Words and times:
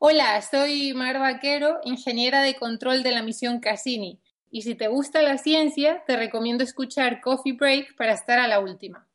Hola, 0.00 0.40
soy 0.42 0.94
Mar 0.94 1.18
Vaquero, 1.18 1.80
ingeniera 1.82 2.40
de 2.42 2.54
control 2.54 3.02
de 3.02 3.10
la 3.10 3.20
misión 3.20 3.58
Cassini. 3.58 4.20
Y 4.48 4.62
si 4.62 4.76
te 4.76 4.86
gusta 4.86 5.22
la 5.22 5.38
ciencia, 5.38 6.04
te 6.06 6.16
recomiendo 6.16 6.62
escuchar 6.62 7.20
Coffee 7.20 7.54
Break 7.54 7.96
para 7.96 8.12
estar 8.12 8.38
a 8.38 8.46
la 8.46 8.60
última. 8.60 9.08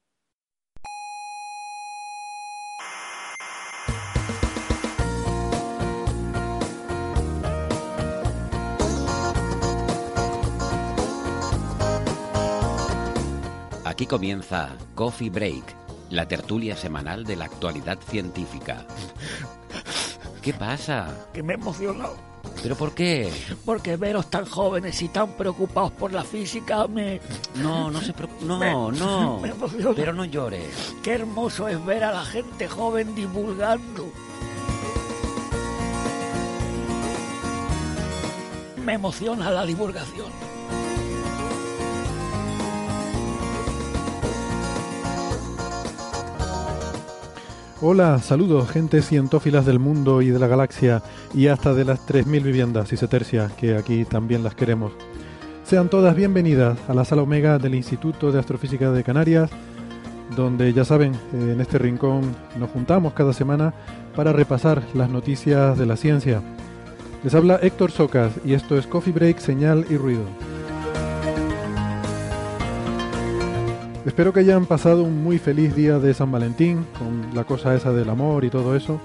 Aquí 13.85 14.05
comienza 14.05 14.75
Coffee 14.95 15.29
Break, 15.29 15.63
la 16.09 16.27
tertulia 16.27 16.75
semanal 16.75 17.23
de 17.23 17.37
la 17.37 17.45
actualidad 17.45 17.99
científica. 18.01 18.85
¿Qué 20.43 20.53
pasa? 20.53 21.27
que 21.33 21.41
me 21.41 21.53
he 21.53 21.55
emocionado. 21.55 22.15
¿Pero 22.61 22.75
por 22.75 22.93
qué? 22.93 23.31
Porque 23.65 23.95
veros 23.95 24.29
tan 24.29 24.45
jóvenes 24.45 25.01
y 25.01 25.07
tan 25.07 25.31
preocupados 25.33 25.91
por 25.93 26.11
la 26.11 26.23
física 26.23 26.85
me... 26.87 27.21
No, 27.55 27.89
no 27.89 28.01
se 28.01 28.11
preocupe. 28.13 28.45
No, 28.45 28.59
Me- 28.59 28.71
no. 28.99 29.39
me. 29.41 29.53
Pero 29.95 30.13
no 30.13 30.25
llores. 30.25 30.93
Qué 31.01 31.13
hermoso 31.13 31.67
es 31.69 31.83
ver 31.85 32.03
a 32.03 32.11
la 32.11 32.25
gente 32.25 32.67
joven 32.67 33.15
divulgando. 33.15 34.11
Me 38.83 38.93
emociona 38.95 39.49
la 39.49 39.65
divulgación. 39.65 40.27
Hola, 47.85 48.19
saludos, 48.19 48.69
gente 48.69 49.01
cientófilas 49.01 49.65
del 49.65 49.77
mundo 49.77 50.21
y 50.21 50.29
de 50.29 50.39
la 50.39 50.47
galaxia 50.47 51.03
y 51.33 51.47
hasta 51.47 51.73
de 51.73 51.83
las 51.83 52.07
3.000 52.07 52.41
viviendas 52.41 52.93
y 52.93 53.57
que 53.57 53.75
aquí 53.75 54.05
también 54.05 54.41
las 54.41 54.55
queremos. 54.55 54.93
Sean 55.65 55.89
todas 55.89 56.15
bienvenidas 56.15 56.77
a 56.87 56.93
la 56.93 57.03
sala 57.03 57.23
Omega 57.23 57.59
del 57.59 57.75
Instituto 57.75 58.31
de 58.31 58.39
Astrofísica 58.39 58.89
de 58.91 59.03
Canarias, 59.03 59.49
donde 60.33 60.71
ya 60.71 60.85
saben, 60.85 61.11
en 61.33 61.59
este 61.59 61.77
rincón 61.77 62.21
nos 62.57 62.69
juntamos 62.69 63.11
cada 63.11 63.33
semana 63.33 63.73
para 64.15 64.31
repasar 64.31 64.81
las 64.93 65.09
noticias 65.09 65.77
de 65.77 65.85
la 65.85 65.97
ciencia. 65.97 66.41
Les 67.21 67.35
habla 67.35 67.59
Héctor 67.61 67.91
Socas 67.91 68.31
y 68.45 68.53
esto 68.53 68.77
es 68.77 68.87
Coffee 68.87 69.11
Break, 69.11 69.39
Señal 69.39 69.85
y 69.89 69.97
Ruido. 69.97 70.23
Espero 74.05 74.33
que 74.33 74.41
hayan 74.41 74.65
pasado 74.65 75.03
un 75.03 75.23
muy 75.23 75.39
feliz 75.39 75.73
día 75.75 75.97
de 75.97 76.13
San 76.13 76.29
Valentín, 76.29 76.85
con 76.99 77.33
la 77.33 77.45
cosa 77.45 77.73
esa 77.73 77.93
del 77.93 78.09
amor 78.09 78.43
y 78.43 78.49
todo 78.49 78.75
eso. 78.75 78.99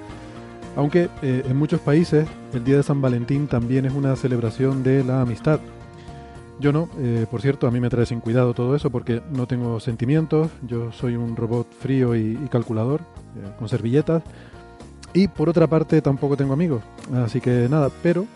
Aunque 0.74 1.08
eh, 1.22 1.44
en 1.48 1.56
muchos 1.56 1.80
países 1.80 2.26
el 2.52 2.64
día 2.64 2.78
de 2.78 2.82
San 2.82 3.00
Valentín 3.00 3.46
también 3.46 3.84
es 3.84 3.92
una 3.92 4.16
celebración 4.16 4.82
de 4.82 5.04
la 5.04 5.20
amistad. 5.20 5.60
Yo 6.58 6.72
no, 6.72 6.88
eh, 6.98 7.26
por 7.30 7.40
cierto, 7.40 7.68
a 7.68 7.70
mí 7.70 7.78
me 7.78 7.90
trae 7.90 8.06
sin 8.06 8.18
cuidado 8.18 8.54
todo 8.54 8.74
eso 8.74 8.90
porque 8.90 9.22
no 9.30 9.46
tengo 9.46 9.78
sentimientos, 9.78 10.50
yo 10.66 10.90
soy 10.90 11.14
un 11.14 11.36
robot 11.36 11.68
frío 11.78 12.16
y, 12.16 12.34
calculador, 12.50 13.00
eh, 13.36 13.52
con 13.56 13.68
servilletas. 13.68 14.24
Y 15.14 15.28
por 15.28 15.48
otra 15.48 15.68
parte 15.68 16.02
tampoco 16.02 16.36
tengo 16.36 16.52
amigos, 16.52 16.82
así 17.14 17.40
que 17.40 17.68
nada, 17.70 17.88
pero 18.02 18.26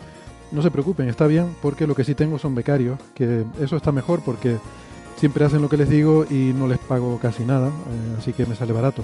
no 0.53 0.61
se 0.61 0.71
preocupen, 0.71 1.09
está 1.09 1.27
bien, 1.27 1.53
porque 1.61 1.87
lo 1.87 1.93
que 1.93 2.05
sí 2.05 2.15
tengo 2.15 2.39
son 2.39 2.55
becarios, 2.55 2.97
que 3.13 3.43
eso 3.59 3.75
está 3.75 3.91
mejor 3.91 4.21
porque 4.23 4.57
siempre 5.17 5.45
hacen 5.45 5.61
lo 5.61 5.69
que 5.69 5.77
les 5.77 5.89
digo 5.89 6.25
y 6.29 6.53
no 6.53 6.67
les 6.67 6.79
pago 6.79 7.19
casi 7.19 7.43
nada, 7.43 7.67
eh, 7.67 8.15
así 8.17 8.33
que 8.33 8.45
me 8.45 8.55
sale 8.55 8.73
barato. 8.73 9.03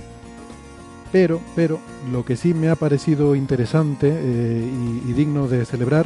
Pero, 1.12 1.40
pero, 1.56 1.80
lo 2.12 2.24
que 2.24 2.36
sí 2.36 2.54
me 2.54 2.70
ha 2.70 2.76
parecido 2.76 3.36
interesante 3.36 4.12
eh, 4.12 4.70
y, 5.08 5.14
digno 5.14 5.48
de 5.48 5.66
celebrar 5.66 6.06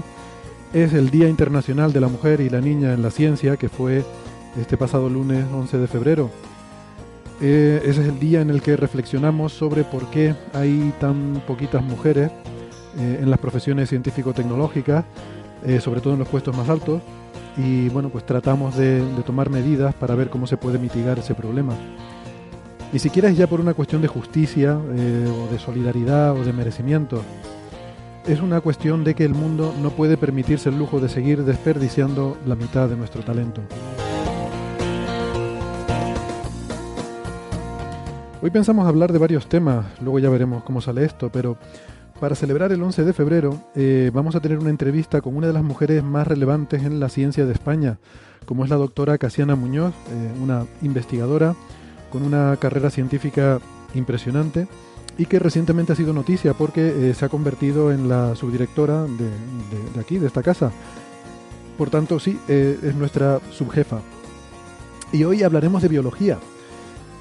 es 0.72 0.94
el 0.94 1.10
Día 1.10 1.28
Internacional 1.28 1.92
de 1.92 2.00
la 2.00 2.08
Mujer 2.08 2.40
y 2.40 2.50
la 2.50 2.62
Niña 2.62 2.94
en 2.94 3.02
la 3.02 3.12
Ciencia, 3.12 3.58
que 3.58 3.68
fue 3.68 4.06
este 4.60 4.78
pasado 4.78 5.10
lunes 5.10 5.46
11 5.52 5.78
de 5.78 5.88
febrero. 5.88 6.30
Eh, 7.42 7.82
ese 7.84 8.02
es 8.02 8.08
el 8.08 8.20
día 8.20 8.40
en 8.40 8.50
el 8.50 8.62
que 8.62 8.78
reflexionamos 8.78 9.52
sobre 9.52 9.84
por 9.84 10.10
qué 10.10 10.36
hay 10.54 10.94
tan 11.00 11.42
poquitas 11.46 11.84
mujeres 11.84 12.32
en 12.96 13.30
las 13.30 13.40
profesiones 13.40 13.90
científico-tecnológicas, 13.90 15.04
sobre 15.80 16.00
todo 16.00 16.14
en 16.14 16.20
los 16.20 16.28
puestos 16.28 16.56
más 16.56 16.70
altos, 16.70 17.02
y 17.58 17.90
bueno, 17.90 18.10
pues 18.10 18.26
tratamos 18.26 18.76
de, 18.76 19.04
tomar 19.26 19.50
medidas 19.50 19.94
para 19.94 20.16
ver 20.16 20.30
cómo 20.30 20.48
se 20.48 20.58
puede 20.58 20.80
mitigar 20.80 21.20
ese 21.20 21.36
problema. 21.36 21.74
Ni 22.92 23.00
siquiera 23.00 23.30
es 23.30 23.38
ya 23.38 23.48
por 23.48 23.60
una 23.60 23.74
cuestión 23.74 24.02
de 24.02 24.08
justicia, 24.08 24.80
eh, 24.96 25.28
o 25.28 25.52
de 25.52 25.60
solidaridad, 25.60 26.34
o 26.34 26.44
de 26.44 26.54
merecimiento. 26.54 27.22
Es 28.28 28.40
una 28.40 28.62
cuestión 28.62 29.04
de 29.04 29.16
que 29.16 29.26
el 29.26 29.34
mundo 29.34 29.74
no 29.82 29.90
puede 29.90 30.16
permitirse 30.16 30.70
el 30.70 30.78
lujo 30.78 31.00
de 31.00 31.10
seguir 31.10 31.44
desperdiciando 31.44 32.38
la 32.46 32.56
mitad 32.56 32.88
de 32.88 32.96
nuestro 32.96 33.24
talento. 33.24 33.62
Hoy 38.42 38.50
pensamos 38.50 38.88
hablar 38.88 39.14
de 39.14 39.20
varios 39.20 39.48
temas, 39.48 39.86
luego 40.02 40.20
ya 40.20 40.30
veremos 40.30 40.64
cómo 40.64 40.82
sale 40.82 41.06
esto, 41.06 41.30
pero 41.30 41.58
para 42.20 42.36
celebrar 42.36 42.72
el 42.72 42.82
11 42.82 43.04
de 43.04 43.14
febrero 43.14 43.60
eh, 43.76 44.12
vamos 44.14 44.36
a 44.36 44.40
tener 44.40 44.60
una 44.60 44.70
entrevista 44.70 45.22
con 45.22 45.36
una 45.36 45.48
de 45.48 45.54
las 45.54 45.64
mujeres 45.64 46.04
más 46.04 46.28
relevantes 46.28 46.84
en 46.84 47.00
la 47.00 47.10
ciencia 47.10 47.46
de 47.46 47.54
España, 47.54 47.98
como 48.46 48.64
es 48.64 48.70
la 48.70 48.76
doctora 48.76 49.18
Casiana 49.18 49.56
Muñoz, 49.56 49.94
eh, 50.10 50.42
una 50.42 50.66
investigadora 50.82 51.56
con 52.12 52.24
una 52.24 52.56
carrera 52.58 52.90
científica 52.90 53.60
impresionante 53.94 54.68
y 55.18 55.26
que 55.26 55.40
recientemente 55.40 55.94
ha 55.94 55.96
sido 55.96 56.14
noticia 56.14 56.54
porque 56.54 57.10
eh, 57.10 57.14
se 57.14 57.26
ha 57.26 57.30
convertido 57.30 57.92
en 57.92 58.10
la 58.10 58.36
subdirectora 58.36 59.04
de, 59.04 60.00
aquí, 60.00 60.18
de 60.18 60.28
esta 60.28 60.44
casa. 60.44 60.72
Por 61.78 61.90
tanto, 61.90 62.20
sí, 62.20 62.40
es 62.48 62.96
nuestra 62.96 63.40
subjefa. 63.52 64.00
Y 65.12 65.24
hoy 65.24 65.42
hablaremos 65.42 65.82
de 65.82 65.88
biología. 65.88 66.38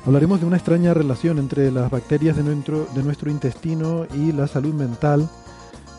Hablaremos 0.04 0.40
de 0.40 0.46
una 0.46 0.56
extraña 0.56 0.94
relación 0.94 1.38
entre 1.38 1.70
las 1.70 1.88
bacterias 1.88 2.36
de 2.36 2.42
nuestro, 2.42 3.30
intestino 3.30 4.04
y 4.12 4.32
la 4.32 4.48
salud 4.48 4.74
mental. 4.74 5.28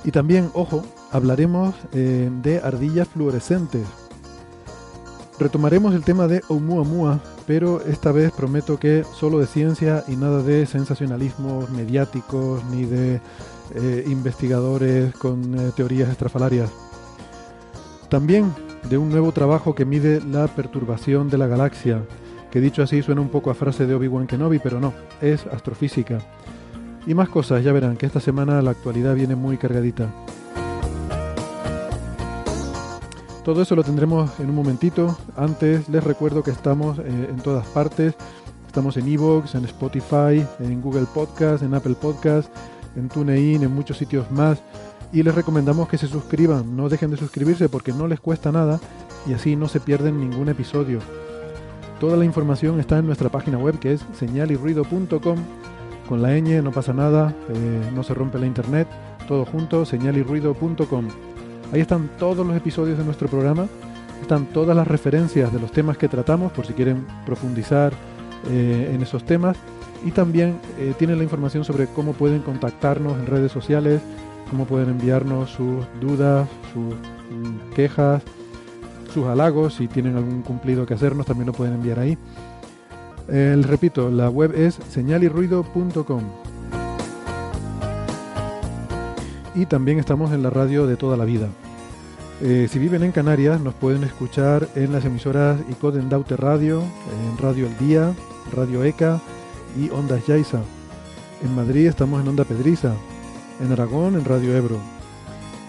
Y 0.03 0.11
también, 0.11 0.49
ojo, 0.53 0.83
hablaremos 1.11 1.73
eh, 1.93 2.29
de 2.41 2.59
ardillas 2.59 3.07
fluorescentes. 3.07 3.87
Retomaremos 5.39 5.95
el 5.95 6.03
tema 6.03 6.27
de 6.27 6.41
Oumuamua, 6.49 7.21
pero 7.47 7.81
esta 7.85 8.11
vez 8.11 8.33
prometo 8.33 8.77
que 8.77 9.05
solo 9.15 9.39
de 9.39 9.47
ciencia 9.47 10.03
y 10.09 10.17
nada 10.17 10.43
de 10.43 10.65
sensacionalismos 10.65 11.69
mediáticos 11.69 12.61
ni 12.65 12.83
de 12.83 13.21
eh, 13.73 14.03
investigadores 14.07 15.15
con 15.15 15.57
eh, 15.57 15.71
teorías 15.77 16.09
estrafalarias. 16.09 16.69
También 18.09 18.53
de 18.89 18.97
un 18.97 19.09
nuevo 19.09 19.31
trabajo 19.31 19.73
que 19.73 19.85
mide 19.85 20.21
la 20.21 20.47
perturbación 20.47 21.29
de 21.29 21.37
la 21.37 21.47
galaxia, 21.47 22.03
que 22.53 22.61
dicho 22.61 22.83
así 22.83 23.01
suena 23.01 23.19
un 23.19 23.29
poco 23.29 23.49
a 23.49 23.55
frase 23.55 23.87
de 23.87 23.95
Obi-Wan 23.95 24.27
Kenobi, 24.27 24.59
pero 24.59 24.79
no, 24.79 24.93
es 25.21 25.47
astrofísica. 25.47 26.19
Y 27.07 27.15
más 27.15 27.27
cosas, 27.27 27.63
ya 27.63 27.73
verán 27.73 27.97
que 27.97 28.05
esta 28.05 28.19
semana 28.19 28.61
la 28.61 28.69
actualidad 28.69 29.15
viene 29.15 29.35
muy 29.35 29.57
cargadita. 29.57 30.13
Todo 33.43 33.63
eso 33.63 33.75
lo 33.75 33.83
tendremos 33.83 34.39
en 34.39 34.51
un 34.51 34.55
momentito. 34.55 35.17
Antes 35.35 35.89
les 35.89 36.03
recuerdo 36.03 36.43
que 36.43 36.51
estamos 36.51 36.99
eh, 36.99 37.03
en 37.07 37.37
todas 37.37 37.65
partes. 37.69 38.13
Estamos 38.67 38.97
en 38.97 39.07
Evox, 39.07 39.55
en 39.55 39.65
Spotify, 39.65 40.45
en 40.59 40.79
Google 40.79 41.07
Podcast, 41.11 41.63
en 41.63 41.73
Apple 41.73 41.95
Podcast, 41.99 42.55
en 42.95 43.09
TuneIn, 43.09 43.63
en 43.63 43.73
muchos 43.73 43.97
sitios 43.97 44.29
más. 44.29 44.61
Y 45.11 45.23
les 45.23 45.33
recomendamos 45.33 45.89
que 45.89 45.97
se 45.97 46.05
suscriban. 46.05 46.77
No 46.77 46.87
dejen 46.87 47.09
de 47.09 47.17
suscribirse 47.17 47.67
porque 47.67 47.93
no 47.93 48.07
les 48.07 48.19
cuesta 48.19 48.51
nada 48.51 48.79
y 49.25 49.33
así 49.33 49.55
no 49.55 49.67
se 49.67 49.79
pierden 49.79 50.19
ningún 50.19 50.49
episodio. 50.49 50.99
Toda 51.99 52.17
la 52.17 52.25
información 52.25 52.79
está 52.79 52.99
en 52.99 53.05
nuestra 53.05 53.29
página 53.29 53.57
web 53.57 53.79
que 53.79 53.93
es 53.93 54.05
señalirruido.com. 54.13 55.37
Con 56.07 56.21
la 56.21 56.37
ñ 56.37 56.61
no 56.61 56.71
pasa 56.71 56.93
nada, 56.93 57.33
eh, 57.49 57.91
no 57.95 58.03
se 58.03 58.13
rompe 58.13 58.37
la 58.37 58.45
internet, 58.45 58.87
todo 59.27 59.45
junto, 59.45 59.85
señalirruido.com. 59.85 61.07
Ahí 61.71 61.81
están 61.81 62.09
todos 62.19 62.45
los 62.45 62.55
episodios 62.55 62.97
de 62.97 63.05
nuestro 63.05 63.27
programa, 63.29 63.67
están 64.21 64.45
todas 64.47 64.75
las 64.75 64.87
referencias 64.87 65.51
de 65.51 65.59
los 65.59 65.71
temas 65.71 65.97
que 65.97 66.07
tratamos 66.07 66.51
por 66.51 66.65
si 66.65 66.73
quieren 66.73 67.05
profundizar 67.25 67.93
eh, 68.49 68.91
en 68.93 69.01
esos 69.01 69.23
temas 69.23 69.57
y 70.05 70.11
también 70.11 70.59
eh, 70.77 70.93
tienen 70.97 71.17
la 71.17 71.23
información 71.23 71.63
sobre 71.63 71.87
cómo 71.87 72.13
pueden 72.13 72.41
contactarnos 72.41 73.17
en 73.17 73.25
redes 73.25 73.51
sociales, 73.51 74.01
cómo 74.49 74.65
pueden 74.65 74.89
enviarnos 74.89 75.49
sus 75.51 75.85
dudas, 76.01 76.47
sus 76.73 76.93
mm, 76.93 77.73
quejas, 77.73 78.21
sus 79.13 79.25
halagos, 79.25 79.75
si 79.75 79.87
tienen 79.87 80.17
algún 80.17 80.41
cumplido 80.41 80.85
que 80.85 80.95
hacernos, 80.95 81.25
también 81.25 81.47
lo 81.47 81.53
pueden 81.53 81.75
enviar 81.75 81.99
ahí. 81.99 82.17
Eh, 83.29 83.55
repito, 83.61 84.09
la 84.09 84.29
web 84.29 84.53
es 84.55 84.79
señalirruido.com. 84.89 86.23
Y 89.55 89.65
también 89.67 89.99
estamos 89.99 90.31
en 90.31 90.43
la 90.43 90.49
radio 90.49 90.87
de 90.87 90.97
toda 90.97 91.15
la 91.15 91.25
vida. 91.25 91.47
Eh, 92.41 92.67
si 92.69 92.79
viven 92.79 93.03
en 93.03 93.11
Canarias, 93.11 93.61
nos 93.61 93.73
pueden 93.75 94.03
escuchar 94.03 94.67
en 94.75 94.91
las 94.91 95.05
emisoras 95.05 95.59
Icoden 95.69 96.09
Daute 96.09 96.35
Radio, 96.35 96.81
en 96.81 97.37
Radio 97.37 97.67
El 97.67 97.77
Día, 97.77 98.13
Radio 98.51 98.83
ECA 98.83 99.21
y 99.79 99.89
Ondas 99.91 100.25
Yaiza. 100.25 100.59
En 101.43 101.55
Madrid 101.55 101.87
estamos 101.87 102.21
en 102.21 102.27
Onda 102.27 102.43
Pedriza, 102.43 102.93
en 103.61 103.71
Aragón 103.71 104.15
en 104.15 104.25
Radio 104.25 104.55
Ebro. 104.55 104.92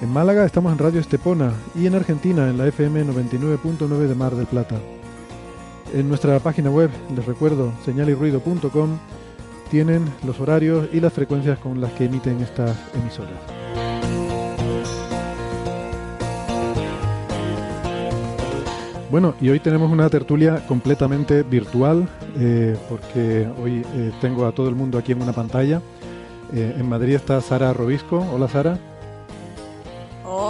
En 0.03 0.13
Málaga 0.13 0.45
estamos 0.45 0.73
en 0.73 0.79
Radio 0.79 1.01
Estepona 1.01 1.53
y 1.75 1.87
en 1.87 1.95
Argentina 1.95 2.51
en 2.51 2.59
la 2.59 2.67
FM 2.67 3.07
99.9 3.07 3.89
de 4.09 4.15
Mar 4.15 4.35
del 4.35 4.47
Plata. 4.47 4.77
En 5.95 6.09
nuestra 6.09 6.39
página 6.41 6.69
web, 6.69 6.91
les 7.15 7.25
recuerdo, 7.25 7.73
señalirruido.com, 7.85 8.99
tienen 9.71 10.05
los 10.27 10.41
horarios 10.41 10.89
y 10.93 11.01
las 11.01 11.13
frecuencias 11.13 11.59
con 11.59 11.81
las 11.81 11.93
que 11.93 12.07
emiten 12.07 12.41
estas 12.41 12.77
emisoras. 12.95 13.39
Bueno, 19.11 19.35
y 19.41 19.49
hoy 19.49 19.61
tenemos 19.61 19.93
una 19.93 20.11
tertulia 20.11 20.67
completamente 20.67 21.45
virtual, 21.45 22.09
eh, 22.37 22.77
porque 22.89 23.49
hoy 23.63 23.87
eh, 23.95 24.11
tengo 24.21 24.45
a 24.45 24.53
todo 24.53 24.69
el 24.69 24.75
mundo 24.75 24.99
aquí 24.99 25.13
en 25.13 25.23
una 25.23 25.33
pantalla. 25.33 25.81
Eh, 26.53 26.75
en 26.79 26.89
Madrid 26.89 27.15
está 27.15 27.41
Sara 27.41 27.73
Robisco. 27.73 28.19
Hola 28.33 28.49
Sara. 28.49 28.77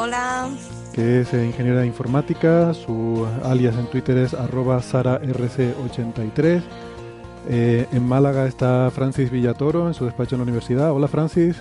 Hola. 0.04 0.50
Que 0.92 1.22
es 1.22 1.32
ingeniera 1.32 1.80
de 1.80 1.86
informática. 1.86 2.74
Su 2.74 3.26
alias 3.42 3.74
en 3.76 3.86
Twitter 3.86 4.18
es 4.18 4.34
arroba 4.34 4.78
sararc83. 4.82 6.62
en 7.48 8.06
Málaga 8.06 8.46
está 8.46 8.90
Francis 8.94 9.30
Villatoro 9.30 9.88
en 9.88 9.94
su 9.94 10.04
despacho 10.04 10.34
en 10.34 10.40
la 10.40 10.42
universidad. 10.42 10.92
Hola 10.92 11.08
Francis. 11.08 11.56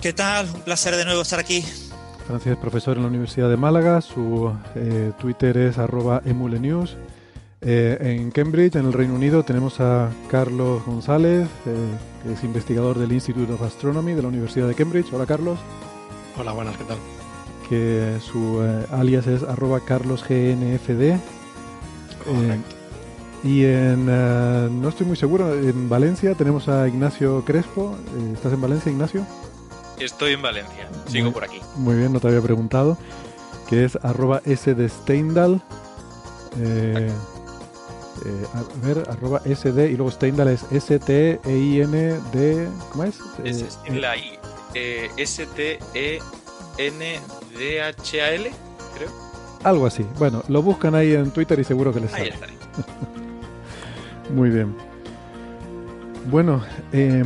¿Qué 0.00 0.12
tal? 0.12 0.48
Un 0.52 0.62
placer 0.62 0.96
de 0.96 1.04
nuevo 1.04 1.22
estar 1.22 1.38
aquí. 1.38 1.64
Francis 2.26 2.50
es 2.50 2.58
profesor 2.58 2.96
en 2.96 3.04
la 3.04 3.08
Universidad 3.08 3.48
de 3.48 3.56
Málaga, 3.56 4.00
su 4.00 4.52
eh, 4.74 5.12
Twitter 5.20 5.56
es 5.56 5.78
arroba 5.78 6.20
emulenews. 6.24 6.96
Eh, 7.60 7.96
en 8.00 8.32
Cambridge, 8.32 8.74
en 8.74 8.86
el 8.86 8.92
Reino 8.92 9.14
Unido, 9.14 9.44
tenemos 9.44 9.78
a 9.78 10.10
Carlos 10.28 10.84
González, 10.84 11.46
eh, 11.66 11.88
que 12.24 12.32
es 12.32 12.42
investigador 12.42 12.98
del 12.98 13.12
Institute 13.12 13.52
of 13.52 13.62
Astronomy 13.62 14.14
de 14.14 14.22
la 14.22 14.28
Universidad 14.28 14.66
de 14.66 14.74
Cambridge. 14.74 15.12
Hola 15.12 15.26
Carlos. 15.26 15.60
Hola, 16.36 16.50
buenas, 16.50 16.76
¿qué 16.76 16.84
tal? 16.84 16.98
Que 17.72 18.18
su 18.20 18.60
alias 18.90 19.26
es 19.26 19.42
arroba 19.42 19.80
carlosgnfd. 19.80 21.16
y 23.42 23.64
en, 23.64 24.04
no 24.04 24.88
estoy 24.90 25.06
muy 25.06 25.16
seguro, 25.16 25.54
en 25.54 25.88
Valencia 25.88 26.34
tenemos 26.34 26.68
a 26.68 26.86
Ignacio 26.86 27.42
Crespo. 27.46 27.96
¿Estás 28.34 28.52
en 28.52 28.60
Valencia, 28.60 28.92
Ignacio? 28.92 29.26
Estoy 29.98 30.34
en 30.34 30.42
Valencia, 30.42 30.86
sigo 31.06 31.32
por 31.32 31.44
aquí. 31.44 31.60
Muy 31.76 31.94
bien, 31.96 32.12
no 32.12 32.20
te 32.20 32.28
había 32.28 32.42
preguntado. 32.42 32.98
Que 33.70 33.86
es 33.86 33.96
arroba 34.02 34.42
S 34.44 34.74
de 34.74 34.86
Steindal. 34.90 35.62
Eh, 36.60 37.10
eh, 38.26 38.46
a 38.52 38.86
ver, 38.86 39.08
arroba 39.08 39.40
SD 39.46 39.92
y 39.92 39.96
luego 39.96 40.10
Steindal 40.10 40.48
es 40.48 40.64
S-T-E-I-N-D. 40.70 42.68
¿Cómo 42.90 43.04
es? 43.04 43.18
Es 43.42 43.78
eh, 43.86 43.94
la 43.94 44.14
I. 44.18 44.38
S-T-E-N-D-H-A-L, 46.78 48.50
creo. 48.96 49.10
Algo 49.64 49.86
así. 49.86 50.04
Bueno, 50.18 50.42
lo 50.48 50.62
buscan 50.62 50.94
ahí 50.94 51.12
en 51.12 51.30
Twitter 51.30 51.58
y 51.58 51.64
seguro 51.64 51.92
que 51.92 52.00
les 52.00 52.10
sale. 52.10 52.24
Ahí 52.24 52.28
está. 52.30 52.46
Muy 54.34 54.50
bien. 54.50 54.74
Bueno, 56.30 56.62
eh, 56.92 57.22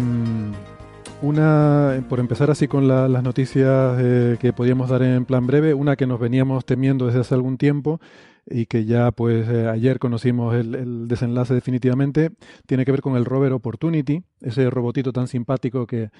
una, 1.22 2.04
por 2.08 2.20
empezar 2.20 2.50
así 2.50 2.68
con 2.68 2.88
las 2.88 3.22
noticias 3.22 3.98
eh, 4.00 4.36
que 4.40 4.52
podíamos 4.52 4.88
dar 4.88 5.02
en 5.02 5.24
plan 5.24 5.46
breve, 5.46 5.74
una 5.74 5.96
que 5.96 6.06
nos 6.06 6.20
veníamos 6.20 6.64
temiendo 6.64 7.06
desde 7.06 7.20
hace 7.20 7.34
algún 7.34 7.56
tiempo 7.58 8.00
y 8.48 8.66
que 8.66 8.84
ya 8.84 9.10
pues 9.10 9.48
eh, 9.48 9.68
ayer 9.68 9.98
conocimos 9.98 10.54
el, 10.54 11.08
desenlace 11.08 11.54
definitivamente, 11.54 12.30
tiene 12.66 12.84
que 12.84 12.92
ver 12.92 13.00
con 13.00 13.16
el 13.16 13.24
rover 13.24 13.52
Opportunity, 13.52 14.22
ese 14.40 14.70
robotito 14.70 15.12
tan 15.12 15.26
simpático 15.26 15.86
que, 15.86 16.10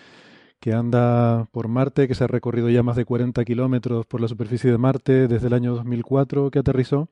que 0.61 0.73
anda 0.73 1.47
por 1.53 1.69
Marte, 1.69 2.08
que 2.08 2.14
se 2.14 2.25
ha 2.25 2.26
recorrido 2.26 2.69
ya 2.70 2.82
más 2.82 2.97
de 2.97 3.05
40 3.05 3.44
kilómetros 3.44 4.06
por 4.06 4.20
la 4.20 4.29
superficie 4.29 4.70
de 4.70 4.79
Marte 4.79 5.29
desde 5.29 5.47
el 5.49 5.55
año 5.55 5.75
2004 5.75 6.50
que 6.50 6.58
aterrizó, 6.58 7.08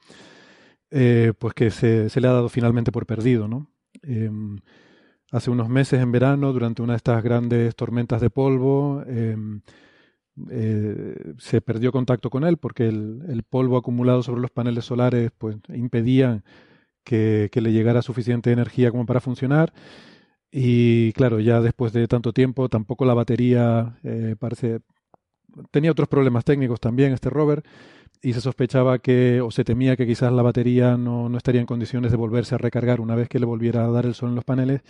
eh, 0.90 1.32
pues 1.38 1.54
que 1.54 1.70
se, 1.70 2.08
le 2.20 2.28
ha 2.28 2.32
dado 2.32 2.48
finalmente 2.48 2.92
por 2.92 3.06
perdido, 3.06 3.48
¿no? 3.48 3.68
Em, 4.02 4.58
hace 5.32 5.50
unos 5.50 5.68
meses 5.68 6.00
en 6.00 6.12
verano, 6.12 6.52
durante 6.52 6.82
una 6.82 6.94
de 6.94 6.98
estas 6.98 7.22
grandes 7.22 7.74
tormentas 7.76 8.20
de 8.20 8.30
polvo, 8.30 9.02
em, 9.06 9.60
eh, 10.50 11.34
se 11.38 11.60
perdió 11.60 11.92
contacto 11.92 12.28
con 12.28 12.44
él 12.44 12.56
porque 12.56 12.88
el, 12.88 13.44
polvo 13.48 13.76
acumulado 13.76 14.22
sobre 14.22 14.40
los 14.40 14.50
paneles 14.50 14.84
solares 14.84 15.30
pues, 15.38 15.56
impedía 15.68 16.42
que, 17.04 17.50
le 17.54 17.72
llegara 17.72 18.02
suficiente 18.02 18.50
energía 18.52 18.90
como 18.90 19.06
para 19.06 19.20
funcionar. 19.20 19.72
Y 20.56 21.12
claro, 21.14 21.40
ya 21.40 21.60
después 21.60 21.92
de 21.92 22.06
tanto 22.06 22.32
tiempo, 22.32 22.68
tampoco 22.68 23.04
la 23.04 23.14
batería 23.14 23.98
eh, 24.04 24.36
parece. 24.38 24.78
Tenía 25.72 25.90
otros 25.90 26.06
problemas 26.06 26.44
técnicos 26.44 26.78
también 26.78 27.12
este 27.12 27.28
rover 27.28 27.64
y 28.22 28.34
se 28.34 28.40
sospechaba 28.40 29.00
que, 29.00 29.40
o 29.40 29.50
se 29.50 29.64
temía 29.64 29.96
que 29.96 30.06
quizás 30.06 30.32
la 30.32 30.42
batería 30.42 30.96
no, 30.96 31.28
no, 31.28 31.36
estaría 31.38 31.60
en 31.60 31.66
condiciones 31.66 32.12
de 32.12 32.16
volverse 32.16 32.54
a 32.54 32.58
recargar 32.58 33.00
una 33.00 33.16
vez 33.16 33.28
que 33.28 33.40
le 33.40 33.46
volviera 33.46 33.84
a 33.84 33.90
dar 33.90 34.06
el 34.06 34.14
sol 34.14 34.28
en 34.28 34.36
los 34.36 34.44
paneles. 34.44 34.82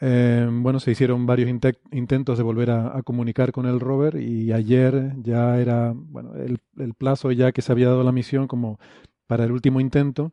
Eh, 0.00 0.48
bueno, 0.50 0.80
se 0.80 0.92
hicieron 0.92 1.26
varios 1.26 1.50
intentos 1.92 2.38
de 2.38 2.44
volver 2.44 2.70
a, 2.70 3.02
comunicar 3.02 3.52
con 3.52 3.66
el 3.66 3.80
rover 3.80 4.16
y 4.16 4.50
ayer 4.52 5.12
ya 5.22 5.58
era 5.58 5.92
bueno, 5.94 6.36
el, 6.36 6.58
el, 6.78 6.94
plazo 6.94 7.32
ya 7.32 7.52
que 7.52 7.60
se 7.60 7.70
había 7.70 7.88
dado 7.88 8.02
la 8.02 8.12
misión 8.12 8.48
como 8.48 8.78
para 9.26 9.44
el 9.44 9.52
último 9.52 9.80
intento 9.80 10.32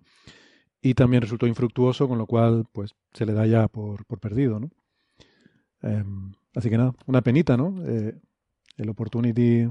y 0.81 0.93
también 0.93 1.21
resultó 1.21 1.47
infructuoso, 1.47 2.07
con 2.07 2.17
lo 2.17 2.25
cual 2.25 2.65
pues 2.71 2.95
se 3.13 3.25
le 3.25 3.33
da 3.33 3.45
ya 3.45 3.67
por, 3.67 4.05
por 4.05 4.19
perdido, 4.19 4.59
¿no? 4.59 4.69
Eh, 5.83 6.03
así 6.55 6.69
que 6.69 6.77
nada, 6.77 6.93
una 7.05 7.21
penita, 7.21 7.57
¿no? 7.57 7.75
Eh, 7.85 8.17
el 8.77 8.89
Opportunity 8.89 9.67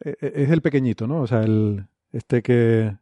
es 0.00 0.50
el 0.50 0.60
pequeñito, 0.60 1.06
¿no? 1.06 1.22
O 1.22 1.26
sea, 1.26 1.42
el 1.42 1.86
este 2.12 2.42
que 2.42 2.94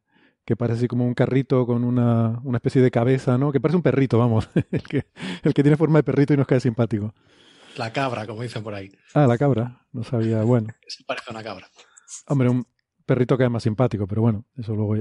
que 0.45 0.57
parece 0.57 0.79
así 0.79 0.89
como 0.89 1.07
un 1.07 1.15
carrito 1.15 1.67
con 1.67 1.85
una, 1.85 2.41
una, 2.45 2.59
especie 2.59 2.83
de 2.83 2.91
cabeza, 2.91 3.39
¿no? 3.39 3.51
Que 3.51 3.61
parece 3.61 3.77
un 3.77 3.83
perrito, 3.83 4.19
vamos, 4.19 4.49
el 4.71 4.83
que, 4.83 5.07
el 5.43 5.55
que 5.55 5.63
tiene 5.63 5.77
forma 5.77 5.99
de 5.99 6.03
perrito 6.03 6.35
y 6.35 6.37
nos 6.37 6.47
cae 6.47 6.61
simpático. 6.61 7.15
La 7.77 7.93
cabra, 7.93 8.27
como 8.27 8.43
dicen 8.43 8.63
por 8.63 8.75
ahí. 8.75 8.93
Ah, 9.15 9.27
la 9.27 9.39
cabra, 9.39 9.87
no 9.93 10.05
sabía, 10.05 10.43
bueno. 10.43 10.69
Se 10.87 11.03
parece 11.05 11.27
a 11.29 11.33
una 11.33 11.43
cabra. 11.43 11.69
Hombre, 12.29 12.49
un 12.49 12.67
perrito 13.07 13.37
es 13.39 13.51
más 13.51 13.63
simpático, 13.63 14.07
pero 14.07 14.23
bueno, 14.23 14.45
eso 14.57 14.75
luego 14.75 14.97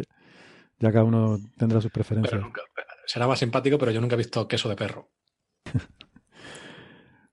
ya 0.84 0.92
cada 0.92 1.06
uno 1.06 1.40
tendrá 1.58 1.80
sus 1.80 1.92
preferencias. 1.92 2.42
será 3.06 3.25
más 3.25 3.40
simpático, 3.40 3.78
pero 3.78 3.92
yo 3.92 4.02
nunca 4.02 4.16
he 4.16 4.18
visto 4.18 4.48
queso 4.48 4.70
de 4.70 4.75
perro. 4.75 5.10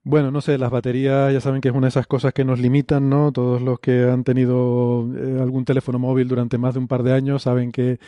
Bueno, 0.02 0.30
no 0.30 0.40
sé, 0.40 0.56
las 0.56 0.70
baterías 0.70 1.30
ya 1.30 1.42
saben 1.42 1.60
que 1.60 1.68
es 1.68 1.74
una 1.74 1.84
de 1.84 1.90
esas 1.90 2.06
cosas 2.06 2.32
que 2.32 2.42
nos 2.42 2.58
limitan, 2.58 3.10
¿no? 3.10 3.32
Todos 3.32 3.60
los 3.60 3.80
que 3.80 4.04
han 4.04 4.24
tenido 4.24 5.06
eh, 5.14 5.42
algún 5.42 5.66
teléfono 5.66 5.98
móvil 5.98 6.26
durante 6.26 6.56
más 6.56 6.72
de 6.72 6.80
un 6.80 6.88
par 6.88 7.02
de 7.02 7.12
años 7.12 7.42
saben 7.42 7.70
que 7.70 8.00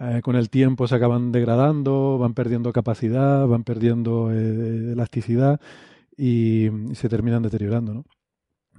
eh, 0.00 0.20
con 0.24 0.34
el 0.34 0.50
tiempo 0.50 0.88
se 0.88 0.96
acaban 0.96 1.30
degradando, 1.30 2.18
van 2.18 2.34
perdiendo 2.34 2.72
capacidad, 2.72 3.46
van 3.46 3.62
perdiendo 3.62 4.32
eh, 4.32 4.92
elasticidad 4.92 5.60
y, 6.16 6.68
se 6.94 7.08
terminan 7.08 7.44
deteriorando, 7.44 7.94
¿no? 7.94 8.04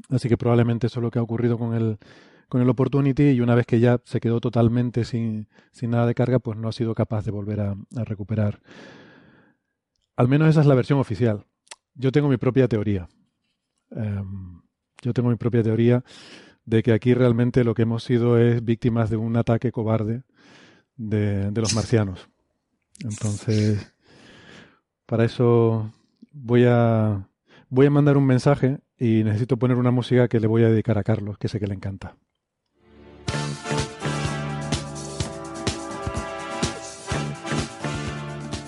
Así 0.10 0.28
que 0.28 0.38
probablemente 0.38 0.88
eso 0.88 1.00
es 1.00 1.04
lo 1.04 1.12
que 1.12 1.20
ha 1.20 1.24
ocurrido 1.24 1.58
con 1.58 1.74
el, 1.74 2.00
con 2.50 2.62
el 2.62 2.70
Opportunity 2.70 3.30
y 3.30 3.42
una 3.42 3.56
vez 3.56 3.66
que 3.66 3.80
ya 3.80 4.00
se 4.04 4.20
quedó 4.20 4.40
totalmente 4.40 5.04
sin, 5.04 5.48
sin 5.72 5.92
nada 5.92 6.06
de 6.06 6.16
carga, 6.16 6.40
pues 6.40 6.58
no 6.58 6.68
ha 6.68 6.72
sido 6.72 6.94
capaz 6.96 7.26
de 7.26 7.32
volver 7.32 7.60
a 7.60 7.76
recuperar. 8.06 8.62
Al 10.16 10.28
menos 10.28 10.50
esa 10.50 10.62
es 10.62 10.68
la 10.68 10.76
versión 10.76 11.00
oficial. 11.00 11.46
Yo 11.94 12.12
tengo 12.12 12.30
mi 12.30 12.38
propia 12.38 12.68
teoría. 12.68 13.08
Em, 13.92 14.62
yo 15.02 15.14
tengo 15.14 15.30
mi 15.30 15.36
propia 15.36 15.64
teoría 15.64 16.04
de 16.66 16.82
que 16.84 16.94
aquí 16.94 17.14
realmente 17.14 17.64
lo 17.64 17.74
que 17.74 17.84
hemos 17.84 18.04
sido 18.04 18.38
es 18.38 18.64
víctimas 18.64 19.10
de 19.10 19.18
un 19.18 19.36
ataque 19.38 19.72
cobarde 19.72 20.24
de, 20.96 21.52
de 21.52 21.62
los 21.62 21.76
marcianos. 21.76 22.30
Entonces, 23.04 23.94
para 25.06 25.26
eso 25.26 25.92
voy 26.32 26.66
a, 26.66 27.30
voy 27.70 27.86
a 27.88 27.92
mandar 27.92 28.18
un 28.18 28.26
mensaje 28.26 28.80
y 28.98 29.24
necesito 29.24 29.58
poner 29.58 29.78
una 29.78 29.92
música 29.92 30.28
que 30.28 30.40
le 30.40 30.48
voy 30.48 30.64
a 30.64 30.70
dedicar 30.70 30.98
a 30.98 31.04
Carlos, 31.04 31.38
que 31.38 31.50
sé 31.50 31.60
que 31.60 31.68
le 31.68 31.76
encanta. 31.76 32.16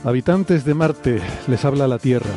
Habitantes 0.08 0.64
de 0.64 0.74
Marte, 0.74 1.22
les 1.48 1.66
habla 1.66 1.86
la 1.86 2.00
Tierra. 2.00 2.32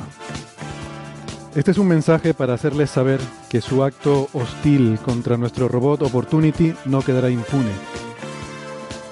Este 1.55 1.71
es 1.71 1.79
un 1.79 1.87
mensaje 1.87 2.35
para 2.35 2.55
hacerles 2.55 2.91
saber 2.91 3.21
que 3.49 3.61
su 3.61 3.85
acto 3.85 4.29
hostil 4.33 4.99
contra 5.05 5.37
nuestro 5.37 5.69
robot 5.69 6.03
Opportunity 6.03 6.75
no 6.87 7.00
quedará 7.03 7.31
impune. 7.31 7.71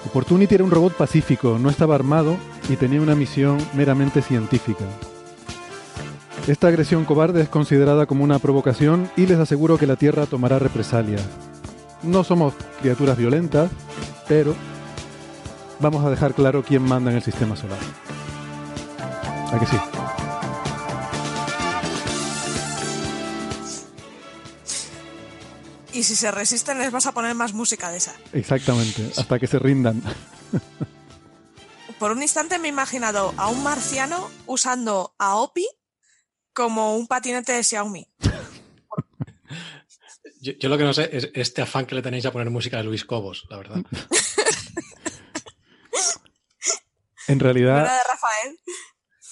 Opportunity 0.06 0.56
era 0.56 0.64
un 0.64 0.72
robot 0.72 0.92
pacífico, 0.94 1.56
no 1.60 1.70
estaba 1.70 1.94
armado 1.94 2.36
y 2.68 2.74
tenía 2.74 3.00
una 3.00 3.14
misión 3.14 3.58
meramente 3.74 4.22
científica. 4.22 4.86
Esta 6.48 6.66
agresión 6.66 7.04
cobarde 7.04 7.42
es 7.42 7.48
considerada 7.48 8.06
como 8.06 8.24
una 8.24 8.40
provocación 8.40 9.08
y 9.16 9.26
les 9.26 9.38
aseguro 9.38 9.78
que 9.78 9.86
la 9.86 9.94
Tierra 9.94 10.26
tomará 10.26 10.58
represalias. 10.58 11.22
No 12.02 12.24
somos 12.24 12.54
criaturas 12.80 13.16
violentas, 13.16 13.70
pero 14.26 14.52
vamos 15.78 16.04
a 16.04 16.10
dejar 16.10 16.34
claro 16.34 16.64
quién 16.66 16.82
manda 16.82 17.12
en 17.12 17.18
el 17.18 17.22
sistema 17.22 17.54
solar. 17.54 17.78
¿A 19.52 19.58
que 19.58 19.66
sí? 19.66 19.76
Y 25.92 26.02
si 26.02 26.14
se 26.14 26.30
resisten 26.30 26.78
les 26.78 26.92
vas 26.92 27.06
a 27.06 27.12
poner 27.12 27.34
más 27.34 27.54
música 27.54 27.90
de 27.90 27.96
esa. 27.96 28.14
Exactamente, 28.32 29.10
hasta 29.16 29.38
que 29.38 29.46
se 29.46 29.58
rindan. 29.58 30.02
Por 31.98 32.12
un 32.12 32.22
instante 32.22 32.58
me 32.58 32.68
he 32.68 32.70
imaginado 32.70 33.34
a 33.36 33.48
un 33.48 33.62
marciano 33.62 34.30
usando 34.46 35.14
a 35.18 35.36
Opi 35.36 35.66
como 36.52 36.96
un 36.96 37.08
patinete 37.08 37.52
de 37.52 37.64
Xiaomi. 37.64 38.06
Yo, 40.40 40.52
yo 40.52 40.68
lo 40.68 40.78
que 40.78 40.84
no 40.84 40.94
sé 40.94 41.10
es 41.12 41.30
este 41.34 41.62
afán 41.62 41.84
que 41.84 41.96
le 41.96 42.02
tenéis 42.02 42.24
a 42.24 42.30
poner 42.30 42.48
música 42.48 42.76
de 42.76 42.84
Luis 42.84 43.04
Cobos, 43.04 43.48
la 43.50 43.56
verdad. 43.56 43.82
En 47.26 47.40
realidad, 47.40 47.74
¿Verdad 47.82 47.98
de 47.98 48.08
Rafael? 48.08 48.60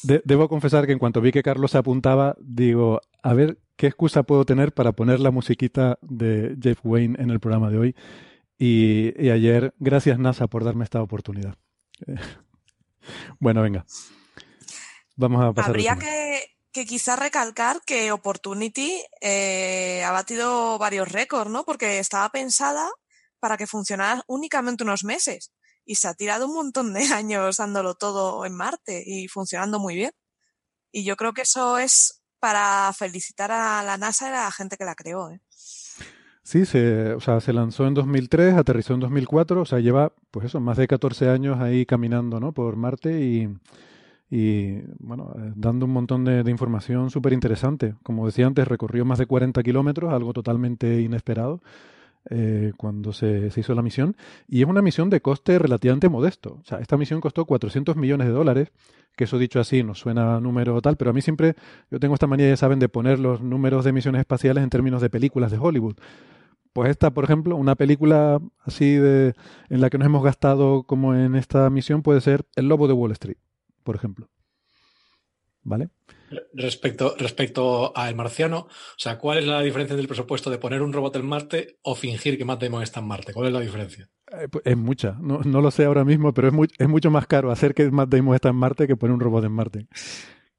De- 0.07 0.23
debo 0.25 0.49
confesar 0.49 0.87
que 0.87 0.93
en 0.93 0.99
cuanto 0.99 1.21
vi 1.21 1.33
que 1.33 1.43
Carlos 1.43 1.71
se 1.73 1.79
apuntaba, 1.79 2.37
digo, 2.41 3.01
a 3.23 3.33
ver 3.35 3.59
qué 3.77 3.87
excusa 3.89 4.23
puedo 4.23 4.45
tener 4.45 4.73
para 4.73 4.93
poner 4.93 5.21
la 5.21 5.31
musiquita 5.31 5.99
de 6.03 6.57
Jeff 6.63 6.79
Wayne 6.85 7.17
en 7.21 7.31
el 7.31 7.41
programa 7.41 7.71
de 7.71 7.79
hoy. 7.79 7.97
Y, 8.59 9.13
y 9.23 9.31
ayer, 9.31 9.75
gracias 9.79 10.19
NASA 10.19 10.47
por 10.47 10.65
darme 10.65 10.85
esta 10.85 11.03
oportunidad. 11.03 11.57
Bueno, 13.39 13.63
venga. 13.63 13.87
Vamos 15.15 15.41
a 15.45 15.53
pasar. 15.53 15.71
Habría 15.71 15.97
que, 15.97 16.41
que 16.73 16.85
quizás 16.85 17.17
recalcar 17.19 17.81
que 17.87 18.11
Opportunity 18.11 19.01
eh, 19.21 20.03
ha 20.05 20.11
batido 20.11 20.77
varios 20.79 21.13
récords, 21.13 21.51
¿no? 21.51 21.65
Porque 21.65 22.01
estaba 22.01 22.29
pensada 22.31 22.89
para 23.39 23.57
que 23.57 23.69
funcionara 23.69 24.23
únicamente 24.27 24.83
unos 24.83 25.05
meses. 25.05 25.53
Y 25.87 25.95
se 25.95 26.09
ha 26.09 26.15
tirado 26.15 26.47
un 26.47 26.55
montón 26.55 26.93
de 26.93 27.05
años 27.15 27.57
dándolo 27.57 27.95
todo 27.95 28.45
en 28.45 28.55
Marte 28.55 29.03
y 29.07 29.29
funcionando 29.29 29.79
muy 29.79 29.95
bien. 29.95 30.11
Y 30.93 31.05
yo 31.05 31.17
creo 31.17 31.33
que 31.33 31.43
eso 31.43 31.79
es 31.79 32.23
para 32.41 32.93
felicitar 32.93 33.51
a 33.53 33.83
la 33.83 33.97
NASA 33.97 34.27
y 34.27 34.29
a 34.29 34.45
la 34.45 34.51
gente 34.51 34.77
que 34.77 34.85
la 34.85 34.95
creó. 34.95 35.31
¿eh? 35.31 35.41
Sí, 36.43 36.65
se, 36.65 37.13
o 37.15 37.21
sea, 37.21 37.41
se 37.41 37.53
lanzó 37.53 37.87
en 37.87 37.95
2003, 37.95 38.55
aterrizó 38.55 38.95
en 38.95 39.01
2004, 39.01 39.63
o 39.63 39.65
sea, 39.65 39.81
lleva, 39.81 40.13
pues 40.31 40.47
eso, 40.47 40.61
más 40.61 40.77
de 40.77 40.87
14 40.87 41.29
años 41.29 41.61
ahí 41.61 41.87
caminando, 41.87 42.39
¿no? 42.41 42.53
Por 42.53 42.77
Marte 42.77 43.21
y, 43.21 43.49
y 44.31 44.81
bueno, 44.99 45.35
eh, 45.37 45.53
dando 45.57 45.87
un 45.87 45.93
montón 45.93 46.25
de, 46.25 46.43
de 46.43 46.51
información 46.51 47.11
súper 47.11 47.33
interesante. 47.33 47.95
Como 48.03 48.27
decía 48.27 48.47
antes, 48.47 48.67
recorrió 48.69 49.05
más 49.05 49.19
de 49.19 49.27
40 49.27 49.63
kilómetros, 49.63 50.13
algo 50.13 50.33
totalmente 50.33 51.01
inesperado 51.01 51.61
eh, 52.31 52.73
cuando 52.77 53.13
se, 53.13 53.51
se 53.51 53.61
hizo 53.61 53.75
la 53.75 53.83
misión. 53.83 54.17
Y 54.49 54.63
es 54.63 54.69
una 54.69 54.83
misión 54.83 55.11
de 55.11 55.21
coste 55.21 55.59
relativamente 55.59 56.09
modesto. 56.09 56.59
O 56.61 56.65
sea, 56.65 56.79
esta 56.79 56.97
misión 56.97 57.21
costó 57.21 57.45
400 57.45 57.97
millones 57.97 58.27
de 58.27 58.33
dólares, 58.33 58.73
que 59.17 59.25
eso 59.25 59.39
dicho 59.39 59.61
así 59.61 59.83
nos 59.83 59.99
suena 59.99 60.37
a 60.37 60.41
número 60.41 60.81
tal, 60.83 60.97
pero 60.97 61.11
a 61.11 61.15
mí 61.15 61.23
siempre, 61.23 61.55
yo 61.91 61.99
tengo 61.99 62.15
esta 62.15 62.27
manía, 62.27 62.49
ya 62.49 62.57
saben, 62.57 62.79
de 62.79 62.89
poner 62.89 63.19
los 63.19 63.41
números 63.41 63.85
de 63.85 63.93
misiones 63.93 64.21
espaciales 64.21 64.63
en 64.63 64.71
términos 64.71 65.01
de 65.01 65.11
películas 65.11 65.51
de 65.51 65.59
Hollywood. 65.59 65.97
Pues 66.73 66.91
esta, 66.91 67.11
por 67.11 67.25
ejemplo, 67.25 67.57
una 67.57 67.75
película 67.75 68.39
así 68.61 68.97
de 68.97 69.35
en 69.71 69.81
la 69.81 69.89
que 69.89 69.97
nos 69.97 70.07
hemos 70.07 70.23
gastado 70.23 70.83
como 70.83 71.15
en 71.15 71.35
esta 71.35 71.71
misión 71.71 72.03
puede 72.03 72.21
ser 72.21 72.45
El 72.55 72.69
Lobo 72.69 72.87
de 72.87 72.93
Wall 72.93 73.13
Street, 73.13 73.39
por 73.83 73.97
ejemplo. 73.97 74.29
¿Vale? 75.63 75.89
Respecto, 76.55 77.15
respecto 77.19 77.93
a 77.97 78.09
El 78.09 78.17
Marciano, 78.17 78.59
o 78.61 78.69
sea, 78.99 79.17
¿cuál 79.19 79.39
es 79.39 79.47
la 79.47 79.61
diferencia 79.63 79.97
del 79.97 80.09
presupuesto 80.09 80.51
de 80.51 80.59
poner 80.59 80.83
un 80.83 80.93
robot 80.93 81.17
en 81.17 81.27
Marte 81.27 81.79
o 81.83 81.95
fingir 81.95 82.37
que 82.37 82.45
Matt 82.45 82.63
Damon 82.63 82.83
está 82.83 83.01
en 83.01 83.07
Marte? 83.07 83.33
¿Cuál 83.33 83.49
es 83.49 83.53
la 83.53 83.61
diferencia? 83.61 84.09
Eh, 84.33 84.49
pues 84.51 84.65
Es 84.67 84.77
mucha, 84.77 85.17
no, 85.21 85.41
no 85.45 85.61
lo 85.61 85.71
sé 85.71 85.85
ahora 85.85 86.05
mismo, 86.05 86.35
pero 86.35 86.49
es, 86.49 86.55
muy- 86.55 86.69
es 86.79 86.89
mucho 86.89 87.11
más 87.11 87.27
caro 87.27 87.53
hacer 87.53 87.75
que 87.75 87.89
Matt 87.91 88.09
Damon 88.09 88.35
está 88.35 88.49
en 88.49 88.57
Marte 88.57 88.87
que 88.89 88.97
poner 88.97 89.15
un 89.15 89.21
robot 89.21 89.45
en 89.45 89.53
Marte. 89.53 89.87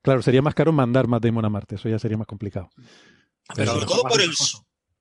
Claro, 0.02 0.22
sería 0.22 0.42
más 0.42 0.56
caro 0.56 0.72
mandar 0.72 1.08
Matt 1.08 1.24
Damon 1.26 1.44
a 1.44 1.50
Marte, 1.50 1.76
eso 1.76 1.90
ya 1.90 2.00
sería 2.00 2.18
más 2.18 2.28
complicado. 2.28 2.70
Pero 3.56 3.74
sobre, 3.74 3.86
todo 3.86 4.04
por 4.04 4.22
el, 4.22 4.32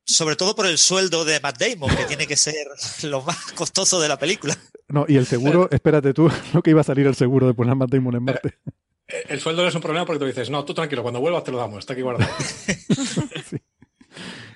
sobre 0.05 0.37
todo 0.37 0.57
por 0.57 0.67
el 0.67 0.79
sueldo 0.79 1.25
de 1.25 1.39
Matt 1.41 1.59
Damon, 1.61 1.95
que 1.97 2.05
tiene 2.07 2.27
que 2.27 2.37
ser 2.37 2.67
lo 3.05 3.23
más 3.23 3.53
costoso 3.53 4.01
de 4.01 4.09
la 4.09 4.19
película. 4.19 4.57
No, 4.89 5.05
y 5.09 5.17
el 5.17 5.27
seguro, 5.27 5.69
espérate 5.71 6.13
tú, 6.13 6.29
lo 6.55 6.63
que 6.63 6.71
iba 6.71 6.81
a 6.81 6.85
salir 6.85 7.07
el 7.07 7.15
seguro 7.15 7.47
de 7.47 7.55
poner 7.55 7.73
a 7.73 7.75
Matt 7.77 7.91
Damon 7.91 8.17
en 8.17 8.25
Marte. 8.25 8.55
El 9.29 9.41
sueldo 9.41 9.63
no 9.63 9.69
es 9.69 9.75
un 9.75 9.81
problema 9.81 10.05
porque 10.05 10.19
tú 10.19 10.27
dices, 10.27 10.51
no, 10.51 10.65
tú 10.65 10.75
tranquilo, 10.75 11.03
cuando 11.03 11.21
vuelvas 11.21 11.45
te 11.45 11.53
lo 11.53 11.59
damos, 11.59 11.79
está 11.79 11.93
aquí 11.93 12.03
guardado. 12.03 12.31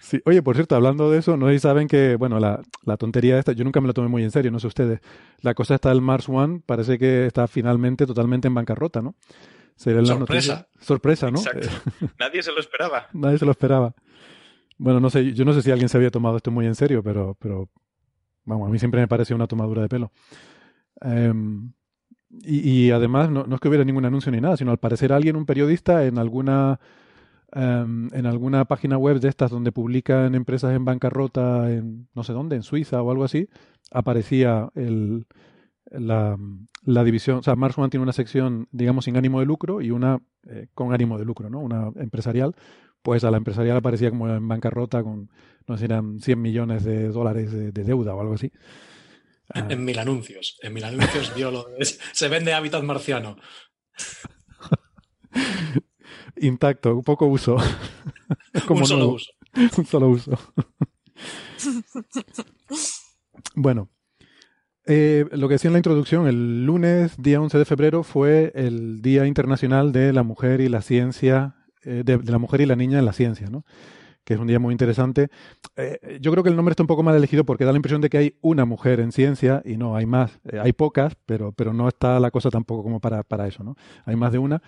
Sí. 0.00 0.20
Oye, 0.24 0.42
por 0.42 0.56
cierto, 0.56 0.74
hablando 0.74 1.08
de 1.08 1.18
eso, 1.18 1.36
no 1.36 1.46
sé 1.46 1.52
si 1.52 1.58
saben 1.60 1.86
que, 1.86 2.16
bueno, 2.16 2.40
la, 2.40 2.60
la 2.84 2.96
tontería 2.96 3.38
esta, 3.38 3.52
yo 3.52 3.62
nunca 3.62 3.80
me 3.80 3.86
lo 3.86 3.94
tomé 3.94 4.08
muy 4.08 4.24
en 4.24 4.32
serio, 4.32 4.50
no 4.50 4.58
sé 4.58 4.66
ustedes. 4.66 4.98
La 5.40 5.54
cosa 5.54 5.76
está 5.76 5.90
del 5.90 6.00
Mars 6.00 6.28
One, 6.28 6.62
parece 6.66 6.98
que 6.98 7.26
está 7.26 7.46
finalmente 7.46 8.06
totalmente 8.06 8.48
en 8.48 8.54
bancarrota, 8.54 9.02
¿no? 9.02 9.14
Se 9.76 9.90
leen 9.92 10.08
las 10.08 10.18
Sorpresa. 10.18 10.68
Sorpresa, 10.80 11.30
¿no? 11.30 11.38
Exacto. 11.38 11.68
Eh, 11.68 12.08
Nadie 12.18 12.42
se 12.42 12.50
lo 12.50 12.58
esperaba. 12.58 13.06
nadie 13.12 13.38
se 13.38 13.44
lo 13.44 13.52
esperaba. 13.52 13.94
Bueno, 14.78 14.98
no 14.98 15.10
sé, 15.10 15.32
yo 15.32 15.44
no 15.44 15.52
sé 15.52 15.62
si 15.62 15.70
alguien 15.70 15.88
se 15.88 15.96
había 15.96 16.10
tomado 16.10 16.38
esto 16.38 16.50
muy 16.50 16.66
en 16.66 16.74
serio, 16.74 17.04
pero, 17.04 17.36
pero 17.38 17.68
vamos, 18.44 18.68
a 18.68 18.72
mí 18.72 18.80
siempre 18.80 19.00
me 19.00 19.06
pareció 19.06 19.36
una 19.36 19.46
tomadura 19.46 19.82
de 19.82 19.88
pelo. 19.88 20.10
Em, 21.02 21.72
y, 22.30 22.90
además, 22.92 23.30
no, 23.30 23.44
no 23.44 23.56
es 23.56 23.60
que 23.60 23.68
hubiera 23.68 23.84
ningún 23.84 24.04
anuncio 24.04 24.30
ni 24.30 24.40
nada, 24.40 24.56
sino 24.56 24.70
al 24.70 24.78
parecer 24.78 25.12
alguien, 25.12 25.36
un 25.36 25.46
periodista, 25.46 26.06
en 26.06 26.18
alguna 26.18 26.78
em, 27.52 28.08
en 28.12 28.26
alguna 28.26 28.64
página 28.66 28.96
web 28.96 29.18
de 29.20 29.28
estas 29.28 29.50
donde 29.50 29.72
publican 29.72 30.34
empresas 30.36 30.74
en 30.74 30.84
bancarrota 30.84 31.70
en 31.72 32.08
no 32.14 32.22
sé 32.22 32.32
dónde, 32.32 32.56
en 32.56 32.62
Suiza 32.62 33.02
o 33.02 33.10
algo 33.10 33.24
así, 33.24 33.48
aparecía 33.90 34.70
el, 34.76 35.26
la, 35.90 36.38
la 36.84 37.04
división, 37.04 37.38
o 37.38 37.42
sea, 37.42 37.56
Mars 37.56 37.76
One 37.76 37.90
tiene 37.90 38.02
una 38.04 38.12
sección, 38.12 38.68
digamos, 38.70 39.06
sin 39.06 39.16
ánimo 39.16 39.40
de 39.40 39.46
lucro 39.46 39.80
y 39.80 39.90
una 39.90 40.20
eh, 40.48 40.68
con 40.74 40.92
ánimo 40.92 41.18
de 41.18 41.24
lucro, 41.24 41.50
¿no? 41.50 41.60
Una 41.60 41.90
empresarial. 41.96 42.54
Pues 43.02 43.24
a 43.24 43.30
la 43.30 43.38
empresarial 43.38 43.78
aparecía 43.78 44.10
como 44.10 44.28
en 44.28 44.46
bancarrota 44.46 45.02
con, 45.02 45.30
no 45.66 45.78
sé 45.78 45.86
eran 45.86 46.20
100 46.20 46.40
millones 46.40 46.84
de 46.84 47.08
dólares 47.08 47.50
de 47.50 47.72
deuda 47.72 48.14
o 48.14 48.20
algo 48.20 48.34
así. 48.34 48.52
Ah, 49.54 49.66
En 49.68 49.84
mil 49.84 49.98
anuncios. 49.98 50.56
En 50.62 50.72
mil 50.72 50.84
anuncios 50.84 51.32
vio 51.34 51.50
lo 51.50 51.64
de- 51.64 51.84
se 51.84 52.28
vende 52.28 52.54
hábitat 52.54 52.82
marciano. 52.82 53.36
intacto, 56.36 56.94
un 56.94 57.02
poco 57.04 57.26
uso. 57.26 57.56
Como 58.66 58.80
un 58.80 58.86
solo 58.86 58.98
nuevo. 59.04 59.14
uso. 59.14 59.30
un 59.78 59.86
solo 59.86 60.08
uso. 60.08 60.38
bueno, 63.54 63.88
eh, 64.86 65.26
lo 65.32 65.48
que 65.48 65.54
decía 65.54 65.68
en 65.68 65.72
la 65.74 65.78
introducción, 65.78 66.26
el 66.26 66.64
lunes, 66.64 67.14
día 67.18 67.40
11 67.40 67.58
de 67.58 67.64
febrero, 67.64 68.02
fue 68.02 68.52
el 68.54 69.02
Día 69.02 69.26
Internacional 69.26 69.92
de 69.92 70.12
la 70.12 70.22
Mujer 70.22 70.60
y 70.60 70.68
la 70.68 70.82
Ciencia, 70.82 71.56
eh, 71.84 72.02
de, 72.04 72.18
de 72.18 72.32
la 72.32 72.38
Mujer 72.38 72.60
y 72.60 72.66
la 72.66 72.76
Niña 72.76 72.98
en 72.98 73.04
la 73.04 73.12
Ciencia, 73.12 73.48
¿no? 73.50 73.64
Que 74.24 74.34
es 74.34 74.40
un 74.40 74.46
día 74.46 74.58
muy 74.58 74.72
interesante. 74.72 75.28
Eh, 75.76 76.18
yo 76.20 76.30
creo 76.30 76.42
que 76.42 76.50
el 76.50 76.56
nombre 76.56 76.72
está 76.72 76.82
un 76.82 76.86
poco 76.86 77.02
mal 77.02 77.16
elegido 77.16 77.44
porque 77.44 77.64
da 77.64 77.72
la 77.72 77.76
impresión 77.76 78.00
de 78.00 78.10
que 78.10 78.18
hay 78.18 78.36
una 78.40 78.64
mujer 78.64 79.00
en 79.00 79.12
ciencia 79.12 79.62
y 79.64 79.76
no, 79.76 79.96
hay 79.96 80.06
más. 80.06 80.38
Eh, 80.50 80.58
hay 80.60 80.72
pocas, 80.72 81.14
pero, 81.26 81.52
pero 81.52 81.72
no 81.72 81.88
está 81.88 82.20
la 82.20 82.30
cosa 82.30 82.50
tampoco 82.50 82.82
como 82.82 83.00
para, 83.00 83.22
para 83.22 83.46
eso, 83.46 83.64
¿no? 83.64 83.76
Hay 84.04 84.16
más 84.16 84.32
de 84.32 84.38
una, 84.38 84.62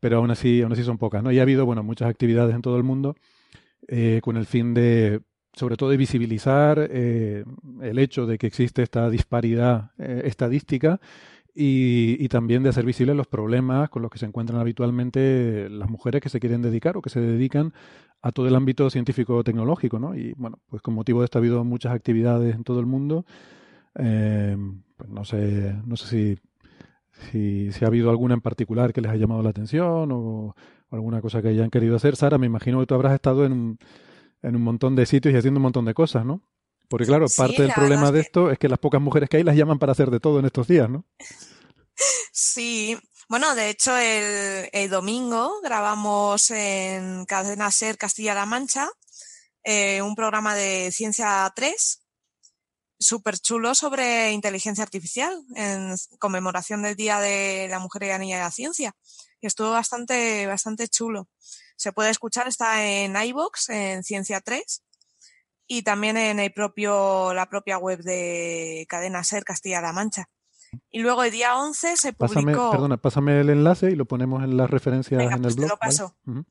pero 0.00 0.18
aún 0.18 0.30
así, 0.30 0.62
aún 0.62 0.72
así 0.72 0.84
son 0.84 0.98
pocas, 0.98 1.22
¿no? 1.22 1.32
Y 1.32 1.38
ha 1.38 1.42
habido, 1.42 1.66
bueno, 1.66 1.82
muchas 1.82 2.08
actividades 2.08 2.54
en 2.54 2.62
todo 2.62 2.76
el 2.76 2.82
mundo 2.82 3.16
eh, 3.88 4.20
con 4.22 4.36
el 4.36 4.46
fin 4.46 4.74
de, 4.74 5.20
sobre 5.52 5.76
todo, 5.76 5.90
de 5.90 5.96
visibilizar 5.96 6.88
eh, 6.90 7.44
el 7.82 7.98
hecho 7.98 8.26
de 8.26 8.38
que 8.38 8.46
existe 8.46 8.82
esta 8.82 9.08
disparidad 9.10 9.92
estadística 9.98 11.00
y, 11.54 12.16
y 12.18 12.28
también 12.28 12.62
de 12.62 12.70
hacer 12.70 12.84
visibles 12.84 13.16
los 13.16 13.26
problemas 13.26 13.90
con 13.90 14.02
los 14.02 14.10
que 14.10 14.18
se 14.18 14.26
encuentran 14.26 14.60
habitualmente 14.60 15.68
las 15.70 15.90
mujeres 15.90 16.20
que 16.20 16.28
se 16.28 16.40
quieren 16.40 16.62
dedicar 16.62 16.96
o 16.96 17.02
que 17.02 17.10
se 17.10 17.20
dedican 17.20 17.72
a 18.22 18.32
todo 18.32 18.46
el 18.48 18.54
ámbito 18.54 18.90
científico-tecnológico, 18.90 19.98
¿no? 19.98 20.14
Y 20.14 20.34
bueno, 20.36 20.58
pues 20.68 20.82
con 20.82 20.94
motivo 20.94 21.20
de 21.20 21.24
esto 21.26 21.38
ha 21.38 21.40
habido 21.40 21.64
muchas 21.64 21.92
actividades 21.92 22.54
en 22.54 22.64
todo 22.64 22.80
el 22.80 22.86
mundo. 22.86 23.24
Eh, 23.96 24.56
pues 24.96 25.10
no 25.10 25.24
sé, 25.24 25.74
no 25.86 25.96
sé 25.96 26.38
si, 27.30 27.70
si, 27.72 27.84
ha 27.84 27.88
habido 27.88 28.10
alguna 28.10 28.34
en 28.34 28.40
particular 28.40 28.92
que 28.92 29.00
les 29.00 29.10
haya 29.10 29.20
llamado 29.22 29.42
la 29.42 29.50
atención 29.50 30.12
o, 30.12 30.18
o 30.18 30.54
alguna 30.90 31.20
cosa 31.22 31.42
que 31.42 31.48
hayan 31.48 31.70
querido 31.70 31.96
hacer. 31.96 32.16
Sara, 32.16 32.38
me 32.38 32.46
imagino 32.46 32.80
que 32.80 32.86
tú 32.86 32.94
habrás 32.94 33.14
estado 33.14 33.44
en 33.46 33.52
un, 33.52 33.78
en 34.42 34.56
un 34.56 34.62
montón 34.62 34.96
de 34.96 35.06
sitios 35.06 35.34
y 35.34 35.36
haciendo 35.38 35.58
un 35.58 35.62
montón 35.62 35.84
de 35.86 35.94
cosas, 35.94 36.24
¿no? 36.24 36.42
Porque 36.90 37.06
claro, 37.06 37.28
Sí, 37.28 37.36
parte 37.38 37.62
del 37.62 37.72
problema 37.72 38.10
de 38.10 38.20
esto 38.20 38.50
es 38.50 38.58
que 38.58 38.68
las 38.68 38.80
pocas 38.80 39.00
mujeres 39.00 39.30
que 39.30 39.38
hay 39.38 39.44
las 39.44 39.56
llaman 39.56 39.78
para 39.78 39.92
hacer 39.92 40.10
de 40.10 40.20
todo 40.20 40.40
en 40.40 40.46
estos 40.46 40.66
días, 40.66 40.90
¿no? 40.90 41.06
Sí, 42.32 42.98
Bueno, 43.28 43.54
de 43.54 43.70
hecho, 43.70 43.96
el, 43.96 44.68
el 44.72 44.90
domingo 44.90 45.60
grabamos 45.62 46.50
en 46.50 47.24
Cadena 47.26 47.70
Ser 47.70 47.96
Castilla-La 47.96 48.44
Mancha 48.44 48.90
eh, 49.62 50.00
un 50.02 50.14
programa 50.14 50.54
de 50.54 50.90
Ciencia 50.90 51.50
3 51.54 52.02
súper 52.98 53.38
chulo 53.38 53.74
sobre 53.74 54.32
inteligencia 54.32 54.84
artificial 54.84 55.42
en 55.54 55.94
conmemoración 56.18 56.82
del 56.82 56.96
Día 56.96 57.20
de 57.20 57.66
la 57.70 57.78
Mujer 57.78 58.02
y 58.02 58.08
la 58.08 58.18
Niña 58.18 58.36
de 58.36 58.42
la 58.42 58.50
Ciencia. 58.50 58.94
Y 59.40 59.46
estuvo 59.46 59.70
bastante, 59.70 60.46
bastante 60.46 60.88
chulo. 60.88 61.28
Se 61.76 61.92
puede 61.92 62.10
escuchar, 62.10 62.46
está 62.48 62.84
en 62.84 63.16
iVoox, 63.16 63.70
en 63.70 64.02
Ciencia 64.02 64.40
3, 64.40 64.82
y 65.72 65.82
también 65.82 66.16
en 66.16 66.40
el 66.40 66.52
propio, 66.52 67.32
la 67.32 67.48
propia 67.48 67.78
web 67.78 68.00
de 68.02 68.86
Cadena 68.88 69.22
Ser 69.22 69.44
Castilla-La 69.44 69.92
Mancha. 69.92 70.28
Y 70.90 70.98
luego 70.98 71.22
el 71.22 71.30
día 71.30 71.56
11 71.56 71.96
se 71.96 72.12
publicó... 72.12 72.34
Pásame, 72.34 72.70
perdona, 72.72 72.96
pásame 72.96 73.40
el 73.40 73.50
enlace 73.50 73.92
y 73.92 73.94
lo 73.94 74.04
ponemos 74.04 74.42
en 74.42 74.56
las 74.56 74.68
referencias 74.68 75.16
Venga, 75.16 75.36
en 75.36 75.42
pues 75.42 75.54
el 75.54 75.60
te 75.60 75.66
blog. 75.66 75.70
lo 75.70 75.78
paso. 75.78 76.16
¿vale? 76.24 76.40
Ujú. 76.40 76.48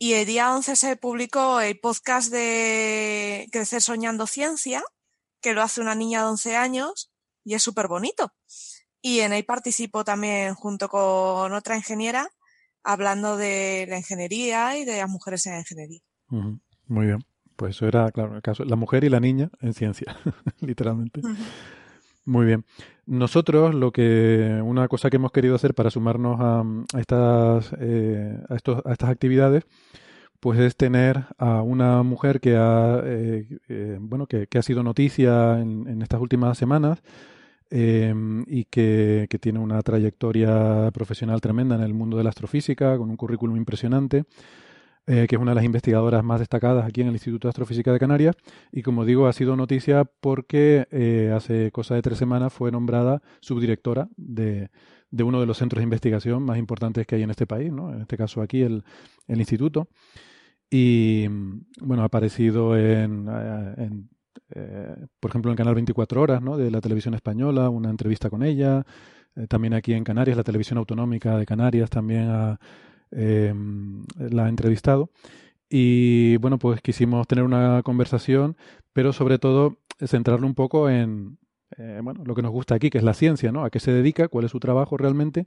Y 0.00 0.14
el 0.14 0.26
día 0.26 0.52
11 0.52 0.74
se 0.74 0.96
publicó 0.96 1.60
el 1.60 1.78
podcast 1.78 2.32
de 2.32 3.46
Crecer 3.52 3.82
Soñando 3.82 4.26
Ciencia, 4.26 4.82
que 5.40 5.54
lo 5.54 5.62
hace 5.62 5.80
una 5.80 5.94
niña 5.94 6.22
de 6.22 6.30
11 6.30 6.56
años 6.56 7.12
y 7.44 7.54
es 7.54 7.62
súper 7.62 7.86
bonito. 7.86 8.32
Y 9.00 9.20
en 9.20 9.32
él 9.32 9.44
participo 9.44 10.02
también 10.02 10.56
junto 10.56 10.88
con 10.88 11.52
otra 11.52 11.76
ingeniera 11.76 12.28
hablando 12.82 13.36
de 13.36 13.86
la 13.88 13.98
ingeniería 13.98 14.76
y 14.76 14.84
de 14.84 14.98
las 14.98 15.08
mujeres 15.08 15.46
en 15.46 15.52
la 15.52 15.60
ingeniería. 15.60 16.00
Muy 16.88 17.06
bien. 17.06 17.24
Pues 17.60 17.76
eso 17.76 17.86
era, 17.86 18.10
claro, 18.10 18.36
el 18.36 18.40
caso, 18.40 18.64
la 18.64 18.74
mujer 18.74 19.04
y 19.04 19.10
la 19.10 19.20
niña 19.20 19.50
en 19.60 19.74
ciencia, 19.74 20.16
literalmente. 20.62 21.20
Muy 22.24 22.46
bien. 22.46 22.64
Nosotros 23.04 23.74
lo 23.74 23.92
que 23.92 24.62
una 24.64 24.88
cosa 24.88 25.10
que 25.10 25.16
hemos 25.16 25.30
querido 25.30 25.56
hacer 25.56 25.74
para 25.74 25.90
sumarnos 25.90 26.40
a, 26.40 26.60
a 26.60 27.00
estas 27.00 27.76
eh, 27.78 28.34
a, 28.48 28.54
estos, 28.54 28.80
a 28.86 28.92
estas 28.92 29.10
actividades, 29.10 29.64
pues 30.40 30.58
es 30.58 30.74
tener 30.74 31.26
a 31.36 31.60
una 31.60 32.02
mujer 32.02 32.40
que 32.40 32.56
ha 32.56 33.02
eh, 33.04 33.46
eh, 33.68 33.98
bueno 34.00 34.26
que, 34.26 34.46
que 34.46 34.56
ha 34.56 34.62
sido 34.62 34.82
noticia 34.82 35.60
en, 35.60 35.86
en 35.86 36.00
estas 36.00 36.22
últimas 36.22 36.56
semanas 36.56 37.02
eh, 37.70 38.14
y 38.46 38.64
que, 38.64 39.26
que 39.28 39.38
tiene 39.38 39.58
una 39.58 39.82
trayectoria 39.82 40.90
profesional 40.94 41.42
tremenda 41.42 41.74
en 41.74 41.82
el 41.82 41.92
mundo 41.92 42.16
de 42.16 42.24
la 42.24 42.30
astrofísica, 42.30 42.96
con 42.96 43.10
un 43.10 43.18
currículum 43.18 43.58
impresionante 43.58 44.24
eh, 45.12 45.26
que 45.26 45.34
es 45.34 45.42
una 45.42 45.50
de 45.50 45.56
las 45.56 45.64
investigadoras 45.64 46.22
más 46.22 46.38
destacadas 46.38 46.86
aquí 46.86 47.00
en 47.00 47.08
el 47.08 47.14
Instituto 47.14 47.48
de 47.48 47.50
Astrofísica 47.50 47.92
de 47.92 47.98
Canarias. 47.98 48.36
Y 48.70 48.82
como 48.82 49.04
digo, 49.04 49.26
ha 49.26 49.32
sido 49.32 49.56
noticia 49.56 50.04
porque 50.04 50.86
eh, 50.92 51.32
hace 51.34 51.72
cosa 51.72 51.96
de 51.96 52.02
tres 52.02 52.16
semanas 52.16 52.52
fue 52.52 52.70
nombrada 52.70 53.20
subdirectora 53.40 54.08
de, 54.16 54.70
de 55.10 55.22
uno 55.24 55.40
de 55.40 55.46
los 55.46 55.58
centros 55.58 55.80
de 55.80 55.82
investigación 55.82 56.44
más 56.44 56.58
importantes 56.58 57.08
que 57.08 57.16
hay 57.16 57.24
en 57.24 57.30
este 57.30 57.44
país, 57.44 57.72
¿no? 57.72 57.92
en 57.92 58.02
este 58.02 58.16
caso 58.16 58.40
aquí 58.40 58.62
el, 58.62 58.84
el 59.26 59.38
Instituto. 59.40 59.88
Y 60.70 61.26
bueno, 61.80 62.02
ha 62.02 62.06
aparecido 62.06 62.78
en, 62.78 63.26
eh, 64.54 65.06
por 65.18 65.32
ejemplo, 65.32 65.50
en 65.50 65.54
el 65.54 65.58
canal 65.58 65.74
24 65.74 66.22
Horas 66.22 66.40
¿no? 66.40 66.56
de 66.56 66.70
la 66.70 66.80
televisión 66.80 67.14
española, 67.14 67.68
una 67.68 67.90
entrevista 67.90 68.30
con 68.30 68.44
ella. 68.44 68.86
También 69.48 69.74
aquí 69.74 69.92
en 69.92 70.04
Canarias, 70.04 70.36
la 70.36 70.44
televisión 70.44 70.78
autonómica 70.78 71.36
de 71.36 71.46
Canarias 71.46 71.90
también 71.90 72.28
ha, 72.28 72.60
eh, 73.12 73.54
la 74.18 74.46
ha 74.46 74.48
entrevistado. 74.48 75.10
Y 75.70 76.36
bueno, 76.38 76.58
pues 76.58 76.82
quisimos 76.82 77.28
tener 77.28 77.44
una 77.44 77.82
conversación, 77.84 78.56
pero 78.92 79.12
sobre 79.12 79.38
todo 79.38 79.78
eh, 80.00 80.08
centrarlo 80.08 80.46
un 80.46 80.54
poco 80.56 80.90
en 80.90 81.38
eh, 81.78 82.00
bueno, 82.02 82.24
lo 82.24 82.34
que 82.34 82.42
nos 82.42 82.50
gusta 82.50 82.74
aquí, 82.74 82.90
que 82.90 82.98
es 82.98 83.04
la 83.04 83.14
ciencia, 83.14 83.52
¿no? 83.52 83.64
A 83.64 83.70
qué 83.70 83.78
se 83.78 83.92
dedica, 83.92 84.26
cuál 84.26 84.44
es 84.44 84.50
su 84.50 84.58
trabajo 84.58 84.96
realmente. 84.96 85.46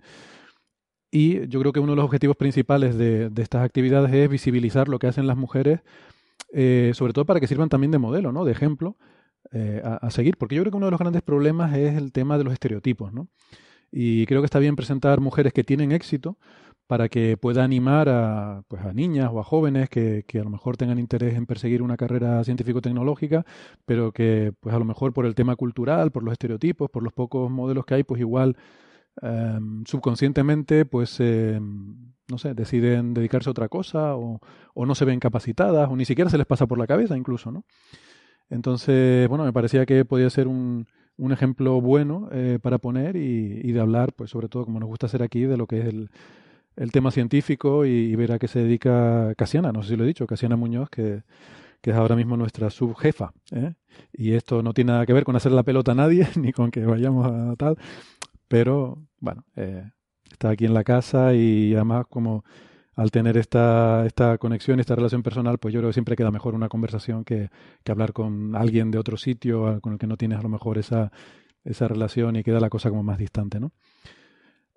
Y 1.12 1.46
yo 1.50 1.60
creo 1.60 1.74
que 1.74 1.82
uno 1.82 1.92
de 1.92 1.98
los 1.98 2.06
objetivos 2.06 2.38
principales 2.38 2.98
de, 2.98 3.30
estas 3.38 3.64
actividades 3.64 4.14
es 4.14 4.30
visibilizar 4.30 4.88
lo 4.88 4.98
que 4.98 5.08
hacen 5.08 5.28
las 5.28 5.38
mujeres, 5.38 5.82
eh, 6.54 6.92
sobre 6.96 7.14
todo 7.14 7.26
para 7.26 7.40
que 7.40 7.48
sirvan 7.48 7.70
también 7.70 7.92
de 7.92 8.00
modelo, 8.00 8.32
¿no? 8.32 8.46
De 8.46 8.54
ejemplo 8.54 8.98
a, 9.84 9.98
a 9.98 10.10
seguir. 10.10 10.38
Porque 10.38 10.56
yo 10.56 10.64
creo 10.64 10.72
que 10.72 10.78
uno 10.78 10.88
de 10.88 10.92
los 10.92 11.00
grandes 11.00 11.22
problemas 11.22 11.76
es 11.76 11.96
el 11.98 12.12
tema 12.14 12.38
de 12.38 12.46
los 12.46 12.54
estereotipos, 12.54 13.14
¿no? 13.14 13.28
Y 13.92 14.26
creo 14.26 14.42
que 14.42 14.46
está 14.46 14.60
bien 14.60 14.76
presentar 14.76 15.20
mujeres 15.20 15.54
que 15.54 15.64
tienen 15.64 15.92
éxito 15.92 16.38
para 16.88 17.10
que 17.10 17.38
pueda 17.38 17.64
animar 17.64 18.10
a, 18.10 18.64
pues 18.68 18.84
a 18.84 18.94
niñas 18.94 19.30
o 19.32 19.40
a 19.40 19.44
jóvenes 19.44 19.90
que, 19.90 20.24
que 20.28 20.40
a 20.40 20.44
lo 20.44 20.50
mejor 20.50 20.78
tengan 20.78 21.00
interés 21.00 21.36
en 21.36 21.46
perseguir 21.46 21.82
una 21.82 21.98
carrera 21.98 22.44
científico-tecnológica, 22.44 23.46
pero 23.86 24.12
que 24.12 24.54
pues 24.60 24.76
a 24.76 24.80
lo 24.80 24.86
mejor 24.86 25.14
por 25.14 25.26
el 25.26 25.36
tema 25.36 25.56
cultural, 25.56 26.12
por 26.12 26.24
los 26.24 26.34
estereotipos, 26.34 26.90
por 26.90 27.04
los 27.04 27.14
pocos 27.14 27.50
modelos 27.50 27.86
que 27.86 27.96
hay, 27.96 28.04
pues 28.04 28.20
igual 28.20 28.58
eh, 29.22 29.60
subconscientemente 29.86 30.86
pues 30.86 31.18
eh, 31.20 31.60
no 31.62 32.38
sé, 32.38 32.54
deciden 32.54 33.14
dedicarse 33.14 33.50
a 33.50 33.52
otra 33.52 33.70
cosa 33.70 34.16
o, 34.16 34.40
o 34.74 34.86
no 34.86 34.96
se 34.96 35.06
ven 35.06 35.20
capacitadas 35.20 35.90
o 35.90 35.96
ni 35.96 36.06
siquiera 36.06 36.30
se 36.30 36.38
les 36.38 36.48
pasa 36.48 36.68
por 36.68 36.78
la 36.78 36.88
cabeza 36.88 37.18
incluso, 37.18 37.52
¿no? 37.52 37.66
Entonces, 38.50 39.28
bueno, 39.30 39.46
me 39.46 39.54
parecía 39.54 39.86
que 39.86 40.06
podía 40.06 40.30
ser 40.30 40.48
un, 40.48 40.88
un 41.18 41.32
ejemplo 41.32 41.82
bueno 41.82 42.30
eh, 42.32 42.60
para 42.62 42.78
poner 42.78 43.16
y, 43.16 43.62
y, 43.64 43.72
de 43.72 43.80
hablar, 43.80 44.14
pues 44.14 44.32
sobre 44.32 44.50
todo 44.50 44.66
como 44.66 44.80
nos 44.80 44.90
gusta 44.90 45.08
hacer 45.08 45.24
aquí, 45.24 45.44
de 45.44 45.58
lo 45.58 45.66
que 45.66 45.80
es 45.80 45.86
el, 45.86 46.10
el 46.76 46.92
tema 46.92 47.12
científico 47.12 47.86
y, 47.86 47.90
y, 47.90 48.16
ver 48.16 48.32
a 48.34 48.40
qué 48.40 48.48
se 48.48 48.60
dedica 48.60 49.34
Casiana, 49.36 49.72
no 49.72 49.84
sé 49.84 49.90
si 49.90 49.96
lo 49.96 50.04
he 50.04 50.08
dicho, 50.08 50.28
Casiana 50.28 50.56
Muñoz, 50.56 50.90
que, 50.90 51.24
que 51.84 51.92
es 51.92 51.98
ahora 51.98 52.16
mismo 52.16 52.38
nuestra 52.38 52.70
subjefa. 52.70 53.34
¿eh? 53.52 53.74
Y 54.14 54.34
esto 54.34 54.64
no 54.64 54.74
tiene 54.74 54.94
nada 54.94 55.06
que 55.06 55.12
ver 55.12 55.26
con 55.26 55.36
hacer 55.36 55.52
la 55.52 55.64
pelota 55.64 55.92
a 55.92 55.96
nadie, 55.96 56.26
ni 56.40 56.54
con 56.54 56.72
que 56.72 56.86
vayamos 56.86 57.28
a 57.28 57.56
tal, 57.58 57.78
pero 58.48 59.04
bueno, 59.20 59.44
eh, 59.58 59.92
está 60.32 60.52
aquí 60.52 60.66
en 60.66 60.74
la 60.74 60.86
casa 60.86 61.34
y 61.34 61.76
además 61.76 62.06
como 62.10 62.46
al 62.96 63.12
tener 63.12 63.38
esta, 63.38 64.06
esta 64.06 64.38
conexión, 64.38 64.80
esta 64.80 64.96
relación 64.96 65.24
personal, 65.24 65.58
pues 65.58 65.74
yo 65.74 65.82
creo 65.82 65.90
que 65.90 65.94
siempre 65.94 66.16
queda 66.16 66.32
mejor 66.32 66.56
una 66.56 66.70
conversación 66.70 67.26
que, 67.26 67.50
que 67.84 67.92
hablar 67.92 68.14
con 68.14 68.56
alguien 68.56 68.90
de 68.90 68.98
otro 68.98 69.18
sitio 69.18 69.82
con 69.82 69.94
el 69.94 70.00
que 70.00 70.08
no 70.08 70.16
tienes 70.16 70.40
a 70.40 70.44
lo 70.44 70.50
mejor 70.50 70.78
esa, 70.78 71.12
esa 71.66 71.90
relación 71.90 72.38
y 72.38 72.44
queda 72.44 72.62
la 72.62 72.70
cosa 72.70 72.90
como 72.90 73.04
más 73.04 73.18
distante, 73.18 73.60
¿no? 73.60 73.74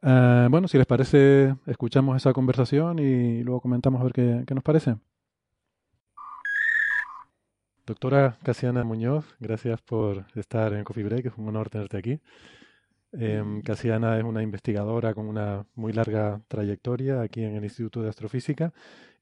Uh, 0.07 0.49
bueno, 0.51 0.69
si 0.69 0.79
les 0.79 0.87
parece, 0.87 1.57
escuchamos 1.66 2.16
esa 2.16 2.33
conversación 2.33 3.01
y 3.01 3.42
luego 3.42 3.61
comentamos 3.61 4.01
a 4.01 4.05
ver 4.05 4.12
qué, 4.12 4.45
qué 4.47 4.55
nos 4.55 4.62
parece. 4.62 4.95
Doctora 7.85 8.38
Casiana 8.45 8.85
Muñoz, 8.85 9.25
gracias 9.40 9.83
por 9.83 10.27
estar 10.37 10.75
en 10.75 10.85
Coffee 10.85 11.03
Break, 11.03 11.27
es 11.27 11.33
un 11.37 11.49
honor 11.49 11.71
tenerte 11.71 11.97
aquí. 11.97 12.21
Eh, 13.19 13.42
Casiana 13.64 14.16
es 14.16 14.23
una 14.23 14.45
investigadora 14.45 15.12
con 15.12 15.27
una 15.27 15.66
muy 15.75 15.92
larga 15.92 16.40
trayectoria 16.47 17.21
aquí 17.23 17.42
en 17.42 17.57
el 17.57 17.64
Instituto 17.64 18.01
de 18.01 18.09
Astrofísica 18.09 18.73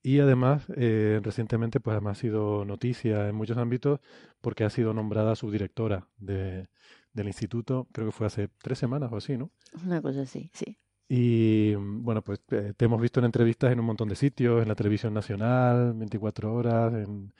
y 0.02 0.18
además 0.20 0.66
eh, 0.76 1.18
recientemente 1.22 1.80
pues 1.80 1.98
ha 2.04 2.14
sido 2.14 2.66
noticia 2.66 3.26
en 3.30 3.36
muchos 3.36 3.56
ámbitos 3.56 4.00
porque 4.42 4.64
ha 4.64 4.70
sido 4.70 4.92
nombrada 4.92 5.34
subdirectora 5.34 6.08
de, 6.18 6.68
del 7.14 7.28
instituto, 7.28 7.88
creo 7.92 8.08
que 8.08 8.12
fue 8.12 8.26
hace 8.26 8.48
tres 8.62 8.78
semanas 8.78 9.10
o 9.12 9.16
así, 9.16 9.38
¿no? 9.38 9.50
Una 9.84 10.02
cosa 10.02 10.22
así, 10.22 10.50
sí. 10.52 10.76
Y 11.08 11.74
bueno, 11.74 12.22
pues 12.22 12.40
eh, 12.50 12.72
te 12.76 12.84
hemos 12.86 13.00
visto 13.00 13.20
en 13.20 13.26
entrevistas 13.26 13.72
en 13.72 13.80
un 13.80 13.86
montón 13.86 14.08
de 14.08 14.16
sitios, 14.16 14.62
en 14.62 14.68
la 14.68 14.74
televisión 14.74 15.14
nacional, 15.14 15.94
24 15.94 16.52
horas, 16.52 16.94
en, 16.94 17.32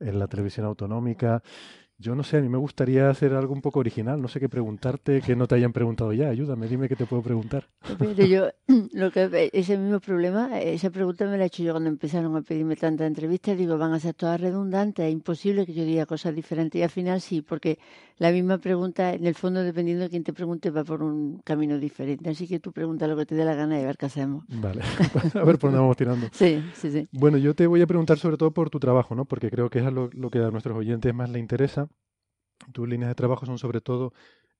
en 0.00 0.18
la 0.18 0.28
televisión 0.28 0.66
autonómica. 0.66 1.42
Yo 1.96 2.16
no 2.16 2.24
sé, 2.24 2.38
a 2.38 2.40
mí 2.40 2.48
me 2.48 2.58
gustaría 2.58 3.08
hacer 3.08 3.34
algo 3.34 3.54
un 3.54 3.62
poco 3.62 3.78
original, 3.78 4.20
no 4.20 4.26
sé 4.26 4.40
qué 4.40 4.48
preguntarte 4.48 5.20
que 5.20 5.36
no 5.36 5.46
te 5.46 5.54
hayan 5.54 5.72
preguntado 5.72 6.12
ya, 6.12 6.28
ayúdame, 6.28 6.66
dime 6.66 6.88
qué 6.88 6.96
te 6.96 7.06
puedo 7.06 7.22
preguntar. 7.22 7.68
Pero 7.98 8.26
yo, 8.26 8.48
lo 8.92 9.12
que, 9.12 9.50
ese 9.52 9.78
mismo 9.78 10.00
problema, 10.00 10.60
esa 10.60 10.90
pregunta 10.90 11.24
me 11.26 11.38
la 11.38 11.44
he 11.44 11.46
hecho 11.46 11.62
yo 11.62 11.72
cuando 11.72 11.88
empezaron 11.88 12.34
a 12.36 12.42
pedirme 12.42 12.74
tantas 12.74 13.06
entrevistas, 13.06 13.56
digo, 13.56 13.78
van 13.78 13.92
a 13.92 14.00
ser 14.00 14.14
todas 14.14 14.40
redundantes, 14.40 15.06
es 15.06 15.12
imposible 15.12 15.64
que 15.66 15.72
yo 15.72 15.84
diga 15.84 16.04
cosas 16.04 16.34
diferentes 16.34 16.80
y 16.80 16.82
al 16.82 16.90
final 16.90 17.20
sí, 17.20 17.42
porque 17.42 17.78
la 18.18 18.32
misma 18.32 18.58
pregunta, 18.58 19.14
en 19.14 19.26
el 19.26 19.36
fondo, 19.36 19.62
dependiendo 19.62 20.04
de 20.04 20.10
quién 20.10 20.24
te 20.24 20.32
pregunte, 20.32 20.70
va 20.70 20.82
por 20.82 21.00
un 21.02 21.38
camino 21.44 21.78
diferente, 21.78 22.28
así 22.28 22.48
que 22.48 22.58
tú 22.58 22.72
pregunta 22.72 23.06
lo 23.06 23.16
que 23.16 23.24
te 23.24 23.36
dé 23.36 23.44
la 23.44 23.54
gana 23.54 23.78
y 23.78 23.82
a 23.82 23.86
ver 23.86 23.96
qué 23.96 24.06
hacemos. 24.06 24.44
Vale, 24.48 24.82
a 25.34 25.44
ver 25.44 25.58
por 25.58 25.70
dónde 25.70 25.78
vamos 25.78 25.96
tirando. 25.96 26.26
Sí, 26.32 26.60
sí, 26.74 26.90
sí. 26.90 27.08
Bueno, 27.12 27.38
yo 27.38 27.54
te 27.54 27.68
voy 27.68 27.82
a 27.82 27.86
preguntar 27.86 28.18
sobre 28.18 28.36
todo 28.36 28.50
por 28.50 28.68
tu 28.68 28.80
trabajo, 28.80 29.14
¿no? 29.14 29.24
Porque 29.26 29.48
creo 29.48 29.70
que 29.70 29.78
es 29.78 29.92
lo, 29.92 30.10
lo 30.12 30.30
que 30.30 30.40
a 30.40 30.50
nuestros 30.50 30.76
oyentes 30.76 31.14
más 31.14 31.30
les 31.30 31.40
interesa 31.40 31.88
tus 32.72 32.88
líneas 32.88 33.08
de 33.08 33.14
trabajo 33.14 33.46
son 33.46 33.58
sobre 33.58 33.80
todo 33.80 34.12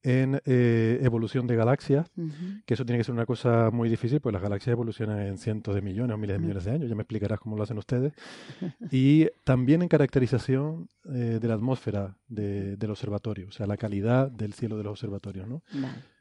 en 0.05 0.41
eh, 0.45 1.01
evolución 1.03 1.47
de 1.47 1.57
galaxias, 1.57 2.07
uh 2.17 2.25
-huh. 2.25 2.63
que 2.67 2.75
eso 2.75 2.85
tiene 2.85 2.99
que 2.99 3.05
ser 3.05 3.15
una 3.15 3.25
cosa 3.25 3.71
muy 3.73 3.89
difícil, 3.89 4.21
pues 4.21 4.35
las 4.35 4.43
galaxias 4.43 4.73
evolucionan 4.73 5.19
en 5.21 5.39
cientos 5.39 5.75
de 5.75 5.81
millones 5.81 6.15
o 6.15 6.19
miles 6.19 6.37
de 6.37 6.41
millones 6.41 6.65
de 6.65 6.73
años, 6.73 6.89
ya 6.91 6.95
me 6.95 7.03
explicarás 7.03 7.41
cómo 7.41 7.57
lo 7.57 7.63
hacen 7.63 7.79
ustedes, 7.79 8.13
y 8.93 9.27
también 9.45 9.81
en 9.81 9.89
caracterización 9.89 10.89
eh, 11.07 11.39
de 11.41 11.49
la 11.49 11.55
atmósfera 11.55 12.19
de, 12.29 12.77
del 12.77 12.91
observatorio, 12.91 13.49
o 13.49 13.53
sea, 13.53 13.67
la 13.67 13.79
calidad 13.79 14.31
del 14.31 14.53
cielo 14.53 14.77
de 14.77 14.85
los 14.85 14.91
observatorios, 14.91 15.49
¿no? 15.49 15.63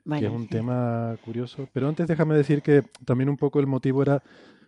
Vale. 0.06 0.22
que 0.22 0.28
es 0.28 0.34
un 0.34 0.48
tema 0.48 1.15
curioso. 1.24 1.67
Pero 1.74 1.88
antes 1.88 2.08
déjame 2.08 2.36
decir 2.36 2.62
que 2.62 2.84
también 3.06 3.30
un 3.30 3.38
poco 3.38 3.60
el 3.60 3.67
motivo 3.67 4.02
era, 4.02 4.24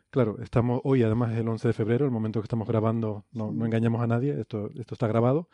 claro, 0.10 0.38
estamos 0.42 0.82
hoy, 0.84 1.04
además 1.04 1.32
es 1.32 1.40
el 1.40 1.48
11 1.48 1.70
de 1.70 1.74
febrero, 1.74 2.06
el 2.06 2.12
momento 2.12 2.42
que 2.42 2.46
estamos 2.46 2.68
grabando, 2.68 3.26
no, 3.32 3.52
no 3.52 3.66
engañamos 3.66 4.02
a 4.02 4.08
nadie, 4.08 4.40
esto, 4.40 4.70
esto 4.76 4.96
está 4.96 5.08
grabado. 5.08 5.48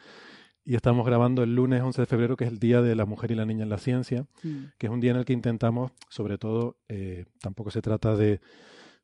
Y 0.64 0.76
estamos 0.76 1.06
grabando 1.06 1.44
el 1.44 1.56
lunes 1.56 1.82
11 1.82 2.02
de 2.02 2.06
febrero, 2.06 2.38
que 2.38 2.46
es 2.46 2.52
el 2.52 2.60
Día 2.60 2.82
de 2.82 2.96
la 2.96 3.06
Mujer 3.06 3.32
y 3.32 3.36
la 3.36 3.46
Niña 3.46 3.64
en 3.64 3.70
la 3.70 3.78
Ciencia, 3.78 4.26
Mm. 4.44 4.66
que 4.78 4.88
es 4.88 4.92
un 4.94 5.00
día 5.00 5.12
en 5.12 5.18
el 5.18 5.26
que 5.26 5.34
intentamos, 5.34 5.92
sobre 6.10 6.38
todo, 6.38 6.78
eh, 6.88 7.26
tampoco 7.42 7.72
se 7.72 7.82
trata 7.82 8.16
de, 8.16 8.40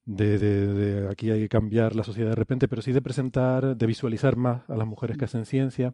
de, 0.06 0.38
de- 0.38 0.68
de 0.74 1.10
aquí 1.10 1.32
hay 1.32 1.42
que 1.42 1.50
cambiar 1.50 1.96
la 1.96 2.04
sociedad 2.04 2.30
de 2.30 2.36
repente, 2.36 2.68
pero 2.68 2.82
sí 2.82 2.92
de 2.94 3.02
presentar, 3.02 3.76
de 3.76 3.86
visualizar 3.88 4.36
más 4.38 4.70
a 4.70 4.76
las 4.78 4.88
mujeres 4.88 5.18
que 5.18 5.26
hacen 5.26 5.46
ciencia 5.46 5.94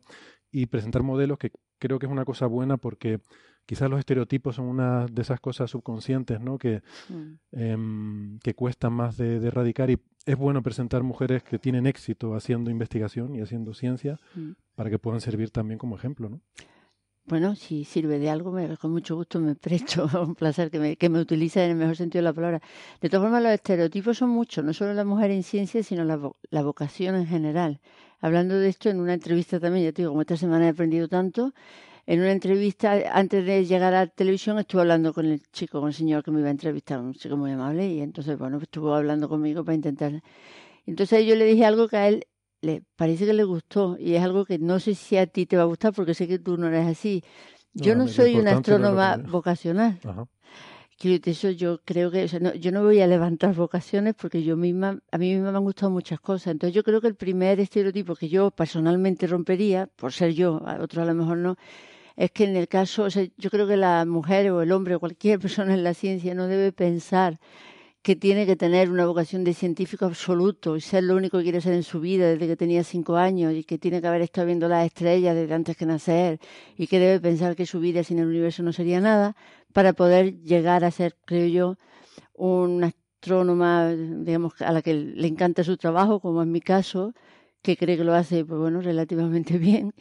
y 0.51 0.67
presentar 0.67 1.01
modelos 1.01 1.37
que 1.39 1.51
creo 1.79 1.97
que 1.97 2.05
es 2.05 2.11
una 2.11 2.25
cosa 2.25 2.45
buena 2.45 2.77
porque 2.77 3.19
quizás 3.65 3.89
los 3.89 3.99
estereotipos 3.99 4.55
son 4.55 4.65
una 4.65 5.05
de 5.05 5.21
esas 5.21 5.39
cosas 5.39 5.69
subconscientes, 5.71 6.39
¿no? 6.41 6.57
Que, 6.57 6.81
Mm. 7.09 7.33
em, 7.51 8.39
que 8.39 8.53
cuestan 8.53 8.93
más 8.93 9.17
de, 9.17 9.39
de 9.39 9.47
erradicar 9.47 9.89
y 9.89 9.97
es 10.25 10.37
bueno 10.37 10.61
presentar 10.63 11.03
mujeres 11.03 11.43
que 11.43 11.59
tienen 11.59 11.85
éxito 11.85 12.35
haciendo 12.35 12.69
investigación 12.71 13.35
y 13.35 13.41
haciendo 13.41 13.73
ciencia 13.73 14.19
Mm. 14.35 14.51
para 14.75 14.89
que 14.89 14.99
puedan 14.99 15.21
servir 15.21 15.49
también 15.51 15.77
como 15.77 15.95
ejemplo, 15.95 16.29
¿no? 16.29 16.41
Bueno, 17.25 17.55
si 17.55 17.85
sirve 17.85 18.19
de 18.19 18.29
algo, 18.29 18.51
me, 18.51 18.75
con 18.75 18.91
mucho 18.91 19.15
gusto 19.15 19.39
me 19.39 19.55
presto. 19.55 20.09
un 20.27 20.35
placer 20.35 20.69
que 20.69 20.77
me, 20.79 20.97
que 20.97 21.07
me 21.07 21.21
utilicen 21.21 21.63
en 21.63 21.71
el 21.71 21.77
mejor 21.77 21.95
sentido 21.95 22.19
de 22.19 22.23
la 22.29 22.33
palabra. 22.33 22.61
De 22.99 23.07
todas 23.09 23.23
formas, 23.23 23.41
los 23.41 23.53
estereotipos 23.53 24.17
son 24.17 24.29
muchos, 24.29 24.63
no 24.65 24.73
solo 24.73 24.93
la 24.93 25.05
mujer 25.05 25.31
en 25.31 25.43
ciencia, 25.43 25.81
sino 25.83 26.03
la, 26.03 26.17
vo- 26.17 26.35
la 26.49 26.63
vocación 26.63 27.15
en 27.15 27.25
general. 27.25 27.79
Hablando 28.19 28.59
de 28.59 28.67
esto 28.67 28.89
en 28.89 28.99
una 28.99 29.13
entrevista 29.13 29.57
también, 29.59 29.85
ya 29.85 29.93
te 29.93 30.01
digo, 30.01 30.11
como 30.11 30.21
esta 30.21 30.35
semana 30.35 30.65
he 30.65 30.69
aprendido 30.69 31.07
tanto, 31.07 31.53
en 32.05 32.19
una 32.19 32.31
entrevista, 32.31 32.93
antes 33.13 33.45
de 33.45 33.65
llegar 33.65 33.93
a 33.93 34.01
la 34.05 34.07
televisión, 34.07 34.59
estuve 34.59 34.81
hablando 34.81 35.13
con 35.13 35.25
el 35.25 35.41
chico, 35.51 35.79
con 35.79 35.89
el 35.89 35.93
señor 35.93 36.23
que 36.23 36.31
me 36.31 36.39
iba 36.39 36.49
a 36.49 36.51
entrevistar, 36.51 36.99
un 36.99 37.13
chico 37.13 37.37
muy 37.37 37.51
amable, 37.51 37.87
y 37.87 38.01
entonces, 38.01 38.37
bueno, 38.37 38.57
pues 38.57 38.63
estuvo 38.67 38.93
hablando 38.93 39.29
conmigo 39.29 39.63
para 39.63 39.75
intentar. 39.75 40.21
Entonces 40.85 41.25
yo 41.25 41.35
le 41.35 41.45
dije 41.45 41.65
algo 41.65 41.87
que 41.87 41.97
a 41.97 42.07
él 42.09 42.25
le 42.61 42.83
parece 42.95 43.25
que 43.25 43.33
le 43.33 43.43
gustó, 43.45 43.97
y 43.99 44.15
es 44.15 44.21
algo 44.23 44.45
que 44.45 44.59
no 44.59 44.79
sé 44.79 44.95
si 44.95 45.17
a 45.17 45.27
ti 45.27 45.45
te 45.45 45.55
va 45.57 45.63
a 45.63 45.65
gustar, 45.65 45.93
porque 45.93 46.13
sé 46.13 46.27
que 46.27 46.39
tú 46.39 46.57
no 46.57 46.67
eres 46.67 46.87
así. 46.87 47.23
Yo 47.73 47.95
No, 47.95 48.07
soy 48.07 48.35
una 48.35 48.51
no 48.51 48.57
astrónoma 48.57 49.17
vocacional. 49.17 49.99
Ajá. 50.03 50.27
Quiero 50.99 51.17
decir, 51.17 51.31
eso 51.31 51.49
yo 51.49 51.81
creo 51.83 52.11
que, 52.11 52.23
o 52.23 52.27
sea, 52.27 52.39
no- 52.39 52.53
yo 52.53 52.71
no 52.71 52.83
voy 52.83 53.01
a 53.01 53.07
levantar 53.07 53.53
vocaciones 53.55 54.13
porque 54.13 54.43
yo 54.43 54.55
misma, 54.55 54.99
a 55.11 55.17
mí 55.17 55.33
misma 55.33 55.51
me 55.51 55.57
han 55.57 55.63
gustado 55.63 55.89
muchas 55.91 56.19
cosas. 56.19 56.51
Entonces 56.51 56.73
yo 56.75 56.83
creo 56.83 57.01
que 57.01 57.07
el 57.07 57.15
primer 57.15 57.59
estereotipo 57.59 58.15
que 58.15 58.29
yo 58.29 58.51
personalmente 58.51 59.25
rompería, 59.27 59.87
por 59.95 60.13
ser 60.13 60.33
yo, 60.33 60.61
a 60.65 60.81
otros 60.81 61.03
a 61.03 61.05
lo 61.05 61.15
mejor 61.15 61.37
no, 61.39 61.55
es 62.15 62.31
que 62.31 62.45
en 62.45 62.55
el 62.55 62.67
caso, 62.67 63.03
o 63.03 63.09
sea, 63.09 63.25
yo 63.37 63.49
creo 63.49 63.67
que 63.67 63.77
la 63.77 64.05
mujer 64.05 64.51
o 64.51 64.61
el 64.61 64.71
hombre 64.71 64.95
o 64.95 64.99
cualquier 64.99 65.39
persona 65.45 65.73
en 65.73 65.83
la 65.83 65.93
ciencia 65.93 66.33
no 66.35 66.47
debe 66.47 66.71
pensar 66.71 67.39
que 68.01 68.17
tiene 68.17 68.45
que 68.45 68.57
tener 68.57 68.89
una 68.91 69.05
vocación 69.05 69.45
de 69.45 69.53
científico 69.53 70.05
absoluto 70.05 70.75
y 70.75 70.81
ser 70.81 71.05
lo 71.05 71.15
único 71.15 71.37
que 71.37 71.43
quiere 71.43 71.61
ser 71.61 71.73
en 71.73 71.83
su 71.83 72.01
vida 72.01 72.27
desde 72.27 72.47
que 72.47 72.57
tenía 72.57 72.83
cinco 72.83 73.15
años 73.15 73.53
y 73.53 73.63
que 73.63 73.77
tiene 73.77 74.01
que 74.01 74.07
haber 74.07 74.21
estado 74.21 74.47
viendo 74.47 74.67
las 74.67 74.85
estrellas 74.85 75.35
desde 75.35 75.53
antes 75.53 75.77
que 75.77 75.85
nacer 75.85 76.39
y 76.77 76.87
que 76.87 76.99
debe 76.99 77.21
pensar 77.21 77.55
que 77.55 77.65
su 77.65 77.79
vida 77.79 78.03
sin 78.03 78.19
el 78.19 78.27
universo 78.27 78.61
no 78.61 78.73
sería 78.73 78.99
nada 78.99 79.37
para 79.71 79.93
poder 79.93 80.41
llegar 80.41 80.83
a 80.83 80.91
ser, 80.91 81.15
creo 81.25 81.47
yo, 81.47 81.77
una 82.33 82.87
astrónoma, 83.23 83.89
digamos, 83.93 84.61
a 84.61 84.73
la 84.73 84.81
que 84.81 84.93
le 84.93 85.27
encanta 85.27 85.63
su 85.63 85.77
trabajo, 85.77 86.19
como 86.19 86.43
en 86.43 86.51
mi 86.51 86.59
caso, 86.59 87.13
que 87.63 87.77
cree 87.77 87.97
que 87.97 88.03
lo 88.03 88.13
hace, 88.13 88.45
pues 88.45 88.59
bueno, 88.59 88.81
relativamente 88.81 89.57
bien 89.67 89.93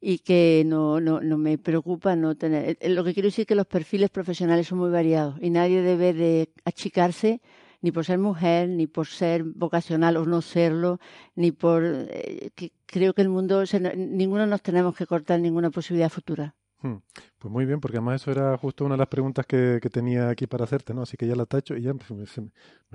y 0.00 0.18
que 0.20 0.64
no, 0.66 1.00
no, 1.00 1.20
no 1.20 1.36
me 1.38 1.58
preocupa 1.58 2.16
no 2.16 2.36
tener. 2.36 2.78
eh, 2.80 2.88
Lo 2.90 3.04
que 3.04 3.14
quiero 3.14 3.28
decir 3.28 3.42
es 3.42 3.46
que 3.48 3.54
los 3.54 3.66
perfiles 3.66 4.10
profesionales 4.10 4.66
son 4.68 4.78
muy 4.78 4.90
variados 4.90 5.36
y 5.40 5.50
nadie 5.50 5.82
debe 5.82 6.12
de 6.14 6.50
achicarse 6.64 7.40
ni 7.82 7.92
por 7.92 8.04
ser 8.04 8.18
mujer, 8.18 8.68
ni 8.68 8.86
por 8.86 9.06
ser 9.06 9.42
vocacional 9.44 10.16
o 10.18 10.26
no 10.26 10.42
serlo, 10.42 10.98
ni 11.34 11.50
por... 11.52 11.82
eh, 11.84 12.50
que 12.54 12.72
creo 12.86 13.14
que 13.14 13.22
el 13.22 13.28
mundo, 13.30 13.58
o 13.60 13.66
sea, 13.66 13.80
no- 13.80 13.92
ninguno 13.94 14.46
nos 14.46 14.62
tenemos 14.62 14.94
que 14.96 15.06
cortar 15.06 15.40
ninguna 15.40 15.70
posibilidad 15.70 16.10
futura. 16.10 16.54
Hmm. 16.82 16.96
Pues 17.38 17.52
muy 17.52 17.66
bien, 17.66 17.80
porque 17.80 17.98
además 17.98 18.22
eso 18.22 18.30
era 18.30 18.56
justo 18.56 18.84
una 18.86 18.94
de 18.94 18.98
las 19.00 19.08
preguntas 19.08 19.44
que, 19.46 19.78
que 19.82 19.90
tenía 19.90 20.30
aquí 20.30 20.46
para 20.46 20.64
hacerte, 20.64 20.94
¿no? 20.94 21.02
Así 21.02 21.16
que 21.16 21.26
ya 21.26 21.34
la 21.36 21.44
tacho 21.44 21.76
y 21.76 21.82
ya 21.82 21.92
pues, 21.92 22.10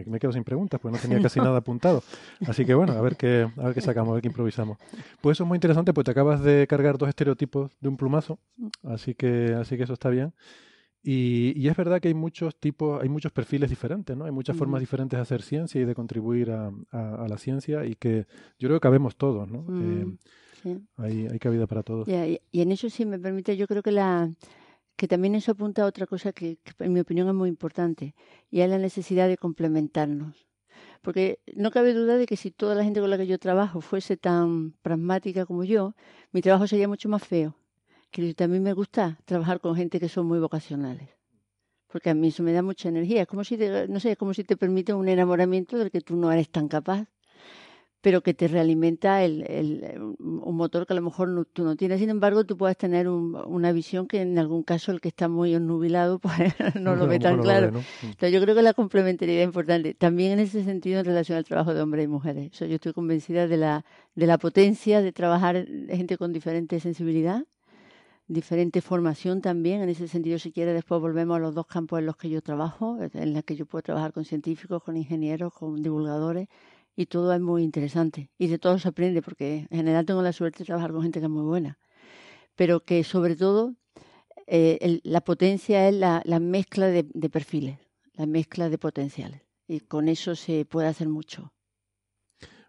me, 0.08 0.20
quedo 0.20 0.32
sin 0.32 0.44
preguntas, 0.44 0.80
pues 0.82 0.92
no 0.92 0.98
tenía 1.00 1.20
casi 1.22 1.40
nada 1.40 1.58
apuntado. 1.60 2.02
Así 2.48 2.66
que 2.66 2.74
bueno, 2.74 2.94
a 2.94 3.02
ver 3.02 3.16
qué, 3.16 3.48
a 3.58 3.64
ver 3.66 3.74
qué 3.76 3.82
sacamos, 3.82 4.12
a 4.12 4.14
ver 4.16 4.22
qué 4.24 4.28
improvisamos. 4.30 4.78
Pues 5.22 5.38
eso 5.38 5.44
es 5.44 5.48
muy 5.48 5.58
interesante, 5.58 5.94
pues 5.94 6.06
te 6.06 6.12
acabas 6.12 6.44
de 6.44 6.66
cargar 6.68 6.98
dos 6.98 7.10
estereotipos 7.10 7.72
de 7.80 7.90
un 7.90 7.98
plumazo, 7.98 8.40
así 8.84 9.14
que, 9.14 9.54
así 9.54 9.78
que 9.78 9.84
eso 9.84 9.94
está 9.94 10.10
bien. 10.10 10.34
Y, 11.04 11.54
y 11.56 11.68
es 11.68 11.78
verdad 11.78 12.02
que 12.02 12.08
hay 12.08 12.16
muchos 12.16 12.56
tipos, 12.60 13.00
hay 13.02 13.10
muchos 13.10 13.32
perfiles 13.32 13.70
diferentes, 13.70 14.18
¿no? 14.18 14.26
Hay 14.26 14.32
muchas 14.32 14.58
formas 14.58 14.80
Ujú. 14.80 14.86
diferentes 14.86 15.16
de 15.18 15.22
hacer 15.22 15.44
ciencia 15.44 15.80
y 15.80 15.86
de 15.86 15.94
contribuir 15.94 16.50
a, 16.50 16.72
a- 16.92 17.26
a 17.26 17.28
la 17.28 17.38
ciencia 17.38 17.86
y 17.86 17.94
que 17.96 18.26
yo 18.58 18.68
creo 18.68 18.80
que 18.80 18.84
cabemos 18.84 19.16
todos, 19.16 19.48
¿no? 19.48 19.60
Eh, 19.80 20.06
Mm, 20.06 20.18
sí. 20.66 20.80
hay, 20.98 21.28
hay 21.28 21.40
cabida 21.40 21.68
para 21.68 21.84
todos. 21.84 22.08
Y, 22.08 22.42
y 22.52 22.62
en 22.62 22.72
eso 22.72 22.90
sí 22.90 23.06
me 23.06 23.20
permite, 23.20 23.56
yo 23.56 23.68
creo 23.68 23.84
que 23.84 23.92
la 23.92 24.32
que 24.96 25.08
también 25.08 25.36
eso 25.36 25.52
apunta 25.52 25.84
a 25.84 25.88
otra 25.88 26.08
cosa 26.08 26.32
que, 26.32 26.58
que 26.64 26.72
en 26.84 26.94
mi 26.94 27.02
opinión 27.02 27.28
es 27.28 27.34
muy 27.34 27.50
importante 27.50 28.16
y 28.50 28.62
es 28.62 28.70
la 28.70 28.78
necesidad 28.78 29.28
de 29.28 29.38
complementarnos. 29.38 30.48
Porque 31.02 31.40
no 31.54 31.70
cabe 31.70 31.94
duda 31.94 32.18
de 32.18 32.26
que 32.26 32.38
si 32.38 32.50
toda 32.50 32.76
la 32.76 32.84
gente 32.84 33.00
con 33.02 33.10
la 33.10 33.18
que 33.18 33.28
yo 33.28 33.38
trabajo 33.38 33.82
fuese 33.82 34.18
tan 34.18 34.72
pragmática 34.82 35.46
como 35.46 35.64
yo, 35.64 35.94
mi 36.32 36.42
trabajo 36.42 36.66
sería 36.66 36.88
mucho 36.88 37.10
más 37.10 37.24
feo. 37.24 37.56
Que 38.10 38.34
también 38.34 38.64
me 38.64 38.74
gusta 38.74 39.20
trabajar 39.26 39.60
con 39.60 39.76
gente 39.76 40.00
que 40.00 40.08
son 40.10 40.26
muy 40.28 40.40
vocacionales. 40.40 41.10
Porque 41.92 42.10
a 42.10 42.14
mí 42.16 42.30
eso 42.30 42.42
me 42.44 42.54
da 42.54 42.62
mucha 42.62 42.90
energía. 42.90 43.22
Es 43.24 43.28
como 43.28 43.44
si, 43.44 43.58
te- 43.58 43.88
no 43.88 44.00
sé, 44.00 44.12
es 44.14 44.18
como 44.18 44.34
si 44.34 44.44
te 44.44 44.58
permite 44.58 44.94
un 44.94 45.08
enamoramiento 45.10 45.78
del 45.78 45.92
que 45.92 46.02
tú 46.02 46.16
no 46.16 46.32
eres 46.32 46.50
tan 46.50 46.68
capaz 46.70 47.08
pero 48.06 48.22
que 48.22 48.36
te 48.36 48.48
realimenta 48.48 49.24
el, 49.24 49.42
el- 49.50 50.00
un 50.20 50.56
motor 50.56 50.86
que 50.86 50.94
a 50.94 50.96
lo 50.96 51.02
mejor 51.02 51.28
no- 51.30 51.44
tú 51.44 51.64
no 51.64 51.76
tienes. 51.76 52.00
Sin 52.00 52.12
embargo, 52.12 52.44
tú 52.46 52.56
puedes 52.56 52.78
tener 52.78 53.08
un- 53.10 53.34
una 53.48 53.72
visión 53.72 54.06
que 54.08 54.22
en 54.22 54.38
algún 54.38 54.62
caso 54.62 54.92
el 54.92 55.02
que 55.02 55.08
está 55.08 55.28
muy 55.28 55.56
obnubilado 55.56 56.20
pues, 56.54 56.54
no 56.80 56.96
lo 56.96 57.08
ve 57.08 57.18
tan 57.18 57.42
claro. 57.42 57.66
ve, 57.66 57.72
¿no? 57.72 57.80
Mm. 57.80 58.06
Entonces, 58.06 58.32
yo 58.32 58.42
creo 58.42 58.54
que 58.54 58.62
la 58.62 58.76
complementariedad 58.76 59.42
es 59.42 59.48
importante. 59.48 59.96
También 59.96 60.34
en 60.34 60.40
ese 60.42 60.64
sentido 60.64 61.00
en 61.00 61.06
relación 61.06 61.36
al 61.40 61.46
trabajo 61.46 61.74
de 61.74 61.82
hombres 61.82 62.06
y 62.06 62.08
mujeres. 62.08 62.52
O 62.54 62.56
sea, 62.56 62.68
yo 62.68 62.76
estoy 62.76 62.94
convencida 62.94 63.48
de 63.48 63.58
la, 63.58 63.84
de 64.14 64.28
la 64.28 64.38
potencia 64.38 65.02
de 65.02 65.12
trabajar 65.12 65.66
gente 65.90 66.16
con 66.20 66.32
diferente 66.32 66.80
sensibilidad, 66.80 67.44
diferente 68.28 68.82
formación 68.82 69.42
también. 69.42 69.82
En 69.82 69.90
ese 69.90 70.08
sentido, 70.08 70.38
si 70.38 70.52
quiere, 70.52 70.74
después 70.74 71.02
volvemos 71.02 71.38
a 71.38 71.40
los 71.40 71.56
dos 71.56 71.66
campos 71.66 71.98
en 71.98 72.06
los 72.06 72.18
que 72.18 72.30
yo 72.30 72.44
trabajo, 72.44 73.00
en 73.16 73.34
los 73.34 73.44
que 73.44 73.56
yo 73.56 73.66
puedo 73.66 73.82
trabajar 73.82 74.14
con 74.14 74.26
científicos, 74.26 74.84
con 74.84 74.96
ingenieros, 74.96 75.52
con 75.54 75.82
divulgadores 75.82 76.48
y 76.96 77.08
todo 77.08 77.34
es 77.34 77.42
muy 77.42 77.64
interesante 77.64 78.32
y 78.38 78.48
de 78.48 78.60
todo 78.60 78.80
se 78.80 78.88
aprende 78.90 79.22
porque 79.22 79.68
en 79.70 79.78
general 79.78 80.06
tengo 80.06 80.22
la 80.22 80.34
suerte 80.34 80.60
de 80.60 80.66
trabajar 80.66 80.92
con 80.92 81.04
gente 81.04 81.20
que 81.20 81.26
es 81.26 81.32
muy 81.32 81.44
buena 81.44 81.78
pero 82.56 82.82
que 82.86 83.04
sobre 83.04 83.36
todo 83.36 83.76
eh, 84.48 84.78
el- 84.82 85.02
la 85.04 85.22
potencia 85.22 85.88
es 85.90 85.96
la, 85.96 86.22
la 86.26 86.40
mezcla 86.40 86.88
de, 86.88 87.06
de 87.14 87.30
perfiles 87.30 87.80
la 88.16 88.26
mezcla 88.28 88.70
de 88.70 88.78
potenciales 88.78 89.42
y 89.68 89.82
con 89.82 90.10
eso 90.10 90.36
se 90.36 90.66
puede 90.66 90.88
hacer 90.88 91.10
mucho 91.10 91.54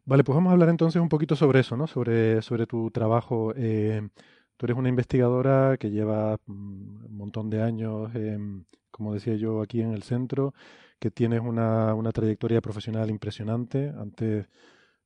Vale, 0.04 0.22
pues 0.24 0.34
vamos 0.36 0.50
a 0.50 0.52
hablar 0.52 0.68
entonces 0.68 1.02
un 1.02 1.08
poquito 1.08 1.34
sobre 1.36 1.60
eso, 1.60 1.76
¿no? 1.76 1.86
Sobre, 1.86 2.40
sobre 2.42 2.66
tu 2.66 2.90
trabajo. 2.90 3.52
Eh, 3.56 4.08
tú 4.56 4.66
eres 4.66 4.76
una 4.76 4.88
investigadora 4.88 5.76
que 5.78 5.90
lleva 5.90 6.36
mm, 6.46 7.06
un 7.06 7.16
montón 7.16 7.50
de 7.50 7.62
años, 7.62 8.14
em, 8.14 8.64
como 8.90 9.14
decía 9.14 9.34
yo, 9.36 9.60
aquí 9.62 9.80
en 9.82 9.92
el 9.92 10.02
centro, 10.04 10.54
que 10.98 11.10
tienes 11.10 11.40
una, 11.40 11.94
una 11.94 12.12
trayectoria 12.12 12.60
profesional 12.60 13.10
impresionante. 13.10 13.92
Antes, 13.98 14.48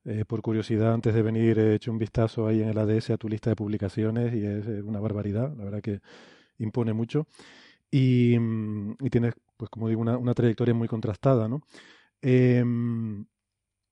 eh, 0.05 0.25
por 0.27 0.43
curiosidad, 0.43 0.95
antes 0.95 1.15
de 1.15 1.23
venir, 1.23 1.59
he 1.59 1.75
hecho 1.75 1.93
un 1.93 1.99
vistazo 1.99 2.47
ahí 2.47 2.63
en 2.63 2.71
el 2.71 2.79
ADS 2.79 3.11
a 3.11 3.19
tu 3.19 3.29
lista 3.29 3.51
de 3.51 3.57
publicaciones 3.57 4.35
y 4.35 4.45
es 4.47 4.67
eh, 4.67 4.83
una 4.83 5.01
barbaridad, 5.01 5.55
la 5.57 5.65
verdad 5.65 5.83
que 5.83 6.01
impone 6.59 6.93
mucho. 6.93 7.27
Y, 7.91 8.39
mm, 8.39 8.97
y 9.01 9.11
tienes, 9.11 9.35
pues 9.57 9.71
como 9.71 9.89
digo, 9.89 10.01
una, 10.03 10.19
una 10.19 10.35
trayectoria 10.35 10.75
muy 10.75 10.89
contrastada, 10.89 11.49
¿no? 11.49 11.63
Em, 12.23 13.27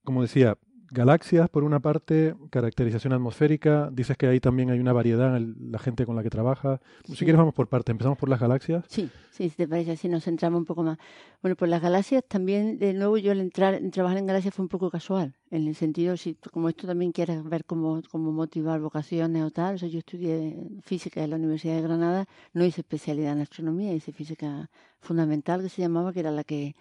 como 0.05 0.23
decía, 0.23 0.59
galaxias 0.90 1.48
por 1.48 1.64
una 1.64 1.81
parte, 1.81 2.35
caracterización 2.51 3.12
atmosférica, 3.12 3.90
dices 3.92 4.16
que 4.16 4.27
ahí 4.27 4.40
también 4.40 4.70
hay 4.70 4.79
una 4.81 4.92
variedad 4.92 5.29
en 5.29 5.35
el- 5.37 5.72
la 5.72 5.79
gente 5.79 6.07
con 6.07 6.16
la 6.16 6.22
que 6.22 6.31
trabaja. 6.31 6.81
Si 7.05 7.16
quieres 7.24 7.37
vamos 7.37 7.55
por 7.55 7.68
parte, 7.68 7.92
empezamos 7.92 8.18
por 8.18 8.29
las 8.29 8.40
galaxias. 8.40 8.85
Sí, 8.88 9.11
sí, 9.31 9.48
si 9.51 9.57
te 9.57 9.68
parece 9.68 9.92
así, 9.92 10.09
nos 10.09 10.24
centramos 10.24 10.59
un 10.59 10.64
poco 10.64 10.83
más. 10.83 10.98
Bueno, 11.42 11.57
pues 11.57 11.70
las 11.70 11.83
galaxias 11.83 12.24
también, 12.27 12.79
de 12.79 12.94
nuevo, 12.94 13.18
yo 13.18 13.33
al 13.33 13.40
entrar, 13.40 13.74
en 13.74 13.90
trabajar 13.90 14.18
en 14.18 14.27
galaxias 14.27 14.55
fue 14.55 14.62
un 14.64 14.68
poco 14.68 14.90
casual, 14.90 15.35
en 15.51 15.66
el 15.68 15.74
sentido, 15.74 16.16
si 16.16 16.35
como 16.53 16.68
esto 16.68 16.87
también 16.87 17.12
quieres 17.12 17.42
ver 17.44 17.64
cómo, 17.64 18.01
cómo 18.11 18.33
motivar 18.33 18.81
vocaciones 18.81 19.42
o 19.44 19.51
tal, 19.51 19.77
o 19.77 19.79
sea, 19.79 19.88
yo 19.88 19.98
estudié 19.98 20.57
física 20.83 21.22
en 21.22 21.31
la 21.31 21.37
Universidad 21.37 21.77
de 21.77 21.83
Granada, 21.83 22.27
no 22.53 22.64
hice 22.64 22.81
especialidad 22.81 23.33
en 23.33 23.40
astronomía, 23.42 23.92
hice 23.92 24.12
física 24.12 24.70
fundamental, 25.01 25.62
que 25.62 25.68
se 25.68 25.83
llamaba, 25.83 26.12
que 26.12 26.20
era 26.20 26.31
la 26.31 26.44
que, 26.44 26.74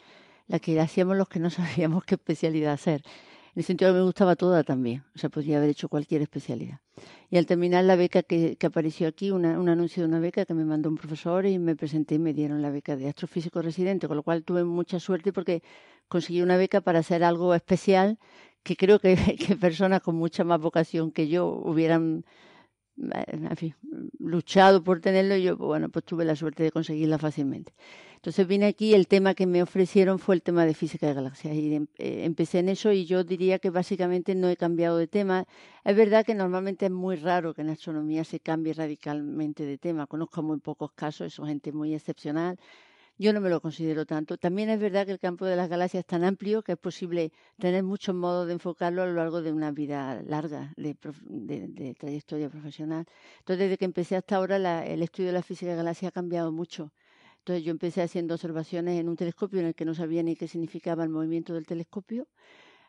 la 0.48 0.60
que 0.60 0.80
hacíamos 0.80 1.18
los 1.18 1.28
que 1.28 1.40
no 1.40 1.50
sabíamos 1.50 2.04
qué 2.06 2.16
especialidad 2.16 2.74
hacer. 2.74 3.02
El 3.58 3.64
sentido 3.64 3.92
que 3.92 3.98
me 3.98 4.04
gustaba 4.04 4.36
toda 4.36 4.64
también, 4.64 5.04
o 5.16 5.18
sea, 5.18 5.32
podría 5.32 5.58
haber 5.58 5.72
hecho 5.72 5.90
cualquier 5.90 6.22
especialidad. 6.22 6.80
Y 7.32 7.38
al 7.38 7.48
terminar 7.48 7.84
la 7.86 7.96
beca 7.96 8.22
que, 8.22 8.56
que 8.56 8.68
apareció 8.68 9.08
aquí, 9.08 9.32
un 9.32 9.46
anuncio 9.46 10.04
de 10.04 10.08
una 10.08 10.20
beca 10.20 10.46
que 10.46 10.54
me 10.54 10.64
mandó 10.64 10.90
un 10.90 10.96
profesor 10.96 11.48
y 11.48 11.58
me 11.58 11.76
presenté 11.76 12.16
y 12.16 12.20
me 12.20 12.36
dieron 12.36 12.62
la 12.62 12.70
beca 12.70 12.96
de 12.96 13.10
astrofísico 13.10 13.64
residente, 13.64 14.08
con 14.08 14.16
lo 14.16 14.22
cual 14.22 14.44
tuve 14.44 14.64
mucha 14.64 15.00
suerte 15.00 15.34
porque 15.34 15.64
conseguí 16.08 16.44
una 16.44 16.56
beca 16.56 16.82
para 16.82 17.00
hacer 17.00 17.24
algo 17.24 17.56
especial 17.56 18.20
que 18.62 18.76
creo 18.76 19.00
que, 19.00 19.16
que 19.48 19.56
personas 19.56 20.02
con 20.02 20.16
mucha 20.16 20.44
más 20.44 20.62
vocación 20.62 21.12
que 21.12 21.28
yo 21.28 21.48
hubieran 21.48 22.26
en 22.98 23.56
fin, 23.56 23.76
luchado 24.20 24.84
por 24.84 25.00
tenerlo 25.00 25.36
y 25.36 25.44
yo, 25.44 25.58
bueno, 25.58 25.90
pues 25.90 26.06
tuve 26.06 26.26
la 26.26 26.36
suerte 26.36 26.64
de 26.64 26.72
conseguirla 26.72 27.18
fácilmente. 27.18 27.74
Entonces 28.18 28.48
vine 28.48 28.66
aquí, 28.66 28.94
el 28.94 29.08
tema 29.08 29.36
que 29.36 29.46
me 29.46 29.62
ofrecieron 29.64 30.20
fue 30.20 30.36
el 30.36 30.42
tema 30.42 30.66
de 30.66 30.74
física 30.74 31.08
de 31.08 31.14
galaxias 31.14 31.56
y 31.56 31.76
em, 31.76 31.88
eh, 31.98 32.26
empecé 32.26 32.60
en 32.60 32.70
eso 32.70 32.92
y 32.92 33.06
yo 33.06 33.24
diría 33.24 33.60
que 33.60 33.70
básicamente 33.70 34.36
no 34.36 34.50
he 34.50 34.58
cambiado 34.58 34.98
de 34.98 35.08
tema. 35.08 35.46
Es 35.86 35.96
verdad 35.96 36.26
que 36.26 36.34
normalmente 36.36 36.88
es 36.88 36.92
muy 36.92 37.16
raro 37.16 37.54
que 37.54 37.62
en 37.62 37.70
astronomía 37.70 38.24
se 38.24 38.40
cambie 38.40 38.74
radicalmente 38.74 39.66
de 39.66 39.78
tema. 39.78 40.08
Conozco 40.08 40.42
muy 40.44 40.60
pocos 40.60 40.92
casos, 40.94 41.28
eso 41.28 41.46
gente 41.46 41.72
muy 41.72 41.94
excepcional. 41.94 42.58
Yo 43.20 43.34
no 43.34 43.42
me 43.42 43.50
lo 43.50 43.62
considero 43.62 44.06
tanto. 44.06 44.38
También 44.38 44.70
es 44.70 44.80
verdad 44.80 45.06
que 45.06 45.12
el 45.12 45.20
campo 45.20 45.46
de 45.46 45.56
las 45.56 45.70
galaxias 45.70 46.02
es 46.02 46.08
tan 46.08 46.24
amplio 46.24 46.62
que 46.64 46.74
es 46.74 46.78
posible 46.78 47.32
tener 47.60 47.84
muchos 47.84 48.14
modos 48.16 48.48
de 48.48 48.54
enfocarlo 48.54 49.02
a 49.04 49.06
lo 49.08 49.14
largo 49.14 49.42
de 49.42 49.52
una 49.52 49.72
vida 49.72 50.22
larga 50.24 50.74
de, 50.78 50.96
de, 51.26 51.96
trayectoria 51.96 52.50
profesional. 52.50 53.06
Entonces, 53.40 53.60
desde 53.66 53.78
que 53.78 53.86
empecé 53.86 54.16
hasta 54.18 54.36
ahora, 54.36 54.60
la, 54.60 54.86
el 54.86 55.02
estudio 55.02 55.30
de 55.30 55.34
la 55.34 55.44
física 55.44 55.72
de 55.72 55.78
galaxias 55.78 56.10
ha 56.10 56.14
cambiado 56.14 56.52
mucho. 56.52 56.92
Entonces, 57.48 57.64
yo 57.64 57.72
empecé 57.72 58.02
haciendo 58.02 58.34
observaciones 58.34 59.00
en 59.00 59.08
un 59.08 59.16
telescopio 59.16 59.62
en 59.62 59.68
el 59.68 59.74
que 59.74 59.86
no 59.86 59.94
sabía 59.96 60.22
ni 60.22 60.36
qué 60.36 60.50
significaba 60.50 61.04
el 61.06 61.10
movimiento 61.10 61.54
del 61.54 61.66
telescopio, 61.66 62.28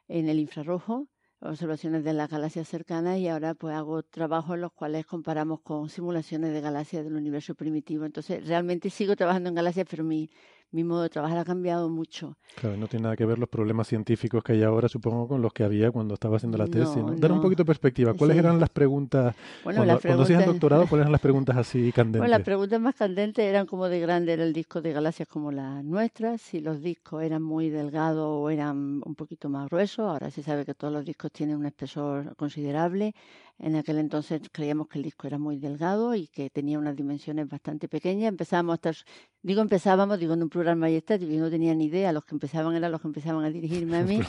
en 0.08 0.28
el 0.28 0.40
infrarrojo, 0.40 1.08
observaciones 1.40 2.04
de 2.04 2.12
las 2.12 2.28
galaxias 2.28 2.68
cercanas 2.68 3.18
y 3.18 3.28
ahora 3.28 3.54
pues 3.54 3.74
hago 3.76 4.02
trabajos 4.02 4.56
en 4.56 4.62
los 4.62 4.72
cuales 4.72 5.06
comparamos 5.06 5.60
con 5.62 5.88
simulaciones 5.88 6.52
de 6.52 6.60
galaxias 6.60 7.04
del 7.04 7.14
universo 7.14 7.54
primitivo. 7.54 8.04
Entonces 8.04 8.48
realmente 8.48 8.90
sigo 8.90 9.16
trabajando 9.16 9.48
en 9.50 9.54
galaxias, 9.54 9.86
pero 9.88 10.04
mi, 10.04 10.28
mi 10.70 10.84
modo 10.84 11.02
de 11.02 11.08
trabajar 11.08 11.38
ha 11.38 11.44
cambiado 11.44 11.88
mucho. 11.88 12.36
Claro, 12.56 12.76
no 12.76 12.88
tiene 12.88 13.04
nada 13.04 13.16
que 13.16 13.24
ver 13.24 13.38
los 13.38 13.48
problemas 13.48 13.88
científicos 13.88 14.42
que 14.42 14.52
hay 14.52 14.62
ahora, 14.62 14.88
supongo, 14.88 15.28
con 15.28 15.40
los 15.40 15.52
que 15.52 15.64
había 15.64 15.90
cuando 15.90 16.14
estaba 16.14 16.36
haciendo 16.36 16.58
la 16.58 16.66
tesis. 16.66 16.96
¿no? 16.96 17.14
Dar 17.14 17.32
un 17.32 17.40
poquito 17.40 17.62
de 17.62 17.66
perspectiva. 17.66 18.14
¿Cuáles 18.14 18.36
eran 18.36 18.60
las 18.60 18.68
preguntas? 18.68 19.34
Bueno, 19.64 19.84
cuando, 19.84 20.00
cuando 20.00 20.22
hacías 20.24 20.44
doctorado, 20.44 20.86
¿cuáles 20.88 21.04
eran 21.04 21.12
las 21.12 21.20
preguntas 21.20 21.56
así 21.56 21.92
candentes? 21.92 22.20
Bueno, 22.20 22.30
las 22.30 22.42
preguntas 22.42 22.80
más 22.80 22.94
candentes 22.94 23.44
eran 23.44 23.66
como 23.66 23.88
de 23.88 24.00
grande 24.00 24.32
era 24.32 24.44
el 24.44 24.52
disco 24.52 24.82
de 24.82 24.92
galaxias 24.92 25.28
como 25.28 25.52
las 25.52 25.84
nuestras, 25.84 26.40
si 26.40 26.60
los 26.60 26.82
discos 26.82 27.22
eran 27.22 27.42
muy 27.42 27.70
delgados 27.70 28.26
o 28.28 28.50
eran 28.50 29.00
un 29.04 29.14
poquito 29.14 29.48
más 29.48 29.68
gruesos. 29.68 30.06
Ahora 30.06 30.30
se 30.30 30.42
sabe 30.42 30.64
que 30.64 30.74
todos 30.74 30.92
los 30.92 31.04
discos 31.04 31.32
tienen 31.32 31.56
un 31.56 31.66
espesor 31.66 32.36
considerable. 32.36 33.14
En 33.60 33.74
aquel 33.74 33.98
entonces 33.98 34.40
creíamos 34.52 34.86
que 34.86 34.98
el 34.98 35.04
disco 35.04 35.26
era 35.26 35.36
muy 35.36 35.58
delgado 35.58 36.14
y 36.14 36.28
que 36.28 36.48
tenía 36.48 36.78
unas 36.78 36.94
dimensiones 36.94 37.48
bastante 37.48 37.88
pequeñas. 37.88 38.28
Empezábamos 38.28 38.74
a 38.74 38.76
estar, 38.76 38.96
digo 39.42 39.62
empezábamos, 39.62 40.20
digo 40.20 40.34
en 40.34 40.44
un 40.44 40.48
plural 40.48 40.76
majestático, 40.76 41.32
yo 41.32 41.40
no 41.40 41.50
tenía 41.50 41.74
ni 41.74 41.86
idea, 41.86 42.12
los 42.12 42.24
que 42.24 42.36
empezaban 42.36 42.76
eran 42.76 42.92
los 42.92 43.00
que 43.00 43.08
empezaban 43.08 43.44
a 43.44 43.50
dirigirme 43.50 43.96
a 43.96 44.02
mí. 44.04 44.20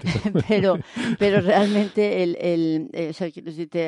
pero, 0.48 0.78
pero 1.18 1.40
realmente 1.42 2.22
el, 2.22 2.36
el, 2.40 2.90
eh, 2.94 3.10
o 3.10 3.12
sea, 3.12 3.30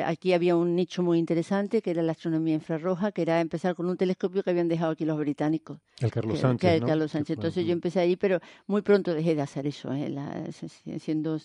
aquí 0.07 0.33
había 0.33 0.55
un 0.55 0.75
nicho 0.75 1.01
muy 1.01 1.17
interesante 1.17 1.81
que 1.81 1.89
era 1.89 2.03
la 2.03 2.11
astronomía 2.11 2.53
infrarroja, 2.53 3.11
que 3.11 3.23
era 3.23 3.41
empezar 3.41 3.73
con 3.73 3.87
un 3.87 3.97
telescopio 3.97 4.43
que 4.43 4.51
habían 4.51 4.67
dejado 4.67 4.91
aquí 4.91 5.05
los 5.05 5.17
británicos. 5.17 5.79
El 5.99 6.11
Carlos 6.11 6.39
Sánchez. 6.39 6.69
Que, 6.69 6.75
el 6.77 6.85
Carlos 6.85 7.11
Sánchez. 7.11 7.37
Entonces 7.37 7.65
yo 7.65 7.73
empecé 7.73 7.99
ahí, 7.99 8.17
pero 8.17 8.39
muy 8.67 8.83
pronto 8.83 9.13
dejé 9.15 9.33
de 9.33 9.41
hacer 9.41 9.65
eso, 9.65 9.91
¿eh? 9.93 10.09
la, 10.09 10.45
siendo 10.99 11.39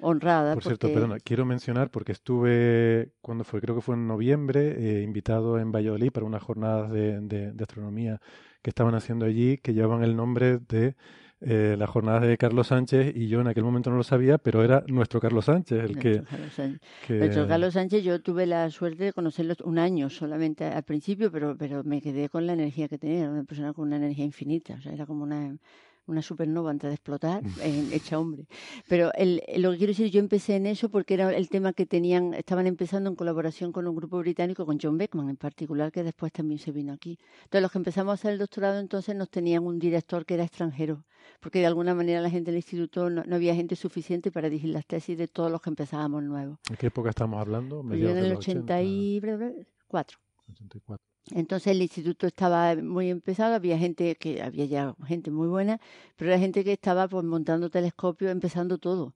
honrada. 0.00 0.54
Por 0.54 0.62
cierto, 0.62 0.92
perdona, 0.92 1.18
quiero 1.20 1.44
mencionar 1.44 1.90
porque 1.90 2.12
estuve, 2.12 3.12
cuando 3.20 3.44
fue, 3.44 3.60
creo 3.60 3.74
que 3.74 3.80
fue 3.80 3.94
en 3.94 4.06
noviembre, 4.06 4.76
eh, 4.78 5.02
invitado 5.02 5.58
en 5.58 5.72
Valladolid 5.72 6.10
para 6.10 6.26
unas 6.26 6.42
jornadas 6.42 6.90
de, 6.90 7.20
de, 7.20 7.62
astronomía 7.62 8.20
que 8.62 8.70
estaban 8.70 8.94
haciendo 8.94 9.26
allí, 9.26 9.58
que 9.58 9.74
llevaban 9.74 10.02
el 10.02 10.16
nombre 10.16 10.58
de 10.58 10.96
eh, 11.40 11.76
las 11.78 11.90
jornadas 11.90 12.22
de 12.22 12.38
Carlos 12.38 12.68
Sánchez 12.68 13.14
y 13.14 13.28
yo 13.28 13.40
en 13.40 13.46
aquel 13.46 13.62
momento 13.62 13.90
no 13.90 13.96
lo 13.96 14.02
sabía, 14.02 14.38
pero 14.38 14.64
era 14.64 14.82
nuestro 14.86 15.20
Carlos 15.20 15.44
Sánchez 15.44 15.84
el 15.84 15.98
que, 15.98 16.22
Carlos 16.22 16.52
Sánchez. 16.54 16.80
Nuestro 17.08 17.46
Carlos 17.46 17.74
Sánchez, 17.74 18.02
yo 18.02 18.22
tuve 18.22 18.46
la 18.46 18.70
suerte 18.70 19.04
de 19.04 19.12
conocerlo 19.12 19.54
un 19.64 19.78
año 19.78 20.08
solamente 20.08 20.64
al 20.64 20.82
principio, 20.82 21.30
pero, 21.30 21.56
pero 21.56 21.84
me 21.84 22.00
quedé 22.00 22.28
con 22.28 22.46
la 22.46 22.54
energía 22.54 22.88
que 22.88 22.98
tenía, 22.98 23.20
era 23.20 23.30
una 23.30 23.44
persona 23.44 23.74
con 23.74 23.86
una 23.86 23.96
energía 23.96 24.24
infinita, 24.24 24.74
o 24.74 24.80
sea, 24.80 24.92
era 24.92 25.04
como 25.04 25.24
una 25.24 25.56
una 26.06 26.22
supernova 26.22 26.70
antes 26.70 26.88
de 26.88 26.94
explotar, 26.94 27.42
en, 27.60 27.92
hecha 27.92 28.18
hombre. 28.18 28.46
Pero 28.88 29.12
el, 29.14 29.42
lo 29.56 29.72
que 29.72 29.78
quiero 29.78 29.90
decir, 29.92 30.10
yo 30.10 30.20
empecé 30.20 30.56
en 30.56 30.66
eso 30.66 30.88
porque 30.88 31.14
era 31.14 31.34
el 31.34 31.48
tema 31.48 31.72
que 31.72 31.86
tenían, 31.86 32.34
estaban 32.34 32.66
empezando 32.66 33.10
en 33.10 33.16
colaboración 33.16 33.72
con 33.72 33.86
un 33.86 33.96
grupo 33.96 34.18
británico, 34.18 34.66
con 34.66 34.78
John 34.80 34.98
Beckman 34.98 35.28
en 35.30 35.36
particular, 35.36 35.92
que 35.92 36.02
después 36.02 36.32
también 36.32 36.58
se 36.58 36.72
vino 36.72 36.92
aquí. 36.92 37.18
Entonces, 37.44 37.62
los 37.62 37.72
que 37.72 37.78
empezamos 37.78 38.12
a 38.12 38.14
hacer 38.14 38.32
el 38.32 38.38
doctorado 38.38 38.78
entonces 38.78 39.14
nos 39.14 39.30
tenían 39.30 39.64
un 39.64 39.78
director 39.78 40.24
que 40.24 40.34
era 40.34 40.44
extranjero, 40.44 41.04
porque 41.40 41.60
de 41.60 41.66
alguna 41.66 41.94
manera 41.94 42.20
la 42.20 42.30
gente 42.30 42.50
del 42.50 42.58
instituto 42.58 43.10
no, 43.10 43.22
había 43.34 43.54
gente 43.54 43.76
suficiente 43.76 44.30
para 44.30 44.48
dirigir 44.48 44.70
las 44.70 44.86
tesis 44.86 45.18
de 45.18 45.28
todos 45.28 45.50
los 45.50 45.60
que 45.60 45.70
empezábamos 45.70 46.22
nuevos. 46.22 46.58
¿En 46.70 46.76
qué 46.76 46.86
época 46.86 47.10
estamos 47.10 47.40
hablando? 47.40 47.82
Pues 47.82 48.00
yo 48.00 48.10
en 48.10 48.18
el 48.18 48.32
84. 48.32 50.18
84. 50.48 51.05
Entonces 51.32 51.68
el 51.72 51.82
instituto 51.82 52.26
estaba 52.26 52.76
muy 52.76 53.10
empezado, 53.10 53.54
había 53.54 53.78
gente 53.78 54.14
que 54.16 54.42
había 54.42 54.64
ya 54.66 54.94
gente 55.06 55.30
muy 55.30 55.48
buena, 55.48 55.80
pero 56.16 56.30
era 56.30 56.38
gente 56.38 56.64
que 56.64 56.72
estaba 56.72 57.08
pues 57.08 57.24
montando 57.24 57.68
telescopios, 57.70 58.30
empezando 58.30 58.78
todo. 58.78 59.14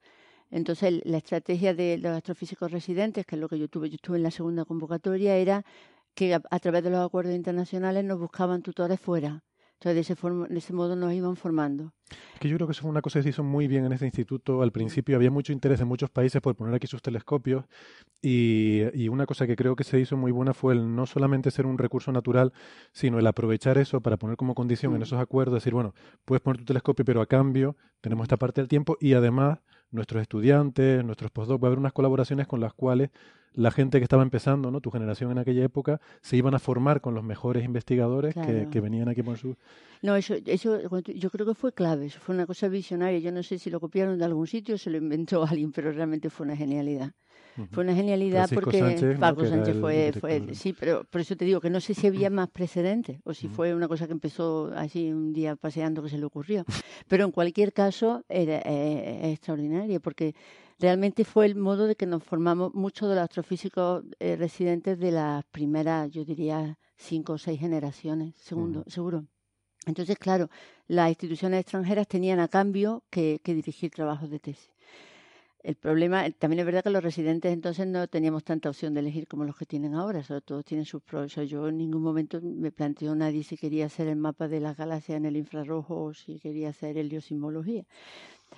Entonces 0.50 1.00
la 1.04 1.18
estrategia 1.18 1.74
de 1.74 1.98
los 1.98 2.12
astrofísicos 2.16 2.72
residentes, 2.72 3.26
que 3.26 3.36
es 3.36 3.40
lo 3.40 3.48
que 3.48 3.58
yo 3.58 3.68
tuve, 3.68 3.88
yo 3.90 3.96
estuve 3.96 4.16
en 4.18 4.24
la 4.24 4.30
segunda 4.32 4.64
convocatoria, 4.64 5.36
era 5.36 5.64
que 6.14 6.34
a, 6.34 6.40
través 6.60 6.82
de 6.84 6.90
los 6.90 7.06
acuerdos 7.06 7.34
internacionales 7.34 8.04
nos 8.04 8.18
buscaban 8.18 8.62
tutores 8.62 9.00
fuera. 9.00 9.42
Entonces, 9.82 10.08
de 10.08 10.12
ese, 10.12 10.28
de 10.52 10.58
ese 10.58 10.74
modo 10.74 10.94
nos 10.94 11.10
iban 11.14 11.36
formando. 11.36 11.94
Que 12.38 12.50
yo 12.50 12.56
creo 12.56 12.66
que 12.66 12.72
eso 12.72 12.82
fue 12.82 12.90
una 12.90 13.00
cosa 13.00 13.18
que 13.18 13.22
se 13.22 13.28
hizo 13.30 13.42
muy 13.42 13.66
bien 13.66 13.86
en 13.86 13.92
este 13.92 14.04
instituto. 14.04 14.60
Al 14.60 14.72
principio 14.72 15.16
había 15.16 15.30
mucho 15.30 15.54
interés 15.54 15.80
en 15.80 15.88
muchos 15.88 16.10
países 16.10 16.42
por 16.42 16.54
poner 16.54 16.74
aquí 16.74 16.86
sus 16.86 17.00
telescopios 17.00 17.64
y, 18.20 18.82
y, 18.92 19.08
una 19.08 19.24
cosa 19.24 19.46
que 19.46 19.56
creo 19.56 19.76
que 19.76 19.84
se 19.84 19.98
hizo 19.98 20.18
muy 20.18 20.32
buena 20.32 20.52
fue 20.52 20.74
el 20.74 20.94
no 20.94 21.06
solamente 21.06 21.50
ser 21.50 21.64
un 21.64 21.78
recurso 21.78 22.12
natural, 22.12 22.52
sino 22.92 23.18
el 23.18 23.26
aprovechar 23.26 23.78
eso 23.78 24.02
para 24.02 24.18
poner 24.18 24.36
como 24.36 24.54
condición 24.54 24.92
en 24.92 24.98
mm. 24.98 25.04
esos 25.04 25.18
acuerdos, 25.18 25.54
decir, 25.54 25.72
bueno, 25.72 25.94
puedes 26.26 26.42
poner 26.42 26.58
tu 26.58 26.66
telescopio, 26.66 27.06
pero 27.06 27.22
a 27.22 27.26
cambio 27.26 27.74
tenemos 28.02 28.24
esta 28.24 28.36
parte 28.36 28.60
del 28.60 28.68
tiempo 28.68 28.98
y 29.00 29.14
además 29.14 29.60
nuestros 29.90 30.22
estudiantes, 30.22 31.04
nuestros 31.04 31.30
postdocs, 31.30 31.62
va 31.62 31.66
a 31.66 31.68
haber 31.68 31.78
unas 31.78 31.92
colaboraciones 31.92 32.46
con 32.46 32.60
las 32.60 32.72
cuales 32.74 33.10
la 33.54 33.70
gente 33.70 33.98
que 33.98 34.04
estaba 34.04 34.22
empezando, 34.22 34.70
¿no? 34.70 34.80
tu 34.80 34.90
generación 34.90 35.30
en 35.32 35.38
aquella 35.38 35.64
época, 35.64 36.00
se 36.20 36.36
iban 36.36 36.54
a 36.54 36.58
formar 36.58 37.00
con 37.00 37.14
los 37.14 37.24
mejores 37.24 37.64
investigadores 37.64 38.34
que, 38.34 38.68
que, 38.70 38.80
venían 38.80 39.08
aquí 39.08 39.22
por 39.22 39.38
su... 39.38 39.56
No, 40.02 40.14
eso, 40.16 40.34
eso 40.46 40.78
yo 41.00 41.30
creo 41.30 41.46
que 41.46 41.54
fue 41.54 41.72
clave, 41.72 42.06
eso 42.06 42.20
fue 42.20 42.34
una 42.34 42.46
cosa 42.46 42.68
visionaria. 42.68 43.18
Yo 43.18 43.32
no 43.32 43.42
sé 43.42 43.58
si 43.58 43.68
lo 43.68 43.80
copiaron 43.80 44.18
de 44.18 44.24
algún 44.24 44.46
sitio 44.46 44.76
o 44.76 44.78
se 44.78 44.90
lo 44.90 44.98
inventó 44.98 45.44
alguien, 45.46 45.72
pero 45.72 45.92
realmente 45.92 46.30
fue 46.30 46.46
una 46.46 46.56
genialidad. 46.56 47.12
Fue 47.72 47.84
una 47.84 47.94
genialidad 47.94 48.48
porque 48.52 48.78
Sánchez, 48.78 49.18
Paco 49.18 49.44
Sánchez 49.44 49.76
fue, 49.80 50.12
fue, 50.18 50.54
sí, 50.54 50.72
pero 50.72 51.04
por 51.04 51.20
eso 51.20 51.36
te 51.36 51.44
digo 51.44 51.60
que 51.60 51.70
no 51.70 51.80
sé 51.80 51.94
si 51.94 52.06
había 52.06 52.30
más 52.30 52.48
precedentes 52.48 53.18
o 53.24 53.34
si 53.34 53.48
fue 53.48 53.74
una 53.74 53.88
cosa 53.88 54.06
que 54.06 54.12
empezó 54.12 54.70
así 54.74 55.10
un 55.10 55.32
día 55.32 55.56
paseando 55.56 56.02
que 56.02 56.08
se 56.08 56.18
le 56.18 56.24
ocurrió. 56.24 56.64
Pero 57.08 57.24
en 57.24 57.32
cualquier 57.32 57.72
caso 57.72 58.24
era 58.28 58.62
eh, 58.64 59.32
extraordinario 59.32 60.00
porque 60.00 60.34
realmente 60.78 61.24
fue 61.24 61.46
el 61.46 61.54
modo 61.56 61.86
de 61.86 61.96
que 61.96 62.06
nos 62.06 62.22
formamos 62.22 62.74
muchos 62.74 63.08
de 63.08 63.14
los 63.14 63.24
astrofísicos 63.24 64.04
eh, 64.18 64.36
residentes 64.36 64.98
de 64.98 65.12
las 65.12 65.44
primeras, 65.46 66.10
yo 66.10 66.24
diría, 66.24 66.78
cinco 66.96 67.34
o 67.34 67.38
seis 67.38 67.60
generaciones, 67.60 68.34
segundo, 68.36 68.84
seguro. 68.86 69.26
Entonces, 69.86 70.18
claro, 70.18 70.50
las 70.88 71.08
instituciones 71.08 71.60
extranjeras 71.60 72.06
tenían 72.06 72.38
a 72.38 72.48
cambio 72.48 73.02
que, 73.10 73.40
que 73.42 73.54
dirigir 73.54 73.90
trabajos 73.90 74.30
de 74.30 74.38
tesis. 74.38 74.70
El 75.62 75.74
problema, 75.74 76.30
también 76.30 76.60
es 76.60 76.66
verdad 76.66 76.82
que 76.82 76.90
los 76.90 77.02
residentes 77.02 77.52
entonces 77.52 77.86
no 77.86 78.08
teníamos 78.08 78.44
tanta 78.44 78.70
opción 78.70 78.94
de 78.94 79.00
elegir 79.00 79.26
como 79.26 79.44
los 79.44 79.56
que 79.56 79.66
tienen 79.66 79.94
ahora, 79.94 80.22
solo 80.22 80.40
todos 80.40 80.64
tienen 80.64 80.86
sus 80.86 81.02
pros. 81.02 81.34
yo 81.34 81.68
en 81.68 81.76
ningún 81.76 82.02
momento 82.02 82.40
me 82.42 82.72
planteó 82.72 83.14
nadie 83.14 83.44
si 83.44 83.58
quería 83.58 83.86
hacer 83.86 84.08
el 84.08 84.16
mapa 84.16 84.48
de 84.48 84.60
las 84.60 84.76
galaxias 84.76 85.18
en 85.18 85.26
el 85.26 85.36
infrarrojo 85.36 86.02
o 86.02 86.14
si 86.14 86.38
quería 86.38 86.70
hacer 86.70 86.96
heliosimología. 86.96 87.84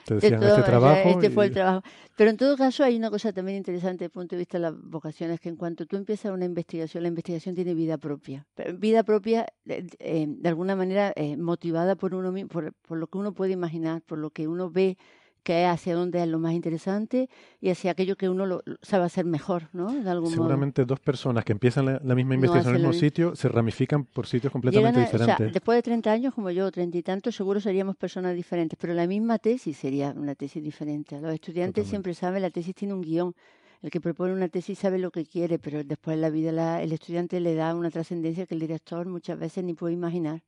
Te 0.05 0.15
decían, 0.15 0.43
este 0.43 0.63
trabajo. 0.63 1.09
Este 1.09 1.31
fue 1.31 1.47
el 1.47 1.53
trabajo. 1.53 1.83
Pero 2.17 2.31
en 2.31 2.37
todo 2.37 2.57
caso 2.57 2.83
hay 2.83 2.97
una 2.97 3.11
cosa 3.11 3.33
también 3.33 3.59
interesante 3.59 3.99
desde 3.99 4.05
el 4.07 4.11
punto 4.11 4.37
de 4.37 4.39
vista 4.39 4.59
de 4.59 4.63
las 4.63 4.75
vocaciones, 4.81 5.41
que 5.41 5.49
en 5.49 5.57
cuanto 5.57 5.87
tú 5.87 5.97
empiezas 5.97 6.33
una 6.33 6.45
investigación, 6.45 7.03
la 7.03 7.09
investigación 7.09 7.55
tiene 7.55 7.75
vida 7.75 7.99
propia. 7.99 8.47
Vida 8.79 9.03
propia, 9.03 9.47
eh, 9.67 9.87
eh, 9.99 10.27
de 10.29 10.49
alguna 10.49 10.77
manera, 10.77 11.13
eh, 11.15 11.37
motivada 11.37 11.95
por 11.95 12.15
uno 12.15 12.33
por, 12.49 12.73
por 12.73 12.99
lo 12.99 13.07
que 13.07 13.19
uno 13.19 13.33
puede 13.33 13.53
imaginar, 13.53 14.03
por 14.03 14.19
lo 14.19 14.31
que 14.31 14.49
uno 14.49 14.71
ve 14.71 14.97
que 15.43 15.65
es 15.65 15.69
hacia 15.69 15.95
dónde 15.95 16.23
es 16.23 16.29
lo 16.29 16.39
más 16.39 16.53
interesante 16.53 17.29
y 17.61 17.71
hacia 17.71 17.91
aquello 17.93 18.17
que 18.17 18.29
uno 18.29 18.47
lo, 18.47 18.63
sabe 18.83 19.05
hacer 19.05 19.25
mejor, 19.25 19.69
¿no? 19.73 19.93
De 19.93 20.09
algún 20.09 20.31
Seguramente 20.31 20.85
dos 20.85 21.01
personas 21.01 21.45
que 21.45 21.53
empiezan 21.53 21.87
la, 21.87 22.15
misma 22.15 22.35
investigación 22.35 22.75
en 22.75 22.81
el 22.81 22.87
mismo 22.87 23.01
sitio 23.01 23.35
se 23.35 23.49
ramifican 23.49 24.05
por 24.05 24.27
sitios 24.27 24.53
completamente 24.53 25.01
diferentes. 25.01 25.53
después 25.53 25.77
de 25.77 25.83
30 25.83 26.13
años, 26.13 26.35
como 26.35 26.51
yo, 26.51 26.71
treinta 26.71 26.97
y 26.99 27.03
tantos, 27.03 27.35
seguro 27.35 27.61
seríamos 27.61 27.97
personas 27.97 28.35
diferentes, 28.35 28.79
pero 28.81 28.95
la 28.95 29.07
misma 29.07 29.39
tesis 29.39 29.77
sería 29.77 30.15
una 30.17 30.35
tesis 30.35 30.63
diferente. 30.63 31.21
Los 31.21 31.35
estudiantes 31.35 31.87
siempre 31.89 32.15
saben, 32.15 32.43
la 32.43 32.51
tesis 32.51 32.75
tiene 32.75 32.95
un 32.95 33.03
guion. 33.03 33.35
El 33.83 33.91
que 33.91 34.01
propone 34.01 34.33
una 34.33 34.49
tesis 34.49 34.79
sabe 34.79 34.99
lo 34.99 35.11
que 35.11 35.27
quiere, 35.27 35.59
pero 35.59 35.83
después 35.83 36.15
en 36.15 36.21
la 36.21 36.31
vida 36.31 36.81
el 36.81 36.93
estudiante 36.93 37.41
le 37.41 37.57
da 37.57 37.75
una 37.75 37.91
trascendencia 37.91 38.47
que 38.47 38.55
el 38.55 38.61
director 38.61 39.07
muchas 39.07 39.39
veces 39.39 39.65
ni 39.65 39.75
puede 39.75 39.95
imaginar. 39.95 40.43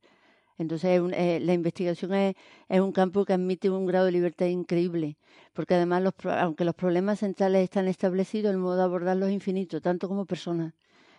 Entonces, 0.57 1.01
eh, 1.13 1.39
la 1.41 1.53
investigación 1.53 2.13
es, 2.13 2.35
un 2.69 2.91
campo 2.91 3.25
que 3.25 3.33
admite 3.33 3.69
un 3.69 3.85
grado 3.85 4.05
de 4.05 4.11
libertad 4.13 4.45
increíble, 4.47 5.17
porque 5.53 5.75
además, 5.75 6.03
los, 6.03 6.13
aunque 6.25 6.65
los 6.65 6.75
problemas 6.75 7.19
centrales 7.19 7.63
están 7.63 7.87
establecidos, 7.87 8.51
el 8.51 8.57
modo 8.57 8.77
de 8.77 8.83
abordarlos 8.83 9.29
es 9.29 9.35
infinito, 9.35 9.81
tanto 9.81 10.07
como 10.07 10.25
personas. 10.25 10.73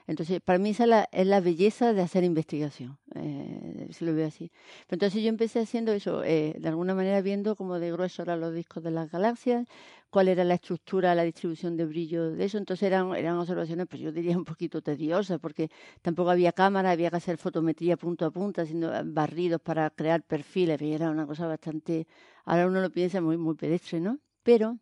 Entonces, 0.06 0.40
para 0.40 0.58
mí 0.58 0.70
esa 0.70 1.08
es 1.10 1.26
la, 1.26 1.40
belleza 1.40 1.92
de 1.92 2.00
hacer 2.00 2.22
investigación, 2.22 2.96
eh, 3.16 3.88
si 3.90 4.04
lo 4.04 4.14
veo 4.14 4.28
así. 4.28 4.52
Entonces 4.88 5.22
yo 5.22 5.28
empecé 5.28 5.60
haciendo 5.60 5.92
eso, 5.92 6.22
eh, 6.22 6.54
de 6.58 6.68
alguna 6.68 6.94
manera 6.94 7.20
viendo 7.22 7.56
como 7.56 7.80
de 7.80 7.90
grueso 7.90 8.22
eran 8.22 8.40
los 8.40 8.54
discos 8.54 8.84
de 8.84 8.92
las 8.92 9.10
galaxias, 9.10 9.66
cuál 10.10 10.28
era 10.28 10.44
la 10.44 10.54
estructura, 10.54 11.14
la 11.14 11.24
distribución 11.24 11.76
de 11.76 11.86
brillo 11.86 12.30
de 12.30 12.44
eso. 12.44 12.56
Entonces 12.56 12.86
eran, 12.86 13.14
eran 13.16 13.36
observaciones, 13.38 13.86
pues 13.88 14.00
yo 14.00 14.12
diría 14.12 14.36
un 14.36 14.44
poquito 14.44 14.80
tediosas, 14.80 15.40
porque 15.40 15.70
tampoco 16.02 16.30
había 16.30 16.52
cámara, 16.52 16.92
había 16.92 17.10
que 17.10 17.16
hacer 17.16 17.36
fotometría 17.36 17.96
punto 17.96 18.26
a 18.26 18.30
punto, 18.30 18.62
haciendo 18.62 18.92
barridos 19.06 19.60
para 19.60 19.90
crear 19.90 20.22
perfiles, 20.22 20.80
y 20.82 20.92
era 20.92 21.10
una 21.10 21.26
cosa 21.26 21.46
bastante, 21.48 22.06
ahora 22.44 22.68
uno 22.68 22.80
lo 22.80 22.90
piensa 22.90 23.20
muy 23.20 23.36
pedestre, 23.56 24.00
¿no? 24.00 24.20
Pero 24.44 24.78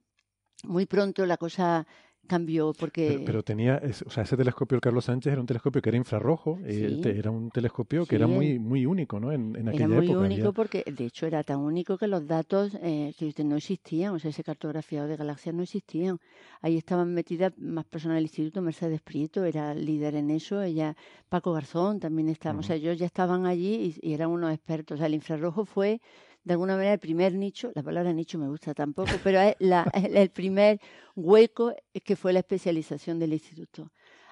muy 0.64 0.86
pronto 0.86 1.26
la 1.26 1.36
cosa 1.36 1.86
cambió 2.26 2.72
porque... 2.72 3.22
Pero, 3.24 3.42
tenía, 3.42 3.80
o 4.06 4.10
sea, 4.10 4.22
ese 4.22 4.36
telescopio 4.36 4.76
del 4.76 4.80
Carlos 4.80 5.04
Sánchez 5.04 5.32
era 5.32 5.40
un 5.40 5.46
telescopio 5.46 5.82
que 5.82 5.90
era 5.90 5.96
infrarrojo, 5.96 6.58
eh, 6.64 7.00
era 7.04 7.30
un 7.30 7.50
telescopio 7.50 8.06
que 8.06 8.16
era 8.16 8.26
muy 8.26 8.58
muy 8.58 8.86
único, 8.86 9.20
¿no? 9.20 9.32
En, 9.32 9.56
en 9.56 9.68
aquella 9.68 9.84
era 9.84 9.94
muy 9.94 10.06
época. 10.06 10.20
único 10.20 10.52
porque, 10.52 10.84
de 10.86 11.06
hecho, 11.06 11.26
era 11.26 11.42
tan 11.42 11.58
único 11.58 11.98
que 11.98 12.06
los 12.06 12.26
datos 12.26 12.72
eh, 12.82 13.14
que 13.18 13.44
no 13.44 13.56
existían, 13.56 14.14
o 14.14 14.18
sea, 14.18 14.30
ese 14.30 14.42
cartografiado 14.42 15.08
de 15.08 15.16
galaxias 15.16 15.54
no 15.54 15.62
existían. 15.62 16.18
Ahí 16.60 16.76
estaban 16.76 17.12
metidas 17.12 17.52
más 17.58 17.84
personas 17.84 18.16
del 18.16 18.24
instituto, 18.24 18.62
Mercedes 18.62 19.02
Prieto 19.02 19.44
era 19.44 19.74
líder 19.74 20.14
en 20.14 20.30
eso, 20.30 20.62
ella, 20.62 20.96
Paco 21.28 21.52
Garzón 21.52 22.00
también 22.00 22.28
estaba, 22.28 22.58
o 22.58 22.62
sea, 22.62 22.76
ellos 22.76 22.98
ya 22.98 23.06
estaban 23.06 23.46
allí 23.46 23.96
y, 24.02 24.10
y 24.10 24.14
eran 24.14 24.30
unos 24.30 24.52
expertos. 24.52 24.96
O 24.96 24.98
sea, 24.98 25.06
el 25.06 25.14
infrarrojo 25.14 25.64
fue 25.64 26.00
de 26.44 26.52
alguna 26.52 26.74
manera 26.74 26.92
el 26.92 26.98
primer 26.98 27.34
nicho, 27.34 27.72
la 27.74 27.82
palabra 27.82 28.12
nicho 28.12 28.38
me 28.38 28.48
gusta 28.48 28.74
tampoco, 28.74 29.12
pero 29.22 29.40
es 29.40 29.56
la, 29.58 29.84
el 29.94 30.30
primer 30.30 30.80
hueco 31.16 31.74
que 32.04 32.16
fue 32.16 32.32
la 32.32 32.40
especialización 32.40 33.18
del 33.18 33.32
instituto. 33.32 33.90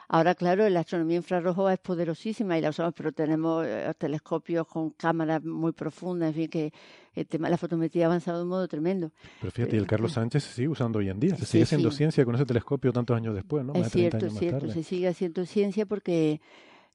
Ahora, 0.09 0.35
claro, 0.35 0.69
la 0.69 0.81
astronomía 0.81 1.17
infrarrojo 1.17 1.71
es 1.71 1.79
poderosísima 1.79 2.59
y 2.59 2.61
la 2.61 2.69
usamos, 2.69 2.93
pero 2.95 3.13
tenemos 3.13 3.65
eh, 3.67 3.91
telescopios 3.97 4.67
con 4.67 4.91
cámaras 4.91 5.43
muy 5.43 5.73
profundas, 5.73 6.29
en 6.29 6.35
fin, 6.35 6.49
que 6.49 6.73
el 7.15 7.27
tema 7.27 7.49
la 7.49 7.57
fotometría 7.57 8.05
ha 8.05 8.09
avanzado 8.09 8.37
de 8.37 8.43
un 8.43 8.51
modo 8.51 8.69
tremendo. 8.69 9.11
Pero 9.41 9.51
fíjate, 9.51 9.77
y 9.77 9.79
el 9.79 9.87
Carlos 9.87 10.13
Sánchez 10.13 10.45
se 10.45 10.53
sigue 10.53 10.69
usando 10.69 10.99
hoy 10.99 11.09
en 11.09 11.19
día, 11.19 11.35
se 11.37 11.47
sigue 11.47 11.65
haciendo 11.65 11.91
ciencia 11.91 12.27
con 12.27 12.35
ese 12.35 12.45
telescopio 12.45 12.93
tantos 12.93 13.17
años 13.17 13.35
después, 13.35 13.65
¿no? 13.65 13.73
Es 13.73 13.91
cierto, 13.91 14.27
es 14.27 14.35
cierto, 14.35 14.71
se 14.71 14.83
sigue 14.83 15.09
haciendo 15.09 15.47
ciencia 15.47 15.87
porque 15.87 16.43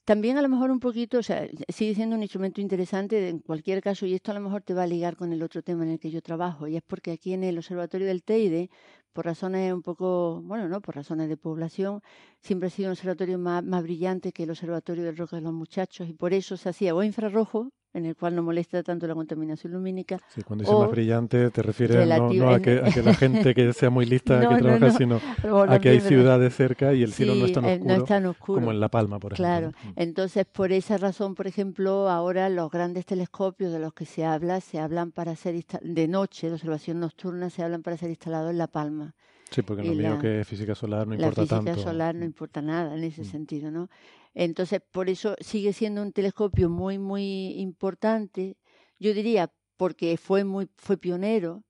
también 0.07 0.37
a 0.37 0.41
lo 0.41 0.47
mejor 0.47 0.71
un 0.71 0.79
poquito, 0.79 1.17
o 1.17 1.21
sea, 1.21 1.49
sigue 1.67 1.93
siendo 1.93 2.15
un 2.15 2.21
instrumento 2.21 2.61
interesante 2.61 3.27
en 3.27 3.39
cualquier 3.39 3.81
caso, 3.81 4.05
y 4.05 4.13
esto 4.13 4.31
a 4.31 4.35
lo 4.35 4.39
mejor 4.39 4.61
te 4.61 4.73
va 4.73 4.83
a 4.83 4.87
ligar 4.87 5.17
con 5.17 5.33
el 5.33 5.43
otro 5.43 5.61
tema 5.63 5.83
en 5.83 5.91
el 5.91 5.99
que 5.99 6.11
yo 6.11 6.21
trabajo, 6.21 6.65
y 6.65 6.77
es 6.77 6.81
porque 6.81 7.11
aquí 7.11 7.33
en 7.33 7.43
el 7.43 7.57
Observatorio 7.57 8.07
del 8.07 8.23
Teide, 8.23 8.69
por 9.11 9.25
razones 9.25 9.73
un 9.73 9.81
poco, 9.81 10.41
bueno, 10.43 10.69
no, 10.69 10.79
por 10.79 10.95
razones 10.95 11.27
de 11.27 11.35
población, 11.35 11.99
siempre 12.39 12.67
ha 12.67 12.69
sido 12.69 12.87
un 12.87 12.93
observatorio 12.93 13.37
más, 13.37 13.65
más 13.65 13.83
brillante 13.83 14.31
que 14.31 14.43
el 14.43 14.51
Observatorio 14.51 15.03
del 15.03 15.17
Roque 15.17 15.35
de 15.35 15.41
los 15.41 15.51
Muchachos, 15.51 16.07
y 16.07 16.13
por 16.13 16.33
eso 16.33 16.55
se 16.55 16.69
hacía 16.69 16.95
o 16.95 17.03
infrarrojo, 17.03 17.69
en 17.97 18.05
el 18.05 18.15
cual 18.15 18.35
no 18.35 18.43
molesta 18.43 18.83
tanto 18.83 19.07
la 19.07 19.15
contaminación 19.15 19.73
lumínica. 19.73 20.19
Sí, 20.29 20.43
cuando 20.43 20.63
dice 20.63 20.75
más 20.75 20.91
brillante 20.91 21.49
te 21.49 21.61
refieres 21.63 22.07
no, 22.07 22.49
a, 22.49 22.59
que, 22.59 22.81
la 23.03 23.13
gente 23.15 23.55
que 23.55 23.73
sea 23.73 23.89
muy 23.89 24.05
lista 24.05 24.47
que 24.47 24.55
trabaja, 24.61 24.91
sino 24.91 25.19
a 25.67 25.79
que 25.79 25.89
hay 25.89 25.99
ciudades 25.99 26.55
cerca 26.55 26.93
y 26.93 27.01
el 27.01 27.11
cielo 27.11 27.33
no, 27.35 27.45
es 27.45 27.53
tan 27.53 27.65
oscuro, 27.65 27.85
no 27.85 27.93
es 27.95 28.05
tan 28.05 28.25
oscuro 28.27 28.59
como 28.59 28.71
en 28.71 28.79
La 28.79 28.89
Palma, 28.89 29.19
por 29.19 29.33
ejemplo. 29.33 29.45
Claro, 29.45 29.69
mm. 29.69 29.93
entonces 29.95 30.45
por 30.45 30.71
esa 30.71 30.97
razón, 30.97 31.33
por 31.33 31.47
ejemplo, 31.47 32.09
ahora 32.09 32.49
los 32.49 32.69
grandes 32.69 33.05
telescopios 33.05 33.71
de 33.71 33.79
los 33.79 33.93
que 33.93 34.05
se 34.05 34.25
habla, 34.25 34.61
se 34.61 34.79
hablan 34.79 35.11
para 35.11 35.35
ser 35.35 35.55
de 35.81 36.07
noche, 36.07 36.47
de 36.47 36.53
observación 36.53 36.99
nocturna, 36.99 37.49
se 37.49 37.63
hablan 37.63 37.81
para 37.81 37.97
ser 37.97 38.09
instalados 38.09 38.51
en 38.51 38.59
La 38.59 38.67
Palma. 38.67 39.15
Sí, 39.49 39.61
porque 39.61 39.83
lo 39.83 39.93
mío 39.93 40.19
que 40.19 40.41
es 40.41 40.47
física 40.47 40.75
solar 40.75 41.07
no 41.07 41.15
importa 41.15 41.45
tanto. 41.45 41.55
La 41.55 41.73
física 41.73 41.89
solar 41.89 42.15
no 42.15 42.25
importa 42.25 42.61
nada 42.61 42.95
en 42.95 43.03
ese 43.03 43.21
mm. 43.21 43.25
sentido, 43.25 43.71
¿no? 43.71 43.89
Entonces, 44.39 44.81
por 44.91 45.09
eso 45.09 45.35
sigue 45.39 45.73
siendo 45.73 46.03
un 46.03 46.11
telescopio 46.13 46.69
muy, 46.69 46.99
muy 46.99 47.59
importante. 47.59 48.55
Yo 48.99 49.15
diría 49.15 49.51
porque 49.77 50.15
fue 50.15 50.43
muy, 50.43 50.69
fue 50.77 50.95
pionero, 50.95 51.63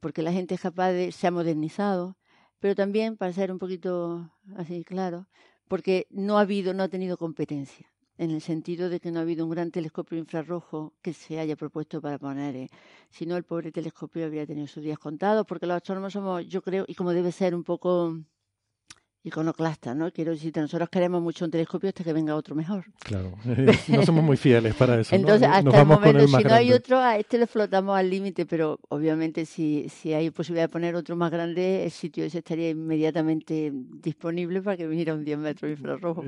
porque 0.00 0.22
la 0.22 0.32
gente 0.32 0.54
es 0.54 0.62
capaz 0.62 0.92
de, 0.92 1.12
se 1.12 1.26
ha 1.26 1.30
modernizado, 1.30 2.16
pero 2.60 2.74
también, 2.74 3.18
para 3.18 3.34
ser 3.34 3.52
un 3.52 3.58
poquito 3.58 4.32
así 4.56 4.84
claro, 4.84 5.28
porque 5.68 6.06
no 6.08 6.38
ha 6.38 6.42
habido, 6.42 6.72
no 6.72 6.82
ha 6.84 6.88
tenido 6.88 7.18
competencia 7.18 7.92
en 8.16 8.30
el 8.30 8.40
sentido 8.40 8.88
de 8.88 9.00
que 9.00 9.10
no 9.10 9.18
ha 9.18 9.22
habido 9.22 9.44
un 9.44 9.50
gran 9.50 9.70
telescopio 9.70 10.16
infrarrojo 10.16 10.94
que 11.02 11.12
se 11.12 11.38
haya 11.38 11.56
propuesto 11.56 12.00
para 12.00 12.18
poner. 12.18 12.56
Eh, 12.56 12.70
si 13.10 13.26
no, 13.26 13.36
el 13.36 13.44
pobre 13.44 13.70
telescopio 13.70 14.24
habría 14.24 14.46
tenido 14.46 14.66
sus 14.66 14.82
días 14.82 14.98
contados, 14.98 15.44
porque 15.46 15.66
los 15.66 15.76
astrónomos 15.76 16.14
somos, 16.14 16.46
yo 16.48 16.62
creo, 16.62 16.86
y 16.88 16.94
como 16.94 17.12
debe 17.12 17.32
ser 17.32 17.54
un 17.54 17.64
poco 17.64 18.16
iconoclasta, 19.24 19.94
¿no? 19.94 20.10
Quiero 20.12 20.32
decir, 20.32 20.52
nosotros 20.54 20.90
queremos 20.90 21.22
mucho 21.22 21.46
un 21.46 21.50
telescopio 21.50 21.88
hasta 21.88 22.04
que 22.04 22.12
venga 22.12 22.36
otro 22.36 22.54
mejor. 22.54 22.84
Claro, 23.00 23.32
no 23.88 24.02
somos 24.04 24.22
muy 24.22 24.36
fieles 24.36 24.74
para 24.74 25.00
eso. 25.00 25.16
Entonces, 25.16 25.48
¿no? 25.48 25.54
hasta 25.54 25.80
el 25.80 25.86
momento, 25.86 26.28
si 26.28 26.44
no 26.44 26.54
hay 26.54 26.72
otro, 26.72 26.98
a 26.98 27.16
este 27.16 27.38
le 27.38 27.46
flotamos 27.46 27.96
al 27.96 28.10
límite, 28.10 28.44
pero 28.44 28.78
obviamente 28.90 29.46
si, 29.46 29.88
si 29.88 30.12
hay 30.12 30.30
posibilidad 30.30 30.64
de 30.64 30.68
poner 30.68 30.94
otro 30.94 31.16
más 31.16 31.30
grande, 31.30 31.84
el 31.84 31.90
sitio 31.90 32.24
ese 32.24 32.38
estaría 32.38 32.68
inmediatamente 32.68 33.72
disponible 33.72 34.60
para 34.60 34.76
que 34.76 34.86
viniera 34.86 35.14
un 35.14 35.24
10 35.24 35.38
metros 35.38 35.70
infrarrojo. 35.70 36.22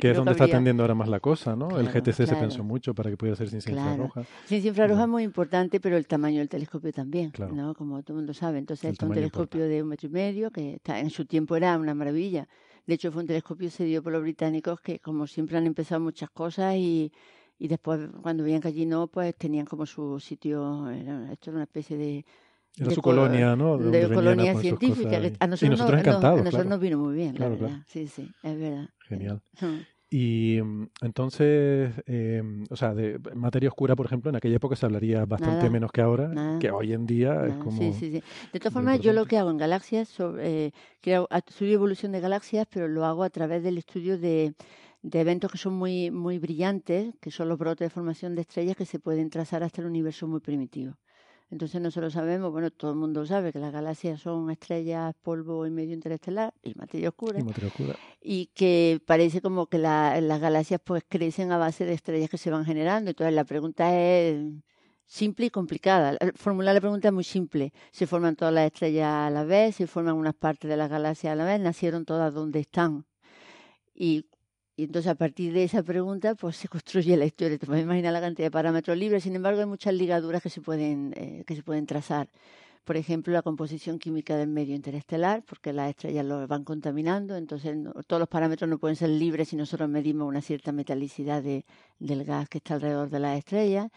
que 0.00 0.10
es 0.10 0.16
donde 0.16 0.32
está 0.32 0.46
tendiendo 0.46 0.84
ahora 0.84 0.94
más 0.94 1.08
la 1.08 1.18
cosa, 1.18 1.56
¿no? 1.56 1.78
el 1.78 1.88
GTC 1.88 2.26
se 2.26 2.36
pensó 2.36 2.62
mucho 2.62 2.94
para 2.94 3.10
que 3.10 3.16
pudiera 3.16 3.36
ser 3.36 3.48
ciencia 3.48 3.72
claro. 3.72 4.04
infrarroja. 4.04 4.22
Ciencia 4.46 4.68
infrarroja 4.68 5.02
es 5.02 5.08
muy 5.08 5.24
importante, 5.24 5.80
pero 5.80 5.96
el 5.96 6.06
tamaño 6.06 6.38
del 6.38 6.48
telescopio 6.48 6.92
también, 6.92 7.32
¿no? 7.52 7.74
Como 7.74 8.00
todo 8.02 8.14
el 8.14 8.22
mundo 8.22 8.34
sabe. 8.34 8.58
Entonces, 8.58 8.92
es 8.92 9.02
un 9.02 9.12
telescopio 9.12 9.66
de 9.66 9.82
un 9.82 9.88
metro 9.88 10.08
y 10.08 10.12
medio, 10.12 10.50
que 10.50 10.74
está, 10.74 11.00
en 11.00 11.10
su 11.10 11.24
tiempo 11.24 11.56
era 11.56 11.76
una 11.76 11.94
maravilla. 11.94 12.11
De 12.12 12.94
hecho, 12.94 13.12
fue 13.12 13.22
un 13.22 13.28
telescopio 13.28 13.70
cedido 13.70 14.02
por 14.02 14.12
los 14.12 14.22
británicos 14.22 14.80
que, 14.80 14.98
como 14.98 15.26
siempre, 15.26 15.56
han 15.56 15.66
empezado 15.66 16.00
muchas 16.00 16.30
cosas 16.30 16.74
y, 16.76 17.12
y 17.58 17.68
después, 17.68 18.08
cuando 18.22 18.44
veían 18.44 18.60
que 18.60 18.68
allí 18.68 18.86
no, 18.86 19.06
pues 19.06 19.36
tenían 19.36 19.66
como 19.66 19.86
su 19.86 20.18
sitio, 20.18 20.90
esto 20.90 21.50
era 21.50 21.54
una 21.54 21.64
especie 21.64 21.96
de... 21.96 22.24
Era 22.76 22.90
su 22.90 23.02
colonia, 23.02 23.54
¿no? 23.54 23.76
De, 23.78 24.08
colonia 24.12 24.54
científica. 24.56 25.16
a 25.38 25.46
nosotros, 25.46 25.62
y 25.62 25.68
nosotros 25.68 26.06
a 26.06 26.36
nosotros 26.36 26.66
nos 26.66 26.80
vino 26.80 26.98
muy 26.98 27.14
bien, 27.14 27.34
claro, 27.34 27.56
Claro. 27.56 27.84
Sí, 27.86 28.08
sí, 28.08 28.30
es 28.42 28.58
verdad. 28.58 28.88
Genial. 29.06 29.42
Y 30.14 30.60
mm, 30.62 30.88
entonces, 31.00 31.90
eh, 32.04 32.42
o 32.68 32.76
sea, 32.76 32.92
de 32.92 33.18
materia 33.34 33.70
oscura, 33.70 33.96
por 33.96 34.04
ejemplo, 34.04 34.28
en 34.28 34.36
aquella 34.36 34.56
época 34.56 34.76
se 34.76 34.84
hablaría 34.84 35.24
bastante 35.24 35.70
menos 35.70 35.90
que 35.90 36.02
ahora, 36.02 36.58
que 36.60 36.70
hoy 36.70 36.92
en 36.92 37.06
día 37.06 37.46
es 37.46 37.54
como... 37.54 37.78
Sí, 37.78 37.94
sí, 37.94 38.12
sí. 38.12 38.22
De 38.52 38.58
todas 38.60 38.74
formas, 38.74 39.00
yo 39.00 39.14
lo 39.14 39.24
que 39.24 39.38
hago 39.38 39.50
en 39.50 39.56
galaxias, 39.56 40.10
sobre, 40.10 40.66
eh, 40.66 40.72
quiero 41.00 41.28
estudio 41.30 41.72
evolución 41.72 42.12
de 42.12 42.20
galaxias, 42.20 42.66
pero 42.70 42.88
lo 42.88 43.06
hago 43.06 43.24
a 43.24 43.30
través 43.30 43.62
del 43.62 43.78
estudio 43.78 44.18
de, 44.18 44.52
de 45.00 45.20
eventos 45.20 45.50
que 45.50 45.56
son 45.56 45.72
muy, 45.72 46.10
muy 46.10 46.38
brillantes, 46.38 47.14
que 47.18 47.30
son 47.30 47.48
los 47.48 47.56
brotes 47.56 47.86
de 47.86 47.90
formación 47.90 48.34
de 48.34 48.42
estrellas 48.42 48.76
que 48.76 48.84
se 48.84 48.98
pueden 48.98 49.30
trazar 49.30 49.62
hasta 49.62 49.80
el 49.80 49.86
universo 49.86 50.28
muy 50.28 50.40
primitivo. 50.40 50.92
Entonces 51.52 51.82
nosotros 51.82 52.14
sabemos, 52.14 52.50
bueno, 52.50 52.70
todo 52.70 52.92
el 52.92 52.96
mundo 52.96 53.26
sabe 53.26 53.52
que 53.52 53.58
las 53.58 53.74
galaxias 53.74 54.22
son 54.22 54.50
estrellas, 54.50 55.14
polvo 55.20 55.66
y 55.66 55.70
medio 55.70 55.92
interestelar 55.92 56.54
y 56.62 56.72
materia 56.76 57.10
oscura. 57.10 57.40
Y 57.40 57.42
materia 57.42 57.68
oscura. 57.68 57.94
Y 58.22 58.46
que 58.54 59.02
parece 59.04 59.42
como 59.42 59.66
que 59.66 59.76
las 59.76 60.40
galaxias 60.40 60.80
pues 60.82 61.04
crecen 61.06 61.52
a 61.52 61.58
base 61.58 61.84
de 61.84 61.92
estrellas 61.92 62.30
que 62.30 62.38
se 62.38 62.50
van 62.50 62.64
generando. 62.64 63.10
Entonces 63.10 63.34
la 63.34 63.44
pregunta 63.44 63.94
es 63.94 64.42
simple 65.04 65.44
y 65.44 65.50
complicada. 65.50 66.16
Formular 66.36 66.72
la 66.72 66.80
pregunta 66.80 67.08
es 67.08 67.14
muy 67.14 67.24
simple. 67.24 67.74
¿Se 67.90 68.06
forman 68.06 68.34
todas 68.34 68.54
las 68.54 68.64
estrellas 68.64 69.12
a 69.12 69.28
la 69.28 69.44
vez? 69.44 69.76
¿Se 69.76 69.86
forman 69.86 70.16
unas 70.16 70.34
partes 70.34 70.70
de 70.70 70.78
las 70.78 70.88
galaxias 70.88 71.34
a 71.34 71.36
la 71.36 71.44
vez? 71.44 71.60
¿Nacieron 71.60 72.06
todas 72.06 72.32
donde 72.32 72.60
están? 72.60 73.04
Y 73.94 74.24
y 74.76 74.84
entonces 74.84 75.10
a 75.10 75.14
partir 75.14 75.52
de 75.52 75.64
esa 75.64 75.82
pregunta 75.82 76.34
pues 76.34 76.56
se 76.56 76.68
construye 76.68 77.16
la 77.16 77.24
historia. 77.26 77.58
Te 77.58 77.66
puedes 77.66 77.84
imaginar 77.84 78.12
la 78.12 78.20
cantidad 78.20 78.46
de 78.46 78.50
parámetros 78.50 78.96
libres, 78.96 79.22
sin 79.22 79.36
embargo 79.36 79.60
hay 79.60 79.66
muchas 79.66 79.94
ligaduras 79.94 80.42
que 80.42 80.50
se 80.50 80.60
pueden, 80.60 81.12
eh, 81.16 81.44
que 81.46 81.56
se 81.56 81.62
pueden 81.62 81.86
trazar. 81.86 82.28
Por 82.84 82.96
ejemplo, 82.96 83.32
la 83.32 83.42
composición 83.42 84.00
química 84.00 84.36
del 84.36 84.48
medio 84.48 84.74
interestelar, 84.74 85.44
porque 85.44 85.72
las 85.72 85.90
estrellas 85.90 86.26
lo 86.26 86.48
van 86.48 86.64
contaminando, 86.64 87.36
entonces 87.36 87.76
todos 88.08 88.18
los 88.18 88.28
parámetros 88.28 88.68
no 88.68 88.78
pueden 88.78 88.96
ser 88.96 89.10
libres 89.10 89.50
si 89.50 89.56
nosotros 89.56 89.88
medimos 89.88 90.26
una 90.26 90.40
cierta 90.40 90.72
metalicidad 90.72 91.44
de, 91.44 91.64
del 92.00 92.24
gas 92.24 92.48
que 92.48 92.58
está 92.58 92.74
alrededor 92.74 93.08
de 93.08 93.20
las 93.20 93.38
estrellas. 93.38 93.88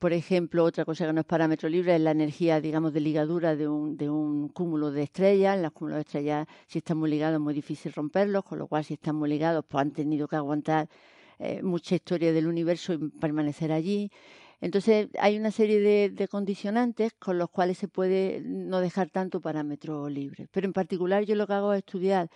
Por 0.00 0.14
ejemplo, 0.14 0.64
otra 0.64 0.86
cosa 0.86 1.06
que 1.06 1.12
no 1.12 1.20
es 1.20 1.26
parámetro 1.26 1.68
libre 1.68 1.94
es 1.94 2.00
la 2.00 2.12
energía, 2.12 2.58
digamos, 2.58 2.94
de 2.94 3.00
ligadura 3.00 3.54
de 3.54 3.68
un, 3.68 3.98
de 3.98 4.08
un 4.08 4.48
cúmulo 4.48 4.90
de 4.90 5.02
estrellas. 5.02 5.60
Los 5.60 5.72
cúmulos 5.72 5.96
de 5.96 6.00
estrellas, 6.00 6.46
si 6.66 6.78
están 6.78 6.96
muy 6.96 7.10
ligados, 7.10 7.34
es 7.34 7.40
muy 7.40 7.52
difícil 7.52 7.92
romperlos, 7.92 8.42
con 8.44 8.58
lo 8.58 8.66
cual, 8.66 8.82
si 8.82 8.94
están 8.94 9.16
muy 9.16 9.28
ligados, 9.28 9.62
pues 9.68 9.82
han 9.82 9.90
tenido 9.90 10.26
que 10.26 10.36
aguantar 10.36 10.88
eh, 11.38 11.62
mucha 11.62 11.96
historia 11.96 12.32
del 12.32 12.46
universo 12.46 12.94
y 12.94 13.10
permanecer 13.10 13.72
allí. 13.72 14.10
Entonces, 14.62 15.08
hay 15.18 15.36
una 15.36 15.50
serie 15.50 15.80
de, 15.80 16.08
de, 16.08 16.28
condicionantes 16.28 17.12
con 17.18 17.36
los 17.36 17.50
cuales 17.50 17.76
se 17.76 17.88
puede 17.88 18.40
no 18.42 18.80
dejar 18.80 19.10
tanto 19.10 19.42
parámetro 19.42 20.08
libre. 20.08 20.48
Pero 20.50 20.66
en 20.66 20.72
particular, 20.72 21.24
yo 21.24 21.34
lo 21.34 21.46
que 21.46 21.52
hago 21.52 21.74
es 21.74 21.80
estudiar 21.80 22.30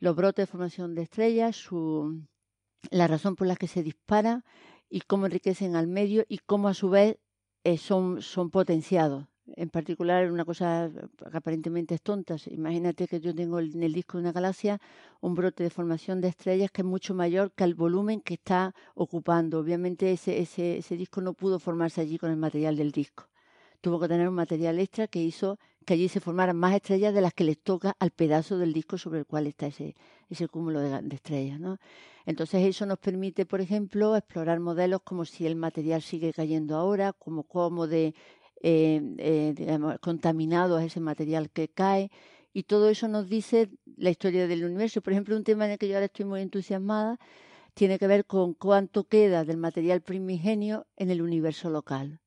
los 0.00 0.16
brotes 0.16 0.44
de 0.44 0.50
formación 0.50 0.94
de 0.94 1.02
estrellas, 1.02 1.56
su, 1.56 2.22
la 2.90 3.06
razón 3.06 3.36
por 3.36 3.46
la 3.46 3.56
que 3.56 3.68
se 3.68 3.82
dispara 3.82 4.44
y 4.92 5.00
cómo 5.00 5.26
enriquecen 5.26 5.74
al 5.74 5.88
medio 5.88 6.24
y 6.28 6.38
cómo 6.38 6.68
a 6.68 6.74
su 6.74 6.90
vez 6.90 7.18
eh, 7.64 7.78
son, 7.78 8.20
son 8.20 8.50
potenciados 8.50 9.26
en 9.56 9.70
particular 9.70 10.30
una 10.30 10.44
cosa 10.44 10.90
que 11.30 11.36
aparentemente 11.36 11.94
es 11.94 12.02
tonta. 12.02 12.36
Imagínate 12.46 13.08
que 13.08 13.20
yo 13.20 13.34
tengo 13.34 13.58
en 13.60 13.82
el 13.82 13.92
disco 13.92 14.16
de 14.16 14.22
una 14.22 14.32
galaxia 14.32 14.78
un 15.20 15.34
brote 15.34 15.64
de 15.64 15.70
formación 15.70 16.20
de 16.20 16.28
estrellas 16.28 16.70
que 16.70 16.82
es 16.82 16.86
mucho 16.86 17.14
mayor 17.14 17.52
que 17.52 17.64
el 17.64 17.74
volumen 17.74 18.20
que 18.20 18.34
está 18.34 18.74
ocupando. 18.94 19.58
Obviamente 19.58 20.12
ese, 20.12 20.40
ese, 20.40 20.78
ese 20.78 20.96
disco 20.96 21.20
no 21.20 21.34
pudo 21.34 21.58
formarse 21.58 22.00
allí 22.00 22.18
con 22.18 22.30
el 22.30 22.36
material 22.36 22.76
del 22.76 22.92
disco. 22.92 23.28
Tuvo 23.80 23.98
que 23.98 24.08
tener 24.08 24.28
un 24.28 24.34
material 24.34 24.78
extra 24.78 25.08
que 25.08 25.22
hizo 25.22 25.58
que 25.84 25.94
allí 25.94 26.08
se 26.08 26.20
formaran 26.20 26.56
más 26.56 26.74
estrellas 26.74 27.12
de 27.12 27.20
las 27.20 27.34
que 27.34 27.42
les 27.42 27.60
toca 27.60 27.96
al 27.98 28.12
pedazo 28.12 28.58
del 28.58 28.72
disco 28.72 28.96
sobre 28.96 29.18
el 29.18 29.26
cual 29.26 29.48
está 29.48 29.66
ese, 29.66 29.96
ese 30.32 30.48
cúmulo 30.48 30.80
de, 30.80 31.14
estrellas. 31.14 31.60
¿no? 31.60 31.78
Entonces 32.26 32.64
eso 32.64 32.86
nos 32.86 32.98
permite, 32.98 33.46
por 33.46 33.60
ejemplo, 33.60 34.16
explorar 34.16 34.60
modelos 34.60 35.02
como 35.02 35.24
si 35.24 35.46
el 35.46 35.56
material 35.56 36.02
sigue 36.02 36.32
cayendo 36.32 36.76
ahora, 36.76 37.12
como 37.12 37.44
cómo 37.44 37.86
de 37.86 38.14
eh, 38.62 39.00
eh, 39.18 39.78
contaminado 40.00 40.76
a 40.76 40.84
ese 40.84 41.00
material 41.00 41.50
que 41.50 41.68
cae. 41.68 42.10
Y 42.54 42.64
todo 42.64 42.88
eso 42.90 43.08
nos 43.08 43.28
dice 43.28 43.70
la 43.96 44.10
historia 44.10 44.46
del 44.46 44.64
universo. 44.64 45.00
Por 45.02 45.12
ejemplo, 45.12 45.36
un 45.36 45.44
tema 45.44 45.64
en 45.64 45.72
el 45.72 45.78
que 45.78 45.88
yo 45.88 45.94
ahora 45.94 46.06
estoy 46.06 46.26
muy 46.26 46.40
entusiasmada 46.42 47.18
tiene 47.74 47.98
que 47.98 48.06
ver 48.06 48.26
con 48.26 48.54
cuánto 48.54 49.04
queda 49.04 49.44
del 49.44 49.56
material 49.56 50.02
primigenio 50.02 50.86
en 50.96 51.10
el 51.10 51.22
universo 51.22 51.70
local. 51.70 52.21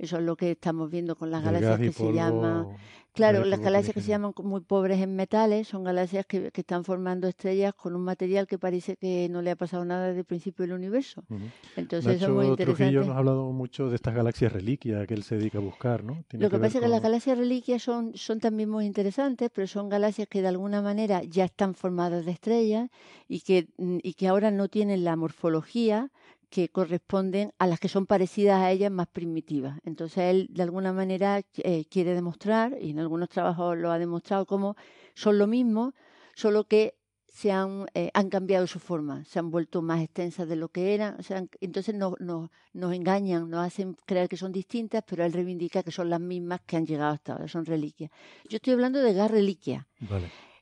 Eso 0.00 0.16
es 0.16 0.22
lo 0.22 0.34
que 0.34 0.52
estamos 0.52 0.90
viendo 0.90 1.14
con 1.14 1.30
las 1.30 1.44
galaxias 1.44 1.78
que 1.78 1.92
se 1.92 2.10
llaman. 2.10 2.68
Claro, 3.12 3.44
las 3.44 3.60
galaxias 3.60 3.92
que 3.92 4.00
se 4.00 4.08
llaman 4.08 4.32
muy 4.42 4.62
pobres 4.62 4.98
en 5.02 5.14
metales 5.14 5.68
son 5.68 5.84
galaxias 5.84 6.24
que, 6.24 6.50
que, 6.52 6.60
están 6.62 6.84
formando 6.84 7.28
estrellas 7.28 7.74
con 7.74 7.94
un 7.94 8.02
material 8.02 8.46
que 8.46 8.56
parece 8.56 8.96
que 8.96 9.28
no 9.28 9.42
le 9.42 9.50
ha 9.50 9.56
pasado 9.56 9.84
nada 9.84 10.06
desde 10.06 10.20
el 10.20 10.24
principio 10.24 10.62
del 10.62 10.72
universo. 10.72 11.22
Uh 11.28 11.34
-huh. 11.34 11.50
Entonces 11.76 12.14
Nacho 12.14 12.16
eso 12.16 12.26
es 12.26 12.32
muy 12.32 12.46
interesante. 12.46 12.84
Trujillo 12.84 13.00
nos 13.04 13.14
ha 13.14 13.18
hablado 13.18 13.52
mucho 13.52 13.90
de 13.90 13.96
estas 13.96 14.14
galaxias 14.14 14.52
reliquias 14.52 15.06
que 15.06 15.12
él 15.12 15.22
se 15.22 15.36
dedica 15.36 15.58
a 15.58 15.60
buscar, 15.60 16.02
¿no? 16.02 16.24
Tiene 16.28 16.44
lo 16.44 16.50
que, 16.50 16.56
que 16.56 16.60
pasa 16.62 16.78
es 16.78 16.84
que 16.84 16.88
las 16.88 17.02
galaxias 17.02 17.36
reliquias 17.36 17.82
son, 17.82 18.12
son 18.14 18.40
también 18.40 18.70
muy 18.70 18.86
interesantes, 18.86 19.50
pero 19.52 19.66
son 19.66 19.90
galaxias 19.90 20.28
que 20.28 20.40
de 20.40 20.48
alguna 20.48 20.80
manera 20.80 21.22
ya 21.24 21.44
están 21.44 21.74
formadas 21.74 22.24
de 22.24 22.32
estrellas 22.32 22.88
y 23.28 23.40
que, 23.40 23.68
y 23.78 24.14
que 24.14 24.28
ahora 24.28 24.50
no 24.50 24.68
tienen 24.68 25.04
la 25.04 25.16
morfología 25.16 26.10
que 26.50 26.68
corresponden 26.68 27.52
a 27.58 27.66
las 27.66 27.80
que 27.80 27.88
son 27.88 28.06
parecidas 28.06 28.60
a 28.60 28.70
ellas 28.70 28.90
más 28.90 29.06
primitivas. 29.06 29.78
Entonces 29.84 30.24
él 30.24 30.48
de 30.50 30.62
alguna 30.62 30.92
manera 30.92 31.42
eh, 31.56 31.84
quiere 31.86 32.14
demostrar, 32.14 32.76
y 32.80 32.90
en 32.90 32.98
algunos 32.98 33.28
trabajos 33.28 33.78
lo 33.78 33.90
ha 33.90 33.98
demostrado, 33.98 34.46
como 34.46 34.76
son 35.14 35.38
lo 35.38 35.46
mismo, 35.46 35.94
solo 36.34 36.64
que 36.64 36.96
se 37.28 37.52
han, 37.52 37.86
eh, 37.94 38.10
han 38.12 38.28
cambiado 38.28 38.66
su 38.66 38.80
forma, 38.80 39.24
se 39.24 39.38
han 39.38 39.50
vuelto 39.50 39.82
más 39.82 40.02
extensas 40.02 40.48
de 40.48 40.56
lo 40.56 40.68
que 40.68 40.94
eran. 40.94 41.14
O 41.20 41.22
sea, 41.22 41.44
entonces 41.60 41.94
no, 41.94 42.16
no, 42.18 42.50
nos 42.72 42.92
engañan, 42.92 43.48
nos 43.48 43.64
hacen 43.64 43.96
creer 44.04 44.28
que 44.28 44.36
son 44.36 44.50
distintas, 44.50 45.04
pero 45.06 45.24
él 45.24 45.32
reivindica 45.32 45.84
que 45.84 45.92
son 45.92 46.10
las 46.10 46.20
mismas 46.20 46.60
que 46.66 46.76
han 46.76 46.86
llegado 46.86 47.12
hasta 47.12 47.34
ahora, 47.34 47.46
son 47.46 47.64
reliquias. 47.64 48.10
Yo 48.48 48.56
estoy 48.56 48.72
hablando 48.72 49.00
de 49.00 49.14
gas 49.14 49.30
reliquia. 49.30 49.86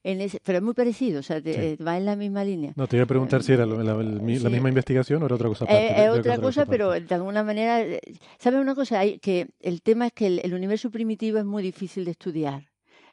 En 0.05 0.21
ese, 0.21 0.41
pero 0.45 0.59
es 0.59 0.65
muy 0.65 0.75
parecido, 0.75 1.21
o 1.21 1.23
sea, 1.23 1.41
te, 1.41 1.77
sí. 1.77 1.83
va 1.83 1.97
en 1.97 2.05
la 2.05 2.15
misma 2.15 2.45
línea. 2.45 2.73
No, 2.77 2.87
te 2.87 2.97
iba 2.97 3.05
a 3.05 3.07
preguntar 3.07 3.41
eh, 3.41 3.43
si 3.43 3.53
era 3.53 3.67
la, 3.67 3.83
la, 3.83 3.95
la, 3.95 4.03
sí. 4.05 4.39
la, 4.39 4.51
misma 4.51 4.69
investigación 4.69 5.23
o 5.23 5.27
era 5.27 5.35
otra 5.35 5.49
cosa 5.49 5.65
aparte. 5.65 5.87
Eh, 5.87 6.05
es 6.05 6.11
otra, 6.11 6.21
otra 6.21 6.39
cosa, 6.39 6.67
pero 6.67 6.93
de 6.93 7.15
alguna 7.15 7.43
manera, 7.43 7.81
eh, 7.83 8.01
¿sabes 8.39 8.61
una 8.61 8.75
cosa? 8.75 9.01
Hay, 9.01 9.19
que 9.19 9.49
el 9.61 9.83
tema 9.83 10.07
es 10.07 10.13
que 10.13 10.27
el, 10.29 10.41
el 10.45 10.55
universo 10.55 10.91
primitivo 10.91 11.39
es 11.39 11.45
muy 11.45 11.63
difícil 11.63 12.05
de 12.05 12.13
estudiar. 12.13 12.68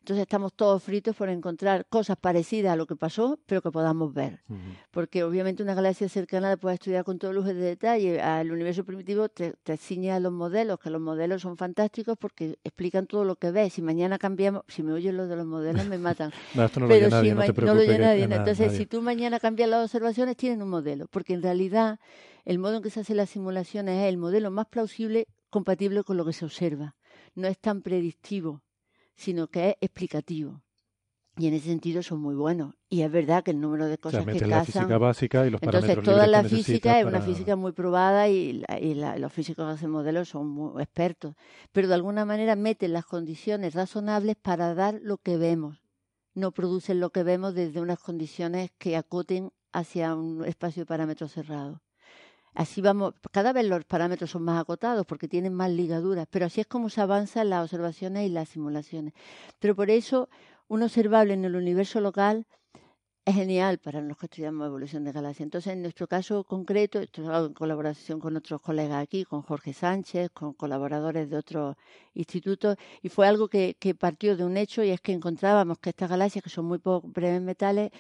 Entonces 0.06 0.22
estamos 0.22 0.54
todos 0.54 0.84
fritos 0.84 1.16
por 1.16 1.30
encontrar 1.30 1.88
cosas 1.88 2.16
parecidas 2.16 2.74
a 2.74 2.76
lo 2.76 2.86
que 2.86 2.96
pasó, 2.96 3.40
pero 3.48 3.64
que 3.64 3.72
podamos 3.72 4.14
ver. 4.14 4.40
Uh 4.48 4.54
-huh. 4.54 4.58
Porque 4.92 5.24
obviamente 5.24 5.64
una 5.64 5.74
galaxia 5.74 6.08
cercana 6.08 6.48
la 6.48 6.58
puedes 6.58 6.76
estudiar 6.76 7.04
con 7.04 7.18
todo 7.18 7.34
lujo 7.34 7.48
de 7.48 7.56
detalle. 7.56 8.22
Al 8.22 8.52
universo 8.52 8.84
primitivo 8.84 9.30
te, 9.30 9.54
te 9.64 9.78
ciñe 9.78 10.12
a 10.12 10.20
los 10.20 10.32
modelos, 10.32 10.78
que 10.80 10.92
los 10.92 11.02
modelos 11.02 11.42
son 11.42 11.58
fantásticos 11.58 12.20
porque 12.20 12.60
explican 12.64 13.08
todo 13.08 13.26
lo 13.26 13.38
que 13.38 13.50
ves. 13.50 13.74
Si 13.74 13.82
mañana 13.82 14.20
cambiamos, 14.20 14.62
si 14.68 14.84
me 14.84 14.94
oyen 14.94 15.18
los 15.18 15.28
de 15.28 15.38
los 15.38 15.48
modelos 15.48 15.88
me 15.88 15.98
matan. 15.98 16.32
no, 16.54 16.66
esto 16.66 16.82
no 16.82 16.88
pero 16.88 17.00
lo 17.00 17.06
oye 17.08 17.10
nadie, 17.10 17.30
si 17.32 17.36
no, 17.36 17.54
te 17.56 17.62
no 17.64 17.74
lo 17.74 17.82
oye 17.82 17.98
nadie. 17.98 18.24
Entonces, 18.26 18.60
nadie. 18.60 18.78
si 18.78 18.86
tú 18.86 19.02
mañana 19.02 19.40
cambias 19.40 19.68
las 19.68 19.86
observaciones, 19.86 20.38
tienen 20.38 20.62
un 20.62 20.70
modelo. 20.70 21.08
Porque 21.08 21.34
en 21.34 21.42
realidad 21.42 22.00
el 22.44 22.60
modo 22.60 22.78
en 22.78 22.84
que 22.84 22.92
se 22.92 23.00
hacen 23.00 23.18
las 23.18 23.32
simulaciones 23.32 24.04
es 24.04 24.10
el 24.10 24.18
modelo 24.18 24.52
más 24.52 24.68
plausible 24.68 25.26
compatible 25.50 26.04
con 26.04 26.16
lo 26.16 26.26
que 26.26 26.34
se 26.34 26.46
observa. 26.46 26.96
No 27.34 27.48
es 27.48 27.58
tan 27.58 27.82
predictivo, 27.82 28.62
sino 29.16 29.48
que 29.48 29.70
es 29.70 29.76
explicativo. 29.82 30.62
Y 31.38 31.48
en 31.48 31.54
ese 31.54 31.68
sentido 31.68 32.02
son 32.02 32.22
muy 32.22 32.34
buenos. 32.34 32.76
Y 32.88 33.02
es 33.02 33.12
verdad 33.12 33.44
que 33.44 33.52
el 33.52 33.60
número 33.60 33.88
de 33.88 33.98
cosas 33.98 34.22
o 34.22 34.24
sea, 34.24 34.34
que 34.34 34.40
casan. 34.40 34.50
la 34.50 34.66
física 34.66 34.98
básica 34.98 35.46
y 35.46 35.50
los 35.50 35.62
Entonces, 35.62 36.02
toda 36.02 36.28
la 36.28 36.44
física 36.44 37.00
es 37.00 37.06
una 37.06 37.22
física 37.22 37.58
muy 37.58 37.74
probada 37.74 38.30
y, 38.30 38.54
la, 38.54 38.80
y 38.80 38.94
la, 38.94 39.18
los 39.18 39.34
físicos 39.34 39.66
que 39.66 39.74
hacen 39.74 39.90
modelos 39.90 40.30
son 40.30 40.48
muy 40.48 40.82
expertos. 40.82 41.36
Pero 41.74 41.90
de 41.90 41.94
alguna 41.96 42.24
manera 42.24 42.56
meten 42.56 42.94
las 42.94 43.06
condiciones 43.06 43.74
razonables 43.74 44.38
para 44.38 44.74
dar 44.74 45.00
lo 45.02 45.18
que 45.18 45.36
vemos. 45.36 45.82
No 46.36 46.52
producen 46.52 47.02
lo 47.02 47.10
que 47.10 47.24
vemos 47.24 47.54
desde 47.54 47.82
unas 47.82 48.00
condiciones 48.00 48.72
que 48.78 48.96
acoten 48.96 49.52
hacia 49.74 50.16
un 50.16 50.46
espacio 50.46 50.84
de 50.84 50.86
parámetros 50.86 51.34
cerrado. 51.34 51.82
Así 52.56 52.82
vamos, 52.82 53.14
cada 53.32 53.52
vez 53.52 53.66
los 53.66 53.84
parámetros 53.84 54.32
son 54.32 54.44
más 54.44 54.62
acotados 54.62 55.06
porque 55.06 55.28
tienen 55.28 55.54
más 55.54 55.70
ligaduras, 55.70 56.26
pero 56.30 56.46
así 56.46 56.62
es 56.62 56.68
como 56.68 56.90
se 56.90 57.02
avanza 57.02 57.42
en 57.42 57.50
las 57.50 57.64
observaciones 57.66 58.26
y 58.26 58.30
las 58.30 58.48
simulaciones. 58.48 59.14
Pero 59.60 59.76
por 59.76 59.90
eso 59.90 60.30
un 60.70 60.82
observable 60.82 61.34
en 61.34 61.44
el 61.44 61.56
universo 61.58 62.00
local 62.00 62.48
es 63.26 63.36
genial 63.36 63.80
para 63.80 64.02
los 64.02 64.18
que 64.18 64.28
estudiamos 64.28 64.68
evolución 64.68 65.04
de 65.04 65.12
galaxias. 65.12 65.46
Entonces, 65.48 65.74
en 65.74 65.82
nuestro 65.82 66.08
caso 66.08 66.44
concreto, 66.46 67.00
esto 67.00 67.24
es 67.24 67.48
en 67.48 67.54
colaboración 67.54 68.20
con 68.22 68.38
otros 68.38 68.62
colegas 68.62 69.04
aquí, 69.04 69.26
con 69.26 69.42
Jorge 69.42 69.74
Sánchez, 69.74 70.30
con 70.32 70.54
colaboradores 70.54 71.30
de 71.30 71.38
otros 71.38 71.76
institutos, 72.14 72.78
y 73.02 73.10
fue 73.10 73.28
algo 73.28 73.50
que, 73.50 73.76
que 73.80 73.96
partió 73.96 74.38
de 74.38 74.46
un 74.46 74.56
hecho, 74.58 74.84
y 74.84 74.92
es 74.92 75.02
que 75.02 75.12
encontrábamos 75.12 75.80
que 75.80 75.90
estas 75.90 76.10
galaxias, 76.10 76.44
que 76.44 76.52
son 76.52 76.66
muy 76.66 76.80
breves 77.04 77.42
metales, 77.42 77.92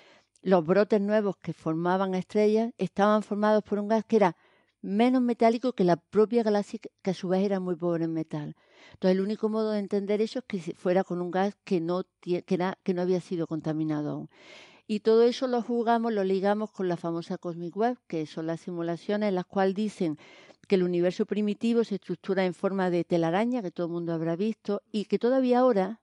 los 0.43 0.64
brotes 0.64 1.01
nuevos 1.01 1.38
que 1.38 1.53
formaban 1.53 2.14
estrellas 2.14 2.72
estaban 2.78 3.24
formados 3.24 3.64
por 3.64 3.80
un 3.80 3.88
gas 3.88 4.06
que 4.06 4.18
era 4.18 4.38
menos 4.86 5.21
metálico 5.21 5.73
que 5.73 5.83
la 5.83 5.97
propia 5.97 6.43
galaxia, 6.43 6.79
que 7.01 7.11
a 7.11 7.13
su 7.13 7.27
vez 7.27 7.43
era 7.43 7.59
muy 7.59 7.75
pobre 7.75 8.05
en 8.05 8.13
metal. 8.13 8.55
Entonces, 8.93 9.17
el 9.17 9.21
único 9.21 9.49
modo 9.49 9.71
de 9.71 9.79
entender 9.79 10.21
eso 10.21 10.39
es 10.39 10.45
que 10.45 10.59
fuera 10.75 11.03
con 11.03 11.21
un 11.21 11.31
gas 11.31 11.55
que 11.63 11.81
no, 11.81 12.03
que 12.21 12.43
que 12.43 12.93
no 12.93 13.01
había 13.01 13.19
sido 13.19 13.47
contaminado 13.47 14.11
aún. 14.11 14.29
Y 14.88 14.99
todo 14.99 15.23
eso 15.23 15.47
lo 15.47 15.63
jugamos, 15.63 16.13
lo 16.13 16.23
ligamos 16.23 16.69
con 16.71 16.88
la 16.88 16.97
famosa 16.97 17.39
Cosmic 17.39 17.75
Web, 17.75 17.97
que 18.07 18.27
son 18.27 18.45
las 18.45 18.61
simulaciones 18.61 19.29
en 19.29 19.36
las 19.36 19.45
cuales 19.45 19.73
dicen 19.73 20.19
que 20.67 20.75
el 20.75 20.83
universo 20.83 21.25
primitivo 21.25 21.83
se 21.83 21.95
estructura 21.95 22.45
en 22.45 22.53
forma 22.53 22.91
de 22.91 23.03
telaraña, 23.03 23.63
que 23.63 23.71
todo 23.71 23.88
el 23.88 23.93
mundo 23.93 24.13
habrá 24.13 24.36
visto, 24.36 24.83
y 24.91 25.05
que 25.05 25.17
todavía 25.17 25.59
ahora 25.59 26.01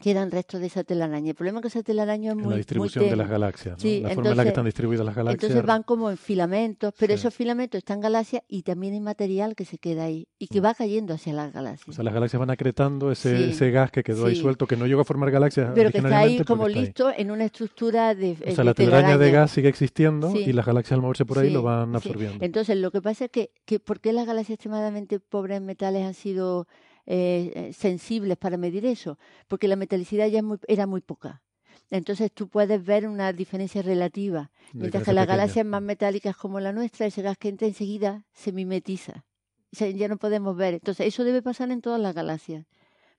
quedan 0.00 0.30
restos 0.30 0.60
de 0.60 0.66
esa 0.68 0.82
telaraña. 0.84 1.30
El 1.30 1.34
problema 1.34 1.58
es 1.58 1.62
que 1.62 1.68
esa 1.68 1.82
telaraña 1.82 2.30
es 2.30 2.36
muy... 2.36 2.44
En 2.44 2.50
la 2.50 2.56
distribución 2.56 3.04
muy 3.04 3.10
de 3.10 3.16
las 3.16 3.28
galaxias, 3.28 3.76
¿no? 3.76 3.80
sí, 3.80 4.00
la 4.00 4.08
entonces, 4.10 4.14
forma 4.14 4.30
en 4.30 4.36
la 4.38 4.42
que 4.44 4.48
están 4.48 4.64
distribuidas 4.64 5.04
las 5.06 5.14
galaxias. 5.14 5.42
Entonces 5.50 5.66
van 5.66 5.82
como 5.82 6.10
en 6.10 6.16
filamentos, 6.16 6.94
pero 6.98 7.12
Sí. 7.12 7.20
esos 7.20 7.34
filamentos 7.34 7.78
están 7.78 7.98
en 7.98 8.02
galaxias 8.02 8.42
y 8.48 8.62
también 8.62 8.94
hay 8.94 9.00
material 9.00 9.54
que 9.54 9.64
se 9.66 9.76
queda 9.78 10.04
ahí 10.04 10.26
y 10.38 10.46
que 10.46 10.60
Mm. 10.60 10.64
va 10.64 10.74
cayendo 10.74 11.12
hacia 11.14 11.32
las 11.34 11.52
galaxias. 11.52 11.88
O 11.88 11.92
sea, 11.92 12.04
las 12.04 12.14
galaxias 12.14 12.40
van 12.40 12.50
acretando 12.50 13.12
ese, 13.12 13.36
Sí, 13.36 13.50
ese 13.50 13.70
gas 13.70 13.90
que 13.90 14.02
quedó 14.02 14.26
ahí 14.26 14.36
suelto, 14.36 14.66
que 14.66 14.76
no 14.76 14.86
llegó 14.86 15.02
a 15.02 15.04
formar 15.04 15.30
galaxias 15.30 15.72
pero 15.74 15.90
que 15.90 15.98
está 15.98 16.18
ahí 16.18 16.42
como 16.44 16.66
está 16.66 16.78
ahí. 16.78 16.84
listo 16.86 17.12
en 17.14 17.30
una 17.30 17.44
estructura 17.44 18.14
de, 18.14 18.32
O 18.32 18.44
sea, 18.46 18.54
de 18.56 18.64
la 18.64 18.74
telaraña 18.74 19.18
de 19.18 19.30
gas 19.30 19.50
sigue 19.50 19.68
existiendo 19.68 20.34
y 20.34 20.52
las 20.54 20.64
galaxias 20.64 20.92
al 20.96 21.02
moverse 21.02 21.26
por 21.26 21.38
ahí 21.40 21.50
lo 21.50 21.62
van 21.62 21.94
absorbiendo. 21.94 22.42
Entonces, 22.44 22.78
lo 22.78 22.90
que 22.90 23.02
pasa 23.02 23.26
es 23.26 23.30
que, 23.30 23.50
que 23.66 23.80
¿por 23.80 24.00
qué 24.00 24.12
las 24.14 24.26
galaxias 24.26 24.54
extremadamente 24.54 25.20
pobres 25.20 25.58
en 25.58 25.66
metales 25.66 26.06
han 26.06 26.14
sido 26.14 26.66
eh, 27.06 27.52
eh, 27.54 27.72
sensibles 27.72 28.36
para 28.36 28.56
medir 28.56 28.84
eso? 28.86 29.18
Porque 29.48 29.68
la 29.68 29.76
metalicidad 29.76 30.26
ya 30.28 30.42
muy- 30.42 30.58
era 30.68 30.86
muy 30.86 31.00
poca. 31.00 31.42
Entonces 31.90 32.30
tú 32.32 32.48
puedes 32.48 32.84
ver 32.84 33.08
una 33.08 33.32
diferencia 33.32 33.82
relativa. 33.82 34.50
Mientras 34.72 35.02
que 35.04 35.12
las 35.12 35.24
pequeña. 35.24 35.36
galaxias 35.38 35.66
más 35.66 35.82
metálicas 35.82 36.36
como 36.36 36.60
la 36.60 36.72
nuestra, 36.72 37.06
ese 37.06 37.22
gas 37.22 37.36
que 37.36 37.48
entra 37.48 37.66
enseguida 37.66 38.24
se 38.32 38.52
mimetiza. 38.52 39.24
O 39.72 39.76
sea, 39.76 39.88
ya 39.90 40.06
no 40.08 40.16
podemos 40.16 40.56
ver. 40.56 40.74
Entonces, 40.74 41.06
eso 41.08 41.24
debe 41.24 41.42
pasar 41.42 41.70
en 41.72 41.80
todas 41.80 42.00
las 42.00 42.14
galaxias, 42.14 42.66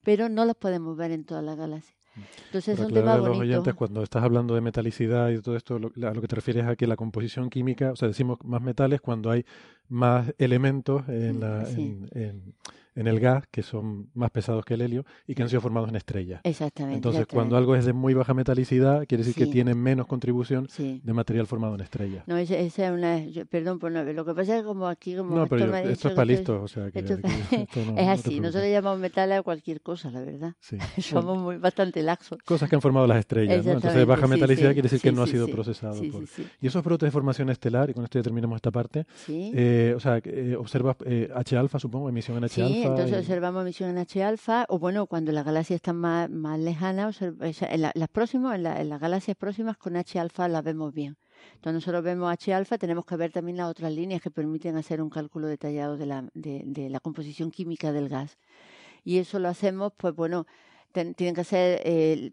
pero 0.04 0.30
no 0.30 0.46
las 0.46 0.56
podemos 0.56 0.96
ver 0.96 1.12
en 1.12 1.26
todas 1.26 1.44
las 1.44 1.58
galaxias. 1.58 1.96
Entonces, 2.48 2.78
es 2.78 2.86
un 2.86 2.88
tema 2.94 3.00
aclarar 3.14 3.14
a 3.14 3.18
los 3.20 3.38
bonito. 3.38 3.42
oyentes, 3.54 3.74
cuando 3.74 4.04
estás 4.04 4.22
hablando 4.24 4.54
de 4.56 4.60
metalicidad 4.62 5.30
y 5.30 5.42
todo 5.42 5.56
esto, 5.56 5.80
lo, 5.80 5.92
a 6.08 6.14
lo 6.14 6.22
que 6.22 6.28
te 6.28 6.36
refieres 6.36 6.66
a 6.66 6.76
que 6.76 6.88
la 6.88 6.98
composición 6.98 7.50
química, 7.50 7.92
o 7.94 7.96
sea, 7.96 8.10
decimos 8.10 8.38
más 8.44 8.62
metales 8.62 9.00
cuando 9.00 9.32
hay 9.32 9.46
más 9.88 10.34
elementos 10.38 11.08
en, 11.08 11.40
la, 11.40 11.66
Sí. 11.66 11.82
en, 11.82 12.10
en- 12.22 12.56
en 12.96 13.08
el 13.08 13.20
gas 13.20 13.46
que 13.52 13.64
son 13.64 14.10
más 14.14 14.32
pesados 14.32 14.66
que 14.66 14.74
el 14.74 14.82
helio 14.82 15.06
y 15.28 15.36
que 15.36 15.44
han 15.44 15.50
sido 15.50 15.62
formados 15.62 15.90
en 15.90 15.96
estrellas. 15.96 16.42
Exactamente. 16.44 16.96
Entonces, 16.98 17.22
exactamente. 17.22 17.36
cuando 17.36 17.58
algo 17.58 17.76
es 17.76 17.86
de 17.86 17.94
muy 17.94 18.14
baja 18.14 18.34
metalicidad, 18.34 19.06
quiere 19.08 19.24
decir 19.24 19.36
que 19.36 19.52
tiene 19.52 19.74
menos 19.76 20.08
contribución 20.08 20.68
Sí. 20.70 21.02
de 21.04 21.14
material 21.14 21.48
formado 21.48 21.76
en 21.76 21.82
estrellas. 21.82 22.24
No, 22.28 22.38
esa, 22.38 22.56
esa 22.58 22.88
es 22.88 22.92
una. 22.92 23.20
yo- 23.26 23.46
perdón 23.46 23.80
por 23.80 23.92
no. 23.92 24.04
Lo 24.04 24.26
que 24.26 24.34
pasa 24.34 24.56
es 24.56 24.62
que 24.62 24.68
como 24.68 24.88
aquí. 24.88 25.16
Como 25.16 25.36
No, 25.36 25.48
pero 25.48 25.58
esto 25.58 25.66
yo- 25.68 25.72
me 25.72 25.78
ha 25.78 25.82
esto 25.82 25.92
dicho 25.94 26.08
es 26.10 26.14
para 26.16 26.26
listos, 26.26 26.62
o 26.64 26.68
sea, 26.68 26.92
que- 26.92 27.00
esto- 27.00 27.18
que 27.18 27.28
esto 27.28 27.80
no- 27.86 27.92
no 27.94 27.98
es 27.98 28.08
así. 28.08 28.22
preocupes. 28.24 28.42
Nosotros 28.42 28.72
llamamos 28.72 29.00
metal 29.00 29.32
a 29.32 29.42
cualquier 29.44 29.82
cosa, 29.82 30.12
la 30.12 30.22
verdad. 30.22 30.54
Sí. 30.60 30.78
Somos 31.02 31.38
muy 31.38 31.58
bastante 31.58 32.02
laxos. 32.04 32.38
Cosas 32.46 32.70
que 32.70 32.76
han 32.76 32.82
formado 32.82 33.08
las 33.08 33.20
estrellas, 33.20 33.66
¿no? 33.66 33.72
Entonces, 33.74 34.06
baja 34.06 34.28
metalicidad 34.28 34.74
quiere 34.74 34.84
decir 34.90 35.00
que 35.02 35.12
no 35.12 35.24
ha 35.24 35.28
sido 35.28 35.48
procesado. 35.48 35.96
Sí, 35.96 36.10
por- 36.10 36.28
sí, 36.28 36.44
sí. 36.44 36.48
Y 36.62 36.68
esos 36.68 36.84
brotes 36.84 37.08
de 37.08 37.12
formación 37.12 37.50
estelar, 37.50 37.90
y 37.90 37.94
con 37.94 38.04
esto 38.04 38.20
ya 38.20 38.24
terminamos 38.24 38.56
esta 38.58 38.72
parte, 38.72 39.06
Sí. 39.26 39.52
eh, 39.56 39.94
o 39.96 40.00
sea, 40.00 40.20
eh, 40.24 40.56
observas 40.58 40.98
eh, 41.06 41.30
H 41.34 41.58
alfa, 41.58 41.80
supongo, 41.80 42.10
emisión 42.10 42.38
en 42.38 42.44
H 42.46 42.56
Sí, 42.68 42.81
alfa. 42.84 42.94
entonces 42.94 43.18
y- 43.18 43.20
observamos 43.22 43.62
emisión 43.64 43.90
en 43.90 43.98
H 43.98 44.24
alfa, 44.24 44.66
o 44.70 44.80
bueno, 44.80 45.06
cuando 45.08 45.32
las 45.32 45.46
galaxias 45.46 45.76
están 45.78 45.98
más, 45.98 46.30
más 46.30 46.60
lejanas, 46.60 47.22
en, 47.22 47.82
la- 47.82 47.92
las 47.94 48.10
próximas, 48.10 48.56
en, 48.56 48.64
la- 48.64 48.82
en 48.82 48.90
las 48.90 49.00
galaxias 49.00 49.38
próximas 49.38 49.78
con 49.78 49.96
H 49.96 50.20
alfa 50.20 50.48
las 50.48 50.64
vemos 50.64 50.94
bien. 50.94 51.18
Entonces 51.56 51.74
nosotros 51.74 52.04
vemos 52.04 52.32
H 52.32 52.54
alfa, 52.54 52.78
tenemos 52.78 53.06
que 53.06 53.16
ver 53.16 53.32
también 53.32 53.58
las 53.58 53.70
otras 53.70 53.92
líneas 53.92 54.22
que 54.22 54.30
permiten 54.32 54.76
hacer 54.78 55.02
un 55.02 55.10
cálculo 55.10 55.48
detallado 55.48 55.98
de 55.98 56.06
la, 56.06 56.30
de, 56.34 56.62
de 56.66 56.90
la 56.90 57.00
composición 57.00 57.52
química 57.52 57.92
del 57.92 58.10
gas. 58.10 58.38
Y 59.04 59.18
eso 59.18 59.40
lo 59.40 59.50
hacemos, 59.50 59.92
pues 59.98 60.14
bueno, 60.14 60.46
ten- 60.92 61.14
tienen 61.16 61.34
que 61.36 61.44
ser, 61.44 61.82
eh, 61.84 62.32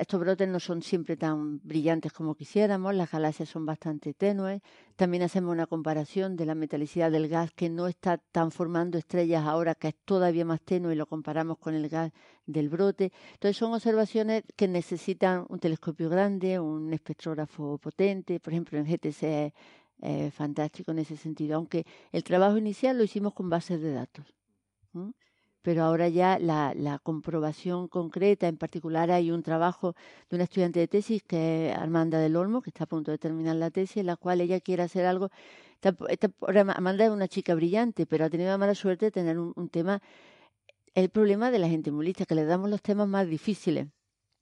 estos 0.00 0.20
brotes 0.20 0.48
no 0.48 0.60
son 0.60 0.82
siempre 0.82 1.16
tan 1.16 1.58
brillantes 1.64 2.12
como 2.12 2.34
quisiéramos, 2.34 2.94
las 2.94 3.10
galaxias 3.10 3.48
son 3.48 3.66
bastante 3.66 4.14
tenues. 4.14 4.60
También 4.96 5.22
hacemos 5.22 5.52
una 5.52 5.66
comparación 5.66 6.36
de 6.36 6.46
la 6.46 6.54
metalicidad 6.54 7.10
del 7.10 7.28
gas 7.28 7.52
que 7.52 7.68
no 7.68 7.86
está 7.88 8.18
tan 8.18 8.50
formando 8.50 8.98
estrellas 8.98 9.44
ahora, 9.44 9.74
que 9.74 9.88
es 9.88 9.94
todavía 10.04 10.44
más 10.44 10.60
tenue, 10.60 10.92
y 10.92 10.96
lo 10.96 11.06
comparamos 11.06 11.58
con 11.58 11.74
el 11.74 11.88
gas 11.88 12.12
del 12.46 12.68
brote. 12.68 13.12
Entonces 13.32 13.56
son 13.56 13.72
observaciones 13.74 14.44
que 14.56 14.68
necesitan 14.68 15.44
un 15.48 15.58
telescopio 15.58 16.08
grande, 16.08 16.58
un 16.60 16.92
espectrógrafo 16.92 17.78
potente. 17.78 18.40
Por 18.40 18.52
ejemplo, 18.52 18.78
en 18.78 18.86
GTC 18.86 19.52
es 20.02 20.34
fantástico 20.34 20.90
en 20.92 20.98
ese 21.00 21.16
sentido, 21.16 21.56
aunque 21.56 21.84
el 22.12 22.22
trabajo 22.22 22.56
inicial 22.58 22.96
lo 22.98 23.04
hicimos 23.04 23.32
con 23.34 23.48
bases 23.50 23.80
de 23.80 23.92
datos. 23.92 24.26
Pero 25.66 25.82
ahora 25.82 26.08
ya 26.08 26.38
la, 26.38 26.74
la 26.76 27.00
comprobación 27.00 27.88
concreta, 27.88 28.46
en 28.46 28.56
particular 28.56 29.10
hay 29.10 29.32
un 29.32 29.42
trabajo 29.42 29.96
de 30.30 30.36
una 30.36 30.44
estudiante 30.44 30.78
de 30.78 30.86
tesis 30.86 31.24
que 31.24 31.70
es 31.70 31.76
Armanda 31.76 32.20
del 32.20 32.36
Olmo, 32.36 32.62
que 32.62 32.70
está 32.70 32.84
a 32.84 32.86
punto 32.86 33.10
de 33.10 33.18
terminar 33.18 33.56
la 33.56 33.72
tesis, 33.72 33.96
en 33.96 34.06
la 34.06 34.14
cual 34.14 34.40
ella 34.40 34.60
quiere 34.60 34.84
hacer 34.84 35.06
algo. 35.06 35.28
Amanda 36.76 37.04
es 37.06 37.10
una 37.10 37.26
chica 37.26 37.56
brillante, 37.56 38.06
pero 38.06 38.24
ha 38.24 38.30
tenido 38.30 38.50
la 38.50 38.58
mala 38.58 38.76
suerte 38.76 39.06
de 39.06 39.10
tener 39.10 39.40
un, 39.40 39.52
un 39.56 39.68
tema, 39.68 40.00
el 40.94 41.10
problema 41.10 41.50
de 41.50 41.58
la 41.58 41.68
gente 41.68 41.90
muy 41.90 42.06
lista, 42.06 42.26
que 42.26 42.36
le 42.36 42.44
damos 42.44 42.70
los 42.70 42.80
temas 42.80 43.08
más 43.08 43.26
difíciles. 43.28 43.88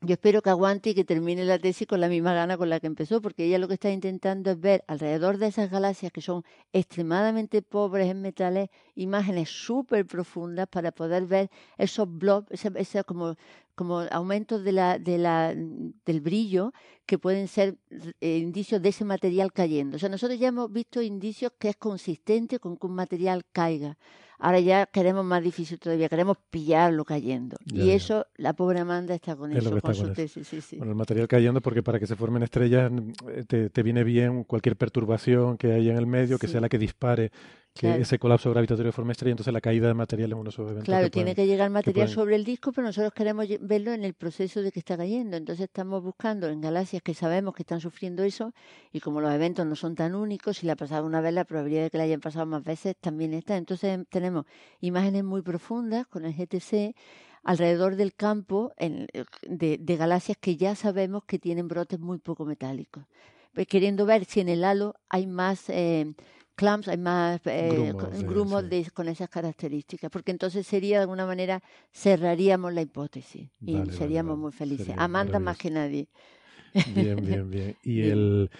Yo 0.06 0.14
espero 0.14 0.42
que 0.42 0.50
aguante 0.50 0.90
y 0.90 0.94
que 0.94 1.04
termine 1.04 1.44
la 1.44 1.58
tesis 1.58 1.86
con 1.86 1.98
la 1.98 2.08
misma 2.08 2.34
gana 2.34 2.58
con 2.58 2.68
la 2.68 2.78
que 2.78 2.86
empezó, 2.86 3.22
porque 3.22 3.46
ella 3.46 3.58
lo 3.58 3.68
que 3.68 3.74
está 3.74 3.90
intentando 3.90 4.50
es 4.50 4.60
ver 4.60 4.84
alrededor 4.86 5.38
de 5.38 5.46
esas 5.46 5.70
galaxias 5.70 6.12
que 6.12 6.20
son 6.20 6.44
extremadamente 6.74 7.62
pobres 7.62 8.10
en 8.10 8.20
metales, 8.20 8.68
imágenes 8.96 9.48
súper 9.48 10.04
profundas 10.04 10.68
para 10.68 10.92
poder 10.92 11.26
ver 11.26 11.50
esos 11.78 12.06
blobs, 12.06 12.50
ese, 12.50 12.70
ese 12.76 13.02
como, 13.04 13.36
como 13.74 14.00
aumentos 14.10 14.62
de 14.62 14.72
la, 14.72 14.98
de 14.98 15.16
la, 15.16 15.54
del 15.54 16.20
brillo 16.20 16.74
que 17.06 17.18
pueden 17.18 17.48
ser 17.48 17.78
eh, 18.20 18.36
indicios 18.36 18.82
de 18.82 18.90
ese 18.90 19.06
material 19.06 19.54
cayendo. 19.54 19.96
O 19.96 19.98
sea, 19.98 20.10
nosotros 20.10 20.38
ya 20.38 20.48
hemos 20.48 20.70
visto 20.70 21.00
indicios 21.00 21.52
que 21.58 21.70
es 21.70 21.76
consistente 21.76 22.58
con 22.58 22.76
que 22.76 22.86
un 22.86 22.94
material 22.94 23.42
caiga. 23.52 23.96
Ahora 24.38 24.60
ya 24.60 24.86
queremos 24.86 25.24
más 25.24 25.42
difícil 25.42 25.78
todavía, 25.78 26.08
queremos 26.08 26.36
pillarlo 26.50 27.04
cayendo. 27.04 27.56
Ya, 27.66 27.82
y 27.84 27.86
ya. 27.88 27.94
eso, 27.94 28.26
la 28.36 28.52
pobre 28.52 28.80
Amanda 28.80 29.14
está 29.14 29.36
con 29.36 29.52
Es 29.52 29.58
eso, 29.64 29.80
con 29.80 29.94
su 29.94 30.04
eso. 30.04 30.12
tesis. 30.12 30.46
Sí, 30.46 30.60
sí. 30.60 30.76
Bueno, 30.76 30.92
el 30.92 30.98
material 30.98 31.28
cayendo 31.28 31.60
porque 31.60 31.82
para 31.82 31.98
que 31.98 32.06
se 32.06 32.16
formen 32.16 32.42
estrellas 32.42 32.90
eh, 33.28 33.44
te, 33.46 33.70
te 33.70 33.82
viene 33.82 34.04
bien 34.04 34.44
cualquier 34.44 34.76
perturbación 34.76 35.56
que 35.56 35.72
haya 35.72 35.92
en 35.92 35.98
el 35.98 36.06
medio, 36.06 36.38
que 36.38 36.48
sea 36.48 36.60
la 36.60 36.68
que 36.68 36.78
dispare 36.78 37.30
que 37.74 37.88
Claro. 37.88 38.02
ese 38.02 38.20
colapso 38.20 38.50
gravitatorio 38.50 38.92
forme 38.92 39.12
estrella, 39.12 39.32
entonces 39.32 39.52
la 39.52 39.60
caída 39.60 39.88
de 39.88 39.94
material 39.94 40.30
es 40.30 40.34
uno 40.34 40.44
de 40.44 40.50
esos 40.50 40.64
eventos. 40.64 40.84
Claro, 40.84 41.06
que 41.06 41.10
tiene 41.10 41.34
pueden- 41.34 41.34
que 41.34 41.46
llegar 41.52 41.70
material 41.70 42.06
pueden- 42.06 42.14
sobre 42.14 42.36
el 42.36 42.44
disco, 42.44 42.70
pero 42.72 42.86
nosotros 42.86 43.12
queremos 43.12 43.46
verlo 43.60 43.92
en 43.92 44.04
el 44.04 44.14
proceso 44.14 44.62
de 44.62 44.70
que 44.70 44.78
está 44.78 44.96
cayendo. 44.96 45.36
Entonces 45.36 45.64
estamos 45.64 46.00
buscando 46.00 46.46
en 46.48 46.60
galaxias 46.60 47.02
que 47.02 47.14
sabemos 47.14 47.52
que 47.52 47.64
están 47.64 47.80
sufriendo 47.80 48.22
eso 48.22 48.52
y 48.92 49.00
como 49.00 49.20
los 49.20 49.32
eventos 49.32 49.66
no 49.66 49.74
son 49.74 49.96
tan 49.96 50.14
únicos, 50.14 50.58
si 50.58 50.66
le 50.66 50.72
ha 50.72 50.76
pasado 50.76 51.04
una 51.04 51.20
vez, 51.20 51.34
la 51.34 51.44
probabilidad 51.44 51.82
de 51.82 51.90
que 51.90 51.98
le 51.98 52.04
hayan 52.04 52.20
pasado 52.20 52.46
más 52.46 52.62
veces 52.62 52.94
también 53.00 53.34
está. 53.34 53.56
Entonces 53.56 53.92
em, 53.92 54.04
tenemos 54.04 54.46
imágenes 54.80 55.24
muy 55.24 55.42
profundas 55.42 56.06
con 56.06 56.24
el 56.24 56.32
GTC 56.32 56.94
alrededor 57.42 57.96
del 57.96 58.14
campo 58.14 58.72
en- 58.76 59.08
eh, 59.12 59.24
de, 59.48 59.78
de 59.78 59.96
galaxias 59.96 60.38
que 60.40 60.56
ya 60.56 60.76
sabemos 60.76 61.24
que 61.24 61.40
tienen 61.40 61.66
brotes 61.66 61.98
muy 61.98 62.18
poco 62.18 62.44
metálicos. 62.44 63.02
Pues 63.52 63.66
queriendo 63.66 64.06
ver 64.06 64.24
si 64.26 64.40
en 64.40 64.48
el 64.48 64.62
halo 64.64 64.94
hay 65.08 65.26
más 65.26 65.68
eh, 65.70 66.12
clumps, 66.54 66.88
hay 66.88 66.96
más 66.98 67.40
eh, 67.46 67.92
Grumos, 67.92 68.62
sí, 68.62 68.68
sí. 68.70 68.84
de- 68.84 68.90
con 68.92 69.08
esas 69.08 69.28
características, 69.28 70.10
porque 70.10 70.30
entonces 70.30 70.66
sería 70.66 70.96
de 70.98 71.02
alguna 71.02 71.26
manera 71.26 71.62
cerraríamos 71.92 72.72
la 72.72 72.82
hipótesis 72.82 73.50
y 73.60 73.72
Vale, 73.74 73.92
seríamos 73.92 74.32
vale. 74.34 74.42
muy 74.42 74.52
felices. 74.52 74.86
Sería 74.86 75.02
Amanda 75.04 75.38
más 75.40 75.58
que 75.58 75.70
nadie. 75.70 76.08
Bien, 76.94 77.16
bien, 77.24 77.50
bien. 77.50 77.76
Y 77.82 78.00
Bien. 78.02 78.12
el 78.12 78.50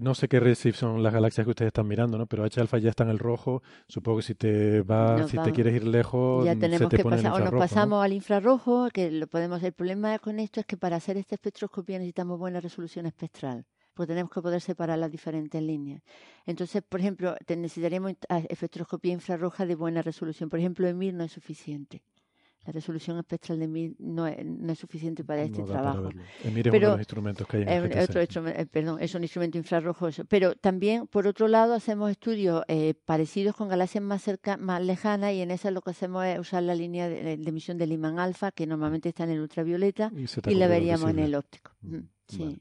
no 0.00 0.14
sé 0.16 0.26
qué 0.28 0.40
recife 0.40 0.76
son 0.78 1.02
las 1.02 1.12
galaxias 1.12 1.44
que 1.44 1.50
ustedes 1.50 1.68
están 1.68 1.86
mirando, 1.86 2.18
¿no? 2.18 2.26
Pero 2.26 2.42
H 2.44 2.60
alfa 2.60 2.78
ya 2.78 2.90
está 2.90 3.04
en 3.04 3.10
el 3.10 3.18
rojo. 3.20 3.62
Supongo 3.88 4.18
que 4.18 4.24
si 4.24 4.34
te 4.34 4.80
vas, 4.82 5.20
Nos 5.20 5.30
si 5.30 5.38
te 5.38 5.52
quieres 5.52 5.74
ir 5.76 5.86
lejos, 5.86 6.44
Ya 6.44 6.54
mm, 6.56 6.58
tenemos 6.60 6.78
se 6.78 6.86
te 6.88 6.96
que 6.96 7.02
pone 7.04 7.16
el 7.16 7.22
pasar, 7.22 7.40
o 7.40 7.44
nos 7.44 7.60
pasamos 7.60 8.04
al 8.04 8.12
infrarrojo, 8.12 8.88
que 8.92 9.10
lo 9.12 9.26
podemos 9.28 9.62
El 9.62 9.72
problema 9.72 10.18
con 10.18 10.40
esto 10.40 10.58
es 10.60 10.66
que 10.66 10.76
para 10.76 10.96
hacer 10.96 11.16
esta 11.16 11.36
espectroscopía 11.36 11.98
necesitamos 11.98 12.38
buena 12.38 12.60
resolución 12.60 13.06
espectral, 13.06 13.64
porque 13.96 14.08
tenemos 14.08 14.30
que 14.30 14.42
poder 14.42 14.60
separar 14.60 14.98
las 14.98 15.10
diferentes 15.10 15.60
líneas. 15.62 16.02
Entonces, 16.44 16.82
por 16.86 17.00
ejemplo, 17.00 17.34
int- 17.48 18.26
ah, 18.28 18.42
espectroscopía 18.48 19.14
infrarroja 19.14 19.64
de 19.64 19.74
buena 19.74 20.02
resolución. 20.02 20.50
Por 20.50 20.58
ejemplo, 20.60 20.86
EMIR 20.86 21.14
no 21.14 21.24
es 21.24 21.32
suficiente. 21.32 22.02
La 22.66 22.72
resolución 22.72 23.16
espectral 23.18 23.60
de 23.60 23.64
EMIR 23.66 23.94
no 24.00 24.26
es, 24.26 24.44
no 24.44 24.72
es 24.72 24.78
suficiente 24.78 25.22
para 25.24 25.42
este 25.42 25.60
No 25.60 25.66
trabajo. 25.66 26.08
EMIR 26.10 26.18
es 26.26 26.44
uno 26.44 26.62
Pero 26.72 26.72
de 26.88 26.92
los 26.94 26.98
instrumentos 26.98 27.46
que 27.46 27.56
hay 27.58 27.62
en 27.62 27.68
es 27.68 27.74
el 27.76 27.82
un- 27.84 27.88
GTC. 27.90 28.02
otro 28.02 28.20
instrumento, 28.20 28.60
eh, 28.60 28.66
perdón, 28.66 28.98
es 29.00 29.14
un 29.14 29.22
instrumento 29.22 29.58
infrarrojo. 29.58 30.08
eso. 30.08 30.24
Pero 30.26 30.54
también, 30.56 31.06
por 31.06 31.26
otro 31.28 31.46
lado, 31.48 31.74
hacemos 31.74 32.10
estudios 32.10 32.64
eh, 32.68 32.94
parecidos 33.04 33.54
con 33.56 33.68
galaxias 33.68 34.02
más 34.04 34.20
cerca, 34.22 34.56
más 34.58 34.82
lejanas 34.82 35.32
y 35.32 35.40
en 35.40 35.52
esas 35.52 35.72
lo 35.72 35.80
que 35.80 35.90
hacemos 35.92 36.24
es 36.26 36.38
usar 36.38 36.64
la 36.64 36.74
línea 36.74 37.08
de, 37.08 37.36
de 37.38 37.48
emisión 37.48 37.78
del 37.78 37.92
imán 37.92 38.18
alfa, 38.18 38.50
que 38.52 38.66
normalmente 38.66 39.08
está 39.08 39.24
en 39.24 39.30
el 39.30 39.40
ultravioleta, 39.40 40.10
Y 40.52 40.54
la 40.56 40.66
veríamos 40.68 41.08
en 41.10 41.18
el 41.20 41.34
óptico. 41.36 41.70
Ujú, 41.82 42.02
sí. 42.28 42.38
Vale. 42.44 42.60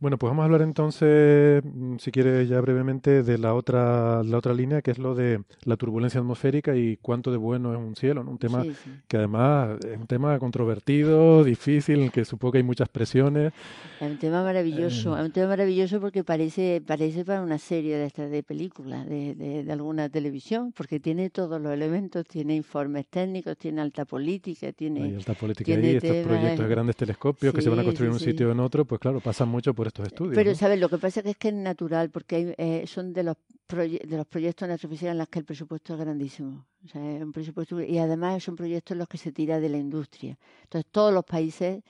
Bueno, 0.00 0.16
pues 0.16 0.30
vamos 0.30 0.42
a 0.42 0.44
hablar 0.44 0.62
entonces, 0.62 1.60
mm, 1.64 1.96
si 1.98 2.12
quieres 2.12 2.48
ya 2.48 2.60
brevemente, 2.60 3.24
de 3.24 3.36
la 3.36 3.52
otra, 3.54 4.22
la 4.22 4.38
otra 4.38 4.54
línea, 4.54 4.80
que 4.80 4.92
es 4.92 4.98
lo 4.98 5.16
de 5.16 5.42
la 5.64 5.76
turbulencia 5.76 6.20
atmosférica 6.20 6.76
y 6.76 6.96
cuánto 6.98 7.32
de 7.32 7.36
bueno 7.36 7.72
es 7.72 7.78
un 7.80 7.96
cielo, 7.96 8.22
¿no? 8.22 8.30
Un 8.30 8.38
tema 8.38 8.62
Sí, 8.62 8.74
sí. 8.74 8.90
que 9.08 9.16
además 9.16 9.76
es 9.84 9.98
un 9.98 10.06
tema 10.06 10.38
controvertido, 10.38 11.42
difícil, 11.42 11.96
en 11.98 12.04
el 12.04 12.12
que 12.12 12.24
supongo 12.24 12.52
que 12.52 12.58
hay 12.58 12.64
muchas 12.64 12.88
presiones. 12.88 13.52
Es 13.98 14.08
un 14.08 14.18
tema 14.18 14.44
maravilloso, 14.44 15.16
Eh. 15.16 15.20
es 15.20 15.26
un 15.26 15.32
tema 15.32 15.48
maravilloso 15.48 16.00
porque 16.00 16.22
parece, 16.22 16.80
parece 16.86 17.24
para 17.24 17.42
una 17.42 17.58
serie 17.58 17.96
de 17.96 18.06
estas 18.06 18.30
de 18.30 18.44
películas, 18.44 19.04
de, 19.08 19.34
de, 19.34 19.64
de 19.64 19.72
alguna 19.72 20.08
televisión, 20.08 20.72
porque 20.76 21.00
tiene 21.00 21.30
todos 21.30 21.60
los 21.60 21.72
elementos, 21.72 22.24
tiene 22.24 22.54
informes 22.54 23.06
técnicos, 23.08 23.56
tiene 23.58 23.80
alta 23.80 24.04
política, 24.04 24.70
tiene 24.72 25.02
Hay 25.02 25.14
alta 25.16 25.34
política 25.34 25.64
tiene 25.64 25.88
ahí, 25.88 25.96
estos 25.96 26.22
temas, 26.22 26.26
proyectos 26.26 26.60
de 26.68 26.68
grandes 26.68 26.94
telescopios 26.96 27.52
que 27.52 27.62
se 27.62 27.68
van 27.68 27.80
a 27.80 27.82
sí, 27.82 27.86
construir 27.86 28.10
en 28.12 28.18
sí, 28.18 28.24
un 28.24 28.24
sí. 28.24 28.30
sitio 28.30 28.48
o 28.48 28.52
en 28.52 28.60
otro, 28.60 28.84
pues 28.84 29.00
claro, 29.00 29.18
pasan 29.20 29.47
mucho 29.48 29.74
por 29.74 29.86
estos 29.88 30.06
estudios. 30.06 30.34
Pero, 30.34 30.50
¿no? 30.50 30.56
¿sabes? 30.56 30.78
Lo 30.80 30.88
que 30.88 30.98
pasa 30.98 31.22
que 31.22 31.30
es 31.30 31.36
que 31.36 31.48
es 31.48 31.54
natural, 31.54 32.10
porque 32.10 32.36
hay, 32.36 32.54
eh, 32.58 32.84
son 32.86 33.12
de 33.12 33.22
los, 33.24 33.36
proye- 33.68 34.02
de 34.06 34.16
los 34.16 34.26
proyectos 34.26 34.66
en 34.66 34.72
astrofísica 34.72 35.10
en 35.10 35.18
los 35.18 35.28
que 35.28 35.38
el 35.40 35.44
presupuesto 35.44 35.94
es 35.94 36.00
grandísimo. 36.00 36.66
O 36.84 36.88
sea, 36.88 37.16
es 37.16 37.22
un 37.22 37.32
presupuesto, 37.32 37.80
y 37.80 37.98
además 37.98 38.42
son 38.44 38.56
proyectos 38.56 38.92
en 38.92 38.98
los 38.98 39.08
que 39.08 39.18
se 39.18 39.32
tira 39.32 39.58
de 39.60 39.68
la 39.68 39.78
industria. 39.78 40.38
Entonces, 40.64 40.90
todos 40.92 41.12
los 41.12 41.24
países, 41.24 41.82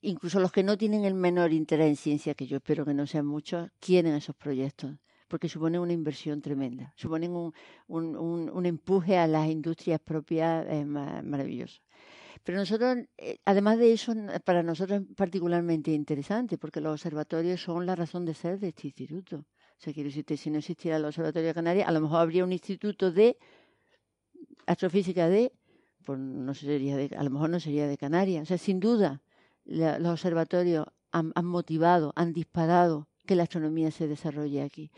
incluso 0.00 0.40
los 0.40 0.52
que 0.52 0.62
no 0.62 0.76
tienen 0.76 1.04
el 1.04 1.14
menor 1.14 1.52
interés 1.52 1.88
en 1.88 1.96
ciencia, 1.96 2.34
que 2.34 2.46
yo 2.46 2.56
espero 2.58 2.84
que 2.84 2.94
no 2.94 3.06
sean 3.06 3.26
muchos, 3.26 3.70
quieren 3.80 4.14
esos 4.14 4.34
proyectos. 4.36 4.92
Porque 5.28 5.48
suponen 5.48 5.80
una 5.80 5.92
inversión 5.92 6.40
tremenda, 6.40 6.92
suponen 6.94 7.32
un, 7.32 7.52
un, 7.88 8.16
un, 8.16 8.48
un 8.48 8.64
empuje 8.64 9.18
a 9.18 9.26
las 9.26 9.48
industrias 9.48 9.98
propias 9.98 10.64
eh, 10.70 10.84
ma- 10.84 11.20
maravilloso. 11.20 11.80
Pero 12.44 12.58
nosotros, 12.58 12.98
eh, 13.18 13.38
además 13.44 13.78
de 13.78 13.92
eso, 13.92 14.14
para 14.44 14.62
nosotros 14.62 15.02
es 15.02 15.16
particularmente 15.16 15.90
interesante, 15.92 16.58
porque 16.58 16.80
los 16.80 16.92
observatorios 16.92 17.60
son 17.60 17.86
la 17.86 17.96
razón 17.96 18.24
de 18.24 18.34
ser 18.34 18.58
de 18.58 18.68
este 18.68 18.86
instituto. 18.88 19.36
O 19.38 19.78
sea, 19.78 19.92
quiero 19.92 20.08
decirte, 20.08 20.36
si 20.36 20.50
no 20.50 20.58
existiera 20.58 20.96
el 20.96 21.04
Observatorio 21.04 21.48
de 21.48 21.54
Canarias, 21.54 21.88
a 21.88 21.92
lo 21.92 22.00
mejor 22.00 22.20
habría 22.20 22.44
un 22.44 22.52
instituto 22.52 23.10
de 23.12 23.36
astrofísica 24.66 25.28
de, 25.28 25.52
pues 26.04 26.18
no 26.18 26.54
sería 26.54 26.96
de, 26.96 27.14
a 27.16 27.22
lo 27.22 27.30
mejor 27.30 27.50
no 27.50 27.60
sería 27.60 27.86
de 27.86 27.98
Canarias. 27.98 28.42
O 28.42 28.46
sea, 28.46 28.58
sin 28.58 28.80
duda, 28.80 29.22
la- 29.64 29.98
los 29.98 30.12
observatorios 30.12 30.86
han, 31.12 31.32
han 31.34 31.44
motivado, 31.46 32.12
han 32.16 32.32
disparado 32.32 33.08
que 33.26 33.36
la 33.36 33.42
astronomía 33.44 33.90
se 33.90 34.06
desarrolle 34.08 34.62
aquí. 34.62 34.90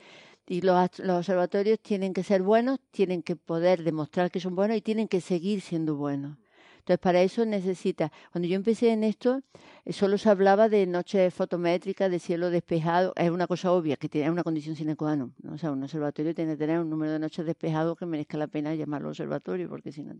Y 0.46 0.62
los, 0.62 0.98
los 1.00 1.18
observatorios 1.18 1.80
tienen 1.80 2.14
que 2.14 2.22
ser 2.24 2.42
buenos, 2.42 2.80
tienen 2.90 3.22
que 3.22 3.36
poder 3.36 3.84
demostrar 3.84 4.30
que 4.30 4.40
son 4.40 4.54
buenos 4.54 4.76
y 4.76 4.80
tienen 4.82 5.08
que 5.08 5.20
seguir 5.20 5.60
siendo 5.60 5.96
buenos. 5.96 6.38
Entonces, 6.78 6.98
para 6.98 7.22
eso 7.22 7.44
necesita. 7.44 8.10
Cuando 8.32 8.48
yo 8.48 8.56
empecé 8.56 8.90
en 8.90 9.04
esto, 9.04 9.42
eh, 9.84 9.92
solo 9.92 10.18
se 10.18 10.28
hablaba 10.30 10.68
de 10.68 10.86
noches 10.86 11.32
fotométricas, 11.34 12.10
de 12.10 12.18
cielo 12.18 12.50
despejado. 12.50 13.12
Es 13.16 13.30
una 13.30 13.46
cosa 13.46 13.72
obvia, 13.72 13.96
que 13.96 14.08
tiene 14.08 14.30
una 14.30 14.42
condición 14.42 14.76
sine 14.76 14.96
qua 14.96 15.16
non. 15.16 15.34
¿no? 15.42 15.54
O 15.54 15.58
sea, 15.58 15.70
un 15.70 15.82
observatorio 15.82 16.34
tiene 16.34 16.52
que 16.52 16.58
tener 16.58 16.80
un 16.80 16.90
número 16.90 17.12
de 17.12 17.18
noches 17.18 17.44
despejados 17.44 17.98
que 17.98 18.06
merezca 18.06 18.38
la 18.38 18.46
pena 18.46 18.74
llamarlo 18.74 19.08
observatorio, 19.08 19.68
porque 19.68 19.92
si 19.92 20.02
no. 20.02 20.14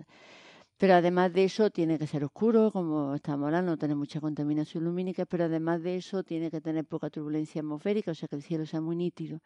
Pero 0.78 0.94
además 0.94 1.32
de 1.32 1.42
eso 1.42 1.70
tiene 1.70 1.98
que 1.98 2.06
ser 2.06 2.22
oscuro, 2.22 2.70
como 2.70 3.14
estamos 3.16 3.46
hablando, 3.46 3.72
no 3.72 3.76
tener 3.78 3.96
mucha 3.96 4.20
contaminación 4.20 4.84
lumínica, 4.84 5.26
pero 5.26 5.44
además 5.44 5.82
de 5.82 5.96
eso 5.96 6.22
tiene 6.22 6.52
que 6.52 6.61
tener 6.61 6.84
poca 6.84 7.11
turbulencia 7.11 7.61
atmosférica, 7.62 8.12
o 8.12 8.14
sea 8.14 8.28
que 8.28 8.36
el 8.36 8.42
cielo 8.42 8.64
sea 8.64 8.80
muy 8.80 8.94
nítido. 8.94 9.40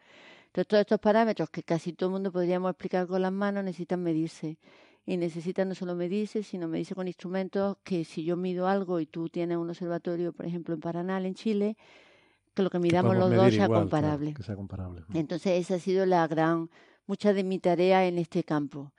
Entonces 0.46 0.68
todos 0.68 0.82
estos 0.82 1.00
parámetros 1.00 1.48
que 1.48 1.62
casi 1.62 1.94
todo 1.94 2.10
el 2.10 2.12
mundo 2.12 2.30
podríamos 2.30 2.70
explicar 2.70 3.06
con 3.06 3.22
las 3.22 3.32
manos 3.32 3.64
necesitan 3.64 4.02
medirse. 4.02 4.58
Y 5.04 5.16
necesitan 5.16 5.68
no 5.68 5.74
solo 5.74 5.94
medirse, 5.96 6.42
sino 6.42 6.68
medirse 6.68 6.94
con 6.94 7.08
instrumentos 7.08 7.76
que 7.82 8.04
si 8.04 8.24
yo 8.24 8.36
mido 8.36 8.68
algo 8.68 9.00
y 9.00 9.06
tú 9.06 9.28
tienes 9.28 9.58
un 9.58 9.68
observatorio, 9.68 10.32
por 10.32 10.46
ejemplo, 10.46 10.74
en 10.74 10.80
Paranal, 10.80 11.26
en 11.26 11.34
Chile, 11.34 11.76
que 12.54 12.62
lo 12.62 12.70
que 12.70 12.78
midamos 12.78 13.16
los 13.16 13.30
dos 13.30 13.52
sea 13.52 13.68
comparable. 13.68 14.34
que 14.34 14.42
sea 14.42 14.54
comparable. 14.54 15.02
Entonces 15.14 15.60
esa 15.60 15.74
ha 15.74 15.78
sido 15.78 16.06
la 16.06 16.26
gran, 16.28 16.70
mucha 17.06 17.32
de 17.32 17.42
mi 17.42 17.58
tarea 17.58 18.06
en 18.06 18.18
este 18.18 18.44
campo. 18.44 18.92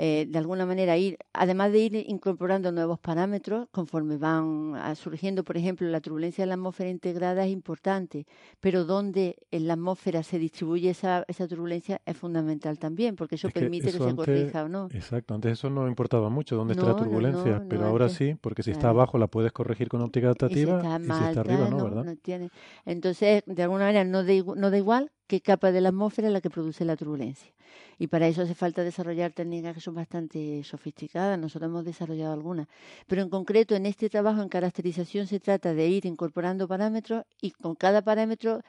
Eh, 0.00 0.26
de 0.28 0.38
alguna 0.38 0.64
manera 0.64 0.96
ir, 0.96 1.18
además 1.32 1.72
de 1.72 1.78
ir 1.80 1.94
incorporando 2.06 2.70
nuevos 2.70 3.00
parámetros 3.00 3.66
conforme 3.72 4.16
van 4.16 4.74
ah, 4.76 4.94
surgiendo, 4.94 5.42
por 5.42 5.56
ejemplo, 5.56 5.88
la 5.88 6.00
turbulencia 6.00 6.42
de 6.42 6.46
la 6.46 6.54
atmósfera 6.54 6.88
integrada 6.88 7.44
es 7.44 7.50
importante, 7.50 8.24
pero 8.60 8.84
dónde 8.84 9.34
en 9.50 9.66
la 9.66 9.72
atmósfera 9.72 10.22
se 10.22 10.38
distribuye 10.38 10.90
esa, 10.90 11.24
esa 11.26 11.48
turbulencia 11.48 12.00
es 12.06 12.16
fundamental 12.16 12.78
también, 12.78 13.16
porque 13.16 13.34
eso 13.34 13.50
permite 13.50 13.86
que, 13.86 13.98
se 13.98 14.14
corrija 14.14 14.62
o 14.62 14.68
no. 14.68 14.86
Exacto, 14.92 15.34
antes 15.34 15.54
eso 15.54 15.68
no 15.68 15.88
importaba 15.88 16.30
mucho 16.30 16.54
dónde 16.54 16.74
está 16.74 16.86
la 16.86 16.96
turbulencia, 16.96 17.64
pero 17.68 17.86
ahora 17.86 18.08
sí, 18.08 18.36
porque 18.40 18.62
si 18.62 18.70
está 18.70 18.90
abajo 18.90 19.18
la 19.18 19.26
puedes 19.26 19.50
corregir 19.50 19.88
con 19.88 20.00
óptica 20.00 20.28
adaptativa 20.28 20.78
y 21.00 21.04
si 21.06 21.10
está, 21.10 21.40
arriba 21.40 21.68
no, 21.68 21.82
¿verdad? 21.82 22.16
tiene. 22.22 22.50
Entonces, 22.84 23.42
de 23.46 23.62
alguna 23.64 23.86
manera 23.86 24.04
no, 24.04 24.22
no 24.22 24.70
da 24.70 24.78
igual 24.78 25.10
qué 25.28 25.40
capa 25.40 25.70
de 25.70 25.80
la 25.80 25.90
atmósfera 25.90 26.28
es 26.28 26.32
la 26.32 26.40
que 26.40 26.50
produce 26.50 26.84
la 26.84 26.96
turbulencia. 26.96 27.52
Y 27.98 28.08
para 28.08 28.26
eso 28.26 28.42
hace 28.42 28.54
falta 28.54 28.82
desarrollar 28.82 29.32
técnicas 29.32 29.74
que 29.74 29.80
son 29.80 29.94
bastante 29.94 30.64
sofisticadas. 30.64 31.38
Nosotros 31.38 31.68
hemos 31.68 31.84
desarrollado 31.84 32.32
algunas. 32.32 32.66
Pero 33.06 33.22
en 33.22 33.28
concreto, 33.28 33.76
en 33.76 33.86
este 33.86 34.08
trabajo 34.08 34.42
en 34.42 34.48
caracterización 34.48 35.26
se 35.26 35.38
trata 35.38 35.74
de 35.74 35.86
ir 35.88 36.06
incorporando 36.06 36.66
parámetros 36.66 37.24
y 37.40 37.52
con 37.52 37.74
cada 37.76 38.02
parámetro 38.02 38.62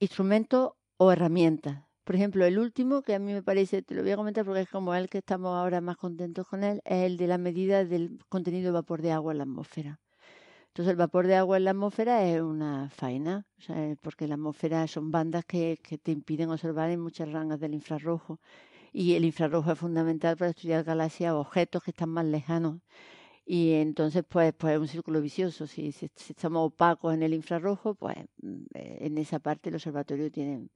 instrumento 0.00 0.76
o 0.96 1.12
herramientas. 1.12 1.84
Por 2.04 2.16
ejemplo, 2.16 2.44
el 2.44 2.58
último 2.58 3.02
que 3.02 3.14
a 3.14 3.18
mí 3.18 3.32
me 3.32 3.42
parece, 3.42 3.82
te 3.82 3.94
lo 3.94 4.02
voy 4.02 4.10
a 4.12 4.16
comentar 4.16 4.44
porque 4.44 4.62
es 4.62 4.68
como 4.68 4.94
el 4.94 5.08
que 5.08 5.18
estamos 5.18 5.54
ahora 5.54 5.80
más 5.80 5.96
contentos 5.96 6.46
con 6.48 6.64
él, 6.64 6.80
es 6.84 7.04
el 7.04 7.16
de 7.18 7.26
la 7.26 7.38
medida 7.38 7.84
del 7.84 8.18
contenido 8.28 8.66
de 8.66 8.72
vapor 8.72 9.02
de 9.02 9.12
agua 9.12 9.32
en 9.32 9.38
la 9.38 9.44
atmósfera. 9.44 10.00
Entonces 10.70 10.92
el 10.92 10.96
vapor 10.96 11.26
de 11.26 11.34
agua 11.36 11.56
en 11.56 11.64
la 11.64 11.72
atmósfera 11.72 12.24
es 12.24 12.40
una 12.40 12.90
faena, 12.90 13.44
porque 14.02 14.28
la 14.28 14.34
atmósfera 14.34 14.86
son 14.86 15.10
bandas 15.10 15.44
que, 15.44 15.78
que 15.82 15.98
te 15.98 16.12
impiden 16.12 16.50
observar 16.50 16.90
en 16.90 17.00
muchas 17.00 17.30
rangas 17.32 17.58
del 17.60 17.74
infrarrojo. 17.74 18.40
Y 18.92 19.14
el 19.14 19.24
infrarrojo 19.24 19.72
es 19.72 19.78
fundamental 19.78 20.36
para 20.36 20.50
estudiar 20.50 20.84
galaxias 20.84 21.32
o 21.32 21.40
objetos 21.40 21.82
que 21.82 21.90
están 21.92 22.10
más 22.10 22.24
lejanos. 22.24 22.80
Y 23.44 23.72
entonces, 23.74 24.24
pues, 24.28 24.54
pues 24.56 24.74
es 24.74 24.80
un 24.80 24.88
círculo 24.88 25.20
vicioso. 25.20 25.66
Si, 25.66 25.92
si, 25.92 26.08
si, 26.14 26.32
estamos 26.32 26.68
opacos 26.68 27.14
en 27.14 27.22
el 27.24 27.34
infrarrojo, 27.34 27.96
pues 27.96 28.16
mm, 28.42 28.62
eh, 28.74 28.98
en 29.00 29.18
esa 29.18 29.40
parte 29.40 29.70
el 29.70 29.74
observatorio 29.76 30.30
tiene 30.30 30.68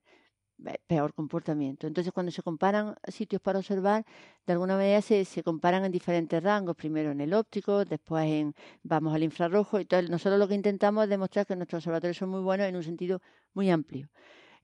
peor 0.87 1.13
comportamiento. 1.15 1.87
Entonces, 1.87 2.13
cuando 2.13 2.33
se 2.33 2.43
comparan 2.43 2.95
sitios 3.09 3.41
para 3.43 3.59
observar, 3.59 4.05
de 4.47 4.53
alguna 4.53 4.77
manera 4.77 5.01
se, 5.03 5.25
se 5.25 5.43
comparan 5.43 5.85
en 5.85 5.93
diferentes 5.93 6.43
rangos, 6.43 6.77
primero 6.77 7.11
en 7.11 7.21
el 7.21 7.35
óptico, 7.35 7.85
después 7.85 8.25
en 8.27 8.55
vamos 8.83 9.15
al 9.15 9.23
infrarrojo, 9.23 9.79
y 9.79 9.83
entonces 9.83 10.11
nosotros 10.11 10.39
lo 10.39 10.49
que 10.49 10.55
intentamos 10.55 11.05
es 11.05 11.11
demostrar 11.11 11.47
que 11.47 11.57
nuestros 11.57 11.81
observatorios 11.81 12.17
son 12.17 12.31
muy 12.31 12.41
buenos 12.41 12.67
en 12.67 12.77
un 12.77 12.83
sentido 12.85 13.21
muy 13.55 13.71
amplio. 13.71 14.09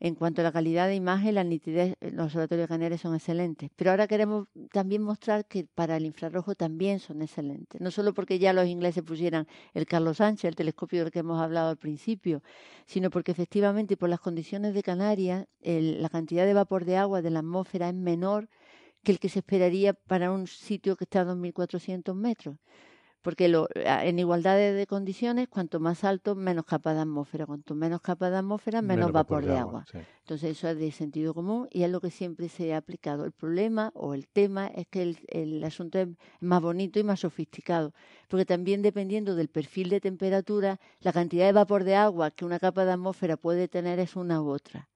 En 0.03 0.15
cuanto 0.15 0.41
a 0.41 0.45
la 0.45 0.53
calidad 0.53 0.89
de 0.89 0.95
imagen, 0.95 1.35
la 1.35 1.45
nitidez, 1.45 1.95
eh, 2.01 2.11
los 2.11 2.27
observatorios 2.27 2.69
canarios 2.69 3.03
son 3.03 3.15
excelentes. 3.15 3.71
Pero 3.77 3.91
ahora 3.91 4.07
queremos 4.07 4.49
también 4.73 5.03
mostrar 5.03 5.45
que 5.45 5.67
para 5.67 5.99
el 5.99 6.07
infrarrojo 6.07 6.55
también 6.55 7.01
son 7.01 7.21
excelentes. 7.21 7.79
No 7.83 7.91
solo 7.91 8.15
porque 8.15 8.39
ya 8.39 8.55
los 8.55 8.67
ingleses 8.67 9.03
pusieran 9.03 9.47
el 9.75 9.85
Carlos 9.85 10.17
Sánchez, 10.17 10.49
el 10.49 10.57
telescopio 10.57 11.03
del 11.03 11.13
que 11.13 11.19
hemos 11.19 11.39
hablado 11.39 11.69
al 11.69 11.77
principio, 11.77 12.43
sino 12.87 13.11
porque 13.11 13.33
efectivamente 13.33 13.99
por 13.99 14.09
las 14.09 14.21
condiciones 14.21 14.73
de 14.73 14.83
Canarias, 14.83 15.47
la 15.61 16.09
cantidad 16.09 16.47
de 16.47 16.55
vapor 16.55 16.87
de 16.87 16.97
agua 16.97 17.21
de 17.21 17.31
la 17.31 17.41
atmósfera 17.41 17.89
es 17.91 17.95
menor 17.95 18.49
que 19.03 19.13
el 19.13 19.19
que 19.19 19.29
se 19.29 19.41
esperaría 19.41 19.93
para 19.93 20.33
un 20.33 20.47
sitio 20.47 20.97
que 20.97 21.05
está 21.05 21.21
a 21.21 21.25
2.400 21.27 22.15
metros 22.15 22.57
porque 23.23 23.49
lo, 23.49 23.69
en 23.75 24.19
igualdad 24.19 24.57
de, 24.57 24.87
condiciones, 24.87 25.49
cuanto 25.49 25.81
más 25.81 26.05
alto, 26.05 26.35
menos 26.35 26.65
capa 26.65 26.95
de 26.95 27.01
atmósfera, 27.01 27.47
cuanto 27.47 27.75
menos 27.75 28.01
capa 28.01 28.31
de 28.31 28.39
atmósfera, 28.39 28.83
menos, 28.83 29.13
vapor, 29.13 29.45
de 29.45 29.57
agua. 29.57 29.85
Entonces 30.21 30.53
eso 30.53 30.69
es 30.69 30.79
de 30.79 30.91
sentido 30.93 31.35
común 31.35 31.69
y 31.71 31.83
es 31.83 31.91
lo 31.91 32.01
que 32.01 32.11
siempre 32.11 32.49
se 32.49 32.73
ha 32.73 32.79
aplicado. 32.79 33.25
El 33.25 33.33
problema 33.33 33.91
o 33.95 34.15
el 34.15 34.27
tema 34.29 34.69
es 34.69 34.87
que 34.87 35.03
el, 35.03 35.19
el 35.29 35.63
asunto 35.65 35.99
es 35.99 36.09
más 36.41 36.63
bonito 36.63 36.99
y 36.99 37.05
más 37.05 37.21
sofisticado, 37.21 37.93
porque 38.29 38.47
también 38.47 38.83
dependiendo 38.83 39.35
del 39.35 39.49
perfil 39.49 39.91
de 39.91 40.01
temperatura, 40.01 40.81
la 41.01 41.13
cantidad 41.13 41.47
de 41.47 41.53
vapor 41.53 41.85
de 41.85 41.97
agua 41.97 42.31
que 42.31 42.45
una 42.45 42.59
capa 42.59 42.85
de 42.85 42.93
atmósfera 42.93 43.37
puede 43.37 43.69
tener 43.69 43.99
es 43.99 44.17
una 44.17 44.41
u 44.41 44.49
otra. 44.49 44.89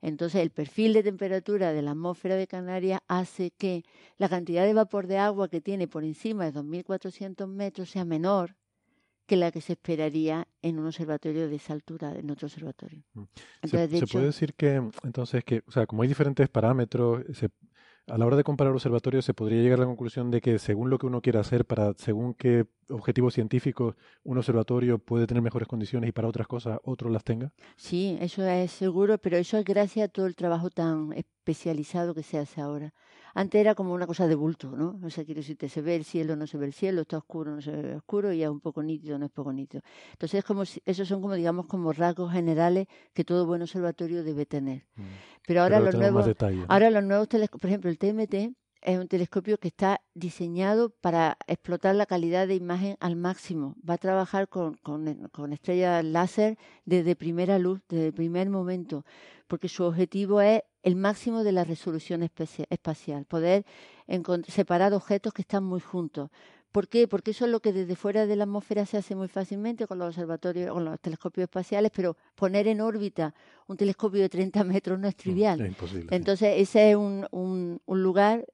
Entonces, 0.00 0.42
el 0.42 0.50
perfil 0.50 0.92
de 0.92 1.02
temperatura 1.02 1.72
de 1.72 1.82
la 1.82 1.92
atmósfera 1.92 2.36
de 2.36 2.46
Canarias 2.46 3.00
hace 3.08 3.50
que 3.50 3.84
la 4.16 4.28
cantidad 4.28 4.64
de 4.64 4.74
vapor 4.74 5.06
de 5.06 5.18
agua 5.18 5.48
que 5.48 5.60
tiene 5.60 5.88
por 5.88 6.04
encima 6.04 6.44
de 6.44 6.52
2.400 6.52 7.48
metros 7.48 7.90
sea 7.90 8.04
menor 8.04 8.54
que 9.26 9.36
la 9.36 9.50
que 9.52 9.60
se 9.60 9.74
esperaría 9.74 10.48
en 10.62 10.78
un 10.78 10.86
observatorio 10.86 11.48
de 11.48 11.56
esa 11.56 11.74
altura, 11.74 12.14
en 12.18 12.30
otro 12.30 12.46
observatorio. 12.46 13.02
Mm. 13.12 13.22
se, 13.64 14.06
puede 14.06 14.26
decir 14.26 14.54
que, 14.54 14.82
entonces, 15.02 15.44
que, 15.44 15.62
o 15.66 15.70
sea, 15.70 15.86
como 15.86 16.02
hay 16.02 16.08
diferentes 16.08 16.48
parámetros, 16.48 17.24
se, 17.36 17.50
a 18.08 18.18
la 18.18 18.26
hora 18.26 18.36
de 18.36 18.44
comparar 18.44 18.72
observatorios 18.72 19.24
se 19.24 19.34
podría 19.34 19.62
llegar 19.62 19.78
a 19.78 19.82
la 19.82 19.86
conclusión 19.86 20.30
de 20.30 20.40
que 20.40 20.58
según 20.58 20.90
lo 20.90 20.98
que 20.98 21.06
uno 21.06 21.20
quiera 21.20 21.40
hacer, 21.40 21.64
para 21.64 21.94
según 21.94 22.34
qué 22.34 22.66
objetivos 22.88 23.34
científicos 23.34 23.94
un 24.24 24.38
observatorio 24.38 24.98
puede 24.98 25.26
tener 25.26 25.42
mejores 25.42 25.68
condiciones 25.68 26.08
y 26.08 26.12
para 26.12 26.28
otras 26.28 26.46
cosas 26.46 26.78
otro 26.84 27.10
las 27.10 27.24
tenga. 27.24 27.52
Sí, 27.76 28.16
eso 28.20 28.46
es 28.46 28.70
seguro, 28.70 29.18
pero 29.18 29.36
eso 29.36 29.58
es 29.58 29.64
gracias 29.64 30.08
a 30.08 30.12
todo 30.12 30.26
el 30.26 30.36
trabajo 30.36 30.70
tan 30.70 31.12
especializado 31.12 32.14
que 32.14 32.22
se 32.22 32.38
hace 32.38 32.60
ahora. 32.60 32.94
Antes 33.38 33.60
era 33.60 33.76
como 33.76 33.94
una 33.94 34.04
cosa 34.04 34.26
de 34.26 34.34
bulto, 34.34 34.76
¿no? 34.76 34.98
O 35.04 35.10
sea, 35.10 35.24
quiero 35.24 35.38
decirte, 35.38 35.68
se 35.68 35.80
ve 35.80 35.94
el 35.94 36.04
cielo, 36.04 36.34
no 36.34 36.48
se 36.48 36.58
ve 36.58 36.66
el 36.66 36.72
cielo, 36.72 37.02
está 37.02 37.18
oscuro, 37.18 37.54
no 37.54 37.62
se 37.62 37.70
ve 37.70 37.94
oscuro, 37.94 38.32
y 38.32 38.42
es 38.42 38.48
un 38.48 38.58
poco 38.58 38.82
nítido, 38.82 39.16
no 39.16 39.26
es 39.26 39.30
poco 39.30 39.52
nítido. 39.52 39.80
Entonces, 40.10 40.42
como 40.42 40.64
esos 40.64 41.06
son 41.06 41.22
como, 41.22 41.34
digamos, 41.34 41.66
como 41.66 41.92
rasgos 41.92 42.32
generales 42.32 42.88
que 43.14 43.22
todo 43.22 43.46
buen 43.46 43.62
observatorio 43.62 44.24
debe 44.24 44.44
tener. 44.44 44.86
Mm. 44.96 45.02
Pero 45.46 45.62
ahora 45.62 45.78
los 45.78 45.94
nuevos, 45.94 46.28
ahora 46.66 46.90
los 46.90 47.04
nuevos 47.04 47.28
telescopios, 47.28 47.60
por 47.60 47.70
ejemplo, 47.70 47.90
el 47.90 47.98
TMT 47.98 48.56
es 48.82 48.98
un 48.98 49.08
telescopio 49.08 49.58
que 49.58 49.68
está 49.68 50.00
diseñado 50.14 50.90
para 50.90 51.36
explotar 51.46 51.94
la 51.94 52.06
calidad 52.06 52.46
de 52.46 52.54
imagen 52.54 52.96
al 53.00 53.16
máximo. 53.16 53.76
Va 53.88 53.94
a 53.94 53.98
trabajar 53.98 54.48
con, 54.48 54.74
con, 54.74 55.28
con 55.28 55.52
estrellas 55.52 56.04
láser 56.04 56.58
desde 56.84 57.16
primera 57.16 57.58
luz, 57.58 57.80
desde 57.88 58.06
el 58.08 58.12
primer 58.12 58.50
momento, 58.50 59.04
porque 59.46 59.68
su 59.68 59.84
objetivo 59.84 60.40
es 60.40 60.62
el 60.82 60.96
máximo 60.96 61.44
de 61.44 61.52
la 61.52 61.64
resolución 61.64 62.22
espacial, 62.22 63.24
poder 63.24 63.64
separar 64.46 64.94
objetos 64.94 65.32
que 65.32 65.42
están 65.42 65.64
muy 65.64 65.80
juntos. 65.80 66.30
¿Por 66.72 66.88
qué? 66.88 67.08
Porque 67.08 67.30
eso 67.30 67.46
es 67.46 67.50
lo 67.50 67.60
que 67.60 67.72
desde 67.72 67.96
fuera 67.96 68.26
de 68.26 68.36
la 68.36 68.44
atmósfera 68.44 68.84
se 68.84 68.98
hace 68.98 69.14
muy 69.14 69.28
fácilmente 69.28 69.86
con 69.86 69.98
los 69.98 70.08
observatorios, 70.08 70.70
con 70.72 70.84
los 70.84 71.00
telescopios 71.00 71.44
espaciales, 71.44 71.90
pero 71.94 72.16
poner 72.34 72.68
en 72.68 72.82
órbita 72.82 73.34
un 73.66 73.76
telescopio 73.76 74.20
de 74.20 74.28
30 74.28 74.64
metros 74.64 74.98
no 74.98 75.08
es 75.08 75.16
trivial. 75.16 75.74
Entonces, 76.10 76.54
ese 76.56 76.90
es 76.90 76.96
un, 76.96 77.26
un, 77.30 78.02
lugar 78.02 78.46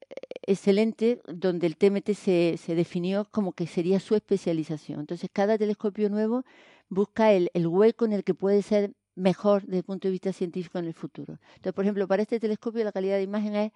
excelente 0.43 1.21
donde 1.27 1.67
el 1.67 1.77
TMT 1.77 2.13
se, 2.13 2.57
se, 2.57 2.75
definió 2.75 3.27
como 3.31 3.53
que 3.53 3.67
sería 3.67 3.99
su 3.99 4.15
especialización. 4.15 5.01
Entonces, 5.01 5.29
cada 5.33 5.59
telescopio 5.59 6.09
nuevo 6.09 6.45
busca 6.89 7.33
el, 7.33 7.51
el 7.53 7.67
hueco 7.67 8.05
en 8.05 8.13
el 8.13 8.23
que 8.23 8.35
puede 8.35 8.63
ser 8.63 8.93
mejor 9.17 9.63
desde 9.63 9.79
el 9.79 9.85
punto 9.85 10.09
de 10.09 10.13
vista 10.13 10.33
científico 10.33 10.79
en 10.79 10.87
el 10.87 10.95
futuro. 10.95 11.39
Entonces, 11.57 11.73
por 11.73 11.85
ejemplo, 11.85 12.07
para 12.07 12.23
este 12.23 12.39
telescopio 12.39 12.85
la 12.85 12.93
calidad 12.93 13.17
de 13.17 13.23
imagen 13.23 13.55
es 13.57 13.73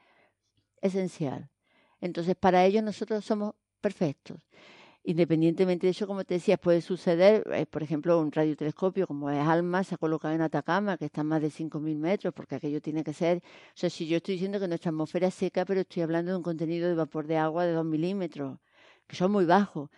esencial. 0.80 1.50
Entonces, 2.00 2.36
para 2.36 2.64
ello 2.64 2.82
nosotros 2.82 3.24
somos 3.24 3.54
perfectos. 3.80 4.38
Independientemente 5.04 5.86
de 5.86 5.92
eso, 5.92 6.06
como 6.06 6.24
te 6.24 6.34
decía, 6.34 6.58
puede 6.58 6.82
suceder, 6.82 7.42
eh, 7.54 7.64
por 7.64 7.82
ejemplo, 7.82 8.20
un 8.20 8.30
radiotelescopio 8.30 9.06
como 9.06 9.30
es 9.30 9.38
ALMA, 9.38 9.82
se 9.82 9.94
ha 9.94 9.98
colocado 9.98 10.34
en 10.34 10.42
Atacama, 10.42 10.98
que 10.98 11.06
está 11.06 11.22
a 11.22 11.24
más 11.24 11.40
de 11.40 11.50
5.000 11.50 11.96
metros, 11.96 12.34
porque 12.34 12.56
aquello 12.56 12.82
tiene 12.82 13.02
que 13.02 13.14
ser, 13.14 13.38
o 13.38 13.72
sea, 13.74 13.88
si 13.88 14.06
yo 14.06 14.18
estoy 14.18 14.34
diciendo 14.34 14.60
que 14.60 14.68
nuestra 14.68 14.90
atmósfera 14.90 15.28
es 15.28 15.34
seca, 15.34 15.64
pero 15.64 15.80
estoy 15.80 16.02
hablando 16.02 16.32
de 16.32 16.36
un 16.36 16.42
contenido 16.42 16.88
de 16.88 16.94
vapor 16.94 17.26
de 17.26 17.38
agua 17.38 17.64
de 17.64 17.72
2 17.72 17.86
milímetros, 17.86 18.58
que 19.06 19.16
son 19.16 19.32
muy 19.32 19.46
bajos, 19.46 19.88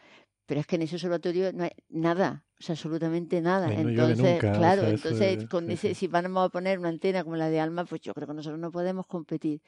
pero 0.46 0.60
es 0.60 0.66
que 0.66 0.76
en 0.76 0.82
ese 0.82 0.96
observatorio 0.96 1.52
no 1.52 1.64
hay 1.64 1.70
nada, 1.88 2.44
o 2.60 2.62
sea, 2.62 2.74
absolutamente 2.74 3.40
nada. 3.40 3.72
entonces, 3.72 4.38
claro, 4.38 4.82
entonces 4.82 5.46
con 5.46 5.70
ese, 5.70 5.94
si 5.94 6.06
vamos 6.08 6.46
a 6.46 6.48
poner 6.50 6.78
una 6.78 6.88
antena 6.88 7.24
como 7.24 7.36
la 7.36 7.48
de 7.48 7.58
Alma, 7.58 7.84
pues 7.84 8.00
yo 8.00 8.12
creo 8.14 8.28
que 8.28 8.34
nosotros 8.34 8.60
no 8.60 8.70
podemos 8.70 9.06
competir. 9.06 9.62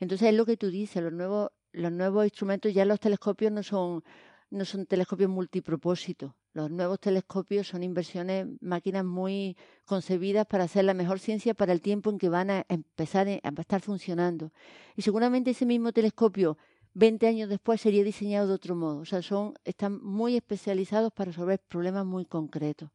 Entonces 0.00 0.28
es 0.28 0.34
lo 0.34 0.46
que 0.46 0.56
tú 0.56 0.70
dices, 0.70 1.02
los 1.02 1.12
nuevos, 1.12 1.50
los 1.72 1.92
nuevos 1.92 2.24
instrumentos, 2.24 2.72
ya 2.72 2.84
los 2.84 3.00
telescopios 3.00 3.52
no 3.52 3.62
son, 3.62 4.02
no 4.50 4.64
son 4.64 4.86
telescopios 4.86 5.30
multipropósitos. 5.30 6.32
Los 6.52 6.70
nuevos 6.70 6.98
telescopios 6.98 7.68
son 7.68 7.82
inversiones, 7.82 8.46
máquinas 8.60 9.04
muy 9.04 9.56
concebidas 9.84 10.46
para 10.46 10.64
hacer 10.64 10.84
la 10.84 10.94
mejor 10.94 11.20
ciencia 11.20 11.54
para 11.54 11.72
el 11.72 11.80
tiempo 11.80 12.10
en 12.10 12.18
que 12.18 12.28
van 12.28 12.50
a 12.50 12.64
empezar 12.68 13.28
a 13.28 13.60
estar 13.60 13.80
funcionando. 13.80 14.52
Y 14.96 15.02
seguramente 15.02 15.50
ese 15.50 15.66
mismo 15.66 15.92
telescopio 15.92 16.58
20 16.94 17.28
años 17.28 17.48
después 17.48 17.80
sería 17.80 18.02
diseñado 18.02 18.48
de 18.48 18.54
otro 18.54 18.74
modo. 18.74 18.98
O 18.98 19.04
sea, 19.04 19.22
son, 19.22 19.54
están 19.64 20.02
muy 20.02 20.36
especializados 20.36 21.12
para 21.12 21.30
resolver 21.30 21.60
problemas 21.68 22.04
muy 22.04 22.24
concretos. 22.24 22.90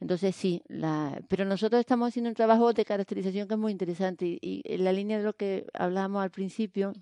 Entonces 0.00 0.34
sí, 0.34 0.62
la, 0.68 1.20
pero 1.28 1.44
nosotros 1.44 1.80
estamos 1.80 2.08
haciendo 2.08 2.30
un 2.30 2.34
trabajo 2.34 2.72
de 2.72 2.84
caracterización 2.84 3.48
que 3.48 3.54
es 3.54 3.60
muy 3.60 3.72
interesante 3.72 4.26
y, 4.26 4.38
y 4.42 4.62
en 4.64 4.84
la 4.84 4.92
línea 4.92 5.18
de 5.18 5.24
lo 5.24 5.34
que 5.34 5.66
hablábamos 5.74 6.22
al 6.22 6.30
principio, 6.30 6.92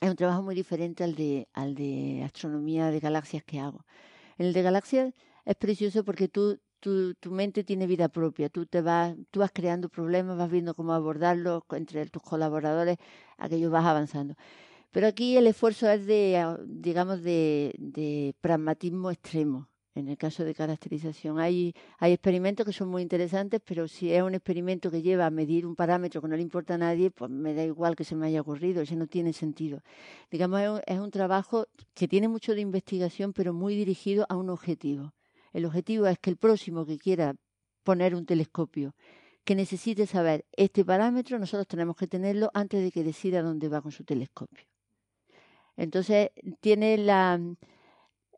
es 0.00 0.10
un 0.10 0.16
trabajo 0.16 0.42
muy 0.42 0.54
diferente 0.54 1.04
al 1.04 1.14
de, 1.14 1.48
al 1.52 1.74
de 1.74 2.22
astronomía 2.24 2.90
de 2.90 3.00
galaxias 3.00 3.42
que 3.44 3.60
hago. 3.60 3.84
En 4.38 4.46
el 4.46 4.52
de 4.52 4.62
galaxias 4.62 5.14
es 5.44 5.54
precioso 5.56 6.04
porque 6.04 6.28
tú, 6.28 6.60
tu, 6.80 7.14
tu 7.14 7.30
mente 7.30 7.64
tiene 7.64 7.86
vida 7.86 8.08
propia, 8.08 8.48
tú 8.48 8.66
te 8.66 8.80
vas, 8.82 9.16
tú 9.30 9.40
vas 9.40 9.50
creando 9.52 9.88
problemas, 9.88 10.38
vas 10.38 10.50
viendo 10.50 10.74
cómo 10.74 10.92
abordarlos 10.92 11.62
entre 11.70 12.06
tus 12.06 12.22
colaboradores, 12.22 12.98
aquello 13.38 13.70
vas 13.70 13.84
avanzando. 13.84 14.34
Pero 14.90 15.06
aquí 15.06 15.36
el 15.36 15.46
esfuerzo 15.46 15.88
es 15.90 16.06
de, 16.06 16.56
digamos, 16.66 17.22
de, 17.22 17.74
de 17.78 18.34
pragmatismo 18.40 19.10
extremo 19.10 19.68
en 19.98 20.08
el 20.08 20.16
caso 20.16 20.44
de 20.44 20.54
caracterización. 20.54 21.38
Hay, 21.38 21.74
experimentos 22.00 22.64
que 22.64 22.72
son 22.72 22.88
muy 22.88 23.02
interesantes, 23.02 23.60
pero 23.64 23.88
si 23.88 24.12
es 24.12 24.22
un 24.22 24.34
experimento 24.34 24.90
que 24.90 25.02
lleva 25.02 25.26
a 25.26 25.30
medir 25.30 25.66
un 25.66 25.74
parámetro 25.74 26.22
que 26.22 26.28
no 26.28 26.36
le 26.36 26.42
importa 26.42 26.74
a 26.74 26.78
nadie, 26.78 27.10
pues 27.10 27.30
me 27.30 27.54
da 27.54 27.64
igual 27.64 27.96
que 27.96 28.04
se 28.04 28.14
me 28.14 28.26
haya 28.26 28.40
ocurrido, 28.40 28.82
eso 28.82 28.94
no 28.96 29.06
tiene 29.06 29.32
sentido. 29.32 29.82
Digamos, 30.30 30.80
es 30.86 30.98
un 30.98 31.10
trabajo 31.10 31.66
que 31.94 32.08
tiene 32.08 32.28
mucho 32.28 32.54
de 32.54 32.60
investigación, 32.60 33.32
pero 33.32 33.52
muy 33.52 33.74
dirigido 33.74 34.26
a 34.28 34.36
un 34.36 34.50
objetivo. 34.50 35.12
El 35.52 35.64
objetivo 35.64 36.06
es 36.06 36.18
que 36.18 36.30
el 36.30 36.36
próximo 36.36 36.86
que 36.86 36.98
quiera 36.98 37.34
poner 37.82 38.14
un 38.14 38.26
telescopio, 38.26 38.94
que 39.44 39.54
necesite 39.54 40.06
saber 40.06 40.44
este 40.52 40.84
parámetro, 40.84 41.38
nosotros 41.38 41.66
tenemos 41.66 41.96
que 41.96 42.06
tenerlo 42.06 42.50
antes 42.52 42.82
de 42.82 42.92
que 42.92 43.02
decida 43.02 43.42
dónde 43.42 43.68
va 43.68 43.80
con 43.80 43.92
su 43.92 44.04
telescopio. 44.04 44.66
Entonces, 45.76 46.30
tiene 46.60 46.98
la, 46.98 47.40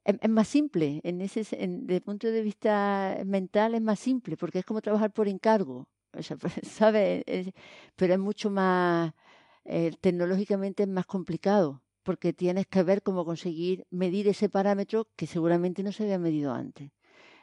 es, 0.05 0.31
más 0.31 0.49
simple, 0.49 1.01
en 1.05 1.21
ese, 1.21 1.47
en, 1.63 1.87
desde 1.87 1.97
el 1.97 2.03
punto 2.03 2.29
de 2.29 2.43
vista 2.43 3.19
mental 3.25 3.75
es 3.75 3.83
más 3.83 3.99
simple, 3.99 4.37
porque 4.37 4.61
es 4.61 4.65
como 4.65 4.81
trabajar 4.81 5.13
por 5.13 5.29
encargo, 5.29 5.89
o 6.19 6.23
sea, 6.23 6.37
¿sabe? 6.63 7.23
Es, 7.27 7.51
pero 7.97 8.15
es 8.15 8.19
mucho 8.21 8.51
más, 8.51 9.13
eh, 9.65 9.93
tecnológicamente 10.01 10.85
es 10.85 10.89
más 10.89 11.07
complicado, 11.07 11.83
porque 12.03 12.33
tienes 12.33 12.67
que 12.67 12.83
ver 12.83 13.03
cómo 13.03 13.25
conseguir 13.25 13.87
medir 13.91 14.29
ese 14.29 14.49
parámetro 14.49 15.09
que 15.17 15.27
seguramente 15.27 15.83
no 15.83 15.93
se 15.93 16.05
había 16.05 16.19
medido 16.19 16.53
antes. 16.53 16.91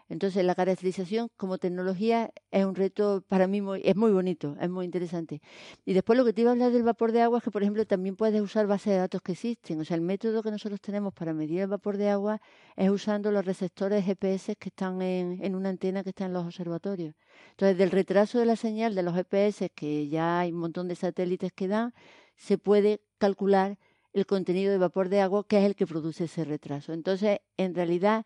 Entonces, 0.10 0.46
la 0.46 0.56
caracterización 0.56 1.30
como 1.36 1.58
tecnología 1.58 2.32
es 2.52 2.66
un 2.66 2.76
reto 2.76 3.24
para 3.28 3.48
mí 3.48 3.62
muy, 3.62 3.82
es 3.84 3.96
muy 3.96 4.12
bonito, 4.12 4.56
es 4.62 4.70
muy 4.70 4.86
interesante. 4.86 5.42
Y 5.86 5.94
después 5.94 6.18
lo 6.18 6.24
que 6.24 6.32
te 6.32 6.42
iba 6.42 6.52
a 6.52 6.54
hablar 6.54 6.72
del 6.72 6.84
vapor 6.84 7.12
de 7.12 7.22
agua 7.22 7.40
es 7.40 7.44
que, 7.44 7.52
por 7.52 7.62
ejemplo, 7.62 7.86
también 7.86 8.16
puedes 8.16 8.42
usar 8.42 8.68
bases 8.68 8.94
de 8.94 9.00
datos 9.00 9.22
que 9.22 9.34
existen. 9.34 9.80
O 9.82 9.86
sea, 9.86 9.96
el 9.96 10.02
método 10.02 10.42
que 10.42 10.52
nosotros 10.52 10.80
tenemos 10.80 11.14
para 11.14 11.34
medir 11.34 11.62
el 11.62 11.68
vapor 11.68 11.98
de 11.98 12.10
agua 12.10 12.42
es 12.76 12.90
usando 12.90 13.32
los 13.32 13.46
receptores 13.46 14.06
GPS 14.06 14.56
que 14.56 14.70
están 14.70 15.02
en, 15.02 15.44
en 15.44 15.56
una 15.56 15.70
antena 15.70 16.04
que 16.04 16.10
está 16.10 16.26
en 16.26 16.34
los 16.34 16.46
observatorios. 16.46 17.14
Entonces, 17.52 17.78
del 17.78 17.92
retraso 17.92 18.40
de 18.40 18.46
la 18.46 18.56
señal 18.56 18.96
de 18.96 19.04
los 19.04 19.14
GPS, 19.14 19.70
que 19.72 20.08
ya 20.08 20.40
hay 20.40 20.52
un 20.52 20.60
montón 20.60 20.88
de 20.88 20.96
satélites 20.96 21.52
que 21.52 21.68
dan, 21.68 21.94
se 22.38 22.58
puede 22.58 23.02
calcular 23.18 23.78
el 24.14 24.26
contenido 24.26 24.72
de 24.72 24.78
vapor 24.78 25.10
de 25.10 25.22
agua, 25.22 25.46
que 25.48 25.60
es 25.60 25.66
el 25.66 25.76
que 25.76 25.86
produce 25.86 26.26
ese 26.26 26.44
retraso. 26.46 26.94
Entonces, 26.94 27.40
en 27.58 27.76
realidad, 27.76 28.26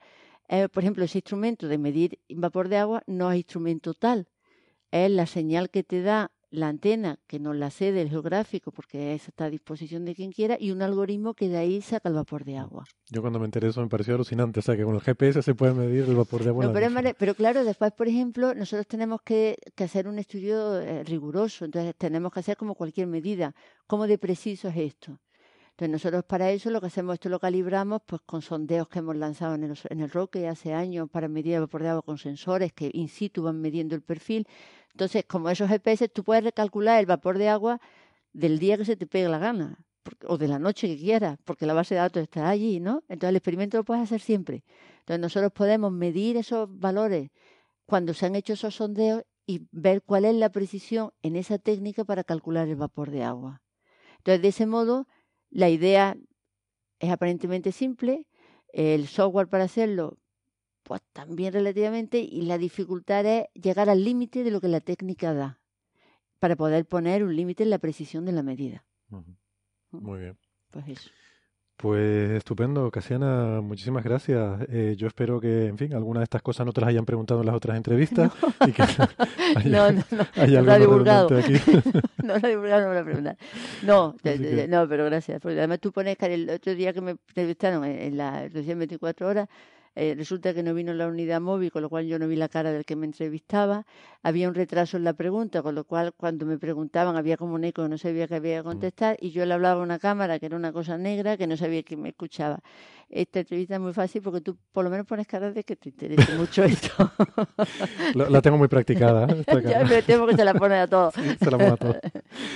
eh, 0.51 0.67
por 0.67 0.83
ejemplo, 0.83 1.05
ese 1.05 1.19
instrumento 1.19 1.69
de 1.69 1.77
medir 1.77 2.19
vapor 2.29 2.67
de 2.67 2.75
agua 2.75 3.03
no 3.07 3.31
es 3.31 3.37
instrumento 3.37 3.93
tal, 3.93 4.27
es 4.91 5.09
la 5.09 5.25
señal 5.25 5.69
que 5.69 5.81
te 5.81 6.01
da 6.01 6.31
la 6.49 6.67
antena, 6.67 7.17
que 7.27 7.39
nos 7.39 7.55
la 7.55 7.71
cede 7.71 8.01
el 8.01 8.09
geográfico, 8.09 8.73
porque 8.73 9.13
esa 9.13 9.29
está 9.29 9.45
a 9.45 9.49
disposición 9.49 10.03
de 10.03 10.13
quien 10.13 10.33
quiera, 10.33 10.57
y 10.59 10.71
un 10.71 10.81
algoritmo 10.81 11.33
que 11.35 11.47
de 11.47 11.57
ahí 11.57 11.81
saca 11.81 12.09
el 12.09 12.15
vapor 12.15 12.43
de 12.43 12.57
agua. 12.57 12.83
Yo 13.09 13.21
cuando 13.21 13.39
me 13.39 13.45
enteré 13.45 13.69
eso 13.69 13.79
me 13.81 13.87
pareció 13.87 14.15
alucinante, 14.15 14.59
o 14.59 14.61
sea 14.61 14.75
que 14.75 14.83
con 14.83 14.95
el 14.95 14.99
GPS 14.99 15.41
se 15.41 15.55
puede 15.55 15.73
medir 15.73 16.03
el 16.03 16.15
vapor 16.15 16.43
de 16.43 16.49
agua. 16.49 16.65
No, 16.65 16.73
pero, 17.17 17.35
claro, 17.35 17.63
después, 17.63 17.93
por 17.93 18.09
ejemplo, 18.09 18.53
nosotros 18.53 18.85
tenemos 18.87 19.21
que, 19.21 19.57
que 19.73 19.85
hacer 19.85 20.09
un 20.09 20.19
estudio 20.19 20.81
eh, 20.81 21.05
riguroso, 21.05 21.63
entonces 21.63 21.95
tenemos 21.97 22.33
que 22.33 22.41
hacer 22.41 22.57
como 22.57 22.75
cualquier 22.75 23.07
medida, 23.07 23.55
cómo 23.87 24.05
de 24.05 24.17
preciso 24.17 24.67
es 24.67 24.75
esto. 24.75 25.17
Entonces 25.81 25.93
nosotros 25.93 26.25
para 26.25 26.51
eso 26.51 26.69
lo 26.69 26.79
que 26.79 26.85
hacemos, 26.85 27.15
esto 27.15 27.27
lo 27.27 27.39
calibramos 27.39 28.03
pues 28.05 28.21
con 28.23 28.43
sondeos 28.43 28.87
que 28.87 28.99
hemos 28.99 29.15
lanzado 29.15 29.55
en 29.55 29.63
el, 29.63 29.75
en 29.89 29.99
el 30.01 30.11
Roque 30.11 30.47
hace 30.47 30.75
años 30.75 31.09
para 31.09 31.27
medir 31.27 31.55
el 31.55 31.61
vapor 31.61 31.81
de 31.81 31.89
agua 31.89 32.03
con 32.03 32.19
sensores 32.19 32.71
que 32.71 32.91
in 32.93 33.07
situ 33.09 33.41
van 33.41 33.59
midiendo 33.59 33.95
el 33.95 34.03
perfil. 34.03 34.47
Entonces, 34.91 35.25
como 35.25 35.49
esos 35.49 35.67
GPS, 35.67 36.07
tú 36.09 36.23
puedes 36.23 36.43
recalcular 36.43 36.99
el 36.99 37.07
vapor 37.07 37.39
de 37.39 37.49
agua 37.49 37.81
del 38.31 38.59
día 38.59 38.77
que 38.77 38.85
se 38.85 38.95
te 38.95 39.07
pegue 39.07 39.27
la 39.27 39.39
gana 39.39 39.79
o 40.27 40.37
de 40.37 40.47
la 40.47 40.59
noche 40.59 40.87
que 40.87 40.97
quieras, 40.97 41.39
porque 41.45 41.65
la 41.65 41.73
base 41.73 41.95
de 41.95 42.01
datos 42.01 42.21
está 42.21 42.47
allí, 42.47 42.79
¿no? 42.79 43.01
Entonces 43.09 43.29
el 43.29 43.37
experimento 43.37 43.77
lo 43.77 43.83
puedes 43.83 44.03
hacer 44.03 44.21
siempre. 44.21 44.63
Entonces 44.99 45.19
nosotros 45.19 45.51
podemos 45.51 45.91
medir 45.91 46.37
esos 46.37 46.69
valores 46.69 47.31
cuando 47.87 48.13
se 48.13 48.27
han 48.27 48.35
hecho 48.35 48.53
esos 48.53 48.75
sondeos 48.75 49.23
y 49.47 49.67
ver 49.71 50.03
cuál 50.03 50.25
es 50.25 50.35
la 50.35 50.51
precisión 50.51 51.11
en 51.23 51.35
esa 51.35 51.57
técnica 51.57 52.05
para 52.05 52.23
calcular 52.23 52.67
el 52.67 52.75
vapor 52.75 53.09
de 53.09 53.23
agua. 53.23 53.63
Entonces, 54.19 54.43
de 54.43 54.47
ese 54.49 54.67
modo, 54.67 55.07
la 55.51 55.69
idea 55.69 56.17
es 56.99 57.11
aparentemente 57.11 57.71
simple, 57.71 58.25
el 58.73 59.07
software 59.07 59.47
para 59.47 59.65
hacerlo, 59.65 60.17
pues 60.83 61.01
también 61.13 61.53
relativamente, 61.53 62.19
y 62.19 62.41
la 62.43 62.57
dificultad 62.57 63.25
es 63.25 63.45
llegar 63.53 63.89
al 63.89 64.03
límite 64.03 64.43
de 64.43 64.51
lo 64.51 64.61
que 64.61 64.67
la 64.67 64.81
técnica 64.81 65.33
da, 65.33 65.59
para 66.39 66.55
poder 66.55 66.85
poner 66.85 67.23
un 67.23 67.35
límite 67.35 67.63
en 67.63 67.69
la 67.69 67.79
precisión 67.79 68.25
de 68.25 68.31
la 68.31 68.43
medida. 68.43 68.85
Uh 69.09 69.17
-huh. 69.17 69.37
Muy 69.91 70.19
bien. 70.21 70.37
Pues 70.71 70.87
eso. 70.87 71.09
Pues 71.81 72.31
estupendo, 72.33 72.91
Casiana, 72.91 73.59
muchísimas 73.61 74.03
gracias. 74.03 74.61
Eh, 74.69 74.93
yo 74.97 75.07
espero 75.07 75.39
que, 75.41 75.65
en 75.65 75.79
fin, 75.79 75.93
algunas 75.95 76.21
de 76.21 76.25
estas 76.25 76.43
cosas 76.43 76.63
no 76.65 76.73
te 76.73 76.79
las 76.81 76.89
hayan 76.89 77.05
preguntado 77.05 77.39
en 77.39 77.47
las 77.47 77.55
otras 77.55 77.75
entrevistas. 77.75 78.31
No, 78.61 78.67
y 78.67 78.71
que 78.71 78.83
haya, 79.55 79.91
no, 79.91 79.91
no, 79.91 80.03
no, 80.11 80.25
haya 80.35 80.59
no 80.59 80.65
lo 80.65 80.71
ha 80.71 80.75
algo 80.75 80.87
divulgado. 80.91 81.37
aquí. 81.39 81.53
no 82.23 82.37
lo 82.37 82.45
ha 82.45 82.49
divulgado, 82.49 82.81
no 82.83 82.87
me 82.89 82.93
lo 82.93 82.99
ha 82.99 83.03
preguntado. 83.03 83.37
No, 83.81 84.15
que- 84.21 84.67
no, 84.69 84.87
pero 84.87 85.05
gracias. 85.05 85.41
Porque 85.41 85.57
además 85.57 85.79
tú 85.79 85.91
pones 85.91 86.17
que 86.17 86.31
el 86.31 86.49
otro 86.51 86.75
día 86.75 86.93
que 86.93 87.01
me 87.01 87.11
entrevistaron 87.11 87.83
en, 87.85 87.97
en 87.99 88.17
la 88.17 88.47
recién 88.49 88.77
24 88.77 89.27
horas, 89.27 89.49
eh, 89.95 90.15
resulta 90.15 90.53
que 90.53 90.63
no 90.63 90.73
vino 90.73 90.93
la 90.93 91.07
unidad 91.07 91.41
móvil, 91.41 91.71
con 91.71 91.81
lo 91.81 91.89
cual 91.89 92.05
yo 92.05 92.17
no 92.19 92.27
vi 92.27 92.35
la 92.35 92.49
cara 92.49 92.71
del 92.71 92.85
que 92.85 92.95
me 92.95 93.05
entrevistaba. 93.05 93.85
Había 94.23 94.47
un 94.47 94.55
retraso 94.55 94.97
en 94.97 95.03
la 95.03 95.13
pregunta, 95.13 95.61
con 95.61 95.75
lo 95.75 95.83
cual 95.83 96.13
cuando 96.15 96.45
me 96.45 96.57
preguntaban 96.57 97.15
había 97.17 97.37
como 97.37 97.55
un 97.55 97.63
eco, 97.63 97.87
no 97.87 97.97
sabía 97.97 98.27
qué 98.27 98.35
había 98.35 98.57
que 98.57 98.63
contestar, 98.63 99.17
y 99.19 99.31
yo 99.31 99.45
le 99.45 99.53
hablaba 99.53 99.81
a 99.81 99.83
una 99.83 99.99
cámara 99.99 100.39
que 100.39 100.45
era 100.47 100.55
una 100.55 100.71
cosa 100.71 100.97
negra, 100.97 101.37
que 101.37 101.47
no 101.47 101.57
sabía 101.57 101.83
quién 101.83 102.01
me 102.01 102.09
escuchaba. 102.09 102.59
Esta 103.13 103.41
entrevista 103.41 103.75
es 103.75 103.81
muy 103.81 103.91
fácil 103.91 104.21
porque 104.21 104.39
tú 104.39 104.55
por 104.71 104.85
lo 104.85 104.89
menos 104.89 105.05
pones 105.05 105.27
cara 105.27 105.51
de 105.51 105.65
que 105.65 105.75
te 105.75 105.89
interesa 105.89 106.33
mucho 106.37 106.63
esto. 106.63 106.89
La, 108.15 108.29
la 108.29 108.41
tengo 108.41 108.57
muy 108.57 108.67
practicada. 108.67 109.27
¿eh? 109.47 109.63
ya 109.67 109.83
me 109.83 110.01
temo 110.01 110.25
que 110.27 110.35
se 110.35 110.45
la 110.45 110.53
pone 110.53 110.75
a 110.75 110.87
todos. 110.87 111.13
Se 111.13 111.51
la 111.51 111.57
pongo 111.57 111.73
a 111.73 111.77
todos. 111.77 111.97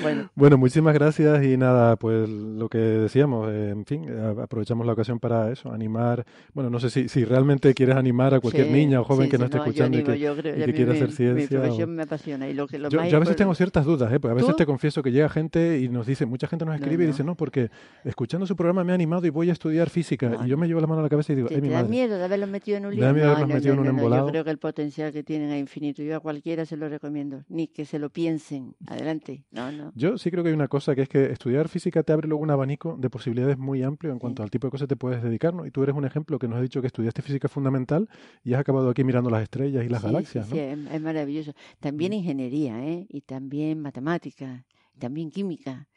bueno. 0.01 0.29
Bueno, 0.35 0.57
muchísimas 0.57 0.93
gracias 0.93 1.43
y 1.43 1.57
nada, 1.57 1.95
pues 1.97 2.27
lo 2.29 2.69
que 2.69 2.77
decíamos, 2.77 3.49
eh, 3.51 3.69
en 3.71 3.85
fin, 3.85 4.05
a- 4.09 4.43
aprovechamos 4.43 4.85
la 4.85 4.93
ocasión 4.93 5.19
para 5.19 5.51
eso, 5.51 5.71
animar, 5.71 6.25
bueno, 6.53 6.69
no 6.69 6.79
sé 6.79 6.89
si, 6.89 7.09
si 7.09 7.25
realmente 7.25 7.73
quieres 7.73 7.95
animar 7.95 8.33
a 8.33 8.39
cualquier 8.39 8.67
Sí, 8.67 8.73
niña 8.73 9.01
o 9.01 9.03
joven 9.03 9.25
sí, 9.25 9.31
que 9.31 9.37
nos 9.37 9.45
esté 9.45 9.57
no, 9.57 9.63
yo 9.65 9.69
escuchando 9.71 9.99
y 9.99 10.03
que, 10.03 10.19
yo 10.19 10.35
creo- 10.35 10.55
y 10.57 10.65
que 10.65 10.73
quiera 10.73 10.91
mi- 10.93 10.97
hacer 10.97 11.11
ciencia. 11.11 11.47
Mi 11.49 11.55
o- 11.57 11.61
profesión 11.61 11.95
me 11.95 12.03
apasiona 12.03 12.47
y 12.49 12.53
lo 12.53 12.67
que 12.67 12.79
lo 12.79 12.89
Yo, 12.89 12.99
más 12.99 13.09
yo 13.09 13.17
a 13.17 13.19
veces 13.19 13.35
tengo 13.35 13.53
ciertas 13.55 13.85
dudas, 13.85 14.11
¿eh? 14.13 14.19
porque 14.19 14.31
a 14.31 14.35
veces 14.35 14.51
¿Tú? 14.51 14.55
te 14.55 14.65
confieso 14.65 15.03
que 15.03 15.11
llega 15.11 15.27
gente 15.29 15.79
y 15.79 15.89
nos 15.89 16.05
dice, 16.07 16.25
mucha 16.25 16.47
gente 16.47 16.63
nos 16.65 16.73
No, 16.79 16.81
escribe 16.83 17.03
y 17.03 17.07
dice, 17.07 17.23
no, 17.23 17.35
porque 17.35 17.69
escuchando 18.05 18.45
su 18.47 18.55
programa 18.55 18.83
me 18.83 18.91
ha 18.91 18.95
animado 18.95 19.25
y 19.27 19.29
voy 19.29 19.49
a 19.49 19.53
estudiar 19.53 19.89
física. 19.89 20.44
Y 20.45 20.49
yo 20.49 20.57
me 20.57 20.67
llevo 20.67 20.79
la 20.81 20.87
mano 20.87 20.99
a 21.01 21.03
la 21.03 21.09
cabeza 21.09 21.33
y 21.33 21.35
digo, 21.35 21.47
¿Te, 21.47 21.55
ay, 21.55 21.61
mi 21.61 21.67
te 21.67 21.73
da 21.73 21.79
madre. 21.81 21.91
miedo 21.91 22.17
de 22.17 22.23
haberlos 22.23 22.49
metido 22.49 22.77
en 22.77 22.85
un 22.85 22.89
Me 22.91 22.95
lío? 22.97 23.05
da 23.05 23.13
miedo 23.13 23.33
no, 23.33 23.39
no, 23.39 23.47
metido 23.47 23.75
no, 23.75 23.81
en 23.81 23.87
un 23.89 23.95
embolado. 23.97 24.25
Yo 24.27 24.31
creo 24.31 24.43
que 24.43 24.49
el 24.51 24.57
potencial 24.57 25.11
que 25.11 25.23
tienen 25.23 25.49
es 25.51 25.59
infinito. 25.59 26.03
Yo 26.03 26.15
a 26.15 26.19
cualquiera 26.19 26.65
se 26.65 26.77
lo 26.77 26.87
recomiendo. 26.89 27.43
Ni 27.49 27.67
que 27.67 27.85
se 27.85 27.99
lo 27.99 28.09
piensen. 28.09 28.75
Adelante. 28.87 29.43
No, 29.51 29.71
no. 29.71 29.91
Yo 29.95 30.17
sí 30.17 30.31
creo 30.31 30.43
que 30.43 30.49
hay 30.49 30.55
una 30.55 30.67
cosa 30.67 30.95
que 30.95 31.01
es 31.03 31.09
que 31.09 31.25
estudiar 31.31 31.67
física 31.69 32.03
te 32.03 32.13
abre 32.13 32.27
luego 32.27 32.43
un 32.43 32.51
abanico 32.51 32.95
de 32.99 33.09
posibilidades 33.09 33.57
muy 33.57 33.83
amplio 33.83 34.11
en 34.11 34.19
cuanto 34.19 34.43
al 34.43 34.49
tipo 34.51 34.67
de 34.67 34.71
cosas 34.71 34.85
que 34.87 34.95
te 34.95 34.97
puedes 34.97 35.21
dedicar, 35.23 35.53
¿no? 35.53 35.65
Y 35.65 35.71
tú 35.71 35.83
eres 35.83 35.95
un 35.95 36.05
ejemplo 36.05 36.39
que 36.39 36.47
nos 36.47 36.57
has 36.57 36.61
dicho 36.63 36.81
que 36.81 36.87
estudiaste 36.87 37.21
física 37.21 37.47
fundamental 37.47 38.07
y 38.43 38.53
has 38.53 38.59
acabado 38.59 38.89
aquí 38.89 39.03
mirando 39.03 39.29
las 39.29 39.43
estrellas 39.43 39.85
y 39.85 39.89
las 39.89 40.01
Sí, 40.01 40.07
galaxias, 40.07 40.47
sí, 40.47 40.59
es, 40.59 40.77
es 40.91 41.01
maravilloso. 41.01 41.53
También 41.79 42.11
Mm. 42.11 42.15
ingeniería, 42.15 42.85
¿eh? 42.85 43.05
Y 43.09 43.21
también 43.21 43.81
matemática, 43.81 44.63
y 44.95 44.99
también 44.99 45.31
química, 45.31 45.87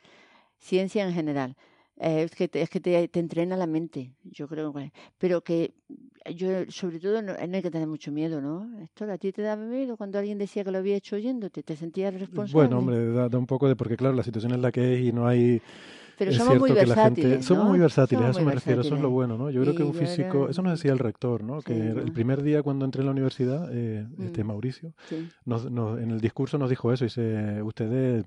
ciencia 0.58 1.06
en 1.06 1.12
general. 1.14 1.56
Eh, 2.00 2.22
es 2.22 2.30
que, 2.30 2.48
te, 2.48 2.62
es 2.62 2.70
que 2.70 2.80
te, 2.80 3.08
te 3.08 3.20
entrena 3.20 3.56
la 3.56 3.66
mente, 3.66 4.12
yo 4.24 4.46
creo. 4.48 4.72
que- 4.72 4.92
Pero 5.18 5.42
que 5.42 5.72
yo, 6.34 6.48
sobre 6.68 7.00
todo, 7.00 7.22
no, 7.22 7.32
no 7.34 7.56
hay 7.56 7.62
que 7.62 7.70
tener 7.70 7.88
mucho 7.88 8.12
miedo, 8.12 8.40
¿no? 8.40 8.68
Esto 8.82 9.10
a 9.10 9.18
ti 9.18 9.32
te 9.32 9.42
daba 9.42 9.64
miedo 9.64 9.96
cuando 9.96 10.18
alguien 10.18 10.38
decía 10.38 10.62
que 10.62 10.70
lo 10.70 10.78
había 10.78 10.96
hecho 10.96 11.16
oyéndote, 11.16 11.62
te 11.62 11.74
sentías 11.76 12.12
responsable. 12.14 12.52
Bueno, 12.52 12.78
hombre, 12.78 13.12
da, 13.12 13.28
da 13.28 13.38
un 13.38 13.46
poco 13.46 13.66
de 13.68 13.74
porque 13.76 13.96
claro, 13.96 14.14
la 14.14 14.22
situación 14.22 14.52
es 14.52 14.60
la 14.60 14.70
que 14.70 14.94
es 14.94 15.00
y 15.06 15.12
no 15.12 15.26
hay 15.26 15.60
Pero 16.18 16.30
es 16.32 16.36
somos 16.36 16.58
muy 16.58 16.70
cierto 16.70 16.80
que 16.92 16.96
la 16.96 17.04
gente... 17.04 17.42
Somos 17.42 17.64
muy 17.66 17.78
versátiles, 17.78 18.20
Somos 18.20 18.26
a 18.26 18.30
eso 18.30 18.40
muy 18.40 18.48
me 18.48 18.54
refiero, 18.54 18.80
eso 18.80 18.94
es 18.96 19.00
lo 19.00 19.10
bueno, 19.10 19.38
¿no? 19.38 19.50
Yo 19.50 19.62
creo 19.62 19.74
que 19.74 19.82
un 19.84 19.94
físico, 19.94 20.42
era- 20.42 20.50
eso 20.50 20.62
nos 20.62 20.72
decía 20.72 20.92
el 20.92 20.98
rector, 20.98 21.44
¿no? 21.44 21.60
Que 21.62 21.74
Sí, 21.74 21.80
el 21.80 22.06
¿no? 22.06 22.12
primer 22.12 22.42
día 22.42 22.62
cuando 22.62 22.84
entré 22.84 23.00
en 23.02 23.06
la 23.06 23.12
universidad, 23.12 23.68
eh, 23.72 24.06
este 24.20 24.42
Mm. 24.42 24.46
Mauricio, 24.48 24.92
Sí. 25.08 25.28
nos- 25.44 25.70
nos- 25.70 25.98
en 26.00 26.10
el 26.10 26.20
discurso 26.20 26.58
nos 26.58 26.68
dijo 26.70 26.92
eso, 26.92 27.04
dice, 27.04 27.62
ustedes, 27.62 28.24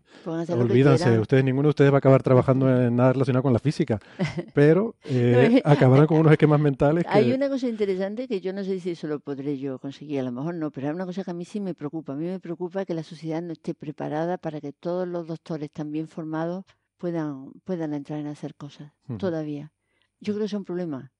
olvídense, 0.49 1.19
ustedes, 1.19 1.43
ninguno 1.43 1.67
de 1.67 1.71
ustedes 1.71 1.91
va 1.91 1.95
a 1.95 1.99
acabar 1.99 2.23
trabajando 2.23 2.67
en 2.87 2.95
nada 2.95 3.13
relacionado 3.13 3.43
con 3.43 3.53
la 3.53 3.59
física, 3.59 3.99
pero 4.53 4.95
eh, 5.05 5.55
es- 5.57 5.61
acabarán 5.65 6.07
con 6.07 6.17
unos 6.19 6.31
esquemas 6.31 6.59
mentales 6.59 7.03
que... 7.03 7.09
Hay 7.09 7.31
una 7.31 7.49
cosa 7.49 7.67
interesante 7.67 8.27
que 8.27 8.41
yo 8.41 8.53
no 8.53 8.63
sé 8.63 8.79
si 8.79 8.91
eso 8.91 9.07
lo 9.07 9.19
podré 9.19 9.57
yo 9.57 9.79
conseguir, 9.79 10.19
a 10.19 10.23
lo 10.23 10.31
mejor 10.31 10.55
no, 10.55 10.71
pero 10.71 10.87
hay 10.87 10.93
una 10.93 11.05
cosa 11.05 11.23
que 11.23 11.31
a 11.31 11.33
mí 11.33 11.45
sí 11.45 11.59
me 11.59 11.73
preocupa. 11.73 12.13
A 12.13 12.15
mí 12.15 12.25
me 12.25 12.39
preocupa 12.39 12.85
que 12.85 12.93
la 12.93 13.03
sociedad 13.03 13.41
no 13.41 13.51
esté 13.53 13.73
preparada 13.73 14.37
para 14.37 14.61
que 14.61 14.71
todos 14.73 15.07
los 15.07 15.27
doctores 15.27 15.71
tan 15.71 15.91
bien 15.91 16.07
formados 16.07 16.65
puedan, 17.01 17.51
puedan 17.65 17.93
entrar 17.93 18.19
en 18.19 18.27
hacer 18.27 18.53
cosas 18.55 18.93
todavía. 19.17 19.71
Yo 20.19 20.33
creo 20.33 20.41
que 20.45 20.45
es 20.45 20.53
un 20.53 20.65
problema. 20.65 21.11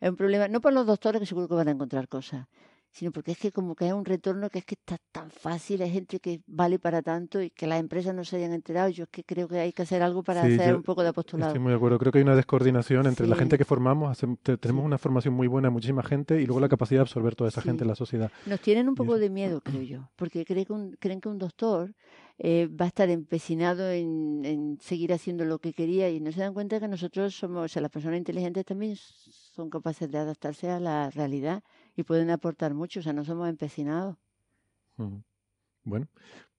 Es 0.00 0.10
un 0.10 0.16
problema, 0.16 0.48
no 0.48 0.60
por 0.60 0.72
los 0.72 0.86
doctores 0.86 1.20
que 1.20 1.26
seguro 1.26 1.48
que 1.48 1.54
van 1.54 1.68
a 1.68 1.70
encontrar 1.72 2.08
cosas, 2.08 2.46
sino 2.90 3.12
porque 3.12 3.32
es 3.32 3.38
que 3.38 3.52
como 3.52 3.74
que 3.76 3.84
hay 3.86 3.92
un 3.92 4.04
retorno 4.04 4.48
que 4.50 4.58
es 4.60 4.64
que 4.64 4.74
está 4.74 4.96
tan 5.12 5.30
fácil, 5.30 5.82
hay 5.82 5.90
gente 5.90 6.18
que 6.20 6.40
vale 6.46 6.78
para 6.78 7.02
tanto 7.02 7.40
y 7.42 7.50
que 7.50 7.66
las 7.66 7.78
empresas 7.80 8.14
no 8.14 8.24
se 8.24 8.36
hayan 8.36 8.52
enterado. 8.52 8.88
Yo 8.88 9.04
es 9.04 9.10
que 9.10 9.22
creo 9.24 9.46
que 9.46 9.58
hay 9.60 9.72
que 9.72 9.82
hacer 9.82 10.02
algo 10.02 10.22
para 10.22 10.42
Sí, 10.46 10.54
hacer 10.54 10.74
un 10.74 10.82
poco 10.82 11.02
de 11.02 11.08
apostolado. 11.10 11.50
Estoy 11.50 11.60
muy 11.62 11.70
de 11.70 11.76
acuerdo. 11.76 11.98
Creo 11.98 12.10
que 12.12 12.18
hay 12.18 12.24
una 12.24 12.34
descoordinación 12.36 13.06
entre 13.06 13.26
la 13.28 13.36
gente 13.36 13.58
que 13.58 13.64
formamos, 13.64 14.18
te- 14.42 14.56
tenemos 14.56 14.84
una 14.84 14.98
formación 14.98 15.34
muy 15.34 15.46
buena, 15.48 15.68
muchísima 15.70 16.02
gente, 16.02 16.40
y 16.40 16.46
luego 16.46 16.60
la 16.60 16.68
capacidad 16.68 16.98
de 17.00 17.02
absorber 17.02 17.34
toda 17.36 17.48
esa 17.48 17.60
gente 17.62 17.84
en 17.84 17.88
la 17.88 17.94
sociedad. 17.94 18.30
Nos 18.46 18.60
tienen 18.60 18.88
un 18.88 18.94
poco 18.94 19.18
de 19.18 19.30
miedo, 19.30 19.60
creo 19.60 19.82
yo, 19.82 20.10
porque 20.16 20.44
creen 20.44 20.64
que 20.64 20.72
un, 20.72 20.96
creen 20.98 21.20
que 21.20 21.28
un 21.28 21.38
doctor 21.38 21.94
eh, 22.38 22.68
va 22.68 22.84
a 22.84 22.88
estar 22.88 23.10
empecinado 23.10 23.90
en, 23.90 24.44
en 24.44 24.78
seguir 24.80 25.12
haciendo 25.12 25.44
lo 25.44 25.58
que 25.58 25.72
quería 25.72 26.08
y 26.10 26.20
no 26.20 26.30
se 26.30 26.40
dan 26.40 26.54
cuenta 26.54 26.78
que 26.78 26.88
nosotros 26.88 27.34
somos, 27.34 27.64
o 27.64 27.68
sea, 27.68 27.82
las 27.82 27.90
personas 27.90 28.18
inteligentes 28.18 28.64
también 28.64 28.96
son 28.96 29.70
capaces 29.70 30.10
de 30.10 30.18
adaptarse 30.18 30.70
a 30.70 30.78
la 30.78 31.10
realidad 31.10 31.62
y 31.96 32.04
pueden 32.04 32.30
aportar 32.30 32.74
mucho, 32.74 33.00
o 33.00 33.02
sea, 33.02 33.12
no 33.12 33.24
somos 33.24 33.48
empecinados. 33.48 34.16
Bueno, 35.84 36.06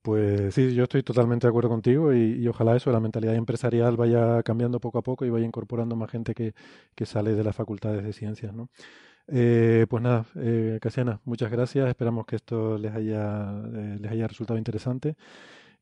pues 0.01 0.53
sí, 0.55 0.73
yo 0.73 0.84
estoy 0.84 1.03
totalmente 1.03 1.47
de 1.47 1.49
acuerdo 1.49 1.69
contigo 1.69 2.13
y, 2.13 2.41
y 2.41 2.47
ojalá 2.47 2.75
eso, 2.75 2.91
la 2.91 2.99
mentalidad 2.99 3.36
empresarial 3.36 3.95
vaya 3.95 4.43
cambiando 4.43 4.80
poco 4.80 4.97
a 4.97 5.01
poco 5.01 5.25
y 5.25 5.30
vaya 5.30 5.45
incorporando 5.45 5.95
más 5.95 6.09
gente 6.09 6.34
que, 6.34 6.53
que 6.95 7.05
sale 7.05 7.34
de 7.34 7.43
las 7.43 7.55
facultades 7.55 8.03
de 8.03 8.13
ciencias, 8.13 8.53
¿no? 8.53 8.69
Eh, 9.32 9.86
pues 9.88 10.01
nada, 10.01 10.25
eh, 10.36 10.80
Casiana, 10.82 11.21
muchas 11.23 11.51
gracias. 11.51 11.88
Esperamos 11.88 12.25
que 12.25 12.36
esto 12.38 12.77
les 12.80 12.93
haya, 12.93 13.51
eh, 13.75 13.97
les 13.99 14.11
haya 14.11 14.27
resultado 14.27 14.57
interesante 14.57 15.15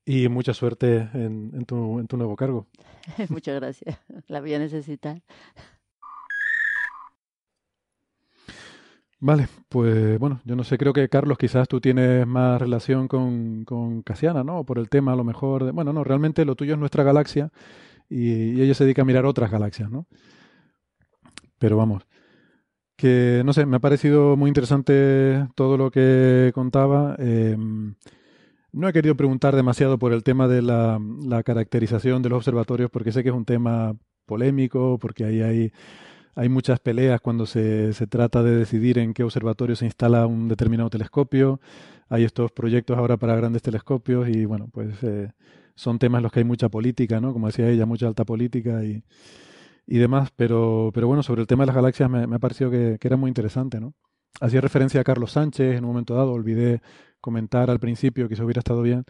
y 0.08 0.30
mucha 0.30 0.54
suerte 0.56 1.10
en, 1.14 1.52
en 1.54 1.66
tu, 1.66 2.00
en 2.00 2.08
tu 2.08 2.18
nuevo 2.18 2.36
cargo. 2.38 2.68
Muchas 3.30 3.56
gracias, 3.56 4.00
la 4.28 4.42
voy 4.42 4.54
a 4.54 4.60
necesitar. 4.60 5.22
Vale, 9.20 9.48
pues 9.70 10.20
bueno, 10.20 10.42
yo 10.46 10.56
no 10.56 10.64
sé, 10.64 10.78
creo 10.78 10.94
que 10.94 11.10
Carlos, 11.10 11.40
quizás 11.40 11.68
tú 11.68 11.82
tienes 11.82 12.28
más 12.28 12.62
relación 12.62 13.08
con, 13.08 13.66
con 13.66 14.04
Casiana, 14.04 14.44
¿no? 14.44 14.64
Por 14.64 14.78
el 14.78 14.90
tema 14.90 15.14
a 15.14 15.16
lo 15.16 15.24
mejor, 15.24 15.64
de- 15.66 15.72
bueno, 15.72 15.92
no, 15.92 16.04
realmente 16.04 16.46
lo 16.46 16.56
tuyo 16.56 16.74
es 16.74 16.80
nuestra 16.80 17.04
galaxia 17.04 17.50
y, 18.10 18.54
y 18.60 18.62
ella 18.62 18.76
se 18.76 18.86
dedica 18.86 19.04
a 19.04 19.06
mirar 19.06 19.26
otras 19.26 19.52
galaxias, 19.52 19.92
¿no? 19.92 20.08
Pero 21.60 21.78
vamos, 21.78 22.04
que 22.98 23.44
no 23.46 23.54
sé, 23.54 23.66
me 23.66 23.78
ha 23.78 23.82
parecido 23.82 24.38
muy 24.38 24.50
interesante 24.50 25.48
todo 25.56 25.78
lo 25.78 25.92
que 25.92 26.52
contaba. 26.56 27.16
eh, 27.20 27.58
no 28.78 28.88
he 28.88 28.94
querido 28.94 29.16
preguntar 29.16 29.56
demasiado 29.56 29.98
por 29.98 30.14
el 30.14 30.24
tema 30.24 30.48
de 30.48 30.62
la, 30.62 31.00
caracterización 31.44 32.22
de 32.22 32.30
los 32.30 32.38
observatorios 32.38 32.90
porque 32.92 33.12
sé 33.12 33.24
que 33.24 33.30
es 33.30 33.36
un 33.36 33.46
tema 33.46 33.96
polémico, 34.26 35.00
porque 35.00 35.26
ahí 35.26 35.72
hay 36.36 36.50
muchas 36.50 36.80
peleas 36.80 37.20
cuando 37.20 37.46
se, 37.46 37.94
se 37.94 38.06
trata 38.06 38.44
de 38.44 38.56
decidir 38.56 39.00
en 39.00 39.14
qué 39.14 39.24
observatorio 39.24 39.76
se 39.76 39.86
instala 39.86 40.28
un 40.28 40.48
determinado 40.48 40.90
telescopio. 40.90 41.60
Hay 42.10 42.24
estos 42.24 42.52
proyectos 42.52 42.98
ahora 42.98 43.18
para 43.18 43.36
grandes 43.36 43.64
telescopios 43.64 44.30
y 44.30 44.46
bueno, 44.46 44.70
pues 44.72 45.04
eh, 45.04 45.32
son 45.76 45.98
temas 45.98 46.20
en 46.20 46.24
los 46.24 46.32
que 46.32 46.42
hay 46.42 46.46
mucha 46.46 46.70
política, 46.70 47.20
¿no? 47.20 47.34
Como 47.34 47.48
decía 47.48 47.68
ella, 47.70 47.86
mucha 47.86 48.08
alta 48.08 48.24
política 48.26 48.84
y, 48.84 49.04
y 49.88 49.98
demás. 49.98 50.30
Pero, 50.36 50.92
pero 50.94 51.08
bueno, 51.08 51.24
sobre 51.24 51.42
el 51.42 51.48
tema 51.48 51.64
de 51.64 51.68
las 51.68 51.76
galaxias 51.76 52.10
me, 52.10 52.24
ha 52.24 52.40
parecido 52.40 52.70
que 52.70 53.00
era 53.02 53.18
muy 53.18 53.30
interesante, 53.30 53.80
¿no? 53.80 53.94
Hacía 54.40 54.62
referencia 54.62 55.02
a 55.02 55.04
Carlos 55.04 55.32
Sánchez 55.32 55.78
en 55.78 55.84
un 55.84 55.90
momento 55.90 56.14
dado, 56.14 56.32
olvidé 56.32 56.82
comentar 57.22 57.70
al 57.70 57.80
principio, 57.80 58.30
que 58.30 58.36
se 58.36 58.44
hubiera 58.44 58.60
estado 58.60 58.82
bien, 58.82 59.06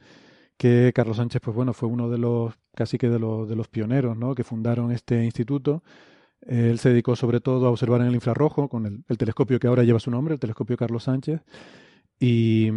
que 0.58 0.92
Carlos 0.96 1.18
Sánchez, 1.18 1.42
pues 1.44 1.56
bueno, 1.56 1.74
fue 1.74 1.90
uno 1.90 2.10
de 2.10 2.18
los, 2.18 2.54
casi 2.76 2.98
que 2.98 3.10
de 3.10 3.20
los, 3.20 3.48
de 3.48 3.56
los 3.56 3.68
pioneros, 3.68 4.18
¿no? 4.18 4.36
Que 4.36 4.44
fundaron 4.44 4.92
este 4.92 5.24
instituto. 5.24 5.84
Él 6.42 6.80
se 6.80 6.90
dedicó 6.90 7.16
sobre 7.16 7.42
todo 7.42 7.68
a 7.68 7.70
observar 7.72 8.02
en 8.02 8.08
el 8.08 8.16
infrarrojo 8.16 8.70
con 8.70 8.86
el, 8.86 9.04
el 9.08 9.18
telescopio 9.18 9.60
que 9.60 9.68
ahora 9.68 9.84
lleva 9.84 10.00
su 10.00 10.12
nombre, 10.12 10.34
el 10.34 10.40
telescopio 10.40 10.78
Carlos 10.78 11.04
Sánchez, 11.04 11.42
y, 12.20 12.72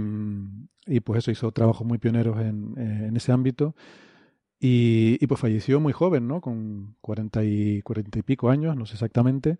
y 0.87 1.01
pues 1.01 1.19
eso 1.19 1.31
hizo 1.31 1.53
trabajos 1.53 1.87
muy 1.87 1.99
pioneros 1.99 2.39
en, 2.41 2.75
en 2.77 3.17
ese 3.17 3.33
ámbito. 3.33 3.75
Y, 4.63 5.17
y, 5.21 5.27
pues 5.27 5.41
falleció 5.41 5.81
muy 5.81 5.95
joven, 5.95 6.29
¿no? 6.29 6.43
Con 6.43 6.95
40 7.01 7.45
y, 7.45 7.81
40 7.83 8.19
y 8.19 8.23
pico 8.23 8.51
años, 8.51 8.77
no 8.77 8.85
sé 8.85 8.93
exactamente. 8.95 9.59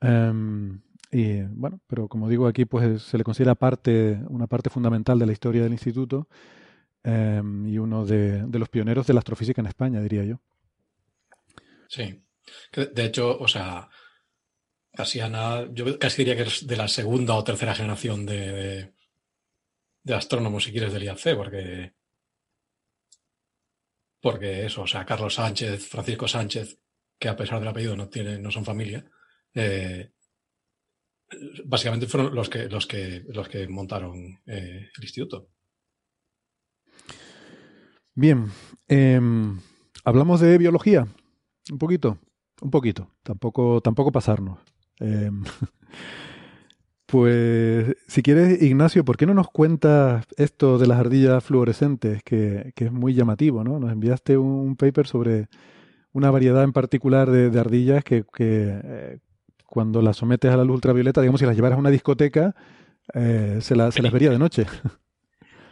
Em, 0.00 0.80
y 1.12 1.42
bueno, 1.42 1.78
pero 1.86 2.08
como 2.08 2.26
digo 2.26 2.46
aquí, 2.46 2.64
pues 2.64 3.02
se 3.02 3.18
le 3.18 3.24
considera 3.24 3.54
parte, 3.54 4.18
una 4.30 4.46
parte 4.46 4.70
fundamental 4.70 5.18
de 5.18 5.26
la 5.26 5.32
historia 5.32 5.62
del 5.62 5.72
instituto 5.72 6.26
em, 7.04 7.66
y 7.66 7.76
uno 7.76 8.06
de, 8.06 8.46
los 8.50 8.70
pioneros 8.70 9.06
de 9.06 9.12
la 9.12 9.18
astrofísica 9.18 9.60
en 9.60 9.66
España, 9.66 10.00
diría 10.00 10.24
yo. 10.24 10.40
Sí. 11.86 12.24
De 12.72 13.04
hecho, 13.04 13.38
o 13.38 13.46
sea, 13.46 13.90
Casiana, 14.94 15.68
yo 15.72 15.98
casi 15.98 16.24
diría 16.24 16.34
que 16.34 16.48
es 16.48 16.66
de 16.66 16.76
la 16.76 16.88
segunda 16.88 17.34
o 17.34 17.44
tercera 17.44 17.74
generación 17.74 18.24
de, 18.24 18.94
de, 20.02 20.14
astrónomos, 20.14 20.64
si 20.64 20.72
quieres, 20.72 20.94
del 20.94 21.04
IAC, 21.04 21.36
porque, 21.36 21.92
porque 24.18 24.64
eso, 24.64 24.82
o 24.82 24.86
sea, 24.86 25.04
Carlos 25.04 25.34
Sánchez, 25.34 25.86
Francisco 25.86 26.26
Sánchez, 26.26 26.78
que 27.18 27.28
a 27.28 27.36
pesar 27.36 27.58
del 27.58 27.68
apellido 27.68 27.96
no 27.96 28.08
tienen, 28.08 28.42
no 28.42 28.50
son 28.50 28.64
familia, 28.64 29.04
eh, 29.54 30.12
básicamente 31.64 32.06
fueron 32.06 32.34
los 32.34 32.48
que, 32.48 32.68
los 32.68 32.86
que, 32.86 33.24
los 33.28 33.48
que 33.48 33.68
montaron 33.68 34.40
eh, 34.46 34.88
el 34.96 35.02
instituto. 35.02 35.48
Bien, 38.14 38.46
em, 38.88 39.58
hablamos 40.04 40.40
de 40.40 40.58
biología, 40.58 41.06
un 41.70 41.78
poquito, 41.78 42.18
un 42.60 42.70
poquito, 42.70 43.08
tampoco, 43.22 43.80
tampoco 43.80 44.12
pasarnos. 44.12 44.58
Em, 45.00 45.42
pues, 47.06 47.96
si 48.06 48.22
quieres, 48.22 48.60
Ignacio, 48.62 49.04
¿por 49.04 49.16
qué 49.16 49.26
no 49.26 49.34
nos 49.34 49.50
cuentas 49.50 50.26
esto 50.36 50.78
de 50.78 50.86
las 50.86 50.98
ardillas 50.98 51.42
fluorescentes, 51.42 52.22
que, 52.22 52.72
que 52.76 52.86
es 52.86 52.92
muy 52.92 53.14
llamativo, 53.14 53.64
¿no? 53.64 53.78
Nos 53.78 53.92
enviaste 53.92 54.36
un 54.36 54.76
paper 54.76 55.06
sobre 55.06 55.48
una 56.12 56.30
variedad 56.30 56.62
en 56.64 56.72
particular 56.72 57.30
de, 57.30 57.50
de 57.50 57.60
ardillas 57.60 58.04
que, 58.04 58.24
que, 58.34 58.80
eh, 58.84 59.18
cuando 59.72 60.02
las 60.02 60.18
sometes 60.18 60.50
a 60.50 60.56
la 60.58 60.64
luz 60.64 60.74
ultravioleta, 60.74 61.22
digamos, 61.22 61.40
si 61.40 61.46
las 61.46 61.56
llevaras 61.56 61.78
a 61.78 61.80
una 61.80 61.88
discoteca, 61.88 62.54
eh, 63.14 63.56
se, 63.62 63.74
la- 63.74 63.90
se 63.90 64.02
las 64.02 64.12
vería 64.12 64.28
de 64.28 64.38
noche. 64.38 64.66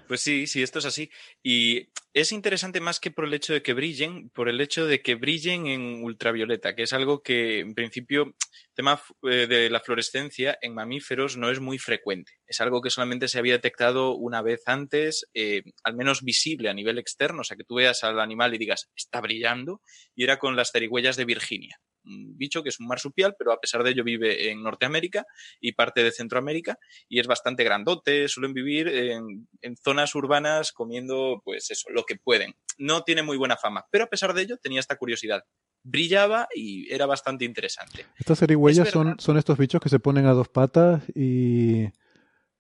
Pues 0.09 0.23
sí, 0.23 0.47
sí, 0.47 0.63
esto 0.63 0.79
es 0.79 0.87
así. 0.87 1.11
Y 1.43 1.89
es 2.13 2.33
interesante 2.33 2.81
más 2.81 2.99
que 2.99 3.11
por 3.11 3.25
el 3.25 3.35
hecho 3.35 3.53
de 3.53 3.63
que 3.63 3.73
brillen, 3.73 4.31
por 4.31 4.49
el 4.49 4.61
hecho 4.61 4.87
de 4.87 5.01
que 5.01 5.15
brillen 5.15 5.67
en 5.67 6.03
ultravioleta, 6.03 6.75
que 6.75 6.83
es 6.83 6.93
algo 6.93 7.23
que 7.23 7.61
en 7.61 7.75
principio, 7.75 8.23
el 8.25 8.75
tema 8.75 9.01
eh, 9.23 9.47
de 9.47 9.71
la 9.71 9.81
fluorescencia 9.81 10.59
en 10.61 10.75
mamíferos 10.75 11.37
no 11.37 11.51
es 11.51 11.61
muy 11.61 11.79
frecuente. 11.79 12.33
Es 12.47 12.61
algo 12.61 12.81
que 12.81 12.91
solamente 12.91 13.29
se 13.29 13.39
había 13.39 13.55
detectado 13.55 14.17
una 14.17 14.43
vez 14.43 14.63
antes, 14.67 15.27
eh, 15.35 15.63
al 15.85 15.95
menos 15.95 16.23
visible 16.23 16.69
a 16.69 16.75
nivel 16.75 16.99
externo, 16.99 17.43
o 17.43 17.45
sea, 17.45 17.57
que 17.57 17.65
tú 17.65 17.77
veas 17.77 18.03
al 18.03 18.19
animal 18.19 18.55
y 18.55 18.59
digas, 18.59 18.91
está 18.97 19.21
brillando, 19.21 19.81
y 20.15 20.25
era 20.25 20.39
con 20.39 20.57
las 20.57 20.73
zarigüeyas 20.73 21.17
de 21.17 21.25
Virginia. 21.27 21.81
Un 22.05 22.37
bicho 22.37 22.63
que 22.63 22.71
es 22.71 22.81
un 22.81 22.87
marsupial, 22.87 23.35
pero 23.39 23.53
a 23.53 23.61
pesar 23.61 23.83
de 23.83 23.91
ello 23.91 24.05
vive 24.05 24.51
en 24.51 24.63
Norteamérica 24.63 25.27
y 25.61 25.73
parte 25.73 26.03
de 26.03 26.13
Centroamérica 26.13 26.79
y 27.09 27.21
es 27.21 27.27
bastante 27.27 27.63
grandote, 27.63 28.27
suelen 28.29 28.55
vivir 28.55 28.89
en, 28.89 29.49
en 29.61 29.77
zonas 29.77 30.15
urbanas 30.15 30.73
comiendo, 30.73 31.43
pues 31.45 31.71
eso, 31.71 31.89
lo 32.01 32.07
que 32.07 32.17
pueden. 32.17 32.55
No 32.79 33.03
tiene 33.03 33.23
muy 33.23 33.37
buena 33.37 33.57
fama, 33.57 33.87
pero 33.91 34.05
a 34.05 34.09
pesar 34.09 34.35
de 34.35 34.43
ello 34.43 34.57
tenía 34.57 34.81
esta 34.81 34.97
curiosidad. 34.97 35.45
Brillaba 35.83 36.49
y 36.55 36.93
era 36.93 37.07
bastante 37.07 37.45
interesante. 37.45 38.07
Estas 38.19 38.39
zarigüeyas 38.39 38.89
Es 38.89 38.93
son, 38.93 39.19
son 39.19 39.37
estos 39.39 39.59
bichos 39.59 39.81
que 39.81 39.89
se 39.89 39.99
ponen 39.99 40.27
a 40.27 40.33
dos 40.33 40.49
patas 40.49 41.03
y... 41.15 41.89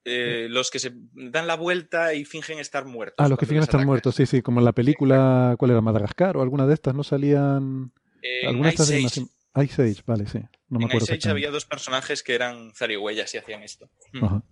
Eh, 0.07 0.47
los 0.49 0.70
que 0.70 0.78
se 0.78 0.93
dan 1.12 1.47
la 1.47 1.57
vuelta 1.57 2.14
y 2.14 2.24
fingen 2.24 2.59
estar 2.59 2.86
muertos. 2.86 3.16
Ah, 3.18 3.28
los 3.28 3.38
que 3.38 3.45
fingen 3.45 3.62
estar 3.62 3.84
muertos, 3.84 4.14
sí, 4.14 4.24
sí, 4.24 4.41
como 4.41 4.61
en 4.61 4.64
la 4.64 4.72
película, 4.72 5.57
¿cuál 5.59 5.72
era? 5.72 5.82
Madagascar 5.82 6.38
o 6.38 6.43
alguna 6.43 6.66
de 6.66 6.72
estas, 6.72 6.95
¿no 6.95 7.05
salían? 7.05 7.93
En 8.22 8.49
¿Alguna 8.49 8.68
de 8.68 8.70
estas 8.70 8.88
de 8.88 9.01
Ice 9.01 9.20
Age. 9.20 9.64
Ice 9.64 9.82
Age, 9.82 10.03
vale, 10.07 10.26
sí, 10.26 10.38
no 10.68 10.78
me 10.78 10.84
en 10.84 10.91
acuerdo 10.91 11.05
Ice 11.05 11.14
Age 11.14 11.28
había 11.28 11.51
dos 11.51 11.66
personajes 11.66 12.22
que 12.22 12.34
eran 12.34 12.72
zarigüeyas 12.74 13.34
y 13.34 13.38
hacían 13.38 13.62
esto. 13.62 13.91
Ajá. 14.22 14.43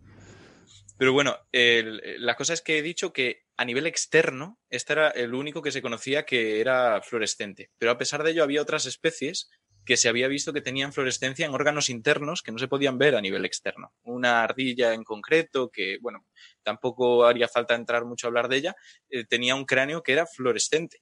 Pero 0.99 1.13
bueno, 1.13 1.37
la 1.53 2.35
cosa 2.35 2.53
es 2.53 2.61
que 2.61 2.79
he 2.79 2.83
dicho 2.83 3.13
que 3.13 3.45
a 3.57 3.65
nivel 3.65 3.87
externo, 3.87 4.59
este 4.69 4.93
era 4.95 5.09
el 5.09 5.35
único 5.35 5.63
que 5.63 5.73
se 5.73 5.83
conocía 5.83 6.25
que 6.25 6.61
era 6.61 7.01
fluorescente. 7.03 7.71
Pero 7.79 7.93
a 7.93 7.99
pesar 7.99 8.23
de 8.23 8.33
ello, 8.33 8.43
había 8.43 8.63
otras 8.63 8.85
especies 8.87 9.49
que 9.85 9.97
se 9.97 10.09
había 10.09 10.29
visto 10.29 10.53
que 10.53 10.61
tenían 10.61 10.93
fluorescencia 10.93 11.47
en 11.47 11.55
órganos 11.55 11.89
internos 11.89 12.43
que 12.43 12.53
no 12.53 12.59
se 12.59 12.69
podían 12.69 12.99
ver 12.99 13.15
a 13.15 13.23
nivel 13.23 13.47
externo. 13.47 13.95
Una 14.03 14.43
ardilla 14.43 14.93
en 14.93 15.03
concreto, 15.03 15.71
que, 15.71 15.99
bueno, 16.03 16.27
tampoco 16.63 17.25
haría 17.25 17.49
falta 17.49 17.75
entrar 17.75 18.05
mucho 18.05 18.27
a 18.27 18.29
hablar 18.29 18.49
de 18.49 18.57
ella, 18.57 18.77
eh, 19.09 19.25
tenía 19.25 19.55
un 19.55 19.65
cráneo 19.65 20.03
que 20.03 20.13
era 20.13 20.27
fluorescente. 20.27 21.01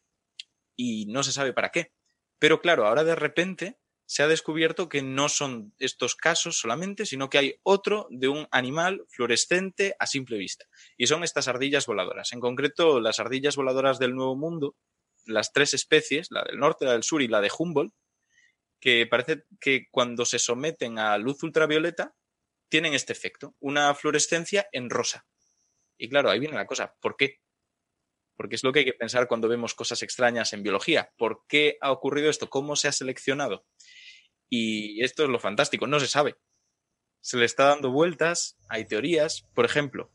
Y 0.76 1.06
no 1.06 1.22
se 1.22 1.32
sabe 1.32 1.52
para 1.52 1.70
qué. 1.70 1.90
Pero 2.38 2.60
claro, 2.60 2.86
ahora 2.86 3.02
de 3.02 3.16
repente 3.16 3.78
se 4.06 4.22
ha 4.22 4.28
descubierto 4.28 4.88
que 4.88 5.02
no 5.02 5.28
son 5.28 5.74
estos 5.78 6.14
casos 6.14 6.58
solamente, 6.58 7.06
sino 7.06 7.28
que 7.28 7.38
hay 7.38 7.60
otro 7.64 8.06
de 8.10 8.28
un 8.28 8.46
animal 8.52 9.04
fluorescente 9.08 9.96
a 9.98 10.06
simple 10.06 10.38
vista. 10.38 10.66
Y 10.96 11.08
son 11.08 11.24
estas 11.24 11.48
ardillas 11.48 11.86
voladoras. 11.86 12.32
En 12.32 12.40
concreto, 12.40 13.00
las 13.00 13.18
ardillas 13.18 13.56
voladoras 13.56 13.98
del 13.98 14.14
Nuevo 14.14 14.36
Mundo, 14.36 14.76
las 15.26 15.52
tres 15.52 15.74
especies, 15.74 16.28
la 16.30 16.44
del 16.44 16.58
norte, 16.58 16.84
la 16.84 16.92
del 16.92 17.02
sur 17.02 17.20
y 17.20 17.28
la 17.28 17.40
de 17.40 17.50
Humboldt, 17.56 17.94
que 18.80 19.06
parece 19.06 19.44
que 19.60 19.86
cuando 19.90 20.24
se 20.24 20.38
someten 20.38 20.98
a 20.98 21.18
luz 21.18 21.42
ultravioleta 21.42 22.14
tienen 22.68 22.94
este 22.94 23.12
efecto, 23.12 23.56
una 23.58 23.92
fluorescencia 23.94 24.68
en 24.70 24.88
rosa. 24.88 25.26
Y 25.98 26.08
claro, 26.08 26.30
ahí 26.30 26.38
viene 26.38 26.54
la 26.54 26.66
cosa, 26.66 26.94
¿por 27.00 27.16
qué? 27.16 27.40
Porque 28.36 28.56
es 28.56 28.64
lo 28.64 28.72
que 28.72 28.80
hay 28.80 28.84
que 28.84 28.92
pensar 28.92 29.28
cuando 29.28 29.48
vemos 29.48 29.74
cosas 29.74 30.02
extrañas 30.02 30.52
en 30.52 30.62
biología. 30.62 31.10
¿Por 31.16 31.42
qué 31.48 31.78
ha 31.80 31.90
ocurrido 31.90 32.30
esto? 32.30 32.50
¿Cómo 32.50 32.76
se 32.76 32.88
ha 32.88 32.92
seleccionado? 32.92 33.64
Y 34.48 35.02
esto 35.02 35.24
es 35.24 35.28
lo 35.28 35.38
fantástico, 35.38 35.86
no 35.86 35.98
se 36.00 36.06
sabe. 36.06 36.36
Se 37.20 37.36
le 37.36 37.44
está 37.44 37.66
dando 37.66 37.90
vueltas, 37.90 38.56
hay 38.68 38.84
teorías. 38.84 39.46
Por 39.54 39.64
ejemplo, 39.64 40.12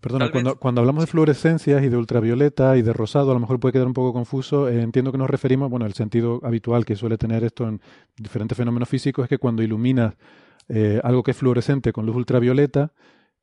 Perdona, 0.00 0.30
cuando, 0.30 0.56
cuando, 0.56 0.80
hablamos 0.80 1.04
de 1.04 1.06
fluorescencias 1.06 1.82
y 1.82 1.88
de 1.88 1.96
ultravioleta 1.96 2.76
y 2.76 2.82
de 2.82 2.92
rosado, 2.92 3.30
a 3.30 3.34
lo 3.34 3.40
mejor 3.40 3.60
puede 3.60 3.72
quedar 3.72 3.86
un 3.86 3.94
poco 3.94 4.12
confuso. 4.12 4.68
Eh, 4.68 4.82
entiendo 4.82 5.12
que 5.12 5.18
nos 5.18 5.30
referimos, 5.30 5.70
bueno, 5.70 5.86
el 5.86 5.94
sentido 5.94 6.40
habitual 6.42 6.84
que 6.84 6.96
suele 6.96 7.16
tener 7.16 7.44
esto 7.44 7.68
en 7.68 7.80
diferentes 8.16 8.56
fenómenos 8.56 8.88
físicos 8.88 9.24
es 9.24 9.28
que 9.28 9.38
cuando 9.38 9.62
iluminas 9.62 10.14
eh, 10.68 11.00
algo 11.02 11.22
que 11.22 11.30
es 11.30 11.36
fluorescente 11.36 11.92
con 11.92 12.06
luz 12.06 12.16
ultravioleta, 12.16 12.92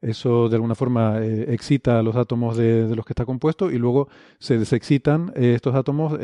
eso 0.02 0.50
de 0.50 0.56
alguna 0.56 0.76
forma 0.76 1.20
eh, 1.20 1.54
excita 1.54 2.00
a 2.00 2.04
los 2.04 2.16
átomos 2.16 2.58
de, 2.58 2.88
de, 2.88 2.96
los 2.96 3.06
que 3.06 3.14
está 3.14 3.26
compuesto 3.26 3.72
y 3.72 3.78
luego 3.78 4.08
se 4.40 4.58
desexcitan 4.58 5.32
estos 5.36 5.76
átomos, 5.76 6.18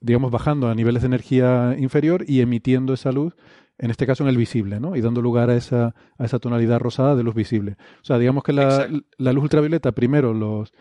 digamos, 0.00 0.30
bajando 0.30 0.68
a 0.68 0.74
niveles 0.74 1.02
de 1.02 1.06
energía 1.06 1.76
inferior 1.78 2.24
y 2.26 2.40
emitiendo 2.40 2.94
esa 2.94 3.12
luz 3.12 3.34
en 3.80 3.90
este 3.90 4.06
caso 4.06 4.22
en 4.22 4.28
el 4.28 4.36
visible, 4.36 4.78
¿no? 4.78 4.94
Y 4.94 5.00
dando 5.00 5.22
lugar 5.22 5.48
a 5.48 5.56
esa, 5.56 5.94
a 6.18 6.24
esa 6.24 6.38
tonalidad 6.38 6.78
rosada 6.80 7.16
de 7.16 7.22
luz 7.22 7.34
visible. 7.34 7.76
O 8.02 8.04
sea, 8.04 8.18
digamos 8.18 8.44
que 8.44 8.52
la, 8.52 8.88
la 9.16 9.32
luz 9.32 9.44
ultravioleta 9.44 9.92
primero 9.92 10.34
los 10.34 10.72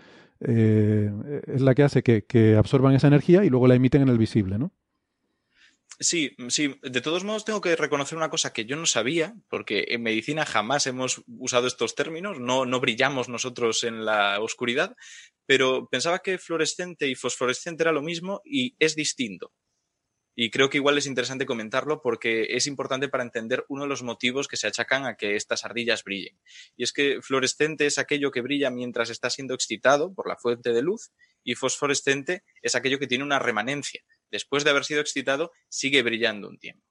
eh, 0.42 1.12
es 1.48 1.62
la 1.62 1.76
que 1.76 1.84
hace 1.84 2.04
que, 2.04 2.26
que, 2.26 2.56
absorban 2.58 2.94
esa 2.94 3.08
energía 3.08 3.44
y 3.46 3.50
luego 3.50 3.68
la 3.68 3.76
emiten 3.76 4.02
en 4.02 4.10
el 4.10 4.18
visible, 4.18 4.58
¿no? 4.58 4.72
Sí, 6.02 6.34
sí. 6.48 6.80
De 6.82 7.02
todos 7.02 7.26
modos, 7.26 7.44
tengo 7.44 7.60
que 7.60 7.76
reconocer 7.76 8.18
una 8.18 8.30
cosa 8.30 8.54
que 8.54 8.66
yo 8.66 8.78
no 8.78 8.86
sabía, 8.86 9.36
porque 9.50 9.86
en 9.90 10.02
medicina 10.02 10.46
jamás 10.46 10.88
hemos 10.88 11.22
usado 11.28 11.68
estos 11.68 11.94
términos, 11.94 12.40
no, 12.40 12.66
no 12.66 12.80
brillamos 12.80 13.28
nosotros 13.28 13.84
en 13.84 14.06
la 14.06 14.40
oscuridad, 14.40 14.96
pero 15.46 15.90
pensaba 15.90 16.20
que 16.20 16.38
fluorescente 16.38 17.08
y 17.08 17.16
fosforescente 17.16 17.84
era 17.84 17.92
lo 17.92 18.02
mismo 18.02 18.42
y 18.46 18.76
es 18.80 18.96
distinto. 18.96 19.52
Y 20.36 20.52
creo 20.52 20.70
que 20.70 20.78
igual 20.78 20.98
es 20.98 21.06
interesante 21.06 21.46
comentarlo 21.46 22.02
porque 22.02 22.44
es 22.52 22.66
importante 22.66 23.10
para 23.10 23.24
entender 23.24 23.66
uno 23.68 23.84
de 23.84 23.90
los 23.90 24.04
motivos 24.04 24.48
que 24.48 24.56
se 24.56 24.68
achacan 24.68 25.06
a 25.06 25.18
que 25.18 25.36
estas 25.36 25.66
ardillas 25.66 26.06
brillen. 26.06 26.40
Y 26.78 26.84
es 26.84 26.94
que 26.94 27.22
fluorescente 27.22 27.86
es 27.86 27.98
aquello 27.98 28.32
que 28.32 28.40
brilla 28.40 28.70
mientras 28.70 29.10
está 29.10 29.30
siendo 29.30 29.54
excitado 29.54 30.14
por 30.14 30.30
la 30.30 30.38
fuente 30.38 30.72
de 30.72 30.82
luz 30.82 31.12
y 31.44 31.56
fosforescente 31.56 32.44
es 32.62 32.76
aquello 32.76 33.00
que 33.00 33.08
tiene 33.08 33.26
una 33.26 33.40
remanencia. 33.40 34.02
Después 34.32 34.64
de 34.64 34.70
haber 34.72 34.86
sido 34.86 35.02
excitado, 35.02 35.52
sigue 35.70 36.02
brillando 36.04 36.48
un 36.48 36.60
tiempo. 36.60 36.86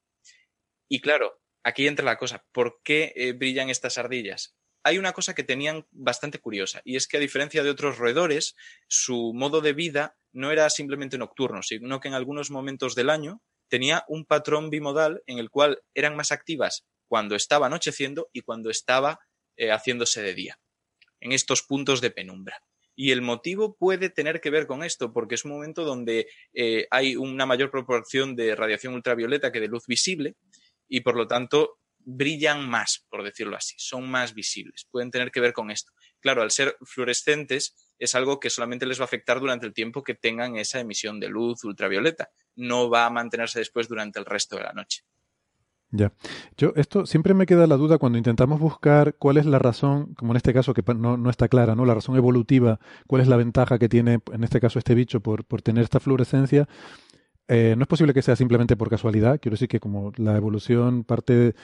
Y 0.88 1.00
claro, 1.00 1.40
aquí 1.62 1.86
entra 1.86 2.04
la 2.04 2.16
cosa. 2.16 2.44
¿Por 2.52 2.80
qué 2.82 3.12
eh, 3.14 3.32
brillan 3.32 3.70
estas 3.70 3.98
ardillas? 3.98 4.58
hay 4.88 4.98
una 4.98 5.12
cosa 5.12 5.34
que 5.34 5.44
tenían 5.44 5.86
bastante 5.90 6.38
curiosa, 6.38 6.80
y 6.84 6.96
es 6.96 7.06
que 7.06 7.18
a 7.18 7.20
diferencia 7.20 7.62
de 7.62 7.70
otros 7.70 7.98
roedores, 7.98 8.56
su 8.88 9.32
modo 9.34 9.60
de 9.60 9.74
vida 9.74 10.16
no 10.32 10.50
era 10.50 10.70
simplemente 10.70 11.18
nocturno, 11.18 11.62
sino 11.62 12.00
que 12.00 12.08
en 12.08 12.14
algunos 12.14 12.50
momentos 12.50 12.94
del 12.94 13.10
año 13.10 13.42
tenía 13.68 14.04
un 14.08 14.24
patrón 14.24 14.70
bimodal 14.70 15.22
en 15.26 15.38
el 15.38 15.50
cual 15.50 15.82
eran 15.94 16.16
más 16.16 16.32
activas 16.32 16.86
cuando 17.06 17.34
estaba 17.34 17.66
anocheciendo 17.66 18.28
y 18.32 18.40
cuando 18.40 18.70
estaba 18.70 19.20
eh, 19.56 19.70
haciéndose 19.72 20.22
de 20.22 20.34
día, 20.34 20.58
en 21.20 21.32
estos 21.32 21.62
puntos 21.62 22.00
de 22.00 22.10
penumbra. 22.10 22.62
Y 23.00 23.12
el 23.12 23.22
motivo 23.22 23.76
puede 23.76 24.10
tener 24.10 24.40
que 24.40 24.50
ver 24.50 24.66
con 24.66 24.82
esto, 24.82 25.12
porque 25.12 25.36
es 25.36 25.44
un 25.44 25.52
momento 25.52 25.84
donde 25.84 26.26
eh, 26.52 26.88
hay 26.90 27.14
una 27.14 27.46
mayor 27.46 27.70
proporción 27.70 28.34
de 28.34 28.56
radiación 28.56 28.92
ultravioleta 28.92 29.52
que 29.52 29.60
de 29.60 29.68
luz 29.68 29.86
visible, 29.86 30.34
y 30.88 31.02
por 31.02 31.14
lo 31.14 31.28
tanto 31.28 31.78
brillan 31.98 32.68
más, 32.68 33.06
por 33.08 33.22
decirlo 33.22 33.54
así, 33.54 33.76
son 33.78 34.10
más 34.10 34.34
visibles, 34.34 34.88
pueden 34.90 35.12
tener 35.12 35.30
que 35.30 35.38
ver 35.38 35.52
con 35.52 35.70
esto. 35.70 35.92
Claro, 36.18 36.42
al 36.42 36.50
ser 36.50 36.76
fluorescentes 36.82 37.94
es 38.00 38.16
algo 38.16 38.40
que 38.40 38.50
solamente 38.50 38.84
les 38.84 38.98
va 38.98 39.04
a 39.04 39.04
afectar 39.04 39.38
durante 39.38 39.64
el 39.64 39.74
tiempo 39.74 40.02
que 40.02 40.16
tengan 40.16 40.56
esa 40.56 40.80
emisión 40.80 41.20
de 41.20 41.28
luz 41.28 41.62
ultravioleta, 41.62 42.30
no 42.56 42.90
va 42.90 43.06
a 43.06 43.10
mantenerse 43.10 43.60
después 43.60 43.86
durante 43.86 44.18
el 44.18 44.24
resto 44.24 44.56
de 44.56 44.64
la 44.64 44.72
noche. 44.72 45.04
Ya. 45.90 46.12
Yo, 46.58 46.72
esto 46.76 47.06
siempre 47.06 47.32
me 47.32 47.46
queda 47.46 47.66
la 47.66 47.76
duda 47.76 47.96
cuando 47.96 48.18
intentamos 48.18 48.60
buscar 48.60 49.14
cuál 49.14 49.38
es 49.38 49.46
la 49.46 49.58
razón, 49.58 50.14
como 50.14 50.32
en 50.32 50.36
este 50.36 50.52
caso 50.52 50.74
que 50.74 50.82
no, 50.94 51.30
está 51.30 51.48
clara, 51.48 51.74
¿no? 51.74 51.86
La 51.86 51.94
razón 51.94 52.16
evolutiva, 52.16 52.78
cuál 53.06 53.22
es 53.22 53.28
la 53.28 53.36
ventaja 53.36 53.78
que 53.78 53.88
tiene, 53.88 54.20
en 54.32 54.44
este 54.44 54.60
caso, 54.60 54.78
este 54.78 54.94
bicho 54.94 55.20
por, 55.20 55.44
por 55.44 55.62
tener 55.62 55.84
esta 55.84 56.00
fluorescencia. 56.00 56.68
Eh, 57.48 57.74
no 57.78 57.82
es 57.82 57.88
posible 57.88 58.12
que 58.12 58.20
sea 58.20 58.36
simplemente 58.36 58.76
por 58.76 58.90
casualidad. 58.90 59.40
Quiero 59.40 59.54
decir 59.54 59.68
que 59.68 59.80
como 59.80 60.12
la 60.16 60.36
evolución 60.36 61.04
parte 61.04 61.54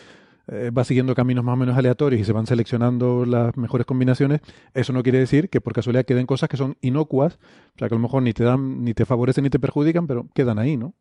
eh, 0.49 0.71
va 0.71 0.85
siguiendo 0.85 1.15
caminos 1.15 1.45
más 1.45 1.55
o 1.55 1.57
menos 1.57 1.77
aleatorios 1.77 2.23
y 2.23 2.25
se 2.25 2.33
van 2.33 2.47
seleccionando 2.47 3.27
las 3.27 3.57
mejores 3.59 3.87
combinaciones, 3.87 4.41
eso 4.73 4.95
no 4.95 5.03
quiere 5.03 5.19
decir 5.19 5.51
que 5.51 5.61
por 5.61 5.75
casualidad 5.75 6.07
queden 6.07 6.27
cosas 6.27 6.49
que 6.49 6.57
son 6.57 6.77
inocuas, 6.81 7.39
o 7.75 7.79
sea, 7.79 7.89
que 7.89 7.95
a 7.95 7.99
lo 7.99 8.03
mejor 8.03 8.23
ni 8.23 8.33
te 8.33 8.45
dan, 8.45 8.85
ni 8.85 8.95
te 8.95 9.05
favorecen 9.05 9.45
ni 9.45 9.51
te 9.51 9.59
perjudican, 9.59 10.07
pero 10.07 10.29
quedan 10.35 10.59
ahí, 10.59 10.79
¿no? 10.79 10.95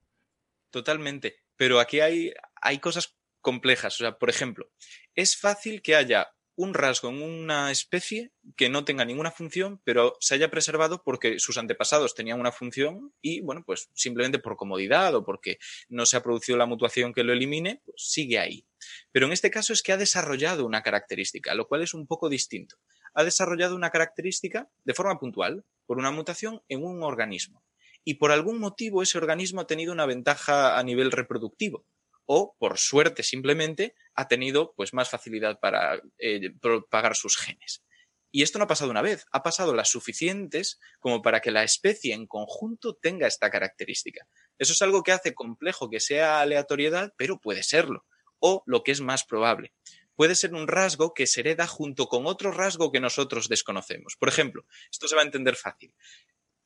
Totalmente. 0.71 1.42
Pero 1.55 1.79
aquí 1.79 1.99
hay, 1.99 2.33
hay 2.61 2.79
cosas 2.79 3.15
complejas. 3.41 3.95
O 3.95 3.97
sea, 4.03 4.17
por 4.17 4.29
ejemplo, 4.29 4.71
es 5.15 5.37
fácil 5.37 5.81
que 5.81 5.95
haya 5.95 6.33
un 6.55 6.73
rasgo 6.73 7.09
en 7.09 7.21
una 7.21 7.71
especie 7.71 8.31
que 8.55 8.69
no 8.69 8.85
tenga 8.85 9.05
ninguna 9.05 9.31
función, 9.31 9.81
pero 9.83 10.15
se 10.19 10.35
haya 10.35 10.51
preservado 10.51 11.01
porque 11.03 11.39
sus 11.39 11.57
antepasados 11.57 12.13
tenían 12.13 12.39
una 12.39 12.51
función 12.51 13.13
y, 13.21 13.41
bueno, 13.41 13.63
pues 13.65 13.89
simplemente 13.95 14.39
por 14.39 14.55
comodidad 14.55 15.15
o 15.15 15.23
porque 15.23 15.57
no 15.89 16.05
se 16.05 16.15
ha 16.15 16.23
producido 16.23 16.57
la 16.57 16.67
mutuación 16.67 17.13
que 17.13 17.23
lo 17.23 17.33
elimine, 17.33 17.81
pues 17.85 17.95
sigue 17.97 18.37
ahí. 18.37 18.67
Pero 19.11 19.25
en 19.25 19.33
este 19.33 19.49
caso 19.49 19.73
es 19.73 19.81
que 19.81 19.93
ha 19.93 19.97
desarrollado 19.97 20.65
una 20.65 20.83
característica, 20.83 21.55
lo 21.55 21.67
cual 21.67 21.81
es 21.81 21.93
un 21.93 22.05
poco 22.05 22.29
distinto. 22.29 22.75
Ha 23.15 23.23
desarrollado 23.23 23.75
una 23.75 23.89
característica 23.89 24.69
de 24.83 24.93
forma 24.93 25.19
puntual, 25.19 25.65
por 25.85 25.97
una 25.97 26.11
mutación 26.11 26.61
en 26.69 26.83
un 26.83 27.03
organismo. 27.03 27.63
Y 28.03 28.15
por 28.15 28.31
algún 28.31 28.59
motivo 28.59 29.01
ese 29.01 29.17
organismo 29.17 29.61
ha 29.61 29.67
tenido 29.67 29.93
una 29.93 30.05
ventaja 30.05 30.77
a 30.77 30.83
nivel 30.83 31.11
reproductivo 31.11 31.85
o 32.25 32.55
por 32.57 32.77
suerte 32.77 33.23
simplemente 33.23 33.95
ha 34.15 34.27
tenido 34.27 34.73
pues 34.75 34.93
más 34.93 35.09
facilidad 35.09 35.59
para 35.59 36.01
eh, 36.17 36.51
propagar 36.61 37.15
sus 37.15 37.37
genes. 37.37 37.83
Y 38.31 38.41
esto 38.41 38.57
no 38.57 38.65
ha 38.65 38.67
pasado 38.67 38.89
una 38.89 39.03
vez, 39.03 39.25
ha 39.31 39.43
pasado 39.43 39.75
las 39.75 39.89
suficientes 39.89 40.79
como 40.99 41.21
para 41.21 41.39
que 41.39 41.51
la 41.51 41.63
especie 41.63 42.13
en 42.13 42.25
conjunto 42.25 42.95
tenga 42.95 43.27
esta 43.27 43.51
característica. 43.51 44.27
Eso 44.57 44.73
es 44.73 44.81
algo 44.81 45.03
que 45.03 45.11
hace 45.11 45.35
complejo 45.35 45.89
que 45.89 45.99
sea 45.99 46.41
aleatoriedad, 46.41 47.13
pero 47.15 47.39
puede 47.39 47.61
serlo. 47.61 48.05
O 48.39 48.63
lo 48.65 48.83
que 48.83 48.91
es 48.91 49.01
más 49.01 49.23
probable, 49.23 49.73
puede 50.15 50.35
ser 50.35 50.53
un 50.53 50.67
rasgo 50.67 51.13
que 51.13 51.27
se 51.27 51.41
hereda 51.41 51.67
junto 51.67 52.07
con 52.07 52.25
otro 52.25 52.51
rasgo 52.51 52.91
que 52.91 52.99
nosotros 52.99 53.49
desconocemos. 53.49 54.15
Por 54.19 54.29
ejemplo, 54.29 54.65
esto 54.91 55.07
se 55.07 55.15
va 55.15 55.21
a 55.21 55.25
entender 55.25 55.55
fácil. 55.55 55.93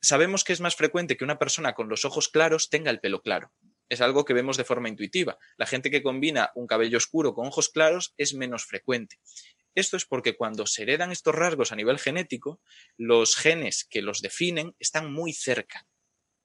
Sabemos 0.00 0.44
que 0.44 0.52
es 0.52 0.60
más 0.60 0.76
frecuente 0.76 1.16
que 1.16 1.24
una 1.24 1.38
persona 1.38 1.74
con 1.74 1.88
los 1.88 2.04
ojos 2.04 2.28
claros 2.28 2.70
tenga 2.70 2.90
el 2.90 3.00
pelo 3.00 3.22
claro 3.22 3.52
es 3.88 4.00
algo 4.00 4.24
que 4.24 4.34
vemos 4.34 4.56
de 4.56 4.64
forma 4.64 4.88
intuitiva. 4.88 5.38
La 5.56 5.66
gente 5.66 5.90
que 5.90 6.02
combina 6.02 6.50
un 6.54 6.66
cabello 6.66 6.98
oscuro 6.98 7.34
con 7.34 7.46
ojos 7.46 7.70
claros 7.70 8.14
es 8.16 8.34
menos 8.34 8.64
frecuente. 8.64 9.18
Esto 9.74 9.96
es 9.96 10.04
porque 10.04 10.36
cuando 10.36 10.66
se 10.66 10.82
heredan 10.82 11.12
estos 11.12 11.34
rasgos 11.34 11.72
a 11.72 11.76
nivel 11.76 11.98
genético, 11.98 12.60
los 12.96 13.36
genes 13.36 13.86
que 13.88 14.02
los 14.02 14.20
definen 14.20 14.74
están 14.78 15.12
muy 15.12 15.32
cerca. 15.32 15.86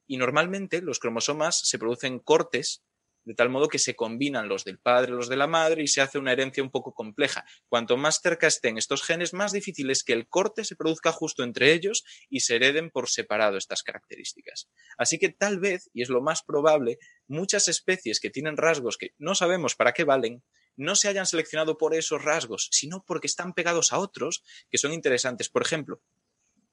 Y 0.06 0.18
normalmente 0.18 0.82
los 0.82 1.00
cromosomas 1.00 1.60
se 1.60 1.80
producen 1.80 2.20
cortes 2.20 2.84
de 3.26 3.34
tal 3.34 3.50
modo 3.50 3.68
que 3.68 3.80
se 3.80 3.96
combinan 3.96 4.50
los 4.50 4.64
del 4.64 4.80
padre, 4.80 5.12
los 5.12 5.30
de 5.30 5.38
la 5.38 5.48
madre 5.48 5.84
y 5.84 5.88
se 5.88 6.02
hace 6.02 6.18
una 6.18 6.32
herencia 6.32 6.64
un 6.64 6.72
poco 6.72 6.94
compleja. 6.94 7.46
Cuanto 7.68 7.98
más 7.98 8.20
cerca 8.22 8.48
estén 8.48 8.78
estos 8.78 9.04
genes, 9.04 9.34
más 9.34 9.52
difícil 9.52 9.90
es 9.90 10.04
que 10.04 10.14
el 10.14 10.28
corte 10.28 10.64
se 10.64 10.76
produzca 10.76 11.12
justo 11.12 11.44
entre 11.44 11.74
ellos 11.74 12.04
y 12.30 12.42
se 12.42 12.56
hereden 12.56 12.90
por 12.90 13.10
separado 13.10 13.58
estas 13.58 13.84
características. 13.84 14.70
Así 14.98 15.18
que 15.18 15.30
tal 15.30 15.60
vez, 15.60 15.90
y 15.94 16.02
es 16.02 16.10
lo 16.10 16.22
más 16.22 16.44
probable, 16.44 16.98
muchas 17.28 17.68
especies 17.68 18.20
que 18.20 18.30
tienen 18.30 18.58
rasgos 18.58 18.98
que 18.98 19.14
no 19.18 19.36
sabemos 19.36 19.76
para 19.76 19.94
qué 19.94 20.04
valen, 20.04 20.44
no 20.76 20.96
se 20.96 21.08
hayan 21.08 21.26
seleccionado 21.26 21.78
por 21.78 21.94
esos 21.94 22.24
rasgos, 22.24 22.70
sino 22.72 23.04
porque 23.06 23.28
están 23.28 23.54
pegados 23.54 23.94
a 23.94 24.00
otros 24.00 24.44
que 24.70 24.78
son 24.78 24.92
interesantes. 24.92 25.50
Por 25.50 25.62
ejemplo, 25.62 26.02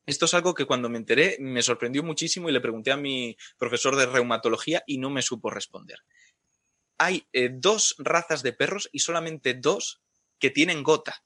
esto 0.06 0.24
es 0.24 0.34
algo 0.34 0.54
que 0.54 0.64
cuando 0.64 0.88
me 0.88 0.98
enteré 0.98 1.36
me 1.40 1.62
sorprendió 1.62 2.02
muchísimo 2.02 2.48
y 2.48 2.52
le 2.52 2.60
pregunté 2.60 2.90
a 2.90 2.96
mi 2.96 3.36
profesor 3.58 3.96
de 3.96 4.06
reumatología 4.06 4.82
y 4.86 4.98
no 4.98 5.10
me 5.10 5.22
supo 5.22 5.50
responder. 5.50 5.98
Hay 7.02 7.26
eh, 7.32 7.48
dos 7.50 7.94
razas 7.96 8.42
de 8.42 8.52
perros 8.52 8.90
y 8.92 8.98
solamente 8.98 9.54
dos 9.54 10.02
que 10.38 10.50
tienen 10.50 10.82
gota. 10.82 11.24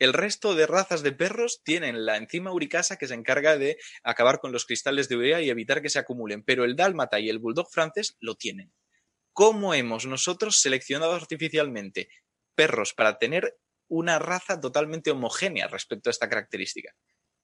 El 0.00 0.12
resto 0.12 0.56
de 0.56 0.66
razas 0.66 1.04
de 1.04 1.12
perros 1.12 1.62
tienen 1.62 2.04
la 2.04 2.16
enzima 2.16 2.52
uricasa 2.52 2.96
que 2.96 3.06
se 3.06 3.14
encarga 3.14 3.56
de 3.56 3.76
acabar 4.02 4.40
con 4.40 4.50
los 4.50 4.64
cristales 4.64 5.08
de 5.08 5.14
urea 5.14 5.40
y 5.40 5.50
evitar 5.50 5.82
que 5.82 5.88
se 5.88 6.00
acumulen, 6.00 6.42
pero 6.42 6.64
el 6.64 6.74
dálmata 6.74 7.20
y 7.20 7.28
el 7.28 7.38
bulldog 7.38 7.70
francés 7.70 8.16
lo 8.18 8.34
tienen. 8.34 8.72
¿Cómo 9.32 9.72
hemos 9.72 10.04
nosotros 10.04 10.60
seleccionado 10.60 11.12
artificialmente 11.12 12.08
perros 12.56 12.92
para 12.92 13.16
tener 13.16 13.56
una 13.86 14.18
raza 14.18 14.58
totalmente 14.58 15.12
homogénea 15.12 15.68
respecto 15.68 16.10
a 16.10 16.12
esta 16.12 16.28
característica? 16.28 16.92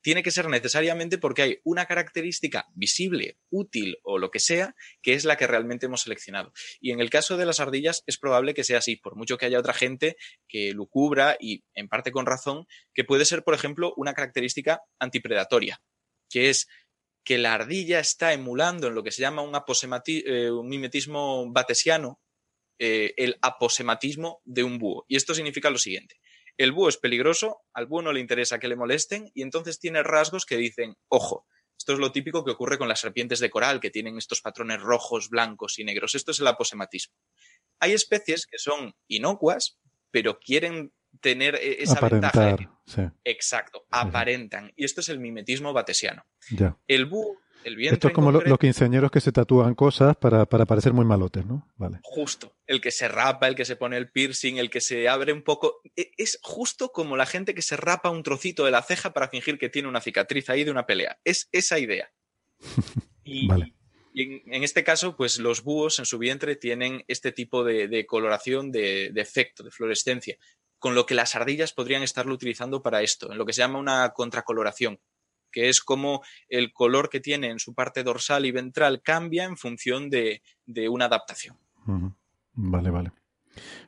Tiene 0.03 0.23
que 0.23 0.31
ser 0.31 0.49
necesariamente 0.49 1.19
porque 1.19 1.43
hay 1.43 1.61
una 1.65 1.87
característica 1.87 2.67
visible, 2.75 3.39
útil 3.51 3.99
o 4.03 4.19
lo 4.19 4.31
que 4.31 4.41
sea, 4.41 4.75
que 5.03 5.15
es 5.15 5.25
la 5.25 5.37
que 5.37 5.47
realmente 5.47 5.87
hemos 5.87 6.03
seleccionado. 6.03 6.53
Y 6.81 6.93
en 6.93 7.01
el 7.01 7.11
caso 7.11 7.37
de 7.37 7.47
las 7.47 7.61
ardillas 7.61 8.03
es 8.07 8.19
probable 8.19 8.55
que 8.55 8.65
sea 8.65 8.79
así, 8.79 8.97
por 8.97 9.17
mucho 9.17 9.37
que 9.37 9.47
haya 9.47 9.59
otra 9.59 9.75
gente 9.75 10.17
que 10.49 10.73
lo 10.73 10.87
cubra 10.87 11.37
y 11.39 11.65
en 11.75 11.89
parte 11.89 12.13
con 12.13 12.27
razón, 12.27 12.67
que 12.95 13.05
puede 13.05 13.25
ser, 13.25 13.43
por 13.43 13.55
ejemplo, 13.55 13.93
una 13.97 14.15
característica 14.15 14.83
antipredatoria, 14.99 15.81
que 16.29 16.51
es 16.51 16.69
que 17.25 17.39
la 17.39 17.55
ardilla 17.55 18.01
está 18.01 18.33
emulando 18.33 18.89
en 18.89 18.95
lo 18.95 19.03
que 19.03 19.13
se 19.13 19.21
llama 19.21 19.43
un, 19.43 19.55
eh, 20.07 20.51
un 20.51 20.69
mimetismo 20.69 21.51
batesiano 21.53 22.21
eh, 22.79 23.13
el 23.19 23.37
aposematismo 23.43 24.41
de 24.47 24.65
un 24.65 24.79
búho. 24.79 25.05
Y 25.07 25.17
esto 25.17 25.35
significa 25.35 25.69
lo 25.69 25.77
siguiente 25.77 26.17
el 26.61 26.73
búho 26.73 26.91
es 26.91 26.99
peligroso, 26.99 27.63
al 27.73 27.87
búho 27.87 28.03
no 28.03 28.13
le 28.13 28.21
interesa 28.21 28.59
que 28.59 28.69
le 28.69 28.77
molesten 28.77 29.31
y 29.33 29.41
entonces 29.41 29.81
tiene 29.81 30.03
rasgos 30.03 30.45
que 30.45 30.59
dicen, 30.59 30.95
ojo, 31.09 31.47
esto 31.79 31.95
es 31.95 31.99
lo 31.99 32.13
típico 32.13 32.45
que 32.45 32.51
ocurre 32.51 32.77
con 32.77 32.87
las 32.87 33.01
serpientes 33.01 33.41
de 33.41 33.49
coral, 33.49 33.81
que 33.81 33.89
tienen 33.89 34.19
estos 34.19 34.43
patrones 34.43 34.83
rojos, 34.83 35.31
blancos 35.31 35.79
y 35.79 35.85
negros. 35.85 36.15
Esto 36.15 36.33
es 36.33 36.41
el 36.41 36.47
aposematismo. 36.47 37.15
Hay 37.79 37.93
especies 37.93 38.47
que 38.47 38.59
son 38.59 38.95
inocuas, 39.09 39.79
pero 40.11 40.39
quieren 40.39 40.93
tener 41.23 41.55
e-, 41.55 41.83
esa 41.83 41.99
ventaja. 41.99 42.59
Exacto, 43.25 43.87
aparentan. 43.91 44.71
Y 44.77 44.85
esto 44.85 45.01
es 45.01 45.09
el 45.09 45.19
mimetismo 45.19 45.73
batesiano. 45.73 46.27
El 46.87 47.07
búho 47.07 47.39
esto 47.65 48.09
es 48.09 48.15
como 48.15 48.33
los 48.33 48.59
quinceañeros 48.59 49.11
que 49.11 49.21
se 49.21 49.33
tatúan 49.33 49.75
cosas 49.75 50.17
para, 50.17 50.47
parecer 50.47 50.93
muy 50.93 51.05
malotes, 51.05 51.45
¿no? 51.45 51.69
Vale. 51.77 51.99
Justo. 52.03 52.55
El 52.67 52.81
que 52.81 52.91
se 52.91 53.09
rapa, 53.09 53.49
el 53.49 53.55
que 53.55 53.65
se 53.65 53.77
pone 53.77 53.97
el 53.97 54.11
piercing, 54.11 54.57
el 54.57 54.71
que 54.71 54.81
se 54.81 55.09
abre 55.09 55.33
un 55.33 55.43
poco. 55.43 55.81
E, 55.97 56.13
es 56.17 56.39
justo 56.43 56.93
como 56.93 57.17
la 57.17 57.27
gente 57.27 57.55
que 57.55 57.63
se 57.63 57.77
rapa 57.77 58.11
un 58.11 58.23
trocito 58.23 58.65
de 58.65 58.71
la 58.71 58.83
ceja 58.83 59.13
para 59.13 59.29
fingir 59.29 59.59
que 59.59 59.69
tiene 59.69 59.89
una 59.89 60.01
cicatriz 60.01 60.49
ahí 60.51 60.65
de 60.65 60.71
una 60.71 60.87
pelea. 60.87 61.19
Es 61.25 61.49
esa 61.53 61.79
idea. 61.79 62.11
Y, 63.23 63.47
vale. 63.47 63.75
y 64.13 64.43
en, 64.51 64.65
este 64.65 64.83
caso, 64.83 65.15
pues 65.15 65.39
los 65.39 65.63
búhos 65.63 66.01
en 66.01 66.05
su 66.05 66.19
vientre 66.19 66.57
tienen 66.57 67.05
este 67.07 67.31
tipo 67.31 67.63
de, 67.63 68.05
coloración, 68.07 68.73
de, 68.73 69.11
de 69.13 69.21
efecto, 69.21 69.63
de 69.63 69.71
fluorescencia 69.71 70.37
con 70.81 70.95
lo 70.95 71.07
que 71.07 71.15
las 71.15 71.37
ardillas 71.37 71.73
podrían 71.73 72.03
estarlo 72.03 72.35
utilizando 72.35 72.83
para 72.83 73.03
esto, 73.03 73.31
en 73.31 73.39
lo 73.39 73.47
que 73.47 73.53
se 73.53 73.61
llama 73.61 73.79
una 73.79 74.09
contracoloración 74.15 74.99
que 75.51 75.69
es 75.69 75.81
como 75.81 76.23
el 76.49 76.73
color 76.73 77.09
que 77.09 77.21
tiene 77.21 77.49
en 77.49 77.59
su 77.59 77.75
parte 77.75 78.03
dorsal 78.03 78.47
y 78.47 78.53
ventral 78.53 79.03
cambia 79.03 79.45
en 79.45 79.57
función 79.57 80.11
de, 80.11 80.43
una 80.89 81.07
adaptación. 81.07 81.57
Vale, 82.55 82.91
vale. 82.91 83.13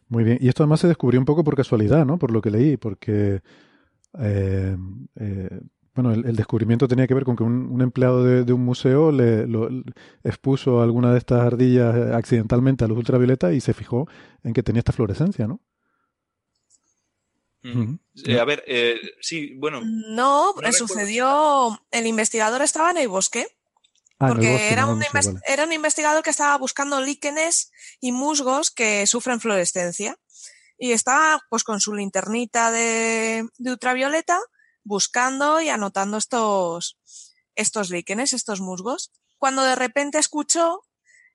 Muy 0.08 0.24
bien. 0.24 0.38
Y 0.40 0.48
esto 0.48 0.62
además 0.62 0.80
se 0.80 0.88
descubrió 0.88 1.20
un 1.20 1.26
poco 1.26 1.44
por 1.44 1.56
casualidad, 1.56 2.04
¿no? 2.04 2.18
Por 2.18 2.32
lo 2.32 2.42
que 2.42 2.50
leí, 2.50 2.76
porque 2.76 3.40
eh, 4.18 4.76
eh, 5.16 5.60
bueno, 5.94 6.12
el, 6.12 6.36
descubrimiento 6.36 6.88
tenía 6.88 7.06
que 7.06 7.14
ver 7.14 7.24
con 7.24 7.36
que 7.36 7.42
un, 7.42 7.80
empleado 7.82 8.24
de, 8.24 8.52
un 8.52 8.64
museo 8.64 9.12
le, 9.12 9.46
expuso 10.24 10.80
a 10.80 10.84
alguna 10.84 11.12
de 11.12 11.18
estas 11.18 11.40
ardillas 11.42 11.94
accidentalmente 12.12 12.84
a 12.84 12.88
luz 12.88 12.98
ultravioleta 12.98 13.52
y 13.52 13.60
se 13.60 13.74
fijó 13.74 14.08
en 14.42 14.54
que 14.54 14.62
tenía 14.62 14.80
esta 14.80 14.92
fluorescencia, 14.92 15.46
¿no? 15.46 15.60
Eh, 17.64 18.40
a 18.40 18.44
ver, 18.44 18.64
eh, 18.66 19.00
sí, 19.20 19.54
bueno. 19.56 19.80
No, 19.84 20.54
sucedió. 20.72 21.80
El 21.90 22.06
investigador 22.06 22.62
estaba 22.62 22.90
en 22.90 22.98
el 22.98 23.08
bosque. 23.08 23.46
Ah, 24.18 24.28
porque 24.28 24.68
era, 24.70 24.86
un 24.86 25.02
era 25.48 25.64
un 25.64 25.72
investigador 25.72 26.22
que 26.22 26.30
estaba 26.30 26.56
buscando 26.56 27.00
líquenes 27.00 27.72
y 28.00 28.12
musgos 28.12 28.70
que 28.70 29.06
sufren 29.06 29.40
fluorescencia. 29.40 30.18
Y 30.78 30.92
estaba 30.92 31.40
pues 31.48 31.64
con 31.64 31.80
su 31.80 31.94
linternita 31.94 32.70
de, 32.70 33.48
ultravioleta 33.58 34.38
buscando 34.84 35.60
y 35.60 35.68
anotando 35.68 36.16
estos, 36.16 36.98
estos 37.54 37.90
líquenes, 37.90 38.32
estos 38.32 38.60
musgos. 38.60 39.12
Cuando 39.38 39.62
de 39.62 39.74
repente 39.74 40.18
escuchó 40.18 40.82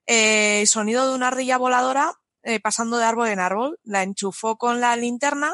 eh, 0.05 0.61
el 0.61 0.67
sonido 0.67 1.09
de 1.09 1.15
una 1.15 1.27
ardilla 1.27 1.57
voladora 1.57 2.13
pasando 2.63 2.95
de 2.95 3.03
árbol 3.03 3.27
en 3.27 3.41
árbol, 3.41 3.77
la 3.83 4.03
enchufó 4.03 4.57
con 4.57 4.79
la 4.79 4.95
linterna 4.95 5.53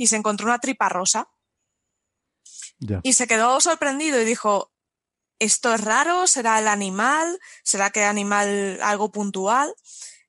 y 0.00 0.06
se 0.06 0.16
encontró 0.16 0.46
una 0.46 0.60
tripa 0.60 0.88
rosa. 0.88 1.28
Y 3.02 3.12
se 3.12 3.26
quedó 3.26 3.60
sorprendido 3.60 4.18
y 4.18 4.24
dijo, 4.24 4.72
¿esto 5.38 5.74
es 5.74 5.82
raro? 5.82 6.26
¿Será 6.26 6.58
el 6.58 6.68
animal? 6.68 7.38
¿Será 7.62 7.90
que 7.90 8.04
animal 8.04 8.80
algo 8.82 9.12
puntual? 9.12 9.74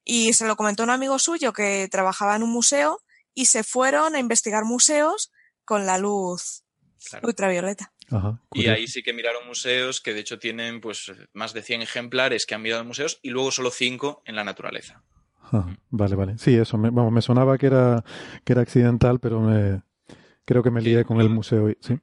Y 0.04 0.34
se 0.34 0.46
lo 0.46 0.58
comentó 0.58 0.84
un 0.84 0.90
amigo 0.90 1.20
suyo 1.20 1.54
que 1.54 1.88
trabajaba 1.90 2.36
en 2.36 2.44
un 2.44 2.50
museo 2.50 3.00
y 3.34 3.46
se 3.46 3.64
fueron 3.64 4.14
a 4.14 4.20
investigar 4.20 4.66
museos 4.66 5.32
con 5.64 5.86
la 5.86 5.98
luz 5.98 6.66
ultravioleta. 7.24 7.94
y 8.52 8.68
ahí 8.68 8.90
sí 8.90 9.02
que 9.02 9.14
miraron 9.14 9.48
museos 9.48 10.02
que 10.02 10.14
de 10.14 10.20
hecho 10.20 10.38
tienen 10.38 10.82
pues 10.82 11.14
más 11.32 11.54
de 11.54 11.64
100 11.64 11.84
ejemplares 11.84 12.46
que 12.46 12.56
han 12.56 12.62
mirado 12.62 12.82
en 12.82 12.90
museos 12.90 13.20
y 13.22 13.30
luego 13.30 13.54
solo 13.54 13.72
5 13.72 14.24
en 14.26 14.36
la 14.36 14.44
naturaleza 14.44 15.02
vale, 15.90 16.16
vale. 16.16 16.38
Sí, 16.38 16.56
eso. 16.56 16.78
Me, 16.78 16.90
vamos, 16.90 17.12
me 17.12 17.22
sonaba 17.22 17.58
que 17.58 17.68
era, 17.68 18.04
que 18.44 18.54
era 18.54 18.62
accidental, 18.62 19.20
pero 19.20 19.42
me, 19.42 19.82
creo 20.46 20.64
que 20.64 20.72
me 20.72 20.82
lié 20.82 21.06
con 21.06 21.20
el 21.22 21.30
museo. 21.30 21.74
¿sí? 21.80 22.00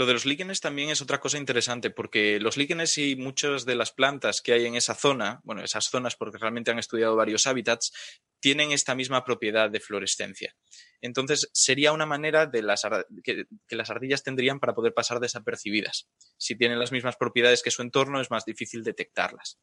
Lo 0.00 0.06
de 0.06 0.14
los 0.14 0.24
líquenes 0.24 0.60
también 0.60 0.88
es 0.88 1.02
otra 1.02 1.20
cosa 1.20 1.36
interesante, 1.36 1.90
porque 1.90 2.40
los 2.40 2.56
líquenes 2.56 2.96
y 2.96 3.16
muchas 3.16 3.66
de 3.66 3.74
las 3.74 3.92
plantas 3.92 4.40
que 4.40 4.54
hay 4.54 4.64
en 4.64 4.74
esa 4.74 4.94
zona, 4.94 5.42
bueno, 5.44 5.62
esas 5.62 5.90
zonas, 5.90 6.16
porque 6.16 6.38
realmente 6.38 6.70
han 6.70 6.78
estudiado 6.78 7.16
varios 7.16 7.46
hábitats, 7.46 7.92
tienen 8.40 8.72
esta 8.72 8.94
misma 8.94 9.24
propiedad 9.24 9.68
de 9.68 9.78
fluorescencia. 9.78 10.56
Entonces, 11.02 11.50
sería 11.52 11.92
una 11.92 12.06
manera 12.06 12.46
de 12.46 12.62
las 12.62 12.86
que, 13.22 13.44
las 13.68 13.90
ardillas 13.90 14.22
tendrían 14.22 14.58
para 14.58 14.74
poder 14.74 14.94
pasar 14.94 15.20
desapercibidas. 15.20 16.08
Si 16.38 16.56
tienen 16.56 16.78
las 16.78 16.92
mismas 16.92 17.16
propiedades 17.16 17.62
que 17.62 17.70
su 17.70 17.82
entorno, 17.82 18.22
es 18.22 18.30
más 18.30 18.46
difícil 18.46 18.82
detectarlas. 18.82 19.58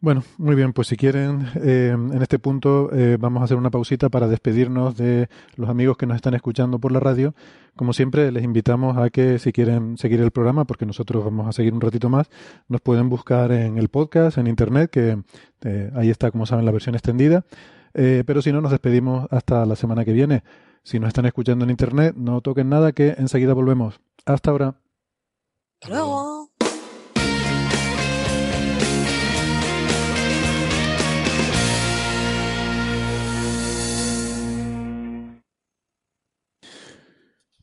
Bueno, 0.00 0.22
muy 0.36 0.54
bien, 0.54 0.72
pues 0.72 0.86
si 0.86 0.96
quieren, 0.96 1.48
eh, 1.56 1.90
en 1.92 2.22
este 2.22 2.38
punto 2.38 2.88
eh, 2.92 3.16
vamos 3.18 3.40
a 3.40 3.46
hacer 3.46 3.56
una 3.56 3.70
pausita 3.70 4.08
para 4.08 4.28
despedirnos 4.28 4.96
de 4.96 5.28
los 5.56 5.68
amigos 5.68 5.96
que 5.96 6.06
nos 6.06 6.14
están 6.14 6.34
escuchando 6.34 6.78
por 6.78 6.92
la 6.92 7.00
radio. 7.00 7.34
Como 7.74 7.92
siempre, 7.92 8.30
les 8.30 8.44
invitamos 8.44 8.96
a 8.96 9.10
que 9.10 9.40
si 9.40 9.50
quieren 9.50 9.98
seguir 9.98 10.20
el 10.20 10.30
programa, 10.30 10.66
porque 10.66 10.86
nosotros 10.86 11.24
vamos 11.24 11.48
a 11.48 11.52
seguir 11.52 11.74
un 11.74 11.80
ratito 11.80 12.08
más, 12.08 12.30
nos 12.68 12.80
pueden 12.80 13.08
buscar 13.08 13.50
en 13.50 13.76
el 13.76 13.88
podcast, 13.88 14.38
en 14.38 14.46
internet, 14.46 14.88
que 14.88 15.18
eh, 15.62 15.90
ahí 15.96 16.10
está, 16.10 16.30
como 16.30 16.46
saben, 16.46 16.64
la 16.64 16.70
versión 16.70 16.94
extendida. 16.94 17.44
pero 17.92 18.40
si 18.40 18.52
no, 18.52 18.60
nos 18.60 18.70
despedimos 18.70 19.26
hasta 19.32 19.66
la 19.66 19.74
semana 19.74 20.04
que 20.04 20.12
viene. 20.12 20.44
Si 20.84 21.00
nos 21.00 21.08
están 21.08 21.26
escuchando 21.26 21.64
en 21.64 21.70
internet, 21.70 22.14
no 22.16 22.40
toquen 22.40 22.68
nada, 22.68 22.92
que 22.92 23.16
enseguida 23.18 23.52
volvemos. 23.52 24.00
Hasta 24.26 24.52
ahora. 24.52 24.76
Hasta 25.80 25.88
luego. 25.88 26.37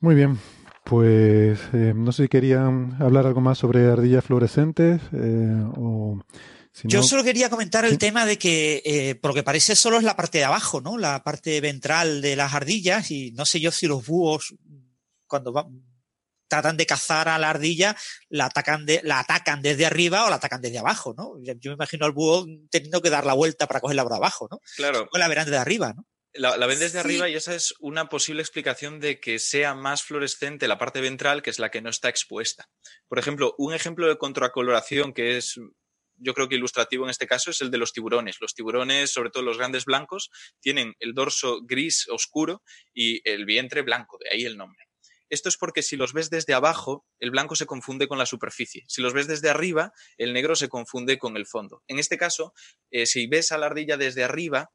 Muy 0.05 0.13
bien, 0.13 0.39
pues 0.83 1.59
eh, 1.73 1.93
no 1.95 2.11
sé 2.11 2.23
si 2.23 2.29
querían 2.29 2.95
hablar 3.01 3.25
algo 3.25 3.41
más 3.41 3.57
sobre 3.57 3.87
ardillas 3.87 4.23
fluorescentes 4.23 5.01
eh, 5.11 5.63
o... 5.77 6.23
Yo 6.83 7.01
solo 7.01 7.23
quería 7.23 7.49
comentar 7.49 7.85
el 7.85 7.97
tema 7.97 8.23
de 8.27 8.37
que, 8.37 8.83
eh, 8.85 9.15
porque 9.15 9.41
parece 9.41 9.75
solo 9.75 9.97
es 9.97 10.03
la 10.03 10.15
parte 10.15 10.37
de 10.37 10.43
abajo, 10.43 10.79
¿no? 10.79 10.99
La 10.99 11.23
parte 11.23 11.59
ventral 11.59 12.21
de 12.21 12.35
las 12.35 12.53
ardillas 12.53 13.09
y 13.09 13.31
no 13.31 13.45
sé 13.45 13.59
yo 13.59 13.71
si 13.71 13.87
los 13.87 14.05
búhos 14.05 14.53
cuando 15.25 15.71
tratan 16.47 16.77
de 16.77 16.85
cazar 16.85 17.27
a 17.27 17.39
la 17.39 17.49
ardilla 17.49 17.97
la 18.29 18.45
atacan, 18.45 18.85
de, 18.85 19.01
la 19.03 19.21
atacan 19.21 19.63
desde 19.63 19.87
arriba 19.87 20.27
o 20.27 20.29
la 20.29 20.35
atacan 20.35 20.61
desde 20.61 20.77
abajo, 20.77 21.15
¿no? 21.17 21.33
Yo 21.41 21.71
me 21.71 21.75
imagino 21.77 22.05
al 22.05 22.11
búho 22.11 22.45
teniendo 22.69 23.01
que 23.01 23.09
dar 23.09 23.25
la 23.25 23.33
vuelta 23.33 23.65
para 23.65 23.79
cogerla 23.79 24.03
por 24.03 24.13
abajo, 24.13 24.47
¿no? 24.51 24.59
Claro. 24.75 25.09
O 25.11 25.17
la 25.17 25.27
verán 25.27 25.45
desde 25.45 25.57
arriba, 25.57 25.93
¿no? 25.95 26.05
La, 26.35 26.67
ven 26.67 26.79
desde 26.79 26.99
arriba 26.99 27.29
y 27.29 27.35
esa 27.35 27.55
es 27.55 27.73
una 27.79 28.09
posible 28.09 28.41
explicación 28.41 28.99
de 28.99 29.19
que 29.19 29.39
sea 29.39 29.73
más 29.73 30.03
fluorescente 30.03 30.67
la 30.67 30.77
parte 30.77 30.99
ventral, 30.99 31.41
que 31.41 31.49
es 31.49 31.59
la 31.59 31.71
que 31.71 31.81
no 31.81 31.89
está 31.89 32.09
expuesta. 32.09 32.69
Por 33.07 33.19
ejemplo, 33.19 33.55
un 33.57 33.73
ejemplo 33.73 34.07
de 34.07 34.17
contracoloración 34.17 35.13
que 35.13 35.37
es 35.37 35.59
yo 36.17 36.33
creo 36.33 36.47
que 36.47 36.55
ilustrativo 36.55 37.03
en 37.03 37.09
este 37.09 37.27
caso 37.27 37.51
es 37.51 37.61
el 37.61 37.71
de 37.71 37.77
los 37.77 37.93
tiburones. 37.93 38.37
Los 38.39 38.53
tiburones, 38.53 39.11
sobre 39.11 39.29
todo 39.29 39.43
los 39.43 39.57
grandes 39.57 39.85
blancos, 39.85 40.29
tienen 40.61 40.95
el 40.99 41.13
dorso 41.13 41.61
gris 41.63 42.07
oscuro 42.09 42.63
y 42.93 43.27
el 43.29 43.45
vientre 43.45 43.81
blanco, 43.81 44.17
de 44.17 44.29
ahí 44.31 44.45
el 44.45 44.57
nombre. 44.57 44.85
Esto 45.29 45.49
es 45.49 45.57
porque 45.57 45.81
si 45.81 45.97
los 45.97 46.13
ves 46.13 46.29
desde 46.29 46.53
abajo, 46.53 47.05
el 47.19 47.31
blanco 47.31 47.55
se 47.55 47.65
confunde 47.65 48.07
con 48.07 48.17
la 48.17 48.25
superficie. 48.25 48.83
Si 48.87 49.01
los 49.01 49.13
ves 49.13 49.27
desde 49.27 49.49
arriba, 49.49 49.91
el 50.17 50.33
negro 50.33 50.55
se 50.55 50.69
confunde 50.69 51.17
con 51.17 51.35
el 51.35 51.47
fondo. 51.47 51.83
En 51.87 51.97
este 51.97 52.17
caso, 52.17 52.53
eh, 52.91 53.05
si 53.05 53.25
ves 53.27 53.51
a 53.51 53.57
la 53.57 53.65
ardilla 53.65 53.97
desde 53.97 54.23
arriba, 54.23 54.71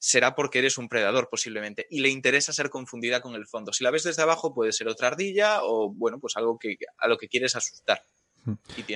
será 0.00 0.34
porque 0.34 0.58
eres 0.58 0.78
un 0.78 0.88
predador 0.88 1.28
posiblemente 1.30 1.86
y 1.90 2.00
le 2.00 2.08
interesa 2.08 2.54
ser 2.54 2.70
confundida 2.70 3.20
con 3.20 3.34
el 3.34 3.46
fondo. 3.46 3.72
Si 3.72 3.84
la 3.84 3.90
ves 3.90 4.02
desde 4.02 4.22
abajo 4.22 4.54
puede 4.54 4.72
ser 4.72 4.88
otra 4.88 5.08
ardilla 5.08 5.60
o 5.62 5.92
bueno, 5.92 6.18
pues 6.18 6.36
algo 6.36 6.58
que 6.58 6.76
a 6.98 7.06
lo 7.06 7.18
que 7.18 7.28
quieres 7.28 7.54
asustar. 7.54 8.02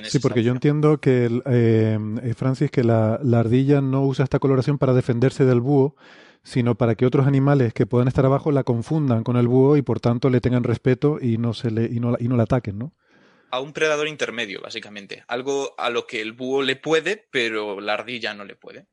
sí, 0.05 0.19
porque 0.19 0.43
yo 0.43 0.51
entiendo 0.51 0.99
que, 0.99 1.29
eh, 1.45 1.99
eh, 2.23 2.33
Francis, 2.33 2.71
que 2.71 2.83
la, 2.83 3.19
ardilla 3.33 3.81
no 3.81 4.03
usa 4.03 4.23
esta 4.23 4.39
coloración 4.39 4.79
para 4.79 4.93
defenderse 4.93 5.45
del 5.45 5.61
búho, 5.61 5.95
sino 6.43 6.73
para 6.73 6.95
que 6.95 7.05
otros 7.05 7.27
animales 7.27 7.71
que 7.73 7.85
puedan 7.85 8.07
estar 8.07 8.25
abajo 8.25 8.51
la 8.51 8.63
confundan 8.63 9.23
con 9.23 9.37
el 9.37 9.47
búho 9.47 9.77
y 9.77 9.83
por 9.83 9.99
tanto 9.99 10.31
le 10.31 10.41
tengan 10.41 10.63
respeto 10.63 11.19
y 11.21 11.37
no 11.37 11.53
se 11.53 11.69
le 11.69 11.85
y 11.85 11.99
no, 11.99 12.17
y 12.19 12.27
no 12.27 12.35
la 12.35 12.43
ataquen, 12.43 12.79
¿no? 12.79 12.93
A 13.51 13.59
un 13.59 13.73
predador 13.73 14.07
intermedio, 14.07 14.59
básicamente. 14.61 15.23
Algo 15.27 15.75
a 15.77 15.91
lo 15.91 16.07
que 16.07 16.19
el 16.21 16.33
búho 16.33 16.63
le 16.63 16.75
puede, 16.75 17.27
pero 17.31 17.79
la 17.79 17.93
ardilla 17.93 18.33
no 18.33 18.43
le 18.43 18.55
puede. 18.55 18.87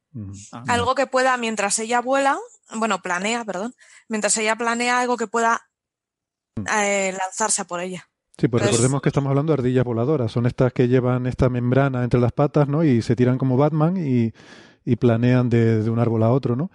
Ah. 0.52 0.64
Algo 0.68 0.94
que 0.94 1.06
pueda, 1.06 1.36
mientras 1.36 1.78
ella 1.78 2.00
vuela, 2.00 2.38
bueno, 2.74 3.00
planea, 3.02 3.44
perdón, 3.44 3.74
mientras 4.08 4.36
ella 4.36 4.56
planea 4.56 5.00
algo 5.00 5.16
que 5.16 5.26
pueda 5.26 5.68
eh, 6.56 7.14
lanzarse 7.18 7.64
por 7.64 7.80
ella. 7.80 8.08
Sí, 8.38 8.48
pues 8.48 8.64
recordemos 8.64 9.02
que 9.02 9.10
estamos 9.10 9.30
hablando 9.30 9.52
de 9.52 9.60
ardillas 9.60 9.84
voladoras. 9.84 10.32
Son 10.32 10.46
estas 10.46 10.72
que 10.72 10.88
llevan 10.88 11.26
esta 11.26 11.48
membrana 11.48 12.02
entre 12.02 12.20
las 12.20 12.32
patas, 12.32 12.66
¿no? 12.66 12.82
Y 12.82 13.02
se 13.02 13.14
tiran 13.14 13.38
como 13.38 13.56
Batman 13.56 13.96
y, 13.96 14.32
planean 14.96 15.48
de, 15.48 15.88
un 15.88 15.98
árbol 15.98 16.22
a 16.22 16.30
otro, 16.30 16.56
¿no? 16.56 16.70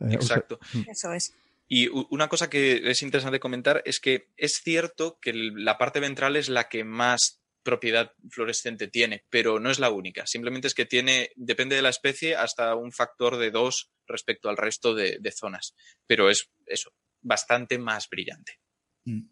Eh, 0.00 0.12
Exacto. 0.12 0.58
Mm. 0.74 0.90
Eso 0.90 1.12
es. 1.12 1.34
Y 1.68 1.88
una 2.10 2.28
cosa 2.28 2.50
que 2.50 2.90
es 2.90 3.02
interesante 3.02 3.40
comentar 3.40 3.82
es 3.86 3.98
que 3.98 4.28
es 4.36 4.60
cierto 4.62 5.18
que 5.20 5.32
la 5.32 5.78
parte 5.78 6.00
ventral 6.00 6.36
es 6.36 6.50
la 6.50 6.68
que 6.68 6.84
más 6.84 7.41
propiedad 7.62 8.12
fluorescente 8.30 8.88
tiene, 8.88 9.24
pero 9.30 9.60
no 9.60 9.70
es 9.70 9.78
la 9.78 9.90
única. 9.90 10.26
Simplemente 10.26 10.68
es 10.68 10.74
que 10.74 10.86
tiene, 10.86 11.30
depende 11.36 11.76
de 11.76 11.82
la 11.82 11.88
especie, 11.88 12.36
hasta 12.36 12.74
un 12.74 12.92
factor 12.92 13.36
de 13.38 13.50
dos 13.50 13.90
respecto 14.06 14.48
al 14.48 14.56
resto 14.56 14.94
de, 14.94 15.20
zonas. 15.34 15.74
Pero 16.06 16.30
es 16.30 16.50
eso, 16.66 16.92
bastante 17.20 17.78
más 17.78 18.08
brillante. 18.08 18.60
Mm. 19.04 19.22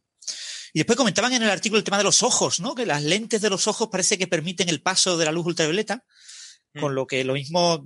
Y 0.73 0.79
después 0.79 0.97
comentaban 0.97 1.33
en 1.33 1.43
el 1.43 1.51
artículo 1.51 1.79
el 1.79 1.85
tema 1.85 1.99
de 1.99 2.05
los 2.05 2.23
ojos, 2.23 2.61
¿no? 2.61 2.75
Que 2.75 2.87
las 2.87 3.03
lentes 3.03 3.41
de 3.41 3.51
los 3.51 3.67
ojos 3.67 3.89
parece 3.91 4.19
que 4.19 4.29
permiten 4.29 4.69
el 4.69 4.83
paso 4.83 5.19
de 5.19 5.25
la 5.25 5.33
luz 5.33 5.47
ultravioleta, 5.47 6.05
con 6.79 6.93
mm. 6.93 6.95
lo 6.95 7.07
que 7.07 7.25
lo 7.25 7.35
mismo 7.35 7.85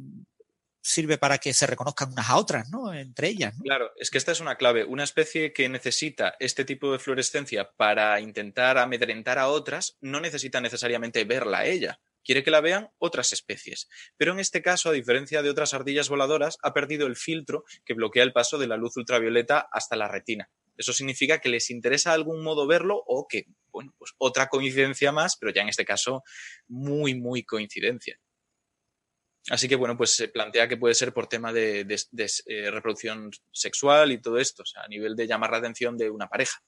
sirve 0.85 1.17
para 1.17 1.39
que 1.39 1.55
se 1.55 1.67
reconozcan 1.67 2.13
unas 2.13 2.29
a 2.29 2.37
otras, 2.37 2.69
¿no? 2.69 2.93
Entre 2.93 3.29
ellas. 3.29 3.55
Claro, 3.63 3.91
es 3.97 4.11
que 4.11 4.19
esta 4.19 4.33
es 4.33 4.41
una 4.41 4.57
clave. 4.57 4.85
Una 4.85 5.03
especie 5.03 5.55
que 5.55 5.69
necesita 5.71 6.35
este 6.39 6.67
tipo 6.67 6.93
de 6.93 6.99
fluorescencia 6.99 7.71
para 7.77 8.21
intentar 8.21 8.77
amedrentar 8.77 9.39
a 9.39 9.49
otras, 9.49 9.97
no 10.03 10.21
necesita 10.21 10.61
necesariamente 10.61 11.25
verla 11.25 11.61
a 11.61 11.67
ella. 11.67 12.01
Quiere 12.23 12.43
que 12.45 12.51
la 12.51 12.61
vean 12.61 12.91
otras 12.99 13.33
especies. 13.33 13.89
Pero 14.19 14.33
en 14.33 14.41
este 14.41 14.61
caso, 14.61 14.91
a 14.91 14.93
diferencia 14.93 15.43
de 15.43 15.49
otras 15.49 15.73
ardillas 15.73 16.11
voladoras, 16.11 16.59
ha 16.63 16.75
perdido 16.75 17.07
el 17.07 17.17
filtro 17.17 17.65
que 17.87 17.95
bloquea 17.95 18.23
el 18.23 18.35
paso 18.35 18.59
de 18.59 18.67
la 18.67 18.77
luz 18.77 18.97
ultravioleta 18.99 19.67
hasta 19.73 19.97
la 19.97 20.09
retina. 20.09 20.51
Eso 20.77 20.93
significa 20.93 21.39
que 21.39 21.49
les 21.49 21.71
interesa 21.71 22.11
de 22.11 22.17
algún 22.17 22.43
modo 22.43 22.67
verlo 22.67 23.03
o 23.07 23.27
que, 23.27 23.47
bueno, 23.71 23.95
pues 23.97 24.13
otra 24.19 24.49
coincidencia 24.49 25.13
más, 25.13 25.37
pero 25.39 25.53
ya 25.53 25.63
en 25.63 25.69
este 25.69 25.85
caso 25.85 26.23
muy, 26.67 27.15
muy 27.15 27.45
coincidencia. 27.45 28.19
Así 29.51 29.69
que, 29.69 29.77
bueno, 29.77 29.97
pues 29.97 30.17
se 30.17 30.29
plantea 30.29 30.69
que 30.69 30.79
puede 30.79 30.95
ser 30.95 31.13
por 31.13 31.27
tema 31.27 31.53
de, 31.53 31.81
eh, 32.47 32.71
reproducción 32.71 33.31
sexual 33.53 34.11
y 34.13 34.21
todo 34.21 34.39
esto, 34.39 34.63
o 34.63 34.67
sea, 34.67 34.83
a 34.83 34.89
nivel 34.89 35.17
de 35.17 35.27
llamar 35.27 35.51
la 35.51 35.59
atención 35.59 35.99
de 35.99 36.09
una 36.09 36.29
pareja. 36.29 36.63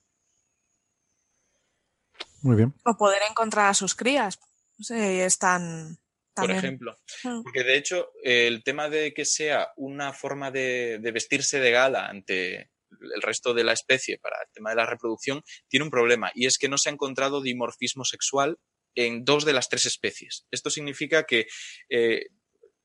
Muy 2.43 2.57
bien. 2.57 2.75
O 2.85 2.97
poder 2.97 3.23
encontrar 3.29 3.71
a 3.71 3.75
sus 3.75 3.95
crías. 3.95 4.39
No 4.79 4.85
sé, 4.85 5.25
están. 5.25 5.99
Por 6.35 6.51
ejemplo. 6.51 6.99
Mm. 7.25 7.43
Porque 7.43 7.65
de 7.65 7.79
hecho, 7.79 8.13
el 8.23 8.63
tema 8.63 8.91
de 8.91 9.15
que 9.15 9.25
sea 9.25 9.73
una 9.77 10.13
forma 10.13 10.51
de, 10.51 11.01
vestirse 11.13 11.61
de 11.61 11.71
gala 11.71 12.09
ante 12.09 12.71
el 12.91 13.23
resto 13.23 13.55
de 13.55 13.65
la 13.65 13.73
especie 13.73 14.19
para 14.19 14.37
el 14.37 14.53
tema 14.53 14.71
de 14.71 14.77
la 14.77 14.87
reproducción 14.87 15.43
tiene 15.69 15.85
un 15.85 15.91
problema 15.91 16.31
y 16.35 16.47
es 16.47 16.59
que 16.59 16.69
no 16.69 16.79
se 16.79 16.89
ha 16.89 16.93
encontrado 16.93 17.43
dimorfismo 17.43 18.05
sexual 18.05 18.59
en 18.95 19.25
dos 19.25 19.45
de 19.45 19.55
las 19.55 19.69
tres 19.69 19.87
especies. 19.87 20.47
Esto 20.51 20.71
significa 20.71 21.25
que 21.25 21.47
eh, 21.89 22.27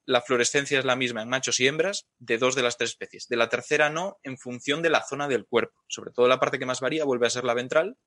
la 0.06 0.22
fluorescencia 0.22 0.80
es 0.80 0.86
la 0.86 0.96
misma 0.96 1.22
en 1.22 1.30
machos 1.30 1.60
y 1.60 1.68
hembras 1.68 2.08
de 2.20 2.38
dos 2.38 2.56
de 2.56 2.64
las 2.64 2.78
tres 2.78 2.92
especies. 2.92 3.28
De 3.28 3.38
la 3.38 3.50
tercera 3.50 3.90
no, 3.90 4.18
en 4.24 4.38
función 4.38 4.82
de 4.82 4.90
la 4.90 5.04
zona 5.04 5.28
del 5.28 5.46
cuerpo. 5.46 5.84
Sobre 5.88 6.12
todo 6.12 6.28
la 6.28 6.40
parte 6.40 6.60
que 6.60 6.66
más 6.66 6.82
varía 6.82 7.06
vuelve 7.06 7.28
a 7.28 7.32
ser 7.32 7.44
la 7.44 7.54
ventral, 7.54 7.98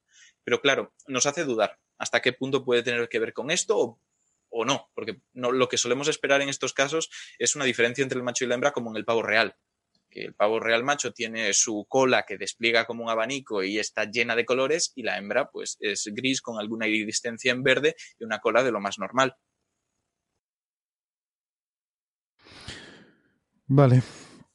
pero 0.44 0.60
claro, 0.60 0.92
nos 1.06 1.26
hace 1.26 1.44
dudar 1.44 1.78
hasta 1.98 2.20
qué 2.20 2.32
punto 2.32 2.64
puede 2.64 2.82
tener 2.82 3.08
que 3.08 3.18
ver 3.18 3.32
con 3.32 3.50
esto 3.50 3.98
o, 4.50 4.64
no, 4.64 4.90
porque 4.94 5.20
lo 5.32 5.68
que 5.68 5.78
solemos 5.78 6.06
esperar 6.06 6.40
en 6.40 6.48
estos 6.48 6.72
casos 6.72 7.10
es 7.38 7.56
una 7.56 7.64
diferencia 7.64 8.02
entre 8.02 8.18
el 8.18 8.24
macho 8.24 8.44
y 8.44 8.48
la 8.48 8.54
hembra 8.54 8.72
como 8.72 8.90
en 8.90 8.96
el 8.96 9.04
pavo 9.04 9.22
real. 9.22 9.56
Que 10.10 10.22
el 10.26 10.34
pavo 10.34 10.60
real 10.60 10.84
macho 10.84 11.12
tiene 11.12 11.52
su 11.54 11.86
cola 11.88 12.22
que 12.22 12.38
despliega 12.38 12.84
como 12.84 13.02
un 13.02 13.10
abanico 13.10 13.64
y 13.64 13.80
está 13.80 14.04
llena 14.04 14.36
de 14.36 14.44
colores 14.44 14.92
y 14.94 15.02
la 15.02 15.18
hembra 15.18 15.50
pues 15.50 15.76
es 15.80 16.08
gris 16.12 16.40
con 16.40 16.60
alguna 16.60 16.86
iridiscencia 16.86 17.50
en 17.50 17.64
verde 17.64 17.96
y 18.18 18.24
una 18.24 18.38
cola 18.38 18.62
de 18.62 18.70
lo 18.70 18.80
más 18.80 18.98
normal. 18.98 19.34
Vale, 23.66 24.02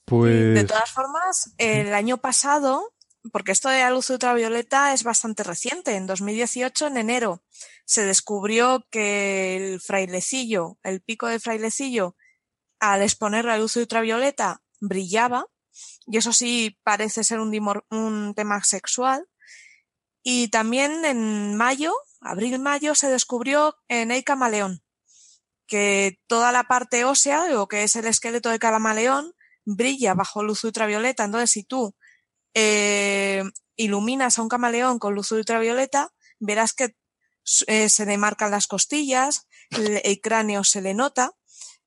pues... 0.06 0.56
De 0.56 0.64
todas 0.64 0.91
formas, 0.91 1.53
el 1.57 1.94
año 1.94 2.18
pasado, 2.18 2.94
porque 3.31 3.52
esto 3.52 3.69
de 3.69 3.80
la 3.80 3.91
luz 3.91 4.10
ultravioleta 4.10 4.94
es 4.94 5.03
bastante 5.03 5.44
reciente, 5.44 5.95
en 5.95 6.07
2018, 6.07 6.88
en 6.88 6.98
enero, 6.98 7.44
se 7.86 8.03
descubrió 8.03 8.86
que 8.91 9.57
el 9.57 9.81
frailecillo, 9.81 10.77
el 10.84 11.02
pico 11.02 11.27
de 11.27 11.40
frailecillo, 11.40 12.15
al 12.80 13.02
exponer 13.02 13.45
la 13.45 13.57
luz 13.57 13.76
ultravioleta, 13.76 14.61
brillaba, 14.80 15.48
y 16.06 16.18
eso 16.18 16.34
sí 16.34 16.80
parece 16.84 17.23
ser 17.23 17.40
un, 17.40 17.53
un 17.90 18.34
tema 18.36 18.64
sexual. 18.64 19.27
Y 20.23 20.49
también 20.49 21.06
en 21.06 21.56
mayo, 21.56 21.94
abril-mayo, 22.22 22.95
se 22.95 23.10
descubrió 23.10 23.76
en 23.88 24.11
el 24.11 24.23
camaleón, 24.23 24.84
que 25.70 26.20
toda 26.28 26.52
la 26.52 26.64
parte 26.64 27.06
ósea, 27.06 27.62
o 27.62 27.68
que 27.68 27.84
es 27.84 27.96
el 27.96 28.08
esqueleto 28.08 28.50
de 28.50 28.60
camaleón, 28.60 29.34
brilla 29.64 30.16
bajo 30.16 30.44
luz 30.44 30.64
ultravioleta. 30.64 31.24
Entonces, 31.24 31.52
si 31.52 31.64
tú 31.64 31.96
eh, 32.54 33.44
iluminas 33.76 34.38
a 34.38 34.41
un 34.41 34.50
camaleón 34.50 35.00
con 35.00 35.14
luz 35.14 35.32
ultravioleta, 35.32 36.12
verás 36.40 36.74
que 36.74 36.96
eh, 37.68 37.88
se 37.88 38.06
le 38.06 38.18
marcan 38.18 38.52
las 38.52 38.68
costillas, 38.68 39.48
el, 39.70 40.02
el, 40.04 40.20
cráneo 40.20 40.64
se 40.64 40.82
le 40.82 40.94
nota 40.94 41.32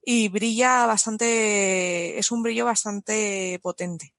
y 0.04 0.28
brilla 0.28 0.86
bastante, 0.86 2.18
es 2.18 2.30
un 2.30 2.42
brillo 2.42 2.64
bastante 2.64 3.58
potente. 3.62 4.14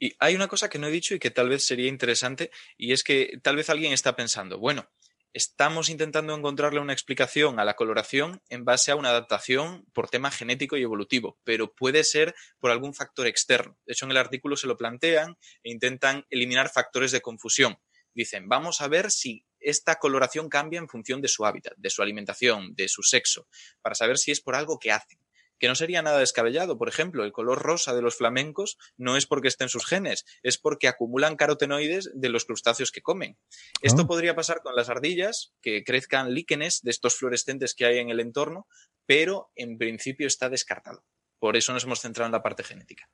Y 0.00 0.14
hay 0.18 0.34
una 0.34 0.46
cosa 0.48 0.68
que 0.68 0.78
no 0.78 0.86
he 0.86 0.92
dicho 0.92 1.14
y 1.14 1.18
que 1.18 1.30
tal 1.30 1.48
vez 1.48 1.64
sería 1.64 1.88
interesante, 1.88 2.50
y 2.76 2.92
es 2.92 3.02
que 3.02 3.38
tal 3.42 3.56
vez 3.56 3.68
alguien 3.70 3.92
está 3.92 4.14
pensando, 4.14 4.58
bueno, 4.58 4.88
estamos 5.32 5.88
intentando 5.88 6.34
encontrarle 6.34 6.80
una 6.80 6.92
explicación 6.92 7.60
a 7.60 7.64
la 7.64 7.74
coloración 7.74 8.42
en 8.48 8.64
base 8.64 8.90
a 8.90 8.96
una 8.96 9.10
adaptación 9.10 9.84
por 9.92 10.08
tema 10.08 10.30
genético 10.30 10.76
y 10.76 10.82
evolutivo, 10.82 11.38
pero 11.44 11.74
puede 11.74 12.04
ser 12.04 12.34
por 12.58 12.70
algún 12.70 12.94
factor 12.94 13.26
externo. 13.26 13.78
De 13.86 13.92
hecho, 13.92 14.04
en 14.06 14.10
el 14.12 14.16
artículo 14.16 14.56
se 14.56 14.66
lo 14.66 14.76
plantean 14.76 15.36
e 15.62 15.70
intentan 15.70 16.26
eliminar 16.30 16.70
factores 16.70 17.12
de 17.12 17.20
confusión. 17.20 17.78
Dicen, 18.14 18.48
vamos 18.48 18.80
a 18.80 18.88
ver 18.88 19.10
si 19.10 19.44
esta 19.60 19.96
coloración 19.96 20.48
cambia 20.48 20.78
en 20.78 20.88
función 20.88 21.20
de 21.20 21.28
su 21.28 21.44
hábitat, 21.44 21.74
de 21.76 21.90
su 21.90 22.02
alimentación, 22.02 22.74
de 22.74 22.88
su 22.88 23.02
sexo, 23.02 23.46
para 23.82 23.94
saber 23.94 24.18
si 24.18 24.30
es 24.30 24.40
por 24.40 24.54
algo 24.54 24.78
que 24.78 24.92
hacen 24.92 25.17
que 25.58 25.68
no 25.68 25.74
sería 25.74 26.02
nada 26.02 26.18
descabellado. 26.18 26.78
Por 26.78 26.88
ejemplo, 26.88 27.24
el 27.24 27.32
color 27.32 27.60
rosa 27.60 27.94
de 27.94 28.02
los 28.02 28.16
flamencos 28.16 28.78
no 28.96 29.16
es 29.16 29.26
porque 29.26 29.48
estén 29.48 29.68
sus 29.68 29.86
genes, 29.86 30.24
es 30.42 30.58
porque 30.58 30.88
acumulan 30.88 31.36
carotenoides 31.36 32.10
de 32.14 32.28
los 32.28 32.44
crustáceos 32.44 32.92
que 32.92 33.02
comen. 33.02 33.38
Esto 33.82 34.02
ah. 34.02 34.06
podría 34.06 34.34
pasar 34.34 34.62
con 34.62 34.74
las 34.74 34.88
ardillas, 34.88 35.54
que 35.60 35.84
crezcan 35.84 36.34
líquenes 36.34 36.82
de 36.82 36.90
estos 36.90 37.16
fluorescentes 37.16 37.74
que 37.74 37.86
hay 37.86 37.98
en 37.98 38.10
el 38.10 38.20
entorno, 38.20 38.66
pero 39.06 39.50
en 39.56 39.78
principio 39.78 40.26
está 40.26 40.48
descartado. 40.48 41.04
Por 41.38 41.56
eso 41.56 41.72
nos 41.72 41.84
hemos 41.84 42.00
centrado 42.00 42.26
en 42.26 42.32
la 42.32 42.42
parte 42.42 42.64
genética. 42.64 43.08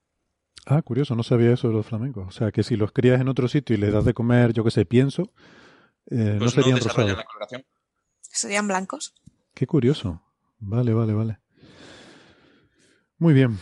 Ah, 0.67 0.81
curioso, 0.81 1.15
no 1.15 1.23
sabía 1.23 1.53
eso 1.53 1.69
de 1.69 1.75
los 1.75 1.87
flamencos. 1.87 2.27
O 2.27 2.31
sea, 2.31 2.51
que 2.51 2.63
si 2.63 2.77
los 2.77 2.93
crías 2.93 3.21
en 3.21 3.29
otro 3.29 3.49
sitio 3.49 3.77
y 3.77 3.79
les 3.79 3.93
das 3.93 4.05
de 4.05 4.15
comer, 4.15 4.55
yo 4.55 4.65
que 4.65 4.71
sé, 4.71 4.87
pienso, 4.87 5.25
eh, 6.11 6.17
no 6.17 6.39
pues 6.39 6.53
serían 6.53 6.81
rosados. 6.81 7.19
Serían 8.21 8.67
blancos. 8.67 9.15
Qué 9.55 9.67
curioso. 9.67 10.23
Vale, 10.59 10.95
vale, 10.95 11.13
vale. 11.13 11.39
Muy 13.19 13.33
bien. 13.33 13.59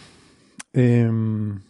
Em, 0.72 1.60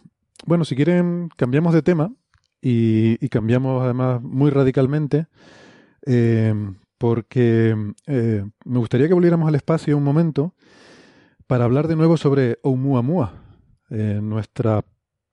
bueno, 0.45 0.65
si 0.65 0.75
quieren, 0.75 1.29
cambiamos 1.35 1.73
de 1.73 1.81
tema 1.81 2.13
y, 2.61 3.27
cambiamos 3.29 3.83
además 3.83 4.21
muy 4.21 4.51
radicalmente, 4.51 5.27
em, 6.03 6.75
porque 6.97 7.75
eh, 8.07 8.45
me 8.65 8.79
gustaría 8.79 9.07
que 9.07 9.13
volviéramos 9.13 9.47
al 9.47 9.55
espacio 9.55 9.97
un 9.97 10.03
momento 10.03 10.53
para 11.47 11.65
hablar 11.65 11.87
de 11.87 11.95
nuevo 11.97 12.15
sobre 12.17 12.59
Oumuamua, 12.63 13.33
eh, 13.89 14.19
nuestra 14.23 14.83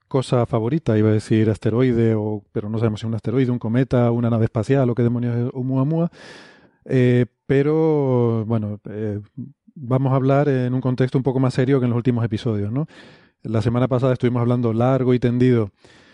cosa 0.09 0.45
favorita, 0.47 0.99
iba 0.99 1.11
a 1.11 1.13
decir 1.13 1.49
asteroide, 1.51 2.15
o, 2.17 2.45
pero 2.53 2.69
no 2.69 2.79
sabemos 2.79 3.01
si 3.01 3.07
es 3.07 3.09
un 3.09 3.15
asteroide, 3.15 3.53
un 3.53 3.61
cometa, 3.61 4.11
una 4.11 4.29
nave 4.31 4.47
espacial 4.47 4.91
o 4.91 4.95
qué 4.97 5.05
demonios 5.05 5.37
es 5.37 5.51
Oumuamua. 5.55 6.11
Eh, 6.85 7.27
pero 7.47 8.45
bueno, 8.47 8.81
eh, 8.91 9.21
vamos 9.81 10.12
a 10.12 10.16
hablar 10.16 10.48
en 10.48 10.74
un 10.74 10.81
contexto 10.81 11.19
un 11.19 11.24
poco 11.24 11.40
más 11.40 11.55
serio 11.55 11.81
que 11.81 11.86
en 11.86 11.90
los 11.90 11.97
últimos 11.97 12.24
episodios. 12.24 12.70
¿no? 12.70 12.86
La 13.43 13.62
semana 13.62 13.89
pasada 13.89 14.12
estuvimos 14.12 14.40
hablando 14.40 14.73
largo 14.73 15.15
y 15.15 15.19
tendido 15.19 15.70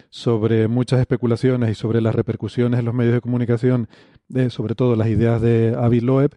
sobre 0.09 0.69
muchas 0.69 1.01
especulaciones 1.01 1.71
y 1.71 1.75
sobre 1.75 2.01
las 2.01 2.15
repercusiones 2.15 2.79
en 2.79 2.87
los 2.87 2.95
medios 2.95 3.15
de 3.15 3.21
comunicación, 3.21 3.89
de, 4.29 4.51
sobre 4.51 4.75
todo 4.75 4.95
las 4.95 5.09
ideas 5.09 5.43
de 5.43 5.75
Avi 5.77 6.01
Loeb. 6.01 6.37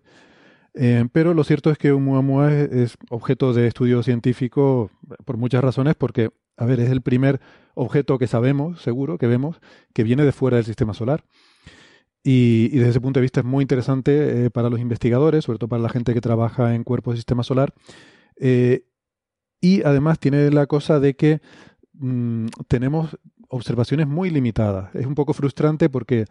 Eh, 0.73 1.05
pero 1.11 1.33
lo 1.33 1.43
cierto 1.43 1.69
es 1.69 1.77
que 1.77 1.91
Oumuamua 1.91 2.51
es, 2.51 2.71
es 2.71 2.97
objeto 3.09 3.53
de 3.53 3.67
estudio 3.67 4.01
científico 4.03 4.91
por 5.25 5.37
muchas 5.37 5.63
razones, 5.63 5.95
porque 5.95 6.29
a 6.57 6.65
ver, 6.65 6.79
es 6.79 6.89
el 6.89 7.01
primer 7.01 7.39
objeto 7.73 8.17
que 8.17 8.27
sabemos, 8.27 8.81
seguro, 8.81 9.17
que 9.17 9.27
vemos, 9.27 9.61
que 9.93 10.03
viene 10.03 10.25
de 10.25 10.31
fuera 10.31 10.57
del 10.57 10.65
sistema 10.65 10.93
solar. 10.93 11.23
Y, 12.23 12.69
desde 12.69 12.89
ese 12.89 13.01
punto 13.01 13.19
de 13.19 13.23
vista 13.23 13.39
es 13.39 13.45
muy 13.45 13.61
interesante 13.61 14.45
eh, 14.45 14.49
para 14.49 14.69
los 14.69 14.79
investigadores, 14.79 15.45
sobre 15.45 15.59
todo 15.59 15.69
para 15.69 15.81
la 15.81 15.89
gente 15.89 16.13
que 16.13 16.21
trabaja 16.21 16.75
en 16.75 16.83
cuerpos 16.83 17.13
de 17.13 17.17
sistema 17.17 17.43
solar. 17.43 17.73
Eh, 18.37 18.85
y 19.61 19.83
además 19.83 20.19
tiene 20.19 20.51
la 20.51 20.67
cosa 20.67 20.99
de 20.99 21.15
que 21.15 21.41
mmm, 21.93 22.47
tenemos 22.67 23.17
observaciones 23.47 24.07
muy 24.07 24.29
limitadas. 24.29 24.93
Es 24.95 25.05
un 25.05 25.15
poco 25.15 25.33
frustrante 25.33 25.89
porque 25.89 26.25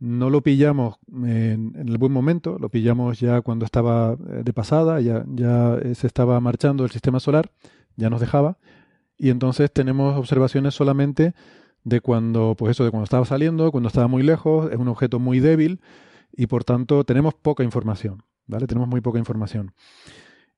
no 0.00 0.30
lo 0.30 0.42
pillamos 0.42 0.96
en, 1.12 1.72
en, 1.76 1.88
el 1.88 1.98
buen 1.98 2.12
momento, 2.12 2.58
lo 2.58 2.68
pillamos 2.68 3.18
ya 3.20 3.40
cuando 3.40 3.64
estaba 3.64 4.12
eh, 4.12 4.42
de 4.44 4.52
pasada, 4.52 5.00
ya, 5.00 5.24
ya 5.28 5.78
se 5.94 6.06
estaba 6.06 6.40
marchando 6.40 6.84
el 6.84 6.90
sistema 6.90 7.20
solar, 7.20 7.50
ya 7.96 8.08
nos 8.08 8.20
dejaba, 8.20 8.58
y 9.16 9.30
entonces 9.30 9.72
tenemos 9.72 10.16
observaciones 10.16 10.74
solamente 10.74 11.34
de 11.84 12.00
cuando, 12.00 12.54
pues 12.56 12.72
eso, 12.72 12.84
de 12.84 12.90
cuando 12.90 13.04
estaba 13.04 13.24
saliendo, 13.24 13.70
cuando 13.70 13.88
estaba 13.88 14.08
muy 14.08 14.22
lejos, 14.22 14.70
es 14.70 14.78
un 14.78 14.88
objeto 14.88 15.18
muy 15.18 15.40
débil 15.40 15.80
y 16.36 16.46
por 16.46 16.64
tanto 16.64 17.04
tenemos 17.04 17.34
poca 17.34 17.64
información, 17.64 18.22
¿vale? 18.46 18.66
Tenemos 18.66 18.88
muy 18.88 19.00
poca 19.00 19.18
información. 19.18 19.72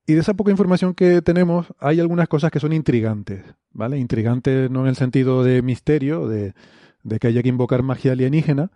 Y 0.07 0.15
de 0.15 0.21
esa 0.21 0.35
poca 0.35 0.51
información 0.51 0.95
que 0.95 1.23
tenemos, 1.23 1.67
hay 1.79 2.01
algunas 2.01 2.29
cosas 2.29 2.51
que 2.51 2.59
son 2.59 2.73
intrigantes, 2.73 3.45
¿vale? 3.73 3.99
Intrigantes 3.99 4.71
no 4.71 4.81
en 4.81 4.89
el 4.89 4.97
sentido 4.97 5.45
de 5.45 5.63
misterio, 5.63 6.27
de, 6.27 6.55
de 7.03 7.19
que 7.19 7.29
haya 7.29 7.43
que 7.43 7.49
invocar 7.49 7.83
magia 7.83 8.13
alienígena, 8.13 8.71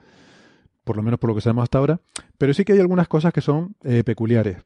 por 0.84 0.96
lo 0.96 1.02
menos 1.02 1.18
por 1.18 1.30
lo 1.30 1.34
que 1.34 1.40
sabemos 1.40 1.64
hasta 1.64 1.78
ahora, 1.78 2.00
pero 2.38 2.54
sí 2.54 2.64
que 2.64 2.74
hay 2.74 2.80
algunas 2.80 3.08
cosas 3.08 3.32
que 3.32 3.40
son 3.40 3.74
eh, 3.82 4.04
peculiares, 4.04 4.58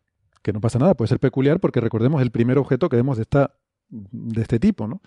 que 0.42 0.52
no 0.52 0.60
pasa 0.60 0.78
nada, 0.78 0.94
puede 0.94 1.08
ser 1.08 1.20
peculiar 1.20 1.60
porque 1.60 1.80
recordemos 1.80 2.20
el 2.20 2.30
primer 2.30 2.58
objeto 2.58 2.88
que 2.88 2.96
vemos 2.96 3.16
de 3.16 3.22
esta 3.22 3.52
de 3.90 4.42
este 4.42 4.58
tipo, 4.58 4.86
¿no? 4.86 5.00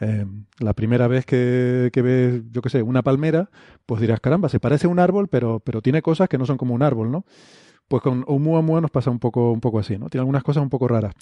Eh, 0.00 0.24
la 0.58 0.72
primera 0.72 1.06
vez 1.06 1.26
que, 1.26 1.90
que 1.92 2.02
ves, 2.02 2.42
yo 2.50 2.62
qué 2.62 2.70
sé, 2.70 2.82
una 2.82 3.02
palmera, 3.02 3.50
pues 3.86 4.00
dirás, 4.00 4.20
caramba, 4.20 4.48
se 4.48 4.60
parece 4.60 4.86
a 4.86 4.90
un 4.90 4.98
árbol, 4.98 5.28
pero, 5.28 5.60
pero 5.60 5.82
tiene 5.82 6.02
cosas 6.02 6.28
que 6.28 6.38
no 6.38 6.46
son 6.46 6.56
como 6.56 6.74
un 6.74 6.82
árbol, 6.82 7.10
¿no? 7.10 7.24
Pues 7.88 8.02
con 8.02 8.24
Oumuamua 8.26 8.80
nos 8.80 8.90
pasa 8.90 9.10
un 9.10 9.18
poco, 9.18 9.52
un 9.52 9.60
poco 9.60 9.78
así, 9.78 9.98
¿no? 9.98 10.08
Tiene 10.08 10.22
algunas 10.22 10.42
cosas 10.42 10.62
un 10.62 10.70
poco 10.70 10.88
raras. 10.88 11.14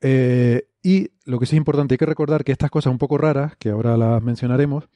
Eh, 0.00 0.66
y 0.82 1.10
lo 1.24 1.38
que 1.38 1.46
sí 1.46 1.54
es 1.56 1.58
importante, 1.58 1.94
hay 1.94 1.98
que 1.98 2.06
recordar 2.06 2.42
que 2.42 2.52
estas 2.52 2.70
cosas 2.70 2.90
un 2.90 2.98
poco 2.98 3.18
raras, 3.18 3.54
que 3.56 3.70
ahora 3.70 3.96
las 3.96 4.22
mencionaremos, 4.22 4.88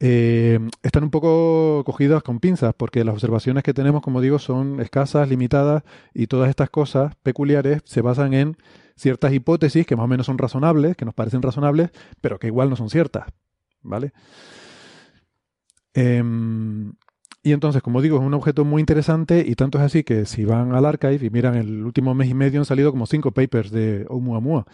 eh, 0.00 0.60
están 0.82 1.04
un 1.04 1.10
poco 1.10 1.82
cogidas 1.84 2.22
con 2.22 2.38
pinzas, 2.40 2.74
porque 2.76 3.04
las 3.04 3.14
observaciones 3.14 3.64
que 3.64 3.74
tenemos, 3.74 4.02
como 4.02 4.20
digo, 4.20 4.38
son 4.38 4.80
escasas, 4.80 5.28
limitadas, 5.28 5.82
y 6.14 6.26
todas 6.26 6.50
estas 6.50 6.70
cosas 6.70 7.14
peculiares 7.22 7.82
se 7.84 8.00
basan 8.00 8.34
en 8.34 8.56
ciertas 8.96 9.32
hipótesis 9.32 9.86
que 9.86 9.96
más 9.96 10.04
o 10.04 10.08
menos 10.08 10.26
son 10.26 10.38
razonables, 10.38 10.96
que 10.96 11.04
nos 11.04 11.14
parecen 11.14 11.42
razonables, 11.42 11.90
pero 12.20 12.38
que 12.38 12.48
igual 12.48 12.70
no 12.70 12.76
son 12.76 12.90
ciertas. 12.90 13.26
¿Vale? 13.82 14.12
Eh, 15.94 16.22
y 17.42 17.52
entonces, 17.52 17.82
como 17.82 18.02
digo, 18.02 18.18
es 18.18 18.24
un 18.24 18.34
objeto 18.34 18.64
muy 18.64 18.80
interesante 18.80 19.44
y 19.46 19.54
tanto 19.54 19.78
es 19.78 19.84
así 19.84 20.04
que 20.04 20.26
si 20.26 20.44
van 20.44 20.74
al 20.74 20.84
archive 20.84 21.24
y 21.24 21.30
miran 21.30 21.54
el 21.54 21.84
último 21.84 22.14
mes 22.14 22.28
y 22.28 22.34
medio 22.34 22.60
han 22.60 22.64
salido 22.64 22.90
como 22.90 23.06
cinco 23.06 23.30
papers 23.30 23.70
de 23.70 24.04
Oumuamua. 24.08 24.66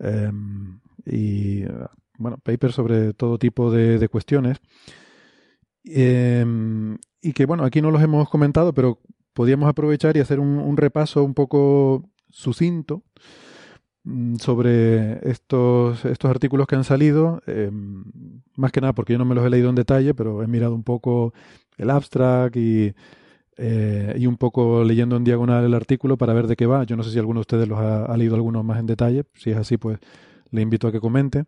Eh, 0.00 0.32
y 1.06 1.62
bueno, 2.18 2.38
papers 2.42 2.74
sobre 2.74 3.12
todo 3.14 3.38
tipo 3.38 3.70
de, 3.70 3.98
de 3.98 4.08
cuestiones. 4.08 4.58
Eh, 5.84 6.44
y 7.20 7.32
que 7.32 7.46
bueno, 7.46 7.64
aquí 7.64 7.82
no 7.82 7.90
los 7.90 8.02
hemos 8.02 8.28
comentado, 8.28 8.72
pero 8.72 9.00
podríamos 9.32 9.68
aprovechar 9.68 10.16
y 10.16 10.20
hacer 10.20 10.40
un, 10.40 10.58
un 10.58 10.76
repaso 10.76 11.22
un 11.24 11.34
poco 11.34 12.08
sucinto 12.30 13.02
mm, 14.04 14.36
sobre 14.36 15.28
estos, 15.30 16.04
estos 16.04 16.30
artículos 16.30 16.66
que 16.66 16.76
han 16.76 16.84
salido, 16.84 17.42
eh, 17.46 17.70
más 18.56 18.72
que 18.72 18.80
nada 18.80 18.92
porque 18.94 19.12
yo 19.14 19.18
no 19.18 19.24
me 19.24 19.34
los 19.34 19.44
he 19.44 19.50
leído 19.50 19.68
en 19.68 19.74
detalle, 19.74 20.14
pero 20.14 20.42
he 20.42 20.46
mirado 20.46 20.74
un 20.74 20.84
poco 20.84 21.34
el 21.76 21.90
abstract 21.90 22.56
y, 22.56 22.94
eh, 23.56 24.14
y 24.18 24.26
un 24.26 24.36
poco 24.36 24.84
leyendo 24.84 25.16
en 25.16 25.24
diagonal 25.24 25.64
el 25.64 25.74
artículo 25.74 26.16
para 26.16 26.32
ver 26.32 26.46
de 26.46 26.56
qué 26.56 26.66
va. 26.66 26.84
Yo 26.84 26.96
no 26.96 27.02
sé 27.02 27.10
si 27.10 27.18
alguno 27.18 27.38
de 27.38 27.42
ustedes 27.42 27.68
los 27.68 27.78
ha, 27.78 28.04
ha 28.04 28.16
leído 28.16 28.34
alguno 28.36 28.62
más 28.62 28.78
en 28.78 28.86
detalle, 28.86 29.24
si 29.34 29.50
es 29.50 29.56
así, 29.56 29.76
pues 29.76 29.98
le 30.50 30.62
invito 30.62 30.88
a 30.88 30.92
que 30.92 31.00
comente. 31.00 31.44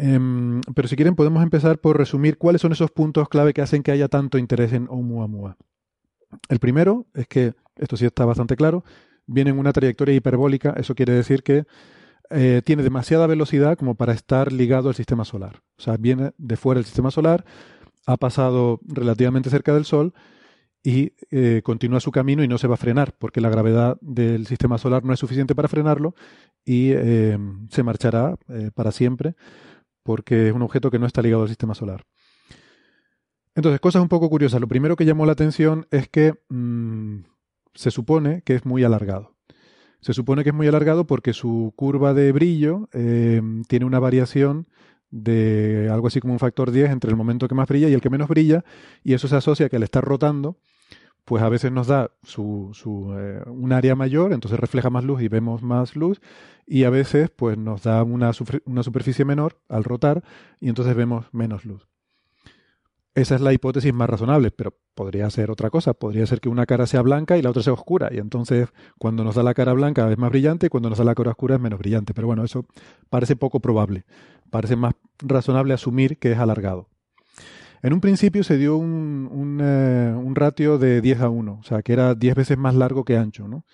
Eh, 0.00 0.60
pero 0.74 0.86
si 0.86 0.94
quieren 0.94 1.16
podemos 1.16 1.42
empezar 1.42 1.78
por 1.78 1.98
resumir 1.98 2.38
cuáles 2.38 2.62
son 2.62 2.72
esos 2.72 2.90
puntos 2.92 3.28
clave 3.28 3.52
que 3.52 3.62
hacen 3.62 3.82
que 3.82 3.90
haya 3.90 4.08
tanto 4.08 4.38
interés 4.38 4.72
en 4.72 4.86
Oumuamua. 4.88 5.56
El 6.48 6.60
primero 6.60 7.06
es 7.14 7.26
que, 7.26 7.54
esto 7.76 7.96
sí 7.96 8.06
está 8.06 8.24
bastante 8.24 8.54
claro, 8.54 8.84
viene 9.26 9.50
en 9.50 9.58
una 9.58 9.72
trayectoria 9.72 10.14
hiperbólica, 10.14 10.74
eso 10.76 10.94
quiere 10.94 11.14
decir 11.14 11.42
que 11.42 11.64
eh, 12.30 12.62
tiene 12.64 12.82
demasiada 12.82 13.26
velocidad 13.26 13.76
como 13.76 13.94
para 13.94 14.12
estar 14.12 14.52
ligado 14.52 14.88
al 14.88 14.94
sistema 14.94 15.24
solar. 15.24 15.62
O 15.78 15.82
sea, 15.82 15.96
viene 15.96 16.32
de 16.36 16.56
fuera 16.56 16.78
del 16.78 16.84
sistema 16.84 17.10
solar, 17.10 17.44
ha 18.06 18.16
pasado 18.16 18.80
relativamente 18.86 19.50
cerca 19.50 19.74
del 19.74 19.84
Sol 19.84 20.14
y 20.82 21.12
eh, 21.30 21.62
continúa 21.64 22.00
su 22.00 22.12
camino 22.12 22.44
y 22.44 22.48
no 22.48 22.58
se 22.58 22.68
va 22.68 22.74
a 22.74 22.78
frenar, 22.78 23.14
porque 23.18 23.40
la 23.40 23.48
gravedad 23.48 23.98
del 24.00 24.46
sistema 24.46 24.78
solar 24.78 25.04
no 25.04 25.12
es 25.12 25.18
suficiente 25.18 25.54
para 25.54 25.68
frenarlo 25.68 26.14
y 26.64 26.92
eh, 26.92 27.36
se 27.70 27.82
marchará 27.82 28.36
para 28.74 28.92
siempre, 28.92 29.34
porque 30.08 30.48
es 30.48 30.54
un 30.54 30.62
objeto 30.62 30.90
que 30.90 30.98
no 30.98 31.04
está 31.04 31.20
ligado 31.20 31.42
al 31.42 31.50
sistema 31.50 31.74
solar. 31.74 32.06
Entonces, 33.54 33.78
cosas 33.78 34.00
un 34.00 34.08
poco 34.08 34.30
curiosas. 34.30 34.58
Lo 34.58 34.66
primero 34.66 34.96
que 34.96 35.04
llamó 35.04 35.26
la 35.26 35.32
atención 35.32 35.86
es 35.90 36.08
que 36.08 36.32
mmm, 36.48 37.18
se 37.74 37.90
supone 37.90 38.40
que 38.40 38.54
es 38.54 38.64
muy 38.64 38.84
alargado. 38.84 39.34
Se 40.00 40.14
supone 40.14 40.44
que 40.44 40.48
es 40.48 40.56
muy 40.56 40.66
alargado 40.66 41.06
porque 41.06 41.34
su 41.34 41.74
curva 41.76 42.14
de 42.14 42.32
brillo 42.32 42.88
eh, 42.94 43.42
tiene 43.68 43.84
una 43.84 43.98
variación 43.98 44.66
de 45.10 45.90
algo 45.92 46.06
así 46.06 46.20
como 46.20 46.32
un 46.32 46.38
factor 46.38 46.70
10 46.70 46.88
entre 46.90 47.10
el 47.10 47.16
momento 47.16 47.46
que 47.46 47.54
más 47.54 47.68
brilla 47.68 47.90
y 47.90 47.92
el 47.92 48.00
que 48.00 48.08
menos 48.08 48.28
brilla, 48.28 48.64
y 49.04 49.12
eso 49.12 49.28
se 49.28 49.36
asocia 49.36 49.66
a 49.66 49.68
que 49.68 49.76
al 49.76 49.82
estar 49.82 50.02
rotando, 50.02 50.56
pues 51.28 51.42
a 51.42 51.50
veces 51.50 51.70
nos 51.70 51.88
da 51.88 52.10
su, 52.22 52.70
su 52.72 53.14
eh, 53.14 53.42
un 53.48 53.74
área 53.74 53.94
mayor, 53.94 54.32
entonces 54.32 54.58
refleja 54.58 54.88
más 54.88 55.04
luz 55.04 55.20
y 55.20 55.28
vemos 55.28 55.62
más 55.62 55.94
luz, 55.94 56.22
y 56.66 56.84
a 56.84 56.90
veces 56.90 57.28
pues 57.28 57.58
nos 57.58 57.82
da 57.82 58.02
una, 58.02 58.30
una 58.64 58.82
superficie 58.82 59.26
menor 59.26 59.60
al 59.68 59.84
rotar 59.84 60.24
y 60.58 60.70
entonces 60.70 60.96
vemos 60.96 61.26
menos 61.32 61.66
luz. 61.66 61.86
Esa 63.14 63.34
es 63.34 63.42
la 63.42 63.52
hipótesis 63.52 63.92
más 63.92 64.08
razonable, 64.08 64.50
pero 64.50 64.78
podría 64.94 65.28
ser 65.28 65.50
otra 65.50 65.68
cosa. 65.68 65.92
Podría 65.92 66.24
ser 66.24 66.40
que 66.40 66.48
una 66.48 66.64
cara 66.64 66.86
sea 66.86 67.02
blanca 67.02 67.36
y 67.36 67.42
la 67.42 67.50
otra 67.50 67.62
sea 67.62 67.72
oscura. 67.72 68.08
Y 68.12 68.18
entonces, 68.18 68.68
cuando 68.96 69.24
nos 69.24 69.34
da 69.34 69.42
la 69.42 69.54
cara 69.54 69.72
blanca 69.72 70.10
es 70.10 70.16
más 70.16 70.30
brillante 70.30 70.66
y 70.66 70.68
cuando 70.68 70.88
nos 70.88 70.98
da 70.98 71.04
la 71.04 71.16
cara 71.16 71.30
oscura 71.30 71.56
es 71.56 71.60
menos 71.60 71.80
brillante. 71.80 72.14
Pero 72.14 72.28
bueno, 72.28 72.44
eso 72.44 72.64
parece 73.10 73.34
poco 73.34 73.58
probable. 73.58 74.04
Parece 74.50 74.76
más 74.76 74.94
razonable 75.18 75.74
asumir 75.74 76.16
que 76.18 76.30
es 76.30 76.38
alargado. 76.38 76.88
En 77.82 77.92
un 77.92 78.00
principio 78.00 78.42
se 78.44 78.56
dio 78.56 78.76
un, 78.76 79.28
un, 79.30 79.60
eh, 79.62 80.12
un 80.16 80.34
ratio 80.34 80.78
de 80.78 81.00
10 81.00 81.20
a 81.20 81.28
1, 81.28 81.58
o 81.60 81.62
sea, 81.62 81.82
que 81.82 81.92
era 81.92 82.14
10 82.14 82.34
veces 82.34 82.58
más 82.58 82.74
largo 82.74 83.04
que 83.04 83.16
ancho. 83.16 83.48
¿no? 83.48 83.64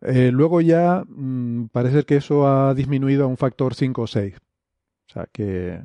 Eh, 0.00 0.30
luego 0.32 0.60
ya 0.60 1.04
mmm, 1.06 1.66
parece 1.66 2.04
que 2.04 2.16
eso 2.16 2.46
ha 2.48 2.74
disminuido 2.74 3.24
a 3.24 3.28
un 3.28 3.36
factor 3.36 3.74
5 3.74 4.02
o 4.02 4.06
6. 4.06 4.36
O 4.36 5.12
sea, 5.12 5.26
que 5.32 5.80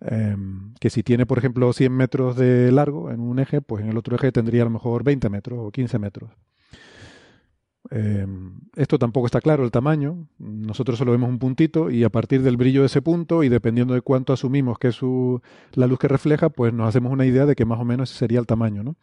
eh, 0.00 0.36
que 0.80 0.90
si 0.90 1.02
tiene, 1.02 1.26
por 1.26 1.38
ejemplo, 1.38 1.72
100 1.72 1.92
metros 1.92 2.36
de 2.36 2.70
largo 2.70 3.10
en 3.10 3.20
un 3.20 3.38
eje, 3.38 3.60
pues 3.60 3.82
en 3.82 3.90
el 3.90 3.96
otro 3.96 4.16
eje 4.16 4.32
tendría 4.32 4.62
a 4.62 4.66
lo 4.66 4.70
mejor 4.70 5.02
20 5.04 5.28
metros 5.28 5.58
o 5.60 5.70
15 5.70 5.98
metros. 5.98 6.30
Eh, 7.90 8.26
esto 8.76 8.98
tampoco 8.98 9.26
está 9.26 9.40
claro 9.40 9.64
el 9.64 9.70
tamaño. 9.70 10.28
Nosotros 10.38 10.98
solo 10.98 11.12
vemos 11.12 11.30
un 11.30 11.38
puntito 11.38 11.90
y 11.90 12.04
a 12.04 12.10
partir 12.10 12.42
del 12.42 12.56
brillo 12.56 12.80
de 12.80 12.86
ese 12.86 13.02
punto 13.02 13.42
y 13.42 13.48
dependiendo 13.48 13.94
de 13.94 14.02
cuánto 14.02 14.32
asumimos 14.32 14.78
que 14.78 14.88
es 14.88 14.96
su, 14.96 15.40
la 15.72 15.86
luz 15.86 15.98
que 15.98 16.08
refleja, 16.08 16.50
pues 16.50 16.72
nos 16.72 16.88
hacemos 16.88 17.12
una 17.12 17.26
idea 17.26 17.46
de 17.46 17.54
que 17.54 17.64
más 17.64 17.80
o 17.80 17.84
menos 17.84 18.10
sería 18.10 18.40
el 18.40 18.46
tamaño. 18.46 18.82
¿no? 18.82 18.96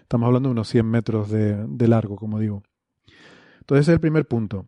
Estamos 0.00 0.26
hablando 0.26 0.48
de 0.48 0.52
unos 0.52 0.68
100 0.68 0.86
metros 0.86 1.30
de, 1.30 1.66
de 1.66 1.88
largo, 1.88 2.16
como 2.16 2.38
digo. 2.38 2.62
Entonces 3.60 3.84
ese 3.84 3.92
es 3.92 3.96
el 3.96 4.00
primer 4.00 4.26
punto. 4.26 4.66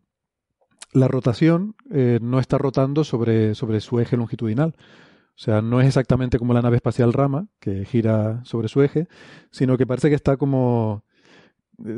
La 0.93 1.09
rotación 1.09 1.75
eh, 1.91 2.21
no 2.23 2.39
está 2.39 2.57
rotando 2.57 3.03
sobre, 3.03 3.57
sobre 3.57 3.81
su 3.81 3.99
eje 3.99 4.17
longitudinal, 4.17 4.77
O 4.77 5.39
sea, 5.39 5.61
no 5.61 5.81
es 5.81 5.89
exactamente 5.89 6.39
como 6.39 6.55
la 6.55 6.63
nave 6.63 6.77
espacial 6.77 7.13
Rama, 7.13 7.49
que 7.59 7.85
gira 7.85 8.45
sobre 8.45 8.69
su 8.69 8.81
eje, 8.81 9.09
sino 9.51 9.77
que 9.77 9.87
parece 9.87 10.09
que 10.09 10.15
está 10.15 10.37
como, 10.37 11.05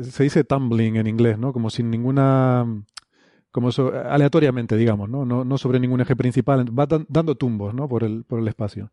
se 0.03 0.23
dice 0.23 0.43
tumbling 0.43 0.95
en 0.97 1.07
inglés, 1.07 1.37
¿no? 1.37 1.53
Como 1.53 1.69
sin 1.69 1.89
ninguna, 1.89 2.65
como 3.51 3.69
aleatoriamente, 4.09 4.75
digamos, 4.75 5.09
¿no? 5.09 5.25
¿no? 5.25 5.45
No 5.45 5.57
sobre 5.57 5.79
ningún 5.79 6.01
eje 6.01 6.15
principal, 6.15 6.65
va 6.77 6.87
dando 7.07 7.35
tumbos, 7.35 7.73
¿no? 7.73 7.87
Por 7.87 8.03
el, 8.03 8.23
por 8.23 8.39
el 8.39 8.47
espacio. 8.47 8.91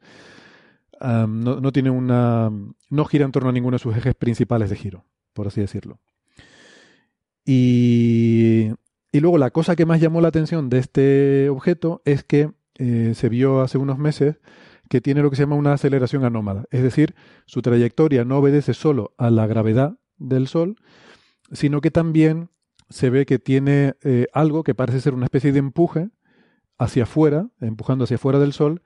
no, 1.00 1.26
no, 1.26 1.72
tiene 1.72 1.90
una, 1.90 2.50
no 2.90 3.04
gira 3.04 3.24
en 3.24 3.32
torno 3.32 3.50
a 3.50 3.52
ninguno 3.52 3.76
de 3.76 3.82
sus 3.82 3.96
ejes 3.96 4.14
principales 4.14 4.70
de 4.70 4.76
giro, 4.76 5.04
por 5.32 5.46
así 5.46 5.60
decirlo. 5.60 5.98
Y, 7.44 8.70
y 9.12 9.20
luego 9.20 9.38
la 9.38 9.50
cosa 9.50 9.76
que 9.76 9.86
más 9.86 10.00
llamó 10.00 10.20
la 10.20 10.28
atención 10.28 10.70
de 10.70 10.78
este 10.78 11.48
objeto 11.50 12.02
es 12.04 12.24
que 12.24 12.50
eh, 12.78 13.12
se 13.14 13.28
vio 13.28 13.60
hace 13.60 13.78
unos 13.78 13.98
meses 13.98 14.36
que 14.88 15.00
tiene 15.00 15.22
lo 15.22 15.30
que 15.30 15.36
se 15.36 15.42
llama 15.42 15.56
una 15.56 15.72
aceleración 15.72 16.24
anómala. 16.24 16.64
Es 16.70 16.82
decir, 16.82 17.14
su 17.46 17.62
trayectoria 17.62 18.24
no 18.24 18.38
obedece 18.38 18.74
solo 18.74 19.14
a 19.16 19.30
la 19.30 19.46
gravedad 19.46 19.98
del 20.18 20.48
Sol, 20.48 20.76
sino 21.52 21.80
que 21.80 21.90
también 21.90 22.50
se 22.88 23.10
ve 23.10 23.26
que 23.26 23.38
tiene 23.38 23.94
eh, 24.02 24.26
algo 24.32 24.62
que 24.62 24.74
parece 24.74 25.00
ser 25.00 25.14
una 25.14 25.26
especie 25.26 25.52
de 25.52 25.58
empuje 25.58 26.10
hacia 26.78 27.04
afuera, 27.04 27.48
empujando 27.60 28.04
hacia 28.04 28.16
afuera 28.16 28.38
del 28.38 28.52
Sol, 28.52 28.82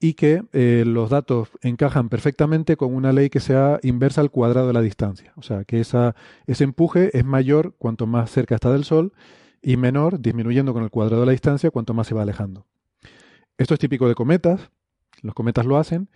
y 0.00 0.14
que 0.14 0.42
eh, 0.52 0.84
los 0.86 1.10
datos 1.10 1.50
encajan 1.60 2.08
perfectamente 2.08 2.76
con 2.76 2.94
una 2.94 3.12
ley 3.12 3.28
que 3.28 3.40
sea 3.40 3.78
inversa 3.82 4.22
al 4.22 4.30
cuadrado 4.30 4.66
de 4.66 4.72
la 4.72 4.80
distancia. 4.80 5.34
O 5.36 5.42
sea, 5.42 5.64
que 5.64 5.80
ese 5.80 6.64
empuje 6.64 7.16
es 7.16 7.24
mayor 7.24 7.74
cuanto 7.76 8.06
más 8.06 8.30
cerca 8.30 8.54
está 8.54 8.72
del 8.72 8.84
Sol 8.84 9.12
y 9.60 9.76
menor, 9.76 10.20
disminuyendo 10.20 10.72
con 10.72 10.82
el 10.82 10.90
cuadrado 10.90 11.20
de 11.20 11.26
la 11.26 11.32
distancia, 11.32 11.70
cuanto 11.70 11.92
más 11.92 12.06
se 12.06 12.14
va 12.14 12.22
alejando. 12.22 12.66
Esto 13.58 13.74
es 13.74 13.80
típico 13.80 14.08
de 14.08 14.14
cometas, 14.14 14.70
los 15.20 15.34
cometas 15.34 15.66
lo 15.66 15.76
hacen, 15.76 16.08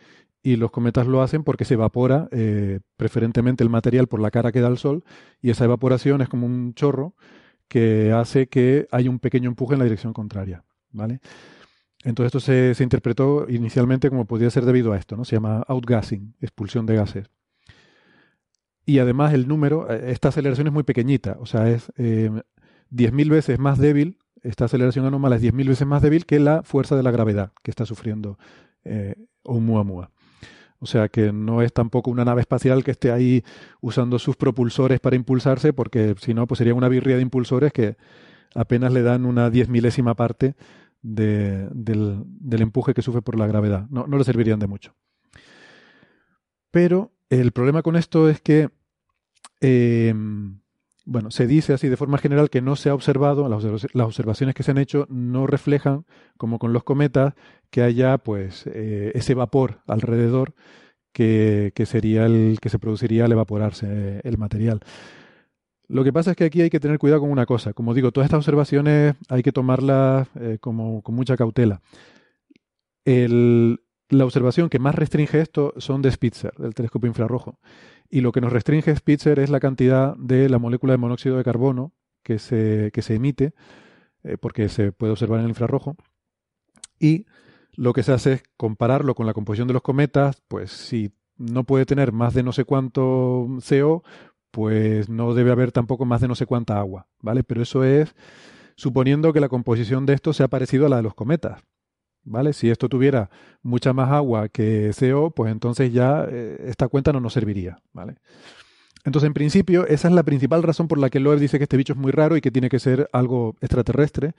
y 0.44 0.56
los 0.56 0.70
cometas 0.70 1.06
lo 1.08 1.22
hacen 1.22 1.42
porque 1.42 1.64
se 1.64 1.74
evapora 1.74 2.28
eh, 2.30 2.78
preferentemente 2.96 3.64
el 3.64 3.70
material 3.70 4.06
por 4.06 4.20
la 4.20 4.30
cara 4.30 4.52
que 4.52 4.60
da 4.60 4.68
el 4.68 4.78
Sol, 4.78 5.02
y 5.40 5.50
esa 5.50 5.64
evaporación 5.64 6.20
es 6.20 6.28
como 6.28 6.46
un 6.46 6.74
chorro 6.74 7.14
que 7.66 8.12
hace 8.12 8.46
que 8.46 8.86
haya 8.92 9.10
un 9.10 9.18
pequeño 9.18 9.48
empuje 9.48 9.72
en 9.72 9.78
la 9.80 9.84
dirección 9.84 10.12
contraria. 10.12 10.62
¿vale? 10.92 11.20
Entonces 12.04 12.26
esto 12.26 12.74
se, 12.74 12.84
interpretó 12.84 13.46
inicialmente 13.48 14.10
como 14.10 14.26
podía 14.26 14.50
ser 14.50 14.66
debido 14.66 14.92
a 14.92 14.98
esto, 14.98 15.16
¿no? 15.16 15.24
Se 15.24 15.34
llama 15.34 15.64
outgassing, 15.66 16.36
expulsión 16.40 16.84
de 16.86 16.96
gases. 16.96 17.30
Y 18.86 18.98
además 18.98 19.32
el 19.32 19.48
número, 19.48 19.90
eh, 19.90 20.12
esta 20.12 20.28
aceleración 20.28 20.66
es 20.66 20.72
muy 20.72 20.82
pequeñita, 20.82 21.38
o 21.40 21.46
sea, 21.46 21.70
es 21.70 21.90
eh, 21.96 22.30
10.000 22.90 23.30
veces 23.30 23.58
más 23.58 23.78
débil 23.78 24.18
esta 24.44 24.66
aceleración 24.66 25.06
anómala 25.06 25.36
es 25.36 25.42
10.000 25.42 25.68
veces 25.68 25.86
más 25.86 26.02
débil 26.02 26.26
que 26.26 26.38
la 26.38 26.62
fuerza 26.62 26.96
de 26.96 27.02
la 27.02 27.10
gravedad 27.10 27.52
que 27.62 27.70
está 27.70 27.86
sufriendo 27.86 28.38
eh, 28.84 29.14
Oumuamua. 29.42 30.10
O 30.84 30.86
sea 30.86 31.08
que 31.08 31.32
no 31.32 31.62
es 31.62 31.72
tampoco 31.72 32.10
una 32.10 32.26
nave 32.26 32.42
espacial 32.42 32.84
que 32.84 32.90
esté 32.90 33.10
ahí 33.10 33.42
usando 33.80 34.18
sus 34.18 34.36
propulsores 34.36 35.00
para 35.00 35.16
impulsarse, 35.16 35.72
porque 35.72 36.14
si 36.20 36.34
no, 36.34 36.46
pues 36.46 36.58
sería 36.58 36.74
una 36.74 36.90
birria 36.90 37.16
de 37.16 37.22
impulsores 37.22 37.72
que 37.72 37.96
apenas 38.54 38.92
le 38.92 39.00
dan 39.00 39.24
una 39.24 39.48
diez 39.48 39.70
milésima 39.70 40.14
parte 40.14 40.56
del, 41.00 42.26
empuje 42.50 42.92
que 42.92 43.00
sufre 43.00 43.22
por 43.22 43.38
la 43.38 43.46
gravedad. 43.46 43.86
No, 43.88 44.06
no 44.06 44.18
le 44.18 44.24
servirían 44.24 44.58
de 44.58 44.66
mucho. 44.66 44.94
Pero 46.70 47.14
el 47.30 47.52
problema 47.52 47.80
con 47.80 47.96
esto 47.96 48.28
es 48.28 48.42
que 48.42 48.68
eh, 49.62 50.12
bueno, 51.04 51.30
se 51.30 51.46
dice 51.46 51.74
así 51.74 51.88
de 51.88 51.96
forma 51.96 52.18
general 52.18 52.50
que 52.50 52.62
no 52.62 52.76
se 52.76 52.88
ha 52.88 52.94
observado, 52.94 53.48
las, 53.48 53.64
observaciones 53.94 54.54
que 54.54 54.62
se 54.62 54.70
han 54.70 54.78
hecho 54.78 55.06
no 55.10 55.46
reflejan, 55.46 56.06
como 56.36 56.58
con 56.58 56.72
los 56.72 56.84
cometas, 56.84 57.34
que 57.70 57.82
haya 57.82 58.18
pues 58.18 58.64
eh, 58.66 59.12
ese 59.14 59.34
vapor 59.34 59.80
alrededor 59.86 60.54
que, 61.12 61.72
sería 61.86 62.26
el 62.26 62.58
que 62.60 62.70
se 62.70 62.78
produciría 62.78 63.26
al 63.26 63.32
evaporarse 63.32 63.86
eh, 63.88 64.20
el 64.24 64.38
material. 64.38 64.80
Lo 65.86 66.02
que 66.02 66.12
pasa 66.12 66.30
es 66.30 66.36
que 66.36 66.44
aquí 66.44 66.62
hay 66.62 66.70
que 66.70 66.80
tener 66.80 66.98
cuidado 66.98 67.20
con 67.20 67.30
una 67.30 67.46
cosa. 67.46 67.74
Como 67.74 67.92
digo, 67.92 68.10
todas 68.10 68.26
estas 68.26 68.38
observaciones 68.38 69.14
hay 69.28 69.42
que 69.42 69.52
tomarlas 69.52 70.28
eh, 70.40 70.58
como, 70.60 71.02
con 71.02 71.14
mucha 71.14 71.36
cautela. 71.36 71.82
La 74.18 74.24
observación 74.24 74.68
que 74.68 74.78
más 74.78 74.94
restringe 74.94 75.40
esto 75.40 75.74
son 75.78 76.02
de 76.02 76.10
Spitzer, 76.10 76.54
del 76.56 76.74
telescopio 76.74 77.08
infrarrojo. 77.08 77.58
Y 78.10 78.20
lo 78.20 78.32
que 78.32 78.40
nos 78.40 78.52
restringe 78.52 78.94
Spitzer 78.94 79.38
es 79.38 79.50
la 79.50 79.60
cantidad 79.60 80.16
de 80.16 80.48
la 80.48 80.58
molécula 80.58 80.92
de 80.92 80.98
monóxido 80.98 81.36
de 81.36 81.44
carbono 81.44 81.92
que 82.22 82.38
se, 82.38 82.90
que 82.92 83.02
se 83.02 83.14
emite, 83.14 83.54
eh, 84.22 84.36
porque 84.38 84.68
se 84.68 84.92
puede 84.92 85.12
observar 85.12 85.40
en 85.40 85.44
el 85.44 85.50
infrarrojo. 85.50 85.96
Y 86.98 87.26
lo 87.72 87.92
que 87.92 88.02
se 88.02 88.12
hace 88.12 88.32
es 88.34 88.42
compararlo 88.56 89.14
con 89.14 89.26
la 89.26 89.34
composición 89.34 89.68
de 89.68 89.74
los 89.74 89.82
cometas, 89.82 90.42
pues 90.48 90.70
si 90.70 91.12
no 91.36 91.64
puede 91.64 91.86
tener 91.86 92.12
más 92.12 92.34
de 92.34 92.42
no 92.42 92.52
sé 92.52 92.64
cuánto 92.64 93.48
CO, 93.68 94.04
pues 94.50 95.08
no 95.08 95.34
debe 95.34 95.50
haber 95.50 95.72
tampoco 95.72 96.04
más 96.04 96.20
de 96.20 96.28
no 96.28 96.36
sé 96.36 96.46
cuánta 96.46 96.78
agua, 96.78 97.08
¿vale? 97.20 97.42
Pero 97.42 97.62
eso 97.62 97.82
es 97.82 98.14
suponiendo 98.76 99.32
que 99.32 99.40
la 99.40 99.48
composición 99.48 100.06
de 100.06 100.14
esto 100.14 100.32
sea 100.32 100.48
parecida 100.48 100.86
a 100.86 100.88
la 100.88 100.96
de 100.96 101.02
los 101.02 101.14
cometas. 101.14 101.62
¿Vale? 102.24 102.52
Si 102.52 102.70
esto 102.70 102.88
tuviera 102.88 103.30
mucha 103.62 103.92
más 103.92 104.10
agua 104.10 104.48
que 104.48 104.90
CO, 104.98 105.30
pues 105.30 105.52
entonces 105.52 105.92
ya 105.92 106.26
eh, 106.30 106.64
esta 106.66 106.88
cuenta 106.88 107.12
no 107.12 107.20
nos 107.20 107.32
serviría, 107.32 107.78
¿vale? 107.92 108.16
Entonces, 109.04 109.26
en 109.26 109.34
principio, 109.34 109.86
esa 109.86 110.08
es 110.08 110.14
la 110.14 110.22
principal 110.22 110.62
razón 110.62 110.88
por 110.88 110.98
la 110.98 111.10
que 111.10 111.20
Loeb 111.20 111.38
dice 111.38 111.58
que 111.58 111.64
este 111.64 111.76
bicho 111.76 111.92
es 111.92 111.98
muy 111.98 112.10
raro 112.10 112.36
y 112.36 112.40
que 112.40 112.50
tiene 112.50 112.70
que 112.70 112.78
ser 112.78 113.08
algo 113.12 113.54
extraterrestre. 113.60 114.32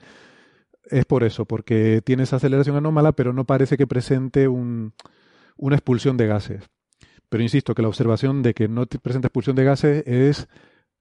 Es 0.90 1.04
por 1.04 1.22
eso, 1.22 1.44
porque 1.44 2.02
tiene 2.04 2.24
esa 2.24 2.36
aceleración 2.36 2.76
anómala, 2.76 3.12
pero 3.12 3.32
no 3.32 3.44
parece 3.44 3.76
que 3.76 3.86
presente 3.86 4.48
una 4.48 4.92
expulsión 5.70 6.16
de 6.16 6.26
gases. 6.26 6.64
Pero 7.28 7.42
insisto 7.42 7.74
que 7.74 7.82
la 7.82 7.88
observación 7.88 8.42
de 8.42 8.54
que 8.54 8.68
no 8.68 8.86
presenta 8.86 9.28
expulsión 9.28 9.56
de 9.56 9.64
gases 9.64 10.06
es 10.06 10.48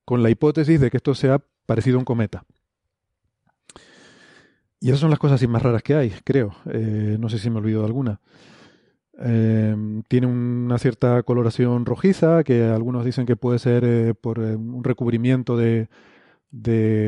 con 0.05 0.21
la 0.21 0.29
hipótesis 0.29 0.79
de 0.79 0.91
que 0.91 0.97
esto 0.97 1.15
sea 1.15 1.41
parecido 1.65 1.97
a 1.97 1.99
un 1.99 2.05
cometa. 2.05 2.45
Y 4.85 4.89
esas 4.89 4.99
son 4.99 5.09
las 5.09 5.17
cosas 5.17 5.41
más 5.47 5.63
raras 5.63 5.81
que 5.81 5.95
hay, 5.95 6.11
creo. 6.23 6.53
Eh, 6.71 7.17
no 7.19 7.27
sé 7.27 7.39
si 7.39 7.49
me 7.49 7.57
olvido 7.57 7.79
de 7.79 7.87
alguna. 7.87 8.19
Em, 9.17 10.03
tiene 10.03 10.27
una 10.27 10.77
cierta 10.77 11.23
coloración 11.23 11.87
rojiza, 11.87 12.43
que 12.43 12.65
algunos 12.65 13.03
dicen 13.03 13.25
que 13.25 13.35
puede 13.35 13.57
ser 13.57 13.83
eh, 13.83 14.13
por 14.13 14.37
eh, 14.37 14.55
un 14.55 14.83
recubrimiento 14.83 15.57
de, 15.57 15.87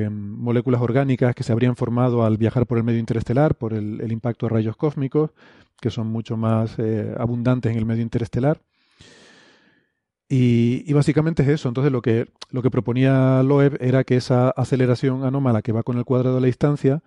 moléculas 0.10 0.82
orgánicas 0.82 1.36
que 1.36 1.44
se 1.44 1.52
habrían 1.52 1.76
formado 1.76 2.26
al 2.26 2.38
viajar 2.38 2.66
por 2.66 2.80
el 2.80 2.84
medio 2.84 2.98
interestelar, 2.98 3.54
por 3.54 3.76
el, 3.76 4.12
impacto 4.12 4.48
de 4.48 4.54
rayos 4.56 4.76
cósmicos, 4.76 5.30
que 5.80 5.92
son 5.92 6.08
mucho 6.08 6.36
más 6.36 6.78
abundantes 7.20 7.72
en 7.72 7.78
el 7.78 7.86
medio 7.86 8.02
interestelar. 8.02 8.60
Y, 10.28 10.84
y, 10.88 10.94
básicamente 10.94 11.44
es 11.44 11.50
eso. 11.50 11.68
Entonces 11.68 11.92
lo 11.92 12.02
que, 12.02 12.26
lo 12.50 12.64
que 12.64 12.72
proponía 12.72 13.44
Loeb 13.44 13.78
era 13.80 14.04
que 14.04 14.16
esa 14.16 14.50
aceleración 14.50 15.24
anómala 15.24 15.62
que 15.62 15.74
va 15.74 15.84
con 15.84 16.00
el 16.00 16.06
cuadrado 16.06 16.38
de 16.38 16.42
la 16.42 16.48
distancia 16.48 17.04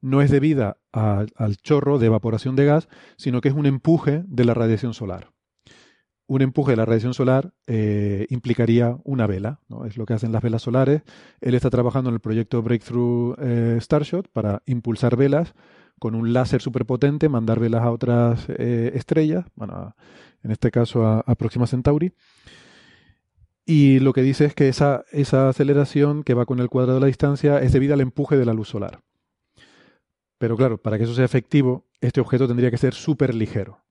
no 0.00 0.22
es 0.22 0.30
debida 0.30 0.78
al 0.92 1.56
chorro 1.56 1.98
de 1.98 2.06
evaporación 2.06 2.56
de 2.56 2.64
gas, 2.64 2.88
sino 3.16 3.40
que 3.40 3.48
es 3.48 3.54
un 3.54 3.66
empuje 3.66 4.24
de 4.26 4.44
la 4.44 4.54
radiación 4.54 4.94
solar. 4.94 5.30
Un 6.26 6.42
empuje 6.42 6.72
de 6.72 6.76
la 6.76 6.84
radiación 6.84 7.12
solar 7.12 7.52
eh, 7.66 8.26
implicaría 8.30 8.96
una 9.02 9.26
vela, 9.26 9.60
¿no? 9.68 9.84
es 9.84 9.96
lo 9.96 10.06
que 10.06 10.14
hacen 10.14 10.30
las 10.30 10.42
velas 10.42 10.62
solares. 10.62 11.02
Él 11.40 11.54
está 11.54 11.70
trabajando 11.70 12.08
en 12.10 12.14
el 12.14 12.20
proyecto 12.20 12.62
Breakthrough 12.62 13.34
eh, 13.40 13.78
Starshot 13.80 14.28
para 14.28 14.62
impulsar 14.66 15.16
velas 15.16 15.54
con 15.98 16.14
un 16.14 16.32
láser 16.32 16.62
superpotente, 16.62 17.28
mandar 17.28 17.58
velas 17.58 17.82
a 17.82 17.90
otras 17.90 18.46
eh, 18.48 18.92
estrellas, 18.94 19.44
bueno, 19.54 19.94
en 20.42 20.50
este 20.50 20.70
caso 20.70 21.04
a, 21.04 21.20
a, 21.20 21.34
Próxima 21.34 21.66
Centauri. 21.66 22.14
Y 23.66 23.98
lo 23.98 24.12
que 24.12 24.22
dice 24.22 24.46
es 24.46 24.54
que 24.54 24.68
esa, 24.68 25.04
esa 25.12 25.48
aceleración 25.48 26.22
que 26.22 26.34
va 26.34 26.46
con 26.46 26.60
el 26.60 26.68
cuadrado 26.68 26.94
de 26.94 27.00
la 27.00 27.06
distancia 27.06 27.60
es 27.60 27.72
debida 27.72 27.94
al 27.94 28.00
empuje 28.00 28.36
de 28.36 28.46
la 28.46 28.54
luz 28.54 28.68
solar. 28.68 29.00
Pero 30.40 30.56
claro, 30.56 30.78
para 30.78 30.96
que 30.96 31.04
eso 31.04 31.14
sea 31.14 31.26
efectivo, 31.26 31.84
este 32.00 32.18
objeto 32.18 32.48
tendría 32.48 32.70
que 32.70 32.78
ser 32.78 32.94
súper 32.94 33.34
ligero. 33.34 33.84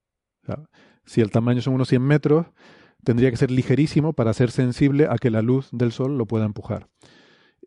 si 1.06 1.22
el 1.22 1.30
tamaño 1.30 1.62
son 1.62 1.76
unos 1.76 1.90
100 1.90 2.02
metros, 2.02 2.48
tendría 3.04 3.30
que 3.30 3.38
ser 3.38 3.52
ligerísimo 3.52 4.14
para 4.14 4.34
ser 4.34 4.50
sensible 4.50 5.06
a 5.08 5.18
que 5.20 5.30
la 5.30 5.44
luz 5.44 5.70
del 5.72 5.92
Sol 5.92 6.18
lo 6.18 6.26
pueda 6.26 6.46
empujar. 6.46 6.88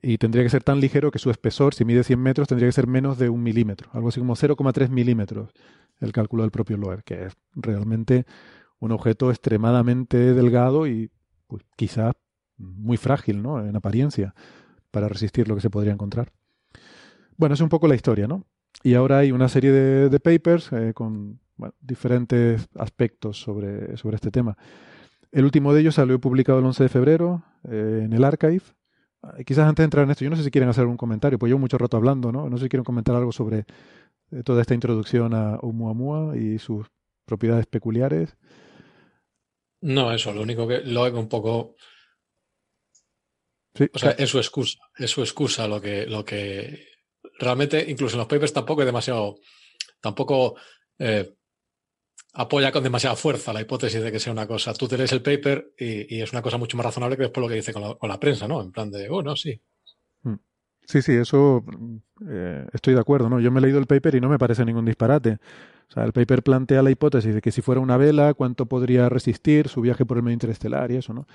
Y 0.03 0.19
tendría 0.19 0.43
que 0.43 0.51
ser 0.51 0.65
tan 0.65 0.81
ligero 0.81 1.13
que 1.13 1.21
su 1.21 1.31
espesor, 1.31 1.75
si 1.75 1.85
mide 1.85 2.03
100 2.03 2.21
metros, 2.21 2.49
tendría 2.49 2.67
que 2.67 2.73
ser 2.73 2.89
menos 2.89 3.19
de 3.19 3.29
un 3.29 3.45
milímetro, 3.45 3.89
algo 3.93 4.09
así 4.09 4.19
como 4.19 4.35
0,3 4.35 4.89
milímetros, 4.89 5.53
el 6.01 6.11
cálculo 6.11 6.43
del 6.43 6.51
propio 6.51 6.77
Loeb, 6.77 7.05
que 7.05 7.27
es 7.27 7.37
realmente 7.55 8.27
un 8.81 8.91
objeto 8.91 9.31
extremadamente 9.31 10.35
delgado 10.35 10.89
y 10.89 11.13
pues, 11.47 11.63
quizá 11.77 12.15
muy 12.57 12.97
frágil 12.97 13.43
¿no? 13.43 13.65
en 13.65 13.77
apariencia 13.77 14.35
para 14.91 15.07
resistir 15.07 15.47
lo 15.47 15.55
que 15.55 15.61
se 15.61 15.71
podría 15.71 15.93
encontrar. 15.93 16.33
Bueno, 17.37 17.55
es 17.55 17.61
un 17.61 17.69
poco 17.69 17.87
la 17.87 17.95
historia, 17.95 18.27
¿no? 18.27 18.45
Y 18.83 18.95
ahora 18.95 19.19
hay 19.19 19.33
una 19.33 19.49
serie 19.49 19.71
de, 19.71 20.21
papers 20.21 20.73
eh, 20.73 20.93
con 20.95 21.41
diferentes 21.81 22.69
aspectos 22.75 23.41
sobre, 23.41 23.97
sobre 23.97 24.17
este 24.17 24.31
tema. 24.31 24.57
El 25.31 25.45
último 25.45 25.73
de 25.73 25.81
ellos 25.81 25.95
salió 25.95 26.21
publicado 26.21 26.59
el 26.59 26.67
11 26.67 26.83
de 26.83 26.89
febrero 26.89 27.45
eh, 27.71 28.03
en 28.05 28.13
el 28.13 28.25
archive. 28.25 28.63
quizás 29.47 29.69
antes 29.69 29.83
de 29.83 29.85
entrar 29.85 30.05
en 30.05 30.11
esto, 30.11 30.25
yo 30.25 30.31
no 30.31 30.37
sé 30.37 30.45
si 30.45 30.51
quieren 30.51 30.69
hacer 30.69 30.83
algún 30.83 30.97
comentario, 30.97 31.39
pues 31.39 31.49
llevo 31.49 31.61
mucho 31.61 31.79
rato 31.79 31.97
hablando, 31.97 32.33
¿no? 32.33 32.51
No 32.51 32.59
sé 32.59 32.65
si 32.65 32.69
quieren 32.69 32.85
comentar 32.85 33.15
algo 33.15 33.33
sobre 33.33 33.65
eh, 34.31 34.43
toda 34.45 34.61
esta 34.61 34.75
introducción 34.75 35.33
a 35.35 35.57
Oumuamua 35.57 36.37
y 36.37 36.59
sus 36.59 36.87
propiedades 37.25 37.67
peculiares. 37.67 38.37
No, 39.81 40.13
eso, 40.13 40.33
lo 40.33 40.43
único 40.43 40.67
que 40.67 40.81
lo 40.81 41.05
un 41.19 41.29
poco. 41.29 41.77
Sí, 43.75 43.89
o 43.93 43.99
sea, 43.99 44.11
es 44.13 44.29
su 44.29 44.39
excusa. 44.39 44.79
Es 44.97 45.11
su 45.11 45.23
excusa 45.23 45.67
lo 45.67 45.81
que, 45.81 46.07
lo 46.07 46.25
que 46.25 46.92
realmente, 47.39 47.85
incluso 47.89 48.17
en 48.17 48.19
los 48.19 48.29
papers 48.29 48.53
tampoco 48.53 48.83
es 48.83 48.87
demasiado. 48.87 49.37
Tampoco 50.01 50.57
eh, 50.99 51.35
apoya 52.35 52.73
con 52.73 52.83
demasiada 52.83 53.17
fuerza 53.17 53.53
la 53.53 53.61
hipótesis 53.61 54.03
de 54.03 54.11
que 54.11 54.19
sea 54.19 54.33
una 54.33 54.47
cosa. 54.47 54.73
Tú 54.75 54.89
tenés 54.89 55.13
el 55.13 55.23
paper 55.23 55.75
y, 55.79 56.21
es 56.21 56.33
una 56.33 56.43
cosa 56.43 56.59
mucho 56.59 56.77
más 56.77 56.87
razonable 56.87 57.17
que 57.17 57.25
después 57.25 57.43
lo 57.43 57.49
que 57.49 57.57
dice 57.57 57.73
con 57.73 57.83
la, 57.83 57.95
con 57.95 58.09
la 58.09 58.19
prensa, 58.19 58.49
¿no? 58.49 58.63
En 58.63 58.73
plan 58.73 58.91
de, 58.91 59.09
oh, 59.11 59.23
no, 59.23 59.37
sí. 59.37 59.61
Mm. 60.23 60.35
Sí, 60.87 61.03
sí, 61.03 61.13
eso 61.13 61.65
eh, 62.29 62.67
estoy 62.73 62.95
de 62.95 63.01
acuerdo, 63.01 63.29
¿no? 63.29 63.41
Yo 63.41 63.51
me 63.51 63.61
he 63.61 63.63
leído 63.63 63.79
el 63.79 63.87
paper 63.87 64.15
y 64.17 64.21
no 64.21 64.29
me 64.29 64.39
parece 64.39 64.65
ningún 64.65 64.85
disparate. 64.85 65.39
O 65.89 65.93
sea, 65.93 66.05
el 66.05 66.13
paper 66.13 66.43
plantea 66.43 66.83
la 66.83 66.91
hipótesis 66.91 67.35
de 67.35 67.43
que 67.43 67.53
si 67.53 67.61
fuera 67.61 67.81
una 67.81 67.97
vela, 67.97 68.35
cuánto 68.35 68.67
podría 68.67 69.09
resistir 69.09 69.69
su 69.69 69.83
viaje 69.83 70.07
por 70.07 70.17
el 70.17 70.23
medio 70.23 70.35
interestelar 70.35 70.91
y 70.91 70.97
eso, 70.97 71.13
¿no? 71.13 71.27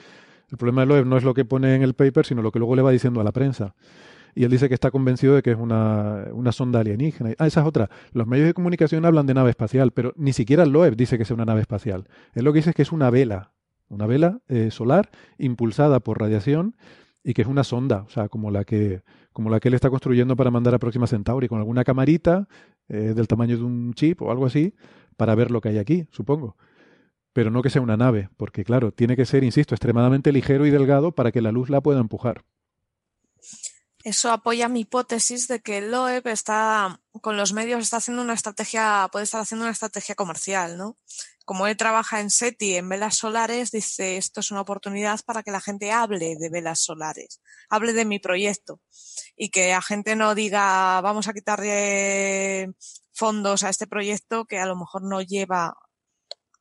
El 0.49 0.57
problema 0.57 0.81
de 0.81 0.87
Loeb 0.87 1.05
no 1.05 1.17
es 1.17 1.23
lo 1.23 1.33
que 1.33 1.45
pone 1.45 1.75
en 1.75 1.83
el 1.83 1.93
paper, 1.93 2.25
sino 2.25 2.41
lo 2.41 2.51
que 2.51 2.59
luego 2.59 2.75
le 2.75 2.81
va 2.81 2.91
diciendo 2.91 3.19
a 3.19 3.23
la 3.23 3.33
prensa. 3.33 3.75
Y 4.37 4.43
él 4.43 4.51
dice 4.51 4.67
que 4.67 4.75
está 4.75 4.91
convencido 4.91 5.33
de 5.33 5.41
que 5.41 5.49
es 5.49 5.57
una, 5.57 6.25
una 6.31 6.51
sonda 6.51 6.81
alienígena. 6.81 7.31
Ah, 7.39 7.47
esa 7.47 7.61
es 7.61 7.65
otra. 7.65 7.89
Los 8.11 8.27
medios 8.27 8.45
de 8.45 8.53
comunicación 8.53 9.03
hablan 9.03 9.25
de 9.25 9.33
nave 9.33 9.49
espacial, 9.49 9.89
pero 9.89 10.13
ni 10.15 10.31
siquiera 10.31 10.63
Loeb 10.67 10.95
dice 10.95 11.17
que 11.17 11.25
sea 11.25 11.33
una 11.33 11.45
nave 11.45 11.61
espacial. 11.61 12.07
Él 12.35 12.45
lo 12.45 12.53
que 12.53 12.57
dice 12.57 12.69
es 12.69 12.75
que 12.75 12.83
es 12.83 12.91
una 12.91 13.09
vela, 13.09 13.53
una 13.89 14.05
vela 14.05 14.41
eh, 14.47 14.69
solar 14.69 15.09
impulsada 15.39 16.01
por 16.01 16.19
radiación 16.19 16.75
y 17.23 17.33
que 17.33 17.41
es 17.41 17.47
una 17.47 17.63
sonda, 17.63 18.03
o 18.03 18.09
sea, 18.11 18.29
como 18.29 18.51
la 18.51 18.63
que, 18.63 19.01
como 19.33 19.49
la 19.49 19.59
que 19.59 19.69
él 19.69 19.73
está 19.73 19.89
construyendo 19.89 20.35
para 20.35 20.51
mandar 20.51 20.75
a 20.75 20.77
Próxima 20.77 21.07
Centauri, 21.07 21.47
con 21.47 21.57
alguna 21.57 21.83
camarita 21.83 22.47
eh, 22.89 23.13
del 23.15 23.27
tamaño 23.27 23.57
de 23.57 23.63
un 23.63 23.95
chip 23.95 24.21
o 24.21 24.29
algo 24.29 24.45
así, 24.45 24.75
para 25.17 25.33
ver 25.33 25.49
lo 25.49 25.61
que 25.61 25.69
hay 25.69 25.79
aquí, 25.79 26.05
supongo. 26.11 26.57
Pero 27.33 27.49
no 27.49 27.63
que 27.63 27.71
sea 27.71 27.81
una 27.81 27.97
nave, 27.97 28.29
porque 28.37 28.63
claro, 28.63 28.91
tiene 28.91 29.15
que 29.15 29.25
ser, 29.25 29.43
insisto, 29.43 29.73
extremadamente 29.73 30.31
ligero 30.31 30.67
y 30.67 30.69
delgado 30.69 31.11
para 31.13 31.31
que 31.31 31.41
la 31.41 31.51
luz 31.51 31.71
la 31.71 31.81
pueda 31.81 31.99
empujar. 31.99 32.43
Eso 34.03 34.31
apoya 34.31 34.69
mi 34.69 34.81
hipótesis 34.81 35.47
de 35.47 35.59
que 35.59 35.81
Loeb 35.81 36.27
está, 36.27 37.01
con 37.21 37.35
los 37.35 37.53
medios, 37.53 37.81
está 37.81 37.97
haciendo 37.97 38.21
una 38.21 38.33
estrategia, 38.33 39.09
puede 39.11 39.23
estar 39.23 39.41
haciendo 39.41 39.65
una 39.65 39.71
estrategia 39.71 40.15
comercial, 40.15 40.77
¿no? 40.77 40.97
Como 41.45 41.67
él 41.67 41.77
trabaja 41.77 42.19
en 42.19 42.29
SETI, 42.29 42.75
en 42.75 42.89
velas 42.89 43.17
solares, 43.17 43.71
dice, 43.71 44.17
esto 44.17 44.41
es 44.41 44.51
una 44.51 44.61
oportunidad 44.61 45.19
para 45.25 45.43
que 45.43 45.51
la 45.51 45.61
gente 45.61 45.91
hable 45.91 46.35
de 46.35 46.49
velas 46.49 46.79
solares, 46.79 47.41
hable 47.69 47.93
de 47.93 48.05
mi 48.05 48.19
proyecto 48.19 48.81
y 49.35 49.49
que 49.49 49.69
la 49.69 49.81
gente 49.81 50.15
no 50.15 50.35
diga, 50.35 51.01
vamos 51.01 51.27
a 51.27 51.33
quitarle 51.33 52.73
fondos 53.13 53.63
a 53.63 53.69
este 53.69 53.87
proyecto 53.87 54.45
que 54.45 54.59
a 54.59 54.65
lo 54.65 54.75
mejor 54.75 55.03
no 55.03 55.21
lleva 55.21 55.75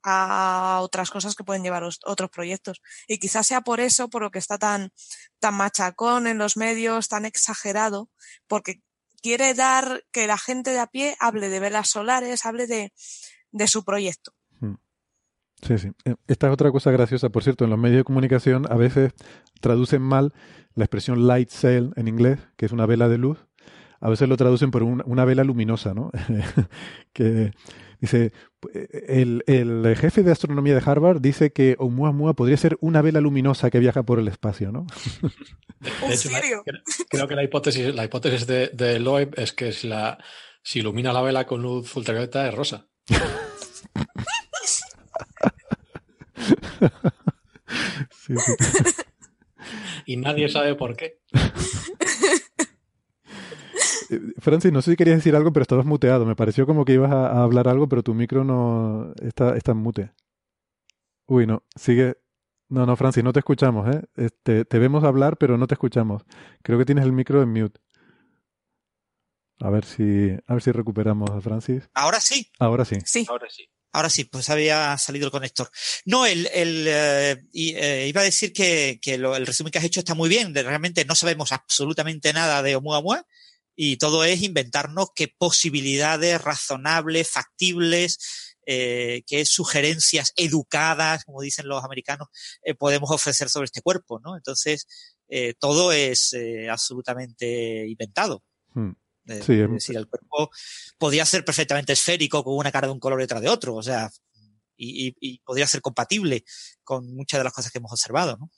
a 0.06 0.78
otras 0.82 1.10
cosas 1.10 1.34
que 1.34 1.44
pueden 1.44 1.62
llevar 1.62 1.82
otros 1.82 2.30
proyectos. 2.30 2.80
Y 3.08 3.18
quizás 3.18 3.46
sea 3.46 3.60
por 3.60 3.80
eso, 3.80 4.08
por 4.08 4.22
lo 4.22 4.30
que 4.30 4.38
está 4.38 4.56
tan, 4.56 4.92
tan 5.40 5.54
machacón 5.54 6.26
en 6.26 6.38
los 6.38 6.56
medios, 6.56 7.08
tan 7.08 7.24
exagerado, 7.24 8.08
porque 8.46 8.80
quiere 9.20 9.54
dar 9.54 10.04
que 10.12 10.26
la 10.26 10.38
gente 10.38 10.70
de 10.70 10.78
a 10.78 10.86
pie 10.86 11.16
hable 11.18 11.48
de 11.48 11.58
velas 11.58 11.90
solares, 11.90 12.46
hable 12.46 12.68
de, 12.68 12.92
de 13.50 13.66
su 13.66 13.84
proyecto. 13.84 14.32
Hmm. 14.60 14.74
Sí, 15.62 15.78
sí. 15.78 15.88
Eh, 16.04 16.14
esta 16.28 16.46
es 16.46 16.52
otra 16.52 16.70
cosa 16.70 16.92
graciosa, 16.92 17.28
por 17.30 17.42
cierto, 17.42 17.64
en 17.64 17.70
los 17.70 17.78
medios 17.78 17.98
de 17.98 18.04
comunicación 18.04 18.70
a 18.70 18.76
veces 18.76 19.12
traducen 19.60 20.02
mal 20.02 20.32
la 20.74 20.84
expresión 20.84 21.26
light 21.26 21.48
sail 21.48 21.92
en 21.96 22.06
inglés, 22.06 22.38
que 22.56 22.66
es 22.66 22.72
una 22.72 22.86
vela 22.86 23.08
de 23.08 23.18
luz, 23.18 23.38
a 24.00 24.08
veces 24.08 24.28
lo 24.28 24.36
traducen 24.36 24.70
por 24.70 24.82
una, 24.82 25.24
vela 25.24 25.42
luminosa, 25.42 25.94
¿no? 25.94 26.12
que 27.12 27.52
dice, 28.00 28.32
el, 29.08 29.42
el, 29.46 29.96
jefe 29.96 30.22
de 30.22 30.32
astronomía 30.32 30.74
de 30.74 30.82
Harvard 30.84 31.20
dice 31.20 31.52
que 31.52 31.76
Oumuamua 31.78 32.34
podría 32.34 32.56
ser 32.56 32.76
una 32.80 33.02
vela 33.02 33.20
luminosa 33.20 33.70
que 33.70 33.78
viaja 33.78 34.02
por 34.02 34.18
el 34.18 34.28
espacio, 34.28 34.72
¿no? 34.72 34.86
¿En 36.02 36.16
serio? 36.16 36.62
creo, 37.08 37.28
que 37.28 37.34
la 37.34 37.44
hipótesis, 37.44 37.94
la 37.94 38.04
hipótesis 38.04 38.46
de, 38.46 38.68
de 38.68 38.98
Loeb 38.98 39.34
es 39.36 39.52
que 39.52 39.72
si, 39.72 39.88
la, 39.88 40.18
si 40.62 40.80
ilumina 40.80 41.12
la 41.12 41.22
vela 41.22 41.46
con 41.46 41.62
luz 41.62 41.94
ultravioleta 41.96 42.48
es 42.48 42.54
rosa. 42.54 42.86
Y 50.06 50.16
nadie 50.16 50.48
sabe 50.48 50.74
por 50.74 50.96
qué. 50.96 51.18
Francis, 54.38 54.72
no 54.72 54.82
sé 54.82 54.92
si 54.92 54.96
querías 54.96 55.18
decir 55.18 55.36
algo, 55.36 55.52
pero 55.52 55.62
estabas 55.62 55.86
muteado. 55.86 56.26
Me 56.26 56.36
pareció 56.36 56.66
como 56.66 56.84
que 56.84 56.94
ibas 56.94 57.12
a, 57.12 57.42
hablar 57.42 57.68
algo, 57.68 57.88
pero 57.88 58.02
tu 58.02 58.14
micro 58.14 58.44
no 58.44 59.12
está, 59.22 59.56
está 59.56 59.72
en 59.72 59.78
mute. 59.78 60.12
Uy, 61.26 61.46
no, 61.46 61.62
sigue. 61.74 62.16
No, 62.68 62.84
no, 62.84 62.96
Francis, 62.96 63.22
no 63.22 63.32
te 63.32 63.40
escuchamos, 63.40 63.94
¿eh? 63.94 64.02
Este, 64.16 64.64
te 64.64 64.78
vemos 64.78 65.04
hablar, 65.04 65.36
pero 65.36 65.56
no 65.56 65.66
te 65.66 65.74
escuchamos. 65.74 66.22
Creo 66.62 66.78
que 66.78 66.84
tienes 66.84 67.04
el 67.04 67.12
micro 67.12 67.42
en 67.42 67.52
mute. 67.52 67.80
A 69.60 69.70
ver 69.70 69.84
si, 69.84 70.36
a 70.46 70.52
ver 70.52 70.62
si 70.62 70.72
recuperamos 70.72 71.30
a 71.30 71.40
Francis. 71.40 71.88
Ahora 71.94 72.20
sí. 72.20 72.50
Ahora 72.58 72.84
sí. 72.84 72.96
Sí. 73.04 73.26
Ahora 73.28 73.46
sí. 73.48 73.68
Ahora 73.92 74.10
sí, 74.10 74.24
pues 74.24 74.50
había 74.50 74.98
salido 74.98 75.26
el 75.26 75.32
conector. 75.32 75.70
No, 76.04 76.26
el, 76.26 76.50
el 76.52 76.84
eh, 76.86 77.42
eh, 77.54 78.06
iba 78.08 78.20
a 78.20 78.24
decir 78.24 78.52
que, 78.52 78.98
que 79.00 79.14
el 79.14 79.46
resumen 79.46 79.70
que 79.70 79.78
has 79.78 79.84
hecho 79.84 80.00
está 80.00 80.14
muy 80.14 80.28
bien. 80.28 80.54
Realmente 80.54 81.04
no 81.06 81.14
sabemos 81.14 81.52
absolutamente 81.52 82.34
nada 82.34 82.62
de 82.62 82.76
Oumuamua 82.76 83.24
y 83.76 83.98
todo 83.98 84.24
es 84.24 84.42
inventarnos 84.42 85.08
qué 85.14 85.28
posibilidades 85.38 86.40
razonables, 86.42 87.30
factibles, 87.30 88.56
eh, 88.66 89.22
qué 89.26 89.44
sugerencias 89.44 90.32
educadas, 90.34 91.24
como 91.24 91.40
dicen 91.42 91.68
los 91.68 91.84
americanos, 91.84 92.28
eh, 92.62 92.74
podemos 92.74 93.10
ofrecer 93.10 93.48
sobre 93.48 93.66
este 93.66 93.82
cuerpo, 93.82 94.18
¿no? 94.18 94.36
Entonces, 94.36 94.86
eh, 95.28 95.54
todo 95.58 95.92
es 95.92 96.34
absolutamente 96.70 97.86
inventado. 97.86 98.42
Hmm. 98.74 98.92
Sí, 99.44 99.54
es 99.60 99.70
decir, 99.70 99.96
el 99.96 100.06
cuerpo 100.08 100.50
podía 100.98 101.26
ser 101.26 101.44
perfectamente 101.44 101.92
esférico 101.92 102.44
con 102.44 102.56
una 102.56 102.70
cara 102.70 102.86
de 102.86 102.92
un 102.92 103.00
color 103.00 103.18
detrás 103.20 103.42
de 103.42 103.48
otro, 103.48 103.74
o 103.74 103.82
sea, 103.82 104.08
y, 104.76 105.08
y, 105.08 105.16
y 105.20 105.38
podría 105.40 105.66
ser 105.66 105.80
compatible 105.80 106.44
con 106.84 107.12
muchas 107.12 107.40
de 107.40 107.44
las 107.44 107.52
cosas 107.52 107.72
que 107.72 107.78
hemos 107.78 107.90
observado, 107.92 108.36
¿no? 108.36 108.50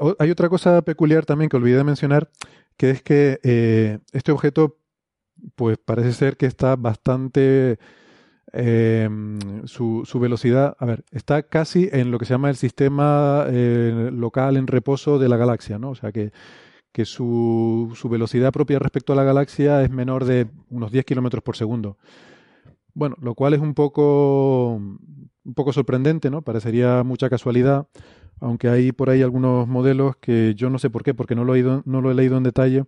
O- 0.00 0.16
hay 0.18 0.30
otra 0.30 0.48
cosa 0.48 0.82
peculiar 0.82 1.24
también 1.24 1.48
que 1.48 1.56
olvidé 1.56 1.76
de 1.76 1.84
mencionar, 1.84 2.30
que 2.78 2.90
es 2.90 3.02
que 3.02 3.40
eh, 3.44 3.98
este 4.12 4.32
objeto, 4.32 4.78
pues 5.56 5.78
parece 5.78 6.12
ser 6.14 6.36
que 6.38 6.46
está 6.46 6.76
bastante... 6.76 7.78
eh, 8.52 9.08
su, 9.64 10.04
su 10.06 10.18
velocidad, 10.20 10.76
a 10.78 10.86
ver, 10.86 11.04
está 11.12 11.42
casi 11.44 11.88
en 11.92 12.10
lo 12.10 12.18
que 12.18 12.24
se 12.24 12.34
llama 12.34 12.50
el 12.50 12.56
sistema 12.56 13.44
eh, 13.48 14.10
local 14.12 14.56
en 14.56 14.66
reposo 14.66 15.18
de 15.18 15.28
la 15.28 15.36
galaxia, 15.36 15.78
¿no? 15.78 15.90
O 15.90 15.94
sea 15.94 16.12
que, 16.12 16.32
que 16.92 17.04
su, 17.04 17.92
su 17.94 18.08
velocidad 18.08 18.52
propia 18.52 18.78
respecto 18.78 19.12
a 19.12 19.16
la 19.16 19.24
galaxia 19.24 19.82
es 19.82 19.90
menor 19.90 20.24
de 20.24 20.48
unos 20.70 20.90
10 20.92 21.04
kilómetros 21.04 21.42
por 21.42 21.56
segundo. 21.56 21.98
Bueno, 22.94 23.16
lo 23.20 23.34
cual 23.34 23.54
es 23.54 23.60
un 23.60 23.74
poco, 23.74 24.74
un 24.76 25.54
poco 25.54 25.72
sorprendente, 25.72 26.30
¿no? 26.30 26.42
Parecería 26.42 27.04
mucha 27.04 27.30
casualidad, 27.30 27.86
aunque 28.40 28.68
hay 28.68 28.92
por 28.92 29.10
ahí 29.10 29.22
algunos 29.22 29.68
modelos 29.68 30.16
que 30.16 30.54
yo 30.54 30.70
no 30.70 30.78
sé 30.78 30.90
por 30.90 31.02
qué, 31.04 31.14
porque 31.14 31.34
no 31.34 31.44
lo 31.44 31.54
he, 31.54 31.60
ido- 31.60 31.82
no 31.86 32.00
lo 32.00 32.10
he 32.10 32.14
leído 32.14 32.36
en 32.36 32.44
detalle, 32.44 32.84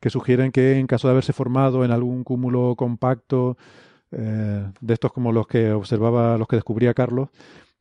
que 0.00 0.10
sugieren 0.10 0.52
que 0.52 0.78
en 0.78 0.86
caso 0.86 1.08
de 1.08 1.12
haberse 1.12 1.32
formado 1.32 1.84
en 1.84 1.90
algún 1.92 2.24
cúmulo 2.24 2.74
compacto, 2.76 3.56
eh, 4.12 4.66
de 4.80 4.94
estos 4.94 5.12
como 5.12 5.32
los 5.32 5.46
que 5.46 5.72
observaba, 5.72 6.38
los 6.38 6.48
que 6.48 6.56
descubría 6.56 6.94
Carlos, 6.94 7.30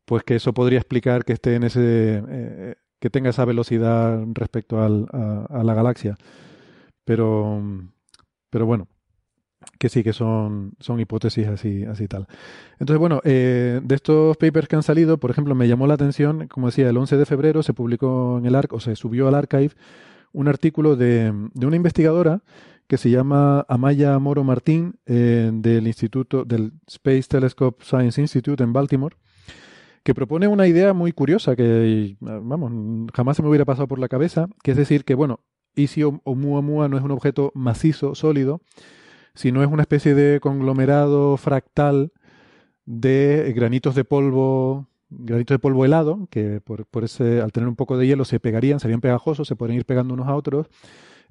pues 0.06 0.24
que 0.24 0.36
eso 0.38 0.54
podría 0.54 0.80
explicar 0.80 1.26
que 1.26 1.34
esté 1.34 1.56
en 1.56 1.64
ese, 1.64 2.24
eh, 2.30 2.76
que 3.00 3.10
tenga 3.10 3.30
esa 3.32 3.46
velocidad 3.46 4.24
respecto 4.34 4.82
al- 4.82 5.08
a, 5.14 5.46
a 5.62 5.64
la 5.64 5.74
galaxia. 5.76 6.18
Pero, 7.06 7.62
pero 8.50 8.66
bueno, 8.66 8.88
que 9.80 9.90
sí, 9.90 10.04
que 10.04 10.14
son, 10.14 10.74
son 10.80 11.00
hipótesis 11.00 11.48
así, 11.48 11.84
así 11.84 12.08
tal. 12.08 12.28
Entonces, 12.80 13.00
bueno, 13.00 13.22
eh, 13.24 13.82
de 13.84 13.96
estos 13.96 14.38
papers 14.38 14.68
que 14.68 14.76
han 14.76 14.84
salido, 14.84 15.18
por 15.18 15.32
ejemplo, 15.32 15.56
me 15.56 15.68
llamó 15.68 15.88
la 15.88 15.96
atención, 15.96 16.48
como 16.48 16.68
decía, 16.68 16.90
el 16.90 16.98
11 16.98 17.18
de 17.18 17.26
febrero 17.26 17.64
se 17.64 17.74
publicó 17.74 18.38
en 18.38 18.46
el 18.46 18.56
ARC, 18.56 18.74
o 18.74 18.80
se 18.80 18.96
subió 18.96 19.28
al 19.28 19.36
archive, 19.36 19.72
un 20.34 20.48
artículo 20.48 20.96
de, 20.96 21.34
de 21.54 21.66
una 21.66 21.76
investigadora 21.76 22.42
que 22.92 22.98
se 22.98 23.10
llama 23.10 23.66
Amaya 23.70 24.20
Moro 24.20 24.44
Martín, 24.44 24.96
eh, 25.06 25.50
del 25.54 25.88
Instituto, 25.88 26.44
del 26.44 26.74
Space 26.88 27.24
Telescope 27.24 27.86
Science 27.86 28.20
Institute 28.20 28.62
en 28.62 28.74
Baltimore, 28.74 29.16
que 30.04 30.14
propone 30.14 30.50
una 30.50 30.68
idea 30.68 30.92
muy 30.92 31.14
curiosa 31.14 31.56
que, 31.56 32.18
vamos, 32.20 33.10
jamás 33.14 33.38
se 33.38 33.44
me 33.44 33.48
hubiera 33.48 33.64
pasado 33.64 33.88
por 33.88 33.98
la 33.98 34.10
cabeza, 34.10 34.48
que 34.62 34.72
es 34.72 34.78
decir 34.78 35.06
que, 35.06 35.16
bueno, 35.16 35.40
y 35.74 35.88
si 35.88 36.04
Oumuamua 36.04 36.90
no 36.90 36.98
es 36.98 37.04
un 37.04 37.12
objeto 37.12 37.54
macizo, 37.56 38.14
sólido, 38.14 38.60
sino 39.34 39.64
es 39.64 39.70
una 39.70 39.84
especie 39.84 40.16
de 40.16 40.40
conglomerado 40.40 41.38
fractal 41.38 42.12
de 42.86 43.54
granitos 43.56 43.96
de 43.96 44.04
polvo, 44.04 44.88
granitos 45.10 45.56
de 45.56 45.60
polvo 45.60 45.86
helado, 45.86 46.28
que 46.30 46.62
por, 46.62 46.86
por 46.86 47.04
ese, 47.04 47.42
al 47.42 47.52
tener 47.52 47.70
un 47.70 47.76
poco 47.76 47.98
de 47.98 48.08
hielo 48.08 48.26
se 48.26 48.40
pegarían, 48.40 48.80
serían 48.80 49.02
pegajosos, 49.02 49.48
se 49.48 49.56
podrían 49.56 49.78
ir 49.78 49.86
pegando 49.86 50.14
unos 50.14 50.28
a 50.28 50.36
otros, 50.36 50.68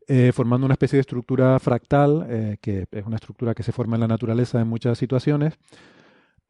eh, 0.09 0.33
formando 0.33 0.65
una 0.65 0.75
especie 0.75 0.97
de 0.97 1.03
estructura 1.03 1.59
fractal, 1.59 2.27
eh, 2.29 2.57
que 2.61 2.87
es 2.91 3.07
una 3.07 3.17
estructura 3.17 3.55
que 3.55 3.63
se 3.63 3.73
forma 3.73 3.97
en 3.97 4.01
la 4.01 4.09
naturaleza 4.09 4.61
en 4.61 4.69
muchas 4.69 4.99
situaciones, 4.99 5.55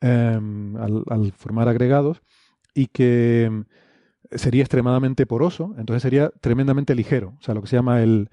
em, 0.01 0.77
al, 0.77 1.33
formar 1.37 1.69
agregados, 1.69 2.23
y 2.75 2.87
que 2.87 3.65
sería 4.31 4.63
extremadamente 4.63 5.27
poroso, 5.27 5.75
entonces 5.77 6.03
sería 6.03 6.31
tremendamente 6.41 6.95
ligero. 6.95 7.35
O 7.39 7.43
sea, 7.43 7.55
lo 7.55 7.63
que 7.63 7.69
se 7.69 7.77
llama 7.77 8.03
el, 8.03 8.31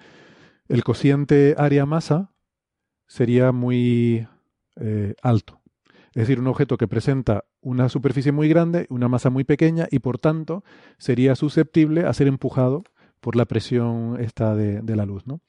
el 0.70 0.84
cociente 0.84 1.56
área-masa 1.58 2.32
sería 3.08 3.52
muy 3.52 4.28
eh, 4.76 5.16
alto. 5.22 5.60
Es 6.14 6.22
decir, 6.22 6.40
un 6.40 6.48
objeto 6.48 6.78
que 6.78 6.88
presenta 6.88 7.46
una 7.62 7.90
superficie 7.90 8.32
muy 8.32 8.50
grande, 8.50 8.88
una 8.90 9.08
masa 9.08 9.30
muy 9.30 9.44
pequeña 9.44 9.88
y 9.92 10.00
por 10.00 10.18
tanto 10.18 10.64
sería 10.98 11.36
susceptible 11.36 12.06
a 12.06 12.14
ser 12.14 12.28
empujado 12.28 12.84
por 13.20 13.36
la 13.36 13.46
presión 13.46 14.20
esta 14.20 14.56
de, 14.56 14.96
la 14.96 15.06
luz. 15.06 15.28
¿no? 15.28 15.42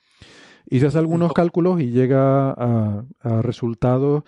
Y 0.67 0.81
se 0.81 0.87
hace 0.87 0.99
algunos 0.99 1.33
cálculos 1.33 1.81
y 1.81 1.91
llega 1.91 2.51
a, 2.51 3.05
resultados, 3.43 4.25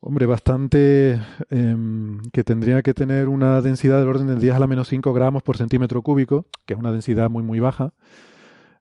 hombre, 0.00 0.26
bastante 0.26 1.20
em, 1.50 2.20
que 2.32 2.44
tendría 2.44 2.82
que 2.82 2.94
tener 2.94 3.28
una 3.28 3.60
densidad 3.60 3.98
del 3.98 4.08
orden 4.08 4.28
de 4.28 4.36
10 4.36 4.54
a 4.54 4.58
la 4.60 4.66
menos 4.66 4.88
5 4.88 5.12
gramos 5.12 5.42
por 5.42 5.56
centímetro 5.56 6.02
cúbico, 6.02 6.46
que 6.66 6.74
es 6.74 6.78
una 6.78 6.92
densidad 6.92 7.30
muy, 7.30 7.42
muy 7.42 7.60
baja. 7.60 7.92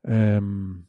Em, 0.04 0.87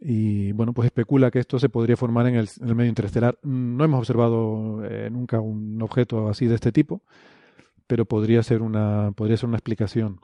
y 0.00 0.52
bueno, 0.52 0.72
pues 0.72 0.86
especula 0.86 1.30
que 1.30 1.40
esto 1.40 1.58
se 1.58 1.68
podría 1.68 1.96
formar 1.96 2.26
en 2.28 2.36
el, 2.36 2.48
medio 2.74 2.88
interestelar. 2.88 3.38
No 3.42 3.84
hemos 3.84 3.98
observado 3.98 4.84
eh, 4.84 5.10
nunca 5.10 5.40
un 5.40 5.80
objeto 5.82 6.28
así 6.28 6.46
de 6.46 6.54
este 6.54 6.70
tipo, 6.70 7.02
pero 7.86 8.04
podría 8.04 8.42
ser 8.42 8.62
una, 8.62 9.12
podría 9.12 9.36
ser 9.36 9.48
una 9.48 9.56
explicación 9.56 10.20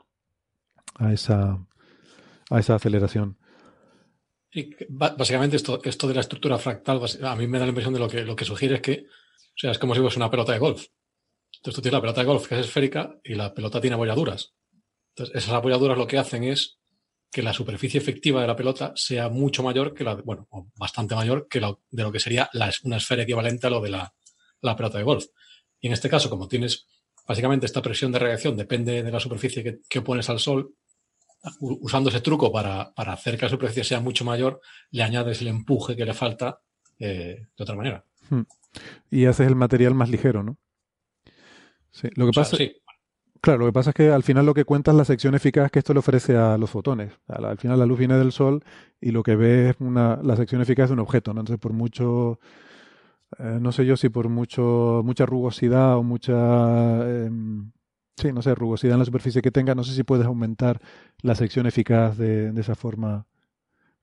a 0.95 1.11
esa, 1.11 1.65
a 2.49 2.59
esa 2.59 2.75
aceleración. 2.75 3.37
Y 4.51 4.73
básicamente 4.87 5.57
esto, 5.57 5.81
esto 5.83 6.07
de 6.07 6.13
la 6.13 6.21
estructura 6.21 6.57
fractal, 6.57 7.01
a 7.23 7.35
mí 7.35 7.45
me 7.45 7.59
da 7.59 7.65
la 7.65 7.69
impresión 7.69 7.93
de 7.93 7.99
lo 7.99 8.07
que, 8.07 8.23
lo 8.23 8.37
que 8.37 8.45
sugiere 8.45 8.75
es 8.75 8.81
que, 8.81 9.05
o 9.09 9.57
sea, 9.57 9.71
es 9.71 9.79
como 9.79 9.93
si 9.93 9.99
fuese 9.99 10.17
una 10.17 10.31
pelota 10.31 10.53
de 10.53 10.59
golf. 10.59 10.85
Entonces 11.57 11.75
tú 11.75 11.81
tienes 11.81 11.97
la 11.97 12.01
pelota 12.01 12.21
de 12.21 12.27
golf 12.27 12.47
que 12.47 12.55
es 12.55 12.65
esférica 12.65 13.19
y 13.23 13.35
la 13.35 13.53
pelota 13.53 13.81
tiene 13.81 13.95
apoyaduras. 13.95 14.53
Entonces 15.09 15.35
esas 15.35 15.55
apoyaduras 15.55 15.97
lo 15.97 16.07
que 16.07 16.17
hacen 16.17 16.45
es 16.45 16.77
que 17.31 17.43
la 17.43 17.53
superficie 17.53 17.99
efectiva 17.99 18.41
de 18.41 18.47
la 18.47 18.55
pelota 18.55 18.93
sea 18.95 19.29
mucho 19.29 19.61
mayor 19.63 19.93
que 19.93 20.03
la, 20.03 20.15
bueno, 20.15 20.47
bastante 20.75 21.15
mayor 21.15 21.47
que 21.49 21.59
lo, 21.59 21.81
de 21.89 22.03
lo 22.03 22.11
que 22.11 22.19
sería 22.19 22.49
la, 22.53 22.71
una 22.83 22.97
esfera 22.97 23.23
equivalente 23.23 23.67
a 23.67 23.69
lo 23.69 23.81
de 23.81 23.89
la, 23.89 24.13
la 24.61 24.75
pelota 24.75 24.97
de 24.97 25.03
golf. 25.03 25.25
Y 25.79 25.87
en 25.87 25.93
este 25.93 26.09
caso, 26.09 26.29
como 26.29 26.47
tienes 26.47 26.87
básicamente 27.27 27.65
esta 27.65 27.81
presión 27.81 28.11
de 28.11 28.19
reacción 28.19 28.55
depende 28.55 29.03
de 29.03 29.11
la 29.11 29.19
superficie 29.19 29.63
que, 29.63 29.79
que 29.89 29.99
opones 29.99 30.29
al 30.29 30.39
sol, 30.39 30.75
usando 31.59 32.09
ese 32.09 32.21
truco 32.21 32.51
para, 32.51 32.93
hacer 32.95 33.37
que 33.37 33.45
la 33.45 33.51
superficie 33.51 33.83
sea 33.83 33.99
mucho 33.99 34.25
mayor, 34.25 34.61
le 34.91 35.03
añades 35.03 35.41
el 35.41 35.47
empuje 35.47 35.95
que 35.95 36.05
le 36.05 36.13
falta 36.13 36.59
eh, 36.99 37.47
de 37.55 37.63
otra 37.63 37.75
manera. 37.75 38.03
Hmm. 38.29 38.43
Y 39.09 39.25
haces 39.25 39.47
el 39.47 39.55
material 39.55 39.93
más 39.93 40.09
ligero, 40.09 40.43
¿no? 40.43 40.57
Sí. 41.91 42.09
Lo 42.15 42.25
que 42.25 42.31
pasa, 42.33 42.57
Claro, 43.45 43.59
lo 43.59 43.65
que 43.67 43.73
pasa 43.73 43.91
es 43.91 43.93
que 43.93 44.09
al 44.09 44.23
final 44.23 44.43
lo 44.47 44.55
que 44.55 44.65
cuenta 44.65 44.89
es 44.89 44.97
la 44.97 45.05
sección 45.05 45.35
eficaz 45.35 45.69
que 45.69 45.77
esto 45.77 45.93
le 45.93 45.99
ofrece 45.99 46.35
a 46.35 46.57
los 46.57 46.71
fotones. 46.71 47.13
Al, 47.27 47.59
final 47.59 47.77
la 47.77 47.85
luz 47.85 47.99
viene 47.99 48.17
del 48.17 48.31
sol 48.31 48.63
y 48.99 49.11
lo 49.11 49.21
que 49.21 49.35
ve 49.35 49.69
es 49.69 49.75
una, 49.79 50.19
la 50.23 50.35
sección 50.35 50.61
eficaz 50.61 50.89
de 50.89 50.93
un 50.93 50.99
objeto, 50.99 51.31
¿no? 51.31 51.41
Entonces, 51.41 51.61
por 51.61 51.71
mucho, 51.71 52.39
eh, 53.37 53.59
no 53.61 53.71
sé 53.71 53.85
yo 53.85 53.97
si 53.97 54.09
por 54.09 54.29
mucho, 54.29 55.03
mucha 55.05 55.27
rugosidad 55.27 55.95
o 55.95 56.01
mucha 56.01 57.07
em, 57.07 57.71
Sí, 58.17 58.33
no 58.33 58.41
sé, 58.41 58.55
rugosidad 58.55 58.93
en 58.93 58.99
la 58.99 59.05
superficie 59.05 59.43
que 59.43 59.51
tenga, 59.51 59.75
no 59.75 59.83
sé 59.83 59.93
si 59.93 60.03
puedes 60.03 60.25
aumentar 60.25 60.81
la 61.21 61.35
sección 61.35 61.67
eficaz 61.67 62.17
de, 62.17 62.51
esa 62.57 62.73
forma. 62.73 63.27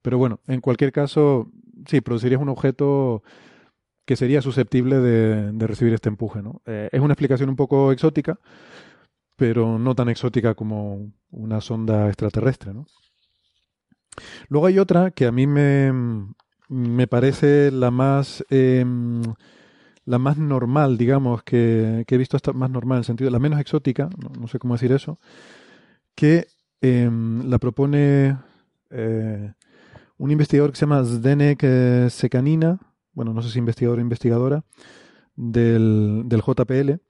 Pero 0.02 0.18
bueno, 0.18 0.38
en 0.46 0.60
cualquier 0.60 0.92
caso, 0.92 1.50
sí, 1.88 2.00
producirías 2.00 2.40
un 2.40 2.50
objeto 2.50 3.24
que 4.04 4.16
sería 4.16 4.42
susceptible 4.42 4.98
de, 4.98 5.66
recibir 5.66 5.94
este 5.94 6.10
empuje. 6.10 6.42
¿no? 6.42 6.62
Eh, 6.66 6.90
es 6.92 7.00
una 7.00 7.14
explicación 7.14 7.48
un 7.50 7.56
poco 7.56 7.90
exótica, 7.90 8.38
pero 9.36 9.78
no 9.78 9.94
tan 9.94 10.08
exótica 10.08 10.54
como 10.54 11.12
una 11.30 11.60
sonda 11.60 12.08
extraterrestre. 12.08 12.74
¿no? 12.74 12.86
Luego 14.48 14.66
hay 14.66 14.78
otra 14.78 15.10
que 15.10 15.26
a 15.26 15.32
mí 15.32 15.46
me, 15.46 15.92
me 16.68 17.06
parece 17.06 17.70
la 17.70 17.90
más... 17.90 18.44
Em, 18.50 19.22
la 20.04 20.18
más 20.18 20.36
normal, 20.36 20.98
digamos, 20.98 21.42
que, 21.42 22.04
he 22.06 22.16
visto 22.16 22.36
hasta 22.36 22.52
más 22.52 22.70
normal 22.70 22.96
en 22.96 23.00
el 23.00 23.04
sentido, 23.04 23.30
la 23.30 23.38
menos 23.38 23.60
exótica, 23.60 24.08
no, 24.18 24.48
sé 24.48 24.58
cómo 24.58 24.74
decir 24.74 24.92
eso, 24.92 25.18
que 26.14 26.48
em, 26.80 27.48
la 27.48 27.58
propone 27.58 28.36
eh, 28.90 29.52
un 30.18 30.30
investigador 30.30 30.72
que 30.72 30.76
se 30.76 30.86
llama 30.86 31.04
Zdenek 31.04 31.60
eh, 31.62 32.08
Sekanina, 32.10 32.80
bueno, 33.12 33.32
no 33.32 33.42
sé 33.42 33.50
si 33.50 33.58
investigador 33.58 33.98
o 33.98 34.02
investigadora, 34.02 34.64
del, 35.36 36.22
del 36.26 36.42
JPL, 36.42 37.00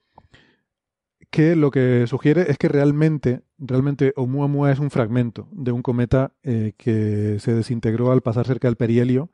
que 1.32 1.56
lo 1.56 1.72
que 1.72 2.06
sugiere 2.06 2.50
es 2.50 2.58
que 2.58 2.68
realmente, 2.68 3.42
realmente 3.58 4.12
Oumuamua 4.14 4.70
es 4.70 4.78
un 4.78 4.90
fragmento 4.90 5.48
de 5.50 5.72
un 5.72 5.82
cometa 5.82 6.32
eh, 6.44 6.74
que 6.76 7.38
se 7.40 7.54
desintegró 7.54 8.12
al 8.12 8.20
pasar 8.20 8.46
cerca 8.46 8.68
del 8.68 8.76
perihelio, 8.76 9.30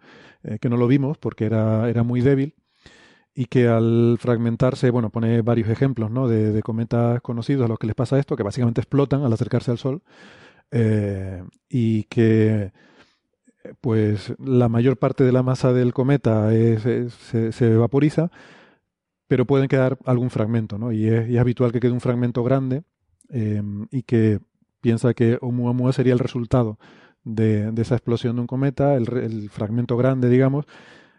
que 0.60 0.68
no 0.68 0.76
lo 0.76 0.86
vimos 0.86 1.18
porque 1.18 1.44
era, 1.44 1.90
era 1.90 2.04
muy 2.04 2.20
débil, 2.20 2.54
y 3.34 3.44
que 3.44 3.68
al 3.68 4.18
fragmentarse, 4.18 4.90
bueno, 4.90 5.10
pone 5.10 5.42
varios 5.42 5.68
ejemplos 5.68 6.10
¿no? 6.10 6.26
de, 6.26 6.60
cometas 6.60 7.20
conocidos 7.20 7.66
a 7.66 7.68
los 7.68 7.78
que 7.78 7.86
les 7.86 7.94
pasa 7.94 8.18
esto, 8.18 8.34
que 8.34 8.42
básicamente 8.42 8.80
explotan 8.80 9.22
al 9.22 9.32
acercarse 9.32 9.70
al 9.70 9.78
Sol 9.78 10.02
eh, 10.72 11.44
y 11.68 12.02
que 12.04 12.72
pues 13.80 14.34
la 14.40 14.68
mayor 14.68 14.96
parte 14.96 15.22
de 15.22 15.30
la 15.30 15.44
masa 15.44 15.72
del 15.72 15.94
cometa 15.94 16.50
se, 16.50 17.52
evaporiza, 17.60 18.32
pero 19.28 19.44
pueden 19.44 19.68
quedar 19.68 19.98
algún 20.04 20.30
fragmento, 20.30 20.78
¿no? 20.78 20.90
Y 20.90 21.06
es, 21.06 21.38
habitual 21.38 21.70
que 21.70 21.80
quede 21.80 21.92
un 21.92 22.00
fragmento 22.00 22.42
grande 22.42 22.82
eh, 23.30 23.62
y 23.90 24.02
que 24.02 24.40
piensa 24.80 25.14
que 25.14 25.38
Oumuamua 25.40 25.92
sería 25.92 26.14
el 26.14 26.18
resultado 26.18 26.78
de, 27.24 27.72
esa 27.76 27.94
explosión 27.94 28.36
de 28.36 28.40
un 28.40 28.46
cometa, 28.46 28.94
el, 28.94 29.06
el 29.18 29.50
fragmento 29.50 29.96
grande, 29.96 30.28
digamos, 30.28 30.66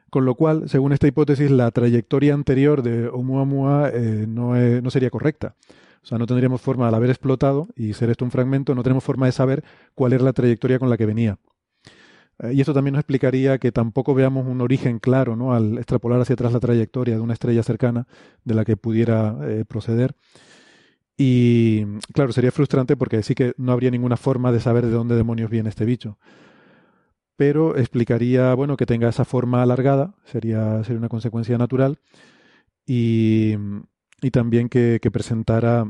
con 0.10 0.26
lo 0.26 0.36
cual, 0.36 0.68
según 0.69 0.91
esta 0.91 1.07
hipótesis, 1.07 1.52
la 1.52 1.69
trayectoria 1.69 2.34
anterior 2.34 2.81
de 2.81 3.07
Oumuamua 3.07 3.90
eh, 3.94 4.26
no, 4.27 4.56
no 4.56 4.90
sería 4.90 5.11
correcta. 5.11 5.56
O 6.02 6.07
sea, 6.07 6.18
no 6.18 6.26
tendríamos 6.26 6.61
forma, 6.61 6.88
al 6.88 6.95
haber 6.95 7.10
explotado 7.10 7.68
y 7.76 7.94
ser 7.94 8.10
esto 8.10 8.26
un 8.26 8.31
fragmento, 8.31 8.73
no 8.73 8.84
tenemos 8.84 9.03
forma 9.03 9.27
de 9.27 9.34
saber 9.34 9.64
cuál 9.94 10.14
era 10.14 10.23
la 10.23 10.34
trayectoria 10.34 10.80
con 10.80 10.90
la 10.90 10.98
que 10.98 11.06
venía. 11.06 11.38
Eh, 12.40 12.53
y 12.53 12.61
esto 12.61 12.74
también 12.74 12.94
nos 12.94 13.02
explicaría 13.02 13.57
que 13.57 13.72
tampoco 13.72 14.14
veamos 14.14 14.48
un 14.48 14.61
origen 14.61 14.99
claro 14.99 15.36
¿no? 15.36 15.53
al 15.53 15.78
extrapolar 15.78 16.22
hacia 16.22 16.34
atrás 16.34 16.53
la 16.53 16.60
trayectoria 16.60 17.16
de 17.16 17.22
una 17.22 17.34
estrella 17.34 17.64
cercana 17.64 18.07
de 18.44 18.56
la 18.56 18.66
que 18.66 18.78
pudiera 18.78 19.38
eh, 19.44 19.66
proceder. 19.68 20.16
Y 21.18 21.86
claro, 22.14 22.32
sería 22.32 22.52
frustrante 22.52 22.95
porque 22.95 23.24
sí 23.24 23.36
que 23.36 23.53
no 23.57 23.74
habría 23.74 23.91
ninguna 23.91 24.16
forma 24.18 24.52
de 24.52 24.61
saber 24.61 24.86
de 24.86 24.91
dónde 24.91 25.16
demonios 25.16 25.49
viene 25.49 25.70
este 25.70 25.86
bicho 25.86 26.18
pero 27.40 27.78
explicaría, 27.78 28.53
bueno, 28.53 28.76
que 28.76 28.86
tenga 28.86 29.07
esa 29.07 29.24
forma 29.24 29.64
alargada, 29.64 30.14
sería, 30.26 30.84
sería 30.84 30.99
una 30.99 31.07
consecuencia 31.07 31.57
natural, 31.57 31.98
y, 32.86 33.56
también 34.34 34.68
que, 34.68 34.99
presentara 35.10 35.90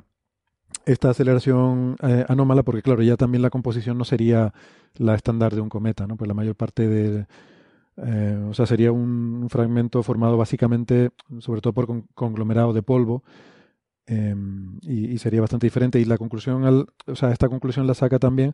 esta 0.92 1.12
aceleración 1.12 1.96
eh, 2.02 2.26
anómala, 2.28 2.64
porque 2.64 2.82
claro, 2.82 3.04
ya 3.04 3.16
también 3.16 3.44
la 3.44 3.52
composición 3.52 3.98
no 3.98 4.06
sería 4.06 4.54
la 4.96 5.16
estándar 5.16 5.54
de 5.54 5.62
un 5.62 5.70
cometa, 5.70 6.08
¿no? 6.08 6.18
Pues 6.18 6.28
la 6.28 6.34
mayor 6.34 6.56
parte 6.56 6.88
de... 6.88 7.28
Eh, 7.98 8.46
o 8.50 8.54
sea, 8.54 8.66
sería 8.66 8.92
un, 8.92 9.48
fragmento 9.50 10.02
formado 10.04 10.38
básicamente, 10.38 11.12
sobre 11.40 11.62
todo 11.62 11.74
por 11.74 12.06
conglomerado 12.16 12.74
de 12.74 12.82
polvo, 12.82 13.24
em, 14.08 14.80
y, 14.82 15.18
sería 15.20 15.42
bastante 15.42 15.68
diferente. 15.68 16.00
Y 16.00 16.06
la 16.06 16.18
conclusión, 16.18 16.66
al, 16.66 16.88
o 17.08 17.16
sea, 17.16 17.32
esta 17.32 17.50
conclusión 17.50 17.86
la 17.88 17.94
saca 17.94 18.18
también 18.20 18.54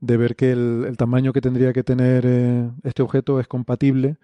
de 0.00 0.16
ver 0.16 0.36
que 0.36 0.52
el, 0.52 0.96
tamaño 0.96 1.32
que 1.32 1.40
tendría 1.40 1.72
que 1.72 1.82
tener 1.84 2.24
eh, 2.26 2.70
este 2.84 3.02
objeto 3.02 3.40
es 3.40 3.48
compatible 3.48 4.16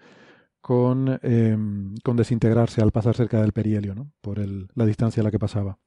con, 0.61 1.19
em, 1.23 1.95
con, 2.03 2.17
desintegrarse 2.17 2.81
al 2.81 2.91
pasar 2.91 3.15
cerca 3.15 3.41
del 3.41 3.53
perihelio, 3.53 3.95
¿no? 3.95 4.11
por 4.21 4.39
la 4.39 4.85
distancia 4.85 5.21
a 5.21 5.25
la 5.25 5.31
que 5.31 5.39
pasaba. 5.39 5.77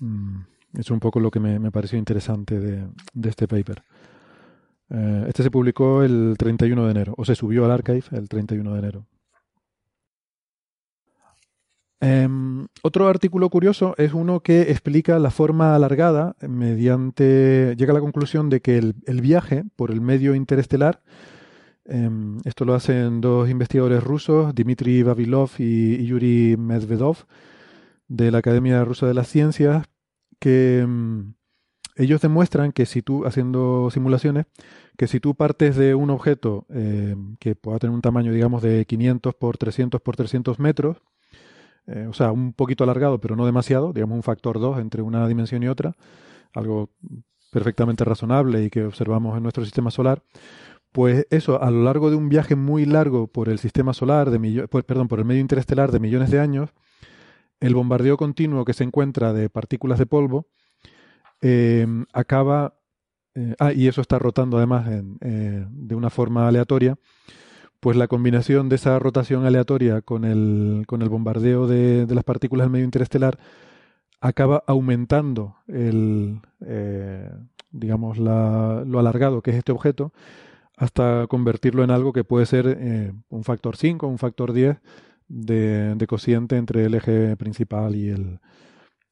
Mm, 0.00 0.40
es 0.78 0.90
un 0.90 1.00
poco 1.00 1.20
lo 1.20 1.30
que 1.30 1.40
me, 1.40 1.70
pareció 1.70 1.98
interesante 1.98 2.58
de, 2.58 2.88
este 3.28 3.46
paper. 3.46 3.82
Eh, 4.90 5.24
este 5.28 5.42
se 5.42 5.50
publicó 5.50 6.02
el 6.02 6.34
31 6.38 6.84
de 6.84 6.90
enero, 6.90 7.14
o 7.16 7.24
se 7.24 7.34
subió 7.34 7.64
al 7.64 7.70
archive 7.70 8.04
el 8.12 8.28
31 8.28 8.72
de 8.72 8.78
enero. 8.78 9.06
Em, 12.04 12.66
otro 12.82 13.06
artículo 13.08 13.48
curioso 13.48 13.94
es 13.96 14.12
uno 14.12 14.40
que 14.40 14.62
explica 14.62 15.20
la 15.20 15.30
forma 15.30 15.76
alargada 15.76 16.34
mediante. 16.40 17.76
llega 17.76 17.92
a 17.92 17.94
la 17.94 18.00
conclusión 18.00 18.50
de 18.50 18.60
que 18.60 18.76
el, 18.76 19.20
viaje 19.20 19.62
por 19.76 19.92
el 19.92 20.00
medio 20.00 20.34
interestelar, 20.34 21.00
em, 21.84 22.38
esto 22.44 22.64
lo 22.64 22.74
hacen 22.74 23.20
dos 23.20 23.48
investigadores 23.48 24.02
rusos, 24.02 24.52
Dmitry 24.52 25.04
Vavilov 25.04 25.50
y, 25.58 26.04
Yuri 26.04 26.56
Medvedov, 26.58 27.18
de 28.12 28.30
la 28.30 28.38
Academia 28.38 28.84
Rusa 28.84 29.06
de 29.06 29.14
las 29.14 29.28
Ciencias, 29.28 29.86
que 30.38 30.80
em, 30.80 31.34
ellos 31.96 32.20
demuestran 32.20 32.72
que 32.72 32.84
si 32.84 33.00
tú, 33.00 33.24
haciendo 33.24 33.90
simulaciones, 33.90 34.46
que 34.98 35.06
si 35.06 35.18
tú 35.18 35.34
partes 35.34 35.76
de 35.76 35.94
un 35.94 36.10
objeto 36.10 36.66
eh, 36.68 37.16
que 37.38 37.54
pueda 37.54 37.78
tener 37.78 37.94
un 37.94 38.02
tamaño, 38.02 38.32
digamos, 38.32 38.62
de 38.62 38.84
500 38.84 39.34
por 39.34 39.56
300 39.56 40.00
por 40.02 40.16
300 40.16 40.58
metros, 40.58 40.98
eh, 41.86 42.06
o 42.08 42.12
sea, 42.12 42.32
un 42.32 42.52
poquito 42.52 42.84
alargado, 42.84 43.18
pero 43.18 43.34
no 43.34 43.46
demasiado, 43.46 43.92
digamos 43.94 44.16
un 44.16 44.22
factor 44.22 44.60
2 44.60 44.78
entre 44.80 45.00
una 45.00 45.26
dimensión 45.26 45.62
y 45.62 45.68
otra, 45.68 45.96
algo 46.52 46.90
perfectamente 47.50 48.04
razonable 48.04 48.64
y 48.64 48.70
que 48.70 48.84
observamos 48.84 49.36
en 49.36 49.42
nuestro 49.42 49.64
sistema 49.64 49.90
solar, 49.90 50.22
pues 50.92 51.26
eso, 51.30 51.62
a 51.62 51.70
lo 51.70 51.82
largo 51.82 52.10
de 52.10 52.16
un 52.16 52.28
viaje 52.28 52.56
muy 52.56 52.84
largo 52.84 53.26
por 53.26 53.48
el 53.48 53.58
sistema 53.58 53.94
solar, 53.94 54.30
de 54.30 54.68
perdón, 54.86 55.08
por 55.08 55.18
el 55.18 55.24
medio 55.24 55.40
interestelar 55.40 55.90
de 55.92 56.00
millones 56.00 56.30
de 56.30 56.40
años, 56.40 56.70
el 57.62 57.74
bombardeo 57.74 58.16
continuo 58.16 58.64
que 58.64 58.74
se 58.74 58.84
encuentra 58.84 59.32
de 59.32 59.48
partículas 59.48 59.98
de 59.98 60.06
polvo 60.06 60.48
eh, 61.40 61.86
acaba, 62.12 62.74
eh, 63.34 63.54
ah, 63.60 63.72
y 63.72 63.86
eso 63.86 64.00
está 64.00 64.18
rotando 64.18 64.58
además 64.58 64.88
eh, 65.20 65.66
de 65.70 65.94
una 65.94 66.10
forma 66.10 66.48
aleatoria, 66.48 66.96
pues 67.78 67.96
la 67.96 68.08
combinación 68.08 68.68
de 68.68 68.76
esa 68.76 68.98
rotación 68.98 69.46
aleatoria 69.46 70.02
con 70.02 70.24
el, 70.24 70.84
con 70.86 71.02
el 71.02 71.08
bombardeo 71.08 71.68
de, 71.68 72.06
las 72.08 72.24
partículas 72.24 72.66
del 72.66 72.72
medio 72.72 72.84
interestelar 72.84 73.38
acaba 74.20 74.62
aumentando 74.68 75.56
el, 75.66 76.40
digamos, 77.72 78.18
lo 78.18 78.98
alargado 79.00 79.42
que 79.42 79.50
es 79.50 79.56
este 79.56 79.72
objeto 79.72 80.12
hasta 80.76 81.26
convertirlo 81.28 81.82
en 81.82 81.90
algo 81.90 82.12
que 82.12 82.22
puede 82.22 82.46
ser 82.46 83.12
un 83.30 83.42
factor 83.42 83.76
5, 83.76 84.06
un 84.06 84.18
factor 84.18 84.52
10 84.52 84.78
de, 85.32 86.06
cociente 86.06 86.56
entre 86.56 86.84
el 86.84 86.94
eje 86.94 87.36
principal 87.36 87.96
y, 87.96 88.10
el, 88.10 88.40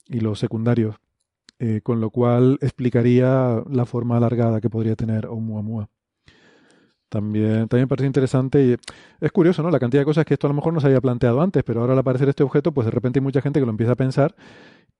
y 0.06 0.20
los 0.20 0.38
secundarios. 0.38 0.97
Eh, 1.59 1.82
con 1.82 2.01
lo 2.01 2.09
cual 2.09 2.59
explicaría 2.62 3.62
la 3.70 3.84
forma 3.84 4.16
alargada 4.16 4.62
que 4.62 4.70
podría 4.70 4.97
tener 4.97 5.26
Oumuamua. 5.26 5.90
También, 7.10 7.68
también 7.68 7.88
parece 7.88 8.06
interesante 8.06 8.64
y 8.64 8.76
es 9.20 9.32
curioso, 9.32 9.62
¿no? 9.62 9.70
La 9.70 9.80
cantidad 9.80 10.01
de 10.01 10.06
cosas 10.06 10.24
que 10.24 10.34
esto 10.34 10.47
a 10.47 10.51
lo 10.51 10.55
mejor 10.55 10.72
no 10.72 10.80
se 10.80 10.86
había 10.86 11.01
planteado 11.01 11.42
antes, 11.42 11.62
pero 11.64 11.80
ahora 11.80 11.92
al 11.92 11.98
aparecer 11.98 12.28
este 12.30 12.44
objeto, 12.44 12.72
pues 12.72 12.86
de 12.86 12.92
repente 12.92 13.18
hay 13.18 13.22
mucha 13.22 13.42
gente 13.42 13.60
que 13.60 13.66
lo 13.66 13.72
empieza 13.72 13.92
a 13.92 13.97
pensar 13.97 14.36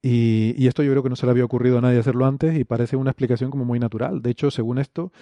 y, 0.03 0.55
y 0.59 0.67
esto 0.67 0.83
yo 0.83 0.91
creo 0.91 1.03
que 1.03 1.09
no 1.09 1.17
se 1.17 1.25
le 1.27 1.33
había 1.33 1.45
ocurrido 1.45 1.79
a 1.79 1.81
nadie 1.81 1.99
hacerlo 2.01 2.27
antes 2.27 2.59
y 2.59 2.65
parece 2.65 2.97
una 2.97 3.11
explicación 3.11 3.51
como 3.51 3.65
muy 3.65 3.79
natural. 3.79 4.21
De 4.21 4.31
hecho, 4.31 4.51
según 4.51 4.79
esto, 4.79 5.13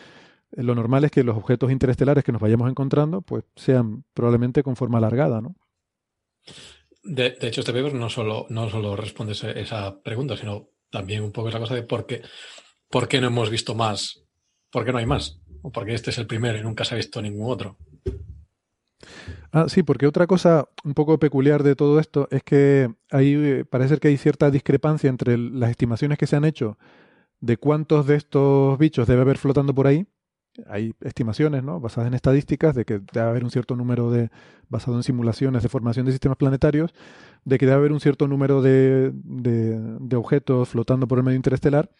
eh, 0.52 0.62
lo 0.62 0.74
normal 0.74 1.04
es 1.04 1.10
que 1.10 1.22
los 1.24 1.36
objetos 1.36 1.70
interestelares 1.70 2.24
que 2.24 2.32
nos 2.32 2.40
vayamos 2.40 2.70
encontrando, 2.70 3.22
pues 3.22 3.44
sean 3.54 4.04
probablemente 4.14 4.62
con 4.62 4.74
forma 4.74 4.98
alargada, 4.98 5.40
¿no? 5.40 5.54
De, 7.02 7.36
hecho, 7.40 7.60
este 7.60 7.72
paper 7.72 7.94
no 7.94 8.10
solo, 8.10 8.46
no 8.50 8.68
solo 8.68 8.96
responde 8.96 9.32
esa 9.32 10.00
pregunta, 10.02 10.36
sino 10.36 10.68
también 10.90 11.22
un 11.22 11.32
poco 11.32 11.48
esa 11.48 11.58
cosa 11.58 11.74
de 11.74 11.82
por 11.82 12.06
qué, 12.06 12.22
por 12.88 13.08
qué 13.08 13.20
no 13.20 13.28
hemos 13.28 13.50
visto 13.50 13.74
más, 13.74 14.24
por 14.70 14.84
qué 14.84 14.92
no 14.92 14.98
hay 14.98 15.06
más, 15.06 15.40
o 15.62 15.70
porque 15.70 15.94
este 15.94 16.10
es 16.10 16.18
el 16.18 16.26
primero 16.26 16.58
y 16.58 16.62
nunca 16.62 16.84
se 16.84 16.94
ha 16.94 16.96
visto 16.96 17.22
ningún 17.22 17.50
otro. 17.50 17.78
Ah, 19.52 19.66
sí, 19.68 19.82
porque 19.82 20.06
otra 20.06 20.26
cosa 20.26 20.68
un 20.84 20.94
poco 20.94 21.18
peculiar 21.18 21.62
de 21.62 21.76
todo 21.76 21.98
esto 22.00 22.28
es 22.30 22.42
que 22.42 22.92
ahí 23.10 23.64
parece 23.64 23.96
que 23.98 24.08
hay 24.08 24.16
cierta 24.16 24.50
discrepancia 24.50 25.08
entre 25.08 25.38
las 25.38 25.70
estimaciones 25.70 26.18
que 26.18 26.26
se 26.26 26.36
han 26.36 26.44
hecho 26.44 26.78
de 27.40 27.56
cuántos 27.56 28.06
de 28.06 28.16
estos 28.16 28.78
bichos 28.78 29.06
debe 29.06 29.22
haber 29.22 29.38
flotando 29.38 29.74
por 29.74 29.86
ahí 29.86 30.06
hay 30.66 30.94
estimaciones 31.01 31.62
¿no? 31.62 31.80
basadas 31.80 32.09
en 32.09 32.14
estadísticas 32.14 32.74
de 32.74 32.85
que 32.85 33.01
debe 33.12 33.26
haber 33.26 33.44
un 33.44 33.51
cierto 33.51 33.76
número 33.76 34.10
de, 34.10 34.30
basado 34.68 34.97
en 34.97 35.02
simulaciones 35.02 35.62
de 35.62 35.68
formación 35.68 36.06
de 36.06 36.12
sistemas 36.12 36.36
planetarios, 36.36 36.94
de 37.44 37.59
que 37.59 37.66
debe 37.66 37.78
haber 37.78 37.93
un 37.93 38.01
cierto 38.01 38.28
número 38.28 38.62
de, 38.62 39.12
de, 39.14 40.16
objetos 40.16 40.70
flotando 40.70 41.06
por 41.06 41.18
el 41.18 41.24
medio 41.24 41.36
interestelar 41.36 41.90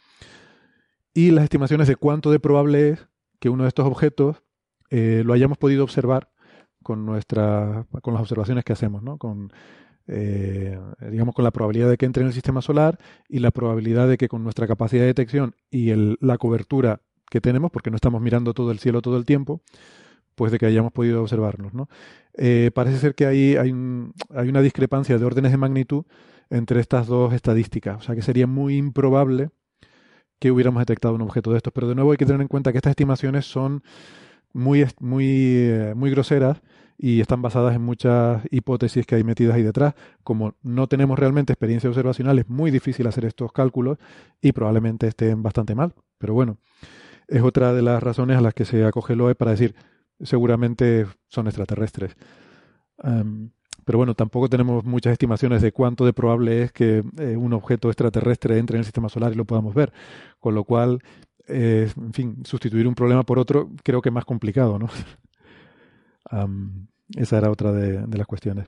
y 1.15 1.31
las 1.31 1.45
estimaciones 1.45 1.89
de 1.89 1.97
cuánto 1.97 2.31
de 2.31 2.41
probable 2.41 2.91
es 2.91 3.09
que 3.41 3.49
uno 3.49 3.65
de 3.65 3.69
estos 3.69 3.87
objetos 3.87 4.43
eh, 4.91 5.23
lo 5.25 5.33
hayamos 5.33 5.59
podido 5.59 5.85
observar 5.85 6.31
con, 6.83 7.07
nuestra, 7.07 7.87
con 8.03 8.15
las 8.15 8.23
observaciones 8.23 8.65
que 8.65 8.73
hacemos, 8.73 9.03
¿no? 9.03 9.19
con, 9.19 9.53
eh, 10.07 10.79
digamos, 11.11 11.35
con 11.35 11.45
la 11.45 11.51
probabilidad 11.51 11.91
de 11.91 11.97
que 11.97 12.07
entre 12.07 12.23
en 12.23 12.29
el 12.29 12.33
sistema 12.33 12.63
solar 12.63 12.99
y 13.29 13.41
la 13.41 13.51
probabilidad 13.51 14.09
de 14.09 14.17
que 14.17 14.29
con 14.29 14.43
nuestra 14.43 14.67
capacidad 14.67 15.03
de 15.03 15.09
detección 15.09 15.55
y 15.71 15.93
la 16.21 16.39
cobertura 16.39 17.03
que 17.31 17.41
tenemos, 17.41 17.71
porque 17.71 17.91
no 17.91 17.97
estamos 17.97 18.21
mirando 18.21 18.55
todo 18.55 18.71
el 18.71 18.79
cielo 18.79 19.03
todo 19.03 19.17
el 19.17 19.25
tiempo, 19.25 19.61
pues 20.35 20.53
de 20.53 20.59
que 20.59 20.67
hayamos 20.67 20.93
podido 20.93 21.21
observarnos. 21.21 21.75
¿no? 21.75 21.89
Eh, 22.35 22.71
parece 22.75 22.99
ser 22.99 23.15
que 23.15 23.27
hay, 23.27 23.57
hay, 23.57 23.75
hay, 24.35 24.49
una 24.49 24.63
discrepancia 24.63 25.19
de 25.19 25.25
órdenes 25.25 25.53
de 25.53 25.59
magnitud 25.59 26.05
entre 26.51 26.81
estas 26.81 27.07
dos 27.07 27.35
estadísticas, 27.35 27.99
o 27.99 28.01
sea 28.01 28.15
que 28.15 28.23
sería 28.23 28.47
muy 28.47 28.77
improbable 28.77 29.51
que 30.39 30.51
hubiéramos 30.51 30.81
detectado 30.81 31.15
un 31.15 31.23
objeto 31.23 31.51
de 31.51 31.59
estos, 31.59 31.73
pero 31.73 31.89
de 31.89 31.95
nuevo 31.95 32.13
hay 32.13 32.17
que 32.17 32.27
tener 32.27 32.41
en 32.41 32.49
cuenta 32.49 32.73
que 32.73 32.79
estas 32.79 32.93
estimaciones 32.93 33.45
son 33.47 33.83
muy, 34.53 34.87
muy, 35.01 35.27
eh, 35.27 35.93
muy 35.97 36.11
groseras 36.11 36.63
y 36.97 37.21
están 37.21 37.43
basadas 37.43 37.77
en 37.77 37.83
muchas 37.83 38.43
hipótesis 38.51 39.07
que 39.07 39.15
hay 39.15 39.25
metidas 39.25 39.55
ahí 39.55 39.63
detrás. 39.63 39.95
Como 40.25 40.55
no 40.63 40.89
tenemos 40.89 41.19
realmente 41.19 41.53
experiencia 41.53 41.89
observacional, 41.89 42.39
es 42.39 42.49
muy 42.49 42.71
difícil 42.71 43.07
hacer 43.07 43.25
estos 43.25 43.53
cálculos 43.53 43.99
y 44.43 44.53
probablemente 44.53 45.07
estén 45.07 45.43
bastante 45.43 45.75
mal. 45.75 45.95
Pero 46.19 46.35
bueno, 46.35 46.59
es 47.29 47.43
otra 47.43 47.73
de 47.73 47.83
las 47.83 48.03
razones 48.03 48.39
a 48.39 48.41
las 48.41 48.55
que 48.55 48.65
se 48.65 48.85
acoge 48.85 49.13
el 49.13 49.21
OE 49.21 49.35
para 49.35 49.53
decir 49.53 49.75
seguramente 50.21 51.07
son 51.29 51.47
extraterrestres. 51.47 52.17
pero 52.97 53.99
bueno, 53.99 54.15
tampoco 54.15 54.49
tenemos 54.49 54.85
muchas 54.85 55.13
estimaciones 55.13 55.63
de 55.63 55.73
cuánto 55.73 56.05
de 56.05 56.13
probable 56.13 56.63
es 56.63 56.73
que 56.73 57.05
eh, 57.19 57.37
un 57.37 57.53
objeto 57.53 57.89
extraterrestre 57.89 58.59
entre 58.59 58.77
en 58.77 58.81
el 58.81 58.85
sistema 58.85 59.09
solar 59.09 59.33
y 59.33 59.37
lo 59.37 59.45
podamos 59.45 59.75
ver. 59.75 59.93
Con 60.41 60.55
lo 60.55 60.65
cual, 60.65 61.01
en 61.47 62.13
fin, 62.13 62.45
sustituir 62.45 62.87
un 62.89 62.95
problema 62.95 63.23
por 63.23 63.39
otro 63.39 63.71
creo 63.83 64.03
que 64.03 64.11
es 64.11 64.15
más 64.15 64.25
complicado, 64.25 64.79
¿no? 64.79 64.89
esa 67.17 67.39
era 67.39 67.51
otra 67.51 67.73
de, 67.73 68.07
de, 68.07 68.19
las 68.19 68.27
cuestiones. 68.27 68.67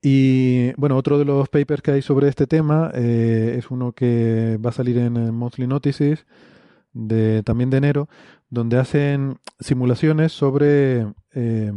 Y 0.00 0.72
bueno, 0.74 0.96
otro 0.96 1.18
de 1.18 1.24
los 1.24 1.48
papers 1.48 1.82
que 1.82 1.92
hay 1.92 2.02
sobre 2.02 2.28
este 2.28 2.46
tema 2.46 2.90
eh, 2.94 3.56
es 3.58 3.70
uno 3.70 3.92
que 3.92 4.58
va 4.64 4.70
a 4.70 4.72
salir 4.72 4.98
en 4.98 5.34
Monthly 5.34 5.66
Notices 5.66 6.24
de, 6.92 7.42
también 7.42 7.70
de 7.70 7.78
enero, 7.78 8.08
donde 8.50 8.78
hacen 8.78 9.38
simulaciones 9.60 10.32
sobre 10.32 11.06
eh, 11.34 11.72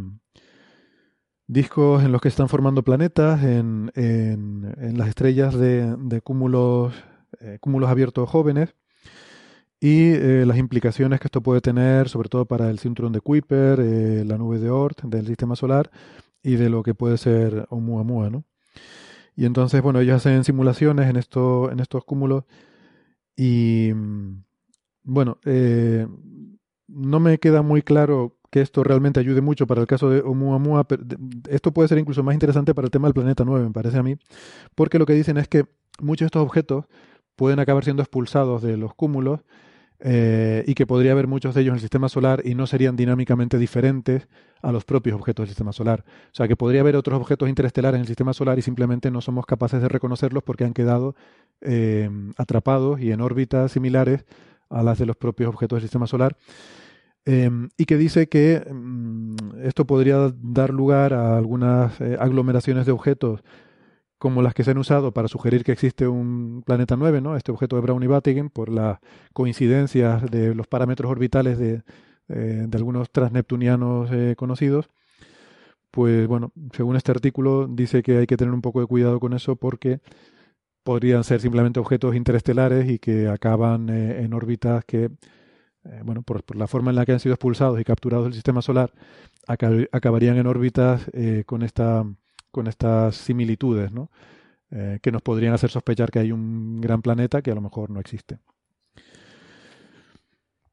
discos 1.48 2.04
en 2.04 2.12
los 2.12 2.22
que 2.22 2.28
están 2.28 2.50
formando 2.50 2.84
planetas, 2.84 3.44
en, 3.44 3.92
en, 3.96 4.98
las 4.98 5.08
estrellas 5.08 5.54
de, 5.58 5.96
de 5.98 6.22
cúmulos, 6.22 6.94
eh, 7.40 7.58
cúmulos 7.62 7.90
abiertos 7.90 8.30
jóvenes 8.30 8.76
y 9.80 10.12
eh, 10.14 10.46
las 10.46 10.58
implicaciones 10.58 11.20
que 11.20 11.28
esto 11.28 11.42
puede 11.42 11.62
tener, 11.62 12.10
sobre 12.10 12.30
todo 12.30 12.46
para 12.46 12.70
el 12.70 12.80
cinturón 12.80 13.14
de 13.14 13.22
Kuiper, 13.22 13.80
la 14.26 14.38
nube 14.38 14.60
de 14.60 14.70
Oort 14.70 15.04
del 15.04 15.28
sistema 15.28 15.56
solar 15.56 15.92
y 16.42 16.56
de 16.56 16.70
lo 16.70 16.84
que 16.84 16.94
puede 16.94 17.18
ser 17.18 17.68
Oumuamua, 17.70 18.30
¿no? 18.30 18.46
Y 19.36 19.46
entonces, 19.46 19.82
bueno, 19.82 20.00
ellos 20.00 20.16
hacen 20.16 20.44
simulaciones 20.46 21.10
en, 21.10 21.18
esto, 21.18 21.70
en 21.70 21.82
estos 21.82 22.06
cúmulos 22.06 22.46
y, 23.36 23.92
bueno, 25.06 25.38
eh, 25.46 26.08
no 26.88 27.20
me 27.20 27.38
queda 27.38 27.62
muy 27.62 27.82
claro 27.82 28.36
que 28.52 28.62
esto 28.62 28.84
realmente 28.84 29.20
ayude 29.20 29.42
mucho 29.42 29.68
para 29.68 29.82
el 29.82 29.88
caso 29.88 30.10
de 30.10 30.22
Oumuamua. 30.22 30.86
Pero 30.86 31.04
esto 31.50 31.72
puede 31.72 31.88
ser 31.88 31.98
incluso 31.98 32.24
más 32.24 32.34
interesante 32.34 32.74
para 32.74 32.86
el 32.86 32.92
tema 32.92 33.08
del 33.08 33.14
planeta 33.14 33.44
9, 33.46 33.66
me 33.66 33.72
parece 33.72 33.98
a 33.98 34.04
mí, 34.04 34.18
porque 34.76 35.00
lo 35.00 35.06
que 35.06 35.14
dicen 35.14 35.38
es 35.38 35.48
que 35.48 35.66
muchos 36.02 36.26
de 36.26 36.28
estos 36.28 36.44
objetos 36.44 36.86
pueden 37.36 37.60
acabar 37.60 37.84
siendo 37.84 38.02
expulsados 38.02 38.62
de 38.62 38.78
los 38.78 38.94
cúmulos 38.94 39.42
eh, 40.00 40.64
y 40.68 40.74
que 40.74 40.86
podría 40.86 41.14
haber 41.14 41.28
muchos 41.28 41.56
de 41.56 41.62
ellos 41.62 41.72
en 41.72 41.76
el 41.76 41.82
sistema 41.82 42.10
solar 42.10 42.42
y 42.46 42.56
no 42.56 42.68
serían 42.68 42.96
dinámicamente 42.96 43.58
diferentes 43.58 44.28
a 44.62 44.72
los 44.72 44.84
propios 44.84 45.16
objetos 45.16 45.44
del 45.44 45.50
sistema 45.50 45.72
solar. 45.74 46.04
O 46.08 46.36
sea, 46.36 46.48
que 46.48 46.56
podría 46.56 46.82
haber 46.82 46.96
otros 46.96 47.20
objetos 47.20 47.50
interestelares 47.50 47.96
en 47.98 48.02
el 48.02 48.08
sistema 48.08 48.34
solar 48.34 48.58
y 48.58 48.62
simplemente 48.62 49.12
no 49.12 49.22
somos 49.22 49.46
capaces 49.46 49.82
de 49.82 49.88
reconocerlos 49.88 50.44
porque 50.44 50.64
han 50.64 50.74
quedado 50.74 51.16
eh, 51.62 52.10
atrapados 52.38 53.00
y 53.00 53.12
en 53.12 53.22
órbitas 53.22 53.72
similares 53.72 54.26
a 54.70 54.84
las 54.84 55.00
de 55.00 55.06
los 55.06 55.16
propios 55.16 55.50
objetos 55.50 55.78
del 55.78 55.84
sistema 55.84 56.08
solar, 56.08 56.38
em, 57.26 57.70
y 57.78 57.86
que 57.86 57.98
dice 57.98 58.28
que 58.28 58.62
mm, 58.72 59.36
esto 59.64 59.86
podría 59.86 60.34
dar 60.42 60.72
lugar 60.72 61.14
a 61.14 61.38
algunas 61.38 62.00
eh, 62.02 62.18
aglomeraciones 62.20 62.86
de 62.86 62.92
objetos 62.92 63.44
como 64.18 64.42
las 64.42 64.54
que 64.54 64.64
se 64.64 64.72
han 64.72 64.78
usado 64.78 65.14
para 65.14 65.28
sugerir 65.28 65.64
que 65.64 65.72
existe 65.72 66.08
un 66.08 66.64
planeta 66.66 66.96
9, 66.96 67.22
¿no? 67.22 67.36
este 67.36 67.52
objeto 67.52 67.76
de 67.76 67.82
Brown 67.84 68.02
y 68.04 68.08
Battigen, 68.08 68.50
por 68.50 68.70
la 68.70 69.02
coincidencia 69.34 70.18
de 70.18 70.56
los 70.56 70.68
parámetros 70.68 71.12
orbitales 71.12 71.58
de, 71.60 71.84
eh, 72.30 72.66
de 72.68 72.78
algunos 72.78 73.12
transneptunianos 73.12 74.10
eh, 74.12 74.36
conocidos. 74.36 74.90
Pues 75.92 76.28
bueno, 76.28 76.52
según 76.74 76.96
este 76.96 77.12
artículo 77.12 77.68
dice 77.68 78.04
que 78.04 78.18
hay 78.18 78.28
que 78.28 78.36
tener 78.36 78.54
un 78.54 78.62
poco 78.62 78.82
de 78.82 78.88
cuidado 78.88 79.20
con 79.20 79.34
eso 79.34 79.56
porque 79.56 80.00
podrían 80.86 81.24
ser 81.24 81.42
simplemente 81.42 81.80
objetos 81.80 82.16
interestelares 82.16 82.88
y 82.88 83.00
que 83.00 83.28
acaban 83.28 83.90
eh, 83.90 84.22
en 84.24 84.36
órbitas 84.36 84.86
que, 84.86 85.06
eh, 85.84 86.02
bueno, 86.04 86.22
por, 86.22 86.44
la 86.56 86.68
forma 86.68 86.92
en 86.92 86.96
la 86.96 87.08
que 87.08 87.12
han 87.12 87.20
sido 87.20 87.34
expulsados 87.34 87.82
y 87.82 87.84
capturados 87.84 88.26
del 88.26 88.36
sistema 88.36 88.62
solar, 88.62 88.94
acabarían 89.48 90.38
en 90.38 90.46
órbitas 90.46 91.10
eh, 91.14 91.44
con, 91.48 91.64
esta, 91.64 92.06
con 92.52 92.68
estas 92.68 93.16
similitudes, 93.16 93.92
¿no? 93.92 94.10
que 95.02 95.12
nos 95.12 95.22
podrían 95.22 95.54
hacer 95.54 95.70
sospechar 95.70 96.12
que 96.12 96.20
hay 96.20 96.34
un 96.34 96.82
gran 96.82 97.02
planeta 97.02 97.42
que 97.42 97.50
a 97.50 97.56
lo 97.56 97.62
mejor 97.62 97.90
no 97.92 98.02
existe. 98.02 98.40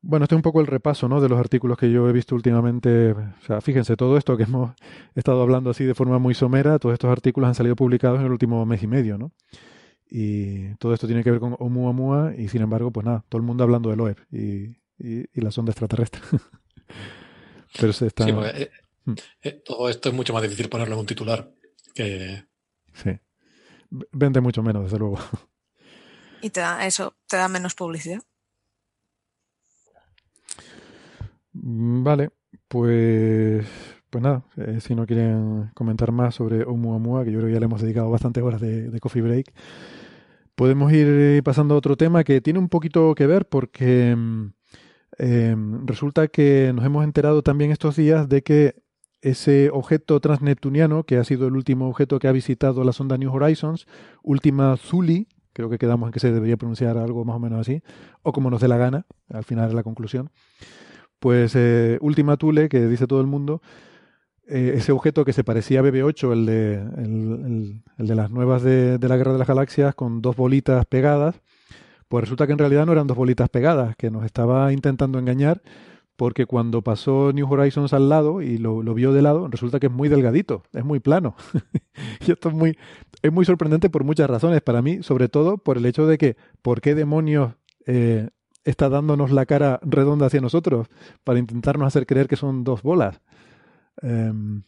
Bueno, 0.00 0.24
este 0.24 0.34
es 0.34 0.38
un 0.38 0.42
poco 0.42 0.60
el 0.60 0.66
repaso 0.66 1.08
¿no? 1.08 1.20
de 1.20 1.28
los 1.28 1.38
artículos 1.38 1.78
que 1.78 1.92
yo 1.92 2.08
he 2.08 2.12
visto 2.12 2.34
últimamente. 2.34 3.12
O 3.12 3.46
sea, 3.46 3.60
fíjense, 3.60 3.96
todo 3.96 4.16
esto 4.16 4.36
que 4.36 4.42
hemos 4.42 4.72
estado 5.14 5.40
hablando 5.40 5.70
así 5.70 5.84
de 5.84 5.94
forma 5.94 6.18
muy 6.18 6.34
somera, 6.34 6.80
todos 6.80 6.94
estos 6.94 7.12
artículos 7.12 7.46
han 7.46 7.54
salido 7.54 7.76
publicados 7.76 8.18
en 8.18 8.26
el 8.26 8.32
último 8.32 8.66
mes 8.66 8.82
y 8.82 8.88
medio, 8.88 9.18
¿no? 9.18 9.30
Y 10.14 10.74
todo 10.74 10.92
esto 10.92 11.06
tiene 11.06 11.24
que 11.24 11.30
ver 11.30 11.40
con 11.40 11.56
Oumuamua 11.58 12.34
y 12.36 12.48
sin 12.48 12.60
embargo, 12.60 12.90
pues 12.90 13.06
nada, 13.06 13.24
todo 13.30 13.40
el 13.40 13.46
mundo 13.46 13.64
hablando 13.64 13.88
del 13.88 14.00
OEP 14.00 14.18
y, 14.30 14.76
y, 14.98 15.40
la 15.40 15.50
sonda 15.50 15.72
extraterrestre. 15.72 16.20
Pero 17.80 17.94
se 17.94 18.08
está... 18.08 18.24
Sí, 18.24 18.30
eh, 18.30 18.70
hmm. 19.06 19.14
eh, 19.42 19.62
todo 19.64 19.88
esto 19.88 20.10
es 20.10 20.14
mucho 20.14 20.34
más 20.34 20.42
difícil 20.42 20.68
ponerlo 20.68 20.94
en 20.94 21.00
un 21.00 21.06
titular 21.06 21.50
que... 21.94 22.44
Sí. 22.92 23.18
Vende 24.12 24.42
mucho 24.42 24.62
menos, 24.62 24.84
desde 24.84 24.98
luego. 24.98 25.18
Y 26.42 26.50
te 26.50 26.60
da 26.60 26.86
eso, 26.86 27.14
te 27.26 27.38
da 27.38 27.48
menos 27.48 27.74
publicidad. 27.74 28.20
Mm, 31.54 32.02
vale, 32.02 32.30
pues, 32.68 33.66
pues 34.10 34.22
nada, 34.22 34.44
eh, 34.56 34.80
si 34.80 34.94
no 34.94 35.06
quieren 35.06 35.70
comentar 35.74 36.12
más 36.12 36.34
sobre 36.34 36.64
Oumuamua, 36.64 37.24
que 37.24 37.32
yo 37.32 37.38
creo 37.38 37.48
que 37.48 37.54
ya 37.54 37.60
le 37.60 37.66
hemos 37.66 37.80
dedicado 37.80 38.10
bastantes 38.10 38.42
horas 38.42 38.60
de, 38.60 38.98
coffee 39.00 39.22
break, 39.22 39.52
podemos 40.62 40.92
ir 40.92 41.08
eh, 41.08 41.42
pasando 41.42 41.74
a 41.74 41.76
otro 41.76 41.96
tema 41.96 42.22
que 42.22 42.40
tiene 42.40 42.60
un 42.60 42.68
poquito 42.68 43.16
que 43.16 43.26
ver 43.26 43.46
porque 43.48 44.14
mm, 44.16 44.52
em, 45.18 45.86
resulta 45.88 46.28
que 46.28 46.70
nos 46.72 46.84
hemos 46.84 47.02
enterado 47.02 47.42
también 47.42 47.72
estos 47.72 47.96
días 47.96 48.28
de 48.28 48.42
que 48.42 48.76
ese 49.22 49.70
objeto 49.72 50.20
transneptuniano, 50.20 51.02
que 51.02 51.16
ha 51.16 51.24
sido 51.24 51.48
el 51.48 51.56
último 51.56 51.88
objeto 51.88 52.20
que 52.20 52.28
ha 52.28 52.32
visitado 52.32 52.84
la 52.84 52.92
sonda 52.92 53.18
New 53.18 53.34
Horizons, 53.34 53.88
última 54.22 54.76
Zuli, 54.76 55.26
creo 55.52 55.68
que 55.68 55.78
quedamos 55.78 56.06
en 56.06 56.12
que 56.12 56.20
se 56.20 56.30
debería 56.30 56.56
pronunciar 56.56 56.96
algo 56.96 57.24
más 57.24 57.34
o 57.34 57.40
menos 57.40 57.58
así, 57.58 57.82
o 58.22 58.30
como 58.30 58.48
nos 58.48 58.60
dé 58.60 58.68
la 58.68 58.76
gana, 58.76 59.04
al 59.30 59.42
final 59.42 59.68
de 59.68 59.74
la 59.74 59.82
conclusión. 59.82 60.30
Pues 61.18 61.56
eh, 61.56 61.98
Última 62.00 62.36
Thule, 62.36 62.68
que 62.68 62.86
dice 62.86 63.08
todo 63.08 63.20
el 63.20 63.26
mundo, 63.26 63.62
eh, 64.52 64.74
ese 64.76 64.92
objeto 64.92 65.24
que 65.24 65.32
se 65.32 65.44
parecía 65.44 65.80
a 65.80 65.82
BB8, 65.82 66.32
el 66.32 66.46
de, 66.46 66.74
el, 66.74 67.82
de 67.96 68.14
las 68.14 68.30
nuevas 68.30 68.62
de, 68.62 68.98
la 69.00 69.16
Guerra 69.16 69.32
de 69.32 69.38
las 69.38 69.48
Galaxias, 69.48 69.94
con 69.94 70.22
dos 70.22 70.36
bolitas 70.36 70.84
pegadas, 70.86 71.40
pues 72.08 72.22
resulta 72.22 72.46
que 72.46 72.52
en 72.52 72.58
realidad 72.58 72.86
no 72.86 72.92
eran 72.92 73.06
dos 73.06 73.16
bolitas 73.16 73.48
pegadas, 73.48 73.96
que 73.96 74.10
nos 74.10 74.24
estaba 74.24 74.72
intentando 74.72 75.18
engañar, 75.18 75.62
porque 76.16 76.46
cuando 76.46 76.82
pasó 76.82 77.32
New 77.32 77.50
Horizons 77.50 77.92
al 77.92 78.08
lado 78.08 78.42
y 78.42 78.58
lo, 78.58 78.82
vio 78.94 79.12
de 79.12 79.22
lado, 79.22 79.48
resulta 79.48 79.80
que 79.80 79.86
es 79.86 79.92
muy 79.92 80.08
delgadito, 80.08 80.62
es 80.72 80.84
muy 80.84 81.00
plano. 81.00 81.34
y 82.26 82.32
esto 82.32 82.50
es 82.50 82.54
muy, 82.54 82.76
es 83.22 83.32
muy 83.32 83.44
sorprendente 83.44 83.88
por 83.90 84.04
muchas 84.04 84.28
razones. 84.28 84.60
Para 84.60 84.82
mí, 84.82 85.02
sobre 85.02 85.28
todo 85.28 85.56
por 85.58 85.78
el 85.78 85.86
hecho 85.86 86.06
de 86.06 86.18
que, 86.18 86.36
¿por 86.60 86.80
qué 86.80 86.94
demonios 86.94 87.54
eh, 87.86 88.28
está 88.64 88.88
dándonos 88.88 89.30
la 89.30 89.46
cara 89.46 89.80
redonda 89.82 90.26
hacia 90.26 90.40
nosotros 90.40 90.88
para 91.24 91.38
intentarnos 91.38 91.86
hacer 91.86 92.06
creer 92.06 92.28
que 92.28 92.36
son 92.36 92.64
dos 92.64 92.82
bolas. 92.82 93.20
Em, 94.00 94.62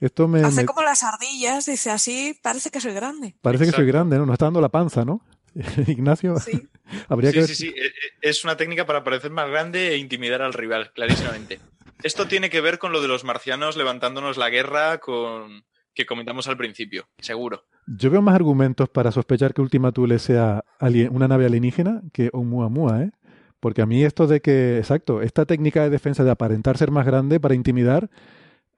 esto 0.00 0.28
me, 0.28 0.42
Hace 0.42 0.64
como 0.64 0.82
las 0.82 1.02
ardillas, 1.02 1.66
dice 1.66 1.90
así, 1.90 2.38
parece 2.42 2.70
que 2.70 2.80
soy 2.80 2.92
grande. 2.92 3.36
Parece 3.42 3.66
que 3.66 3.72
soy 3.72 3.86
grande, 3.86 4.16
¿no? 4.18 4.26
Nos 4.26 4.34
está 4.34 4.46
dando 4.46 4.60
la 4.60 4.70
panza, 4.70 5.04
¿no? 5.04 5.24
Ignacio, 5.86 6.36
sí. 6.38 6.68
habría 7.08 7.32
que... 7.32 7.46
Sí, 7.46 7.54
sí, 7.54 7.68
e, 7.68 7.86
e, 7.86 7.90
es 8.22 8.44
una 8.44 8.56
técnica 8.56 8.86
para 8.86 9.04
parecer 9.04 9.30
más 9.30 9.48
grande 9.48 9.90
e 9.90 9.98
intimidar 9.98 10.42
al 10.42 10.52
rival, 10.52 10.92
clarísimamente. 10.94 11.60
Esto 12.02 12.26
tiene 12.26 12.48
que 12.48 12.60
ver 12.60 12.78
con 12.78 12.92
lo 12.92 13.02
de 13.02 13.08
los 13.08 13.24
marcianos 13.24 13.76
levantándonos 13.76 14.38
la 14.38 14.48
guerra 14.48 14.98
con 14.98 15.64
que 15.94 16.06
comentamos 16.06 16.48
al 16.48 16.56
principio, 16.56 17.08
seguro. 17.18 17.66
Yo 17.86 18.10
veo 18.10 18.22
más 18.22 18.34
argumentos 18.34 18.88
para 18.88 19.12
sospechar 19.12 19.52
que 19.52 19.60
Ultima 19.60 19.92
Thule 19.92 20.18
sea 20.18 20.64
una 21.10 21.28
nave 21.28 21.46
alienígena 21.46 22.02
que 22.12 22.30
Oumuamua, 22.32 23.02
¿eh? 23.02 23.10
Porque 23.58 23.82
a 23.82 23.86
mí 23.86 24.02
esto 24.04 24.26
de 24.26 24.40
que, 24.40 24.78
exacto, 24.78 25.20
esta 25.20 25.44
técnica 25.44 25.82
de 25.82 25.90
defensa 25.90 26.24
de 26.24 26.30
aparentar 26.30 26.78
ser 26.78 26.90
más 26.90 27.04
grande 27.04 27.40
para 27.40 27.54
intimidar, 27.54 28.08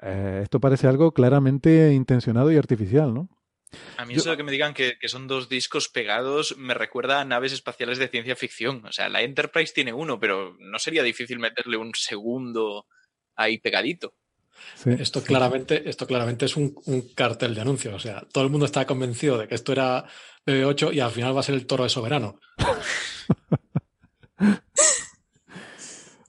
eh, 0.03 0.41
esto 0.43 0.61
parece 0.61 0.87
algo 0.87 1.13
claramente 1.13 1.93
intencionado 1.93 2.53
y 2.53 2.57
artificial, 2.57 3.15
¿no? 3.15 3.29
A 3.97 4.05
mí 4.05 4.15
eso 4.15 4.31
de 4.31 4.37
que 4.37 4.43
me 4.43 4.53
digan 4.53 4.75
que, 4.75 4.99
que, 5.01 5.09
son 5.09 5.27
dos 5.27 5.49
discos 5.49 5.89
pegados 5.89 6.59
me 6.59 6.75
recuerda 6.75 7.21
a 7.21 7.25
naves 7.25 7.53
espaciales 7.53 7.97
de 7.97 8.09
ciencia 8.09 8.37
ficción. 8.37 8.85
O 8.85 8.93
sea, 8.93 9.09
la 9.09 9.23
Enterprise 9.23 9.73
tiene 9.73 9.95
uno, 9.95 10.21
pero 10.21 10.57
no 10.59 10.79
sería 10.79 11.03
difícil 11.03 11.39
meterle 11.39 11.79
un 11.79 11.95
segundo 11.95 12.87
ahí 13.35 13.59
pegadito. 13.59 14.15
Esto, 14.85 15.23
claramente, 15.23 15.89
esto 15.89 16.07
claramente 16.07 16.47
es 16.47 16.57
un, 16.57 16.75
cartel 17.15 17.55
de 17.55 17.61
anuncios. 17.61 17.95
O 17.95 17.99
sea, 17.99 18.23
todo 18.33 18.45
el 18.45 18.51
mundo 18.51 18.67
está 18.67 18.87
convencido 18.87 19.39
de 19.39 19.49
que 19.49 19.55
esto 19.55 19.73
era 19.73 20.05
BB8 20.47 20.95
y 20.95 21.01
al 21.01 21.11
final 21.11 21.37
va 21.37 21.41
a 21.41 21.45
ser 21.45 21.55
el 21.55 21.67
toro 21.67 21.85
de 21.85 21.91
soberano. 21.91 22.39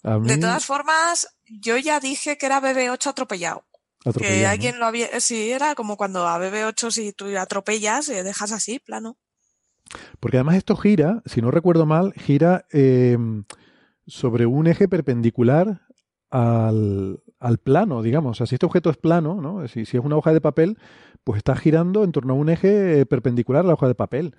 De 0.03 0.37
todas 0.37 0.65
formas, 0.65 1.32
yo 1.47 1.77
ya 1.77 1.99
dije 1.99 2.37
que 2.37 2.45
era 2.45 2.61
BB8 2.61 3.07
atropellado. 3.07 3.63
que 4.17 4.45
alguien 4.45 4.79
lo 4.79 4.85
había. 4.85 5.19
Sí, 5.19 5.51
era 5.51 5.75
como 5.75 5.97
cuando 5.97 6.27
a 6.27 6.37
BB8 6.39 6.91
si 6.91 7.13
tú 7.13 7.25
atropellas, 7.37 8.09
eh, 8.09 8.23
dejas 8.23 8.51
así, 8.51 8.79
plano. 8.79 9.17
Porque 10.19 10.37
además 10.37 10.55
esto 10.55 10.75
gira, 10.75 11.21
si 11.25 11.41
no 11.41 11.51
recuerdo 11.51 11.85
mal, 11.85 12.13
gira 12.13 12.65
eh, 12.71 13.17
sobre 14.07 14.45
un 14.45 14.67
eje 14.67 14.87
perpendicular 14.87 15.81
al, 16.29 17.21
al 17.39 17.57
plano, 17.59 18.01
digamos. 18.01 18.31
O 18.31 18.33
sea, 18.35 18.47
si 18.47 18.55
este 18.55 18.65
objeto 18.65 18.89
es 18.89 18.97
plano, 18.97 19.39
¿no? 19.41 19.67
Si, 19.67 19.85
si, 19.85 19.97
es 19.97 20.03
una 20.03 20.17
hoja 20.17 20.33
de 20.33 20.41
papel, 20.41 20.77
pues 21.23 21.37
está 21.37 21.55
girando 21.55 22.03
en 22.03 22.11
torno 22.11 22.33
a 22.33 22.37
un 22.37 22.49
eje 22.49 23.01
eh, 23.01 23.05
perpendicular 23.05 23.63
a 23.63 23.67
la 23.67 23.73
hoja 23.73 23.87
de 23.87 23.95
papel. 23.95 24.35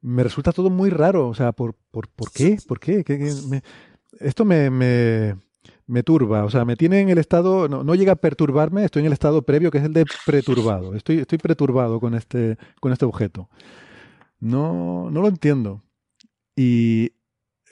Me 0.00 0.22
resulta 0.22 0.52
todo 0.52 0.68
muy 0.68 0.90
raro. 0.90 1.28
O 1.28 1.34
sea, 1.34 1.52
¿por, 1.52 1.74
por, 1.90 2.08
por 2.08 2.30
qué? 2.32 2.58
¿Por 2.66 2.80
qué? 2.80 3.04
esto 4.20 4.44
me, 4.44 4.70
me, 4.70 5.36
me, 5.92 6.02
turba. 6.02 6.44
O 6.44 6.50
sea, 6.50 6.64
me 6.64 6.76
tiene 6.76 7.00
en 7.00 7.08
el 7.08 7.18
estado. 7.18 7.68
No, 7.68 7.94
llega 7.94 8.12
a 8.12 8.16
perturbarme, 8.16 8.84
estoy 8.84 9.00
en 9.00 9.06
el 9.06 9.12
estado 9.12 9.42
previo 9.42 9.70
que 9.70 9.78
es 9.78 9.84
el 9.84 9.92
de 9.92 10.04
perturbado. 10.26 10.94
Estoy, 10.94 11.18
estoy 11.18 11.38
perturbado 11.38 12.00
con 12.00 12.14
este, 12.14 12.56
con 12.80 12.92
este 12.92 13.04
objeto. 13.04 13.48
No, 14.40 15.10
no 15.10 15.22
lo 15.22 15.28
entiendo. 15.28 15.82
Y 16.56 17.12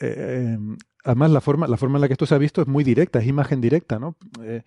eh, 0.01 0.55
em, 0.55 0.77
además 1.05 1.31
la 1.31 1.41
forma, 1.41 1.67
la 1.67 1.77
forma 1.77 1.99
en 1.99 2.03
la 2.03 2.09
que 2.09 2.15
esto 2.15 2.27
se 2.27 2.35
ha 2.35 2.39
visto 2.39 2.63
es 2.63 2.69
muy 2.69 2.85
directa, 2.85 3.19
es 3.19 3.27
imagen 3.27 3.61
directa, 3.61 3.99
¿no? 3.99 4.17
Eh, 4.43 4.63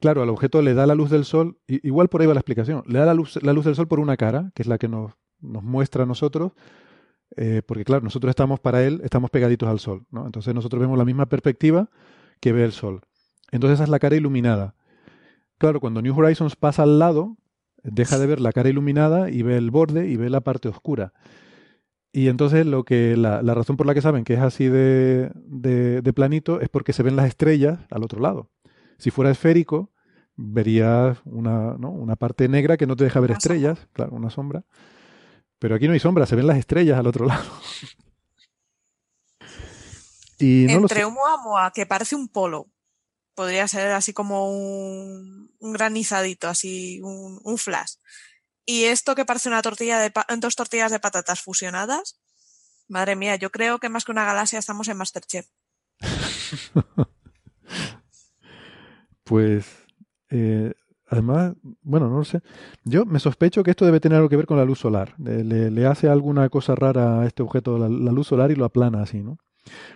claro, 0.00 0.22
al 0.22 0.28
objeto 0.28 0.62
le 0.62 0.74
da 0.74 0.86
la 0.86 0.94
luz 0.94 1.10
del 1.10 1.24
sol, 1.24 1.58
igual 1.66 2.08
por 2.08 2.20
ahí 2.20 2.26
va 2.26 2.34
la 2.34 2.40
explicación, 2.40 2.82
le 2.86 2.98
da 2.98 3.06
la 3.06 3.14
luz, 3.14 3.42
la 3.42 3.52
luz 3.52 3.64
del 3.64 3.74
sol 3.74 3.88
por 3.88 4.00
una 4.00 4.16
cara, 4.16 4.52
que 4.54 4.62
es 4.62 4.68
la 4.68 4.78
que 4.78 4.88
nos, 4.88 5.12
nos 5.40 5.62
muestra 5.62 6.02
a 6.02 6.06
nosotros, 6.06 6.52
eh, 7.36 7.62
porque 7.66 7.84
claro, 7.84 8.04
nosotros 8.04 8.30
estamos 8.30 8.60
para 8.60 8.84
él, 8.84 9.00
estamos 9.04 9.30
pegaditos 9.30 9.68
al 9.68 9.78
sol, 9.78 10.06
¿no? 10.10 10.26
Entonces 10.26 10.54
nosotros 10.54 10.80
vemos 10.80 10.98
la 10.98 11.04
misma 11.04 11.26
perspectiva 11.26 11.88
que 12.40 12.52
ve 12.52 12.64
el 12.64 12.72
sol. 12.72 13.02
Entonces 13.50 13.76
esa 13.76 13.84
es 13.84 13.90
la 13.90 13.98
cara 13.98 14.16
iluminada. 14.16 14.74
Claro, 15.58 15.80
cuando 15.80 16.02
New 16.02 16.16
Horizons 16.18 16.56
pasa 16.56 16.82
al 16.82 16.98
lado, 16.98 17.36
deja 17.82 18.18
de 18.18 18.26
ver 18.26 18.40
la 18.40 18.52
cara 18.52 18.68
iluminada 18.68 19.30
y 19.30 19.42
ve 19.42 19.56
el 19.56 19.70
borde 19.70 20.08
y 20.08 20.16
ve 20.16 20.28
la 20.28 20.40
parte 20.40 20.68
oscura. 20.68 21.12
Y 22.12 22.28
entonces 22.28 22.64
lo 22.66 22.84
que 22.84 23.16
la, 23.16 23.42
la, 23.42 23.54
razón 23.54 23.76
por 23.76 23.86
la 23.86 23.94
que 23.94 24.00
saben 24.00 24.24
que 24.24 24.34
es 24.34 24.40
así 24.40 24.68
de, 24.68 25.30
de, 25.34 26.12
planito 26.14 26.60
es 26.60 26.70
porque 26.70 26.94
se 26.94 27.02
ven 27.02 27.14
las 27.14 27.26
estrellas 27.26 27.80
al 27.90 28.02
otro 28.02 28.20
lado. 28.20 28.50
Si 28.96 29.10
fuera 29.10 29.30
esférico, 29.30 29.92
verías 30.34 31.18
una, 31.26 31.76
¿no? 31.78 31.90
una 31.90 32.16
parte 32.16 32.48
negra 32.48 32.78
que 32.78 32.86
no 32.86 32.96
te 32.96 33.04
deja 33.04 33.20
ver 33.20 33.32
estrellas, 33.32 33.86
claro, 33.92 34.14
una 34.14 34.30
sombra. 34.30 34.64
Pero 35.58 35.74
aquí 35.74 35.86
no 35.86 35.92
hay 35.92 35.98
sombra, 35.98 36.26
se 36.26 36.36
ven 36.36 36.46
las 36.46 36.58
estrellas 36.58 36.98
al 36.98 37.06
otro 37.06 37.26
lado. 37.26 37.44
Y 40.38 40.66
no 40.66 40.72
Entre 40.72 41.04
Oumuamua, 41.04 41.72
que 41.72 41.86
parece 41.86 42.14
un 42.14 42.28
polo, 42.28 42.66
podría 43.34 43.68
ser 43.68 43.92
así 43.92 44.12
como 44.12 44.50
un, 44.50 45.54
un 45.58 45.72
granizadito, 45.72 46.48
así 46.48 47.00
un, 47.02 47.40
un 47.42 47.58
flash. 47.58 47.94
Y 48.64 48.84
esto 48.84 49.14
que 49.14 49.24
parece 49.24 49.48
una 49.48 49.62
tortilla 49.62 50.00
de 50.00 50.12
dos 50.38 50.56
tortillas 50.56 50.90
de 50.90 50.98
patatas 50.98 51.40
fusionadas, 51.40 52.20
madre 52.88 53.14
mía, 53.16 53.36
yo 53.36 53.50
creo 53.50 53.78
que 53.78 53.88
más 53.88 54.04
que 54.04 54.12
una 54.12 54.24
galaxia 54.24 54.58
estamos 54.58 54.88
en 54.88 54.96
Masterchef. 54.96 55.46
pues, 59.24 59.66
eh, 60.30 60.72
además, 61.06 61.54
bueno, 61.82 62.08
no 62.08 62.18
lo 62.18 62.24
sé. 62.24 62.40
Yo 62.84 63.04
me 63.04 63.20
sospecho 63.20 63.62
que 63.62 63.70
esto 63.70 63.84
debe 63.84 64.00
tener 64.00 64.16
algo 64.16 64.28
que 64.28 64.36
ver 64.36 64.46
con 64.46 64.58
la 64.58 64.64
luz 64.64 64.80
solar. 64.80 65.14
Le, 65.18 65.86
hace 65.86 66.08
alguna 66.08 66.48
cosa 66.48 66.74
rara 66.74 67.20
a 67.20 67.26
este 67.26 67.42
objeto 67.42 67.78
la, 67.78 67.88
luz 67.88 68.26
solar 68.26 68.50
y 68.50 68.56
lo 68.56 68.64
aplana 68.64 69.02
así, 69.02 69.22
¿no? 69.22 69.38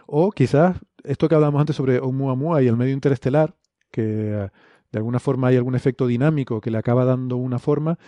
O 0.06 0.30
quizás 0.30 0.76
esto 1.04 1.28
que 1.28 1.34
hablábamos 1.34 1.60
antes 1.60 1.76
sobre 1.76 1.98
Oumuamua 1.98 2.62
y 2.62 2.68
el 2.68 2.76
medio 2.76 2.92
interestelar, 2.92 3.54
que 3.90 4.02
de 4.02 4.98
alguna 4.98 5.18
forma 5.18 5.48
hay 5.48 5.56
algún 5.56 5.74
efecto 5.74 6.06
dinámico 6.06 6.60
que 6.60 6.70
le 6.70 6.78
acaba 6.78 7.04
dando 7.04 7.36
una 7.36 7.58
forma, 7.58 7.98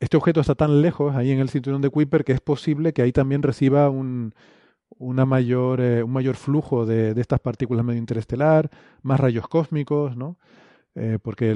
este 0.00 0.16
objeto 0.16 0.40
está 0.40 0.54
tan 0.54 0.82
lejos 0.82 1.14
ahí 1.14 1.30
en 1.30 1.38
el 1.38 1.48
cinturón 1.48 1.80
de 1.80 1.90
Kuiper 1.90 2.24
que 2.24 2.32
es 2.32 2.40
posible 2.40 2.92
que 2.92 3.02
ahí 3.02 3.12
también 3.12 3.42
reciba 3.42 3.88
un, 3.88 4.34
una 4.98 5.24
mayor, 5.24 5.80
eh, 5.80 6.02
un 6.02 6.12
mayor 6.12 6.36
flujo 6.36 6.86
de, 6.86 7.14
de, 7.14 7.20
estas 7.20 7.40
partículas 7.40 7.84
medio 7.84 8.00
interestelar, 8.00 8.70
más 9.02 9.20
rayos 9.20 9.46
cósmicos, 9.48 10.16
¿no? 10.16 10.38
Eh, 10.94 11.18
porque 11.22 11.54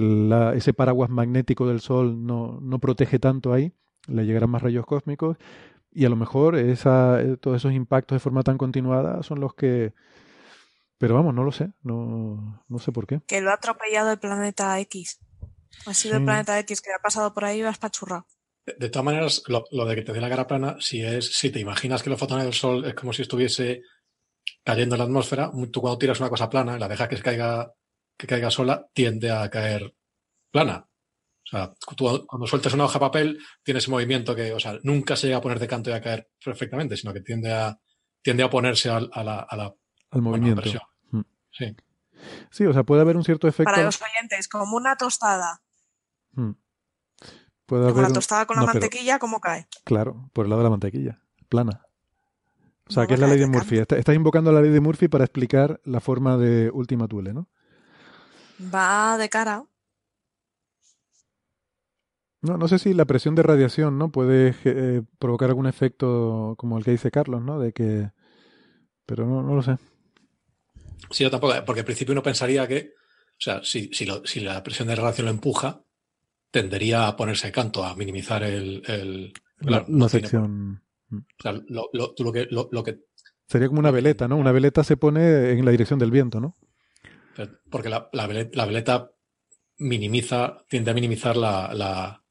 ese 0.54 0.72
paraguas 0.72 1.10
magnético 1.10 1.66
del 1.66 1.80
Sol 1.80 2.24
no, 2.26 2.58
no, 2.62 2.78
protege 2.78 3.18
tanto 3.18 3.52
ahí. 3.52 3.72
le 4.06 4.24
llegaran 4.24 4.48
más 4.48 4.62
rayos 4.62 4.86
cósmicos 4.86 5.36
y 5.96 6.04
a 6.04 6.10
lo 6.10 6.16
mejor 6.16 6.56
esa, 6.56 7.22
eh, 7.22 7.38
todos 7.38 7.56
esos 7.56 7.72
impactos 7.72 8.16
de 8.16 8.20
forma 8.20 8.42
tan 8.42 8.58
continuada 8.58 9.22
son 9.22 9.40
los 9.40 9.54
que... 9.54 9.94
Pero 10.98 11.14
vamos, 11.14 11.34
no 11.34 11.42
lo 11.42 11.52
sé, 11.52 11.72
no, 11.82 12.62
no 12.68 12.78
sé 12.78 12.92
por 12.92 13.06
qué. 13.06 13.22
Que 13.26 13.40
lo 13.40 13.50
ha 13.50 13.54
atropellado 13.54 14.12
el 14.12 14.18
planeta 14.18 14.78
X. 14.80 15.20
Ha 15.86 15.94
sido 15.94 16.18
el 16.18 16.24
planeta 16.24 16.58
X 16.58 16.82
que 16.82 16.90
ha 16.90 17.02
pasado 17.02 17.32
por 17.32 17.46
ahí 17.46 17.60
y 17.60 17.62
va 17.62 17.70
espachurrado. 17.70 18.26
De, 18.66 18.74
de 18.78 18.88
todas 18.90 19.04
maneras, 19.06 19.42
lo, 19.46 19.64
lo, 19.70 19.86
de 19.86 19.94
que 19.94 20.02
te 20.02 20.12
dé 20.12 20.20
la 20.20 20.28
cara 20.28 20.46
plana, 20.46 20.76
si 20.80 21.02
es, 21.02 21.34
si 21.34 21.50
te 21.50 21.60
imaginas 21.60 22.02
que 22.02 22.10
los 22.10 22.20
fotones 22.20 22.44
del 22.44 22.54
Sol 22.54 22.84
es 22.84 22.94
como 22.94 23.14
si 23.14 23.22
estuviese 23.22 23.82
cayendo 24.64 24.96
en 24.96 24.98
la 24.98 25.04
atmósfera, 25.04 25.50
tú 25.72 25.80
cuando 25.80 25.98
tiras 25.98 26.20
una 26.20 26.28
cosa 26.28 26.50
plana 26.50 26.76
y 26.76 26.80
la 26.80 26.88
dejas 26.88 27.08
que 27.08 27.22
caiga, 27.22 27.72
que 28.18 28.26
caiga 28.26 28.50
sola, 28.50 28.86
tiende 28.92 29.30
a 29.30 29.48
caer 29.48 29.94
plana. 30.50 30.88
O 31.46 31.48
sea, 31.48 31.72
tú 31.96 32.26
cuando 32.26 32.46
sueltas 32.46 32.74
una 32.74 32.84
hoja 32.84 32.94
de 32.94 33.00
papel, 33.00 33.38
tiene 33.62 33.78
ese 33.78 33.90
movimiento 33.90 34.34
que, 34.34 34.52
o 34.52 34.58
sea, 34.58 34.78
nunca 34.82 35.14
se 35.14 35.28
llega 35.28 35.38
a 35.38 35.42
poner 35.42 35.60
de 35.60 35.68
canto 35.68 35.90
y 35.90 35.92
a 35.92 36.00
caer 36.00 36.28
perfectamente, 36.44 36.96
sino 36.96 37.12
que 37.12 37.20
tiende 37.20 37.52
a, 37.52 37.78
tiende 38.20 38.42
a 38.42 38.46
oponerse 38.46 38.90
a, 38.90 38.96
a 38.96 39.22
la, 39.24 39.38
a 39.48 39.56
la, 39.56 39.72
al 40.10 40.22
movimiento. 40.22 40.62
Mm. 41.12 41.20
Sí. 41.52 41.76
Sí, 42.50 42.66
o 42.66 42.72
sea, 42.72 42.82
puede 42.82 43.02
haber 43.02 43.16
un 43.16 43.22
cierto 43.24 43.46
efecto. 43.46 43.70
Para 43.72 43.84
los 43.84 44.00
oyentes, 44.02 44.48
como 44.48 44.76
una 44.76 44.96
tostada. 44.96 45.62
Mm. 46.32 46.50
Puede 47.66 47.82
como 47.84 47.98
haber 47.98 48.08
la 48.10 48.14
tostada 48.14 48.46
con 48.46 48.56
no, 48.56 48.62
la 48.66 48.72
pero- 48.72 48.82
mantequilla, 48.82 49.18
¿cómo 49.20 49.40
cae? 49.40 49.68
Claro, 49.84 50.28
por 50.32 50.46
el 50.46 50.50
lado 50.50 50.62
de 50.62 50.64
la 50.64 50.70
mantequilla, 50.70 51.20
plana. 51.48 51.82
O 52.88 52.92
sea, 52.92 53.02
No 53.04 53.08
que 53.08 53.14
es 53.14 53.20
la 53.20 53.26
ley 53.28 53.38
de 53.38 53.44
de 53.46 53.50
Murphy. 53.50 53.78
Está- 53.78 53.96
Estás 53.98 54.14
invocando 54.16 54.50
la 54.52 54.60
ley 54.60 54.70
de 54.70 54.80
Murphy 54.80 55.06
para 55.08 55.24
explicar 55.24 55.80
la 55.84 56.00
forma 56.00 56.36
de 56.38 56.70
Ultima 56.72 57.06
Thule, 57.08 57.32
¿no? 57.34 57.48
Va 58.74 59.16
de 59.18 59.28
cara. 59.28 59.64
No, 62.46 62.56
no 62.56 62.68
sé 62.68 62.78
si 62.78 62.94
la 62.94 63.04
presión 63.04 63.34
de 63.34 63.42
radiación, 63.42 63.98
¿no? 63.98 64.10
Puede 64.10 64.54
eh, 64.64 65.02
provocar 65.18 65.48
algún 65.50 65.66
efecto 65.66 66.54
como 66.58 66.78
el 66.78 66.84
que 66.84 66.92
dice 66.92 67.10
Carlos, 67.10 67.42
¿no? 67.42 67.58
De 67.58 67.72
que... 67.72 68.10
Pero 69.06 69.26
no, 69.26 69.42
no 69.42 69.54
lo 69.54 69.62
sé. 69.62 69.76
Sí, 71.10 71.24
yo 71.24 71.30
tampoco, 71.30 71.54
porque 71.64 71.80
al 71.80 71.86
principio 71.86 72.12
uno 72.12 72.22
pensaría 72.22 72.66
que, 72.66 72.92
o 72.96 73.38
sea, 73.38 73.62
si, 73.62 73.90
si, 73.92 74.04
lo- 74.06 74.24
si 74.24 74.40
la 74.40 74.62
presión 74.62 74.88
de 74.88 74.96
radiación 74.96 75.26
lo 75.26 75.30
empuja, 75.30 75.82
tendería 76.50 77.06
a 77.06 77.16
ponerse 77.16 77.48
de 77.48 77.52
canto, 77.52 77.84
a 77.84 77.94
minimizar 77.94 78.42
el. 78.42 78.82
el 78.86 79.32
La, 79.60 79.84
tiene 79.84 80.08
sección... 80.08 80.82
o 81.12 81.42
sea, 81.42 81.52
lo, 81.52 81.88
lo- 81.92 82.14
tú 82.14 82.24
lo 82.24 82.32
que, 82.32 82.46
lo, 82.50 82.68
que 82.82 82.98
Sería 83.46 83.68
como 83.68 83.78
una 83.80 83.92
veleta, 83.92 84.26
¿no? 84.26 84.36
Una 84.36 84.52
veleta 84.52 84.82
se 84.82 84.96
pone 84.96 85.52
en 85.52 85.64
la 85.64 85.70
dirección 85.70 85.98
del 85.98 86.10
viento, 86.10 86.40
¿no? 86.40 86.56
Porque 87.70 87.88
la, 87.88 88.08
la, 88.12 88.26
vele- 88.26 88.50
la 88.54 88.66
veleta 88.66 89.12
minimiza, 89.78 90.64
tiende 90.68 90.90
a 90.90 90.94
minimizar 90.94 91.36
la- 91.36 92.22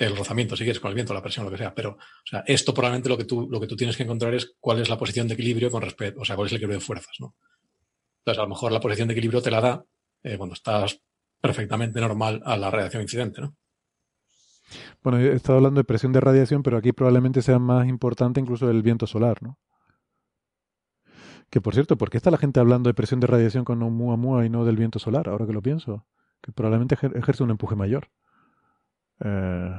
el 0.00 0.16
rozamiento, 0.16 0.56
si 0.56 0.64
quieres, 0.64 0.80
con 0.80 0.88
el 0.88 0.94
viento, 0.94 1.14
la 1.14 1.22
presión, 1.22 1.44
lo 1.44 1.50
que 1.52 1.58
sea. 1.58 1.74
Pero, 1.74 1.90
o 1.90 2.26
sea, 2.26 2.42
esto 2.46 2.72
probablemente 2.74 3.08
lo 3.08 3.18
que 3.18 3.24
tú, 3.24 3.48
lo 3.50 3.60
que 3.60 3.66
tú 3.66 3.76
tienes 3.76 3.96
que 3.96 4.02
encontrar 4.02 4.34
es 4.34 4.54
cuál 4.58 4.80
es 4.80 4.88
la 4.88 4.98
posición 4.98 5.28
de 5.28 5.34
equilibrio 5.34 5.70
con 5.70 5.82
respecto, 5.82 6.20
o 6.20 6.24
sea, 6.24 6.36
cuál 6.36 6.46
es 6.46 6.52
el 6.52 6.56
equilibrio 6.56 6.78
de 6.78 6.84
fuerzas, 6.84 7.14
¿no? 7.20 7.34
Entonces, 8.20 8.38
a 8.38 8.42
lo 8.42 8.48
mejor 8.48 8.72
la 8.72 8.80
posición 8.80 9.08
de 9.08 9.12
equilibrio 9.14 9.42
te 9.42 9.50
la 9.50 9.60
da 9.60 9.84
eh, 10.22 10.36
cuando 10.36 10.54
estás 10.54 11.00
perfectamente 11.40 12.00
normal 12.00 12.42
a 12.44 12.56
la 12.56 12.70
radiación 12.70 13.02
incidente, 13.02 13.40
¿no? 13.42 13.54
Bueno, 15.02 15.18
he 15.18 15.32
estado 15.32 15.58
hablando 15.58 15.80
de 15.80 15.84
presión 15.84 16.12
de 16.12 16.20
radiación, 16.20 16.62
pero 16.62 16.76
aquí 16.76 16.92
probablemente 16.92 17.42
sea 17.42 17.58
más 17.58 17.88
importante 17.88 18.40
incluso 18.40 18.70
el 18.70 18.82
viento 18.82 19.06
solar, 19.06 19.42
¿no? 19.42 19.58
Que 21.50 21.60
por 21.60 21.74
cierto, 21.74 21.96
¿por 21.98 22.10
qué 22.10 22.16
está 22.18 22.30
la 22.30 22.38
gente 22.38 22.60
hablando 22.60 22.88
de 22.88 22.94
presión 22.94 23.18
de 23.20 23.26
radiación 23.26 23.64
con 23.64 23.82
Oumuamua 23.82 24.46
y 24.46 24.50
no 24.50 24.64
del 24.64 24.76
viento 24.76 24.98
solar? 24.98 25.28
Ahora 25.28 25.46
que 25.46 25.52
lo 25.52 25.62
pienso. 25.62 26.06
Que 26.40 26.52
probablemente 26.52 26.96
ejer- 26.96 27.16
ejerce 27.18 27.42
un 27.42 27.50
empuje 27.50 27.74
mayor. 27.74 28.08
Eh, 29.24 29.70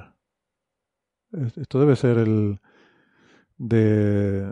es- 1.34 1.58
esto 1.58 1.80
debe 1.80 1.96
ser 1.96 2.18
el 2.18 2.60
de 3.58 4.52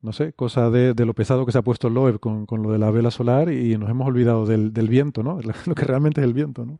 no 0.00 0.12
sé, 0.12 0.32
cosa 0.32 0.70
de, 0.70 0.94
de 0.94 1.04
lo 1.04 1.12
pesado 1.14 1.44
que 1.44 1.50
se 1.50 1.58
ha 1.58 1.62
puesto 1.62 1.90
Loeb 1.90 2.20
con, 2.20 2.46
con 2.46 2.62
lo 2.62 2.70
de 2.70 2.78
la 2.78 2.90
vela 2.92 3.10
solar 3.10 3.50
y 3.52 3.76
nos 3.76 3.90
hemos 3.90 4.06
olvidado 4.06 4.46
del, 4.46 4.72
del 4.72 4.88
viento, 4.88 5.24
¿no? 5.24 5.40
Lo 5.66 5.74
que 5.74 5.84
realmente 5.84 6.20
es 6.20 6.24
el 6.26 6.34
viento, 6.34 6.64
¿no? 6.64 6.78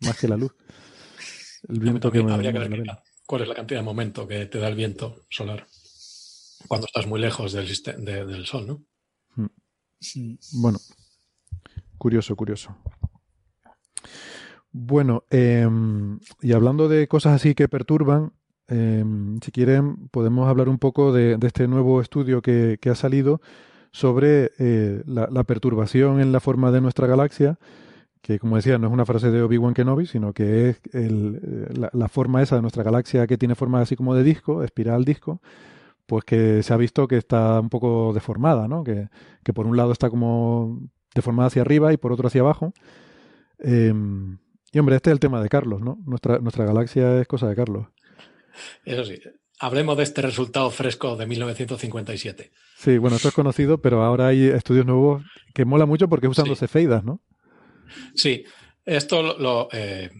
Más 0.00 0.18
que 0.18 0.26
la 0.26 0.36
luz. 0.36 0.52
El 1.68 1.78
viento 1.80 2.10
que 2.10 2.18
habría 2.34 2.52
que 2.52 2.58
ver 2.58 2.82
cuál 3.26 3.42
es 3.42 3.48
la 3.48 3.54
cantidad 3.54 3.78
de 3.80 3.84
momento 3.84 4.26
que 4.26 4.46
te 4.46 4.58
da 4.58 4.66
el 4.68 4.74
viento 4.74 5.22
solar 5.30 5.66
cuando 6.66 6.86
estás 6.88 7.06
muy 7.06 7.20
lejos 7.20 7.52
del, 7.52 7.66
de- 8.04 8.26
del 8.26 8.44
sol, 8.46 8.66
¿no? 8.66 8.82
Bueno, 10.52 10.78
curioso, 11.96 12.34
curioso. 12.34 12.76
Bueno, 14.72 15.24
em, 15.30 16.20
y 16.42 16.52
hablando 16.52 16.88
de 16.88 17.08
cosas 17.08 17.34
así 17.34 17.54
que 17.54 17.68
perturban, 17.68 18.32
em, 18.68 19.40
si 19.40 19.50
quieren 19.50 20.08
podemos 20.10 20.48
hablar 20.48 20.68
un 20.68 20.78
poco 20.78 21.12
de, 21.12 21.38
este 21.42 21.66
nuevo 21.68 22.00
estudio 22.00 22.42
que, 22.42 22.78
ha 22.90 22.94
salido 22.94 23.40
sobre 23.92 24.52
eh, 24.58 25.02
la, 25.06 25.44
perturbación 25.44 26.20
en 26.20 26.32
la 26.32 26.40
forma 26.40 26.70
de 26.70 26.80
nuestra 26.82 27.06
galaxia, 27.06 27.58
que 28.22 28.38
como 28.38 28.56
decía 28.56 28.78
no 28.78 28.88
es 28.88 28.92
una 28.92 29.06
frase 29.06 29.30
de 29.30 29.42
Obi-Wan 29.42 29.74
Kenobi, 29.74 30.06
sino 30.06 30.32
que 30.34 30.70
es 30.70 30.80
el, 30.92 31.40
eh, 31.42 31.88
la, 31.92 32.08
forma 32.08 32.42
esa 32.42 32.56
de 32.56 32.62
nuestra 32.62 32.82
galaxia 32.82 33.26
que 33.26 33.38
tiene 33.38 33.54
forma 33.54 33.80
así 33.80 33.96
como 33.96 34.14
de 34.14 34.22
disco, 34.22 34.62
espiral 34.64 35.04
disco, 35.04 35.40
pues 36.06 36.24
que 36.24 36.62
se 36.62 36.74
ha 36.74 36.76
visto 36.76 37.08
que 37.08 37.16
está 37.16 37.60
un 37.60 37.70
poco 37.70 38.12
deformada, 38.14 38.68
¿no? 38.68 38.84
Que, 38.84 39.08
por 39.54 39.66
un 39.66 39.76
lado 39.76 39.92
está 39.92 40.10
como 40.10 40.80
deformada 41.14 41.48
hacia 41.48 41.62
arriba 41.62 41.92
y 41.92 41.96
por 41.96 42.12
otro 42.12 42.28
hacia 42.28 42.42
abajo. 42.42 42.72
Eh, 43.60 43.94
y 44.72 44.78
hombre, 44.78 44.96
este 44.96 45.10
es 45.10 45.14
el 45.14 45.20
tema 45.20 45.42
de 45.42 45.48
Carlos, 45.48 45.80
¿no? 45.80 45.98
Nuestra, 46.04 46.38
nuestra 46.38 46.64
galaxia 46.64 47.20
es 47.20 47.26
cosa 47.26 47.48
de 47.48 47.56
Carlos. 47.56 47.86
Eso 48.84 49.04
sí, 49.04 49.18
hablemos 49.60 49.96
de 49.96 50.02
este 50.02 50.22
resultado 50.22 50.70
fresco 50.70 51.16
de 51.16 51.26
1957. 51.26 52.50
Sí, 52.76 52.98
bueno, 52.98 53.16
esto 53.16 53.28
es 53.28 53.34
conocido, 53.34 53.80
pero 53.80 54.02
ahora 54.02 54.28
hay 54.28 54.44
estudios 54.44 54.86
nuevos 54.86 55.24
que 55.54 55.64
mola 55.64 55.86
mucho 55.86 56.08
porque 56.08 56.28
usan 56.28 56.48
los 56.48 56.58
cefeidas, 56.58 57.04
¿no? 57.04 57.20
Sí, 58.14 58.44
esto 58.84 59.22
lo, 59.22 59.38
lo, 59.38 59.68
eh, 59.72 60.10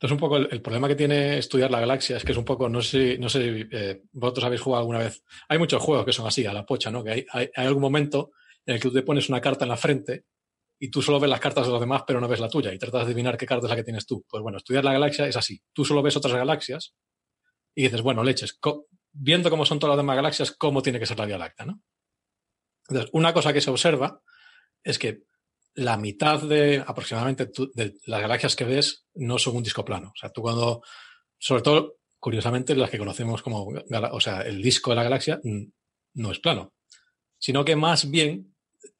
es 0.00 0.10
un 0.10 0.18
poco 0.18 0.36
el, 0.36 0.48
el 0.50 0.60
problema 0.60 0.88
que 0.88 0.96
tiene 0.96 1.38
estudiar 1.38 1.70
la 1.70 1.80
galaxia, 1.80 2.16
es 2.16 2.24
que 2.24 2.32
es 2.32 2.38
un 2.38 2.44
poco, 2.44 2.68
no 2.68 2.82
sé, 2.82 3.16
no 3.18 3.28
sé, 3.28 3.68
eh, 3.70 4.02
vosotros 4.12 4.44
habéis 4.44 4.60
jugado 4.60 4.80
alguna 4.80 4.98
vez. 4.98 5.22
Hay 5.48 5.58
muchos 5.58 5.82
juegos 5.82 6.04
que 6.04 6.12
son 6.12 6.26
así, 6.26 6.44
a 6.44 6.52
la 6.52 6.66
pocha, 6.66 6.90
¿no? 6.90 7.04
Que 7.04 7.10
hay, 7.10 7.26
hay, 7.32 7.48
hay 7.54 7.66
algún 7.66 7.82
momento 7.82 8.32
en 8.66 8.74
el 8.74 8.80
que 8.80 8.88
tú 8.88 8.94
te 8.94 9.02
pones 9.02 9.28
una 9.28 9.40
carta 9.40 9.64
en 9.64 9.70
la 9.70 9.76
frente 9.76 10.24
y 10.78 10.90
tú 10.90 11.02
solo 11.02 11.20
ves 11.20 11.30
las 11.30 11.40
cartas 11.40 11.66
de 11.66 11.72
los 11.72 11.80
demás, 11.80 12.02
pero 12.06 12.20
no 12.20 12.28
ves 12.28 12.40
la 12.40 12.48
tuya 12.48 12.72
y 12.72 12.78
tratas 12.78 13.02
de 13.02 13.06
adivinar 13.06 13.36
qué 13.36 13.46
carta 13.46 13.66
es 13.66 13.70
la 13.70 13.76
que 13.76 13.84
tienes 13.84 14.06
tú. 14.06 14.24
Pues 14.28 14.42
bueno, 14.42 14.58
estudiar 14.58 14.84
la 14.84 14.92
galaxia 14.92 15.26
es 15.26 15.36
así. 15.36 15.62
Tú 15.72 15.84
solo 15.84 16.02
ves 16.02 16.16
otras 16.16 16.34
galaxias 16.34 16.94
y 17.74 17.84
dices, 17.84 18.02
bueno, 18.02 18.22
leches, 18.22 18.58
viendo 19.12 19.50
cómo 19.50 19.64
son 19.64 19.78
todas 19.78 19.96
las 19.96 20.02
demás 20.02 20.16
galaxias, 20.16 20.52
¿cómo 20.52 20.82
tiene 20.82 20.98
que 20.98 21.06
ser 21.06 21.18
la 21.18 21.26
Vía 21.26 21.38
Láctea, 21.38 21.66
no? 21.66 21.82
Entonces, 22.88 23.10
una 23.14 23.32
cosa 23.32 23.52
que 23.52 23.60
se 23.60 23.70
observa 23.70 24.20
es 24.82 24.98
que 24.98 25.22
la 25.74 25.96
mitad 25.96 26.42
de 26.42 26.84
aproximadamente 26.86 27.50
de 27.74 27.94
las 28.06 28.20
galaxias 28.20 28.54
que 28.54 28.64
ves 28.64 29.06
no 29.14 29.38
son 29.38 29.56
un 29.56 29.62
disco 29.62 29.84
plano. 29.84 30.08
O 30.14 30.18
sea, 30.18 30.30
tú 30.30 30.42
cuando, 30.42 30.82
sobre 31.38 31.62
todo, 31.62 31.96
curiosamente, 32.18 32.76
las 32.76 32.90
que 32.90 32.98
conocemos 32.98 33.42
como, 33.42 33.66
o 33.66 34.20
sea, 34.20 34.42
el 34.42 34.62
disco 34.62 34.90
de 34.90 34.96
la 34.96 35.02
galaxia 35.02 35.40
no 36.14 36.30
es 36.30 36.38
plano, 36.38 36.74
sino 37.38 37.64
que 37.64 37.76
más 37.76 38.10
bien 38.10 38.53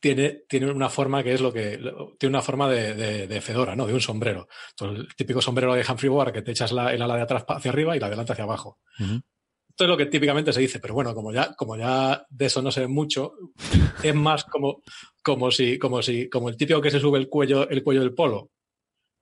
tiene, 0.04 0.42
tiene 0.46 0.70
una 0.70 0.90
forma 0.90 1.22
que 1.22 1.32
es 1.32 1.40
lo 1.40 1.50
que, 1.50 1.78
tiene 2.18 2.36
una 2.36 2.42
forma 2.42 2.68
de, 2.68 2.92
de, 2.92 3.26
de 3.26 3.40
fedora, 3.40 3.74
¿no? 3.74 3.86
De 3.86 3.94
un 3.94 4.02
sombrero. 4.02 4.48
Entonces, 4.72 5.06
el 5.06 5.16
típico 5.16 5.40
sombrero 5.40 5.72
de 5.72 5.82
Humphrey 5.88 6.10
Bogart 6.10 6.34
que 6.34 6.42
te 6.42 6.50
echas 6.50 6.72
la, 6.72 6.92
el 6.92 7.00
ala 7.00 7.16
de 7.16 7.22
atrás 7.22 7.46
hacia 7.48 7.70
arriba 7.70 7.96
y 7.96 8.00
la 8.00 8.08
de 8.08 8.10
delante 8.10 8.32
hacia 8.32 8.44
abajo. 8.44 8.80
Esto 8.98 9.84
es 9.84 9.88
lo 9.88 9.96
que 9.96 10.04
típicamente 10.04 10.52
se 10.52 10.60
dice, 10.60 10.78
pero 10.78 10.92
bueno, 10.92 11.14
como 11.14 11.32
ya, 11.32 11.54
como 11.54 11.78
ya 11.78 12.22
de 12.28 12.44
eso 12.44 12.60
no 12.60 12.70
se 12.70 12.80
ve 12.80 12.86
mucho, 12.86 13.32
es 14.02 14.14
más 14.14 14.44
como, 14.44 14.82
como 15.22 15.50
si, 15.50 15.78
como 15.78 16.02
si, 16.02 16.28
como 16.28 16.50
el 16.50 16.58
típico 16.58 16.82
que 16.82 16.90
se 16.90 17.00
sube 17.00 17.18
el 17.18 17.30
cuello, 17.30 17.66
el 17.70 17.82
cuello 17.82 18.02
del 18.02 18.12
polo. 18.12 18.50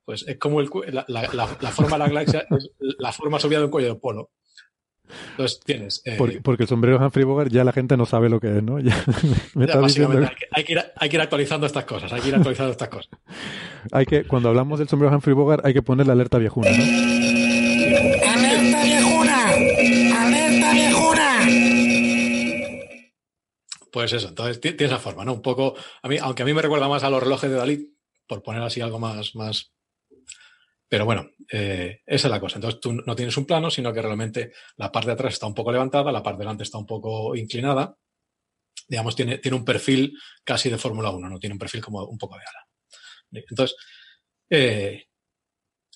Pues 0.03 0.27
es 0.27 0.37
como 0.37 0.59
el, 0.59 0.69
la, 0.91 1.05
la, 1.07 1.21
la, 1.33 1.57
la 1.61 1.71
forma 1.71 1.91
de 1.91 1.99
la 1.99 2.07
galaxia 2.09 2.45
es 2.49 2.71
la 2.99 3.13
forma 3.13 3.39
subida 3.39 3.59
de 3.59 3.65
un 3.65 3.71
cuello 3.71 3.87
del 3.87 4.01
polo. 4.01 4.31
Entonces 5.31 5.59
tienes. 5.63 6.01
eh, 6.05 6.15
Porque, 6.17 6.41
porque 6.41 6.63
el 6.63 6.69
sombrero 6.69 6.97
de 6.97 7.05
Humphrey 7.05 7.25
Bogart 7.25 7.51
ya 7.51 7.63
la 7.63 7.71
gente 7.73 7.97
no 7.97 8.05
sabe 8.05 8.29
lo 8.29 8.39
que 8.39 8.57
es, 8.57 8.63
¿no? 8.63 8.79
Ya, 8.79 9.03
me 9.53 9.65
ya 9.67 9.73
estás 9.73 9.87
diciendo 9.87 10.19
básicamente 10.19 10.29
hay 10.29 10.35
que, 10.35 10.45
hay, 10.51 10.63
que 10.63 10.73
ir, 10.73 10.83
hay 10.95 11.09
que 11.09 11.15
ir 11.17 11.21
actualizando 11.21 11.67
estas 11.67 11.85
cosas, 11.85 12.11
hay 12.13 12.21
que 12.21 12.29
ir 12.29 12.35
actualizando 12.35 12.71
estas 12.71 12.89
cosas. 12.89 13.09
hay 13.91 14.05
que 14.05 14.23
cuando 14.25 14.49
hablamos 14.49 14.79
del 14.79 14.87
sombrero 14.87 15.11
de 15.11 15.15
Humphrey 15.17 15.35
Bogart 15.35 15.65
hay 15.65 15.73
que 15.73 15.81
poner 15.81 16.07
la 16.07 16.13
alerta 16.13 16.37
viejuna, 16.37 16.69
¿no? 16.71 16.83
¡Alerta 16.83 18.83
viejuna! 18.83 19.49
¡Alerta 20.21 20.73
viejuna! 20.73 21.39
Pues 23.91 24.13
eso, 24.13 24.29
entonces 24.29 24.59
ti- 24.59 24.73
tiene 24.73 24.91
esa 24.93 24.99
forma, 25.01 25.23
¿no? 25.23 25.33
Un 25.33 25.41
poco, 25.41 25.75
a 26.01 26.07
mí, 26.07 26.17
aunque 26.19 26.43
a 26.43 26.45
mí 26.45 26.53
me 26.53 26.61
recuerda 26.61 26.87
más 26.87 27.03
a 27.03 27.09
los 27.09 27.21
relojes 27.21 27.49
de 27.49 27.55
Dalí, 27.57 27.95
por 28.27 28.41
poner 28.41 28.61
así 28.63 28.81
algo 28.81 28.99
más, 28.99 29.35
más. 29.35 29.72
Pero 30.93 31.05
bueno, 31.05 31.31
eh, 31.51 32.01
esa 32.05 32.27
es 32.27 32.31
la 32.31 32.39
cosa. 32.39 32.57
Entonces 32.57 32.79
tú 32.79 32.93
no 32.93 33.15
tienes 33.15 33.35
un 33.35 33.47
plano, 33.47 33.71
sino 33.71 33.91
que 33.91 33.99
realmente 33.99 34.51
la 34.77 34.91
parte 34.91 35.07
de 35.07 35.13
atrás 35.13 35.33
está 35.33 35.47
un 35.47 35.55
poco 35.55 35.71
levantada, 35.71 36.11
la 36.11 36.21
parte 36.21 36.37
de 36.37 36.43
delante 36.43 36.61
está 36.61 36.77
un 36.77 36.85
poco 36.85 37.35
inclinada. 37.35 37.97
Digamos, 38.87 39.15
tiene, 39.15 39.39
tiene 39.39 39.57
un 39.57 39.65
perfil 39.65 40.13
casi 40.43 40.69
de 40.69 40.77
Fórmula 40.77 41.09
1, 41.09 41.27
no 41.27 41.39
tiene 41.39 41.55
un 41.55 41.57
perfil 41.57 41.81
como 41.81 42.05
un 42.05 42.19
poco 42.19 42.35
de 42.35 42.43
ala. 42.43 43.43
Entonces, 43.49 43.75
eh, 44.51 45.07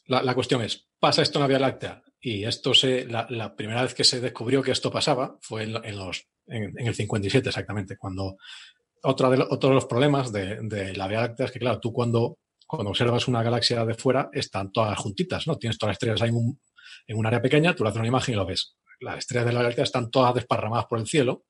la, 0.07 0.23
la 0.23 0.33
cuestión 0.33 0.63
es, 0.63 0.87
¿pasa 0.99 1.21
esto 1.21 1.37
en 1.37 1.41
la 1.41 1.47
Vía 1.47 1.59
Láctea? 1.59 2.01
Y 2.19 2.45
esto 2.45 2.73
se, 2.73 3.05
la, 3.05 3.55
primera 3.55 3.83
vez 3.83 3.93
que 3.93 4.03
se 4.03 4.19
descubrió 4.19 4.63
que 4.63 4.71
esto 4.71 4.89
pasaba 4.89 5.37
fue 5.41 5.61
en, 5.61 5.73
los, 5.95 6.27
en, 6.47 6.73
el 6.75 6.95
57 6.95 7.47
exactamente, 7.47 7.97
cuando 7.97 8.37
otro 9.03 9.29
de, 9.29 9.45
otro 9.47 9.69
de 9.69 9.75
los 9.75 9.85
problemas 9.85 10.31
de, 10.31 10.57
de, 10.63 10.95
la 10.95 11.07
Vía 11.07 11.21
Láctea 11.21 11.45
es 11.45 11.51
que, 11.51 11.59
claro, 11.59 11.79
tú 11.79 11.93
cuando, 11.93 12.39
cuando 12.67 12.89
observas 12.89 13.27
una 13.27 13.41
galaxia 13.41 13.85
de 13.85 13.93
fuera 13.95 14.29
están 14.33 14.71
todas 14.71 14.97
juntitas, 14.99 15.47
¿no? 15.47 15.57
Tienes 15.57 15.77
todas 15.77 15.91
las 15.91 15.95
estrellas 15.95 16.21
ahí 16.21 16.29
en 16.29 16.35
un, 16.35 16.61
en 17.07 17.17
un 17.17 17.25
área 17.25 17.41
pequeña, 17.41 17.73
tú 17.73 17.83
le 17.83 17.89
haces 17.89 17.99
una 17.99 18.07
imagen 18.07 18.33
y 18.33 18.37
lo 18.37 18.45
ves. 18.45 18.75
Las 18.99 19.19
estrellas 19.19 19.47
de 19.47 19.53
la 19.53 19.63
Láctea 19.63 19.83
están 19.83 20.11
todas 20.11 20.35
desparramadas 20.35 20.85
por 20.85 20.99
el 20.99 21.07
cielo. 21.07 21.45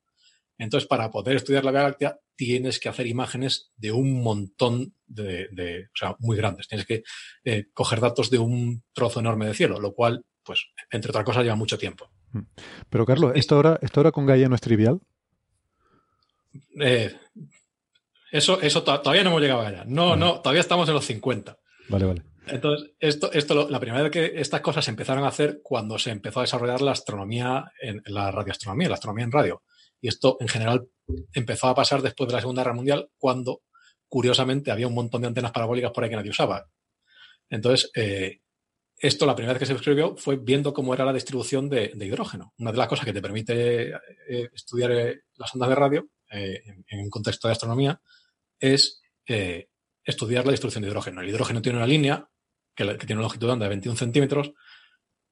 Entonces, 0.56 0.88
para 0.88 1.10
poder 1.10 1.36
estudiar 1.36 1.64
la 1.64 1.72
Láctea, 1.72 2.18
tienes 2.36 2.78
que 2.78 2.88
hacer 2.88 3.06
imágenes 3.06 3.70
de 3.76 3.92
un 3.92 4.22
montón 4.22 4.94
de, 5.06 5.48
de 5.50 5.84
o 5.86 5.96
sea, 5.96 6.16
muy 6.20 6.36
grandes. 6.36 6.68
Tienes 6.68 6.86
que 6.86 7.02
eh, 7.44 7.66
coger 7.72 8.00
datos 8.00 8.30
de 8.30 8.38
un 8.38 8.82
trozo 8.92 9.20
enorme 9.20 9.46
de 9.46 9.54
cielo, 9.54 9.80
lo 9.80 9.94
cual 9.94 10.24
pues, 10.48 10.64
entre 10.90 11.10
otras 11.10 11.24
cosas, 11.24 11.42
lleva 11.42 11.56
mucho 11.56 11.76
tiempo. 11.76 12.10
Mm. 12.32 12.40
Pero, 12.88 13.04
Carlos, 13.04 13.32
¿esto 13.34 13.56
ahora, 13.56 13.78
esto 13.82 14.00
ahora 14.00 14.12
con 14.12 14.24
Gaia 14.24 14.48
no 14.48 14.54
es 14.54 14.60
trivial? 14.62 14.98
Eh, 16.80 17.14
eso, 18.30 18.60
eso 18.60 18.82
todavía 18.82 19.22
no 19.22 19.30
hemos 19.30 19.42
llegado 19.42 19.60
a 19.60 19.70
Gaia. 19.70 19.84
No, 19.86 20.16
no, 20.16 20.40
todavía 20.40 20.60
estamos 20.60 20.88
en 20.88 20.94
los 20.94 21.04
50. 21.06 21.58
Vale, 21.88 22.04
vale. 22.04 22.22
Entonces, 22.46 22.90
esto, 22.98 23.32
esto 23.32 23.68
la 23.68 23.80
primera 23.80 24.02
vez 24.02 24.10
que 24.10 24.40
estas 24.40 24.60
cosas 24.60 24.84
se 24.84 24.90
empezaron 24.90 25.24
a 25.24 25.28
hacer 25.28 25.60
cuando 25.62 25.98
se 25.98 26.10
empezó 26.10 26.40
a 26.40 26.42
desarrollar 26.42 26.80
la 26.80 26.92
astronomía, 26.92 27.72
en, 27.80 28.02
la 28.06 28.30
radioastronomía, 28.30 28.88
la 28.88 28.94
astronomía 28.94 29.24
en 29.24 29.32
radio. 29.32 29.62
Y 30.00 30.08
esto, 30.08 30.36
en 30.40 30.48
general, 30.48 30.88
empezó 31.32 31.68
a 31.68 31.74
pasar 31.74 32.02
después 32.02 32.28
de 32.28 32.34
la 32.34 32.40
Segunda 32.40 32.62
Guerra 32.62 32.74
Mundial, 32.74 33.10
cuando, 33.18 33.62
curiosamente, 34.08 34.70
había 34.70 34.88
un 34.88 34.94
montón 34.94 35.22
de 35.22 35.28
antenas 35.28 35.52
parabólicas 35.52 35.90
por 35.92 36.04
ahí 36.04 36.10
que 36.10 36.16
nadie 36.16 36.30
usaba. 36.30 36.66
Entonces, 37.50 37.90
eh, 37.94 38.40
esto 38.96 39.26
la 39.26 39.34
primera 39.34 39.54
vez 39.54 39.60
que 39.60 39.66
se 39.66 39.74
escribió 39.74 40.16
fue 40.16 40.36
viendo 40.36 40.72
cómo 40.72 40.94
era 40.94 41.04
la 41.04 41.12
distribución 41.12 41.68
de, 41.68 41.92
hidrógeno. 41.94 42.54
Una 42.58 42.72
de 42.72 42.78
las 42.78 42.88
cosas 42.88 43.04
que 43.04 43.12
te 43.12 43.22
permite 43.22 43.90
eh, 43.90 44.50
estudiar 44.52 44.92
eh, 44.92 45.20
las 45.36 45.54
ondas 45.54 45.68
de 45.68 45.74
radio 45.74 46.08
en, 46.30 47.00
un 47.00 47.08
contexto 47.08 47.48
de 47.48 47.52
astronomía 47.52 48.00
es 48.58 49.02
estudiar 50.04 50.44
la 50.44 50.52
distribución 50.52 50.82
de 50.82 50.88
hidrógeno. 50.88 51.20
El 51.20 51.28
hidrógeno 51.28 51.62
tiene 51.62 51.78
una 51.78 51.86
línea 51.86 52.28
que, 52.74 52.84
tiene 52.94 53.14
una 53.14 53.22
longitud 53.22 53.46
de 53.46 53.52
onda 53.52 53.64
de 53.64 53.70
21 53.70 53.96
centímetros, 53.96 54.52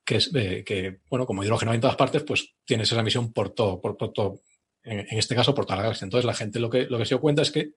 que 0.04 0.16
es 0.16 0.30
que, 0.30 1.00
bueno, 1.08 1.26
como 1.26 1.42
hidrógeno 1.42 1.70
hay 1.72 1.76
en 1.76 1.80
todas 1.80 1.96
partes, 1.96 2.22
pues 2.22 2.54
tienes 2.64 2.90
esa 2.90 3.00
emisión 3.00 3.32
por 3.32 3.50
todo, 3.50 3.80
por, 3.80 3.96
todo, 3.96 4.42
en, 4.82 5.18
este 5.18 5.34
caso 5.34 5.54
por 5.54 5.66
toda 5.66 5.76
la 5.76 5.82
galaxia. 5.82 6.04
Entonces 6.04 6.24
la 6.24 6.34
gente 6.34 6.60
lo 6.60 6.70
que, 6.70 6.86
lo 6.86 6.98
que 6.98 7.04
se 7.04 7.10
dio 7.10 7.20
cuenta 7.20 7.42
es 7.42 7.50
que 7.50 7.72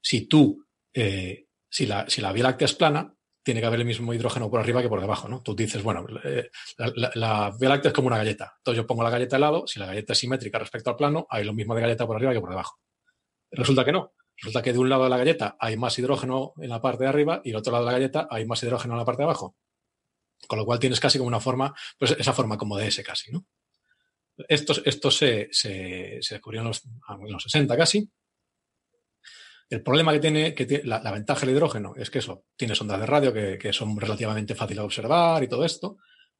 si 0.00 0.26
tú, 0.26 0.64
si, 0.92 1.86
la, 1.86 2.08
si 2.08 2.20
la 2.20 2.32
Vía 2.32 2.44
Láctea 2.44 2.66
es 2.66 2.74
plana, 2.74 3.14
tiene 3.44 3.60
que 3.60 3.66
haber 3.66 3.80
el 3.80 3.86
mismo 3.86 4.14
hidrógeno 4.14 4.50
por 4.50 4.58
arriba 4.58 4.80
que 4.80 4.88
por 4.88 5.00
debajo, 5.00 5.28
¿no? 5.28 5.42
Tú 5.42 5.54
dices, 5.54 5.82
bueno, 5.82 6.06
eh, 6.24 6.50
la, 7.14 7.54
Vía 7.60 7.68
Láctea 7.68 7.90
es 7.90 7.94
como 7.94 8.08
una 8.08 8.16
galleta. 8.16 8.54
Entonces 8.56 8.82
yo 8.82 8.86
pongo 8.86 9.02
la 9.02 9.10
galleta 9.10 9.36
al 9.36 9.42
lado, 9.42 9.66
si 9.66 9.78
la 9.78 9.86
galleta 9.86 10.14
es 10.14 10.18
simétrica 10.18 10.58
respecto 10.58 10.90
al 10.90 10.96
plano, 10.96 11.26
hay 11.28 11.44
lo 11.44 11.52
mismo 11.52 11.74
de 11.74 11.82
galleta 11.82 12.06
por 12.06 12.16
arriba 12.16 12.32
que 12.32 12.40
por 12.40 12.48
debajo. 12.48 12.78
Resulta 13.50 13.84
que 13.84 13.92
no. 13.92 14.12
Resulta 14.36 14.62
que 14.62 14.72
de 14.72 14.78
un 14.78 14.88
lado 14.88 15.04
de 15.04 15.10
la 15.10 15.18
galleta 15.18 15.56
hay 15.58 15.76
más 15.76 15.98
hidrógeno 15.98 16.54
en 16.58 16.70
la 16.70 16.80
parte 16.80 17.04
de 17.04 17.08
arriba 17.08 17.40
y 17.44 17.50
del 17.50 17.58
otro 17.58 17.72
lado 17.72 17.84
de 17.84 17.92
la 17.92 17.98
galleta 17.98 18.28
hay 18.30 18.44
más 18.46 18.62
hidrógeno 18.62 18.94
en 18.94 18.98
la 18.98 19.04
parte 19.04 19.22
de 19.22 19.24
abajo. 19.24 19.56
Con 20.46 20.58
lo 20.58 20.66
cual 20.66 20.78
tienes 20.78 21.00
casi 21.00 21.18
como 21.18 21.28
una 21.28 21.40
forma, 21.40 21.74
pues 21.98 22.12
esa 22.18 22.32
forma 22.32 22.58
como 22.58 22.76
de 22.76 22.88
S 22.88 23.02
casi, 23.02 23.30
¿no? 23.30 23.46
Esto, 24.48 24.74
se, 25.12 25.48
se, 25.52 26.18
descubrió 26.28 26.60
en 26.60 26.66
los, 26.66 26.84
en 26.84 27.32
los 27.32 27.42
60 27.44 27.76
casi 27.76 28.10
el 29.70 29.82
problema 29.82 30.12
que 30.12 30.20
tiene, 30.20 30.54
que 30.54 30.82
la, 30.84 31.10
ventaja 31.10 31.40
del 31.40 31.54
hidrógeno 31.54 31.94
es 31.96 32.10
que 32.10 32.18
eso, 32.18 32.44
tiene 32.56 32.74
ondas 32.80 33.00
de 33.00 33.06
radio 33.06 33.32
que, 33.32 33.72
son 33.72 33.98
relativamente 33.98 34.54
fáciles 34.54 34.80
de 34.80 34.84
observar 34.84 35.42
y 35.42 35.48
todo 35.48 35.64
esto, 35.64 35.96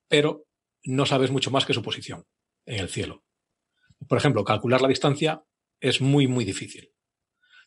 pero 0.08 0.46
no 0.84 1.06
sabes 1.06 1.30
mucho 1.30 1.50
más 1.50 1.64
que 1.64 1.74
su 1.74 1.82
posición 1.82 2.24
en 2.66 2.80
el 2.80 2.88
cielo. 2.88 3.24
Por 4.08 4.18
ejemplo, 4.18 4.44
calcular 4.44 4.82
la 4.82 4.88
distancia 4.88 5.42
es 5.80 6.00
muy, 6.00 6.26
muy 6.26 6.44
difícil. 6.44 6.92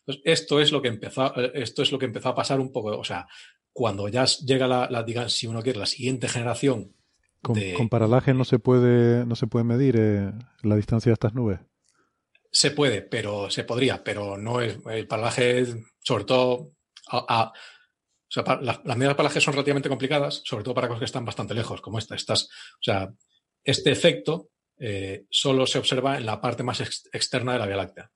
Entonces, 0.08 0.22
esto 0.24 0.58
es 0.58 0.72
lo 0.72 0.80
que 0.80 0.88
empezó, 0.88 1.34
esto 1.52 1.82
es 1.82 1.92
lo 1.92 1.98
que 1.98 2.06
empezó 2.06 2.30
a 2.30 2.34
pasar 2.34 2.60
un 2.60 2.72
poco, 2.72 2.98
o 2.98 3.04
sea, 3.04 3.26
cuando 3.74 4.08
ya 4.08 4.24
llega 4.24 4.66
la, 4.66 4.88
la 4.90 5.28
si 5.28 5.46
uno 5.46 5.62
quiere, 5.62 5.78
la 5.78 5.86
siguiente 5.86 6.28
generación. 6.28 6.96
Con, 7.42 7.88
paralaje 7.90 8.32
no 8.32 8.44
se 8.44 8.58
puede, 8.58 9.26
no 9.26 9.36
se 9.36 9.46
puede 9.46 9.64
medir 9.66 9.96
eh, 9.98 10.32
la 10.62 10.76
distancia 10.76 11.10
de 11.10 11.14
estas 11.14 11.34
nubes. 11.34 11.60
Se 12.50 12.70
puede, 12.70 13.02
pero 13.02 13.50
se 13.50 13.64
podría, 13.64 14.02
pero 14.02 14.38
no 14.38 14.62
es 14.62 14.78
el 14.90 15.06
paralaje, 15.06 15.66
sobre 16.02 16.24
todo 16.24 16.72
a, 17.10 17.52
o 17.52 18.30
sea, 18.30 18.58
las, 18.62 18.82
medidas 18.84 19.10
de 19.10 19.14
paralaje 19.14 19.42
son 19.42 19.52
relativamente 19.52 19.90
complicadas, 19.90 20.40
sobre 20.44 20.64
todo 20.64 20.74
para 20.74 20.88
cosas 20.88 21.00
que 21.00 21.04
están 21.04 21.26
bastante 21.26 21.52
lejos, 21.52 21.82
como 21.82 21.98
esta. 21.98 22.14
Estas, 22.14 22.44
o 22.44 22.82
sea, 22.82 23.12
este 23.62 23.90
efecto 23.90 24.48
eh, 24.78 25.26
solo 25.28 25.66
se 25.66 25.78
observa 25.78 26.16
en 26.16 26.24
la 26.24 26.40
parte 26.40 26.62
más 26.62 26.80
externa 26.80 27.52
de 27.52 27.58
la 27.58 27.66
Vía 27.66 27.76
Láctea. 27.76 28.10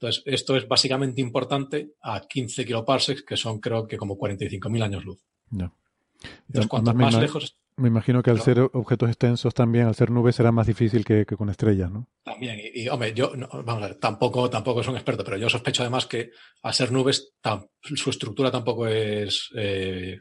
Entonces, 0.00 0.22
esto 0.24 0.56
es 0.56 0.66
básicamente 0.66 1.20
importante 1.20 1.92
a 2.00 2.22
15 2.22 2.64
kiloparsecs, 2.64 3.22
que 3.22 3.36
son 3.36 3.60
creo 3.60 3.86
que 3.86 3.98
como 3.98 4.16
45.000 4.16 4.82
años 4.82 5.04
luz. 5.04 5.20
Entonces, 5.50 6.68
cuanto 6.68 6.94
más 6.94 7.14
lejos 7.14 7.60
me 7.80 7.88
imagino 7.88 8.22
que 8.22 8.30
al 8.30 8.40
ser 8.40 8.60
objetos 8.60 9.08
extensos 9.08 9.54
también, 9.54 9.86
al 9.86 9.94
ser 9.94 10.10
nubes, 10.10 10.36
será 10.36 10.52
más 10.52 10.66
difícil 10.66 11.04
que, 11.04 11.24
con 11.24 11.48
estrellas, 11.48 11.90
¿no? 11.90 12.08
También, 12.22 12.60
y, 12.74 12.86
hombre, 12.88 13.14
yo, 13.14 13.32
vamos 13.34 13.82
a 13.82 13.88
ver, 13.88 13.94
tampoco, 13.96 14.50
tampoco 14.50 14.82
soy 14.82 14.92
un 14.92 14.98
experto, 14.98 15.24
pero 15.24 15.38
yo 15.38 15.48
sospecho 15.48 15.82
además 15.82 16.06
que 16.06 16.30
al 16.62 16.74
ser 16.74 16.92
nubes, 16.92 17.32
su 17.80 18.10
estructura 18.10 18.50
tampoco 18.50 18.86
es 18.86 19.48
eh, 19.56 20.20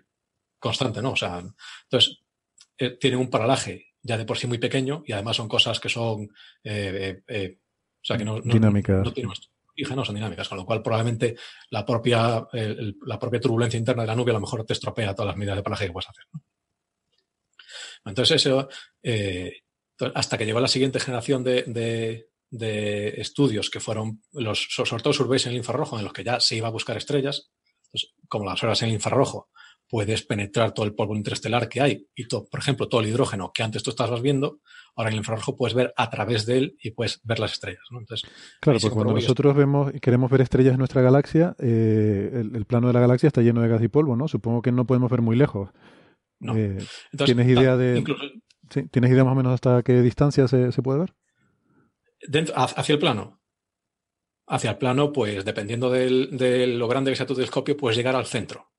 constante, 0.57 1.01
¿no? 1.01 1.11
O 1.11 1.15
sea, 1.15 1.43
entonces, 1.84 2.22
eh, 2.77 2.97
tienen 2.97 3.19
un 3.19 3.30
paralaje 3.30 3.88
ya 4.01 4.18
de 4.18 4.26
por 4.26 4.38
sí 4.38 4.47
muy 4.47 4.57
pequeño 4.57 5.03
y 5.06 5.11
además 5.11 5.35
son 5.35 5.49
cosas 5.49 5.80
que 5.81 5.89
son, 5.89 6.30
eh, 6.64 7.22
o 7.27 8.06
sea, 8.06 8.18
que 8.18 8.23
no, 8.23 8.39
dinámicas. 8.39 9.03
No, 9.03 9.34
son 9.85 10.15
dinámicas, 10.15 10.47
con 10.47 10.57
lo 10.57 10.65
cual 10.65 10.81
probablemente 10.81 11.35
la 11.69 11.85
propia, 11.85 12.47
la 12.51 13.19
propia 13.19 13.39
turbulencia 13.39 13.77
interna 13.77 14.03
de 14.03 14.07
la 14.07 14.15
nube 14.15 14.31
a 14.31 14.35
lo 14.35 14.41
mejor 14.41 14.65
te 14.65 14.73
estropea 14.73 15.14
todas 15.14 15.27
las 15.27 15.38
medidas 15.38 15.57
de 15.57 15.64
paralaje 15.64 15.88
que 15.88 15.93
puedes 15.93 16.10
hacer. 16.10 16.26
¿no? 16.34 16.41
Entonces 18.06 18.38
eso, 18.38 18.69
eh, 19.03 19.61
hasta 20.14 20.38
que 20.38 20.45
llegó 20.45 20.60
la 20.60 20.68
siguiente 20.68 20.99
generación 20.99 21.43
de, 21.43 22.26
estudios 22.51 23.69
que 23.69 23.80
fueron 23.80 24.22
los, 24.31 24.68
sobre 24.69 25.03
todo 25.03 25.14
surveys 25.14 25.45
en 25.45 25.51
el 25.51 25.57
infrarrojo, 25.57 25.97
en 25.97 26.06
los 26.06 26.14
que 26.14 26.23
ya 26.23 26.39
se 26.39 26.56
iba 26.56 26.68
a 26.68 26.72
buscar 26.72 26.97
estrellas, 26.97 27.51
como 28.27 28.45
las 28.45 28.64
horas 28.64 28.81
en 28.81 28.89
el 28.89 28.95
infrarrojo, 28.95 29.49
puedes 29.90 30.24
penetrar 30.24 30.74
todo 30.74 30.86
el 30.86 30.94
polvo 30.94 31.16
interestelar 31.16 31.68
que 31.68 31.82
hay 31.82 32.07
y, 32.16 32.26
por 32.26 32.60
ejemplo, 32.60 32.88
todo 32.88 33.02
el 33.02 33.07
hidrógeno 33.07 33.52
que 33.53 33.64
antes 33.64 33.82
tú 33.82 33.90
estabas 33.90 34.22
viendo, 34.22 34.60
ahora 34.95 35.10
en 35.10 35.14
el 35.14 35.20
infrarrojo 35.20 35.57
puedes 35.57 35.74
ver 35.74 35.94
a 35.98 36.10
través 36.10 36.45
de 36.45 36.60
él 36.60 36.78
y 36.82 36.91
puedes 36.91 37.20
ver 37.24 37.40
las 37.40 37.53
estrellas. 37.53 37.82
Entonces, 37.91 38.30
claro, 38.61 38.80
porque 38.80 38.95
cuando 38.95 39.14
nosotros 39.14 39.56
vemos 39.56 39.91
queremos 40.02 40.30
ver 40.30 40.41
estrellas 40.41 40.74
en 40.74 40.80
nuestra 40.80 41.02
galaxia, 41.02 41.56
eh, 41.60 42.30
el, 42.34 42.56
el, 42.56 42.66
plano 42.66 42.88
de 42.88 42.94
la 42.94 42.99
galaxia 42.99 43.28
está 43.28 43.41
lleno 43.41 43.61
de 43.61 43.68
gas 43.68 43.82
y 43.82 43.88
polvo, 43.88 44.16
¿no? 44.16 44.28
Supongo 44.28 44.61
que 44.61 44.72
no 44.72 44.86
podemos 44.86 45.10
ver 45.10 45.22
muy 45.22 45.36
lejos. 45.36 45.70
Eh, 46.56 46.78
¿Tienes 47.26 47.48
idea 47.48 47.76
de 47.76 48.03
tienes 48.91 49.11
idea 49.11 49.24
más 49.24 49.34
o 49.34 49.36
menos 49.36 49.53
hasta 49.53 49.82
qué 49.82 50.02
distancia 50.02 50.48
se, 50.48 50.72
puede 50.84 50.99
ver? 50.99 51.14
Dentro, 52.28 52.53
hacia 52.56 52.94
el 52.94 52.99
plano. 52.99 53.41
Hacia 54.48 54.72
el 54.72 54.78
plano, 54.78 55.11
pues 55.11 55.44
dependiendo 55.44 55.90
de 55.90 56.68
lo 56.68 56.88
grande 56.88 57.11
que 57.11 57.18
sea 57.18 57.26
tu 57.26 57.36
telescopio, 57.36 57.76
puedes 57.76 57.98
llegar 57.98 58.16
al 58.16 58.26
centro. 58.26 58.70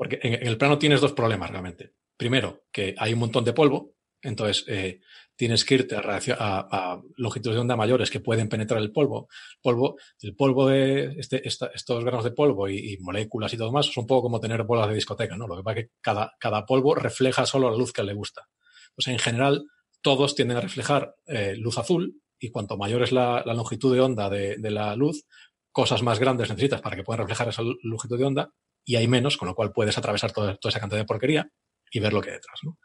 Porque 0.00 0.18
en, 0.22 0.46
el 0.46 0.56
plano 0.56 0.78
tienes 0.78 1.02
dos 1.02 1.12
problemas 1.12 1.50
realmente. 1.50 1.92
Primero, 2.16 2.62
que 2.72 2.94
hay 2.96 3.12
un 3.12 3.18
montón 3.18 3.44
de 3.44 3.52
polvo, 3.52 3.96
entonces 4.22 4.64
eh, 4.66 5.02
tienes 5.36 5.62
que 5.62 5.74
irte 5.74 5.94
a, 5.94 6.00
a, 6.38 7.02
longitudes 7.18 7.56
de 7.56 7.60
onda 7.60 7.76
mayores 7.76 8.10
que 8.10 8.20
pueden 8.20 8.48
penetrar 8.48 8.80
el 8.80 8.92
polvo. 8.92 9.28
Polvo, 9.60 9.96
el 10.22 10.34
polvo 10.34 10.68
de 10.68 11.16
este, 11.18 11.46
estos 11.46 12.02
granos 12.02 12.24
de 12.24 12.30
polvo 12.30 12.66
y, 12.66 12.96
moléculas 13.00 13.52
y 13.52 13.58
todo 13.58 13.72
más 13.72 13.88
es 13.88 13.96
un 13.98 14.06
poco 14.06 14.22
como 14.22 14.40
tener 14.40 14.62
bolas 14.62 14.88
de 14.88 14.94
discoteca, 14.94 15.36
¿no? 15.36 15.46
Lo 15.46 15.58
que 15.58 15.62
pasa 15.62 15.80
es 15.80 15.84
que 15.84 15.92
cada, 16.00 16.32
cada 16.40 16.64
polvo 16.64 16.94
refleja 16.94 17.44
solo 17.44 17.70
la 17.70 17.76
luz 17.76 17.92
que 17.92 18.02
le 18.02 18.14
gusta. 18.14 18.48
Pues 18.94 19.06
en 19.08 19.18
general, 19.18 19.66
todos 20.00 20.34
tienden 20.34 20.56
a 20.56 20.62
reflejar 20.62 21.14
eh, 21.26 21.56
luz 21.58 21.76
azul 21.76 22.22
y 22.38 22.50
cuanto 22.50 22.78
mayor 22.78 23.02
es 23.02 23.12
la, 23.12 23.42
longitud 23.44 23.92
de 23.94 24.00
onda 24.00 24.30
de, 24.30 24.56
la 24.70 24.96
luz, 24.96 25.26
cosas 25.72 26.02
más 26.02 26.18
grandes 26.18 26.48
necesitas 26.48 26.80
para 26.80 26.96
que 26.96 27.02
puedan 27.02 27.20
reflejar 27.20 27.50
esa 27.50 27.60
longitud 27.82 28.16
de 28.16 28.24
onda 28.24 28.50
y 28.90 28.96
hay 28.96 29.06
menos, 29.06 29.36
con 29.36 29.46
lo 29.46 29.54
cual 29.54 29.70
puedes 29.70 29.96
atravesar 29.96 30.32
toda, 30.32 30.56
toda 30.56 30.70
esa 30.70 30.80
cantidad 30.80 31.00
de 31.00 31.06
porquería 31.06 31.48
y 31.92 32.00
ver 32.00 32.12
lo 32.12 32.20
que 32.20 32.30
hay 32.30 32.36
detrás, 32.36 32.58
¿no? 32.64 32.76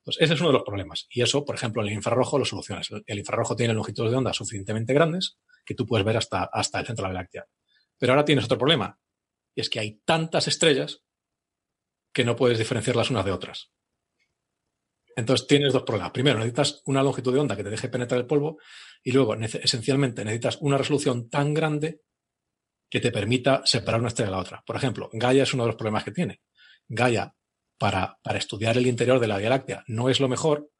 Entonces, 0.00 0.22
ese 0.22 0.34
es 0.34 0.40
uno 0.40 0.50
de 0.50 0.52
los 0.52 0.64
problemas. 0.64 1.06
Y 1.08 1.22
eso, 1.22 1.46
por 1.46 1.54
ejemplo, 1.54 1.80
en 1.80 1.88
el 1.88 1.94
infrarrojo 1.94 2.38
lo 2.38 2.44
solucionas. 2.44 2.90
El 3.06 3.18
infrarrojo 3.18 3.56
tiene 3.56 3.72
longitudes 3.72 4.10
de 4.10 4.18
onda 4.18 4.34
suficientemente 4.34 4.92
grandes 4.92 5.38
que 5.64 5.74
tú 5.74 5.86
puedes 5.86 6.04
ver 6.04 6.18
hasta, 6.18 6.44
hasta 6.44 6.80
el 6.80 6.86
centro 6.86 7.06
de 7.06 7.14
la 7.14 7.20
Láctea. 7.20 7.46
Pero 7.96 8.12
ahora 8.12 8.26
tienes 8.26 8.44
otro 8.44 8.58
problema. 8.58 9.00
Y 9.54 9.62
es 9.62 9.70
que 9.70 9.80
hay 9.80 10.02
tantas 10.04 10.46
estrellas 10.46 11.02
que 12.12 12.26
no 12.26 12.36
puedes 12.36 12.58
diferenciarlas 12.58 13.10
unas 13.10 13.24
de 13.24 13.32
otras. 13.32 13.72
Entonces 15.16 15.46
tienes 15.46 15.72
dos 15.72 15.84
problemas. 15.84 16.12
Primero, 16.12 16.38
necesitas 16.38 16.82
una 16.84 17.02
longitud 17.02 17.32
de 17.32 17.40
onda 17.40 17.56
que 17.56 17.64
te 17.64 17.70
deje 17.70 17.88
penetrar 17.88 18.20
el 18.20 18.26
polvo 18.26 18.58
y 19.02 19.12
luego, 19.12 19.34
esencialmente, 19.34 20.22
necesitas 20.22 20.58
una 20.60 20.76
resolución 20.76 21.30
tan 21.30 21.54
grande 21.54 22.02
que 22.88 23.00
te 23.00 23.10
permita 23.12 23.62
separar 23.64 24.00
una 24.00 24.08
estrella 24.08 24.30
de 24.30 24.36
la 24.36 24.42
otra. 24.42 24.62
Por 24.66 24.76
ejemplo, 24.76 25.08
Gaia 25.12 25.42
es 25.42 25.54
uno 25.54 25.64
de 25.64 25.68
los 25.68 25.76
problemas 25.76 26.04
que 26.04 26.12
tiene. 26.12 26.40
Gaia 26.88 27.34
para, 27.78 28.18
para 28.22 28.38
estudiar 28.38 28.76
el 28.78 28.86
interior 28.86 29.18
de 29.20 29.26
la 29.26 29.38
Vía 29.38 29.50
Láctea 29.50 29.84
no 29.88 30.08
es 30.08 30.20
lo 30.20 30.28
mejor 30.28 30.70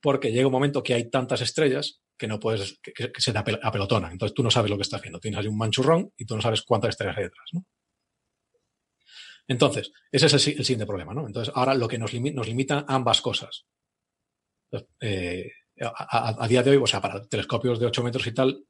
porque 0.00 0.30
llega 0.30 0.46
un 0.46 0.52
momento 0.52 0.82
que 0.82 0.94
hay 0.94 1.10
tantas 1.10 1.40
estrellas 1.40 2.00
que 2.18 2.26
no 2.28 2.38
puedes, 2.38 2.78
que, 2.82 3.10
se 3.18 3.32
te 3.32 3.38
apel- 3.38 3.58
apelotonan. 3.62 4.12
Entonces 4.12 4.34
tú 4.34 4.42
no 4.42 4.50
sabes 4.50 4.70
lo 4.70 4.76
que 4.76 4.82
estás 4.82 5.00
haciendo. 5.00 5.18
Tienes 5.18 5.40
ahí 5.40 5.48
un 5.48 5.56
manchurrón 5.58 6.12
y 6.16 6.24
tú 6.26 6.36
no 6.36 6.42
sabes 6.42 6.62
cuántas 6.62 6.90
estrellas 6.90 7.16
hay 7.18 7.24
detrás. 7.24 7.50
Entonces, 9.48 9.92
ese 10.10 10.26
es 10.26 10.32
el, 10.34 10.40
si- 10.40 10.50
el 10.52 10.64
siguiente 10.64 10.86
problema, 10.86 11.14
¿no? 11.14 11.26
Entonces, 11.26 11.52
ahora 11.56 11.74
lo 11.74 11.88
que 11.88 11.98
nos, 11.98 12.12
limi- 12.12 12.34
nos 12.34 12.46
limita 12.46 12.84
ambas 12.88 13.20
cosas. 13.20 13.64
Eh, 15.00 15.50
a 15.78 16.48
día 16.48 16.62
de 16.62 16.70
hoy, 16.70 16.76
o 16.78 16.86
sea, 16.86 17.00
para 17.00 17.22
telescopios 17.26 17.78
de 17.78 17.86
8 17.86 18.02
metros 18.02 18.26
y 18.26 18.32
tal, 18.32 18.64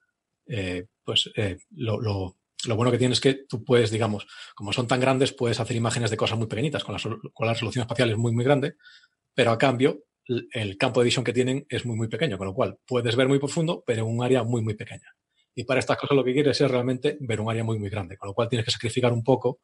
eh, 0.49 0.87
pues 1.05 1.31
eh, 1.37 1.57
lo, 1.71 2.01
lo- 2.01 2.37
lo 2.67 2.77
bueno 2.77 2.91
que 2.91 2.99
tienes 2.99 3.19
es 3.19 3.23
que 3.23 3.35
tú 3.49 3.65
puedes, 3.65 3.91
digamos, 3.91 4.27
como 4.55 4.73
son 4.73 4.87
tan 4.89 5.01
grandes, 5.01 5.33
puedes 5.33 5.61
hacer 5.61 5.77
imágenes 5.77 6.11
de 6.11 6.17
cosas 6.17 6.39
muy 6.39 6.47
pequeñitas, 6.47 6.85
con 6.85 6.95
la, 6.95 7.01
con 7.33 7.47
la 7.47 7.53
resolución 7.53 7.83
espacial 7.83 8.11
es 8.11 8.17
muy, 8.17 8.33
muy 8.33 8.45
grande, 8.45 8.77
pero 9.35 9.51
a 9.53 9.59
cambio, 9.59 10.05
el 10.53 10.77
campo 10.77 11.01
de 11.01 11.05
visión 11.05 11.25
que 11.25 11.33
tienen 11.33 11.67
es 11.69 11.85
muy, 11.87 11.97
muy 11.97 12.09
pequeño, 12.09 12.39
con 12.39 12.47
lo 12.49 12.55
cual 12.55 12.79
puedes 12.87 13.15
ver 13.15 13.29
muy 13.29 13.39
profundo, 13.39 13.85
pero 13.87 14.03
en 14.03 14.09
un 14.17 14.25
área 14.25 14.43
muy, 14.43 14.63
muy 14.63 14.75
pequeña. 14.75 15.15
Y 15.55 15.65
para 15.65 15.81
estas 15.81 15.97
cosas 15.99 16.17
lo 16.17 16.25
que 16.25 16.33
quieres 16.33 16.61
es 16.61 16.71
realmente 16.71 17.17
ver 17.21 17.41
un 17.41 17.51
área 17.51 17.65
muy, 17.65 17.79
muy 17.79 17.89
grande, 17.91 18.17
con 18.17 18.29
lo 18.29 18.35
cual 18.35 18.49
tienes 18.49 18.65
que 18.65 18.73
sacrificar 18.73 19.13
un 19.13 19.23
poco 19.23 19.61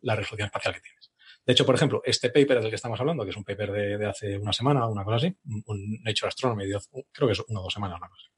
la 0.00 0.16
resolución 0.16 0.46
espacial 0.46 0.74
que 0.74 0.80
tienes. 0.80 1.12
De 1.44 1.52
hecho, 1.52 1.66
por 1.66 1.74
ejemplo, 1.74 2.02
este 2.04 2.30
paper 2.30 2.60
del 2.60 2.70
que 2.70 2.76
estamos 2.76 2.98
hablando, 2.98 3.24
que 3.24 3.30
es 3.30 3.36
un 3.36 3.44
paper 3.44 3.70
de, 3.72 3.98
de 3.98 4.06
hace 4.06 4.38
una 4.38 4.52
semana, 4.52 4.86
una 4.88 5.04
cosa 5.04 5.16
así, 5.16 5.36
un- 5.66 6.00
Nature 6.02 6.28
Astronomy, 6.28 6.64
creo 7.12 7.28
que 7.28 7.32
es 7.32 7.40
una 7.48 7.60
o 7.60 7.64
dos 7.64 7.72
semanas, 7.74 7.98
una 7.98 8.08
cosa 8.08 8.22
así. 8.26 8.35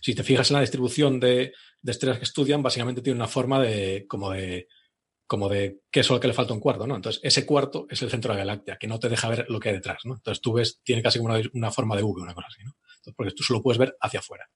Si 0.00 0.14
te 0.14 0.22
fijas 0.22 0.50
en 0.50 0.54
la 0.54 0.60
distribución 0.60 1.20
de, 1.20 1.52
estrellas 1.84 2.18
que 2.18 2.24
estudian, 2.24 2.62
básicamente 2.62 3.02
tiene 3.02 3.18
una 3.18 3.28
forma 3.28 3.60
de 3.60 4.06
como 4.08 4.30
de 4.30 4.68
como 5.26 5.48
de 5.48 5.80
qué 5.90 6.02
lo 6.02 6.20
que 6.20 6.28
le 6.28 6.34
falta 6.34 6.52
un 6.52 6.60
cuarto, 6.60 6.86
¿no? 6.86 6.94
Entonces, 6.94 7.20
ese 7.24 7.46
cuarto 7.46 7.86
es 7.88 8.02
el 8.02 8.10
centro 8.10 8.32
de 8.32 8.38
la 8.38 8.44
Galáctea, 8.44 8.76
que 8.76 8.86
no 8.86 8.98
te 8.98 9.08
deja 9.08 9.30
ver 9.30 9.46
lo 9.48 9.58
que 9.60 9.70
hay 9.70 9.76
detrás, 9.76 10.04
¿no? 10.04 10.14
Entonces, 10.16 10.42
tú 10.42 10.52
ves, 10.52 10.80
tiene 10.84 11.02
casi 11.02 11.18
como 11.18 11.32
una, 11.32 11.42
una 11.54 11.70
forma 11.70 11.96
de 11.96 12.02
V, 12.02 12.20
una 12.20 12.34
cosa 12.34 12.48
así, 12.50 12.62
¿no? 12.62 12.76
Porque 13.16 13.32
tú 13.32 13.42
solo 13.42 13.62
puedes 13.62 13.78
ver 13.78 13.96
hacia 13.98 14.20
afuera. 14.20 14.46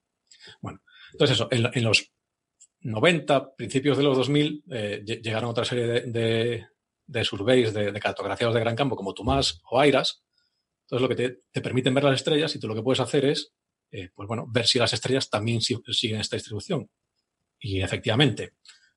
Bueno, 0.60 0.80
entonces 1.12 1.36
eso, 1.36 1.48
en, 1.50 1.82
los 1.82 2.12
90, 2.80 3.54
principios 3.56 3.96
de 3.96 4.04
los 4.04 4.16
2000, 4.18 4.64
eh, 4.70 5.02
lle- 5.04 5.22
llegaron 5.22 5.48
otra 5.50 5.64
serie 5.64 5.86
de, 5.86 6.00
de, 6.02 6.66
de 7.06 7.24
surveys, 7.24 7.72
de, 7.72 7.90
de 7.90 8.00
cartografiados 8.00 8.54
de 8.54 8.60
gran 8.60 8.76
campo, 8.76 8.96
como 8.96 9.14
Tomás 9.14 9.60
o 9.70 9.80
Airas. 9.80 10.24
Entonces, 10.82 11.02
lo 11.02 11.08
que 11.08 11.16
te, 11.16 11.40
te 11.50 11.60
permiten 11.62 11.94
ver 11.94 12.04
las 12.04 12.16
estrellas 12.16 12.54
y 12.54 12.60
tú 12.60 12.68
lo 12.68 12.74
que 12.74 12.82
puedes 12.82 13.00
hacer 13.00 13.24
es, 13.24 13.54
eh, 13.90 14.10
pues 14.14 14.26
bueno, 14.28 14.46
ver 14.48 14.66
si 14.66 14.78
las 14.78 14.92
estrellas 14.92 15.30
también 15.30 15.60
si- 15.60 15.76
siguen 15.92 16.20
esta 16.20 16.36
distribución. 16.36 16.90
Y 17.58 17.80
efectivamente, 17.80 18.52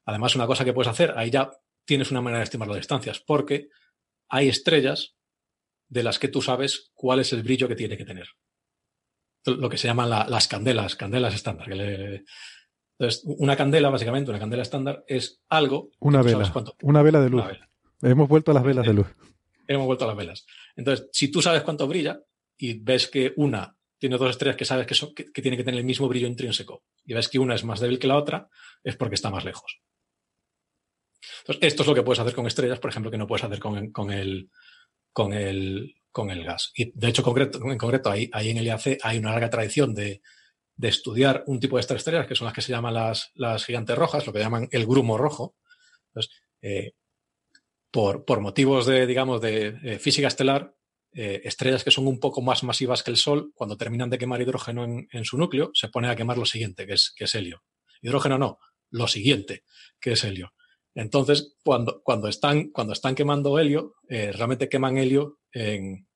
además, 0.06 0.36
una 0.36 0.48
cosa 0.48 0.66
que 0.66 0.74
puedes 0.74 0.90
hacer, 0.92 1.14
ahí 1.18 1.30
ya 1.30 1.52
tienes 1.86 2.12
una 2.12 2.22
manera 2.22 2.40
de 2.40 2.44
estimar 2.46 2.68
las 2.68 2.78
distancias, 2.78 3.20
porque 3.20 3.70
hay 4.30 4.48
estrellas 4.50 5.16
de 5.88 6.04
las 6.04 6.20
que 6.20 6.28
tú 6.28 6.42
sabes 6.42 6.92
cuál 6.94 7.20
es 7.20 7.34
el 7.34 7.42
brillo 7.44 7.68
que 7.68 7.76
tiene 7.76 7.98
que 7.98 8.06
tener. 8.06 8.28
Lo 9.46 9.70
que 9.70 9.78
se 9.78 9.88
llaman 9.88 10.10
la- 10.10 10.28
las 10.28 10.48
candelas, 10.48 10.96
candelas 10.96 11.34
estándar. 11.34 11.68
que 11.68 11.76
le- 11.76 12.24
entonces, 13.00 13.24
una 13.26 13.56
candela, 13.56 13.90
básicamente, 13.90 14.30
una 14.30 14.40
candela 14.40 14.62
estándar 14.62 15.06
es 15.08 15.42
algo. 15.48 15.90
Una 16.00 16.22
vela. 16.22 16.44
Una 16.84 17.02
vela 17.02 17.22
de 17.22 17.30
luz. 17.30 17.46
Vela. 17.48 17.70
Hemos 18.02 18.28
vuelto 18.28 18.52
a 18.52 18.54
las 18.54 18.64
velas 18.64 18.86
de 18.86 18.94
luz. 18.94 19.08
Hemos 19.68 19.86
vuelto 19.86 20.04
a 20.04 20.08
las 20.10 20.18
velas. 20.18 20.46
Entonces, 20.76 21.08
si 21.14 21.32
tú 21.32 21.42
sabes 21.42 21.62
cuánto 21.64 21.88
brilla 21.88 22.22
y 22.58 22.78
ves 22.80 23.08
que 23.08 23.32
una 23.38 23.78
tiene 24.00 24.18
dos 24.18 24.32
estrellas 24.32 24.58
que 24.58 24.66
sabes 24.66 24.88
que, 24.88 24.96
son, 24.96 25.14
que, 25.14 25.32
que 25.32 25.42
tienen 25.42 25.58
que 25.58 25.64
tener 25.64 25.80
el 25.80 25.86
mismo 25.86 26.08
brillo 26.08 26.28
intrínseco 26.28 26.84
y 27.06 27.14
ves 27.14 27.28
que 27.28 27.38
una 27.38 27.56
es 27.56 27.64
más 27.64 27.80
débil 27.80 28.00
que 28.00 28.08
la 28.08 28.18
otra, 28.18 28.50
es 28.84 28.96
porque 28.96 29.16
está 29.16 29.30
más 29.30 29.46
lejos. 29.46 29.82
Entonces, 31.42 31.68
esto 31.68 31.84
es 31.84 31.88
lo 31.88 31.96
que 31.96 32.04
puedes 32.04 32.20
hacer 32.20 32.34
con 32.34 32.48
estrellas, 32.48 32.80
por 32.80 32.90
ejemplo, 32.90 33.12
que 33.12 33.18
no 33.18 33.28
puedes 33.28 33.44
hacer 33.44 33.60
con, 33.60 34.12
el, 34.12 34.50
gas. 36.14 36.72
Y 36.76 36.92
de 36.98 37.08
hecho, 37.10 37.24
en 37.36 37.78
concreto, 37.78 38.10
ahí, 38.10 38.30
en 38.32 38.58
el 38.58 38.66
IAC 38.66 39.00
hay 39.04 39.18
una 39.18 39.32
larga 39.32 39.50
tradición 39.50 39.94
de, 39.94 40.22
estudiar 40.82 41.44
un 41.48 41.60
tipo 41.60 41.76
de 41.76 41.82
estas 41.82 41.98
estrellas, 41.98 42.26
que 42.26 42.36
son 42.36 42.46
las 42.46 42.54
que 42.54 42.62
se 42.62 42.72
llaman 42.72 42.94
las, 42.94 43.66
gigantes 43.66 43.98
rojas, 43.98 44.26
lo 44.26 44.34
que 44.34 44.40
llaman 44.40 44.70
el 44.72 44.86
grumo 44.86 45.18
rojo. 45.18 45.56
Eh, 46.62 46.94
por, 47.92 48.40
motivos 48.40 48.86
de, 48.86 49.06
digamos, 49.08 49.42
de 49.42 49.98
física 50.00 50.28
estelar, 50.28 50.74
eh, 51.14 51.42
estrellas 51.44 51.84
que 51.84 51.92
son 51.92 52.08
un 52.08 52.20
poco 52.20 52.42
más 52.42 52.64
masivas 52.64 53.04
que 53.04 53.12
el 53.12 53.18
Sol, 53.18 53.52
cuando 53.56 53.78
terminan 53.78 54.10
de 54.10 54.18
quemar 54.18 54.42
hidrógeno 54.42 54.84
en, 54.84 55.26
su 55.26 55.38
núcleo, 55.38 55.72
se 55.74 55.90
pone 55.90 56.08
a 56.08 56.16
quemar 56.16 56.38
lo 56.38 56.46
siguiente, 56.46 56.86
que 56.86 56.94
es, 56.94 57.12
que 57.16 57.24
es 57.26 57.36
helio. 57.36 57.64
Hidrógeno 58.02 58.38
no, 58.38 58.60
lo 58.92 59.08
siguiente, 59.08 59.64
que 60.00 60.12
es 60.12 60.24
helio. 60.24 60.54
Entonces, 60.94 61.56
cuando, 61.64 62.02
cuando, 62.04 62.28
están, 62.28 62.70
cuando 62.72 62.94
están 62.94 63.16
quemando 63.16 63.58
helio, 63.60 63.96
eh, 64.08 64.32
realmente 64.32 64.70
queman 64.70 64.98
helio 64.98 65.40
en, 65.52 66.08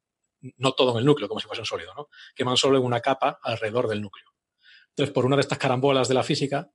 no 0.58 0.74
todo 0.74 0.92
en 0.92 1.00
el 1.00 1.06
núcleo, 1.06 1.28
como 1.28 1.40
si 1.40 1.48
fuese 1.48 1.62
un 1.62 1.66
sólido, 1.66 1.94
¿no? 1.96 2.08
Queman 2.36 2.58
solo 2.58 2.78
en 2.78 2.84
una 2.84 3.00
capa 3.00 3.40
alrededor 3.42 3.88
del 3.88 4.02
núcleo. 4.02 4.28
Entonces, 4.90 5.14
por 5.14 5.26
una 5.26 5.36
de 5.36 5.42
estas 5.42 5.58
carambolas 5.58 6.08
de 6.08 6.14
la 6.14 6.24
física, 6.24 6.70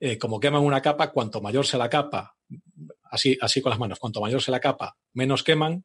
eh, 0.00 0.18
como 0.18 0.40
queman 0.40 0.62
una 0.62 0.82
capa, 0.82 1.12
cuanto 1.12 1.40
mayor 1.40 1.66
sea 1.66 1.78
la 1.78 1.88
capa, 1.88 2.36
así, 3.04 3.38
así 3.40 3.62
con 3.62 3.70
las 3.70 3.78
manos, 3.78 3.98
cuanto 3.98 4.20
mayor 4.20 4.42
sea 4.42 4.52
la 4.52 4.60
capa, 4.60 4.96
menos 5.12 5.44
queman, 5.44 5.84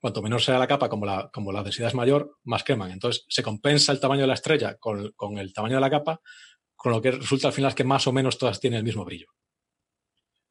cuanto 0.00 0.22
menor 0.22 0.40
sea 0.40 0.58
la 0.58 0.66
capa, 0.66 0.88
como 0.88 1.06
la, 1.06 1.30
como 1.32 1.52
la 1.52 1.62
densidad 1.62 1.88
es 1.88 1.94
mayor, 1.94 2.38
más 2.44 2.64
queman. 2.64 2.90
Entonces, 2.90 3.24
se 3.28 3.42
compensa 3.42 3.92
el 3.92 4.00
tamaño 4.00 4.22
de 4.22 4.26
la 4.28 4.34
estrella 4.34 4.76
con, 4.76 5.12
con 5.16 5.38
el 5.38 5.52
tamaño 5.52 5.76
de 5.76 5.80
la 5.80 5.90
capa, 5.90 6.20
con 6.74 6.92
lo 6.92 7.02
que 7.02 7.10
resulta 7.10 7.48
al 7.48 7.54
final 7.54 7.74
que 7.74 7.84
más 7.84 8.06
o 8.06 8.12
menos 8.12 8.38
todas 8.38 8.60
tienen 8.60 8.78
el 8.78 8.84
mismo 8.84 9.04
brillo. 9.04 9.26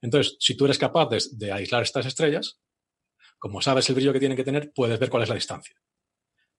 Entonces, 0.02 0.36
si 0.40 0.56
tú 0.56 0.66
eres 0.66 0.78
capaz 0.78 1.10
de, 1.10 1.52
aislar 1.52 1.84
estas 1.84 2.06
estrellas, 2.06 2.60
como 3.40 3.62
sabes 3.62 3.90
el 3.90 3.96
brillo 3.96 4.14
que 4.14 4.20
tienen 4.20 4.36
que 4.36 4.44
tener, 4.44 4.72
puedes 4.74 5.00
ver 5.00 5.10
cuál 5.10 5.24
es 5.24 5.30
la 5.30 5.36
distancia. 5.36 5.76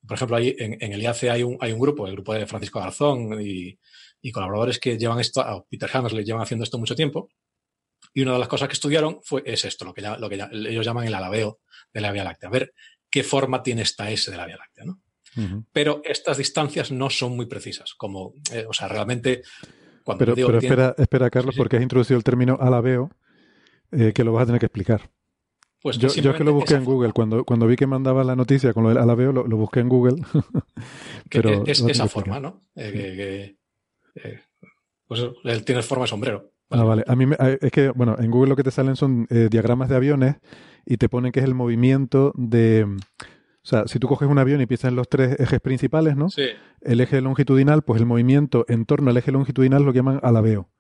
Por 0.06 0.16
ejemplo, 0.16 0.36
ahí 0.36 0.54
en, 0.58 0.92
el 0.92 1.00
IAC 1.00 1.24
hay 1.24 1.42
un, 1.42 1.56
hay 1.60 1.72
un, 1.72 1.80
grupo, 1.80 2.06
el 2.06 2.14
grupo 2.14 2.34
de 2.34 2.46
Francisco 2.46 2.80
Garzón 2.80 3.40
y, 3.40 3.78
colaboradores 4.32 4.80
que 4.80 4.98
llevan 4.98 5.20
esto, 5.20 5.40
a 5.40 5.64
Peter 5.64 5.88
Hammersley 5.92 6.24
llevan 6.24 6.42
haciendo 6.42 6.64
esto 6.64 6.78
mucho 6.78 6.96
tiempo. 6.96 7.28
Y 8.16 8.22
una 8.22 8.32
de 8.32 8.38
las 8.38 8.48
cosas 8.48 8.66
que 8.68 8.72
estudiaron 8.72 9.18
fue 9.22 9.42
es 9.44 9.66
esto, 9.66 9.84
lo 9.84 9.92
que, 9.92 10.00
ya, 10.00 10.16
lo 10.16 10.30
que 10.30 10.38
ya, 10.38 10.48
ellos 10.50 10.86
llaman 10.86 11.06
el 11.06 11.14
alabeo 11.14 11.58
de 11.92 12.00
la 12.00 12.12
Vía 12.12 12.24
Láctea. 12.24 12.48
A 12.48 12.52
ver 12.52 12.72
qué 13.10 13.22
forma 13.22 13.62
tiene 13.62 13.82
esta 13.82 14.10
S 14.10 14.30
de 14.30 14.38
la 14.38 14.46
Vía 14.46 14.56
Láctea, 14.56 14.86
¿no? 14.86 15.02
Uh 15.36 15.40
-huh. 15.40 15.64
Pero 15.70 16.00
estas 16.02 16.38
distancias 16.38 16.90
no 16.90 17.10
son 17.10 17.36
muy 17.36 17.44
precisas. 17.44 17.92
Como, 17.92 18.32
eh, 18.54 18.64
o 18.66 18.72
sea, 18.72 18.88
realmente. 18.88 19.42
Cuando 20.02 20.20
pero, 20.24 20.34
digo 20.34 20.48
pero 20.48 20.60
tiene... 20.60 20.74
espera, 20.74 20.94
espera, 20.96 21.28
Carlos, 21.28 21.52
sí, 21.52 21.56
sí. 21.56 21.58
porque 21.58 21.76
has 21.76 21.82
introducido 21.82 22.16
el 22.16 22.24
término 22.24 22.56
alabeo, 22.58 23.10
eh, 23.92 24.14
que 24.14 24.24
lo 24.24 24.32
vas 24.32 24.44
a 24.44 24.46
tener 24.46 24.60
que 24.60 24.66
explicar. 24.66 25.10
Pues 25.82 25.98
yo, 25.98 26.08
yo 26.08 26.30
es 26.30 26.36
que 26.38 26.44
lo 26.44 26.54
busqué 26.54 26.72
en 26.72 26.84
Google. 26.86 27.12
Cuando, 27.12 27.44
cuando 27.44 27.66
vi 27.66 27.76
que 27.76 27.86
mandaba 27.86 28.24
la 28.24 28.34
noticia 28.34 28.72
con 28.72 28.84
lo 28.84 28.88
del 28.88 28.98
alabeo, 28.98 29.30
lo, 29.30 29.46
lo 29.46 29.58
busqué 29.58 29.80
en 29.80 29.90
Google. 29.90 30.22
pero 31.30 31.66
es 31.66 31.82
esa 31.82 32.08
forma, 32.08 32.40
¿no? 32.40 32.62
Eh, 32.76 33.56
que, 34.14 34.22
que, 34.22 34.40
pues 35.06 35.20
él 35.44 35.64
tiene 35.66 35.82
forma 35.82 36.04
de 36.04 36.08
sombrero. 36.08 36.55
Ah, 36.70 36.82
vale. 36.82 37.04
A 37.06 37.14
mí 37.14 37.26
me, 37.26 37.36
es 37.60 37.70
que, 37.70 37.90
bueno, 37.90 38.16
en 38.18 38.30
Google 38.30 38.50
lo 38.50 38.56
que 38.56 38.64
te 38.64 38.70
salen 38.70 38.96
son 38.96 39.26
eh, 39.30 39.48
diagramas 39.50 39.88
de 39.88 39.96
aviones 39.96 40.36
y 40.84 40.96
te 40.96 41.08
ponen 41.08 41.32
que 41.32 41.40
es 41.40 41.44
el 41.44 41.54
movimiento 41.54 42.32
de. 42.34 42.84
O 42.84 43.68
sea, 43.68 43.86
si 43.86 43.98
tú 43.98 44.08
coges 44.08 44.28
un 44.28 44.38
avión 44.38 44.60
y 44.60 44.66
piensas 44.66 44.90
en 44.90 44.96
los 44.96 45.08
tres 45.08 45.38
ejes 45.40 45.60
principales, 45.60 46.16
¿no? 46.16 46.28
Sí. 46.28 46.48
El 46.80 47.00
eje 47.00 47.20
longitudinal, 47.20 47.82
pues 47.82 48.00
el 48.00 48.06
movimiento 48.06 48.64
en 48.68 48.84
torno 48.84 49.10
al 49.10 49.16
eje 49.16 49.32
longitudinal 49.32 49.82
lo 49.82 49.92
llaman 49.92 50.20
alabeo. 50.22 50.70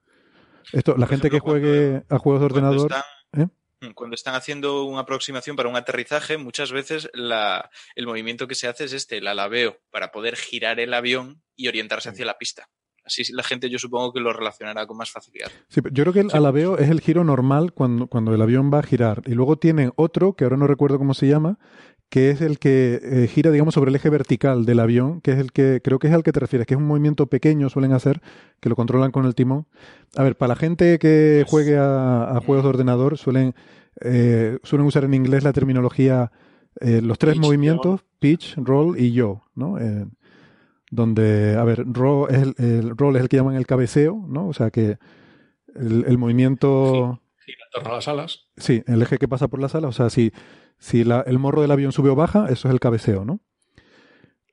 Esto, 0.72 0.96
la 0.96 1.06
gente 1.06 1.28
ejemplo, 1.28 1.54
que 1.54 1.60
juegue 1.60 1.90
cuando, 1.90 2.14
a 2.14 2.18
juegos 2.18 2.40
de 2.40 2.46
ordenador. 2.46 2.92
Están, 2.92 3.42
¿eh? 3.42 3.92
Cuando 3.94 4.14
están 4.14 4.34
haciendo 4.34 4.84
una 4.84 5.00
aproximación 5.00 5.56
para 5.56 5.68
un 5.68 5.76
aterrizaje, 5.76 6.38
muchas 6.38 6.72
veces 6.72 7.10
la, 7.12 7.70
el 7.94 8.06
movimiento 8.06 8.48
que 8.48 8.54
se 8.54 8.68
hace 8.68 8.84
es 8.84 8.92
este, 8.92 9.18
el 9.18 9.26
alabeo, 9.26 9.78
para 9.90 10.12
poder 10.12 10.36
girar 10.36 10.80
el 10.80 10.94
avión 10.94 11.42
y 11.56 11.68
orientarse 11.68 12.08
hacia 12.08 12.24
la 12.24 12.38
pista. 12.38 12.68
Así 13.06 13.22
la 13.32 13.42
gente 13.44 13.70
yo 13.70 13.78
supongo 13.78 14.12
que 14.12 14.20
lo 14.20 14.32
relacionará 14.32 14.86
con 14.86 14.96
más 14.96 15.10
facilidad. 15.10 15.48
Sí, 15.68 15.80
yo 15.92 16.02
creo 16.02 16.12
que 16.12 16.20
el 16.20 16.30
Sí. 16.30 16.36
alabeo 16.36 16.76
es 16.76 16.90
el 16.90 17.00
giro 17.00 17.22
normal 17.24 17.72
cuando, 17.72 18.08
cuando 18.08 18.34
el 18.34 18.42
avión 18.42 18.70
va 18.74 18.80
a 18.80 18.82
girar. 18.82 19.22
Y 19.26 19.32
luego 19.34 19.56
tienen 19.56 19.92
otro, 19.96 20.34
que 20.34 20.44
ahora 20.44 20.56
no 20.56 20.66
recuerdo 20.66 20.98
cómo 20.98 21.14
se 21.14 21.28
llama, 21.28 21.58
que 22.08 22.30
es 22.30 22.40
el 22.40 22.58
que 22.58 23.00
eh, 23.02 23.26
gira, 23.28 23.50
digamos, 23.50 23.74
sobre 23.74 23.90
el 23.90 23.96
eje 23.96 24.10
vertical 24.10 24.64
del 24.64 24.80
avión, 24.80 25.20
que 25.20 25.32
es 25.32 25.38
el 25.38 25.52
que, 25.52 25.80
creo 25.82 25.98
que 25.98 26.08
es 26.08 26.12
al 26.14 26.22
que 26.22 26.32
te 26.32 26.40
refieres, 26.40 26.66
que 26.66 26.74
es 26.74 26.78
un 26.78 26.86
movimiento 26.86 27.26
pequeño, 27.26 27.68
suelen 27.68 27.92
hacer, 27.92 28.20
que 28.60 28.68
lo 28.68 28.76
controlan 28.76 29.10
con 29.12 29.24
el 29.24 29.34
timón. 29.34 29.66
A 30.16 30.22
ver, 30.22 30.36
para 30.36 30.50
la 30.50 30.56
gente 30.56 30.98
que 30.98 31.44
juegue 31.48 31.76
a, 31.78 32.36
a 32.36 32.40
juegos 32.40 32.64
de 32.64 32.68
ordenador, 32.70 33.18
suelen, 33.18 33.54
eh, 34.00 34.58
suelen 34.62 34.86
usar 34.86 35.04
en 35.04 35.14
inglés 35.14 35.42
la 35.44 35.52
terminología, 35.52 36.30
eh, 36.80 37.00
los 37.02 37.18
tres 37.18 37.34
Pitch, 37.34 37.42
movimientos, 37.42 38.00
pitch, 38.18 38.54
roll 38.56 38.98
y 39.00 39.12
yo, 39.12 39.42
¿no? 39.54 39.76
Donde, 40.90 41.56
a 41.56 41.64
ver, 41.64 41.84
roll 41.86 42.32
es 42.32 42.42
el, 42.42 42.54
el 42.58 42.96
roll 42.96 43.16
es 43.16 43.22
el 43.22 43.28
que 43.28 43.36
llaman 43.36 43.56
el 43.56 43.66
cabeceo, 43.66 44.24
¿no? 44.28 44.48
O 44.48 44.52
sea 44.52 44.70
que 44.70 44.98
el, 45.74 46.04
el 46.06 46.18
movimiento... 46.18 47.20
Gira 47.44 47.58
en 47.64 47.70
torno 47.72 47.90
a 47.90 47.96
las 47.96 48.08
alas. 48.08 48.46
Sí, 48.56 48.82
el 48.86 49.02
eje 49.02 49.18
que 49.18 49.28
pasa 49.28 49.48
por 49.48 49.60
las 49.60 49.74
alas. 49.74 49.90
O 49.90 49.92
sea, 49.92 50.10
si, 50.10 50.32
si 50.78 51.04
la, 51.04 51.22
el 51.22 51.38
morro 51.38 51.62
del 51.62 51.70
avión 51.70 51.92
sube 51.92 52.10
o 52.10 52.14
baja, 52.14 52.46
eso 52.50 52.68
es 52.68 52.72
el 52.72 52.80
cabeceo, 52.80 53.24
¿no? 53.24 53.40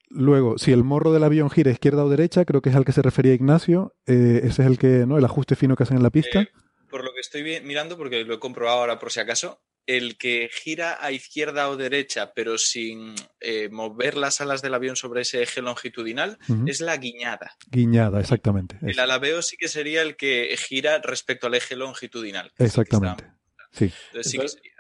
Luego, 0.10 0.60
si 0.60 0.72
el 0.72 0.84
morro 0.84 1.12
del 1.12 1.24
avión 1.24 1.50
gira 1.50 1.72
izquierda 1.72 2.06
o 2.06 2.10
derecha, 2.10 2.46
creo 2.46 2.62
que 2.62 2.70
es 2.70 2.76
al 2.76 2.86
que 2.86 2.92
se 2.92 3.02
refería 3.02 3.34
Ignacio, 3.34 3.96
eh, 4.06 4.42
ese 4.44 4.62
es 4.62 4.68
el 4.68 4.78
que, 4.78 5.06
¿no? 5.08 5.18
El 5.18 5.26
ajuste 5.26 5.56
fino 5.56 5.76
que 5.76 5.84
hacen 5.84 5.98
en 5.98 6.04
la 6.04 6.12
pista. 6.12 6.42
Eh, 6.42 6.50
por 6.90 7.04
lo 7.04 7.14
que 7.14 7.20
estoy 7.20 7.44
mirando, 7.64 7.98
porque 7.98 8.24
lo 8.24 8.36
he 8.36 8.40
comprobado 8.40 8.80
ahora 8.80 9.00
por 9.00 9.12
si 9.12 9.20
acaso, 9.20 9.60
el 9.86 10.18
que 10.18 10.50
gira 10.52 10.98
a 11.04 11.12
izquierda 11.12 11.70
o 11.70 11.76
derecha, 11.78 12.32
pero 12.34 12.58
sin 12.58 13.16
eh, 13.42 13.70
mover 13.70 14.16
las 14.16 14.40
alas 14.42 14.62
del 14.62 14.74
avión 14.74 14.96
sobre 14.96 15.22
ese 15.22 15.42
eje 15.44 15.62
longitudinal, 15.62 16.38
es 16.68 16.80
la 16.82 16.96
guiñada. 16.98 17.56
Guiñada, 17.70 18.20
exactamente. 18.22 18.78
El 18.82 19.00
alabeo 19.00 19.42
sí 19.42 19.58
que 19.58 19.68
sería 19.68 20.02
el 20.02 20.16
que 20.16 20.56
gira 20.58 21.00
respecto 21.00 21.48
al 21.48 21.56
eje 21.56 21.76
longitudinal. 21.76 22.52
Exactamente. 22.58 23.26
Sí, 23.72 23.92
Entonces 24.08 24.32
sí 24.32 24.38
que 24.40 24.48
sería. 24.48 24.72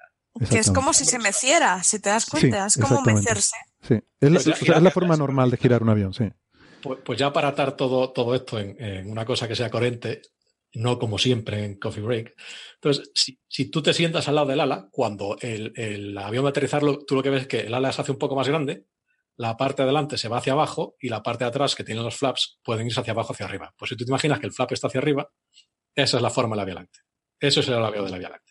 Que 0.50 0.58
es 0.60 0.72
como 0.72 0.94
si 0.94 1.06
se 1.06 1.20
meciera, 1.20 1.84
si 1.84 2.00
te 2.00 2.10
das 2.10 2.24
Sí, 2.24 2.32
cuenta. 2.32 2.66
es 2.66 2.78
como 2.78 3.02
mecerse. 3.04 3.56
Sí. 3.88 4.00
Es 4.20 4.32
la, 4.32 4.40
Es 4.40 4.48
la 4.48 4.54
o 4.54 4.56
sea, 4.56 4.64
es 4.64 4.68
la 4.70 4.76
girada. 4.76 4.92
forma 4.92 5.16
normal 5.18 5.52
de 5.52 5.58
girar 5.58 5.84
un 5.84 5.90
avión, 5.90 6.14
sí. 6.14 6.26
Pues, 6.82 7.00
pues 7.06 7.20
ya 7.20 7.32
para 7.32 7.50
atar 7.50 7.76
todo, 7.78 8.12
todo 8.12 8.34
esto 8.34 8.60
en, 8.60 8.76
en 8.84 9.12
una 9.12 9.26
cosa 9.26 9.48
que 9.48 9.56
sea 9.56 9.70
coherente, 9.70 10.22
no 10.74 11.00
como 11.00 11.18
siempre 11.18 11.64
en 11.64 11.78
Coffee 11.78 12.04
Break. 12.04 12.36
Entonces, 12.76 13.12
si, 13.14 13.40
si 13.48 13.70
tú 13.70 13.82
te 13.82 13.94
sientas 13.94 14.28
al 14.28 14.36
lado 14.36 14.48
del 14.48 14.60
ala, 14.60 14.90
cuando 14.92 15.38
el, 15.42 15.72
el 15.76 16.18
avión 16.18 16.46
va 16.46 16.52
tú 16.52 17.16
lo 17.16 17.24
que 17.24 17.30
ves 17.30 17.44
es 17.44 17.48
que 17.48 17.60
el 17.62 17.74
ala 17.74 17.92
se 17.92 18.02
hace 18.02 18.12
un 18.12 18.18
poco 18.18 18.36
más 18.36 18.48
grande, 18.48 18.86
la 19.36 19.58
parte 19.58 19.82
de 19.82 19.90
adelante 19.90 20.18
se 20.18 20.28
va 20.28 20.38
hacia 20.38 20.54
abajo 20.54 20.96
y 21.00 21.10
la 21.10 21.24
parte 21.24 21.44
de 21.44 21.50
atrás, 21.50 21.76
que 21.76 21.84
tienen 21.84 22.04
los 22.04 22.16
flaps, 22.16 22.60
pueden 22.64 22.88
irse 22.88 23.00
hacia 23.00 23.14
abajo 23.14 23.34
hacia 23.34 23.46
arriba. 23.46 23.74
Pues 23.78 23.90
si 23.90 23.96
tú 23.96 24.06
te 24.06 24.12
imaginas 24.12 24.40
que 24.40 24.46
el 24.46 24.54
flap 24.54 24.72
está 24.72 24.88
hacia 24.88 25.00
arriba, 25.00 25.30
esa 25.96 26.18
es 26.18 26.24
la 26.24 26.30
forma 26.30 26.56
de 26.56 26.62
la 26.62 26.66
Vía. 26.66 26.90
Eso 27.40 27.60
es 27.60 27.68
el 27.68 27.76
alabeo 27.76 28.04
de 28.04 28.12
la 28.12 28.18
Vía. 28.18 28.42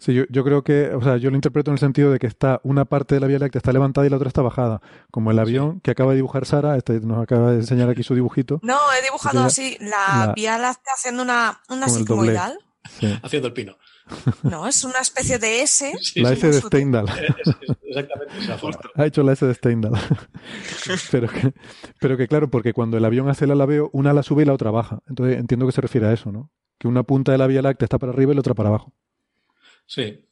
Sí, 0.00 0.14
yo, 0.14 0.24
yo 0.30 0.42
creo 0.44 0.64
que, 0.64 0.94
o 0.94 1.02
sea, 1.02 1.18
yo 1.18 1.28
lo 1.30 1.36
interpreto 1.36 1.70
en 1.70 1.74
el 1.74 1.78
sentido 1.78 2.10
de 2.10 2.18
que 2.18 2.26
está 2.26 2.60
una 2.64 2.86
parte 2.86 3.14
de 3.14 3.20
la 3.20 3.26
Vía 3.26 3.38
Láctea 3.38 3.58
está 3.58 3.70
levantada 3.72 4.06
y 4.06 4.10
la 4.10 4.16
otra 4.16 4.28
está 4.28 4.40
bajada. 4.40 4.80
Como 5.10 5.30
el 5.30 5.38
avión 5.38 5.80
que 5.80 5.90
acaba 5.90 6.12
de 6.12 6.16
dibujar 6.16 6.46
Sara, 6.46 6.76
este 6.78 7.00
nos 7.00 7.22
acaba 7.22 7.50
de 7.52 7.58
enseñar 7.58 7.90
aquí 7.90 8.02
su 8.02 8.14
dibujito. 8.14 8.60
No, 8.62 8.78
he 8.98 9.02
dibujado 9.04 9.44
así 9.44 9.76
la, 9.78 10.26
la- 10.28 10.32
Vía 10.34 10.56
Láctea 10.58 10.94
haciendo 10.96 11.22
una, 11.22 11.60
una 11.68 11.86
sigmoidal. 11.88 12.58
Sí. 12.98 13.14
Haciendo 13.22 13.48
el 13.48 13.52
pino. 13.54 13.76
No, 14.42 14.66
es 14.66 14.82
una 14.84 14.98
especie 15.00 15.38
de 15.38 15.60
S. 15.62 15.92
Sí, 16.00 16.20
La 16.20 16.32
S 16.32 16.44
de 16.46 16.50
es- 16.56 16.64
es 16.64 16.64
exactamente 17.84 18.38
esa. 18.40 18.58
Ha 18.96 19.06
hecho 19.06 19.22
la 19.22 19.32
S 19.34 19.44
de 19.46 19.54
Stendhal. 19.54 19.92
pero, 21.10 21.28
que, 21.28 21.52
pero 22.00 22.16
que 22.16 22.26
claro, 22.26 22.50
porque 22.50 22.72
cuando 22.72 22.96
el 22.96 23.04
avión 23.04 23.28
hace 23.28 23.44
el 23.44 23.50
alabeo, 23.52 23.90
una 23.92 24.10
ala 24.10 24.22
sube 24.22 24.42
y 24.42 24.46
la 24.46 24.54
otra 24.54 24.70
baja. 24.70 25.00
Entonces 25.08 25.38
entiendo 25.38 25.66
que 25.66 25.72
se 25.72 25.80
refiere 25.80 26.06
a 26.06 26.12
eso, 26.12 26.32
¿no? 26.32 26.50
Que 26.78 26.88
una 26.88 27.02
punta 27.02 27.32
de 27.32 27.38
la 27.38 27.46
Vía 27.46 27.62
Láctea 27.62 27.84
está 27.84 27.98
para 27.98 28.12
arriba 28.12 28.32
y 28.32 28.34
la 28.34 28.40
otra 28.40 28.54
para 28.54 28.70
abajo. 28.70 28.92
Sí, 29.92 30.24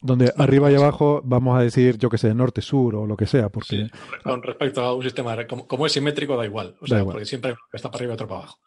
Donde 0.00 0.32
arriba 0.36 0.72
y 0.72 0.74
abajo 0.74 1.20
vamos 1.24 1.56
a 1.56 1.62
decir, 1.62 1.96
yo 1.98 2.10
que 2.10 2.18
sé, 2.18 2.34
norte-sur 2.34 2.96
o 2.96 3.06
lo 3.06 3.16
que 3.16 3.26
sea, 3.26 3.48
porque 3.48 3.76
Sí, 3.76 3.90
con 4.24 4.42
respecto 4.42 4.80
a 4.80 4.92
un 4.92 5.04
sistema, 5.04 5.36
como, 5.46 5.68
como 5.68 5.86
es 5.86 5.92
simétrico, 5.92 6.36
da 6.36 6.44
igual. 6.44 6.74
O 6.80 6.82
Da 6.82 6.86
sea, 6.88 6.98
igual. 6.98 7.14
porque 7.14 7.26
siempre 7.26 7.54
está 7.72 7.92
para 7.92 7.98
arriba 8.00 8.12
y 8.12 8.14
otro 8.14 8.26
para 8.26 8.40
abajo. 8.40 8.58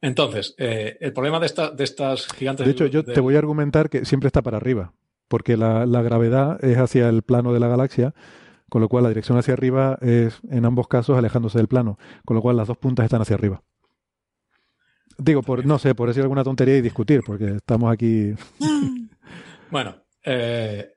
Entonces, 0.00 0.56
eh, 0.58 0.96
el 1.00 1.12
problema 1.12 1.38
de, 1.38 1.46
esta, 1.46 1.70
de 1.70 1.84
estas 1.84 2.26
gigantes. 2.32 2.66
De 2.66 2.72
hecho, 2.72 2.86
yo 2.86 3.04
te 3.04 3.20
voy 3.20 3.36
a 3.36 3.38
argumentar 3.38 3.88
que 3.88 4.04
siempre 4.04 4.26
está 4.26 4.42
para 4.42 4.56
arriba, 4.56 4.92
porque 5.28 5.56
la, 5.56 5.86
la 5.86 6.02
gravedad 6.02 6.62
es 6.64 6.76
hacia 6.78 7.08
el 7.08 7.22
plano 7.22 7.52
de 7.52 7.60
la 7.60 7.68
galaxia, 7.68 8.14
con 8.68 8.80
lo 8.82 8.88
cual 8.88 9.04
la 9.04 9.10
dirección 9.10 9.38
hacia 9.38 9.54
arriba 9.54 9.96
es, 10.00 10.40
en 10.50 10.64
ambos 10.64 10.88
casos, 10.88 11.16
alejándose 11.16 11.58
del 11.58 11.68
plano, 11.68 11.96
con 12.24 12.34
lo 12.34 12.42
cual 12.42 12.56
las 12.56 12.66
dos 12.66 12.78
puntas 12.78 13.04
están 13.04 13.22
hacia 13.22 13.34
arriba. 13.36 13.62
Digo, 15.18 15.42
por 15.42 15.66
no 15.66 15.78
sé, 15.78 15.94
por 15.94 16.08
decir 16.08 16.22
alguna 16.22 16.44
tontería 16.44 16.76
y 16.76 16.80
discutir, 16.80 17.22
porque 17.26 17.56
estamos 17.56 17.92
aquí. 17.92 18.32
Bueno, 19.70 20.02
eh, 20.24 20.94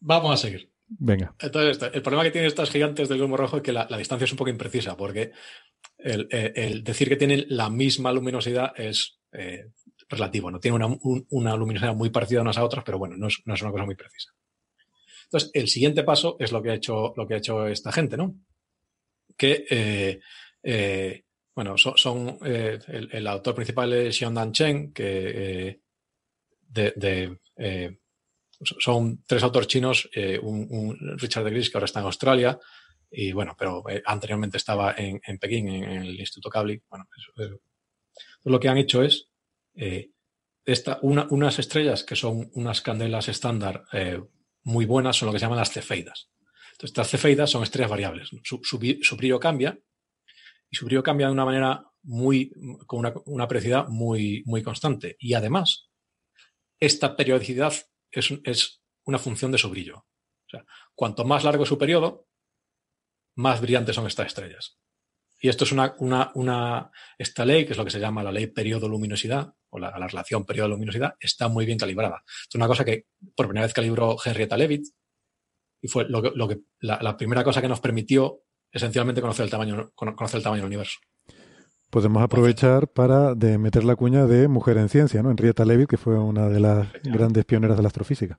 vamos 0.00 0.32
a 0.32 0.36
seguir. 0.36 0.72
Venga. 0.88 1.32
Entonces, 1.38 1.90
el 1.92 2.02
problema 2.02 2.24
que 2.24 2.32
tienen 2.32 2.48
estas 2.48 2.68
gigantes 2.70 3.08
del 3.08 3.18
globo 3.18 3.36
rojo 3.36 3.58
es 3.58 3.62
que 3.62 3.72
la, 3.72 3.86
la 3.88 3.96
distancia 3.96 4.24
es 4.24 4.32
un 4.32 4.38
poco 4.38 4.50
imprecisa, 4.50 4.96
porque 4.96 5.30
el, 5.98 6.26
eh, 6.32 6.52
el 6.56 6.82
decir 6.82 7.08
que 7.08 7.14
tienen 7.16 7.44
la 7.48 7.70
misma 7.70 8.10
luminosidad 8.12 8.72
es 8.76 9.20
eh, 9.30 9.66
relativo, 10.08 10.50
no 10.50 10.58
tiene 10.58 10.74
una, 10.76 10.86
un- 10.86 11.26
una 11.30 11.54
luminosidad 11.56 11.94
muy 11.94 12.10
parecida 12.10 12.40
unas 12.40 12.58
a 12.58 12.64
otras, 12.64 12.82
pero 12.84 12.98
bueno, 12.98 13.16
no 13.16 13.28
es, 13.28 13.40
no 13.44 13.54
es 13.54 13.62
una 13.62 13.70
cosa 13.70 13.84
muy 13.84 13.94
precisa. 13.94 14.32
Entonces, 15.24 15.50
el 15.54 15.68
siguiente 15.68 16.02
paso 16.02 16.36
es 16.40 16.50
lo 16.50 16.60
que 16.60 16.70
ha 16.70 16.74
hecho, 16.74 17.12
lo 17.16 17.28
que 17.28 17.34
ha 17.34 17.38
hecho 17.38 17.66
esta 17.68 17.92
gente, 17.92 18.16
¿no? 18.16 18.34
Que, 19.36 19.64
eh, 19.70 20.20
eh, 20.64 21.24
bueno, 21.58 21.76
son, 21.76 22.38
eh, 22.44 22.78
el, 22.86 23.26
autor 23.26 23.52
principal 23.56 23.92
es 23.92 24.16
Xiaodan 24.16 24.52
Chen, 24.52 24.92
que 24.92 25.80
eh, 26.76 27.34
eh, 27.56 27.98
son 28.78 29.24
tres 29.26 29.42
autores 29.42 29.66
chinos, 29.66 30.08
un, 30.40 30.96
Richard 31.18 31.42
de 31.42 31.50
Gris 31.50 31.68
que 31.68 31.76
ahora 31.76 31.86
está 31.86 31.98
en 31.98 32.06
Australia, 32.06 32.60
y 33.10 33.32
bueno, 33.32 33.56
pero 33.58 33.82
anteriormente 34.04 34.56
estaba 34.56 34.94
en, 34.96 35.20
en 35.26 35.38
Pekín, 35.38 35.66
en, 35.66 36.02
el 36.04 36.20
Instituto 36.20 36.48
Kavli. 36.48 36.80
Bueno, 36.88 37.08
lo 38.44 38.60
que 38.60 38.68
han 38.68 38.78
hecho 38.78 39.02
es 39.02 39.26
esta, 40.64 41.00
una- 41.02 41.26
unas 41.30 41.58
estrellas 41.58 42.04
que 42.04 42.14
son 42.14 42.52
unas 42.54 42.82
candelas 42.82 43.26
estándar 43.28 43.82
muy 44.62 44.86
buenas, 44.86 45.16
son 45.16 45.26
lo 45.26 45.32
que 45.32 45.40
se 45.40 45.46
llaman 45.46 45.58
las 45.58 45.72
cefeidas. 45.72 46.30
Entonces, 46.70 46.90
estas 46.90 47.10
cefeidas 47.10 47.50
son 47.50 47.64
estrellas 47.64 47.90
variables. 47.90 48.28
Su, 48.44 48.60
su 48.62 48.78
su 49.02 49.16
brillo 49.16 49.40
cambia 49.40 49.76
y 50.70 50.76
su 50.76 50.84
brillo 50.84 51.02
cambia 51.02 51.26
de 51.26 51.32
una 51.32 51.44
manera 51.44 51.84
muy, 52.02 52.52
con 52.86 53.00
una, 53.00 53.12
una 53.26 53.48
periodicidad 53.48 53.88
muy, 53.88 54.42
muy 54.46 54.62
constante. 54.62 55.16
Y 55.18 55.34
además, 55.34 55.90
esta 56.80 57.16
periodicidad 57.16 57.72
es, 58.10 58.32
es 58.44 58.82
una 59.04 59.18
función 59.18 59.52
de 59.52 59.58
su 59.58 59.70
brillo. 59.70 59.98
O 59.98 60.50
sea, 60.50 60.64
cuanto 60.94 61.24
más 61.24 61.44
largo 61.44 61.64
es 61.64 61.68
su 61.68 61.78
periodo, 61.78 62.28
más 63.36 63.60
brillantes 63.60 63.94
son 63.94 64.06
estas 64.06 64.26
estrellas. 64.26 64.78
Y 65.40 65.48
esto 65.48 65.64
es 65.64 65.72
una, 65.72 65.94
una, 65.98 66.32
una, 66.34 66.90
esta 67.16 67.44
ley, 67.44 67.64
que 67.64 67.72
es 67.72 67.78
lo 67.78 67.84
que 67.84 67.92
se 67.92 68.00
llama 68.00 68.24
la 68.24 68.32
ley 68.32 68.48
periodo-luminosidad, 68.48 69.52
o 69.70 69.78
la, 69.78 69.96
la 69.96 70.08
relación 70.08 70.44
periodo-luminosidad, 70.44 71.14
está 71.20 71.48
muy 71.48 71.64
bien 71.64 71.78
calibrada. 71.78 72.24
Es 72.26 72.54
una 72.54 72.66
cosa 72.66 72.84
que 72.84 73.06
por 73.36 73.46
primera 73.46 73.66
vez 73.66 73.74
calibró 73.74 74.16
Henrietta 74.24 74.56
Leavitt, 74.56 74.86
y 75.80 75.86
fue 75.86 76.08
lo 76.08 76.20
que, 76.20 76.32
lo 76.34 76.48
que, 76.48 76.58
la 76.80 77.16
primera 77.16 77.44
cosa 77.44 77.60
que 77.60 77.68
nos 77.68 77.80
permitió 77.80 78.42
esencialmente 78.72 79.20
conocer 79.20 79.44
el 79.44 79.50
tamaño, 79.50 79.90
cono- 79.94 80.14
conocer 80.16 80.38
el 80.38 80.44
tamaño 80.44 80.62
del 80.62 80.68
universo. 80.68 80.98
Podemos 81.90 82.22
aprovechar 82.22 82.88
para 82.88 83.34
de 83.34 83.56
meter 83.56 83.82
la 83.84 83.96
cuña 83.96 84.26
de 84.26 84.46
Mujer 84.46 84.76
en 84.76 84.88
Ciencia, 84.90 85.22
¿no? 85.22 85.30
Henrietta 85.30 85.64
Leavitt, 85.64 85.88
que 85.88 85.96
fue 85.96 86.18
una 86.18 86.48
de 86.48 86.60
las 86.60 86.86
grandes 87.02 87.44
pioneras 87.46 87.76
de 87.78 87.82
la 87.82 87.86
astrofísica. 87.88 88.38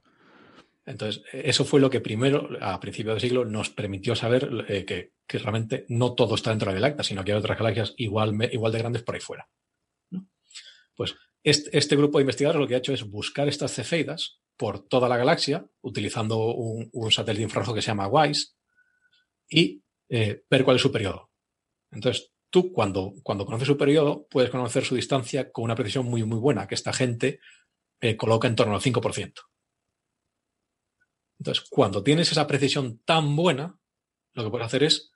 Entonces, 0.86 1.24
eso 1.34 1.66
fue 1.66 1.80
lo 1.80 1.90
que 1.90 2.00
primero, 2.00 2.48
a 2.62 2.80
principios 2.80 3.16
del 3.16 3.22
siglo, 3.22 3.46
nos 3.46 3.70
permitió 3.70 4.16
saber 4.16 4.66
eh, 4.68 4.86
que, 4.86 5.14
que 5.28 5.38
realmente 5.40 5.86
no 5.90 6.14
todo 6.14 6.36
está 6.36 6.50
dentro 6.52 6.70
de 6.72 6.80
la 6.80 6.88
Láctea, 6.90 7.04
sino 7.04 7.24
que 7.24 7.32
hay 7.32 7.38
otras 7.38 7.58
galaxias 7.58 7.94
igual, 7.98 8.36
igual 8.52 8.72
de 8.72 8.80
grandes 8.80 9.04
por 9.04 9.16
ahí 9.16 9.22
fuera. 9.22 9.48
¿no? 10.12 10.28
Pues 10.96 11.16
este, 11.44 11.76
este 11.78 11.96
grupo 11.96 12.18
de 12.18 12.24
investigadores 12.24 12.60
lo 12.60 12.68
que 12.68 12.76
ha 12.76 12.80
hecho 12.80 12.94
es 12.94 13.04
buscar 13.08 13.48
estas 13.48 13.74
cefeidas 13.74 14.42
por 14.58 14.80
toda 14.88 15.08
la 15.10 15.18
galaxia, 15.18 15.66
utilizando 15.82 16.54
un, 16.54 16.90
un 16.92 17.12
satélite 17.12 17.44
infrarrojo 17.44 17.74
que 17.74 17.82
se 17.82 17.88
llama 17.88 18.08
WISE, 18.08 18.48
y 19.48 19.84
eh, 20.10 20.44
ver 20.50 20.64
cuál 20.64 20.76
es 20.76 20.82
su 20.82 20.92
periodo. 20.92 21.30
Entonces, 21.92 22.32
tú 22.50 22.72
cuando, 22.74 23.14
cuando 23.24 23.46
conoces 23.46 23.68
su 23.68 23.78
periodo, 23.78 24.28
puedes 24.30 24.50
conocer 24.50 24.84
su 24.84 24.96
distancia 24.96 25.52
con 25.52 25.64
una 25.64 25.76
precisión 25.76 26.06
muy, 26.06 26.24
muy 26.24 26.40
buena, 26.40 26.68
que 26.68 26.76
esta 26.76 26.94
gente 26.94 27.40
eh, 28.02 28.18
coloca 28.18 28.48
en 28.48 28.56
torno 28.56 28.76
al 28.76 28.82
5%. 28.82 29.34
Entonces, 31.40 31.66
cuando 31.70 32.04
tienes 32.04 32.32
esa 32.32 32.48
precisión 32.48 33.00
tan 33.06 33.36
buena, 33.36 33.78
lo 34.34 34.44
que 34.44 34.50
puedes 34.50 34.68
hacer 34.68 34.84
es 34.84 35.12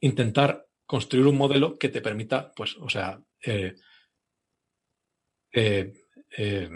intentar 0.00 0.66
construir 0.86 1.26
un 1.26 1.36
modelo 1.36 1.78
que 1.78 1.88
te 1.88 2.00
permita, 2.00 2.52
pues, 2.54 2.76
o 2.76 2.88
sea, 2.88 3.20
eh, 3.44 3.74
eh, 5.52 5.92
eh, 6.36 6.70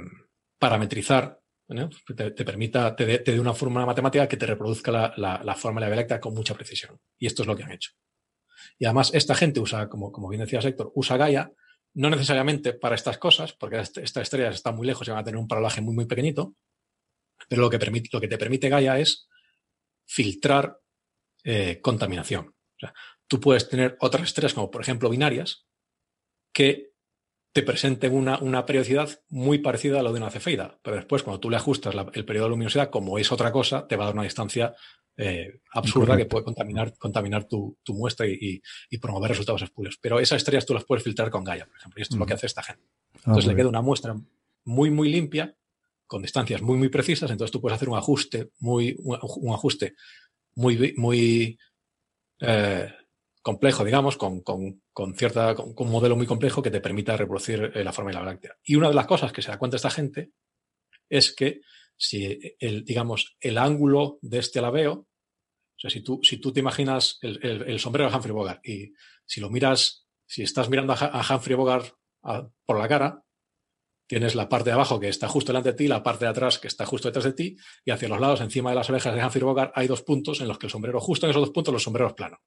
parametrizar, 0.58 1.39
¿no? 1.74 1.88
te, 2.16 2.30
te 2.32 2.44
permita, 2.44 2.94
te 2.96 3.04
dé 3.18 3.40
una 3.40 3.54
fórmula 3.54 3.86
matemática 3.86 4.28
que 4.28 4.36
te 4.36 4.46
reproduzca 4.46 4.90
la, 4.90 5.14
la, 5.16 5.40
la 5.44 5.54
forma 5.54 5.80
de 5.80 5.86
la 5.86 5.90
Vía 5.90 5.96
Láctea 6.02 6.20
con 6.20 6.34
mucha 6.34 6.54
precisión. 6.54 6.98
Y 7.18 7.26
esto 7.26 7.42
es 7.42 7.46
lo 7.48 7.56
que 7.56 7.62
han 7.64 7.72
hecho. 7.72 7.92
Y 8.78 8.84
además, 8.84 9.10
esta 9.14 9.34
gente 9.34 9.60
usa, 9.60 9.88
como, 9.88 10.10
como 10.12 10.28
bien 10.28 10.40
decía 10.42 10.60
Héctor, 10.60 10.92
usa 10.94 11.16
Gaia, 11.16 11.52
no 11.94 12.10
necesariamente 12.10 12.72
para 12.74 12.94
estas 12.94 13.18
cosas, 13.18 13.52
porque 13.52 13.80
est- 13.80 13.98
estas 13.98 14.22
estrellas 14.24 14.54
están 14.56 14.76
muy 14.76 14.86
lejos 14.86 15.06
y 15.06 15.10
van 15.10 15.20
a 15.20 15.24
tener 15.24 15.38
un 15.38 15.48
paralaje 15.48 15.80
muy, 15.80 15.94
muy 15.94 16.06
pequeñito, 16.06 16.54
pero 17.48 17.62
lo 17.62 17.70
que, 17.70 17.78
permite, 17.78 18.10
lo 18.12 18.20
que 18.20 18.28
te 18.28 18.38
permite 18.38 18.68
Gaia 18.68 18.98
es 18.98 19.28
filtrar 20.06 20.78
eh, 21.44 21.80
contaminación. 21.80 22.54
Tú 23.26 23.40
puedes 23.40 23.68
tener 23.68 23.96
otras 24.00 24.24
estrellas, 24.24 24.54
como 24.54 24.70
por 24.70 24.82
ejemplo 24.82 25.08
binarias, 25.08 25.66
que 26.52 26.89
te 27.52 27.62
presenten 27.62 28.14
una, 28.14 28.38
una 28.38 28.64
periodicidad 28.64 29.08
muy 29.28 29.58
parecida 29.58 30.00
a 30.00 30.02
la 30.02 30.12
de 30.12 30.18
una 30.18 30.30
cefeida, 30.30 30.78
pero 30.82 30.96
después 30.96 31.22
cuando 31.24 31.40
tú 31.40 31.50
le 31.50 31.56
ajustas 31.56 31.94
la- 31.94 32.10
el 32.14 32.24
periodo 32.24 32.46
de 32.46 32.50
luminosidad, 32.50 32.90
como 32.90 33.18
es 33.18 33.32
otra 33.32 33.50
cosa, 33.50 33.86
te 33.88 33.96
va 33.96 34.04
a 34.04 34.06
dar 34.06 34.14
una 34.14 34.22
distancia 34.24 34.74
eh, 35.16 35.60
absurda 35.72 36.16
que 36.16 36.24
puede 36.26 36.44
contaminar, 36.44 36.96
contaminar 36.96 37.44
tu, 37.44 37.76
tu 37.82 37.92
muestra 37.94 38.26
y, 38.26 38.38
y- 38.40 38.62
y 38.88 38.98
promover 38.98 39.30
resultados 39.32 39.60
espurios. 39.62 39.98
Pero 40.00 40.18
esas 40.20 40.36
estrellas 40.38 40.64
tú 40.64 40.72
las 40.72 40.84
puedes 40.84 41.04
filtrar 41.04 41.28
con 41.30 41.44
Gaia, 41.44 41.66
por 41.66 41.76
ejemplo, 41.76 41.98
y 41.98 42.02
esto 42.02 42.14
es 42.14 42.18
lo 42.20 42.24
que 42.26 42.34
hace 42.34 42.46
esta 42.46 42.62
gente. 42.62 42.84
Ah, 43.16 43.20
Entonces 43.26 43.46
le 43.46 43.56
queda 43.56 43.68
una 43.68 43.82
muestra 43.82 44.14
muy, 44.64 44.90
muy 44.90 45.10
limpia, 45.10 45.54
con 46.06 46.22
distancias 46.22 46.62
muy, 46.62 46.78
muy 46.78 46.88
precisas. 46.88 47.30
Entonces 47.30 47.52
tú 47.52 47.60
puedes 47.60 47.76
hacer 47.76 47.88
un 47.90 47.98
ajuste, 47.98 48.50
muy, 48.60 48.96
un, 49.00 49.18
un 49.22 49.52
ajuste 49.52 49.94
muy, 50.54 50.94
muy 50.96 51.58
eh, 52.40 52.90
complejo, 53.42 53.84
digamos, 53.84 54.16
con, 54.16 54.40
con, 54.40 54.82
con 55.00 55.14
cierta, 55.14 55.54
con, 55.54 55.72
un 55.74 55.90
modelo 55.90 56.14
muy 56.14 56.26
complejo 56.26 56.60
que 56.60 56.70
te 56.70 56.82
permita 56.82 57.16
reproducir 57.16 57.72
eh, 57.74 57.82
la 57.82 57.90
forma 57.90 58.10
de 58.10 58.16
la 58.16 58.20
Vía 58.20 58.32
Láctea. 58.32 58.56
Y 58.62 58.74
una 58.74 58.88
de 58.88 58.94
las 58.94 59.06
cosas 59.06 59.32
que 59.32 59.40
se 59.40 59.50
da 59.50 59.58
cuenta 59.58 59.78
esta 59.78 59.88
gente 59.88 60.32
es 61.08 61.34
que 61.34 61.62
si 61.96 62.38
digamos, 62.84 63.38
el 63.40 63.56
ángulo 63.56 64.18
de 64.20 64.40
este 64.40 64.58
alabeo, 64.58 64.92
o 64.92 65.78
sea, 65.78 65.88
si 65.88 66.02
tú, 66.02 66.20
si 66.22 66.36
tú 66.36 66.52
te 66.52 66.60
imaginas 66.60 67.18
el, 67.22 67.80
sombrero 67.80 68.10
de 68.10 68.14
Humphrey 68.14 68.34
Bogart 68.34 68.66
y 68.66 68.92
si 69.24 69.40
lo 69.40 69.48
miras, 69.48 70.06
si 70.26 70.42
estás 70.42 70.68
mirando 70.68 70.92
a, 70.92 71.26
Humphrey 71.34 71.56
Bogart 71.56 71.94
por 72.66 72.78
la 72.78 72.86
cara, 72.86 73.24
tienes 74.06 74.34
la 74.34 74.50
parte 74.50 74.68
de 74.68 74.74
abajo 74.74 75.00
que 75.00 75.08
está 75.08 75.28
justo 75.28 75.50
delante 75.50 75.70
de 75.70 75.78
ti, 75.78 75.88
la 75.88 76.02
parte 76.02 76.26
de 76.26 76.30
atrás 76.30 76.58
que 76.58 76.68
está 76.68 76.84
justo 76.84 77.08
detrás 77.08 77.24
de 77.24 77.32
ti, 77.32 77.56
y 77.86 77.90
hacia 77.90 78.08
los 78.08 78.20
lados, 78.20 78.42
encima 78.42 78.68
de 78.68 78.76
las 78.76 78.90
orejas 78.90 79.14
de 79.14 79.24
Humphrey 79.24 79.44
Bogart, 79.44 79.72
hay 79.74 79.86
dos 79.86 80.02
puntos 80.02 80.42
en 80.42 80.48
los 80.48 80.58
que 80.58 80.66
el 80.66 80.70
sombrero, 80.70 81.00
justo 81.00 81.24
en 81.24 81.30
esos 81.30 81.40
dos 81.40 81.52
puntos, 81.52 81.72
los 81.72 81.82
sombreros 81.82 82.12
planos. 82.12 82.40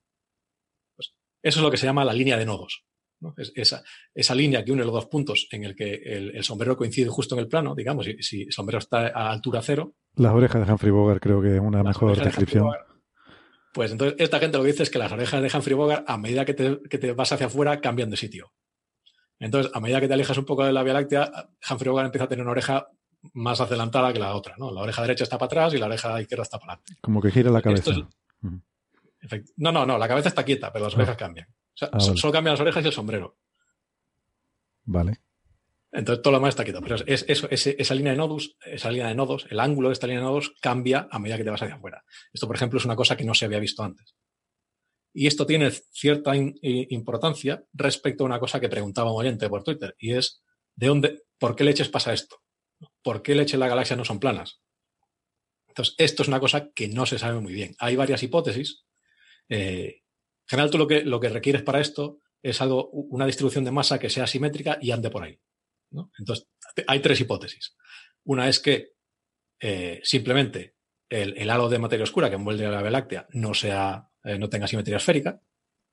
Eso 1.43 1.59
es 1.59 1.63
lo 1.63 1.69
que 1.69 1.77
se 1.77 1.85
llama 1.85 2.05
la 2.05 2.13
línea 2.13 2.37
de 2.37 2.45
nodos. 2.45 2.85
esa, 3.55 3.83
esa, 4.13 4.33
línea 4.33 4.63
que 4.63 4.71
une 4.71 4.83
los 4.83 4.93
dos 4.93 5.05
puntos 5.07 5.47
en 5.51 5.65
el 5.65 5.75
que 5.75 5.93
el, 5.93 6.43
sombrero 6.43 6.77
coincide 6.77 7.09
justo 7.09 7.35
en 7.35 7.39
el 7.39 7.47
plano, 7.47 7.75
digamos, 7.75 8.05
si, 8.05 8.17
si, 8.23 8.41
el 8.43 8.51
sombrero 8.51 8.79
está 8.79 9.07
a 9.07 9.29
altura 9.29 9.61
cero. 9.61 9.93
Las 10.15 10.33
orejas 10.33 10.65
de 10.65 10.71
Humphrey 10.71 10.91
Bogart 10.91 11.21
creo 11.21 11.41
que 11.41 11.55
es 11.55 11.61
una 11.61 11.83
mejor 11.83 12.17
descripción. 12.17 12.71
pues 13.73 13.91
entonces 13.91 14.15
esta 14.19 14.39
gente 14.39 14.57
lo 14.57 14.63
que 14.63 14.71
dice 14.71 14.83
es 14.83 14.89
que 14.89 14.99
las 14.99 15.11
orejas 15.11 15.41
de 15.41 15.51
Humphrey 15.53 15.75
Bogart, 15.75 16.05
a 16.07 16.17
medida 16.17 16.45
que 16.45 16.53
te, 16.53 16.79
que 16.89 16.97
te 16.97 17.11
vas 17.11 17.31
hacia 17.33 17.47
afuera, 17.47 17.81
cambian 17.81 18.09
de 18.09 18.17
sitio. 18.17 18.53
Entonces, 19.39 19.71
a 19.75 19.81
medida 19.81 19.99
que 19.99 20.07
te 20.07 20.13
alejas 20.13 20.37
un 20.37 20.45
poco 20.45 20.63
de 20.63 20.71
la 20.71 20.83
Vía 20.83 20.93
Láctea, 20.93 21.49
Humphrey 21.69 21.89
Bogart 21.89 22.05
empieza 22.05 22.25
a 22.25 22.29
tener 22.29 22.43
una 22.43 22.51
oreja 22.51 22.87
más 23.33 23.59
adelantada 23.59 24.13
que 24.13 24.19
la 24.19 24.35
otra, 24.35 24.55
¿no? 24.57 24.71
La 24.71 24.81
oreja 24.81 25.01
derecha 25.01 25.23
está 25.23 25.37
para 25.37 25.47
atrás 25.47 25.73
y 25.73 25.77
la 25.77 25.87
oreja 25.87 26.21
izquierda 26.21 26.43
está 26.43 26.59
para 26.59 26.73
adelante. 26.73 26.95
Como 27.01 27.21
que 27.21 27.31
gira 27.31 27.51
la 27.51 27.61
cabeza. 27.61 27.91
No, 29.57 29.71
no, 29.71 29.85
no, 29.85 29.97
la 29.97 30.07
cabeza 30.07 30.29
está 30.29 30.43
quieta, 30.43 30.71
pero 30.71 30.85
las 30.85 30.93
ah. 30.93 30.97
orejas 30.97 31.17
cambian. 31.17 31.47
O 31.49 31.77
sea, 31.77 31.89
ah, 31.91 31.99
solo 31.99 32.33
cambian 32.33 32.53
las 32.53 32.61
orejas 32.61 32.83
y 32.83 32.87
el 32.87 32.93
sombrero. 32.93 33.37
Vale. 34.85 35.19
Entonces 35.91 36.23
todo 36.23 36.31
lo 36.31 36.39
demás 36.39 36.49
está 36.49 36.63
quieto. 36.63 36.81
Pero 36.81 36.95
es, 37.05 37.25
esa 37.27 37.95
línea 37.95 38.11
de 38.11 38.17
nodos, 38.17 38.57
esa 38.65 38.89
línea 38.89 39.07
de 39.07 39.15
nodos, 39.15 39.45
el 39.49 39.59
ángulo 39.59 39.89
de 39.89 39.93
esta 39.93 40.07
línea 40.07 40.21
de 40.21 40.27
nodos 40.27 40.53
cambia 40.59 41.07
a 41.11 41.19
medida 41.19 41.37
que 41.37 41.43
te 41.43 41.51
vas 41.51 41.61
hacia 41.61 41.75
afuera. 41.75 42.03
Esto, 42.33 42.47
por 42.47 42.55
ejemplo, 42.55 42.79
es 42.79 42.85
una 42.85 42.95
cosa 42.95 43.15
que 43.15 43.23
no 43.23 43.35
se 43.35 43.45
había 43.45 43.59
visto 43.59 43.83
antes. 43.83 44.15
Y 45.13 45.27
esto 45.27 45.45
tiene 45.45 45.69
cierta 45.69 46.33
importancia 46.35 47.63
respecto 47.71 48.23
a 48.23 48.25
una 48.25 48.39
cosa 48.39 48.59
que 48.59 48.69
preguntaba 48.69 49.11
un 49.11 49.19
oyente 49.19 49.47
por 49.47 49.63
Twitter, 49.63 49.95
y 49.99 50.13
es, 50.15 50.43
¿de 50.75 50.87
dónde, 50.87 51.21
por 51.37 51.55
qué 51.55 51.63
leches 51.63 51.89
pasa 51.89 52.13
esto? 52.13 52.37
¿Por 53.03 53.21
qué 53.21 53.35
leche 53.35 53.55
en 53.55 53.59
la 53.59 53.67
galaxia 53.67 53.95
no 53.95 54.05
son 54.05 54.19
planas? 54.19 54.61
Entonces, 55.67 55.93
esto 55.99 56.23
es 56.23 56.27
una 56.27 56.39
cosa 56.39 56.71
que 56.71 56.87
no 56.87 57.05
se 57.05 57.19
sabe 57.19 57.39
muy 57.39 57.53
bien. 57.53 57.75
Hay 57.79 57.95
varias 57.95 58.23
hipótesis. 58.23 58.85
Eh, 59.49 60.01
en 60.01 60.47
general, 60.47 60.69
tú 60.69 60.77
lo 60.77 60.87
que, 60.87 61.03
lo 61.03 61.19
que 61.19 61.29
requieres 61.29 61.63
para 61.63 61.79
esto 61.79 62.19
es 62.41 62.61
algo, 62.61 62.89
una 62.89 63.25
distribución 63.25 63.63
de 63.63 63.71
masa 63.71 63.99
que 63.99 64.09
sea 64.09 64.27
simétrica 64.27 64.77
y 64.81 64.91
ande 64.91 65.09
por 65.09 65.23
ahí. 65.23 65.39
Entonces, 66.17 66.47
hay 66.87 66.99
tres 66.99 67.21
hipótesis. 67.21 67.75
Una 68.23 68.49
es 68.49 68.59
que 68.59 68.93
eh, 69.59 70.01
simplemente 70.03 70.75
el, 71.07 71.37
el, 71.37 71.49
halo 71.49 71.69
de 71.69 71.79
materia 71.79 72.03
oscura 72.03 72.29
que 72.29 72.35
envuelve 72.35 72.65
a 72.65 72.71
la 72.71 72.81
Vía 72.81 72.91
Láctea 72.91 73.27
no 73.31 73.53
sea 73.53 74.09
eh, 74.23 74.39
no 74.39 74.49
tenga 74.49 74.67
simetría 74.67 74.97
esférica, 74.97 75.41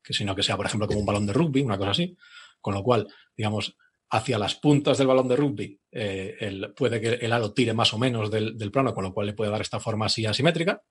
que 0.03 0.13
sino 0.13 0.35
que 0.35 0.43
sea, 0.43 0.57
por 0.57 0.67
ejemplo, 0.67 0.87
como 0.87 1.01
un 1.01 1.07
balón 1.07 1.27
de 1.27 1.33
rugby, 1.33 1.63
una 1.63 1.77
cosa 1.77 1.91
así, 1.91 2.17
con 2.61 2.75
lo 2.75 2.83
cual, 2.83 3.09
digamos, 3.37 3.77
hacia 4.11 4.39
las 4.39 4.55
puntas 4.55 4.99
del 4.99 5.07
balón 5.07 5.29
de 5.29 5.37
rugby 5.37 5.81
eh, 5.93 6.51
puede 6.77 7.01
que 7.01 7.09
el 7.25 7.33
halo 7.33 7.53
tire 7.53 7.75
más 7.75 7.93
o 7.93 7.99
menos 7.99 8.31
del, 8.31 8.57
plano, 8.73 8.95
con 8.95 9.05
lo 9.05 9.13
cual 9.13 9.27
le 9.27 9.33
puede 9.35 9.51
dar 9.51 9.61
esta 9.61 9.81
forma 9.81 10.07
así 10.07 10.27
asimétrica. 10.27 10.83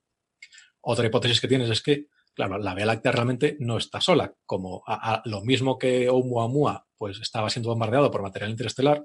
Otra 0.82 1.06
hipótesis 1.06 1.40
que 1.40 1.48
tienes 1.48 1.70
es 1.70 1.82
que, 1.82 2.06
claro, 2.46 2.58
la 2.62 2.74
Vía 2.74 2.86
Láctea 2.86 3.12
realmente 3.12 3.56
no 3.60 3.76
está 3.76 4.00
sola, 4.00 4.34
como 4.46 4.82
lo 5.24 5.42
mismo 5.42 5.78
que 5.78 6.08
Oumuamua 6.08 6.86
pues 6.96 7.20
estaba 7.20 7.50
siendo 7.50 7.70
bombardeado 7.70 8.10
por 8.10 8.22
material 8.22 8.50
interestelar, 8.50 9.04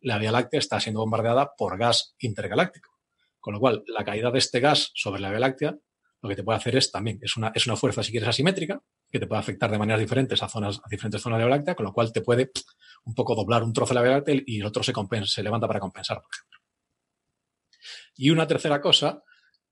la 0.00 0.18
Vía 0.18 0.32
Láctea 0.32 0.58
está 0.58 0.80
siendo 0.80 1.00
bombardeada 1.00 1.54
por 1.56 1.78
gas 1.78 2.14
intergaláctico. 2.18 2.90
Con 3.38 3.54
lo 3.54 3.60
cual, 3.60 3.82
la 3.86 4.04
caída 4.04 4.30
de 4.30 4.38
este 4.38 4.60
gas 4.60 4.90
sobre 4.94 5.20
la 5.20 5.30
Vía 5.30 5.40
Láctea 5.40 5.76
lo 6.22 6.28
que 6.28 6.36
te 6.36 6.44
puede 6.44 6.56
hacer 6.56 6.76
es 6.76 6.92
también, 6.92 7.18
es 7.20 7.36
una, 7.36 7.50
es 7.52 7.66
una 7.66 7.74
fuerza, 7.74 8.02
si 8.02 8.12
quieres, 8.12 8.28
asimétrica, 8.28 8.80
que 9.10 9.18
te 9.18 9.26
puede 9.26 9.40
afectar 9.40 9.70
de 9.72 9.78
maneras 9.78 10.00
diferentes 10.00 10.40
a 10.42 10.48
zonas, 10.48 10.78
a 10.78 10.88
diferentes 10.88 11.20
zonas 11.20 11.38
de 11.38 11.42
la 11.42 11.46
Vía 11.48 11.56
Láctea, 11.56 11.74
con 11.74 11.84
lo 11.84 11.92
cual 11.92 12.12
te 12.12 12.20
puede 12.20 12.52
un 13.04 13.14
poco 13.14 13.34
doblar 13.34 13.64
un 13.64 13.72
trozo 13.72 13.92
de 13.92 13.94
la 13.96 14.02
Vía 14.02 14.12
Láctea 14.12 14.40
y 14.46 14.60
el 14.60 14.66
otro 14.66 14.84
se, 14.84 14.92
se 15.26 15.42
levanta 15.42 15.66
para 15.66 15.80
compensar, 15.80 16.20
por 16.20 16.30
ejemplo. 16.32 16.60
Y 18.14 18.30
una 18.30 18.46
tercera 18.46 18.80
cosa 18.80 19.22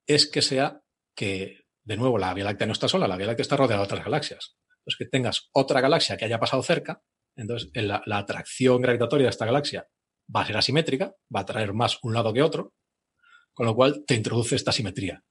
es 0.07 0.29
que 0.29 0.43
sea 0.43 0.81
que, 1.15 1.60
de 1.91 1.97
nuevo, 1.97 2.19
la 2.19 2.33
Vía 2.35 2.45
Láctea 2.45 2.67
no 2.67 2.73
está 2.73 2.89
sola, 2.89 3.09
la 3.09 3.17
Vía 3.17 3.27
Láctea 3.27 3.43
está 3.43 3.57
rodeada 3.57 3.83
de 3.83 3.85
otras 3.85 4.05
galaxias. 4.05 4.57
Entonces, 4.79 4.97
que 4.99 5.07
tengas 5.07 5.51
otra 5.53 5.81
galaxia 5.81 6.17
que 6.17 6.25
haya 6.25 6.41
pasado 6.41 6.63
cerca, 6.63 7.03
entonces 7.37 7.71
la, 7.75 8.03
la 8.07 8.19
atracción 8.19 8.81
gravitatoria 8.81 9.27
de 9.27 9.31
esta 9.31 9.47
galaxia 9.47 9.87
va 10.35 10.43
a 10.43 10.47
ser 10.47 10.57
asimétrica, 10.57 11.15
va 11.35 11.41
a 11.41 11.47
traer 11.47 11.73
más 11.75 11.99
un 12.03 12.15
lado 12.15 12.33
que 12.33 12.43
otro, 12.43 12.73
con 13.53 13.67
lo 13.67 13.75
cual 13.75 14.05
te 14.07 14.15
introduce 14.15 14.57
esta 14.57 14.73
simetría 14.73 15.23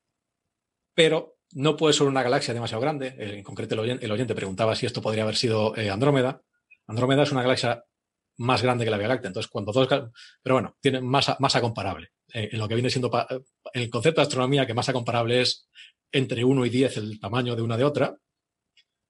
pero 1.00 1.38
no 1.54 1.78
puede 1.78 1.94
ser 1.94 2.08
una 2.08 2.24
galaxia 2.24 2.54
demasiado 2.54 2.82
grande. 2.82 3.16
En 3.18 3.42
concreto, 3.42 3.82
el 3.82 4.12
oyente, 4.12 4.36
preguntaba 4.36 4.76
si 4.76 4.86
esto 4.86 5.02
podría 5.02 5.24
haber 5.24 5.38
sido 5.38 5.74
eh, 5.78 5.90
Andrómeda. 5.90 6.42
Andrómeda 6.88 7.24
es 7.24 7.32
una 7.32 7.42
galaxia 7.42 7.86
más 8.38 8.62
grande 8.62 8.84
que 8.84 8.92
la 8.92 8.98
Vía 8.98 9.08
Láctea. 9.08 9.30
Entonces, 9.30 9.50
cuando 9.50 9.72
dos. 9.72 9.88
Pero 9.88 10.56
bueno, 10.56 10.76
tiene 10.82 11.00
masa, 11.00 11.38
masa 11.40 11.62
comparable. 11.62 12.10
Eh, 12.34 12.50
en 12.52 12.60
lo 12.60 12.68
que 12.68 12.76
viene 12.76 12.90
siendo. 12.90 13.10
En 13.74 13.82
el 13.82 13.90
concepto 13.90 14.20
de 14.20 14.24
astronomía, 14.24 14.66
que 14.66 14.74
masa 14.74 14.92
comparable 14.92 15.40
es 15.40 15.70
entre 16.12 16.44
1 16.44 16.66
y 16.66 16.70
10 16.70 16.98
el 16.98 17.20
tamaño 17.20 17.56
de 17.56 17.62
una 17.62 17.78
de 17.78 17.84
otra. 17.84 18.18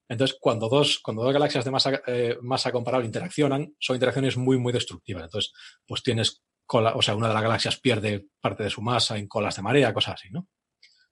Entonces, 0.08 0.36
cuando 0.40 0.68
dos, 0.68 0.98
cuando 1.00 1.22
dos 1.22 1.32
galaxias 1.32 1.64
de 1.64 1.70
masa, 1.70 2.02
eh, 2.06 2.36
masa 2.42 2.72
comparable 2.72 3.06
interaccionan, 3.06 3.74
son 3.78 3.96
interacciones 3.96 4.36
muy, 4.36 4.58
muy 4.58 4.72
destructivas. 4.72 5.24
Entonces, 5.24 5.52
pues 5.86 6.02
tienes 6.02 6.42
cola, 6.66 6.94
o 6.94 7.02
sea, 7.02 7.14
una 7.14 7.28
de 7.28 7.34
las 7.34 7.42
galaxias 7.42 7.80
pierde 7.80 8.26
parte 8.40 8.64
de 8.64 8.70
su 8.70 8.82
masa 8.82 9.18
en 9.18 9.28
colas 9.28 9.56
de 9.56 9.62
marea, 9.62 9.94
cosas 9.94 10.14
así, 10.14 10.30
¿no? 10.30 10.48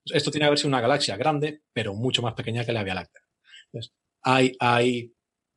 Esto 0.04 0.30
tiene 0.30 0.44
que 0.44 0.46
haber 0.48 0.58
sido 0.58 0.68
una 0.68 0.80
galaxia 0.80 1.16
grande, 1.16 1.62
pero 1.72 1.94
mucho 1.94 2.22
más 2.22 2.34
pequeña 2.34 2.64
que 2.64 2.72
la 2.72 2.82
Vía 2.82 2.94
Láctea. 2.94 3.22
hay, 4.22 4.56
hay 4.58 5.12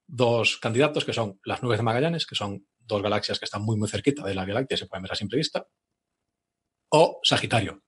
dos 0.08 0.58
candidatos 0.58 1.06
que 1.06 1.14
son 1.14 1.40
las 1.45 1.64
nubes 1.64 1.80
de 1.80 1.84
Magallanes, 1.84 2.26
que 2.26 2.36
son 2.36 2.68
dos 2.80 3.02
galaxias 3.02 3.40
que 3.40 3.45
están 3.45 3.64
muy, 3.64 3.78
muy 3.78 3.88
cerquita 3.90 4.24
de 4.24 4.36
la 4.36 4.45
Vía 4.45 4.56
Láctea 4.56 4.78
se 4.78 4.88
pueden 4.88 5.03
ver 5.03 5.14
a 5.14 5.16
simple 5.16 5.38
vista, 5.38 5.66
o 6.90 7.20
Sagitario. 7.24 7.82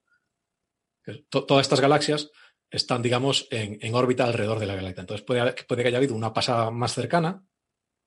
Todas 1.29 1.65
estas 1.65 1.81
galaxias 1.81 2.31
están, 2.69 3.01
digamos, 3.01 3.47
en, 3.51 3.93
órbita 3.93 4.25
alrededor 4.25 4.59
de 4.59 4.65
la 4.65 4.75
Láctea. 4.75 5.01
Entonces 5.01 5.25
puede, 5.25 5.53
puede 5.67 5.83
que 5.83 5.89
haya 5.89 5.97
habido 5.97 6.15
una 6.15 6.33
pasada 6.33 6.71
más 6.71 6.93
cercana 6.93 7.43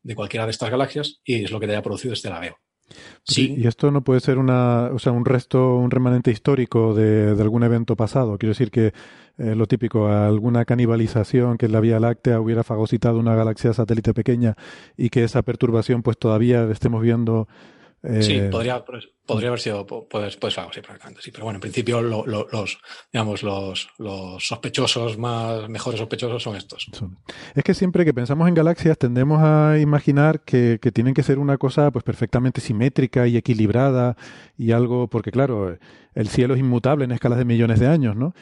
de 0.02 0.14
cualquiera 0.14 0.44
de 0.44 0.50
estas 0.50 0.70
galaxias 0.70 1.20
y 1.24 1.44
es 1.44 1.50
lo 1.50 1.60
que 1.60 1.66
te 1.66 1.72
haya 1.72 1.82
producido 1.82 2.14
este 2.14 2.30
laveo. 2.30 2.58
Sí. 3.24 3.54
Y 3.56 3.66
esto 3.66 3.90
no 3.90 4.02
puede 4.02 4.20
ser 4.20 4.38
una, 4.38 4.90
o 4.92 4.98
sea, 4.98 5.12
un 5.12 5.24
resto, 5.24 5.76
un 5.76 5.90
remanente 5.90 6.30
histórico 6.30 6.94
de, 6.94 7.30
algún 7.40 7.64
evento 7.64 7.96
pasado. 7.96 8.38
Quiero 8.38 8.52
decir 8.52 8.70
que 8.70 8.92
eh, 9.38 9.54
lo 9.56 9.66
típico, 9.66 10.08
alguna 10.08 10.64
canibalización 10.64 11.58
que 11.58 11.66
en 11.66 11.72
la 11.72 11.80
Vía 11.80 11.98
Láctea 11.98 12.40
hubiera 12.40 12.62
fagocitado 12.62 13.18
una 13.18 13.34
galaxia 13.34 13.72
satélite 13.72 14.14
pequeña 14.14 14.56
y 14.96 15.10
que 15.10 15.24
esa 15.24 15.42
perturbación 15.42 16.02
pues 16.02 16.16
todavía 16.18 16.68
estemos 16.70 17.02
viendo 17.02 17.48
sí, 18.20 18.34
eh, 18.34 18.48
podría, 18.50 18.84
podría 19.26 19.48
haber 19.48 19.60
sido, 19.60 19.86
pues, 19.86 20.36
pues 20.36 20.58
algo 20.58 20.70
así, 20.70 20.80
sí. 21.20 21.30
Pero 21.30 21.44
bueno, 21.44 21.56
en 21.56 21.60
principio 21.60 22.00
los, 22.00 22.78
digamos, 23.12 23.42
los, 23.42 23.88
los 23.98 24.46
sospechosos 24.46 25.18
más, 25.18 25.68
mejores 25.68 25.98
sospechosos 25.98 26.42
son 26.42 26.56
estos. 26.56 26.88
Es 27.54 27.64
que 27.64 27.74
siempre 27.74 28.04
que 28.04 28.14
pensamos 28.14 28.48
en 28.48 28.54
galaxias 28.54 28.96
tendemos 28.96 29.40
a 29.42 29.78
imaginar 29.78 30.40
que, 30.40 30.78
que 30.80 30.92
tienen 30.92 31.14
que 31.14 31.22
ser 31.22 31.38
una 31.38 31.58
cosa 31.58 31.90
pues 31.90 32.04
perfectamente 32.04 32.60
simétrica 32.60 33.26
y 33.26 33.36
equilibrada 33.36 34.16
y 34.56 34.72
algo, 34.72 35.08
porque 35.08 35.30
claro, 35.30 35.76
el 36.16 36.28
cielo 36.28 36.54
es 36.54 36.60
inmutable 36.60 37.04
en 37.04 37.12
escalas 37.12 37.38
de 37.38 37.44
millones 37.44 37.78
de 37.78 37.86
años, 37.86 38.16
¿no? 38.16 38.34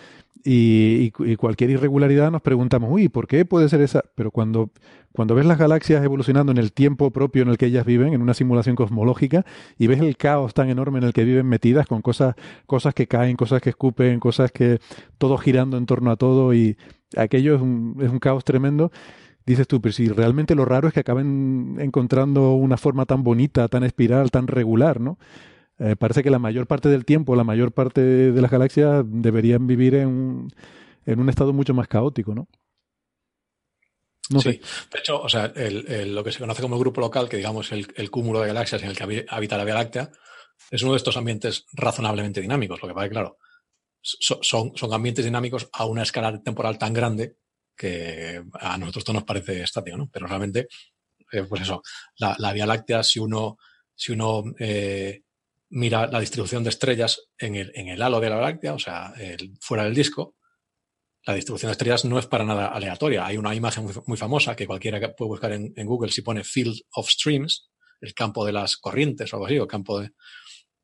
Y, 0.47 1.11
cualquier 1.39 1.71
irregularidad 1.71 2.31
nos 2.31 2.43
preguntamos, 2.43 2.91
uy, 2.93 3.09
¿por 3.09 3.27
qué 3.27 3.47
puede 3.47 3.69
ser 3.71 3.81
esa? 3.81 4.05
Pero 4.15 4.31
cuando, 4.31 4.71
cuando 5.13 5.35
ves 5.35 5.47
las 5.47 5.59
galaxias 5.59 6.05
evolucionando 6.05 6.53
en 6.53 6.59
el 6.59 6.73
tiempo 6.73 7.11
propio 7.11 7.43
en 7.43 7.49
el 7.49 7.57
que 7.57 7.67
ellas 7.67 7.87
viven, 7.87 8.13
en 8.13 8.21
una 8.21 8.35
simulación 8.35 8.77
cosmológica, 8.77 9.47
y 9.79 9.87
ves 9.87 10.01
el 10.01 10.19
caos 10.19 10.53
tan 10.53 10.69
enorme 10.69 10.99
en 10.99 11.05
el 11.05 11.13
que 11.15 11.25
viven 11.25 11.47
metidas, 11.47 11.87
con 11.87 12.03
cosas, 12.03 12.35
cosas 12.67 12.93
que 12.95 13.07
caen, 13.07 13.37
cosas 13.37 13.63
que 13.63 13.71
escupen, 13.71 14.21
cosas 14.21 14.53
que 14.53 14.81
todo 15.17 15.39
girando 15.39 15.79
en 15.79 15.87
torno 15.87 16.11
a 16.11 16.17
todo, 16.17 16.53
y 16.53 16.77
aquello 17.17 17.57
es 17.57 17.63
un, 17.63 17.97
es 18.03 18.11
un 18.11 18.19
caos 18.19 18.45
tremendo, 18.45 18.93
dices 19.47 19.67
tú, 19.67 19.81
pero 19.81 19.95
si 19.95 20.09
realmente 20.09 20.55
lo 20.55 20.67
raro 20.67 20.89
es 20.89 20.95
que 20.95 21.01
acaben 21.01 21.77
encontrando 21.81 22.53
una 22.53 22.77
forma 22.77 23.07
tan 23.07 23.25
bonita, 23.25 23.67
tan 23.69 23.83
espiral, 23.83 24.31
tan 24.31 24.47
regular, 24.47 25.01
¿no? 25.01 25.19
Eh, 25.79 25.97
parece 25.97 26.23
que 26.23 26.31
la 26.31 26.39
mayor 26.39 26.67
parte 26.67 26.89
del 26.89 27.05
tiempo, 27.05 27.35
la 27.35 27.45
mayor 27.45 27.73
parte 27.73 28.01
de 28.01 28.41
las 28.41 28.51
galaxias 28.51 29.05
deberían 29.07 29.67
vivir 29.67 29.95
en, 29.95 30.49
en 31.05 31.21
un 31.21 31.29
estado 31.29 31.53
mucho 31.53 31.75
más 31.75 31.89
caótico, 31.89 32.35
¿no? 32.35 32.49
No 34.31 34.41
sí, 34.41 34.59
de 34.93 34.99
hecho, 34.99 35.21
o 35.21 35.29
sea, 35.29 35.53
lo 35.55 36.25
que 36.25 36.33
se 36.33 36.39
conoce 36.39 36.63
como 36.63 36.77
el 36.77 36.81
grupo 36.81 37.01
local, 37.03 37.29
que 37.29 37.37
digamos 37.37 37.73
el, 37.73 37.87
el 37.95 38.11
cúmulo 38.11 38.41
de 38.41 38.47
galaxias 38.47 38.83
en 38.83 38.89
el 38.89 38.97
que 38.97 39.27
habita 39.29 39.59
la 39.59 39.65
Vía 39.65 39.75
Láctea, 39.75 40.11
es 40.71 40.83
uno 40.83 40.93
de 40.93 40.97
estos 40.97 41.17
ambientes 41.17 41.67
razonablemente 41.73 42.41
dinámicos. 42.41 42.81
Lo 42.81 42.89
que 42.89 42.95
pasa 42.95 43.07
es 43.07 43.13
claro, 43.13 43.39
son, 44.01 44.77
son 44.77 44.93
ambientes 44.95 45.25
dinámicos 45.25 45.69
a 45.73 45.87
una 45.87 46.03
escala 46.03 46.43
temporal 46.43 46.79
tan 46.79 46.93
grande 46.93 47.37
que 47.77 48.43
a 48.53 48.79
nosotros 48.79 49.03
esto 49.03 49.13
nos 49.13 49.25
parece 49.25 49.63
estático, 49.63 49.97
¿no? 49.97 50.09
Pero 50.11 50.27
realmente, 50.27 50.69
eh, 51.33 51.45
pues 51.49 51.63
eso, 51.63 51.83
la, 52.17 52.37
la, 52.39 52.53
Vía 52.53 52.67
Láctea, 52.67 53.03
si 53.03 53.19
uno, 53.19 53.59
si 53.95 54.13
uno 54.13 54.45
eh, 54.59 55.24
mira 55.75 56.07
la 56.07 56.21
distribución 56.21 56.63
de 56.63 56.71
estrellas 56.71 57.21
en 57.37 57.57
el, 57.57 57.73
en 57.75 57.89
el 57.89 58.01
halo 58.01 58.21
de 58.21 58.31
la 58.31 58.41
Láctea, 58.41 58.75
o 58.75 58.79
sea, 58.79 59.13
fuera 59.61 59.85
del 59.85 59.95
disco, 59.95 60.37
la 61.27 61.35
distribución 61.35 61.69
de 61.69 61.73
estrellas 61.73 62.05
no 62.05 62.19
es 62.19 62.27
para 62.27 62.45
nada 62.45 62.69
aleatoria. 62.69 63.27
Hay 63.27 63.37
una 63.37 63.55
imagen 63.55 63.89
muy, 64.07 64.17
famosa 64.17 64.55
que 64.55 64.67
cualquiera 64.67 65.01
puede 65.17 65.29
buscar 65.29 65.53
en, 65.53 65.73
Google 65.87 66.13
si 66.13 66.23
pone 66.23 66.45
Field 66.45 66.81
of 66.93 67.09
Streams, 67.09 67.71
el 68.01 68.15
campo 68.15 68.45
de 68.45 68.53
las 68.53 68.77
corrientes 68.77 69.33
o 69.33 69.37
algo 69.37 69.47
así, 69.47 69.59
o 69.59 69.67
campo 69.67 70.01
de... 70.01 70.11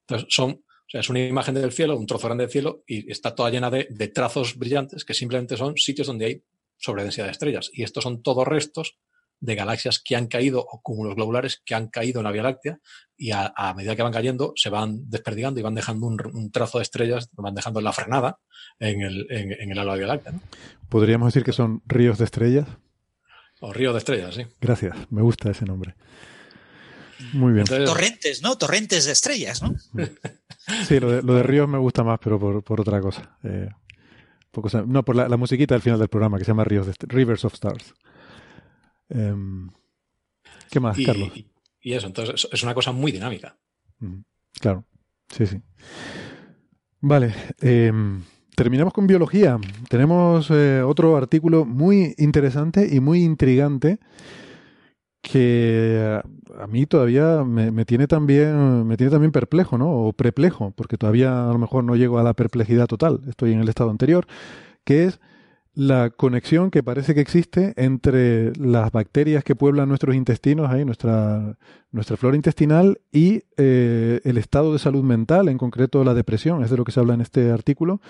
Entonces, 0.08 0.26
son, 0.34 0.50
o 0.50 0.88
sea, 0.88 1.00
es 1.00 1.08
una 1.08 1.24
imagen 1.24 1.54
del 1.54 1.72
cielo, 1.72 1.96
un 1.96 2.06
trozo 2.06 2.26
grande 2.26 2.44
del 2.44 2.50
cielo, 2.50 2.82
y 2.86 3.10
está 3.12 3.34
toda 3.34 3.50
llena 3.50 3.70
de, 3.70 3.86
de 3.90 4.08
trazos 4.08 4.56
brillantes 4.56 5.04
que 5.04 5.14
simplemente 5.14 5.56
son 5.56 5.76
sitios 5.76 6.08
donde 6.08 6.24
hay 6.24 6.42
sobredensidad 6.78 7.26
de 7.26 7.32
estrellas. 7.32 7.70
Y 7.72 7.84
estos 7.84 8.02
son 8.02 8.22
todos 8.22 8.48
restos 8.48 8.98
de 9.40 9.54
galaxias 9.54 9.98
que 9.98 10.16
han 10.16 10.26
caído 10.26 10.60
o 10.60 10.80
cúmulos 10.82 11.16
globulares 11.16 11.62
que 11.64 11.74
han 11.74 11.88
caído 11.88 12.20
en 12.20 12.24
la 12.24 12.32
Vía 12.32 12.42
Láctea 12.42 12.78
y 13.16 13.32
a, 13.32 13.52
medida 13.76 13.96
que 13.96 14.02
van 14.02 14.12
cayendo 14.12 14.52
se 14.56 14.70
van 14.70 15.10
desperdigando 15.10 15.60
y 15.60 15.62
van 15.62 15.74
dejando 15.74 16.06
un, 16.06 16.50
trazo 16.50 16.78
de 16.78 16.82
estrellas, 16.82 17.28
van 17.32 17.54
dejando 17.54 17.80
la 17.80 17.92
frenada 17.92 18.38
en 18.78 19.02
el, 19.02 19.26
en, 19.30 19.70
el 19.70 19.78
halo 19.78 19.92
de 19.92 19.98
la 19.98 20.04
Vía 20.04 20.06
Láctea. 20.14 20.34
¿Podríamos 20.88 21.32
decir 21.32 21.44
que 21.44 21.52
son 21.52 21.82
ríos 21.86 22.18
de 22.18 22.24
estrellas? 22.24 22.66
O 23.60 23.72
ríos 23.72 23.92
de 23.94 23.98
estrellas, 23.98 24.34
sí. 24.34 24.46
Gracias, 24.60 24.96
me 25.10 25.22
gusta 25.22 25.50
ese 25.50 25.64
nombre. 25.64 25.94
Muy 27.32 27.52
bien. 27.52 27.66
Torrentes, 27.66 28.42
¿no? 28.42 28.56
Torrentes 28.56 29.04
de 29.06 29.12
estrellas, 29.12 29.62
¿no? 29.62 29.74
Sí, 30.86 31.00
lo 31.00 31.20
de, 31.20 31.42
ríos 31.42 31.68
me 31.68 31.78
gusta 31.78 32.04
más, 32.04 32.20
pero 32.22 32.62
por, 32.62 32.80
otra 32.80 33.00
cosa. 33.00 33.36
Eh, 33.42 33.68
no, 34.86 35.04
por 35.04 35.16
la, 35.16 35.28
la, 35.28 35.36
musiquita 35.36 35.74
al 35.74 35.82
final 35.82 35.98
del 35.98 36.08
programa 36.08 36.38
que 36.38 36.44
se 36.44 36.50
llama 36.50 36.62
Ríos 36.62 36.86
de 36.86 36.94
Rivers 37.08 37.44
of 37.44 37.54
Stars. 37.54 37.94
Em, 39.10 39.70
¿Qué 40.70 40.80
más, 40.80 40.96
Carlos? 41.04 41.30
Y, 41.82 41.92
eso, 41.92 42.06
entonces 42.06 42.48
es 42.50 42.62
una 42.62 42.74
cosa 42.74 42.92
muy 42.92 43.12
dinámica. 43.12 43.56
Claro, 44.60 44.84
sí, 45.28 45.46
sí. 45.46 45.60
Vale, 47.00 47.34
em, 47.60 48.22
terminamos 48.54 48.92
con 48.92 49.06
biología. 49.06 49.58
Tenemos 49.88 50.50
eh, 50.50 50.82
otro 50.82 51.16
artículo 51.16 51.64
muy 51.64 52.14
interesante 52.18 52.88
y 52.90 53.00
muy 53.00 53.22
intrigante 53.22 53.98
que 55.22 56.20
a 56.58 56.66
mí 56.66 56.86
todavía 56.86 57.44
me, 57.44 57.84
tiene 57.84 58.06
también 58.06 58.86
me 58.86 58.96
tiene 58.96 59.10
también 59.10 59.32
perplejo, 59.32 59.78
¿no? 59.78 59.90
O 59.90 60.12
preplejo, 60.12 60.72
porque 60.72 60.96
todavía 60.96 61.48
a 61.48 61.52
lo 61.52 61.58
mejor 61.58 61.84
no 61.84 61.96
llego 61.96 62.18
a 62.18 62.22
la 62.22 62.34
perplejidad 62.34 62.86
total. 62.86 63.20
Estoy 63.28 63.52
en 63.52 63.60
el 63.60 63.68
estado 63.68 63.90
anterior, 63.90 64.26
que 64.84 65.04
es 65.04 65.20
la 65.80 66.10
conexión 66.10 66.70
que 66.70 66.82
parece 66.82 67.14
que 67.14 67.22
existe 67.22 67.72
entre 67.78 68.54
las 68.56 68.92
bacterias 68.92 69.42
que 69.42 69.56
pueblan 69.56 69.88
nuestros 69.88 70.14
intestinos, 70.14 70.70
ahí, 70.70 70.84
nuestra, 70.84 71.56
nuestra 71.90 72.18
flora 72.18 72.36
intestinal, 72.36 73.00
y 73.10 73.44
eh, 73.56 74.20
el 74.24 74.36
estado 74.36 74.74
de 74.74 74.78
salud 74.78 75.02
mental, 75.02 75.48
en 75.48 75.56
concreto 75.56 76.04
la 76.04 76.12
depresión, 76.12 76.62
es 76.62 76.68
de 76.68 76.76
lo 76.76 76.84
que 76.84 76.92
se 76.92 77.00
habla 77.00 77.14
en 77.14 77.22
este 77.22 77.50
artículo. 77.50 78.02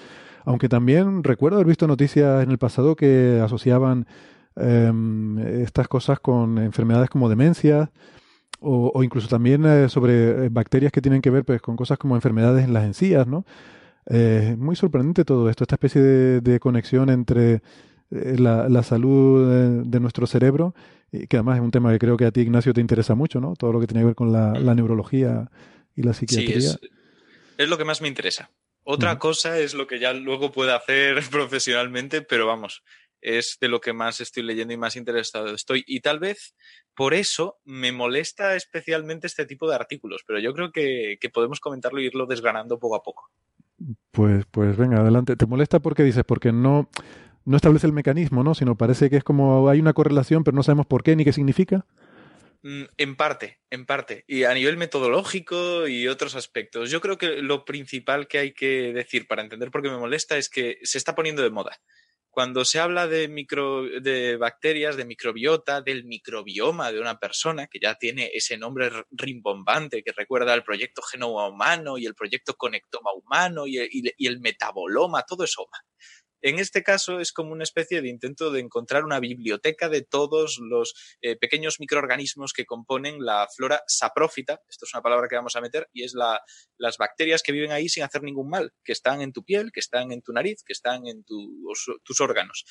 Aunque 0.44 0.68
también 0.68 1.22
recuerdo 1.22 1.58
haber 1.58 1.68
visto 1.68 1.86
noticias 1.86 2.42
en 2.42 2.50
el 2.50 2.58
pasado 2.58 2.96
que 2.96 3.40
asociaban 3.40 4.08
em, 4.56 5.38
estas 5.38 5.86
cosas 5.86 6.18
con 6.18 6.58
enfermedades 6.58 7.08
como 7.08 7.28
demencia 7.28 7.92
o, 8.58 9.00
incluso 9.04 9.28
también 9.28 9.64
eh, 9.64 9.88
sobre 9.88 10.46
eh, 10.46 10.48
bacterias 10.50 10.90
que 10.90 11.00
tienen 11.00 11.22
que 11.22 11.30
ver 11.30 11.44
pues, 11.44 11.62
con 11.62 11.76
cosas 11.76 11.98
como 11.98 12.16
enfermedades 12.16 12.64
en 12.64 12.74
las 12.74 12.82
encías, 12.82 13.28
¿no? 13.28 13.44
Es 14.10 14.58
muy 14.58 14.74
sorprendente 14.74 15.24
todo 15.24 15.48
esto, 15.48 15.62
esta 15.62 15.76
especie 15.76 16.02
de, 16.02 16.60
conexión 16.60 17.10
entre 17.10 17.62
eh, 18.10 18.36
la, 18.38 18.82
salud 18.82 19.84
de, 19.84 20.00
nuestro 20.00 20.26
cerebro, 20.26 20.74
y 21.12 21.28
que 21.28 21.36
además 21.36 21.58
es 21.58 21.62
un 21.62 21.70
tema 21.70 21.92
que 21.92 22.00
creo 22.00 22.16
que 22.16 22.24
a 22.24 22.32
ti, 22.32 22.40
Ignacio, 22.40 22.74
te 22.74 22.80
interesa 22.80 23.14
mucho, 23.14 23.40
¿no? 23.40 23.54
Todo 23.54 23.72
lo 23.72 23.78
que 23.78 23.86
tiene 23.86 24.00
que 24.00 24.06
ver 24.06 24.14
con 24.16 24.32
la, 24.32 24.74
neurología 24.74 25.48
y 25.94 26.02
la 26.02 26.12
psiquiatría. 26.12 26.60
Sí, 26.60 26.78
es, 27.56 27.68
lo 27.68 27.78
que 27.78 27.84
más 27.84 28.00
me 28.00 28.08
interesa. 28.08 28.50
Otra 28.82 29.16
cosa 29.20 29.60
es 29.60 29.74
lo 29.74 29.86
que 29.86 30.00
ya 30.00 30.12
luego 30.12 30.50
puedo 30.50 30.74
hacer 30.74 31.22
profesionalmente, 31.30 32.20
pero 32.20 32.48
vamos, 32.48 32.82
es 33.20 33.58
de 33.60 33.68
lo 33.68 33.80
que 33.80 33.92
más 33.92 34.20
estoy 34.20 34.42
leyendo 34.42 34.74
y 34.74 34.76
más 34.76 34.96
interesado 34.96 35.54
estoy. 35.54 35.84
Y 35.86 36.00
tal 36.00 36.18
vez 36.18 36.56
por 36.96 37.14
eso 37.14 37.60
me 37.64 37.92
molesta 37.92 38.56
especialmente 38.56 39.28
este 39.28 39.46
tipo 39.46 39.68
de 39.68 39.76
artículos, 39.76 40.22
pero 40.26 40.40
yo 40.40 40.52
creo 40.52 40.72
que, 40.72 41.16
que 41.20 41.30
podemos 41.30 41.60
comentarlo 41.60 42.00
e 42.00 42.04
irlo 42.06 42.26
desgranando 42.26 42.80
poco 42.80 42.96
a 42.96 43.02
poco. 43.04 43.30
Pues, 44.10 44.44
pues 44.50 44.76
venga, 44.76 45.00
adelante. 45.00 45.36
¿Te 45.36 45.46
molesta 45.46 45.80
porque 45.80 46.02
dices? 46.02 46.24
Porque 46.24 46.52
no, 46.52 46.88
no 47.44 47.56
establece 47.56 47.86
el 47.86 47.92
mecanismo, 47.92 48.44
¿no? 48.44 48.54
Sino 48.54 48.76
parece 48.76 49.10
que 49.10 49.16
es 49.16 49.24
como 49.24 49.68
hay 49.68 49.80
una 49.80 49.92
correlación, 49.92 50.44
pero 50.44 50.54
no 50.54 50.62
sabemos 50.62 50.86
por 50.86 51.02
qué 51.02 51.16
ni 51.16 51.24
qué 51.24 51.32
significa. 51.32 51.86
Mm, 52.62 52.82
en 52.98 53.16
parte, 53.16 53.58
en 53.70 53.86
parte. 53.86 54.24
Y 54.26 54.44
a 54.44 54.52
nivel 54.52 54.76
metodológico 54.76 55.88
y 55.88 56.08
otros 56.08 56.34
aspectos. 56.34 56.90
Yo 56.90 57.00
creo 57.00 57.16
que 57.16 57.42
lo 57.42 57.64
principal 57.64 58.28
que 58.28 58.38
hay 58.38 58.52
que 58.52 58.92
decir 58.92 59.26
para 59.26 59.42
entender 59.42 59.70
por 59.70 59.82
qué 59.82 59.88
me 59.88 59.98
molesta 59.98 60.36
es 60.36 60.50
que 60.50 60.78
se 60.82 60.98
está 60.98 61.14
poniendo 61.14 61.42
de 61.42 61.50
moda. 61.50 61.80
Cuando 62.30 62.64
se 62.64 62.78
habla 62.78 63.08
de, 63.08 63.28
micro, 63.28 63.82
de 63.82 64.36
bacterias, 64.36 64.96
de 64.96 65.04
microbiota, 65.04 65.82
del 65.82 66.04
microbioma 66.04 66.92
de 66.92 67.00
una 67.00 67.18
persona, 67.18 67.66
que 67.66 67.80
ya 67.80 67.96
tiene 67.96 68.30
ese 68.32 68.56
nombre 68.56 68.90
rimbombante 69.10 70.02
que 70.02 70.12
recuerda 70.12 70.52
al 70.52 70.62
proyecto 70.62 71.02
Genoma 71.02 71.48
Humano 71.48 71.98
y 71.98 72.06
el 72.06 72.14
proyecto 72.14 72.54
Conectoma 72.54 73.12
Humano 73.12 73.66
y 73.66 73.80
y 74.16 74.26
el 74.26 74.40
metaboloma, 74.40 75.22
todo 75.22 75.44
es 75.44 75.56
OMA. 75.58 75.78
En 76.42 76.58
este 76.58 76.82
caso 76.82 77.20
es 77.20 77.32
como 77.32 77.52
una 77.52 77.64
especie 77.64 78.00
de 78.02 78.08
intento 78.08 78.50
de 78.50 78.60
encontrar 78.60 79.04
una 79.04 79.20
biblioteca 79.20 79.88
de 79.88 80.02
todos 80.02 80.58
los 80.58 80.94
eh, 81.20 81.36
pequeños 81.36 81.80
microorganismos 81.80 82.52
que 82.52 82.66
componen 82.66 83.24
la 83.24 83.46
flora 83.54 83.82
saprófita, 83.86 84.62
esto 84.68 84.86
es 84.86 84.94
una 84.94 85.02
palabra 85.02 85.28
que 85.28 85.36
vamos 85.36 85.56
a 85.56 85.60
meter, 85.60 85.88
y 85.92 86.04
es 86.04 86.14
la, 86.14 86.40
las 86.78 86.96
bacterias 86.98 87.42
que 87.42 87.52
viven 87.52 87.72
ahí 87.72 87.88
sin 87.88 88.02
hacer 88.02 88.22
ningún 88.22 88.48
mal, 88.48 88.72
que 88.84 88.92
están 88.92 89.20
en 89.20 89.32
tu 89.32 89.44
piel, 89.44 89.70
que 89.72 89.80
están 89.80 90.12
en 90.12 90.22
tu 90.22 90.32
nariz, 90.32 90.62
que 90.64 90.72
están 90.72 91.06
en 91.06 91.24
tus 91.24 92.20
órganos 92.20 92.64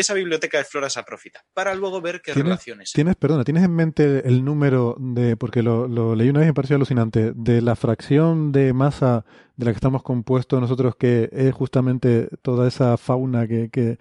esa 0.00 0.14
biblioteca 0.14 0.58
de 0.58 0.64
flora 0.64 0.90
saprófita 0.90 1.44
para 1.52 1.74
luego 1.74 2.00
ver 2.00 2.22
qué 2.22 2.34
relaciones. 2.34 2.92
¿Tienes, 2.92 3.16
perdona, 3.16 3.44
¿tienes 3.44 3.64
en 3.64 3.74
mente 3.74 4.26
el 4.26 4.44
número 4.44 4.96
de, 4.98 5.36
porque 5.36 5.62
lo, 5.62 6.14
leí 6.14 6.28
una 6.28 6.40
vez 6.40 6.46
y 6.46 6.50
me 6.50 6.54
pareció 6.54 6.76
alucinante, 6.76 7.32
de 7.34 7.60
la 7.62 7.76
fracción 7.76 8.52
de 8.52 8.72
masa 8.72 9.24
de 9.56 9.66
la 9.66 9.72
que 9.72 9.76
estamos 9.76 10.02
compuestos 10.02 10.60
nosotros, 10.60 10.96
que 10.96 11.28
es 11.32 11.52
justamente 11.54 12.28
toda 12.42 12.66
esa 12.66 12.96
fauna 12.96 13.46
que, 13.46 13.98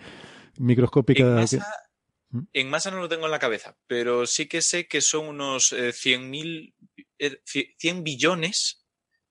microscópica? 0.57 1.23
En 1.23 1.35
masa, 1.35 1.67
¿Mm? 2.29 2.41
en 2.53 2.69
masa, 2.69 2.91
no 2.91 2.99
lo 2.99 3.09
tengo 3.09 3.25
en 3.25 3.31
la 3.31 3.39
cabeza, 3.39 3.77
pero 3.87 4.25
sí 4.25 4.47
que 4.47 4.61
sé 4.61 4.87
que 4.87 5.01
son 5.01 5.27
unos 5.27 5.73
eh, 5.73 5.91
100, 5.91 6.31
100 6.31 6.73
eh, 7.17 8.01
billones 8.01 8.85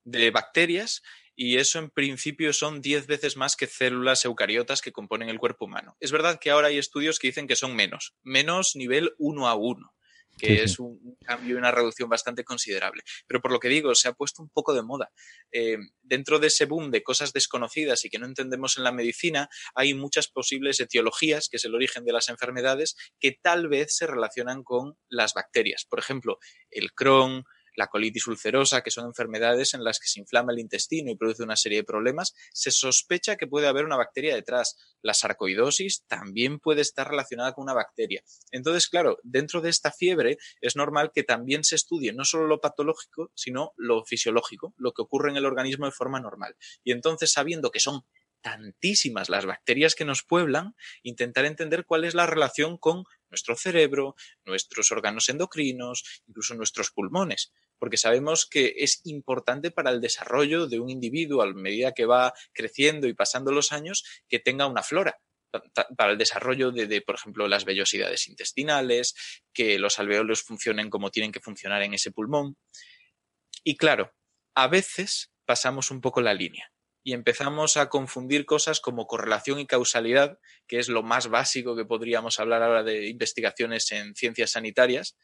de 0.05 0.31
bacterias 0.31 1.03
y 1.41 1.59
eso 1.59 1.79
en 1.79 1.89
principio 1.89 2.53
son 2.53 2.83
10 2.83 3.07
veces 3.07 3.37
más 3.37 3.55
que 3.55 3.69
células 3.69 4.25
eucariotas 4.25 4.83
que 4.83 4.91
componen 4.91 5.29
el 5.29 5.39
cuerpo 5.39 5.67
humano. 5.67 5.97
Es 6.01 6.11
verdad 6.11 6.41
que 6.41 6.51
ahora 6.51 6.67
hay 6.67 6.79
estudios 6.79 7.21
que 7.21 7.29
dicen 7.29 7.47
que 7.47 7.55
son 7.55 7.77
menos, 7.77 8.17
menos 8.25 8.75
nivel 8.75 9.13
1 9.19 9.47
a 9.47 9.55
1 9.55 9.95
que 10.37 10.63
es 10.63 10.79
un 10.79 11.17
cambio 11.25 11.57
y 11.57 11.59
una 11.59 11.73
reducción 11.73 12.09
bastante 12.09 12.45
considerable. 12.45 13.03
Pero 13.27 13.41
por 13.41 13.51
lo 13.51 13.59
que 13.59 13.69
digo, 13.69 13.93
se 13.97 14.07
ha 14.07 14.13
puesto 14.13 14.41
un 14.41 14.49
poco 14.49 14.73
de 14.73 14.83
moda. 14.83 15.11
Eh, 15.51 15.79
dentro 16.01 16.39
de 16.39 16.47
ese 16.47 16.65
boom 16.65 16.93
de 16.93 17.03
cosas 17.03 17.33
desconocidas 17.33 18.05
y 18.05 18.09
que 18.09 18.21
no 18.21 18.27
entendemos 18.27 18.79
en 18.79 18.85
la 18.85 18.93
medicina, 18.93 19.49
hay 19.75 19.95
muchas 19.95 20.29
posibles 20.29 20.79
etiologías, 20.79 21.49
que 21.49 21.57
es 21.57 21.65
el 21.65 21.75
origen 21.75 22.05
de 22.05 22.13
las 22.13 22.29
enfermedades, 22.29 22.95
que 23.19 23.33
tal 23.33 23.69
vez 23.69 23.97
se 23.97 24.07
relacionan 24.07 24.63
con 24.63 24.97
las 25.09 25.35
bacterias. 25.35 25.87
Por 25.91 25.99
ejemplo, 25.99 26.39
el 26.71 26.93
Crohn, 26.93 27.43
la 27.79 27.87
colitis 27.87 28.27
ulcerosa, 28.27 28.83
que 28.83 28.91
son 28.91 29.07
enfermedades 29.07 29.73
en 29.73 29.85
las 29.85 30.01
que 30.01 30.09
se 30.09 30.19
inflama 30.19 30.53
el 30.53 30.59
intestino 30.59 31.13
y 31.13 31.17
produce 31.17 31.45
una 31.45 31.55
serie 31.55 31.79
de 31.79 31.85
problemas, 31.85 32.35
se 32.53 32.73
sospecha 32.73 33.37
que 33.37 33.47
puede 33.47 33.69
haber 33.69 33.85
una 33.85 33.97
bacteria 33.97 34.35
detrás. 34.35 34.77
La 35.01 35.15
sarcoidosis 35.15 36.05
también 36.09 36.59
puede 36.59 36.81
estar 36.81 37.09
relacionada 37.09 37.53
con 37.53 37.63
una 37.63 37.75
bacteria. 37.75 38.25
Entonces, 38.51 38.89
claro, 38.89 39.19
dentro 39.23 39.61
de 39.61 39.71
esta 39.71 39.93
fiebre 39.93 40.39
es 40.61 40.75
normal 40.75 41.13
que 41.15 41.23
también 41.23 41.63
se 41.63 41.77
estudie 41.77 42.13
no 42.13 42.25
solo 42.25 42.49
lo 42.49 42.61
patológico, 42.61 43.31
sino 43.37 43.75
lo 43.77 44.05
fisiológico, 44.05 44.75
lo 44.77 44.91
que 44.93 45.03
ocurre 45.03 45.31
en 45.31 45.37
el 45.37 45.47
organismo 45.47 45.87
de 45.87 45.93
forma 45.93 46.19
normal. 46.19 46.57
Y 46.83 46.91
entonces, 46.91 47.31
sabiendo 47.31 47.71
que 47.71 47.79
son 47.79 48.03
tantísimas 48.41 49.29
las 49.29 49.47
bacterias 49.47 49.95
que 49.95 50.05
nos 50.05 50.25
pueblan, 50.25 50.75
intentar 51.05 51.45
entender 51.45 51.85
cuál 51.85 52.05
es 52.05 52.15
la 52.15 52.27
relación 52.27 52.77
con 52.77 53.05
nuestro 53.31 53.55
cerebro, 53.55 54.17
nuestros 54.45 54.91
órganos 54.91 55.29
endocrinos, 55.29 56.23
incluso 56.27 56.55
nuestros 56.55 56.91
pulmones 56.91 57.53
porque 57.79 57.97
sabemos 57.97 58.47
que 58.47 58.75
es 58.79 59.01
importante 59.05 59.71
para 59.71 59.91
el 59.91 60.01
desarrollo 60.01 60.67
de 60.67 60.81
un 60.81 60.91
individuo 60.91 61.43
a 61.43 61.53
medida 61.53 61.93
que 61.93 62.07
va 62.07 62.33
creciendo 62.53 63.07
y 63.07 63.15
pasando 63.15 63.53
los 63.53 63.73
años 63.73 64.05
que 64.29 64.39
tenga 64.39 64.67
una 64.67 64.83
flora 64.83 65.19
para 65.97 66.13
el 66.13 66.19
desarrollo 66.19 66.71
de, 66.73 67.01
por 67.01 67.15
ejemplo, 67.15 67.49
las 67.49 67.65
vellosidades 67.65 68.29
intestinales, 68.29 69.15
que 69.53 69.79
los 69.79 69.99
alveolos 69.99 70.43
funcionen 70.43 70.91
como 70.91 71.11
tienen 71.11 71.33
que 71.33 71.41
funcionar 71.41 71.83
en 71.83 71.95
ese 71.95 72.13
pulmón. 72.13 72.57
Y 73.65 73.77
claro, 73.77 74.13
a 74.55 74.69
veces 74.69 75.31
pasamos 75.47 75.91
un 75.91 76.01
poco 76.01 76.21
la 76.21 76.35
línea 76.35 76.71
y 77.09 77.15
empezamos 77.15 77.79
a 77.79 77.89
confundir 77.89 78.45
cosas 78.45 78.81
como 78.81 79.07
correlación 79.07 79.59
y 79.61 79.67
causalidad, 79.67 80.39
que 80.67 80.79
es 80.79 80.91
lo 80.91 81.03
más 81.03 81.29
básico 81.29 81.75
que 81.75 81.87
podríamos 81.87 82.39
hablar 82.39 82.63
ahora 82.63 82.83
de 82.83 83.09
investigaciones 83.09 83.91
en 83.93 84.15
ciencias 84.15 84.51
sanitarias. 84.51 85.17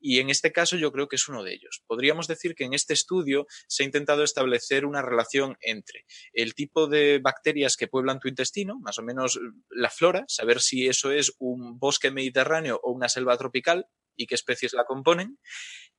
Y 0.00 0.18
en 0.18 0.30
este 0.30 0.50
caso 0.50 0.76
yo 0.76 0.90
creo 0.90 1.06
que 1.06 1.14
es 1.14 1.28
uno 1.28 1.44
de 1.44 1.52
ellos. 1.54 1.84
Podríamos 1.86 2.26
decir 2.26 2.56
que 2.56 2.64
en 2.64 2.74
este 2.74 2.92
estudio 2.92 3.46
se 3.68 3.84
ha 3.84 3.86
intentado 3.86 4.24
establecer 4.24 4.84
una 4.84 5.00
relación 5.00 5.56
entre 5.60 6.06
el 6.32 6.54
tipo 6.54 6.88
de 6.88 7.20
bacterias 7.22 7.76
que 7.76 7.86
pueblan 7.86 8.18
tu 8.18 8.26
intestino, 8.26 8.80
más 8.80 8.98
o 8.98 9.04
menos 9.04 9.38
la 9.70 9.90
flora, 9.90 10.24
saber 10.26 10.60
si 10.60 10.88
eso 10.88 11.12
es 11.12 11.36
un 11.38 11.78
bosque 11.78 12.10
mediterráneo 12.10 12.80
o 12.82 12.90
una 12.90 13.08
selva 13.08 13.38
tropical 13.38 13.86
y 14.16 14.26
qué 14.26 14.34
especies 14.34 14.72
la 14.72 14.86
componen, 14.86 15.38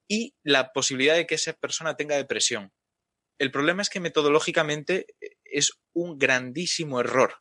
y 0.06 0.36
la 0.44 0.74
posibilidad 0.74 1.16
de 1.16 1.26
que 1.26 1.36
esa 1.36 1.54
persona 1.54 1.96
tenga 1.96 2.18
depresión. 2.18 2.74
El 3.40 3.52
problema 3.52 3.82
es 3.82 3.90
que 3.90 4.00
metodológicamente 4.00 5.08
eh, 5.22 5.38
es 5.46 5.80
un 5.94 6.20
grandísimo 6.20 7.00
error. 7.00 7.36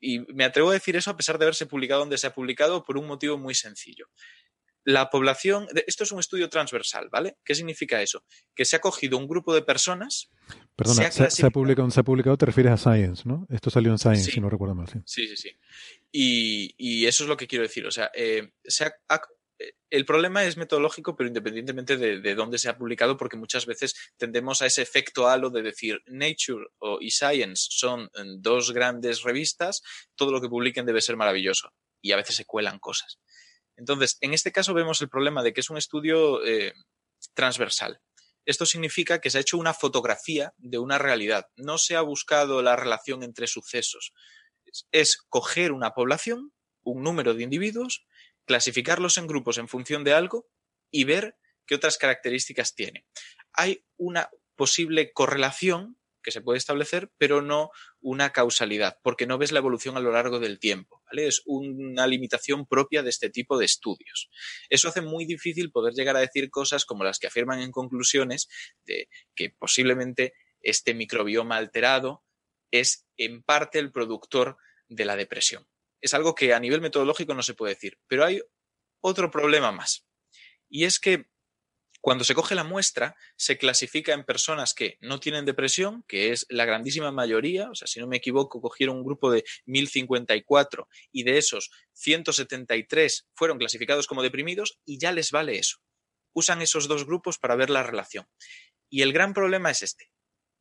Y 0.00 0.18
me 0.34 0.44
atrevo 0.44 0.70
a 0.70 0.74
decir 0.74 0.96
eso 0.96 1.10
a 1.10 1.16
pesar 1.16 1.38
de 1.38 1.44
haberse 1.44 1.66
publicado 1.66 2.00
donde 2.00 2.18
se 2.18 2.26
ha 2.26 2.34
publicado 2.34 2.82
por 2.82 2.98
un 2.98 3.06
motivo 3.06 3.38
muy 3.38 3.54
sencillo. 3.54 4.08
La 4.84 5.10
población, 5.10 5.68
esto 5.86 6.02
es 6.02 6.10
un 6.10 6.18
estudio 6.18 6.48
transversal, 6.48 7.08
¿vale? 7.08 7.36
¿Qué 7.44 7.54
significa 7.54 8.02
eso? 8.02 8.24
Que 8.52 8.64
se 8.64 8.74
ha 8.74 8.80
cogido 8.80 9.16
un 9.16 9.28
grupo 9.28 9.54
de 9.54 9.62
personas. 9.62 10.28
Perdona, 10.74 11.08
se 11.12 11.46
ha, 11.46 11.50
publicado, 11.50 11.88
se 11.92 12.00
ha 12.00 12.02
publicado, 12.02 12.36
te 12.36 12.46
refieres 12.46 12.72
a 12.72 12.76
Science, 12.76 13.22
¿no? 13.24 13.46
Esto 13.48 13.70
salió 13.70 13.92
en 13.92 13.98
Science, 13.98 14.32
si 14.32 14.40
no 14.40 14.50
recuerdo 14.50 14.74
mal. 14.74 14.88
Sí, 15.06 15.28
sí, 15.28 15.36
sí. 15.36 15.50
Y, 16.10 17.06
eso 17.06 17.22
es 17.22 17.28
lo 17.28 17.36
que 17.36 17.46
quiero 17.46 17.62
decir. 17.62 17.86
O 17.86 17.92
sea, 17.92 18.10
eh, 18.12 18.54
se 18.64 18.86
ha, 18.86 19.20
el 19.90 20.04
problema 20.04 20.44
es 20.44 20.56
metodológico, 20.56 21.16
pero 21.16 21.28
independientemente 21.28 21.96
de, 21.96 22.34
dónde 22.34 22.58
se 22.58 22.68
ha 22.68 22.78
publicado, 22.78 23.16
porque 23.16 23.36
muchas 23.36 23.66
veces 23.66 23.94
tendemos 24.16 24.62
a 24.62 24.66
ese 24.66 24.82
efecto 24.82 25.28
halo 25.28 25.50
de 25.50 25.62
decir 25.62 26.00
Nature 26.06 26.66
o, 26.78 26.98
y 27.00 27.10
Science 27.10 27.66
son 27.70 28.10
dos 28.38 28.72
grandes 28.72 29.22
revistas, 29.22 29.82
todo 30.14 30.32
lo 30.32 30.40
que 30.40 30.48
publiquen 30.48 30.86
debe 30.86 31.00
ser 31.00 31.16
maravilloso. 31.16 31.72
Y 32.00 32.12
a 32.12 32.16
veces 32.16 32.36
se 32.36 32.44
cuelan 32.44 32.78
cosas. 32.78 33.18
Entonces, 33.76 34.18
en 34.20 34.34
este 34.34 34.52
caso 34.52 34.74
vemos 34.74 35.00
el 35.02 35.08
problema 35.08 35.42
de 35.42 35.52
que 35.52 35.60
es 35.60 35.70
un 35.70 35.78
estudio 35.78 36.44
eh, 36.44 36.72
transversal. 37.34 38.00
Esto 38.44 38.66
significa 38.66 39.20
que 39.20 39.30
se 39.30 39.38
ha 39.38 39.42
hecho 39.42 39.58
una 39.58 39.72
fotografía 39.72 40.52
de 40.58 40.78
una 40.78 40.98
realidad. 40.98 41.46
No 41.56 41.78
se 41.78 41.96
ha 41.96 42.00
buscado 42.00 42.60
la 42.62 42.76
relación 42.76 43.22
entre 43.22 43.46
sucesos. 43.46 44.12
es 44.90 45.18
coger 45.28 45.72
una 45.72 45.90
población, 45.90 46.52
un 46.82 47.02
número 47.02 47.34
de 47.34 47.44
individuos, 47.44 48.04
clasificarlos 48.52 49.16
en 49.16 49.26
grupos 49.26 49.56
en 49.56 49.66
función 49.66 50.04
de 50.04 50.12
algo 50.12 50.46
y 50.90 51.04
ver 51.04 51.38
qué 51.66 51.74
otras 51.74 51.96
características 51.96 52.74
tiene. 52.74 53.06
Hay 53.54 53.86
una 53.96 54.28
posible 54.56 55.10
correlación 55.14 55.96
que 56.22 56.32
se 56.32 56.42
puede 56.42 56.58
establecer, 56.58 57.10
pero 57.16 57.40
no 57.40 57.70
una 58.02 58.30
causalidad, 58.30 58.98
porque 59.02 59.26
no 59.26 59.38
ves 59.38 59.52
la 59.52 59.60
evolución 59.60 59.96
a 59.96 60.00
lo 60.00 60.12
largo 60.12 60.38
del 60.38 60.58
tiempo. 60.58 61.02
Es 61.12 61.40
una 61.46 62.06
limitación 62.06 62.66
propia 62.66 63.02
de 63.02 63.08
este 63.08 63.30
tipo 63.30 63.56
de 63.56 63.64
estudios. 63.64 64.28
Eso 64.68 64.88
hace 64.88 65.00
muy 65.00 65.24
difícil 65.24 65.70
poder 65.72 65.94
llegar 65.94 66.16
a 66.16 66.20
decir 66.20 66.50
cosas 66.50 66.84
como 66.84 67.04
las 67.04 67.18
que 67.18 67.28
afirman 67.28 67.62
en 67.62 67.72
conclusiones 67.72 68.48
de 68.84 69.08
que 69.34 69.48
posiblemente 69.48 70.34
este 70.60 70.92
microbioma 70.92 71.56
alterado 71.56 72.22
es 72.70 73.06
en 73.16 73.42
parte 73.42 73.78
el 73.78 73.92
productor 73.92 74.58
de 74.88 75.06
la 75.06 75.16
depresión 75.16 75.71
es 76.02 76.12
algo 76.14 76.34
que 76.34 76.52
a 76.52 76.60
nivel 76.60 76.80
metodológico 76.80 77.34
no 77.34 77.42
se 77.42 77.54
puede 77.54 77.74
decir. 77.74 77.98
Pero 78.06 78.24
hay 78.24 78.42
otro 79.00 79.30
problema 79.30 79.72
más. 79.72 80.06
Y 80.68 80.84
es 80.84 80.98
que 80.98 81.26
cuando 82.02 82.24
se 82.24 82.34
coge 82.34 82.56
la 82.56 82.64
muestra, 82.64 83.14
se 83.36 83.58
clasifica 83.58 84.12
en 84.12 84.24
personas 84.24 84.74
que 84.74 84.98
no 85.00 85.20
tienen 85.20 85.44
depresión, 85.44 86.04
que 86.08 86.32
es 86.32 86.46
la 86.48 86.64
grandísima 86.64 87.12
mayoría, 87.12 87.70
o 87.70 87.76
sea, 87.76 87.86
si 87.86 88.00
no 88.00 88.08
me 88.08 88.16
equivoco, 88.16 88.60
cogieron 88.60 88.96
un 88.96 89.04
grupo 89.04 89.30
de 89.30 89.44
1054 89.66 90.88
y 91.12 91.22
de 91.22 91.38
esos 91.38 91.70
173 91.92 93.28
fueron 93.34 93.58
clasificados 93.58 94.08
como 94.08 94.24
deprimidos 94.24 94.80
y 94.84 94.98
ya 94.98 95.12
les 95.12 95.30
vale 95.30 95.58
eso. 95.58 95.78
Usan 96.32 96.60
esos 96.60 96.88
dos 96.88 97.06
grupos 97.06 97.38
para 97.38 97.54
ver 97.54 97.70
la 97.70 97.84
relación. 97.84 98.26
Y 98.90 99.02
el 99.02 99.12
gran 99.12 99.32
problema 99.32 99.70
es 99.70 99.82
este. 99.82 100.10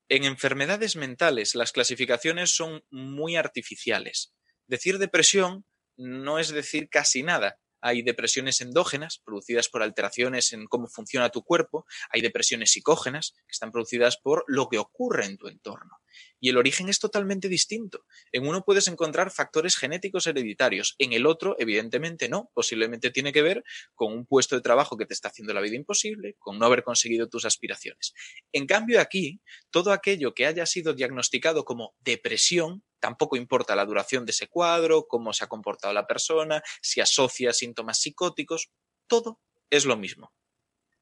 En 0.09 0.25
enfermedades 0.25 0.95
mentales 0.95 1.55
las 1.55 1.71
clasificaciones 1.71 2.51
son 2.51 2.83
muy 2.91 3.35
artificiales. 3.35 4.31
Decir 4.71 4.99
depresión 4.99 5.65
no 5.97 6.39
es 6.39 6.47
decir 6.47 6.87
casi 6.87 7.23
nada. 7.23 7.59
Hay 7.81 8.03
depresiones 8.03 8.61
endógenas, 8.61 9.19
producidas 9.25 9.67
por 9.67 9.83
alteraciones 9.83 10.53
en 10.53 10.65
cómo 10.65 10.87
funciona 10.87 11.29
tu 11.29 11.43
cuerpo. 11.43 11.85
Hay 12.09 12.21
depresiones 12.21 12.71
psicógenas, 12.71 13.33
que 13.47 13.51
están 13.51 13.73
producidas 13.73 14.15
por 14.15 14.45
lo 14.47 14.69
que 14.69 14.77
ocurre 14.77 15.25
en 15.25 15.35
tu 15.35 15.49
entorno. 15.49 15.97
Y 16.39 16.47
el 16.47 16.57
origen 16.57 16.87
es 16.87 16.99
totalmente 16.99 17.49
distinto. 17.49 18.05
En 18.31 18.47
uno 18.47 18.63
puedes 18.63 18.87
encontrar 18.87 19.29
factores 19.29 19.75
genéticos 19.75 20.25
hereditarios, 20.25 20.95
en 20.99 21.11
el 21.11 21.25
otro, 21.25 21.57
evidentemente, 21.59 22.29
no. 22.29 22.49
Posiblemente 22.53 23.11
tiene 23.11 23.33
que 23.33 23.41
ver 23.41 23.65
con 23.93 24.13
un 24.13 24.25
puesto 24.25 24.55
de 24.55 24.61
trabajo 24.61 24.95
que 24.95 25.05
te 25.05 25.13
está 25.13 25.27
haciendo 25.27 25.53
la 25.53 25.59
vida 25.59 25.75
imposible, 25.75 26.37
con 26.39 26.57
no 26.57 26.65
haber 26.65 26.83
conseguido 26.83 27.27
tus 27.27 27.43
aspiraciones. 27.43 28.13
En 28.53 28.67
cambio, 28.67 29.01
aquí, 29.01 29.41
todo 29.69 29.91
aquello 29.91 30.33
que 30.33 30.45
haya 30.45 30.65
sido 30.65 30.93
diagnosticado 30.93 31.65
como 31.65 31.93
depresión 31.99 32.85
Tampoco 33.01 33.35
importa 33.35 33.75
la 33.75 33.85
duración 33.85 34.25
de 34.25 34.31
ese 34.31 34.47
cuadro, 34.47 35.07
cómo 35.07 35.33
se 35.33 35.43
ha 35.43 35.47
comportado 35.47 35.91
la 35.93 36.05
persona, 36.05 36.61
si 36.81 37.01
asocia 37.01 37.51
síntomas 37.51 37.99
psicóticos, 37.99 38.69
todo 39.07 39.41
es 39.71 39.85
lo 39.85 39.97
mismo. 39.97 40.31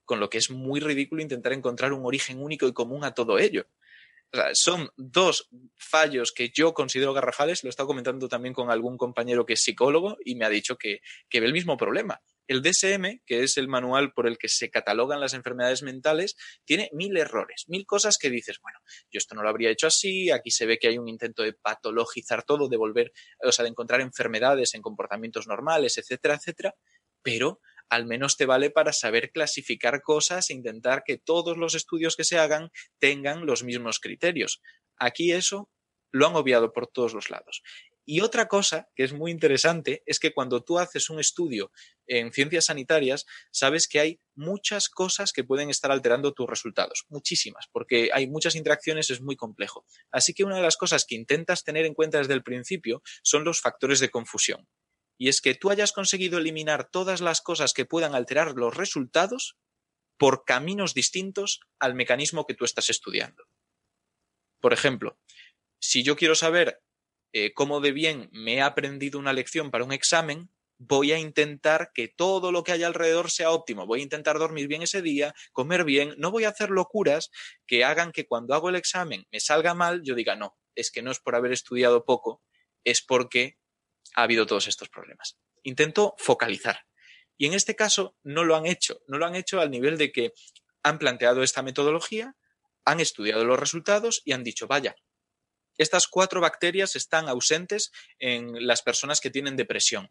Con 0.05 0.21
lo 0.21 0.29
que 0.29 0.37
es 0.37 0.49
muy 0.49 0.79
ridículo 0.79 1.21
intentar 1.21 1.51
encontrar 1.51 1.91
un 1.91 2.05
origen 2.05 2.41
único 2.41 2.67
y 2.67 2.73
común 2.73 3.03
a 3.03 3.13
todo 3.13 3.37
ello. 3.37 3.67
son 4.53 4.89
dos 4.95 5.49
fallos 5.75 6.31
que 6.31 6.49
yo 6.49 6.73
considero 6.73 7.13
garrafales, 7.13 7.63
lo 7.63 7.67
he 7.67 7.71
estado 7.71 7.87
comentando 7.87 8.29
también 8.29 8.53
con 8.53 8.71
algún 8.71 8.97
compañero 8.97 9.45
que 9.45 9.53
es 9.53 9.61
psicólogo 9.61 10.17
y 10.23 10.35
me 10.35 10.45
ha 10.45 10.49
dicho 10.49 10.77
que, 10.77 11.01
que 11.27 11.39
ve 11.39 11.47
el 11.47 11.53
mismo 11.53 11.75
problema. 11.75 12.21
El 12.49 12.63
DSM, 12.63 13.21
que 13.27 13.43
es 13.43 13.57
el 13.57 13.67
manual 13.67 14.11
por 14.11 14.25
el 14.25 14.39
que 14.39 14.49
se 14.49 14.71
catalogan 14.71 15.19
las 15.19 15.35
enfermedades 15.35 15.83
mentales, 15.83 16.35
tiene 16.65 16.89
mil 16.93 17.15
errores, 17.15 17.65
mil 17.67 17.85
cosas 17.85 18.17
que 18.17 18.31
dices, 18.31 18.57
bueno, 18.59 18.79
yo 19.11 19.19
esto 19.19 19.35
no 19.35 19.43
lo 19.43 19.49
habría 19.49 19.69
hecho 19.69 19.85
así, 19.85 20.31
aquí 20.31 20.49
se 20.49 20.65
ve 20.65 20.79
que 20.79 20.87
hay 20.87 20.97
un 20.97 21.07
intento 21.07 21.43
de 21.43 21.53
patologizar 21.53 22.41
todo, 22.41 22.67
de 22.67 22.75
volver, 22.75 23.13
o 23.43 23.51
sea, 23.51 23.61
de 23.61 23.69
encontrar 23.69 24.01
enfermedades 24.01 24.73
en 24.73 24.81
comportamientos 24.81 25.45
normales, 25.45 25.99
etcétera, 25.99 26.33
etcétera, 26.33 26.73
pero 27.21 27.61
al 27.87 28.07
menos 28.07 28.35
te 28.35 28.47
vale 28.47 28.71
para 28.71 28.93
saber 28.93 29.31
clasificar 29.31 30.01
cosas 30.01 30.49
e 30.49 30.53
intentar 30.55 31.03
que 31.05 31.19
todos 31.19 31.55
los 31.55 31.75
estudios 31.75 32.15
que 32.15 32.23
se 32.23 32.39
hagan 32.39 32.71
tengan 32.97 33.45
los 33.45 33.63
mismos 33.63 33.99
criterios. 33.99 34.59
Aquí 34.97 35.33
eso 35.33 35.69
lo 36.11 36.25
han 36.25 36.35
obviado 36.35 36.73
por 36.73 36.87
todos 36.87 37.13
los 37.13 37.29
lados. 37.29 37.61
Y 38.11 38.21
otra 38.21 38.47
cosa 38.47 38.89
que 38.95 39.03
es 39.03 39.13
muy 39.13 39.29
interesante 39.29 40.01
es 40.07 40.17
que 40.17 40.33
cuando 40.33 40.63
tú 40.63 40.79
haces 40.79 41.11
un 41.11 41.19
estudio 41.19 41.71
en 42.09 42.33
ciencias 42.33 42.65
sanitarias, 42.65 43.25
sabes 43.51 43.87
que 43.87 43.99
hay 43.99 44.19
muchas 44.35 44.89
cosas 44.89 45.31
que 45.31 45.43
pueden 45.43 45.69
estar 45.69 45.91
alterando 45.91 46.33
tus 46.33 46.49
resultados, 46.49 47.05
muchísimas, 47.07 47.67
porque 47.71 48.09
hay 48.13 48.27
muchas 48.27 48.55
interacciones, 48.55 49.09
es 49.09 49.21
muy 49.21 49.35
complejo. 49.35 49.85
Así 50.11 50.33
que 50.33 50.43
una 50.43 50.57
de 50.57 50.63
las 50.63 50.75
cosas 50.75 51.05
que 51.05 51.15
intentas 51.15 51.63
tener 51.63 51.85
en 51.85 51.93
cuenta 51.93 52.17
desde 52.17 52.33
el 52.33 52.43
principio 52.43 53.01
son 53.23 53.43
los 53.43 53.61
factores 53.61 53.99
de 53.99 54.09
confusión. 54.09 54.67
Y 55.17 55.29
es 55.29 55.39
que 55.41 55.53
tú 55.53 55.69
hayas 55.69 55.91
conseguido 55.91 56.39
eliminar 56.39 56.89
todas 56.89 57.21
las 57.21 57.41
cosas 57.41 57.73
que 57.73 57.85
puedan 57.85 58.15
alterar 58.15 58.55
los 58.55 58.75
resultados 58.75 59.57
por 60.17 60.45
caminos 60.45 60.93
distintos 60.93 61.61
al 61.79 61.93
mecanismo 61.93 62.45
que 62.45 62.53
tú 62.53 62.65
estás 62.65 62.89
estudiando. 62.89 63.45
Por 64.59 64.73
ejemplo, 64.73 65.19
si 65.79 66.03
yo 66.03 66.15
quiero 66.15 66.35
saber 66.35 66.81
eh, 67.31 67.53
cómo 67.53 67.79
de 67.79 67.91
bien 67.91 68.29
me 68.31 68.55
he 68.55 68.61
aprendido 68.61 69.19
una 69.19 69.33
lección 69.33 69.71
para 69.71 69.83
un 69.83 69.93
examen, 69.93 70.49
voy 70.79 71.11
a 71.11 71.19
intentar 71.19 71.91
que 71.93 72.07
todo 72.07 72.51
lo 72.51 72.63
que 72.63 72.71
haya 72.71 72.87
alrededor 72.87 73.29
sea 73.29 73.51
óptimo. 73.51 73.85
Voy 73.85 73.99
a 73.99 74.03
intentar 74.03 74.39
dormir 74.39 74.67
bien 74.67 74.81
ese 74.81 75.01
día, 75.01 75.35
comer 75.51 75.83
bien, 75.83 76.15
no 76.17 76.31
voy 76.31 76.45
a 76.45 76.49
hacer 76.49 76.71
locuras 76.71 77.29
que 77.67 77.83
hagan 77.83 78.11
que 78.11 78.25
cuando 78.25 78.55
hago 78.55 78.69
el 78.69 78.75
examen 78.75 79.27
me 79.31 79.41
salga 79.41 79.73
mal, 79.73 80.01
yo 80.03 80.15
diga, 80.15 80.35
no, 80.35 80.57
es 80.75 80.89
que 80.89 81.01
no 81.01 81.11
es 81.11 81.19
por 81.19 81.35
haber 81.35 81.51
estudiado 81.51 82.05
poco, 82.05 82.41
es 82.83 83.01
porque 83.01 83.57
ha 84.15 84.23
habido 84.23 84.45
todos 84.45 84.67
estos 84.67 84.89
problemas. 84.89 85.37
Intento 85.63 86.15
focalizar. 86.17 86.85
Y 87.37 87.45
en 87.45 87.53
este 87.53 87.75
caso 87.75 88.15
no 88.23 88.43
lo 88.45 88.55
han 88.55 88.65
hecho, 88.65 89.01
no 89.07 89.17
lo 89.17 89.25
han 89.25 89.35
hecho 89.35 89.59
al 89.59 89.69
nivel 89.69 89.97
de 89.97 90.11
que 90.11 90.33
han 90.81 90.97
planteado 90.97 91.43
esta 91.43 91.61
metodología, 91.61 92.35
han 92.85 93.01
estudiado 93.01 93.43
los 93.43 93.59
resultados 93.59 94.21
y 94.23 94.31
han 94.31 94.43
dicho, 94.45 94.67
vaya, 94.67 94.95
estas 95.77 96.07
cuatro 96.07 96.41
bacterias 96.41 96.95
están 96.95 97.27
ausentes 97.29 97.91
en 98.17 98.65
las 98.65 98.81
personas 98.81 99.21
que 99.21 99.29
tienen 99.29 99.55
depresión. 99.55 100.09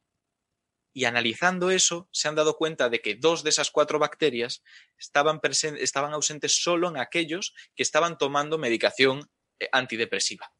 Y 0.99 1.05
analizando 1.05 1.71
eso, 1.71 2.09
se 2.11 2.27
han 2.27 2.35
dado 2.35 2.57
cuenta 2.57 2.89
de 2.89 3.01
que 3.01 3.15
dos 3.15 3.45
de 3.45 3.51
esas 3.51 3.71
cuatro 3.71 4.01
bacterias 4.01 4.65
estaban, 4.99 5.41
estaban 5.79 6.13
ausentes 6.13 6.61
solo 6.61 6.89
en 6.89 6.97
aquellos 6.97 7.55
que 7.77 7.85
estaban 7.85 8.19
tomando 8.19 8.59
medicación 8.59 9.31
eh, 9.61 9.69
antidepresiva, 9.71 10.53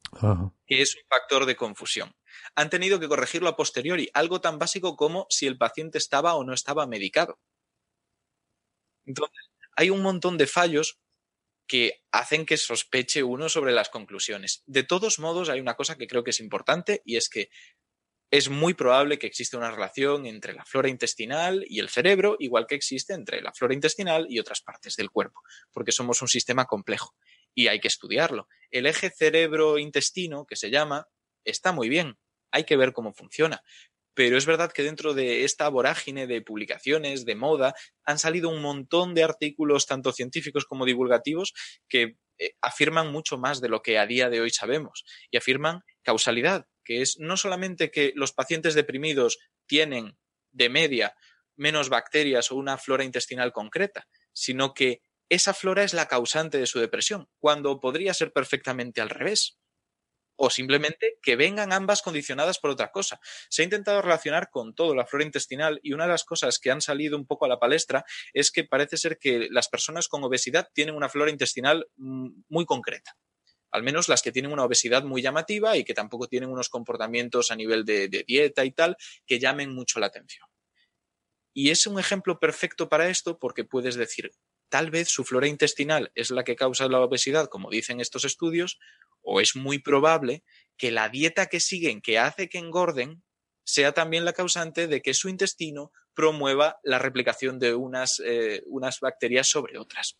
que 0.65 0.81
es 0.81 0.95
un 0.95 1.01
factor 1.09 1.45
de 1.45 1.57
confusión. 1.57 2.15
Han 2.55 2.69
tenido 2.69 3.01
que 3.01 3.09
corregirlo 3.09 3.49
a 3.49 3.57
posteriori, 3.57 4.09
algo 4.13 4.39
tan 4.39 4.59
básico 4.59 4.95
como 4.95 5.27
si 5.29 5.45
el 5.45 5.57
paciente 5.57 5.97
estaba 5.97 6.35
o 6.35 6.45
no 6.45 6.53
estaba 6.53 6.87
medicado. 6.87 7.37
Entonces, 9.05 9.49
hay 9.75 9.89
un 9.89 10.01
montón 10.01 10.37
de 10.37 10.47
fallos 10.47 11.01
que 11.67 12.01
hacen 12.13 12.45
que 12.45 12.55
sospeche 12.55 13.23
uno 13.23 13.49
sobre 13.49 13.73
las 13.73 13.89
conclusiones. 13.89 14.63
De 14.67 14.83
todos 14.83 15.19
modos, 15.19 15.49
hay 15.49 15.59
una 15.59 15.75
cosa 15.75 15.97
que 15.97 16.07
creo 16.07 16.23
que 16.23 16.29
es 16.29 16.39
importante 16.39 17.01
y 17.03 17.17
es 17.17 17.27
que 17.27 17.49
es 18.31 18.49
muy 18.49 18.73
probable 18.73 19.17
que 19.17 19.27
exista 19.27 19.57
una 19.57 19.71
relación 19.71 20.25
entre 20.25 20.53
la 20.53 20.65
flora 20.65 20.89
intestinal 20.89 21.65
y 21.67 21.79
el 21.79 21.89
cerebro, 21.89 22.35
igual 22.39 22.67
que 22.67 22.75
existe 22.75 23.13
entre 23.13 23.41
la 23.41 23.53
flora 23.53 23.73
intestinal 23.73 24.27
y 24.29 24.39
otras 24.39 24.61
partes 24.61 24.95
del 24.95 25.09
cuerpo, 25.09 25.41
porque 25.71 25.91
somos 25.91 26.21
un 26.21 26.27
sistema 26.27 26.65
complejo 26.65 27.15
y 27.55 27.67
hay 27.67 27.79
que 27.79 27.87
estudiarlo. 27.87 28.47
El 28.69 28.85
eje 28.85 29.09
cerebro-intestino, 29.09 30.45
que 30.45 30.55
se 30.55 30.69
llama, 30.69 31.07
está 31.43 31.71
muy 31.71 31.89
bien, 31.89 32.17
hay 32.51 32.65
que 32.65 32.77
ver 32.77 32.93
cómo 32.93 33.13
funciona, 33.13 33.63
pero 34.13 34.37
es 34.37 34.45
verdad 34.45 34.71
que 34.71 34.83
dentro 34.83 35.13
de 35.13 35.43
esta 35.43 35.69
vorágine 35.69 36.27
de 36.27 36.41
publicaciones, 36.41 37.25
de 37.25 37.35
moda, 37.35 37.73
han 38.03 38.19
salido 38.19 38.49
un 38.49 38.61
montón 38.61 39.15
de 39.15 39.23
artículos, 39.23 39.85
tanto 39.87 40.11
científicos 40.11 40.65
como 40.65 40.85
divulgativos, 40.85 41.53
que 41.87 42.17
eh, 42.37 42.51
afirman 42.61 43.11
mucho 43.11 43.37
más 43.37 43.61
de 43.61 43.69
lo 43.69 43.81
que 43.81 43.97
a 43.97 44.05
día 44.05 44.29
de 44.29 44.41
hoy 44.41 44.49
sabemos 44.49 45.03
y 45.31 45.37
afirman 45.37 45.81
causalidad, 46.03 46.67
que 46.89 47.03
es 47.03 47.19
no 47.19 47.37
solamente 47.37 47.91
que 47.91 48.13
los 48.15 48.33
pacientes 48.33 48.73
deprimidos 48.73 49.37
tienen 49.67 50.17
de 50.49 50.69
media 50.69 51.15
menos 51.55 51.89
bacterias 51.89 52.51
o 52.51 52.55
una 52.55 52.79
flora 52.79 53.03
intestinal 53.03 53.51
concreta, 53.51 54.07
sino 54.33 54.73
que 54.73 55.03
esa 55.29 55.53
flora 55.53 55.83
es 55.83 55.93
la 55.93 56.07
causante 56.07 56.57
de 56.57 56.65
su 56.65 56.79
depresión, 56.79 57.29
cuando 57.37 57.79
podría 57.79 58.15
ser 58.15 58.33
perfectamente 58.33 59.01
al 59.01 59.11
revés 59.11 59.59
o 60.35 60.49
simplemente 60.49 61.19
que 61.21 61.35
vengan 61.35 61.73
ambas 61.73 62.01
condicionadas 62.01 62.57
por 62.57 62.71
otra 62.71 62.89
cosa. 62.89 63.19
Se 63.49 63.61
ha 63.61 63.65
intentado 63.65 64.01
relacionar 64.01 64.49
con 64.49 64.73
todo 64.73 64.95
la 64.95 65.05
flora 65.05 65.25
intestinal 65.25 65.79
y 65.83 65.93
una 65.93 66.05
de 66.05 66.11
las 66.11 66.23
cosas 66.23 66.57
que 66.57 66.71
han 66.71 66.81
salido 66.81 67.17
un 67.17 67.27
poco 67.27 67.45
a 67.45 67.49
la 67.49 67.59
palestra 67.59 68.03
es 68.33 68.49
que 68.49 68.63
parece 68.63 68.97
ser 68.97 69.19
que 69.19 69.47
las 69.51 69.69
personas 69.69 70.07
con 70.07 70.23
obesidad 70.23 70.69
tienen 70.73 70.95
una 70.95 71.09
flora 71.09 71.29
intestinal 71.29 71.87
mm, 71.97 72.29
muy 72.47 72.65
concreta. 72.65 73.15
Al 73.71 73.83
menos 73.83 74.09
las 74.09 74.21
que 74.21 74.31
tienen 74.31 74.51
una 74.51 74.63
obesidad 74.63 75.03
muy 75.03 75.21
llamativa 75.21 75.77
y 75.77 75.83
que 75.83 75.93
tampoco 75.93 76.27
tienen 76.27 76.49
unos 76.49 76.69
comportamientos 76.69 77.51
a 77.51 77.55
nivel 77.55 77.85
de, 77.85 78.07
dieta 78.07 78.65
y 78.65 78.71
tal 78.71 78.97
que 79.25 79.39
llamen 79.39 79.73
mucho 79.73 79.99
la 79.99 80.07
atención. 80.07 80.47
Y 81.53 81.69
es 81.71 81.87
un 81.87 81.99
ejemplo 81.99 82.39
perfecto 82.39 82.89
para 82.89 83.09
esto 83.09 83.37
porque 83.37 83.63
puedes 83.63 83.95
decir, 83.95 84.31
tal 84.69 84.91
vez 84.91 85.09
su 85.09 85.23
flora 85.23 85.47
intestinal 85.47 86.11
es 86.15 86.31
la 86.31 86.43
que 86.43 86.55
causa 86.55 86.87
la 86.87 86.99
obesidad, 86.99 87.47
como 87.49 87.69
dicen 87.69 87.99
estos 87.99 88.23
estudios, 88.23 88.79
o 89.21 89.41
es 89.41 89.55
muy 89.55 89.79
probable 89.79 90.43
que 90.77 90.91
la 90.91 91.09
dieta 91.09 91.47
que 91.47 91.59
siguen, 91.59 92.01
que 92.01 92.17
hace 92.17 92.49
que 92.49 92.59
engorden, 92.59 93.23
sea 93.63 93.91
también 93.91 94.25
la 94.25 94.33
causante 94.33 94.87
de 94.87 95.01
que 95.01 95.13
su 95.13 95.29
intestino 95.29 95.91
promueva 96.15 96.79
la 96.83 96.97
replicación 96.97 97.59
de 97.59 97.75
unas, 97.75 98.19
eh, 98.25 98.63
unas 98.65 98.99
bacterias 98.99 99.47
sobre 99.47 99.77
otras. 99.77 100.17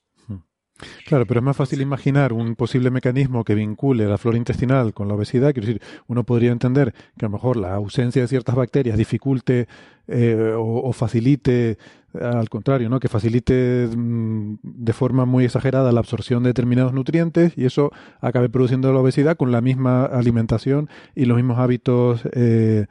Claro, 1.06 1.25
pero 1.25 1.40
es 1.40 1.43
más 1.43 1.58
fácil 1.58 1.82
imaginar 1.82 2.33
un 2.33 2.56
posible 2.56 2.91
mecanismo 2.91 3.43
que 3.43 3.56
vincule 3.56 4.06
la 4.08 4.17
flora 4.17 4.38
intestinal 4.38 4.93
con 4.93 5.08
la 5.08 5.16
obesidad. 5.16 5.53
Quiero 5.53 5.67
decir, 5.67 5.82
uno 6.08 6.24
podría 6.24 6.51
entender 6.51 6.93
que 7.17 7.25
a 7.25 7.30
lo 7.30 7.33
mejor 7.33 7.58
la 7.58 7.75
ausencia 7.75 8.22
de 8.22 8.27
ciertas 8.27 8.56
bacterias 8.56 8.98
dificulte 8.98 9.67
eh, 10.08 10.53
o, 10.58 10.91
facilite, 10.93 11.77
al 12.19 12.49
contrario, 12.49 12.90
¿no? 12.90 12.99
que 12.99 13.09
facilite 13.09 13.88
mm, 13.95 14.56
de 14.64 14.93
forma 14.93 15.25
muy 15.25 15.45
exagerada 15.45 15.91
la 15.91 15.99
absorción 15.99 16.43
de 16.43 16.49
determinados 16.49 16.93
nutrientes 16.93 17.53
y 17.58 17.66
eso 17.66 17.91
acabe 18.19 18.49
produciendo 18.49 18.91
la 18.91 18.99
obesidad 18.99 19.38
con 19.38 19.51
la 19.51 19.61
misma 19.61 20.06
alimentación 20.06 20.90
y 21.14 21.25
los 21.25 21.35
mismos 21.38 21.59
hábitos 21.59 22.22
eh, 22.32 22.88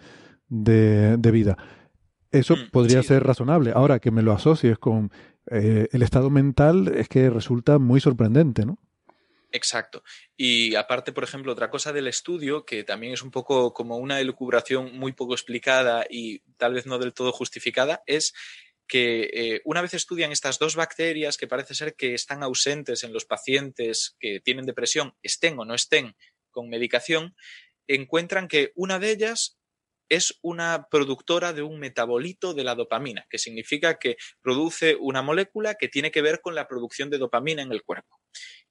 de, 0.49 1.17
de, 1.17 1.31
vida. 1.31 1.57
Eso 2.31 2.55
mm, 2.55 2.70
podría 2.70 3.02
ser 3.02 3.25
razonable. 3.25 3.73
Ahora 3.75 3.99
que 3.99 4.10
me 4.10 4.23
lo 4.23 4.33
asocies 4.33 4.78
con 4.78 5.10
eh, 5.51 5.89
el 5.93 6.02
estado 6.02 6.31
mental 6.31 6.89
es 6.94 7.09
que 7.09 7.31
resulta 7.31 7.78
muy 7.78 8.01
sorprendente, 8.01 8.65
¿no? 8.65 8.78
Exacto. 9.51 10.05
Y 10.36 10.75
aparte, 10.75 11.12
por 11.12 11.25
ejemplo, 11.25 11.52
otra 11.52 11.70
cosa 11.70 11.93
del 11.93 12.07
estudio, 12.07 12.67
que 12.67 12.85
también 12.85 13.15
es 13.15 13.23
un 13.23 13.31
poco 13.31 13.73
como 13.73 13.97
una 13.97 14.20
elucubración 14.20 14.99
muy 14.99 15.12
poco 15.12 15.33
explicada 15.33 16.07
y 16.09 16.41
tal 16.59 16.75
vez 16.75 16.86
no 16.86 16.99
del 16.99 17.15
todo 17.15 17.33
justificada, 17.33 18.02
es 18.07 18.35
que 18.86 19.31
eh, 19.33 19.60
una 19.65 19.83
vez 19.83 19.94
estudian 19.94 20.33
estas 20.33 20.59
dos 20.59 20.77
bacterias 20.77 21.36
que 21.36 21.47
parece 21.47 21.75
ser 21.75 21.94
que 21.94 22.15
están 22.15 22.43
ausentes 22.43 23.05
en 23.05 23.12
los 23.12 23.25
pacientes 23.25 24.17
que 24.18 24.41
tienen 24.41 24.67
depresión, 24.67 25.15
estén 25.23 25.59
o 25.59 25.65
no 25.65 25.75
estén 25.75 26.17
con 26.51 26.68
medicación, 26.68 27.35
encuentran 27.86 28.49
que 28.49 28.73
una 28.75 28.99
de 28.99 29.10
ellas 29.10 29.58
es 30.09 30.39
una 30.43 30.87
productora 30.91 31.53
de 31.53 31.62
un 31.62 31.78
metabolito 31.78 32.55
de 32.55 32.65
la 32.65 32.75
dopamina, 32.75 33.27
que 33.28 33.39
significa 33.39 33.99
que 33.99 34.17
produce 34.41 34.97
una 34.97 35.23
molécula 35.23 35.75
que 35.75 35.89
tiene 35.89 36.11
que 36.11 36.23
ver 36.23 36.41
con 36.41 36.55
la 36.55 36.67
producción 36.67 37.11
de 37.11 37.19
dopamina 37.19 37.62
en 37.62 37.73
el 37.73 37.83
cuerpo. 37.83 38.20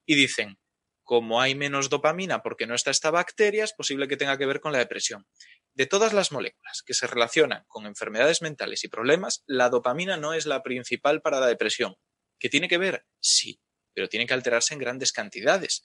Y 0.04 0.14
dicen, 0.14 0.58
como 1.04 1.40
hay 1.40 1.54
menos 1.54 1.88
dopamina 1.88 2.42
porque 2.42 2.66
no 2.66 2.74
está 2.74 2.90
esta 2.90 3.10
bacteria, 3.10 3.64
es 3.64 3.72
posible 3.72 4.08
que 4.08 4.16
tenga 4.16 4.36
que 4.36 4.46
ver 4.46 4.60
con 4.60 4.72
la 4.72 4.78
depresión. 4.78 5.26
De 5.72 5.86
todas 5.86 6.12
las 6.12 6.32
moléculas 6.32 6.82
que 6.84 6.92
se 6.92 7.06
relacionan 7.06 7.64
con 7.66 7.86
enfermedades 7.86 8.42
mentales 8.42 8.84
y 8.84 8.88
problemas, 8.88 9.42
la 9.46 9.70
dopamina 9.70 10.16
no 10.16 10.34
es 10.34 10.44
la 10.44 10.62
principal 10.62 11.22
para 11.22 11.40
la 11.40 11.46
depresión. 11.46 11.94
¿Que 12.38 12.48
tiene 12.48 12.68
que 12.68 12.78
ver? 12.78 13.06
Sí, 13.20 13.60
pero 13.94 14.08
tiene 14.08 14.26
que 14.26 14.34
alterarse 14.34 14.74
en 14.74 14.80
grandes 14.80 15.12
cantidades 15.12 15.82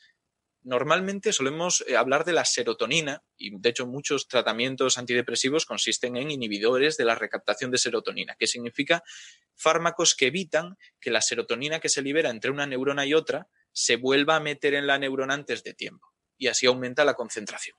normalmente 0.63 1.33
solemos 1.33 1.83
eh, 1.87 1.95
hablar 1.95 2.25
de 2.25 2.33
la 2.33 2.45
serotonina 2.45 3.23
y 3.37 3.57
de 3.57 3.69
hecho 3.69 3.85
muchos 3.85 4.27
tratamientos 4.27 4.97
antidepresivos 4.97 5.65
consisten 5.65 6.17
en 6.17 6.31
inhibidores 6.31 6.97
de 6.97 7.05
la 7.05 7.15
recaptación 7.15 7.71
de 7.71 7.77
serotonina, 7.77 8.35
que 8.35 8.47
significa 8.47 9.03
fármacos 9.55 10.15
que 10.15 10.27
evitan 10.27 10.77
que 10.99 11.11
la 11.11 11.21
serotonina 11.21 11.79
que 11.79 11.89
se 11.89 12.01
libera 12.01 12.29
entre 12.29 12.51
una 12.51 12.65
neurona 12.65 13.05
y 13.05 13.13
otra 13.13 13.47
se 13.71 13.97
vuelva 13.97 14.35
a 14.35 14.39
meter 14.39 14.73
en 14.73 14.87
la 14.87 14.97
neurona 14.97 15.33
antes 15.33 15.63
de 15.63 15.73
tiempo 15.73 16.07
y 16.37 16.47
así 16.47 16.65
aumenta 16.65 17.05
la 17.05 17.15
concentración. 17.15 17.77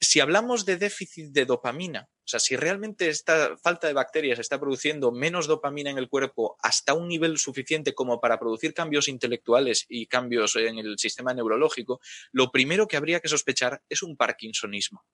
Si 0.00 0.20
hablamos 0.20 0.64
de 0.64 0.76
déficit 0.76 1.32
de 1.32 1.46
dopamina, 1.46 2.08
o 2.24 2.26
sea, 2.26 2.40
si 2.40 2.56
realmente 2.56 3.10
esta 3.10 3.54
falta 3.58 3.86
de 3.86 3.92
bacterias 3.92 4.38
está 4.38 4.58
produciendo 4.58 5.12
menos 5.12 5.46
dopamina 5.46 5.90
en 5.90 5.98
el 5.98 6.08
cuerpo 6.08 6.56
hasta 6.62 6.94
un 6.94 7.06
nivel 7.06 7.36
suficiente 7.36 7.92
como 7.92 8.18
para 8.18 8.38
producir 8.38 8.72
cambios 8.72 9.08
intelectuales 9.08 9.84
y 9.90 10.06
cambios 10.06 10.56
en 10.56 10.78
el 10.78 10.98
sistema 10.98 11.34
neurológico, 11.34 12.00
lo 12.32 12.50
primero 12.50 12.88
que 12.88 12.96
habría 12.96 13.20
que 13.20 13.28
sospechar 13.28 13.82
es 13.90 14.02
un 14.02 14.16
parkinsonismo. 14.16 15.04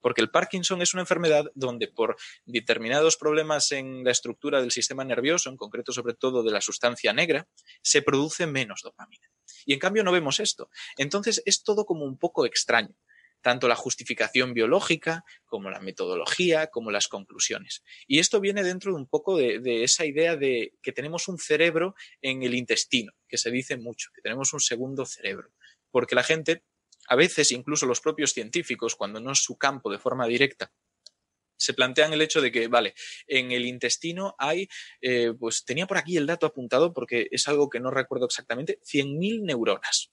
Porque 0.00 0.22
el 0.22 0.30
Parkinson 0.30 0.80
es 0.80 0.94
una 0.94 1.02
enfermedad 1.02 1.50
donde 1.54 1.88
por 1.88 2.16
determinados 2.46 3.18
problemas 3.18 3.70
en 3.72 4.02
la 4.02 4.10
estructura 4.10 4.62
del 4.62 4.70
sistema 4.70 5.04
nervioso, 5.04 5.50
en 5.50 5.58
concreto 5.58 5.92
sobre 5.92 6.14
todo 6.14 6.42
de 6.42 6.50
la 6.50 6.62
sustancia 6.62 7.12
negra, 7.12 7.46
se 7.82 8.00
produce 8.00 8.46
menos 8.46 8.80
dopamina. 8.82 9.30
Y 9.66 9.74
en 9.74 9.78
cambio 9.78 10.02
no 10.02 10.12
vemos 10.12 10.40
esto. 10.40 10.70
Entonces 10.96 11.42
es 11.44 11.62
todo 11.62 11.84
como 11.84 12.06
un 12.06 12.18
poco 12.18 12.46
extraño 12.46 12.94
tanto 13.44 13.68
la 13.68 13.76
justificación 13.76 14.54
biológica 14.54 15.22
como 15.44 15.68
la 15.68 15.78
metodología, 15.78 16.68
como 16.68 16.90
las 16.90 17.08
conclusiones. 17.08 17.84
Y 18.06 18.18
esto 18.18 18.40
viene 18.40 18.62
dentro 18.62 18.92
de 18.92 18.96
un 18.96 19.06
poco 19.06 19.36
de, 19.36 19.84
esa 19.84 20.06
idea 20.06 20.34
de 20.34 20.72
que 20.82 20.92
tenemos 20.92 21.28
un 21.28 21.36
cerebro 21.36 21.94
en 22.22 22.42
el 22.42 22.54
intestino, 22.54 23.12
que 23.28 23.36
se 23.36 23.50
dice 23.50 23.76
mucho, 23.76 24.08
que 24.14 24.22
tenemos 24.22 24.54
un 24.54 24.60
segundo 24.60 25.04
cerebro, 25.04 25.50
porque 25.90 26.14
la 26.14 26.22
gente, 26.22 26.64
a 27.06 27.16
veces 27.16 27.52
incluso 27.52 27.84
los 27.84 28.00
propios 28.00 28.32
científicos, 28.32 28.96
cuando 28.96 29.20
no 29.20 29.32
es 29.32 29.44
su 29.44 29.58
campo 29.58 29.92
de 29.92 29.98
forma 29.98 30.26
directa, 30.26 30.72
se 31.54 31.74
plantean 31.74 32.14
el 32.14 32.22
hecho 32.22 32.40
de 32.40 32.50
que, 32.50 32.68
vale, 32.68 32.94
en 33.26 33.52
el 33.52 33.66
intestino 33.66 34.34
hay, 34.38 34.68
eh, 35.02 35.34
pues 35.38 35.66
tenía 35.66 35.86
por 35.86 35.98
aquí 35.98 36.16
el 36.16 36.26
dato 36.26 36.46
apuntado 36.46 36.94
porque 36.94 37.28
es 37.30 37.46
algo 37.46 37.68
que 37.68 37.78
no 37.78 37.90
recuerdo 37.90 38.24
exactamente, 38.24 38.80
100.000 38.80 39.42
neuronas. 39.42 40.12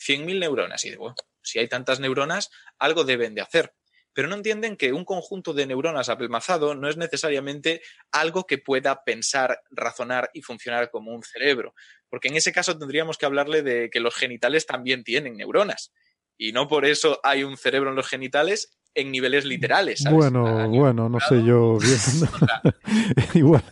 100.000 0.00 0.40
neuronas. 0.40 0.82
Y 0.86 0.90
digo, 0.90 1.14
si 1.44 1.58
hay 1.58 1.68
tantas 1.68 2.00
neuronas, 2.00 2.50
algo 2.78 3.04
deben 3.04 3.34
de 3.34 3.42
hacer. 3.42 3.74
Pero 4.12 4.28
no 4.28 4.36
entienden 4.36 4.76
que 4.76 4.92
un 4.92 5.04
conjunto 5.04 5.52
de 5.52 5.66
neuronas 5.66 6.08
apelmazado 6.08 6.74
no 6.74 6.88
es 6.88 6.96
necesariamente 6.96 7.82
algo 8.12 8.46
que 8.46 8.58
pueda 8.58 9.02
pensar, 9.02 9.60
razonar 9.70 10.30
y 10.32 10.42
funcionar 10.42 10.90
como 10.90 11.12
un 11.12 11.24
cerebro. 11.24 11.74
Porque 12.08 12.28
en 12.28 12.36
ese 12.36 12.52
caso 12.52 12.78
tendríamos 12.78 13.18
que 13.18 13.26
hablarle 13.26 13.62
de 13.62 13.90
que 13.90 14.00
los 14.00 14.14
genitales 14.14 14.66
también 14.66 15.02
tienen 15.02 15.36
neuronas. 15.36 15.92
Y 16.38 16.52
no 16.52 16.68
por 16.68 16.84
eso 16.84 17.20
hay 17.24 17.42
un 17.42 17.56
cerebro 17.56 17.90
en 17.90 17.96
los 17.96 18.08
genitales 18.08 18.78
en 18.94 19.10
niveles 19.10 19.44
literales. 19.44 20.04
Bueno, 20.08 20.68
bueno, 20.68 21.08
no 21.08 21.18
sé 21.20 21.42
yo 21.44 21.78
Igual. 23.34 23.64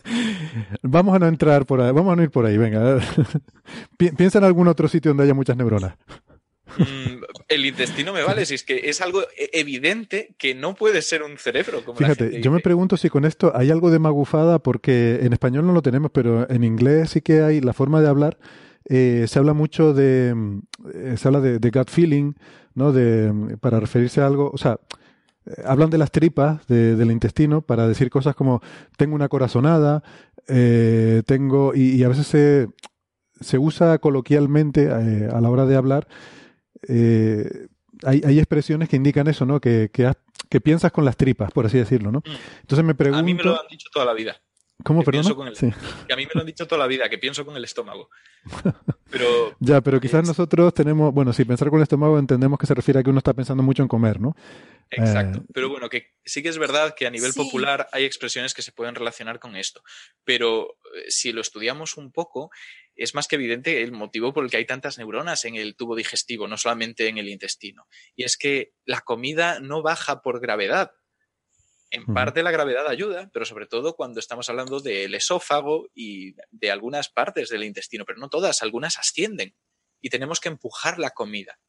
Vamos 0.81 1.15
a 1.15 1.19
no 1.19 1.27
entrar 1.27 1.65
por 1.65 1.81
ahí, 1.81 1.91
vamos 1.91 2.13
a 2.13 2.15
no 2.17 2.23
ir 2.23 2.31
por 2.31 2.45
ahí, 2.45 2.57
venga. 2.57 2.99
Piensa 3.97 4.39
en 4.39 4.43
algún 4.43 4.67
otro 4.67 4.87
sitio 4.87 5.09
donde 5.09 5.23
haya 5.23 5.33
muchas 5.33 5.55
neuronas. 5.55 5.95
Mm, 6.77 7.23
el 7.49 7.65
intestino 7.65 8.13
me 8.13 8.23
vale, 8.23 8.45
si 8.45 8.55
es 8.55 8.63
que 8.63 8.89
es 8.89 9.01
algo 9.01 9.21
e-, 9.37 9.49
evidente 9.53 10.35
que 10.37 10.55
no 10.55 10.75
puede 10.75 11.01
ser 11.01 11.23
un 11.23 11.37
cerebro. 11.37 11.83
Fíjate, 11.95 12.41
yo 12.41 12.51
me 12.51 12.59
pregunto 12.59 12.97
si 12.97 13.09
con 13.09 13.25
esto 13.25 13.51
hay 13.55 13.71
algo 13.71 13.91
de 13.91 13.99
magufada, 13.99 14.59
porque 14.59 15.19
en 15.21 15.33
español 15.33 15.65
no 15.65 15.73
lo 15.73 15.81
tenemos, 15.81 16.11
pero 16.11 16.49
en 16.49 16.63
inglés 16.63 17.11
sí 17.11 17.21
que 17.21 17.41
hay 17.41 17.61
la 17.61 17.73
forma 17.73 18.01
de 18.01 18.07
hablar. 18.07 18.37
Eh, 18.85 19.25
se 19.27 19.39
habla 19.39 19.53
mucho 19.53 19.93
de. 19.93 20.35
Eh, 20.93 21.15
se 21.17 21.27
habla 21.27 21.39
de, 21.39 21.71
gut 21.71 21.89
feeling, 21.89 22.33
¿no? 22.75 22.91
De, 22.91 23.57
para 23.61 23.79
referirse 23.79 24.21
a 24.21 24.27
algo. 24.27 24.51
O 24.53 24.57
sea, 24.57 24.79
eh, 25.45 25.61
hablan 25.65 25.89
de 25.89 25.97
las 25.97 26.11
tripas 26.11 26.67
del 26.67 27.11
intestino 27.11 27.61
para 27.61 27.87
decir 27.87 28.09
cosas 28.09 28.35
como 28.35 28.61
tengo 28.97 29.15
una 29.15 29.29
corazonada, 29.29 30.03
tengo. 30.45 31.73
Y, 31.75 31.95
y, 31.95 32.03
a 32.03 32.09
veces 32.09 32.27
se 32.27 32.67
se 33.43 33.57
usa 33.57 33.97
coloquialmente 33.99 34.89
a 34.89 35.41
la 35.41 35.49
hora 35.49 35.65
de 35.65 35.75
hablar. 35.75 36.07
Eh, 36.87 37.67
hay, 38.03 38.21
hay, 38.25 38.39
expresiones 38.39 38.89
que 38.89 38.95
indican 38.95 39.27
eso, 39.27 39.45
¿no? 39.45 39.59
Que, 39.59 39.89
que, 39.93 40.11
que, 40.49 40.61
piensas 40.61 40.91
con 40.91 41.05
las 41.05 41.15
tripas, 41.15 41.51
por 41.51 41.65
así 41.65 41.77
decirlo, 41.77 42.11
¿no? 42.11 42.19
Mm. 42.19 42.61
Entonces 42.61 42.85
me 42.85 42.95
pregunto... 42.95 43.19
A 43.19 43.23
mí 43.23 43.33
me 43.33 43.43
lo 43.43 43.59
han 43.59 43.67
dicho 43.69 43.89
toda 43.91 44.05
la 44.05 44.13
vida. 44.13 44.41
¿Cómo, 44.83 45.03
perdón? 45.03 45.47
El, 45.47 45.55
sí. 45.55 45.69
Que 46.07 46.13
a 46.13 46.17
mí 46.17 46.25
me 46.25 46.31
lo 46.33 46.41
han 46.41 46.47
dicho 46.47 46.67
toda 46.67 46.79
la 46.79 46.87
vida, 46.87 47.07
que 47.09 47.17
pienso 47.17 47.45
con 47.45 47.55
el 47.55 47.63
estómago. 47.63 48.09
Pero, 49.09 49.55
ya, 49.59 49.79
pero 49.79 50.01
quizás 50.01 50.23
es... 50.23 50.27
nosotros 50.27 50.73
tenemos, 50.73 51.13
bueno, 51.13 51.31
si 51.33 51.45
pensar 51.45 51.69
con 51.69 51.77
el 51.77 51.83
estómago 51.83 52.17
entendemos 52.17 52.57
que 52.57 52.65
se 52.65 52.73
refiere 52.73 52.99
a 52.99 53.03
que 53.03 53.11
uno 53.11 53.19
está 53.19 53.31
pensando 53.33 53.61
mucho 53.61 53.83
en 53.83 53.87
comer, 53.87 54.19
¿no? 54.19 54.35
Exacto. 54.89 55.37
Eh, 55.37 55.45
pero 55.53 55.69
bueno, 55.69 55.87
que 55.87 56.13
sí 56.25 56.41
que 56.41 56.49
es 56.49 56.57
verdad 56.57 56.95
que 56.97 57.05
a 57.05 57.11
nivel 57.11 57.31
Sí. 57.31 57.39
popular 57.39 57.87
hay 57.91 58.05
expresiones 58.05 58.55
que 58.55 58.63
se 58.63 58.71
pueden 58.71 58.95
relacionar 58.95 59.39
con 59.39 59.55
esto. 59.55 59.83
Pero 60.23 60.77
eh, 60.95 61.05
si 61.09 61.31
lo 61.31 61.41
estudiamos 61.41 61.95
un 61.95 62.11
poco, 62.11 62.49
es 62.95 63.15
más 63.15 63.27
que 63.27 63.35
evidente 63.35 63.81
el 63.81 63.91
motivo 63.91 64.33
por 64.33 64.43
el 64.43 64.51
que 64.51 64.57
hay 64.57 64.65
tantas 64.65 64.97
neuronas 64.97 65.45
en 65.45 65.55
el 65.55 65.75
tubo 65.75 65.95
digestivo, 65.95 66.47
no 66.47 66.57
solamente 66.57 67.07
en 67.07 67.17
el 67.17 67.29
intestino. 67.29 67.87
Y 68.15 68.23
es 68.23 68.37
que 68.37 68.73
la 68.85 69.01
comida 69.01 69.59
no 69.59 69.81
baja 69.81 70.21
por 70.21 70.39
gravedad. 70.39 70.91
En 71.89 72.05
parte 72.05 72.41
la 72.41 72.49
gravedad 72.49 72.87
ayuda, 72.87 73.29
pero 73.31 73.45
sobre 73.45 73.67
todo 73.67 73.95
cuando 73.95 74.19
estamos 74.19 74.49
hablando 74.49 74.79
del 74.79 75.13
esófago 75.13 75.89
y 75.93 76.33
de 76.49 76.71
algunas 76.71 77.09
partes 77.09 77.49
del 77.49 77.63
intestino, 77.63 78.03
pero 78.03 78.19
no 78.19 78.29
todas, 78.29 78.63
algunas 78.63 78.97
ascienden 78.97 79.55
y 80.01 80.09
tenemos 80.09 80.39
que 80.39 80.49
empujar 80.49 80.97
la 80.97 81.11
comida. 81.11 81.59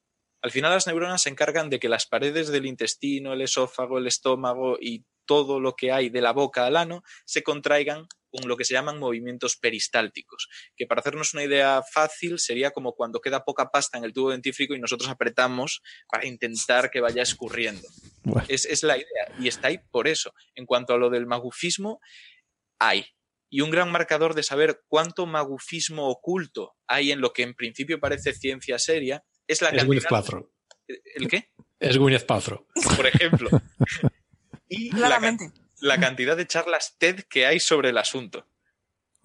Al 0.40 0.50
final 0.50 0.72
las 0.72 0.86
neuronas 0.86 1.22
se 1.22 1.30
encargan 1.30 1.70
de 1.70 1.78
que 1.78 1.88
las 1.88 2.06
paredes 2.06 2.48
del 2.48 2.66
intestino, 2.66 3.32
el 3.32 3.42
esófago, 3.42 3.98
el 3.98 4.06
estómago 4.06 4.76
y 4.80 5.04
todo 5.26 5.60
lo 5.60 5.74
que 5.74 5.92
hay 5.92 6.10
de 6.10 6.20
la 6.20 6.32
boca 6.32 6.66
al 6.66 6.76
ano 6.76 7.02
se 7.24 7.42
contraigan 7.42 8.06
con 8.30 8.48
lo 8.48 8.56
que 8.56 8.64
se 8.64 8.74
llaman 8.74 8.98
movimientos 8.98 9.56
peristálticos, 9.56 10.48
que 10.76 10.86
para 10.86 11.00
hacernos 11.00 11.34
una 11.34 11.44
idea 11.44 11.82
fácil 11.92 12.38
sería 12.40 12.72
como 12.72 12.94
cuando 12.94 13.20
queda 13.20 13.44
poca 13.44 13.70
pasta 13.70 13.96
en 13.96 14.04
el 14.04 14.12
tubo 14.12 14.30
dentífrico 14.30 14.74
y 14.74 14.80
nosotros 14.80 15.08
apretamos 15.08 15.82
para 16.10 16.26
intentar 16.26 16.90
que 16.90 17.00
vaya 17.00 17.22
escurriendo. 17.22 17.86
Bueno. 18.24 18.44
Es, 18.48 18.64
es 18.64 18.82
la 18.82 18.96
idea 18.96 19.34
y 19.38 19.46
está 19.46 19.68
ahí 19.68 19.78
por 19.90 20.08
eso. 20.08 20.32
En 20.56 20.66
cuanto 20.66 20.94
a 20.94 20.98
lo 20.98 21.10
del 21.10 21.26
magufismo, 21.26 22.00
hay. 22.80 23.06
Y 23.50 23.60
un 23.60 23.70
gran 23.70 23.92
marcador 23.92 24.34
de 24.34 24.42
saber 24.42 24.82
cuánto 24.88 25.26
magufismo 25.26 26.08
oculto 26.08 26.74
hay 26.88 27.12
en 27.12 27.20
lo 27.20 27.32
que 27.32 27.44
en 27.44 27.54
principio 27.54 28.00
parece 28.00 28.32
ciencia 28.32 28.80
seria 28.80 29.24
es 29.46 29.62
la 29.62 29.68
Es 29.68 29.84
cantidad. 29.84 30.24
¿El 31.14 31.28
qué? 31.28 31.50
Es 31.78 31.96
Gwyneth 31.96 32.26
Paltrow. 32.26 32.66
Por 32.96 33.06
ejemplo. 33.06 33.50
y 34.68 34.91
la, 34.91 34.97
Claramente. 35.09 35.52
la 35.81 35.99
cantidad 36.01 36.36
de 36.36 36.47
charlas 36.47 36.97
TED 36.99 37.20
que 37.28 37.47
hay 37.47 37.60
sobre 37.60 37.91
el 37.91 37.99
asunto. 37.99 38.47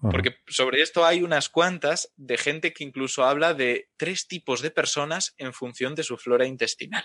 Porque 0.02 0.36
sobre 0.48 0.80
esto 0.80 1.04
hay 1.04 1.22
unas 1.22 1.50
cuantas 1.50 2.10
de 2.16 2.38
gente 2.38 2.72
que 2.72 2.84
incluso 2.84 3.22
habla 3.24 3.52
de 3.52 3.90
tres 3.98 4.26
tipos 4.28 4.62
de 4.62 4.70
personas 4.70 5.34
en 5.36 5.52
función 5.52 5.94
de 5.94 6.04
su 6.04 6.16
flora 6.16 6.46
intestinal. 6.46 7.04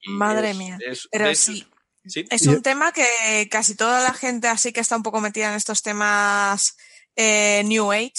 Y 0.00 0.10
Madre 0.10 0.50
es- 0.50 0.56
mía. 0.56 0.78
es- 0.84 1.08
Pero 1.12 1.32
sí, 1.36 1.64
¿sí? 2.06 2.24
es 2.28 2.46
un 2.48 2.60
tema 2.60 2.92
que 2.92 3.48
casi 3.52 3.76
toda 3.76 4.02
la 4.02 4.12
gente 4.14 4.48
así 4.48 4.72
que 4.72 4.80
está 4.80 4.96
un 4.96 5.04
poco 5.04 5.20
metida 5.20 5.48
en 5.50 5.54
estos 5.54 5.82
temas 5.82 6.76
eh, 7.14 7.62
New 7.66 7.92
Age, 7.92 8.14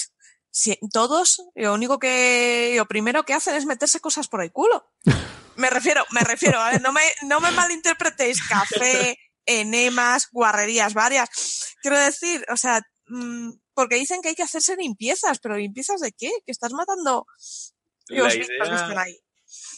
sí, 0.49 0.79
todos 0.93 1.41
lo 1.55 1.73
único 1.73 1.99
que, 1.99 2.75
lo 2.77 2.85
primero 2.85 3.23
que 3.25 3.33
hacen 3.33 3.55
es 3.55 3.65
meterse 3.65 3.99
cosas 3.99 4.29
por 4.29 4.41
el 4.41 4.53
culo. 4.53 4.89
Me 5.55 5.69
refiero, 5.69 6.05
me 6.11 6.21
refiero, 6.21 6.59
¿vale? 6.59 6.79
No 6.79 6.91
me, 6.91 7.01
no 7.23 7.39
me 7.39 7.51
malinterpretéis, 7.51 8.41
café, 8.47 9.17
enemas, 9.45 10.29
guarrerías 10.31 10.93
varias. 10.93 11.29
Quiero 11.81 11.97
decir, 11.99 12.45
o 12.51 12.57
sea, 12.57 12.81
mm, 13.07 13.51
porque 13.73 13.95
dicen 13.95 14.21
que 14.21 14.29
hay 14.29 14.35
que 14.35 14.43
hacerse 14.43 14.75
limpiezas, 14.75 15.39
pero 15.39 15.57
limpiezas 15.57 16.01
de 16.01 16.11
qué? 16.11 16.31
Que 16.45 16.51
estás 16.51 16.73
matando 16.73 17.25
La 18.07 18.29
que 18.29 18.41
están 18.41 18.91
idea, 18.91 19.01
ahí. 19.01 19.17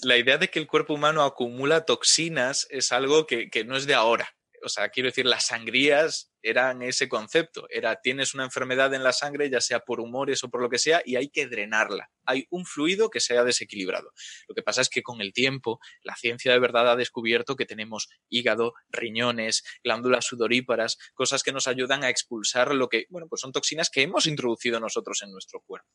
la 0.01 0.17
idea 0.17 0.37
de 0.37 0.49
que 0.49 0.59
el 0.59 0.67
cuerpo 0.67 0.93
humano 0.93 1.23
acumula 1.23 1.85
toxinas 1.85 2.67
es 2.69 2.91
algo 2.91 3.25
que, 3.27 3.49
que 3.49 3.63
no 3.65 3.75
es 3.75 3.85
de 3.85 3.95
ahora. 3.95 4.36
O 4.63 4.69
sea, 4.69 4.89
quiero 4.89 5.09
decir, 5.09 5.25
las 5.25 5.47
sangrías 5.47 6.31
eran 6.41 6.81
ese 6.81 7.09
concepto. 7.09 7.67
Era, 7.69 7.99
tienes 8.01 8.33
una 8.33 8.43
enfermedad 8.43 8.93
en 8.93 9.03
la 9.03 9.13
sangre, 9.13 9.49
ya 9.49 9.61
sea 9.61 9.81
por 9.81 9.99
humores 9.99 10.43
o 10.43 10.49
por 10.49 10.61
lo 10.61 10.69
que 10.69 10.79
sea, 10.79 11.01
y 11.05 11.15
hay 11.15 11.29
que 11.29 11.47
drenarla. 11.47 12.09
Hay 12.25 12.47
un 12.49 12.65
fluido 12.65 13.09
que 13.09 13.19
se 13.19 13.37
ha 13.37 13.43
desequilibrado. 13.43 14.11
Lo 14.47 14.55
que 14.55 14.63
pasa 14.63 14.81
es 14.81 14.89
que 14.89 15.03
con 15.03 15.21
el 15.21 15.33
tiempo, 15.33 15.79
la 16.03 16.15
ciencia 16.15 16.51
de 16.51 16.59
verdad 16.59 16.91
ha 16.91 16.95
descubierto 16.95 17.55
que 17.55 17.65
tenemos 17.65 18.09
hígado, 18.29 18.73
riñones, 18.89 19.63
glándulas 19.83 20.25
sudoríparas, 20.25 20.97
cosas 21.13 21.43
que 21.43 21.51
nos 21.51 21.67
ayudan 21.67 22.03
a 22.03 22.09
expulsar 22.09 22.73
lo 22.73 22.89
que, 22.89 23.05
bueno, 23.09 23.27
pues 23.27 23.41
son 23.41 23.51
toxinas 23.51 23.89
que 23.89 24.01
hemos 24.01 24.25
introducido 24.25 24.79
nosotros 24.79 25.21
en 25.23 25.31
nuestro 25.31 25.61
cuerpo. 25.61 25.89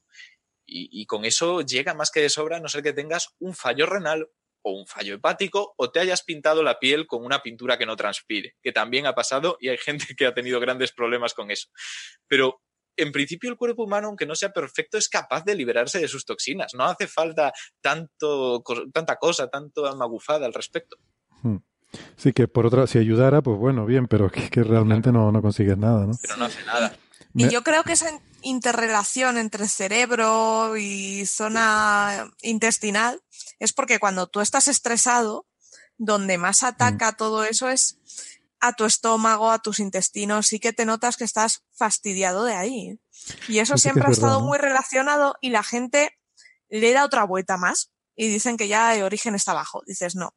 Y, 0.64 0.88
y 0.92 1.06
con 1.06 1.24
eso 1.24 1.62
llega 1.62 1.94
más 1.94 2.10
que 2.10 2.20
de 2.20 2.30
sobra, 2.30 2.58
a 2.58 2.60
no 2.60 2.68
ser 2.68 2.82
que 2.82 2.92
tengas 2.92 3.34
un 3.38 3.54
fallo 3.54 3.86
renal 3.86 4.28
o 4.62 4.72
un 4.72 4.86
fallo 4.86 5.14
hepático 5.14 5.74
o 5.76 5.90
te 5.90 6.00
hayas 6.00 6.22
pintado 6.22 6.62
la 6.62 6.78
piel 6.78 7.06
con 7.06 7.24
una 7.24 7.42
pintura 7.42 7.76
que 7.78 7.86
no 7.86 7.96
transpire, 7.96 8.54
que 8.62 8.72
también 8.72 9.06
ha 9.06 9.14
pasado 9.14 9.56
y 9.60 9.68
hay 9.68 9.78
gente 9.78 10.14
que 10.16 10.26
ha 10.26 10.34
tenido 10.34 10.60
grandes 10.60 10.92
problemas 10.92 11.34
con 11.34 11.50
eso. 11.50 11.68
Pero 12.28 12.60
en 12.96 13.10
principio 13.10 13.50
el 13.50 13.56
cuerpo 13.56 13.84
humano, 13.84 14.08
aunque 14.08 14.26
no 14.26 14.34
sea 14.34 14.50
perfecto, 14.52 14.98
es 14.98 15.08
capaz 15.08 15.44
de 15.44 15.54
liberarse 15.54 15.98
de 15.98 16.08
sus 16.08 16.24
toxinas. 16.24 16.74
No 16.74 16.84
hace 16.84 17.06
falta 17.06 17.52
tanto, 17.80 18.62
tanta 18.92 19.16
cosa, 19.16 19.48
tanto 19.48 19.94
magufada 19.96 20.46
al 20.46 20.52
respecto. 20.54 20.96
Hmm. 21.42 21.56
Sí, 22.16 22.32
que 22.32 22.48
por 22.48 22.66
otra, 22.66 22.86
si 22.86 22.98
ayudara, 22.98 23.42
pues 23.42 23.58
bueno, 23.58 23.84
bien, 23.84 24.08
pero 24.08 24.30
que, 24.30 24.48
que 24.48 24.62
realmente 24.62 25.12
no, 25.12 25.30
no 25.32 25.42
consigues 25.42 25.76
nada, 25.76 26.06
¿no? 26.06 26.12
Pero 26.20 26.36
no 26.36 26.44
hace 26.46 26.62
nada. 26.64 26.96
Y 27.34 27.48
yo 27.48 27.62
creo 27.62 27.82
que 27.82 27.92
esa 27.92 28.10
in- 28.10 28.20
interrelación 28.42 29.38
entre 29.38 29.66
cerebro 29.68 30.76
y 30.76 31.24
zona 31.24 32.30
intestinal 32.42 33.22
es 33.62 33.72
porque 33.72 34.00
cuando 34.00 34.26
tú 34.26 34.40
estás 34.40 34.66
estresado, 34.66 35.46
donde 35.96 36.36
más 36.36 36.64
ataca 36.64 37.16
todo 37.16 37.44
eso 37.44 37.68
es 37.68 37.98
a 38.58 38.72
tu 38.72 38.84
estómago, 38.84 39.52
a 39.52 39.60
tus 39.60 39.78
intestinos, 39.78 40.48
sí 40.48 40.58
que 40.58 40.72
te 40.72 40.84
notas 40.84 41.16
que 41.16 41.22
estás 41.22 41.62
fastidiado 41.72 42.44
de 42.44 42.54
ahí. 42.54 42.98
Y 43.46 43.60
eso 43.60 43.78
siempre 43.78 44.02
es 44.02 44.06
ha 44.06 44.10
verdad, 44.10 44.24
estado 44.24 44.40
muy 44.40 44.58
relacionado 44.58 45.36
y 45.40 45.50
la 45.50 45.62
gente 45.62 46.18
le 46.68 46.92
da 46.92 47.04
otra 47.04 47.22
vuelta 47.24 47.56
más 47.56 47.92
y 48.16 48.26
dicen 48.26 48.56
que 48.56 48.66
ya 48.66 48.96
el 48.96 49.04
origen 49.04 49.36
está 49.36 49.52
abajo. 49.52 49.82
Dices, 49.86 50.16
no. 50.16 50.34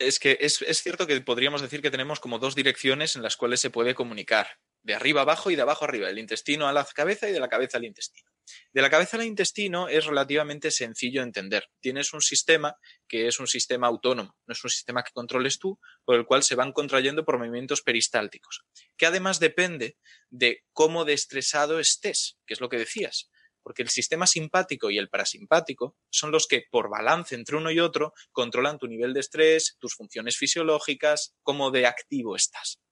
Es 0.00 0.18
que 0.18 0.36
es, 0.40 0.60
es 0.62 0.82
cierto 0.82 1.06
que 1.06 1.20
podríamos 1.20 1.62
decir 1.62 1.80
que 1.80 1.92
tenemos 1.92 2.18
como 2.18 2.40
dos 2.40 2.56
direcciones 2.56 3.14
en 3.14 3.22
las 3.22 3.36
cuales 3.36 3.60
se 3.60 3.70
puede 3.70 3.94
comunicar, 3.94 4.58
de 4.84 4.94
arriba 4.94 5.22
abajo 5.22 5.50
y 5.50 5.56
de 5.56 5.62
abajo 5.62 5.84
arriba, 5.84 6.06
del 6.06 6.18
intestino 6.18 6.68
a 6.68 6.72
la 6.72 6.84
cabeza 6.84 7.28
y 7.28 7.32
de 7.32 7.40
la 7.40 7.48
cabeza 7.48 7.78
al 7.78 7.84
intestino. 7.84 8.30
De 8.72 8.82
la 8.82 8.90
cabeza 8.90 9.16
al 9.16 9.24
intestino 9.24 9.88
es 9.88 10.04
relativamente 10.04 10.70
sencillo 10.70 11.20
de 11.20 11.26
entender. 11.26 11.64
Tienes 11.80 12.12
un 12.12 12.20
sistema 12.20 12.76
que 13.08 13.26
es 13.26 13.40
un 13.40 13.46
sistema 13.46 13.86
autónomo, 13.86 14.36
no 14.46 14.52
es 14.52 14.62
un 14.62 14.70
sistema 14.70 15.02
que 15.02 15.12
controles 15.12 15.58
tú, 15.58 15.80
por 16.04 16.16
el 16.16 16.26
cual 16.26 16.42
se 16.42 16.54
van 16.54 16.72
contrayendo 16.72 17.24
por 17.24 17.38
movimientos 17.38 17.82
peristálticos, 17.82 18.64
que 18.96 19.06
además 19.06 19.40
depende 19.40 19.96
de 20.28 20.62
cómo 20.72 21.04
de 21.04 21.14
estresado 21.14 21.80
estés, 21.80 22.36
que 22.46 22.54
es 22.54 22.60
lo 22.60 22.68
que 22.68 22.78
decías 22.78 23.30
porque 23.64 23.82
el 23.82 23.88
sistema 23.88 24.26
simpático 24.26 24.90
y 24.90 24.98
el 24.98 25.08
parasimpático 25.08 25.96
son 26.10 26.30
los 26.30 26.46
que, 26.46 26.64
por 26.70 26.90
balance 26.90 27.34
entre 27.34 27.56
uno 27.56 27.70
y 27.70 27.80
otro, 27.80 28.12
controlan 28.30 28.78
tu 28.78 28.86
nivel 28.86 29.14
de 29.14 29.20
estrés, 29.20 29.78
tus 29.80 29.94
funciones 29.94 30.36
fisiológicas, 30.36 31.34
cómo 31.42 31.70
de 31.70 31.86
activo 31.86 32.36
estás. 32.36 32.83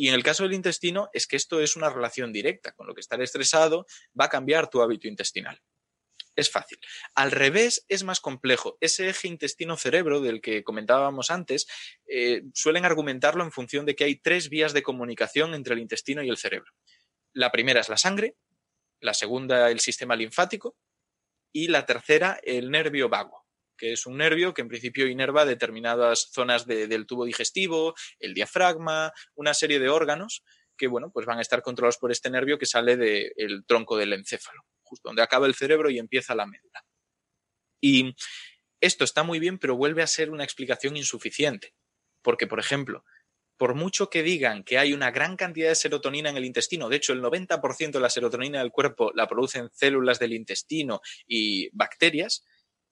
Y 0.00 0.08
en 0.08 0.14
el 0.14 0.22
caso 0.22 0.44
del 0.44 0.54
intestino 0.54 1.10
es 1.12 1.26
que 1.26 1.36
esto 1.36 1.60
es 1.60 1.76
una 1.76 1.90
relación 1.90 2.32
directa, 2.32 2.72
con 2.72 2.86
lo 2.86 2.94
que 2.94 3.02
estar 3.02 3.20
estresado 3.20 3.84
va 4.18 4.24
a 4.24 4.28
cambiar 4.30 4.70
tu 4.70 4.80
hábito 4.80 5.08
intestinal. 5.08 5.60
Es 6.34 6.50
fácil. 6.50 6.78
Al 7.14 7.30
revés 7.30 7.84
es 7.86 8.02
más 8.02 8.18
complejo. 8.18 8.78
Ese 8.80 9.10
eje 9.10 9.28
intestino-cerebro 9.28 10.22
del 10.22 10.40
que 10.40 10.64
comentábamos 10.64 11.30
antes, 11.30 11.66
eh, 12.06 12.44
suelen 12.54 12.86
argumentarlo 12.86 13.44
en 13.44 13.52
función 13.52 13.84
de 13.84 13.94
que 13.94 14.04
hay 14.04 14.16
tres 14.16 14.48
vías 14.48 14.72
de 14.72 14.82
comunicación 14.82 15.52
entre 15.52 15.74
el 15.74 15.80
intestino 15.80 16.22
y 16.22 16.30
el 16.30 16.38
cerebro. 16.38 16.72
La 17.34 17.52
primera 17.52 17.82
es 17.82 17.90
la 17.90 17.98
sangre, 17.98 18.36
la 19.00 19.12
segunda 19.12 19.70
el 19.70 19.80
sistema 19.80 20.16
linfático 20.16 20.78
y 21.52 21.68
la 21.68 21.84
tercera 21.84 22.40
el 22.42 22.70
nervio 22.70 23.10
vago, 23.10 23.39
que 23.80 23.92
es 23.94 24.04
un 24.06 24.18
nervio 24.18 24.52
que 24.52 24.60
en 24.62 24.68
principio 24.68 25.08
inerva 25.08 25.46
determinadas 25.46 26.28
zonas 26.32 26.66
de- 26.66 26.86
del 26.86 27.06
tubo 27.06 27.24
digestivo, 27.24 27.94
el 28.18 28.34
diafragma, 28.34 29.12
una 29.34 29.54
serie 29.54 29.80
de 29.80 29.88
órganos 29.88 30.44
que 30.76 30.86
bueno, 30.86 31.10
pues 31.12 31.26
van 31.26 31.38
a 31.38 31.42
estar 31.42 31.62
controlados 31.62 31.98
por 31.98 32.10
este 32.12 32.30
nervio 32.30 32.58
que 32.58 32.66
sale 32.66 32.96
del 32.96 33.64
tronco 33.66 33.96
del 33.98 34.12
encéfalo, 34.14 34.62
justo 34.82 35.08
donde 35.08 35.22
acaba 35.22 35.46
el 35.46 35.54
cerebro 35.54 35.90
y 35.90 35.98
empieza 35.98 36.34
la 36.34 36.46
médula. 36.46 36.84
Y 37.82 38.14
esto 38.80 39.04
está 39.04 39.22
muy 39.22 39.38
bien, 39.38 39.58
pero 39.58 39.76
vuelve 39.76 40.02
a 40.02 40.06
ser 40.06 40.30
una 40.30 40.44
explicación 40.44 40.96
insuficiente, 40.96 41.74
porque 42.22 42.46
por 42.46 42.60
ejemplo, 42.60 43.04
por 43.58 43.74
mucho 43.74 44.08
que 44.08 44.22
digan 44.22 44.64
que 44.64 44.78
hay 44.78 44.94
una 44.94 45.10
gran 45.10 45.36
cantidad 45.36 45.68
de 45.68 45.74
serotonina 45.74 46.30
en 46.30 46.38
el 46.38 46.46
intestino, 46.46 46.88
de 46.88 46.96
hecho 46.96 47.12
el 47.12 47.20
90% 47.20 47.98
de 47.98 48.02
la 48.02 48.08
serotonina 48.08 48.60
del 48.60 48.70
cuerpo 48.70 49.12
la 49.14 49.28
producen 49.28 49.68
células 49.72 50.18
del 50.18 50.32
intestino 50.32 51.02
y 51.26 51.68
bacterias, 51.76 52.42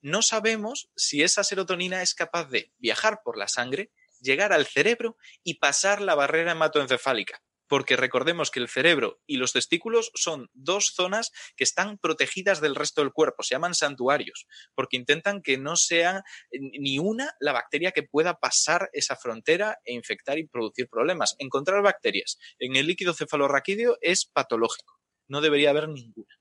no 0.01 0.23
sabemos 0.23 0.91
si 0.97 1.23
esa 1.23 1.45
serotonina 1.45 2.03
es 2.03 2.15
capaz 2.15 2.49
de 2.49 2.73
viajar 2.79 3.21
por 3.25 3.37
la 3.37 3.49
sangre, 3.49 3.91
llegar 4.21 4.53
al 4.53 4.67
cerebro 4.67 5.17
y 5.45 5.55
pasar 5.55 6.01
la 6.01 6.15
barrera 6.15 6.53
hematoencefálica. 6.53 7.41
porque 7.69 7.97
recordemos 7.97 8.51
que 8.51 8.61
el 8.61 8.69
cerebro 8.69 9.21
y 9.27 9.37
los 9.37 9.53
testículos 9.53 10.11
son 10.15 10.49
dos 10.55 10.93
zonas 10.95 11.31
que 11.57 11.65
están 11.65 11.99
protegidas 11.99 12.61
del 12.61 12.75
resto 12.75 13.03
del 13.03 13.13
cuerpo, 13.13 13.43
se 13.43 13.55
llaman 13.55 13.75
santuarios, 13.75 14.47
porque 14.75 14.97
intentan 14.97 15.43
que 15.43 15.59
no 15.59 15.77
sea 15.77 16.25
ni 16.51 16.99
una 16.99 17.35
la 17.41 17.53
bacteria 17.53 17.93
que 17.93 18.03
pueda 18.03 18.39
pasar 18.41 18.89
esa 18.93 19.17
frontera 19.17 19.79
e 19.85 19.93
infectar 19.95 20.39
y 20.39 20.47
producir 20.47 20.89
problemas. 20.89 21.37
Encontrar 21.39 21.83
bacterias 21.83 22.39
en 22.59 22.77
el 22.77 22.87
líquido 22.87 23.13
cefalorraquídeo 23.15 23.99
es 24.01 24.25
patológico, 24.25 24.99
no 25.29 25.41
debería 25.41 25.71
haber 25.71 25.89
ninguna. 25.89 26.35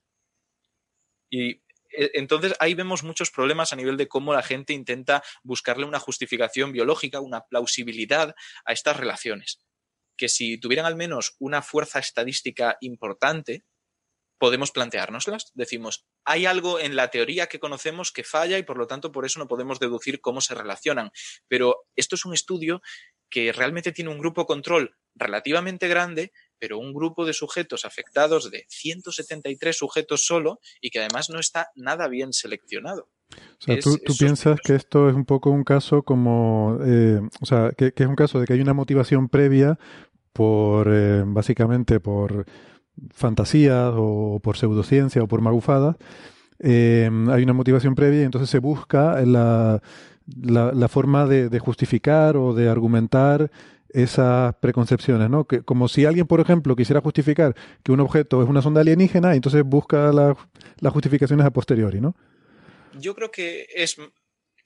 Y 1.30 1.60
entonces 1.90 2.54
ahí 2.60 2.74
vemos 2.74 3.02
muchos 3.02 3.30
problemas 3.30 3.72
a 3.72 3.76
nivel 3.76 3.96
de 3.96 4.08
cómo 4.08 4.32
la 4.32 4.42
gente 4.42 4.72
intenta 4.72 5.22
buscarle 5.42 5.84
una 5.84 5.98
justificación 5.98 6.72
biológica, 6.72 7.20
una 7.20 7.42
plausibilidad 7.42 8.34
a 8.64 8.72
estas 8.72 8.96
relaciones. 8.96 9.60
Que 10.16 10.28
si 10.28 10.58
tuvieran 10.58 10.86
al 10.86 10.96
menos 10.96 11.36
una 11.38 11.62
fuerza 11.62 11.98
estadística 11.98 12.76
importante, 12.80 13.64
podemos 14.38 14.70
planteárnoslas. 14.70 15.50
Decimos, 15.54 16.06
hay 16.24 16.46
algo 16.46 16.78
en 16.78 16.96
la 16.96 17.08
teoría 17.08 17.48
que 17.48 17.58
conocemos 17.58 18.12
que 18.12 18.24
falla 18.24 18.58
y 18.58 18.62
por 18.62 18.78
lo 18.78 18.86
tanto 18.86 19.12
por 19.12 19.26
eso 19.26 19.38
no 19.38 19.48
podemos 19.48 19.78
deducir 19.80 20.20
cómo 20.20 20.40
se 20.40 20.54
relacionan. 20.54 21.10
Pero 21.48 21.86
esto 21.96 22.14
es 22.14 22.24
un 22.24 22.34
estudio 22.34 22.80
que 23.30 23.52
realmente 23.52 23.92
tiene 23.92 24.10
un 24.10 24.18
grupo 24.18 24.46
control 24.46 24.96
relativamente 25.14 25.88
grande, 25.88 26.32
pero 26.58 26.78
un 26.78 26.92
grupo 26.92 27.24
de 27.24 27.32
sujetos 27.32 27.84
afectados 27.84 28.50
de 28.50 28.64
173 28.68 29.76
sujetos 29.76 30.24
solo 30.24 30.60
y 30.80 30.90
que 30.90 31.00
además 31.00 31.30
no 31.30 31.38
está 31.38 31.70
nada 31.74 32.08
bien 32.08 32.32
seleccionado. 32.32 33.08
O 33.30 33.36
sea, 33.60 33.78
tú, 33.78 33.98
piensas 34.18 34.58
que 34.64 34.74
esto 34.74 35.08
es 35.08 35.14
un 35.14 35.24
poco 35.24 35.50
un 35.50 35.64
caso 35.64 36.02
como, 36.02 36.78
eh, 36.84 37.20
o 37.40 37.46
sea, 37.46 37.72
que, 37.76 37.92
es 37.94 38.06
un 38.06 38.16
caso 38.16 38.40
de 38.40 38.46
que 38.46 38.54
hay 38.54 38.60
una 38.60 38.72
motivación 38.72 39.28
previa 39.28 39.78
por, 40.32 40.88
eh, 40.90 41.24
básicamente, 41.26 42.00
por 42.00 42.46
fantasías 43.10 43.92
o 43.96 44.40
por 44.42 44.56
pseudociencia 44.56 45.22
o 45.22 45.28
por 45.28 45.40
magufadas. 45.40 45.96
Eh, 46.60 47.10
hay 47.30 47.42
una 47.42 47.52
motivación 47.52 47.94
previa 47.94 48.22
y 48.22 48.24
entonces 48.24 48.50
se 48.50 48.58
busca 48.58 49.20
la, 49.24 49.82
la, 50.26 50.88
forma 50.88 51.26
de, 51.26 51.48
de, 51.48 51.58
justificar 51.58 52.36
o 52.36 52.54
de 52.54 52.68
argumentar 52.68 53.50
esas 53.90 54.54
preconcepciones, 54.56 55.30
¿no? 55.30 55.46
Que, 55.46 55.62
como 55.62 55.88
si 55.88 56.04
alguien, 56.04 56.26
por 56.26 56.40
ejemplo, 56.40 56.76
quisiera 56.76 57.00
justificar 57.00 57.54
que 57.82 57.92
un 57.92 58.00
objeto 58.00 58.42
es 58.42 58.48
una 58.48 58.62
sonda 58.62 58.80
alienígena, 58.80 59.34
entonces 59.34 59.62
busca 59.64 60.12
las 60.12 60.92
justificaciones 60.92 61.46
a 61.46 61.50
posteriori, 61.50 62.00
¿no? 62.00 62.14
Yo 62.98 63.14
creo 63.14 63.30
que 63.30 63.66
es 63.74 63.96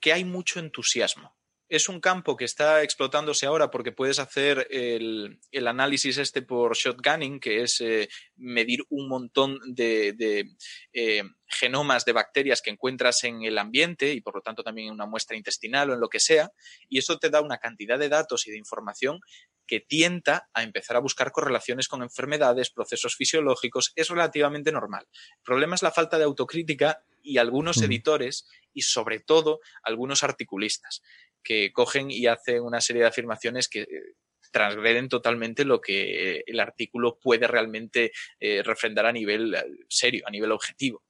que 0.01 0.13
hay 0.13 0.25
mucho 0.25 0.59
entusiasmo 0.59 1.35
es 1.73 1.89
un 1.89 2.01
campo 2.01 2.37
que 2.37 2.45
está 2.45 2.83
explotándose 2.83 3.47
ahora 3.47 3.71
porque 3.71 3.93
puedes 3.93 4.19
hacer 4.19 4.67
el, 4.71 5.41
análisis 5.67 6.19
este 6.19 6.43
por 6.43 6.77
shotgunning, 6.77 7.41
que 7.41 7.63
es 7.63 7.81
eh, 7.81 8.11
medir 8.37 8.81
un 8.91 9.09
montón 9.09 9.59
de, 9.65 10.45
eh, 10.93 11.23
genomas 11.47 12.05
de 12.05 12.13
bacterias 12.13 12.61
que 12.61 12.69
encuentras 12.69 13.25
en 13.25 13.43
el 13.45 13.57
ambiente 13.57 14.13
y 14.13 14.21
por 14.21 14.35
lo 14.35 14.43
tanto 14.43 14.63
también 14.63 14.89
en 14.89 14.93
una 14.93 15.07
muestra 15.07 15.35
intestinal 15.35 15.89
o 15.89 15.95
en 15.95 16.01
lo 16.01 16.11
que 16.11 16.21
sea, 16.21 16.53
y 16.91 16.99
eso 16.99 17.19
te 17.19 17.31
da 17.31 17.41
una 17.41 17.57
cantidad 17.57 17.99
de 17.99 18.11
datos 18.11 18.47
y 18.47 18.51
de 18.51 18.59
información 18.59 19.21
que 19.67 19.81
tienta 19.81 20.51
a 20.53 20.65
empezar 20.65 20.97
a 20.97 21.01
buscar 21.01 21.33
correlaciones 21.33 21.89
con 21.89 22.03
enfermedades, 22.03 22.69
procesos 22.69 23.17
fisiológicos, 23.17 23.93
es 23.97 24.11
relativamente 24.11 24.73
normal. 24.73 25.07
El 25.39 25.43
problema 25.43 25.75
es 25.75 25.83
la 25.83 25.91
falta 25.91 26.19
de 26.19 26.25
autocrítica 26.25 27.03
y 27.23 27.39
algunos 27.39 27.81
editores 27.81 28.47
y 28.75 28.83
sobre 28.83 29.21
todo 29.21 29.61
algunos 29.85 30.23
articulistas 30.23 31.03
que 31.43 31.73
cogen 31.73 32.11
y 32.11 32.27
hacen 32.27 32.63
una 32.63 32.81
serie 32.81 33.03
de 33.03 33.09
afirmaciones 33.09 33.69
que 33.69 33.83
eh, 33.83 34.15
transgreden 34.51 35.09
totalmente 35.09 35.65
lo 35.65 35.81
que 35.81 36.43
el 36.47 36.61
artículo 36.61 37.19
puede 37.19 37.47
realmente 37.47 38.13
eh, 38.41 38.63
refrendar 38.63 39.07
a 39.07 39.13
nivel 39.13 39.55
eh, 39.55 39.65
serio, 39.89 40.25
a 40.27 40.31
nivel 40.31 40.53
objetivo. 40.53 41.03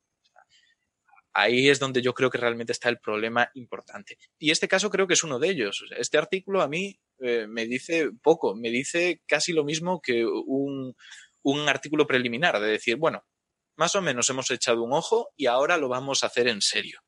Ahí 1.35 1.71
es 1.71 1.79
donde 1.79 2.03
yo 2.03 2.13
creo 2.13 2.29
que 2.29 2.37
realmente 2.37 2.73
está 2.73 2.91
el 2.91 2.99
problema 2.99 3.51
importante. 3.55 4.19
Y 4.39 4.51
este 4.51 4.69
caso 4.69 4.91
creo 4.91 5.07
que 5.07 5.15
es 5.15 5.25
uno 5.25 5.39
de 5.39 5.49
ellos. 5.49 5.83
Este 5.97 6.19
artículo 6.19 6.61
a 6.61 6.69
mí 6.69 7.01
me 7.19 7.67
dice 7.67 8.11
poco, 8.23 8.55
me 8.55 8.69
dice 8.69 9.23
casi 9.27 9.55
lo 9.55 9.65
mismo 9.65 10.03
que 10.03 10.27
un, 10.27 10.95
un 11.43 11.69
artículo 11.69 12.07
preliminar, 12.07 12.61
de 12.61 12.67
decir, 12.67 12.97
bueno, 12.97 13.25
más 13.77 13.95
o 13.97 14.03
menos 14.03 14.29
hemos 14.31 14.51
echado 14.51 14.83
un 14.83 14.93
ojo 14.93 15.31
y 15.37 15.47
ahora 15.47 15.77
lo 15.77 15.89
vamos 15.89 16.23
a 16.23 16.27
hacer 16.27 16.49
en 16.49 16.61
serio. 16.61 17.01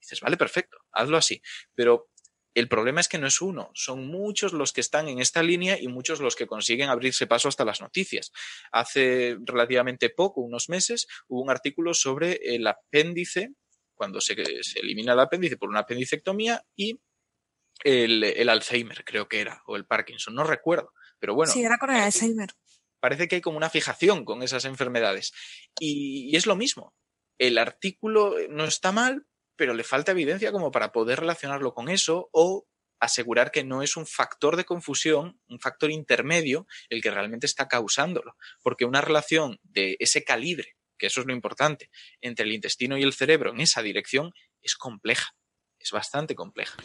dices, 0.00 0.20
vale, 0.20 0.36
perfecto, 0.36 0.78
hazlo 0.90 1.16
así. 1.16 1.40
Pero 1.74 2.10
el 2.54 2.68
problema 2.68 3.00
es 3.00 3.08
que 3.08 3.18
no 3.18 3.26
es 3.26 3.40
uno, 3.40 3.70
son 3.74 4.06
muchos 4.06 4.52
los 4.52 4.72
que 4.72 4.82
están 4.82 5.08
en 5.08 5.20
esta 5.20 5.42
línea 5.42 5.78
y 5.80 5.88
muchos 5.88 6.20
los 6.20 6.36
que 6.36 6.46
consiguen 6.46 6.90
abrirse 6.90 7.26
paso 7.26 7.48
hasta 7.48 7.64
las 7.64 7.80
noticias. 7.80 8.30
Hace 8.70 9.38
relativamente 9.44 10.10
poco, 10.10 10.42
unos 10.42 10.68
meses, 10.68 11.06
hubo 11.28 11.42
un 11.42 11.50
artículo 11.50 11.94
sobre 11.94 12.40
el 12.42 12.66
apéndice, 12.66 13.54
cuando 13.94 14.20
se, 14.20 14.34
elimina 14.76 15.14
el 15.14 15.20
apéndice 15.20 15.56
por 15.56 15.70
una 15.70 15.80
apendicectomía 15.80 16.62
y 16.76 17.00
el, 17.84 18.48
Alzheimer, 18.48 19.04
creo 19.04 19.28
que 19.28 19.40
era, 19.40 19.62
o 19.66 19.76
el 19.76 19.86
Parkinson, 19.86 20.34
no 20.34 20.44
recuerdo. 20.44 20.92
Pero 21.18 21.34
bueno. 21.34 21.52
Sí, 21.52 21.62
era 21.62 21.78
con 21.78 21.90
el 21.90 22.02
Alzheimer. 22.02 22.50
Parece 23.00 23.28
que 23.28 23.36
hay 23.36 23.40
como 23.40 23.56
una 23.56 23.70
fijación 23.70 24.24
con 24.24 24.42
esas 24.42 24.64
enfermedades. 24.64 25.32
y 25.80 26.36
es 26.36 26.46
lo 26.46 26.54
mismo. 26.54 26.94
El 27.38 27.58
artículo 27.58 28.36
no 28.50 28.64
está 28.64 28.92
mal, 28.92 29.26
pero 29.56 29.74
le 29.74 29.84
falta 29.84 30.12
evidencia 30.12 30.52
como 30.52 30.70
para 30.70 30.92
poder 30.92 31.20
relacionarlo 31.20 31.74
con 31.74 31.88
eso 31.88 32.28
o 32.32 32.66
asegurar 33.02 33.50
que 33.50 33.64
no 33.64 33.82
es 33.82 33.96
un 33.96 34.06
factor 34.06 34.56
de 34.56 34.64
confusión, 34.64 35.40
un 35.48 35.58
factor 35.58 35.90
intermedio, 35.90 36.66
el 36.88 37.02
que 37.02 37.10
realmente 37.10 37.46
está 37.46 37.66
causándolo. 37.66 38.36
Porque 38.62 38.84
una 38.84 39.00
relación 39.00 39.58
de 39.64 39.96
ese 39.98 40.22
calibre, 40.22 40.76
que 40.96 41.08
eso 41.08 41.20
es 41.20 41.26
lo 41.26 41.32
importante, 41.32 41.90
entre 42.20 42.46
el 42.46 42.52
intestino 42.52 42.96
y 42.96 43.02
el 43.02 43.12
cerebro 43.12 43.50
en 43.50 43.60
esa 43.60 43.82
dirección 43.82 44.32
es 44.62 44.76
compleja, 44.76 45.34
es 45.80 45.90
bastante 45.90 46.36
compleja. 46.36 46.76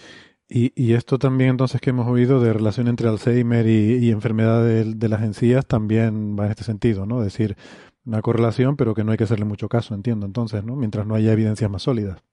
Y, 0.49 0.93
esto 0.93 1.19
también 1.19 1.51
entonces 1.51 1.81
que 1.81 1.89
hemos 1.89 2.07
oído 2.07 2.39
de 2.39 2.53
relación 2.53 2.87
entre 2.87 3.09
Alzheimer 3.09 3.67
y, 3.67 4.09
enfermedad 4.09 4.63
de, 4.63 4.85
de, 4.95 5.09
las 5.09 5.21
encías 5.21 5.67
también 5.67 6.39
va 6.39 6.45
en 6.45 6.51
este 6.51 6.63
sentido, 6.63 7.05
¿no? 7.05 7.19
Es 7.19 7.33
decir, 7.33 7.57
una 8.05 8.21
correlación, 8.21 8.77
pero 8.77 8.95
que 8.95 9.03
no 9.03 9.11
hay 9.11 9.17
que 9.17 9.25
hacerle 9.25 9.43
mucho 9.43 9.67
caso, 9.67 9.93
entiendo 9.93 10.25
entonces, 10.25 10.63
¿no? 10.63 10.77
Mientras 10.77 11.05
no 11.05 11.15
haya 11.15 11.33
evidencias 11.33 11.69
más 11.69 11.83
sólidas. 11.83 12.23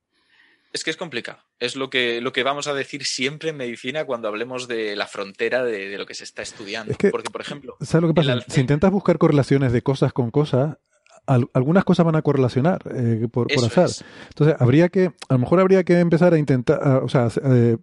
Es 0.74 0.82
que 0.82 0.90
es 0.90 0.96
complicado. 0.96 1.38
Es 1.60 1.76
lo 1.76 1.88
que, 1.88 2.20
lo 2.20 2.32
que 2.32 2.42
vamos 2.42 2.66
a 2.66 2.74
decir 2.74 3.06
siempre 3.06 3.50
en 3.50 3.56
medicina 3.56 4.04
cuando 4.04 4.26
hablemos 4.26 4.66
de 4.66 4.96
la 4.96 5.06
frontera 5.06 5.62
de, 5.62 5.96
lo 5.96 6.04
que 6.04 6.14
se 6.14 6.24
está 6.24 6.42
estudiando. 6.42 6.92
Porque, 7.12 7.30
por 7.30 7.40
ejemplo. 7.40 7.76
¿Sabes 7.80 8.02
lo 8.02 8.08
que 8.08 8.14
pasa? 8.14 8.40
Si 8.48 8.60
intentas 8.60 8.90
buscar 8.90 9.16
correlaciones 9.16 9.72
de 9.72 9.82
cosas 9.82 10.12
con 10.12 10.32
cosas, 10.32 10.76
algunas 11.26 11.84
cosas 11.84 12.04
van 12.04 12.16
a 12.16 12.22
correlacionar 12.22 12.82
eh, 12.92 13.28
por, 13.30 13.46
por 13.54 13.64
azar. 13.64 13.88
Entonces, 14.30 14.56
habría 14.58 14.88
que. 14.88 15.12
A 15.28 15.34
lo 15.34 15.38
mejor 15.38 15.60
habría 15.60 15.84
que 15.84 16.00
empezar 16.00 16.34
a 16.34 16.38
intentar. 16.38 16.80
o 17.04 17.08
sea, 17.08 17.28
eh, 17.44 17.76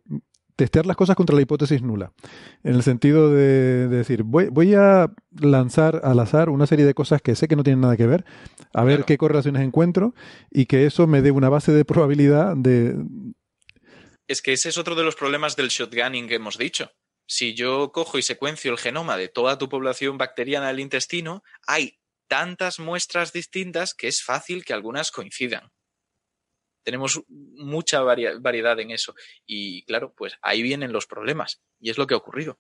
testear 0.56 0.86
las 0.86 0.96
cosas 0.96 1.16
contra 1.16 1.36
la 1.36 1.42
hipótesis 1.42 1.82
nula. 1.82 2.12
En 2.64 2.76
el 2.76 2.84
sentido 2.84 3.32
de, 3.32 3.88
decir, 3.88 4.24
voy, 4.24 4.48
voy, 4.48 4.76
a 4.76 5.12
lanzar 5.40 6.02
al 6.04 6.20
azar 6.20 6.50
una 6.50 6.68
serie 6.68 6.86
de 6.86 6.94
cosas 6.94 7.22
que 7.22 7.36
sé 7.36 7.48
que 7.48 7.56
no 7.56 7.64
tienen 7.64 7.82
nada 7.82 7.98
que 7.98 8.08
ver, 8.08 8.26
a 8.74 8.84
ver 8.84 9.06
qué 9.06 9.18
correlaciones 9.18 9.62
encuentro 9.62 10.14
y 10.50 10.66
que 10.66 10.86
eso 10.86 11.08
me 11.08 11.22
dé 11.22 11.32
una 11.32 11.50
base 11.50 11.72
de 11.72 11.86
probabilidad 11.86 12.56
de... 12.56 12.96
Es 14.28 14.42
que 14.42 14.54
ese 14.54 14.70
es 14.70 14.78
otro 14.78 14.96
de 14.96 15.04
los 15.04 15.16
problemas 15.16 15.56
del 15.56 15.70
shotgunning 15.70 16.28
que 16.28 16.36
hemos 16.36 16.58
dicho. 16.58 16.92
Si 17.28 17.54
yo 17.54 17.92
cojo 17.92 18.18
y 18.18 18.22
secuencio 18.22 18.72
el 18.72 18.78
genoma 18.78 19.18
de 19.18 19.30
toda 19.30 19.58
tu 19.58 19.70
población 19.70 20.18
bacteriana 20.18 20.68
del 20.68 20.80
intestino, 20.80 21.44
hay 21.66 22.00
tantas 22.28 22.80
muestras 22.80 23.34
distintas 23.34 23.94
que 23.94 24.08
es 24.08 24.24
fácil 24.24 24.64
que 24.64 24.74
algunas 24.74 25.12
coincidan 25.12 25.72
tenemos 26.84 27.22
mucha 27.28 28.02
variedad 28.02 28.80
en 28.80 28.92
eso. 28.92 29.16
Y 29.46 29.84
claro, 29.84 30.14
pues 30.16 30.38
ahí 30.42 30.62
vienen 30.62 30.94
los 30.94 31.08
problemas. 31.08 31.62
Y 31.80 31.90
es 31.90 31.98
lo 31.98 32.08
que 32.08 32.14
ha 32.14 32.18
ocurrido. 32.18 32.60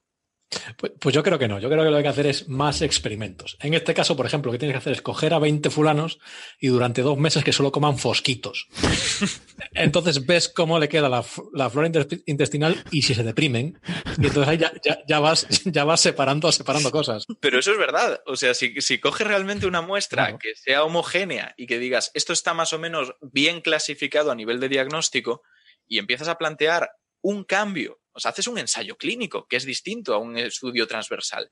Pues, 0.77 0.91
pues, 0.99 1.15
yo 1.15 1.23
creo 1.23 1.39
que 1.39 1.47
no. 1.47 1.59
Yo 1.59 1.69
creo 1.69 1.83
que 1.83 1.89
lo 1.89 1.91
que 1.91 1.97
hay 1.97 2.03
que 2.03 2.09
hacer 2.09 2.27
es 2.27 2.49
más 2.49 2.81
experimentos. 2.81 3.57
En 3.61 3.73
este 3.73 3.93
caso, 3.93 4.17
por 4.17 4.25
ejemplo, 4.25 4.49
lo 4.49 4.53
que 4.53 4.59
tienes 4.59 4.73
que 4.73 4.79
hacer 4.79 4.93
es 4.93 5.01
coger 5.01 5.33
a 5.33 5.39
20 5.39 5.69
fulanos 5.69 6.19
y 6.59 6.67
durante 6.67 7.01
dos 7.01 7.17
meses 7.17 7.43
que 7.43 7.53
solo 7.53 7.71
coman 7.71 7.97
fosquitos. 7.97 8.67
entonces 9.73 10.25
ves 10.25 10.49
cómo 10.49 10.77
le 10.79 10.89
queda 10.89 11.07
la, 11.07 11.23
flora 11.23 11.89
intestinal 12.25 12.83
y 12.91 13.03
si 13.03 13.15
se 13.15 13.23
deprimen. 13.23 13.79
Y 14.17 14.27
entonces 14.27 14.47
ahí 14.47 14.59
ya, 15.07 15.19
vas, 15.19 15.47
ya 15.65 15.85
vas 15.85 16.01
separando, 16.01 16.51
separando 16.51 16.91
cosas. 16.91 17.25
Pero 17.39 17.59
eso 17.59 17.71
es 17.71 17.77
verdad. 17.77 18.21
O 18.25 18.35
sea, 18.35 18.53
si, 18.53 18.81
si 18.81 18.99
coges 18.99 19.27
realmente 19.27 19.67
una 19.67 19.81
muestra 19.81 20.37
que 20.37 20.55
sea 20.55 20.83
homogénea 20.83 21.53
y 21.57 21.67
que 21.67 21.79
digas 21.79 22.11
esto 22.13 22.33
está 22.33 22.53
más 22.53 22.73
o 22.73 22.79
menos 22.79 23.13
bien 23.21 23.61
clasificado 23.61 24.31
a 24.31 24.35
nivel 24.35 24.59
de 24.59 24.69
diagnóstico 24.69 25.43
y 25.87 25.97
empiezas 25.99 26.27
a 26.27 26.37
plantear 26.37 26.91
un 27.21 27.43
cambio 27.43 28.00
o 28.13 28.19
sea, 28.19 28.31
haces 28.31 28.47
un 28.47 28.57
ensayo 28.57 28.97
clínico, 28.97 29.47
que 29.47 29.57
es 29.57 29.65
distinto 29.65 30.13
a 30.13 30.17
un 30.17 30.37
estudio 30.37 30.87
transversal. 30.87 31.49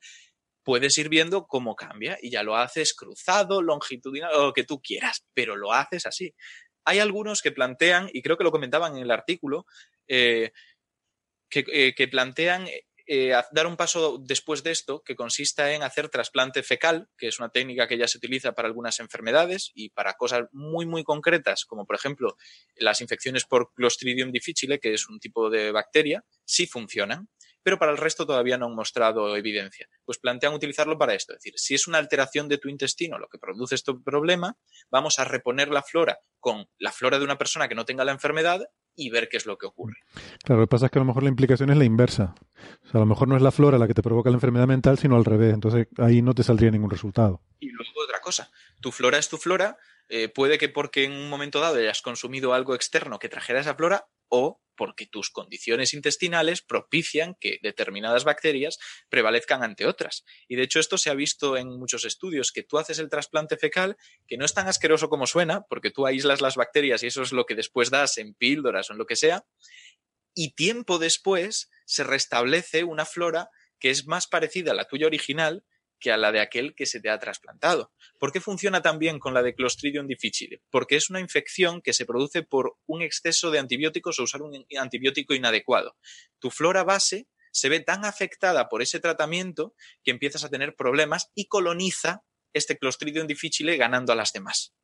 Puedes 0.62 0.96
ir 0.98 1.08
viendo 1.08 1.46
cómo 1.46 1.74
cambia 1.74 2.18
y 2.20 2.30
ya 2.30 2.42
lo 2.42 2.56
haces 2.56 2.94
cruzado, 2.94 3.62
longitudinal, 3.62 4.34
o 4.34 4.46
lo 4.46 4.52
que 4.52 4.64
tú 4.64 4.80
quieras, 4.82 5.24
pero 5.34 5.56
lo 5.56 5.72
haces 5.72 6.06
así. 6.06 6.34
Hay 6.84 6.98
algunos 6.98 7.42
que 7.42 7.52
plantean, 7.52 8.10
y 8.12 8.22
creo 8.22 8.36
que 8.36 8.44
lo 8.44 8.50
comentaban 8.50 8.96
en 8.96 9.02
el 9.02 9.10
artículo, 9.10 9.66
eh, 10.06 10.52
que, 11.48 11.64
eh, 11.72 11.94
que, 11.94 12.08
plantean 12.08 12.68
eh, 13.06 13.32
dar 13.52 13.66
un 13.66 13.76
paso 13.76 14.18
después 14.18 14.62
de 14.62 14.70
esto 14.70 15.02
que 15.02 15.16
consista 15.16 15.72
en 15.72 15.82
hacer 15.82 16.08
trasplante 16.08 16.62
fecal, 16.62 17.08
que 17.16 17.28
es 17.28 17.38
una 17.38 17.50
técnica 17.50 17.88
que 17.88 17.98
ya 17.98 18.08
se 18.08 18.18
utiliza 18.18 18.52
para 18.52 18.68
algunas 18.68 19.00
enfermedades 19.00 19.70
y 19.74 19.90
para 19.90 20.14
cosas 20.14 20.48
muy, 20.52 20.86
muy 20.86 21.04
concretas, 21.04 21.64
como 21.64 21.86
por 21.86 21.96
ejemplo 21.96 22.36
las 22.76 23.00
infecciones 23.00 23.44
por 23.44 23.72
Clostridium 23.74 24.32
difficile, 24.32 24.78
que 24.78 24.94
es 24.94 25.08
un 25.08 25.18
tipo 25.20 25.50
de 25.50 25.72
bacteria, 25.72 26.24
sí 26.44 26.66
funcionan 26.66 27.28
pero 27.62 27.78
para 27.78 27.92
el 27.92 27.98
resto 27.98 28.26
todavía 28.26 28.58
no 28.58 28.66
han 28.66 28.74
mostrado 28.74 29.36
evidencia. 29.36 29.88
Pues 30.04 30.18
plantean 30.18 30.54
utilizarlo 30.54 30.98
para 30.98 31.14
esto, 31.14 31.34
es 31.34 31.40
decir, 31.40 31.54
si 31.56 31.74
es 31.74 31.86
una 31.86 31.98
alteración 31.98 32.48
de 32.48 32.58
tu 32.58 32.68
intestino 32.68 33.18
lo 33.18 33.28
que 33.28 33.38
produce 33.38 33.74
este 33.74 33.92
problema, 34.04 34.56
vamos 34.90 35.18
a 35.18 35.24
reponer 35.24 35.68
la 35.68 35.82
flora 35.82 36.18
con 36.38 36.68
la 36.78 36.92
flora 36.92 37.18
de 37.18 37.24
una 37.24 37.38
persona 37.38 37.68
que 37.68 37.74
no 37.74 37.84
tenga 37.84 38.04
la 38.04 38.12
enfermedad 38.12 38.66
y 38.96 39.10
ver 39.10 39.28
qué 39.28 39.36
es 39.36 39.46
lo 39.46 39.56
que 39.56 39.66
ocurre. 39.66 39.96
Claro, 40.44 40.60
lo 40.60 40.66
que 40.66 40.70
pasa 40.70 40.86
es 40.86 40.92
que 40.92 40.98
a 40.98 41.02
lo 41.02 41.06
mejor 41.06 41.22
la 41.22 41.28
implicación 41.28 41.70
es 41.70 41.76
la 41.76 41.84
inversa. 41.84 42.34
O 42.84 42.88
sea, 42.88 42.98
a 42.98 43.00
lo 43.00 43.06
mejor 43.06 43.28
no 43.28 43.36
es 43.36 43.42
la 43.42 43.50
flora 43.50 43.78
la 43.78 43.86
que 43.86 43.94
te 43.94 44.02
provoca 44.02 44.30
la 44.30 44.36
enfermedad 44.36 44.66
mental, 44.66 44.98
sino 44.98 45.16
al 45.16 45.24
revés. 45.24 45.54
Entonces 45.54 45.88
ahí 45.98 46.22
no 46.22 46.34
te 46.34 46.42
saldría 46.42 46.70
ningún 46.70 46.90
resultado. 46.90 47.40
Y 47.58 47.70
luego 47.70 47.90
otra 48.04 48.20
cosa, 48.20 48.50
tu 48.80 48.92
flora 48.92 49.18
es 49.18 49.28
tu 49.28 49.36
flora, 49.36 49.76
eh, 50.10 50.28
puede 50.28 50.58
que 50.58 50.68
porque 50.68 51.04
en 51.04 51.12
un 51.12 51.28
momento 51.28 51.60
dado 51.60 51.76
hayas 51.76 52.02
consumido 52.02 52.52
algo 52.52 52.74
externo 52.74 53.18
que 53.18 53.28
trajera 53.28 53.60
esa 53.60 53.76
flora 53.76 54.08
o 54.28 54.60
porque 54.76 55.06
tus 55.06 55.30
condiciones 55.30 55.92
intestinales 55.94 56.62
propician 56.62 57.36
que 57.38 57.58
determinadas 57.62 58.24
bacterias 58.24 58.78
prevalezcan 59.08 59.62
ante 59.62 59.86
otras. 59.86 60.24
Y 60.48 60.56
de 60.56 60.62
hecho 60.62 60.80
esto 60.80 60.96
se 60.98 61.10
ha 61.10 61.14
visto 61.14 61.56
en 61.56 61.68
muchos 61.78 62.04
estudios, 62.04 62.50
que 62.50 62.62
tú 62.62 62.78
haces 62.78 62.98
el 62.98 63.10
trasplante 63.10 63.56
fecal, 63.56 63.96
que 64.26 64.36
no 64.36 64.44
es 64.44 64.54
tan 64.54 64.68
asqueroso 64.68 65.08
como 65.08 65.26
suena, 65.26 65.66
porque 65.68 65.90
tú 65.90 66.06
aíslas 66.06 66.40
las 66.40 66.56
bacterias 66.56 67.02
y 67.02 67.08
eso 67.08 67.22
es 67.22 67.32
lo 67.32 67.44
que 67.44 67.54
después 67.54 67.90
das 67.90 68.18
en 68.18 68.34
píldoras 68.34 68.88
o 68.88 68.94
en 68.94 68.98
lo 68.98 69.06
que 69.06 69.16
sea, 69.16 69.44
y 70.34 70.54
tiempo 70.54 70.98
después 70.98 71.70
se 71.84 72.02
restablece 72.02 72.82
una 72.82 73.04
flora 73.04 73.50
que 73.78 73.90
es 73.90 74.06
más 74.06 74.26
parecida 74.26 74.72
a 74.72 74.74
la 74.74 74.86
tuya 74.86 75.06
original 75.06 75.64
que 76.00 76.10
a 76.10 76.16
la 76.16 76.32
de 76.32 76.40
aquel 76.40 76.74
que 76.74 76.86
se 76.86 77.00
te 77.00 77.10
ha 77.10 77.18
trasplantado. 77.18 77.92
¿Por 78.18 78.32
qué 78.32 78.40
funciona 78.40 78.82
tan 78.82 78.98
bien 78.98 79.18
con 79.18 79.34
la 79.34 79.42
de 79.42 79.54
Clostridium 79.54 80.06
difficile? 80.06 80.62
Porque 80.70 80.96
es 80.96 81.10
una 81.10 81.20
infección 81.20 81.82
que 81.82 81.92
se 81.92 82.06
produce 82.06 82.42
por 82.42 82.76
un 82.86 83.02
exceso 83.02 83.50
de 83.50 83.58
antibióticos 83.58 84.18
o 84.18 84.24
usar 84.24 84.42
un 84.42 84.64
antibiótico 84.78 85.34
inadecuado. 85.34 85.96
Tu 86.38 86.50
flora 86.50 86.82
base 86.82 87.28
se 87.52 87.68
ve 87.68 87.80
tan 87.80 88.04
afectada 88.04 88.68
por 88.68 88.82
ese 88.82 89.00
tratamiento 89.00 89.74
que 90.02 90.10
empiezas 90.10 90.44
a 90.44 90.48
tener 90.50 90.74
problemas 90.74 91.30
y 91.34 91.46
coloniza 91.46 92.24
este 92.52 92.78
Clostridium 92.78 93.26
difficile 93.26 93.76
ganando 93.76 94.12
a 94.12 94.16
las 94.16 94.32
demás. 94.32 94.74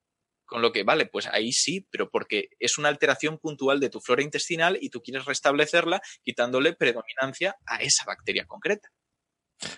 Con 0.47 0.63
lo 0.63 0.73
que, 0.73 0.85
vale, 0.85 1.07
pues 1.07 1.27
ahí 1.27 1.53
sí, 1.53 1.89
pero 1.91 2.09
porque 2.09 2.51
es 2.61 2.79
una 2.79 2.89
alteración 2.89 3.39
puntual 3.39 3.81
de 3.81 3.91
tu 3.91 4.01
flora 4.01 4.23
intestinal 4.23 4.79
y 4.81 4.91
tú 4.91 5.03
quieres 5.03 5.25
restablecerla 5.25 6.01
quitándole 6.23 6.73
predominancia 6.73 7.57
a 7.67 7.83
esa 7.83 8.05
bacteria 8.05 8.47
concreta. 8.47 8.89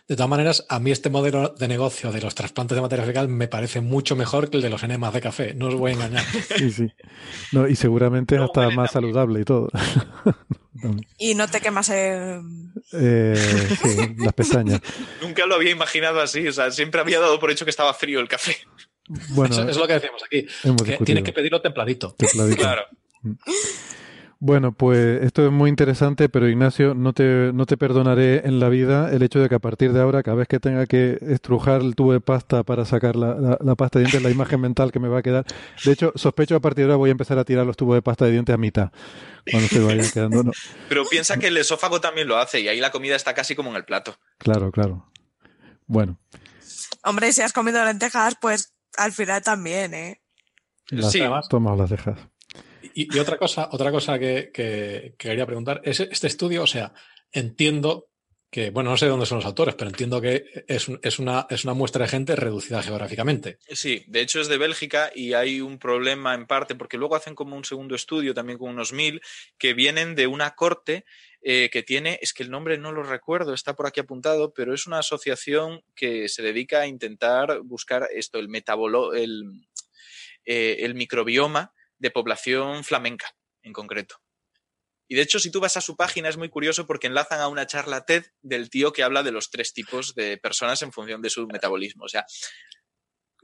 De 0.08 0.16
todas 0.16 0.28
maneras, 0.28 0.66
a 0.68 0.80
mí 0.80 0.90
este 0.90 1.08
modelo 1.08 1.50
de 1.50 1.68
negocio 1.68 2.10
de 2.10 2.20
los 2.20 2.34
trasplantes 2.34 2.74
de 2.74 2.82
materia 2.82 3.04
fecal 3.04 3.28
me 3.28 3.46
parece 3.46 3.80
mucho 3.80 4.16
mejor 4.16 4.50
que 4.50 4.56
el 4.56 4.62
de 4.62 4.70
los 4.70 4.82
enemas 4.82 5.12
de 5.12 5.20
café. 5.20 5.54
No 5.54 5.68
os 5.68 5.74
voy 5.74 5.92
a 5.92 5.94
engañar. 5.94 6.24
Sí, 6.56 6.70
sí. 6.70 6.92
No, 7.52 7.68
y 7.68 7.76
seguramente 7.76 8.34
es 8.34 8.40
hasta 8.40 8.70
más 8.70 8.90
saludable 8.90 9.40
y 9.40 9.44
todo. 9.44 9.68
y 11.18 11.34
no 11.34 11.46
te 11.48 11.60
quemas 11.60 11.88
el... 11.90 12.40
eh, 12.92 13.68
sí, 13.82 14.14
las 14.18 14.32
pestañas. 14.32 14.80
Nunca 15.22 15.46
lo 15.46 15.54
había 15.54 15.70
imaginado 15.70 16.20
así. 16.20 16.46
O 16.48 16.52
sea, 16.52 16.70
siempre 16.70 17.00
había 17.00 17.20
dado 17.20 17.38
por 17.38 17.50
hecho 17.50 17.64
que 17.64 17.70
estaba 17.70 17.94
frío 17.94 18.20
el 18.20 18.28
café. 18.28 18.56
Bueno, 19.30 19.54
Eso 19.54 19.68
es 19.68 19.76
lo 19.76 19.86
que 19.86 19.94
decíamos 19.94 20.22
aquí. 20.24 20.46
Que 20.84 20.98
tienes 21.04 21.24
que 21.24 21.32
pedirlo 21.32 21.60
templadito. 21.62 22.14
Templadito. 22.18 22.56
Claro. 22.60 22.82
Bueno, 24.40 24.70
pues 24.70 25.24
esto 25.24 25.44
es 25.44 25.50
muy 25.50 25.68
interesante, 25.68 26.28
pero 26.28 26.48
Ignacio, 26.48 26.94
no 26.94 27.12
te, 27.12 27.50
no 27.52 27.66
te 27.66 27.76
perdonaré 27.76 28.46
en 28.46 28.60
la 28.60 28.68
vida 28.68 29.10
el 29.12 29.22
hecho 29.24 29.40
de 29.40 29.48
que 29.48 29.56
a 29.56 29.58
partir 29.58 29.92
de 29.92 30.00
ahora, 30.00 30.22
cada 30.22 30.36
vez 30.36 30.46
que 30.46 30.60
tenga 30.60 30.86
que 30.86 31.18
estrujar 31.22 31.80
el 31.80 31.96
tubo 31.96 32.12
de 32.12 32.20
pasta 32.20 32.62
para 32.62 32.84
sacar 32.84 33.16
la, 33.16 33.34
la- 33.34 33.58
la 33.60 33.74
pasta 33.74 33.98
de 33.98 34.04
dientes, 34.04 34.22
la 34.22 34.30
imagen 34.30 34.60
mental 34.60 34.92
que 34.92 35.00
me 35.00 35.08
va 35.08 35.18
a 35.18 35.22
quedar. 35.22 35.44
De 35.84 35.90
hecho, 35.90 36.12
sospecho 36.14 36.54
que 36.54 36.58
a 36.58 36.60
partir 36.60 36.84
de 36.84 36.92
ahora 36.92 36.98
voy 36.98 37.10
a 37.10 37.12
empezar 37.12 37.36
a 37.36 37.44
tirar 37.44 37.66
los 37.66 37.76
tubos 37.76 37.96
de 37.96 38.02
pasta 38.02 38.26
de 38.26 38.30
dientes 38.30 38.54
a 38.54 38.58
mitad, 38.58 38.92
cuando 39.50 39.68
se 39.68 39.80
vayan 39.80 40.08
quedando. 40.08 40.44
No, 40.44 40.52
Pero 40.88 41.04
piensa 41.04 41.36
que 41.36 41.48
el 41.48 41.56
esófago 41.56 42.00
también 42.00 42.28
lo 42.28 42.36
hace 42.38 42.60
y 42.60 42.68
ahí 42.68 42.78
la 42.78 42.92
comida 42.92 43.16
está 43.16 43.34
casi 43.34 43.56
como 43.56 43.70
en 43.70 43.76
el 43.76 43.84
plato. 43.84 44.18
claro, 44.38 44.70
claro. 44.70 45.10
Bueno, 45.88 46.16
Hombre, 47.02 47.32
si 47.32 47.42
has 47.42 47.52
comido 47.52 47.84
lentejas, 47.84 48.36
pues 48.40 48.72
al 48.98 49.10
final 49.10 49.42
también, 49.42 49.94
¿eh? 49.94 50.20
las 50.90 51.10
Sí. 51.10 51.20
tomas 51.48 51.76
las 51.76 51.90
dejas. 51.90 52.18
Y, 53.06 53.18
otra 53.18 53.36
cosa, 53.38 53.68
otra 53.72 53.90
cosa 53.92 54.18
que, 54.18 54.50
que- 54.52 55.14
que 55.18 55.28
quería 55.28 55.46
preguntar 55.46 55.80
es 55.84 56.00
este 56.00 56.26
estudio, 56.26 56.62
o 56.62 56.66
sea, 56.66 56.92
entiendo 57.30 58.06
que, 58.50 58.70
bueno, 58.70 58.90
no 58.90 58.96
sé 58.96 59.06
dónde 59.06 59.26
son 59.26 59.36
los 59.38 59.44
autores, 59.44 59.74
pero 59.74 59.90
entiendo 59.90 60.20
que 60.22 60.44
es, 60.66 60.88
un- 60.88 60.98
es 61.02 61.18
una, 61.18 61.46
es 61.50 61.64
una 61.64 61.74
muestra 61.74 62.04
de 62.04 62.10
gente 62.10 62.34
reducida 62.34 62.82
geográficamente. 62.82 63.58
Sí, 63.68 64.04
de 64.08 64.20
hecho 64.22 64.40
es 64.40 64.48
de 64.48 64.56
Bélgica 64.56 65.12
y 65.14 65.34
hay 65.34 65.60
un 65.60 65.78
problema 65.78 66.34
en 66.34 66.46
parte 66.46 66.74
porque 66.74 66.96
luego 66.96 67.14
hacen 67.14 67.34
como 67.34 67.56
un 67.56 67.64
segundo 67.64 67.94
estudio 67.94 68.32
también 68.34 68.58
con 68.58 68.70
unos 68.70 68.92
mil 68.92 69.20
que 69.58 69.74
vienen 69.74 70.14
de 70.14 70.26
una 70.26 70.54
corte 70.56 71.04
eh, 71.42 71.68
que 71.70 71.82
tiene, 71.82 72.18
es 72.22 72.32
que 72.32 72.42
el 72.42 72.50
nombre 72.50 72.78
no 72.78 72.90
lo 72.90 73.02
recuerdo, 73.04 73.52
está 73.54 73.76
por 73.76 73.86
aquí 73.86 74.00
apuntado, 74.00 74.52
pero 74.54 74.74
es 74.74 74.86
una 74.88 74.98
asociación 75.00 75.84
que 75.94 76.28
se 76.28 76.42
dedica 76.42 76.80
a 76.80 76.86
intentar 76.88 77.60
buscar 77.60 78.08
esto, 78.12 78.38
el 78.38 78.48
metabolo, 78.48 79.14
el, 79.14 79.44
eh, 80.46 80.78
el 80.80 80.94
microbioma 80.94 81.72
de 81.98 82.10
población 82.10 82.84
flamenca 82.84 83.34
en 83.62 83.72
concreto. 83.72 84.16
Y 85.10 85.14
de 85.16 85.22
hecho, 85.22 85.38
si 85.40 85.50
tú 85.50 85.60
vas 85.60 85.76
a 85.76 85.80
su 85.80 85.96
página 85.96 86.28
es 86.28 86.36
muy 86.36 86.50
curioso 86.50 86.86
porque 86.86 87.06
enlazan 87.06 87.40
a 87.40 87.48
una 87.48 87.66
charla 87.66 88.04
TED 88.04 88.26
del 88.42 88.68
tío 88.68 88.92
que 88.92 89.02
habla 89.02 89.22
de 89.22 89.32
los 89.32 89.50
tres 89.50 89.72
tipos 89.72 90.14
de 90.14 90.36
personas 90.36 90.82
en 90.82 90.92
función 90.92 91.22
de 91.22 91.30
su 91.30 91.46
metabolismo. 91.46 92.04
O 92.04 92.08
sea, 92.08 92.26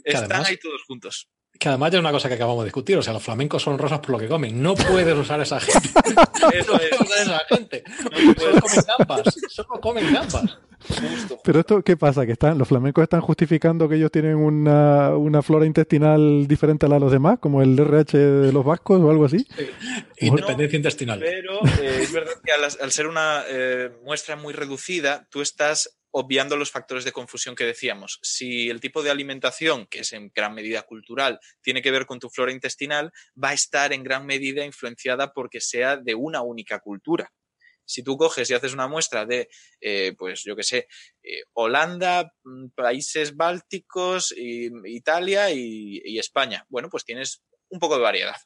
están 0.05 0.25
además- 0.25 0.49
ahí 0.49 0.59
todos 0.59 0.83
juntos. 0.85 1.31
Que 1.59 1.69
además 1.69 1.93
ya 1.93 1.99
es 1.99 2.01
una 2.01 2.13
cosa 2.13 2.29
que 2.29 2.35
acabamos 2.35 2.65
de 2.65 2.67
discutir, 2.67 2.97
o 2.99 3.03
sea, 3.03 3.13
los 3.13 3.23
flamencos 3.23 3.63
son 3.63 3.79
rosas 3.79 4.01
por 4.01 4.11
lo 4.11 4.19
que 4.19 4.29
comen. 4.29 4.61
No 4.63 4.75
puedes 4.75 5.17
usar 5.17 5.41
esa 5.41 5.61
gente. 5.61 5.89
Eso 6.53 6.73
no 6.73 6.79
es. 6.79 6.89
puedes 6.89 7.01
usar 7.01 7.23
esa 7.23 7.41
gente. 7.49 7.85
Solo 8.37 8.61
comen 8.61 8.85
gambas. 8.99 9.35
Solo 9.49 9.81
comen 9.81 10.13
gambas. 10.13 10.59
Justo. 10.87 11.41
Pero 11.43 11.61
esto, 11.61 11.83
¿qué 11.83 11.97
pasa? 11.97 12.27
Que 12.27 12.33
están, 12.33 12.59
los 12.59 12.69
flamencos 12.69 13.03
están 13.03 13.23
justificando 13.23 13.89
que 13.89 13.97
ellos 13.97 14.11
tienen 14.11 14.37
una, 14.37 15.17
una 15.17 15.41
flora 15.43 15.65
intestinal 15.65 16.47
diferente 16.47 16.85
a 16.85 16.89
la 16.91 16.97
de 16.97 17.01
los 17.01 17.13
demás, 17.13 17.39
como 17.39 17.63
el 17.63 17.79
RH 17.79 18.19
de 18.19 18.53
los 18.53 18.65
vascos 18.65 19.01
o 19.01 19.11
algo 19.11 19.25
así. 19.25 19.47
Independencia 20.19 20.77
intestinal. 20.77 21.21
Pero 21.21 21.65
eh, 21.81 22.01
es 22.03 22.13
verdad 22.13 22.33
que 22.45 22.53
al, 22.53 22.65
al 22.65 22.93
ser 22.93 23.07
una 23.07 23.43
eh, 23.49 23.91
muestra 24.05 24.37
muy 24.37 24.53
reducida, 24.53 25.27
tú 25.31 25.41
estás 25.41 25.97
obviando 26.17 26.57
los 26.57 26.71
factores 26.71 27.05
de 27.05 27.11
confusión 27.11 27.57
que 27.57 27.65
decíamos. 27.65 28.21
Si 28.23 28.71
el 28.71 28.81
tipo 28.81 29.03
de 29.03 29.11
alimentación, 29.11 29.87
que 29.87 30.01
es 30.01 30.13
en 30.13 30.31
gran 30.33 30.55
medida 30.55 30.83
cultural, 30.83 31.41
tiene 31.61 31.83
que 31.83 31.91
ver 31.91 32.07
con 32.07 32.21
tu 32.21 32.31
flora 32.31 32.53
intestinal, 32.53 33.11
va 33.43 33.49
a 33.49 33.55
estar 33.55 33.93
en 33.93 34.05
gran 34.05 34.25
medida 34.25 34.65
influenciada 34.65 35.33
porque 35.33 35.61
sea 35.61 35.97
de 35.97 36.15
una 36.15 36.41
única 36.41 36.79
cultura. 36.79 37.33
Si 37.85 38.05
tú 38.05 38.17
coges 38.17 38.49
y 38.49 38.55
haces 38.55 38.73
una 38.75 38.87
muestra 38.87 39.27
de, 39.27 39.49
eh, 39.81 40.15
pues 40.17 40.45
yo 40.45 40.55
qué 40.55 40.63
sé, 40.63 40.87
eh, 41.25 41.43
Holanda, 41.53 42.33
mm, 42.45 42.69
países 42.77 43.35
bálticos, 43.35 44.33
Italia 44.37 45.51
y 45.51 46.19
España, 46.19 46.65
bueno, 46.69 46.89
pues 46.91 47.05
tienes 47.05 47.43
un 47.69 47.81
poco 47.81 47.97
de 47.97 48.03
variedad. 48.03 48.37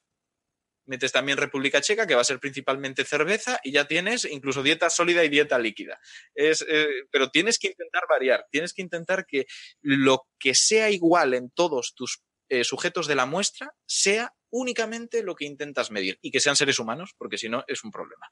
Metes 0.89 1.13
también 1.13 1.39
República 1.39 1.81
Checa, 1.81 2.07
que 2.07 2.15
va 2.15 2.23
a 2.23 2.25
ser 2.25 2.41
principalmente 2.41 3.05
cerveza, 3.05 3.61
y 3.63 3.73
ya 3.73 3.87
tienes 3.87 4.25
incluso 4.25 4.63
dieta 4.63 4.91
sólida 4.91 5.23
y 5.25 5.29
dieta 5.29 5.59
líquida. 5.59 6.01
Es, 6.35 6.65
eh, 6.69 6.89
pero 7.11 7.31
tienes 7.31 7.59
que 7.59 7.69
intentar 7.69 8.03
variar, 8.09 8.47
tienes 8.51 8.73
que 8.73 8.83
intentar 8.83 9.27
que 9.27 9.47
lo 9.83 10.27
que 10.39 10.55
sea 10.55 10.91
igual 10.91 11.35
en 11.35 11.51
todos 11.51 11.95
tus 11.95 12.23
eh, 12.49 12.65
sujetos 12.65 13.07
de 13.07 13.15
la 13.15 13.27
muestra 13.27 13.75
sea 13.87 14.33
únicamente 14.51 15.23
lo 15.23 15.35
que 15.35 15.45
intentas 15.45 15.91
medir 15.91 16.19
y 16.23 16.31
que 16.31 16.41
sean 16.41 16.57
seres 16.57 16.79
humanos, 16.79 17.15
porque 17.19 17.37
si 17.37 17.49
no 17.49 17.65
es 17.69 17.85
un 17.85 17.91
problema. 17.91 18.27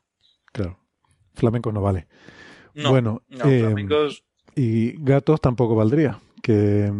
Claro. 0.53 0.81
Flamencos 1.35 1.75
no 1.75 1.83
vale. 1.83 2.09
No, 2.73 2.91
bueno, 2.91 3.23
no, 3.29 3.45
eh, 3.51 3.61
flamencos- 3.61 4.25
y 4.55 4.93
gatos 5.05 5.41
tampoco 5.43 5.75
valdría, 5.75 6.21
que 6.43 6.91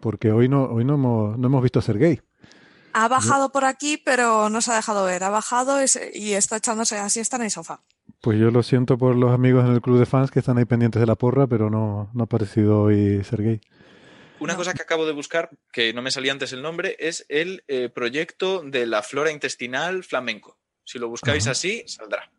porque 0.00 0.32
hoy 0.32 0.48
no, 0.48 0.64
hoy 0.64 0.84
no 0.84 0.94
hemos, 0.94 1.38
no 1.38 1.46
hemos 1.46 1.62
visto 1.62 1.78
a 1.78 1.82
Sergei. 1.82 2.20
Ha 2.94 3.08
bajado 3.08 3.52
por 3.52 3.64
aquí, 3.64 3.96
pero 3.96 4.48
no 4.48 4.60
se 4.60 4.72
ha 4.72 4.76
dejado 4.76 5.04
ver. 5.04 5.24
Ha 5.24 5.30
bajado 5.30 5.82
y, 5.82 5.88
se- 5.88 6.10
y 6.14 6.34
está 6.34 6.56
echándose 6.56 6.98
así, 6.98 7.20
está 7.20 7.36
en 7.36 7.42
el 7.42 7.50
sofá. 7.50 7.80
Pues 8.20 8.38
yo 8.38 8.50
lo 8.50 8.62
siento 8.62 8.96
por 8.98 9.16
los 9.16 9.32
amigos 9.32 9.64
en 9.64 9.72
el 9.72 9.80
club 9.80 9.98
de 9.98 10.06
fans 10.06 10.30
que 10.30 10.38
están 10.38 10.58
ahí 10.58 10.64
pendientes 10.64 11.00
de 11.00 11.06
la 11.06 11.16
porra, 11.16 11.46
pero 11.46 11.70
no, 11.70 12.10
no 12.14 12.22
ha 12.22 12.24
aparecido 12.24 12.82
hoy 12.82 13.22
Sergei. 13.24 13.60
Una 14.38 14.56
cosa 14.56 14.74
que 14.74 14.82
acabo 14.82 15.06
de 15.06 15.12
buscar, 15.12 15.50
que 15.72 15.92
no 15.92 16.02
me 16.02 16.10
salía 16.10 16.32
antes 16.32 16.52
el 16.52 16.62
nombre, 16.62 16.96
es 16.98 17.24
el 17.28 17.64
eh, 17.68 17.88
proyecto 17.88 18.62
de 18.64 18.86
la 18.86 19.02
flora 19.02 19.30
intestinal 19.30 20.02
flamenco. 20.04 20.58
Si 20.84 20.98
lo 20.98 21.08
buscáis 21.08 21.44
Ajá. 21.44 21.52
así, 21.52 21.84
saldrá. 21.86 22.30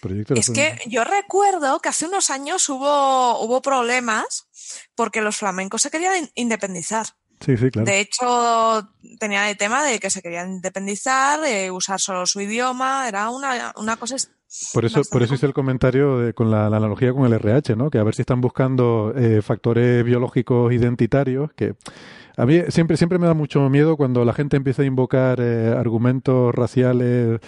Proyecto 0.00 0.34
Es 0.34 0.50
que 0.50 0.78
yo 0.86 1.04
recuerdo 1.04 1.78
que 1.80 1.88
hace 1.88 2.06
unos 2.06 2.30
años 2.30 2.68
hubo, 2.68 3.38
hubo 3.40 3.60
problemas 3.62 4.48
porque 4.94 5.20
los 5.22 5.36
flamencos 5.36 5.82
se 5.82 5.90
querían 5.90 6.16
in- 6.24 6.30
independizar. 6.34 7.06
Sí, 7.40 7.56
sí, 7.56 7.70
claro. 7.70 7.86
De 7.86 8.00
hecho, 8.00 8.88
tenían 9.18 9.48
el 9.48 9.56
tema 9.56 9.84
de 9.84 9.98
que 9.98 10.10
se 10.10 10.22
querían 10.22 10.52
independizar, 10.52 11.40
de 11.40 11.70
usar 11.70 12.00
solo 12.00 12.26
su 12.26 12.40
idioma, 12.40 13.06
era 13.08 13.30
una, 13.30 13.72
una 13.76 13.96
cosa 13.96 14.16
Por 14.72 14.84
eso, 14.84 15.02
por 15.10 15.22
eso 15.22 15.34
hice 15.34 15.46
el 15.46 15.52
comentario 15.54 16.18
de, 16.18 16.34
con 16.34 16.50
la, 16.50 16.70
la, 16.70 16.78
analogía 16.78 17.12
con 17.12 17.26
el 17.26 17.34
RH, 17.34 17.76
¿no? 17.76 17.90
Que 17.90 17.98
a 17.98 18.04
ver 18.04 18.14
si 18.14 18.22
están 18.22 18.40
buscando 18.40 19.12
eh, 19.16 19.42
factores 19.42 20.04
biológicos 20.04 20.72
identitarios 20.72 21.52
que 21.54 21.74
a 22.36 22.44
mí 22.44 22.60
siempre, 22.68 22.96
siempre 22.96 23.18
me 23.18 23.26
da 23.26 23.34
mucho 23.34 23.68
miedo 23.70 23.96
cuando 23.96 24.24
la 24.24 24.34
gente 24.34 24.56
empieza 24.56 24.82
a 24.82 24.86
invocar 24.86 25.40
eh, 25.40 25.74
argumentos 25.76 26.54
raciales 26.54 27.40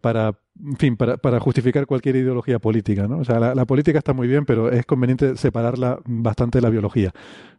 para, 0.00 0.38
en 0.64 0.76
fin, 0.76 0.96
para, 0.96 1.16
para, 1.16 1.40
justificar 1.40 1.86
cualquier 1.86 2.16
ideología 2.16 2.58
política, 2.58 3.06
¿no? 3.06 3.18
O 3.18 3.24
sea, 3.24 3.38
la, 3.38 3.54
la, 3.54 3.64
política 3.66 3.98
está 3.98 4.12
muy 4.12 4.26
bien, 4.26 4.46
pero 4.46 4.70
es 4.70 4.86
conveniente 4.86 5.36
separarla 5.36 5.98
bastante 6.04 6.58
de 6.58 6.62
la 6.62 6.70
biología. 6.70 7.12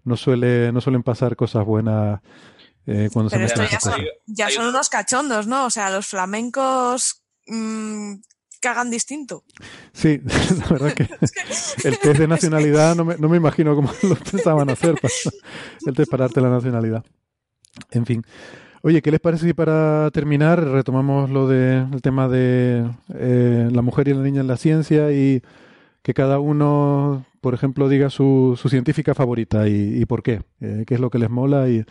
No 0.04 0.18
suele, 0.18 0.72
no 0.72 0.82
suelen 0.82 1.04
pasar 1.04 1.36
cosas 1.36 1.66
buenas 1.66 2.22
eh, 2.88 3.10
cuando 3.12 3.30
pero 3.30 3.48
se 3.48 3.54
esto 3.54 3.64
ya, 3.70 3.80
son, 3.82 4.02
ya 4.26 4.50
son 4.50 4.68
unos 4.68 4.88
cachondos, 4.88 5.46
¿no? 5.46 5.66
O 5.66 5.70
sea, 5.70 5.90
los 5.90 6.08
flamencos 6.08 7.22
mmm, 7.46 8.14
cagan 8.62 8.90
distinto. 8.90 9.44
Sí, 9.92 10.22
la 10.58 10.68
verdad 10.68 10.94
que 10.96 11.04
el 11.84 12.00
test 12.00 12.20
de 12.20 12.28
nacionalidad 12.28 12.96
no 12.96 13.04
me, 13.04 13.18
no 13.18 13.28
me 13.28 13.36
imagino 13.36 13.76
cómo 13.76 13.92
lo 14.04 14.16
pensaban 14.16 14.70
hacer, 14.70 14.96
para, 14.96 15.14
el 15.86 15.96
test 15.96 16.10
para 16.10 16.24
darte 16.26 16.40
la 16.40 16.50
nacionalidad. 16.50 17.04
En 17.92 18.06
fin. 18.06 18.26
Oye, 18.88 19.02
¿qué 19.02 19.12
les 19.12 19.20
parece 19.20 19.48
si 19.48 19.54
para 19.54 20.10
terminar 20.12 20.64
retomamos 20.64 21.30
lo 21.30 21.46
del 21.46 21.92
de, 21.92 22.00
tema 22.00 22.30
de 22.30 22.90
eh, 23.16 23.68
la 23.70 23.82
mujer 23.82 24.08
y 24.08 24.14
la 24.14 24.22
niña 24.22 24.40
en 24.40 24.48
la 24.48 24.56
ciencia 24.56 25.12
y 25.12 25.44
que 26.04 26.14
cada 26.14 26.40
uno, 26.40 27.26
por 27.42 27.54
ejemplo, 27.54 27.90
diga 27.90 28.10
su, 28.10 28.58
su 28.58 28.70
científica 28.70 29.14
favorita 29.14 29.68
y, 29.68 30.02
y 30.02 30.06
por 30.06 30.24
qué? 30.24 30.42
Eh, 30.62 30.86
¿Qué 30.88 30.94
es 30.94 31.02
lo 31.02 31.10
que 31.10 31.20
les 31.20 31.30
mola? 31.30 31.68
y 31.68 31.84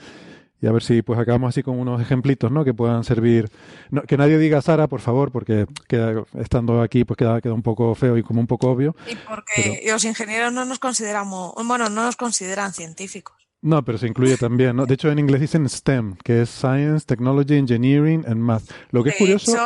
y 0.62 0.66
a 0.66 0.73
ver 0.73 0.83
si 0.83 1.02
pues 1.02 1.18
acabamos 1.18 1.50
así 1.50 1.62
con 1.62 1.78
unos 1.78 2.00
ejemplitos 2.00 2.50
¿no? 2.50 2.65
que 2.65 2.73
puedan 2.73 3.05
servir. 3.05 3.50
No, 3.91 4.00
que 4.05 4.16
nadie 4.16 4.39
diga 4.39 4.62
Sara, 4.62 4.86
por 4.86 5.02
favor, 5.02 5.31
porque 5.31 5.66
queda, 5.86 6.25
estando 6.39 6.81
aquí 6.81 7.05
pues 7.05 7.18
queda, 7.18 7.42
queda 7.42 7.52
un 7.52 7.62
poco 7.62 7.94
feo 7.94 8.16
y 8.16 8.23
como 8.23 8.41
un 8.41 8.47
poco 8.47 8.70
obvio. 8.70 8.97
Y 9.07 9.16
porque 9.16 9.81
pero... 9.83 9.92
los 9.92 10.05
ingenieros 10.07 10.55
no 10.55 10.65
nos 10.65 10.78
consideramos, 10.78 11.52
bueno, 11.62 11.91
no 11.91 12.05
nos 12.05 12.16
consideran 12.16 12.73
científicos. 12.73 13.45
No, 13.62 13.85
pero 13.85 13.99
se 13.99 14.07
incluye 14.07 14.36
también, 14.36 14.76
¿no? 14.76 14.86
De 14.86 14.94
hecho, 14.94 15.10
en 15.10 15.18
inglés 15.18 15.41
dicen 15.41 15.68
STEM, 15.68 16.17
que 16.23 16.43
es 16.43 16.51
Science, 16.51 17.07
Technology, 17.07 17.57
Engineering 17.57 18.25
and 18.26 18.36
Math. 18.36 18.70
Lo 18.91 19.02
que 19.02 19.10
es 19.10 19.17
curioso 19.17 19.52
hecho, 19.52 19.65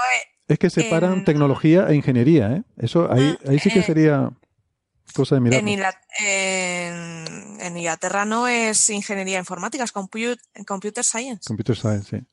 es 0.49 0.59
que 0.59 0.70
separan 0.70 1.19
en... 1.19 1.25
tecnología 1.25 1.86
e 1.89 1.97
ingeniería, 1.97 2.52
¿eh? 2.52 2.62
Eso 2.77 3.10
ahí, 3.12 3.36
ahí 3.47 3.59
sí 3.59 3.70
que 3.70 3.83
sería 3.83 4.31
cosa 5.12 5.35
de 5.35 5.41
mirar. 5.41 5.60
En, 5.60 5.69
en, 5.69 7.60
en, 7.60 7.77
Inglaterra 7.77 8.25
no 8.25 8.49
es 8.49 8.89
ingeniería 8.91 9.39
informática, 9.39 9.85
es 9.85 9.93
compute, 9.93 10.41
computer 10.67 11.05
science. 11.05 11.47
Computer 11.47 11.77
science, 11.77 12.17
sí. 12.17 12.25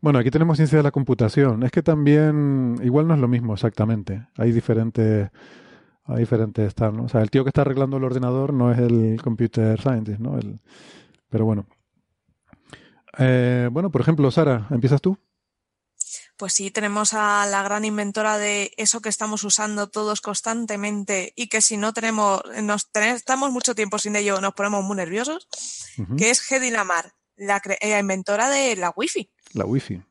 Bueno, 0.00 0.18
aquí 0.18 0.30
tenemos 0.30 0.56
ciencia 0.56 0.78
de 0.78 0.82
la 0.84 0.90
computación. 0.90 1.62
Es 1.62 1.70
que 1.70 1.82
también 1.82 2.76
igual 2.82 3.06
no 3.06 3.14
es 3.14 3.20
lo 3.20 3.28
mismo 3.28 3.54
exactamente. 3.54 4.26
Hay 4.36 4.52
diferentes 4.52 5.30
hay 6.12 6.20
diferentes 6.20 6.74
tal, 6.74 6.96
¿no? 6.96 7.04
O 7.04 7.08
sea, 7.08 7.22
el 7.22 7.30
tío 7.30 7.44
que 7.44 7.50
está 7.50 7.62
arreglando 7.62 7.96
el 7.96 8.04
ordenador 8.04 8.52
no 8.52 8.72
es 8.72 8.78
el 8.78 9.20
computer 9.22 9.80
scientist, 9.80 10.20
¿no? 10.20 10.38
El, 10.38 10.60
pero 11.28 11.44
bueno. 11.44 11.66
Eh, 13.18 13.68
bueno, 13.72 13.90
por 13.90 14.00
ejemplo, 14.00 14.30
Sara, 14.30 14.66
¿empiezas 14.70 15.00
tú? 15.00 15.18
Pues 16.36 16.54
sí, 16.54 16.70
tenemos 16.70 17.12
a 17.12 17.44
la 17.46 17.62
gran 17.62 17.84
inventora 17.84 18.38
de 18.38 18.72
eso 18.78 19.00
que 19.00 19.10
estamos 19.10 19.44
usando 19.44 19.90
todos 19.90 20.22
constantemente 20.22 21.34
y 21.36 21.48
que 21.48 21.60
si 21.60 21.76
no 21.76 21.92
tenemos, 21.92 22.40
nos 22.62 22.90
tenemos, 22.90 23.16
estamos 23.16 23.52
mucho 23.52 23.74
tiempo 23.74 23.98
sin 23.98 24.16
ello, 24.16 24.40
nos 24.40 24.54
ponemos 24.54 24.82
muy 24.82 24.96
nerviosos, 24.96 25.48
uh 25.98 26.02
-huh. 26.02 26.16
que 26.16 26.30
es 26.30 26.50
Hedy 26.50 26.70
Lamar, 26.70 27.12
la, 27.36 27.60
la, 27.82 27.98
inventora 27.98 28.48
de 28.48 28.74
la 28.76 28.90
Wi-Fi. 28.96 29.30
La 29.52 29.66
Wi-Fi. 29.66 30.02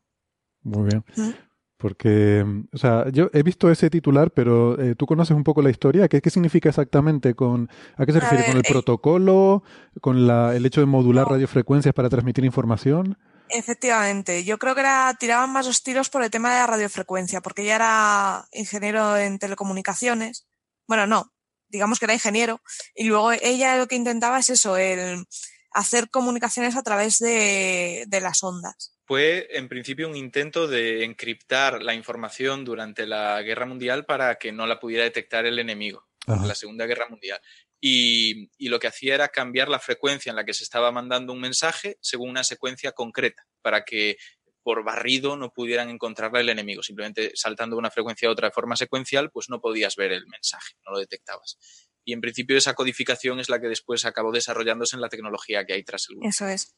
Muy 0.62 0.88
bien. 0.88 1.04
Uh 1.16 1.20
-huh. 1.20 1.49
Porque, 1.80 2.44
o 2.74 2.76
sea, 2.76 3.08
yo 3.10 3.30
he 3.32 3.42
visto 3.42 3.70
ese 3.70 3.88
titular, 3.88 4.30
pero 4.32 4.78
eh, 4.78 4.94
tú 4.94 5.06
conoces 5.06 5.34
un 5.34 5.44
poco 5.44 5.62
la 5.62 5.70
historia. 5.70 6.08
¿Qué, 6.08 6.20
qué 6.20 6.28
significa 6.28 6.68
exactamente? 6.68 7.34
Con, 7.34 7.70
¿A 7.96 8.04
qué 8.04 8.12
se 8.12 8.20
refiere? 8.20 8.42
Ver, 8.42 8.50
¿Con 8.50 8.58
el 8.58 8.66
eh, 8.66 8.70
protocolo? 8.70 9.62
¿Con 10.02 10.26
la, 10.26 10.54
el 10.54 10.66
hecho 10.66 10.80
de 10.80 10.86
modular 10.86 11.26
no. 11.26 11.32
radiofrecuencias 11.32 11.94
para 11.94 12.10
transmitir 12.10 12.44
información? 12.44 13.16
Efectivamente, 13.48 14.44
yo 14.44 14.58
creo 14.58 14.74
que 14.74 14.82
era, 14.82 15.16
tiraban 15.18 15.50
más 15.50 15.66
los 15.66 15.82
tiros 15.82 16.10
por 16.10 16.22
el 16.22 16.30
tema 16.30 16.52
de 16.52 16.60
la 16.60 16.66
radiofrecuencia, 16.66 17.40
porque 17.40 17.62
ella 17.62 17.76
era 17.76 18.48
ingeniero 18.52 19.16
en 19.16 19.38
telecomunicaciones. 19.38 20.46
Bueno, 20.86 21.06
no, 21.06 21.32
digamos 21.70 21.98
que 21.98 22.04
era 22.04 22.14
ingeniero. 22.14 22.60
Y 22.94 23.04
luego 23.04 23.32
ella 23.32 23.78
lo 23.78 23.88
que 23.88 23.96
intentaba 23.96 24.38
es 24.38 24.50
eso, 24.50 24.76
el 24.76 25.24
hacer 25.72 26.10
comunicaciones 26.10 26.76
a 26.76 26.82
través 26.82 27.18
de, 27.18 28.04
de 28.06 28.20
las 28.20 28.42
ondas. 28.42 28.92
Fue 29.10 29.48
en 29.58 29.68
principio 29.68 30.08
un 30.08 30.14
intento 30.14 30.68
de 30.68 31.02
encriptar 31.02 31.82
la 31.82 31.94
información 31.94 32.64
durante 32.64 33.08
la 33.08 33.42
Guerra 33.42 33.66
Mundial 33.66 34.04
para 34.04 34.36
que 34.36 34.52
no 34.52 34.68
la 34.68 34.78
pudiera 34.78 35.02
detectar 35.02 35.46
el 35.46 35.58
enemigo, 35.58 36.06
Ajá. 36.28 36.46
la 36.46 36.54
Segunda 36.54 36.86
Guerra 36.86 37.08
Mundial. 37.08 37.40
Y, 37.80 38.48
y, 38.56 38.68
lo 38.68 38.78
que 38.78 38.86
hacía 38.86 39.16
era 39.16 39.26
cambiar 39.26 39.68
la 39.68 39.80
frecuencia 39.80 40.30
en 40.30 40.36
la 40.36 40.44
que 40.44 40.54
se 40.54 40.62
estaba 40.62 40.92
mandando 40.92 41.32
un 41.32 41.40
mensaje 41.40 41.98
según 42.00 42.30
una 42.30 42.44
secuencia 42.44 42.92
concreta, 42.92 43.48
para 43.62 43.84
que 43.84 44.16
por 44.62 44.84
barrido 44.84 45.36
no 45.36 45.52
pudieran 45.52 45.90
encontrarla 45.90 46.38
el 46.38 46.48
enemigo. 46.48 46.84
Simplemente 46.84 47.32
saltando 47.34 47.74
de 47.74 47.80
una 47.80 47.90
frecuencia 47.90 48.28
a 48.28 48.30
otra 48.30 48.46
de 48.46 48.52
forma 48.52 48.76
secuencial, 48.76 49.32
pues 49.32 49.48
no 49.48 49.60
podías 49.60 49.96
ver 49.96 50.12
el 50.12 50.28
mensaje, 50.28 50.76
no 50.86 50.92
lo 50.92 51.00
detectabas. 51.00 51.58
Y 52.04 52.12
en 52.12 52.20
principio 52.20 52.56
esa 52.56 52.74
codificación 52.74 53.40
es 53.40 53.48
la 53.48 53.60
que 53.60 53.66
después 53.66 54.04
acabó 54.04 54.30
desarrollándose 54.30 54.94
en 54.94 55.02
la 55.02 55.08
tecnología 55.08 55.64
que 55.64 55.72
hay 55.72 55.82
tras 55.82 56.06
el. 56.10 56.18
Eso 56.28 56.46
es. 56.46 56.76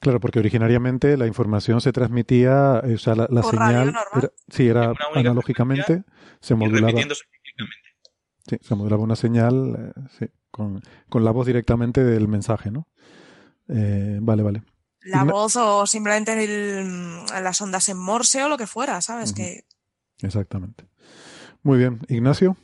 Claro, 0.00 0.20
porque 0.20 0.38
originariamente 0.38 1.16
la 1.16 1.26
información 1.26 1.80
se 1.80 1.92
transmitía, 1.92 2.82
o 2.84 2.98
sea, 2.98 3.14
la, 3.14 3.26
la 3.30 3.42
señal, 3.42 3.94
era, 4.14 4.32
sí, 4.48 4.68
era 4.68 4.92
analógicamente, 5.14 6.04
se 6.40 6.54
modulaba. 6.54 7.00
Sí, 8.46 8.58
se 8.60 8.74
modulaba 8.74 9.02
una 9.02 9.16
señal, 9.16 9.76
eh, 9.96 10.00
sí, 10.18 10.26
con, 10.50 10.82
con, 11.08 11.24
la 11.24 11.30
voz 11.30 11.46
directamente 11.46 12.02
del 12.02 12.26
mensaje, 12.26 12.70
¿no? 12.70 12.88
Eh, 13.68 14.18
vale, 14.20 14.42
vale. 14.42 14.62
La 15.02 15.24
voz 15.24 15.56
o 15.56 15.86
simplemente 15.86 16.32
el, 16.32 17.24
las 17.26 17.60
ondas 17.60 17.88
en 17.88 17.96
Morse 17.96 18.42
o 18.42 18.48
lo 18.48 18.58
que 18.58 18.66
fuera, 18.66 19.00
¿sabes? 19.00 19.30
Uh 19.30 19.34
-huh. 19.34 19.36
que... 19.36 19.64
Exactamente. 20.26 20.84
Muy 21.62 21.78
bien. 21.78 22.00
Ignacio. 22.08 22.56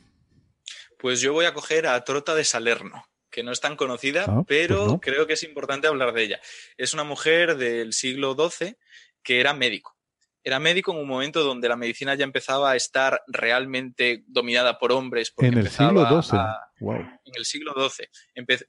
Pues 0.99 1.21
yo 1.21 1.33
voy 1.33 1.45
a 1.45 1.53
coger 1.53 1.87
a 1.87 2.03
Trota 2.03 2.35
de 2.35 2.43
Salerno, 2.43 3.03
que 3.37 3.43
no 3.43 3.51
es 3.51 3.61
tan 3.61 3.75
conocida, 3.75 4.25
ah, 4.27 4.43
pero 4.47 4.77
pues 4.77 4.91
no. 4.93 4.99
creo 4.99 5.27
que 5.27 5.33
es 5.33 5.43
importante 5.43 5.85
hablar 5.85 6.11
de 6.11 6.23
ella. 6.23 6.39
Es 6.75 6.95
una 6.95 7.03
mujer 7.03 7.55
del 7.55 7.93
siglo 7.93 8.35
XII 8.35 8.77
que 9.21 9.39
era 9.39 9.53
médico 9.53 9.95
era 10.47 10.59
médico 10.61 10.93
en 10.93 10.99
un 10.99 11.07
momento 11.09 11.43
donde 11.43 11.67
la 11.67 11.75
medicina 11.75 12.15
ya 12.15 12.23
empezaba 12.23 12.71
a 12.71 12.77
estar 12.77 13.21
realmente 13.27 14.23
dominada 14.27 14.79
por 14.79 14.93
hombres. 14.93 15.33
en 15.39 15.57
el 15.57 15.69
siglo 15.69 16.07
XII. 16.21 16.39
A, 16.39 16.71
En 17.25 17.33
el 17.35 17.45
siglo 17.45 17.73
XII. 17.73 18.07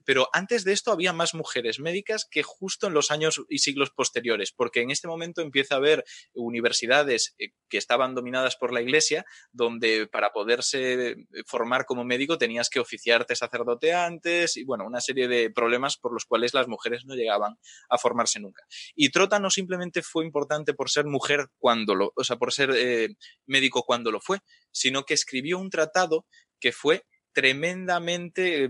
Pero 0.05 0.29
antes 0.33 0.63
de 0.63 0.73
esto 0.73 0.91
había 0.91 1.13
más 1.13 1.33
mujeres 1.35 1.79
médicas 1.79 2.27
que 2.29 2.43
justo 2.43 2.87
en 2.87 2.93
los 2.93 3.11
años 3.11 3.41
y 3.49 3.59
siglos 3.59 3.91
posteriores, 3.91 4.51
porque 4.51 4.81
en 4.81 4.91
este 4.91 5.07
momento 5.07 5.41
empieza 5.41 5.75
a 5.75 5.77
haber 5.77 6.03
universidades 6.33 7.35
eh, 7.37 7.51
que 7.69 7.77
estaban 7.77 8.15
dominadas 8.15 8.55
por 8.55 8.73
la 8.73 8.81
Iglesia, 8.81 9.25
donde 9.51 10.07
para 10.07 10.31
poderse 10.31 11.15
formar 11.45 11.85
como 11.85 12.03
médico 12.03 12.37
tenías 12.37 12.69
que 12.69 12.79
oficiarte 12.79 13.35
sacerdote 13.35 13.93
antes 13.93 14.57
y 14.57 14.63
bueno, 14.63 14.85
una 14.85 15.01
serie 15.01 15.27
de 15.27 15.49
problemas 15.51 15.97
por 15.97 16.13
los 16.13 16.25
cuales 16.25 16.53
las 16.53 16.67
mujeres 16.67 17.05
no 17.05 17.15
llegaban 17.15 17.57
a 17.89 17.97
formarse 17.97 18.39
nunca. 18.39 18.63
Y 18.95 19.09
Trota 19.09 19.39
no 19.39 19.49
simplemente 19.49 20.01
fue 20.01 20.25
importante 20.25 20.73
por 20.73 20.89
ser 20.89 21.05
mujer 21.05 21.47
cuando 21.57 21.95
lo, 21.95 22.11
o 22.15 22.23
sea, 22.23 22.37
por 22.37 22.53
ser 22.53 22.71
eh, 22.75 23.15
médico 23.45 23.83
cuando 23.83 24.11
lo 24.11 24.19
fue, 24.19 24.39
sino 24.71 25.03
que 25.03 25.13
escribió 25.13 25.59
un 25.59 25.69
tratado 25.69 26.25
que 26.59 26.71
fue 26.71 27.03
tremendamente 27.33 28.65
eh, 28.65 28.69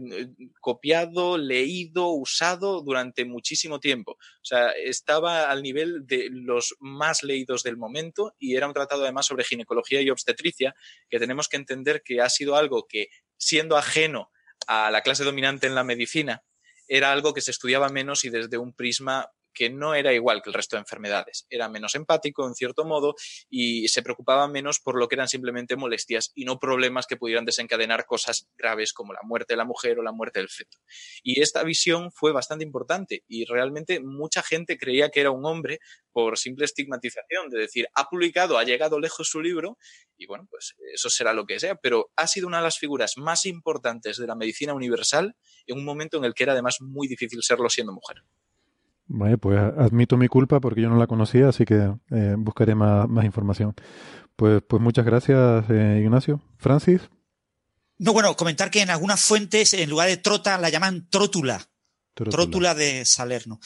copiado, 0.60 1.38
leído, 1.38 2.10
usado 2.10 2.82
durante 2.82 3.26
muchísimo 3.26 3.80
tiempo. 3.80 4.14
O 4.14 4.44
sea, 4.44 4.72
estaba 4.72 5.50
al 5.50 5.64
nivel 5.64 6.06
de 6.06 6.30
los 6.32 6.76
más 6.80 7.24
leídos 7.24 7.64
del 7.64 7.78
momento 7.78 8.36
y 8.38 8.56
era 8.56 8.68
un 8.68 8.74
tratado 8.74 9.04
además 9.04 9.26
sobre 9.26 9.44
ginecología 9.44 10.02
y 10.02 10.10
obstetricia 10.10 10.76
que 11.10 11.20
tenemos 11.20 11.48
que 11.48 11.58
entender 11.58 12.02
que 12.04 12.22
ha 12.22 12.30
sido 12.30 12.56
algo 12.56 12.88
que, 12.88 13.08
siendo 13.38 13.78
ajeno 13.78 14.32
a 14.68 14.92
la 14.92 15.02
clase 15.02 15.24
dominante 15.24 15.68
en 15.68 15.76
la 15.76 15.84
medicina, 15.84 16.44
era 16.88 17.12
algo 17.12 17.34
que 17.34 17.42
se 17.42 17.52
estudiaba 17.52 17.90
menos 17.90 18.26
y 18.26 18.30
desde 18.30 18.58
un 18.58 18.74
prisma 18.74 19.32
que 19.60 19.70
no 19.70 19.94
era 19.94 20.14
igual 20.14 20.42
que 20.42 20.50
el 20.50 20.54
resto 20.54 20.78
de 20.78 20.84
enfermedades. 20.84 21.46
Era 21.50 21.68
menos 21.68 21.94
empático, 21.94 22.48
en 22.48 22.56
cierto 22.56 22.86
modo, 22.86 23.16
y 23.50 23.90
se 23.90 24.02
preocupaba 24.02 24.48
menos 24.48 24.80
por 24.80 24.98
lo 24.98 25.10
que 25.10 25.16
eran 25.16 25.28
simplemente 25.28 25.76
molestias 25.76 26.32
y 26.34 26.46
no 26.46 26.60
problemas 26.60 27.08
que 27.08 27.18
pudieran 27.18 27.44
desencadenar 27.44 28.06
cosas 28.06 28.48
graves 28.58 28.94
como 28.94 29.12
la 29.12 29.20
muerte 29.22 29.56
de 29.56 29.58
la 29.58 29.66
mujer 29.66 30.00
o 30.00 30.02
la 30.02 30.14
muerte 30.14 30.40
del 30.40 30.48
feto. 30.48 30.78
Y 31.24 31.42
esta 31.42 31.62
visión 31.64 32.10
fue 32.14 32.32
bastante 32.32 32.64
importante 32.64 33.26
y 33.28 33.44
realmente 33.44 34.00
mucha 34.00 34.44
gente 34.44 34.78
creía 34.78 35.10
que 35.10 35.20
era 35.20 35.32
un 35.32 35.46
hombre 35.46 35.80
por 36.14 36.38
simple 36.38 36.64
estigmatización, 36.64 37.50
de 37.50 37.60
decir, 37.60 37.88
ha 37.96 38.06
publicado, 38.06 38.58
ha 38.58 38.64
llegado 38.64 38.98
lejos 38.98 39.28
su 39.28 39.42
libro 39.42 39.78
y 40.18 40.26
bueno, 40.26 40.48
pues 40.50 40.74
eso 40.94 41.10
será 41.10 41.34
lo 41.34 41.46
que 41.46 41.60
sea, 41.60 41.76
pero 41.76 42.12
ha 42.16 42.28
sido 42.28 42.48
una 42.48 42.58
de 42.60 42.64
las 42.64 42.78
figuras 42.78 43.18
más 43.18 43.46
importantes 43.46 44.16
de 44.16 44.28
la 44.28 44.36
medicina 44.36 44.74
universal 44.74 45.36
en 45.68 45.78
un 45.78 45.84
momento 45.84 46.18
en 46.18 46.24
el 46.24 46.34
que 46.34 46.44
era 46.44 46.54
además 46.54 46.78
muy 46.80 47.10
difícil 47.10 47.44
serlo 47.44 47.70
siendo 47.70 47.92
mujer. 47.92 48.24
Vale, 49.12 49.40
pues 49.40 49.60
admito 49.60 50.18
mi 50.18 50.28
culpa 50.28 50.60
porque 50.60 50.82
yo 50.82 50.90
no 50.90 50.98
la 50.98 51.08
conocía, 51.08 51.50
así 51.50 51.66
que 51.66 51.92
eh, 52.12 52.36
buscaré 52.38 52.76
más, 52.76 53.10
más, 53.10 53.26
información. 53.26 53.74
Pues, 54.36 54.62
pues 54.68 54.82
muchas 54.82 55.04
gracias, 55.04 55.66
eh, 55.70 56.00
Ignacio. 56.04 56.42
Francis. 56.58 57.02
No, 57.98 58.14
bueno, 58.14 58.36
comentar 58.38 58.70
que 58.70 58.82
en 58.82 58.92
algunas 58.92 59.20
fuentes, 59.20 59.74
en 59.74 59.90
lugar 59.90 60.08
de 60.08 60.18
trota, 60.18 60.60
la 60.60 60.70
llaman 60.70 61.10
trótula. 61.10 61.60
Trótula, 62.14 62.76
de 62.76 63.04
Salerno. 63.06 63.60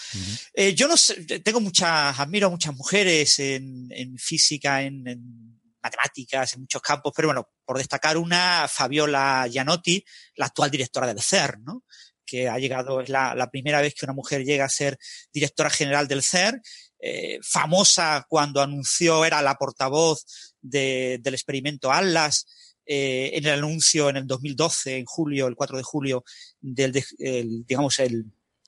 eh, 0.53 0.73
yo 0.75 0.87
no 0.87 0.95
sé, 0.95 1.25
tengo 1.39 1.59
muchas, 1.59 2.19
admiro 2.19 2.47
a 2.47 2.51
muchas 2.51 2.75
mujeres 2.75 3.39
en, 3.39 3.87
en 3.89 4.17
física, 4.17 4.83
en, 4.83 5.07
en, 5.07 5.59
matemáticas, 5.81 6.53
en 6.53 6.61
muchos 6.61 6.81
campos, 6.81 7.11
pero 7.13 7.27
bueno, 7.27 7.49
por 7.65 7.77
destacar 7.77 8.15
una, 8.15 8.67
Fabiola 8.69 9.45
Gianotti, 9.49 10.03
la 10.35 10.45
actual 10.45 10.71
directora 10.71 11.07
del 11.07 11.19
CER, 11.19 11.59
¿no? 11.59 11.83
Que 12.25 12.47
ha 12.49 12.57
llegado, 12.57 13.01
es 13.01 13.09
la, 13.09 13.35
la, 13.35 13.49
primera 13.49 13.81
vez 13.81 13.93
que 13.93 14.05
una 14.05 14.13
mujer 14.13 14.43
llega 14.43 14.65
a 14.65 14.69
ser 14.69 14.97
directora 15.31 15.69
general 15.69 16.07
del 16.07 16.23
CER, 16.23 16.61
eh, 16.99 17.39
famosa 17.43 18.25
cuando 18.29 18.61
anunció, 18.61 19.25
era 19.25 19.41
la 19.41 19.55
portavoz 19.55 20.25
de, 20.61 21.19
del 21.21 21.33
experimento 21.33 21.91
Atlas, 21.91 22.45
eh, 22.85 23.31
en 23.33 23.45
el 23.45 23.59
anuncio 23.59 24.09
en 24.09 24.17
el 24.17 24.27
2012, 24.27 24.97
en 24.97 25.05
julio, 25.05 25.47
el 25.47 25.55
4 25.55 25.77
de 25.77 25.83
julio, 25.83 26.23
del, 26.59 26.91
de, 26.91 27.05
el, 27.19 27.65
digamos, 27.65 27.99
el, 27.99 28.25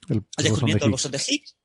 el, 0.09 0.23
el 0.37 0.43
descubrimiento 0.43 0.85
del 0.85 0.91
bosón 0.91 1.11
de 1.11 1.21
Higgs. 1.25 1.55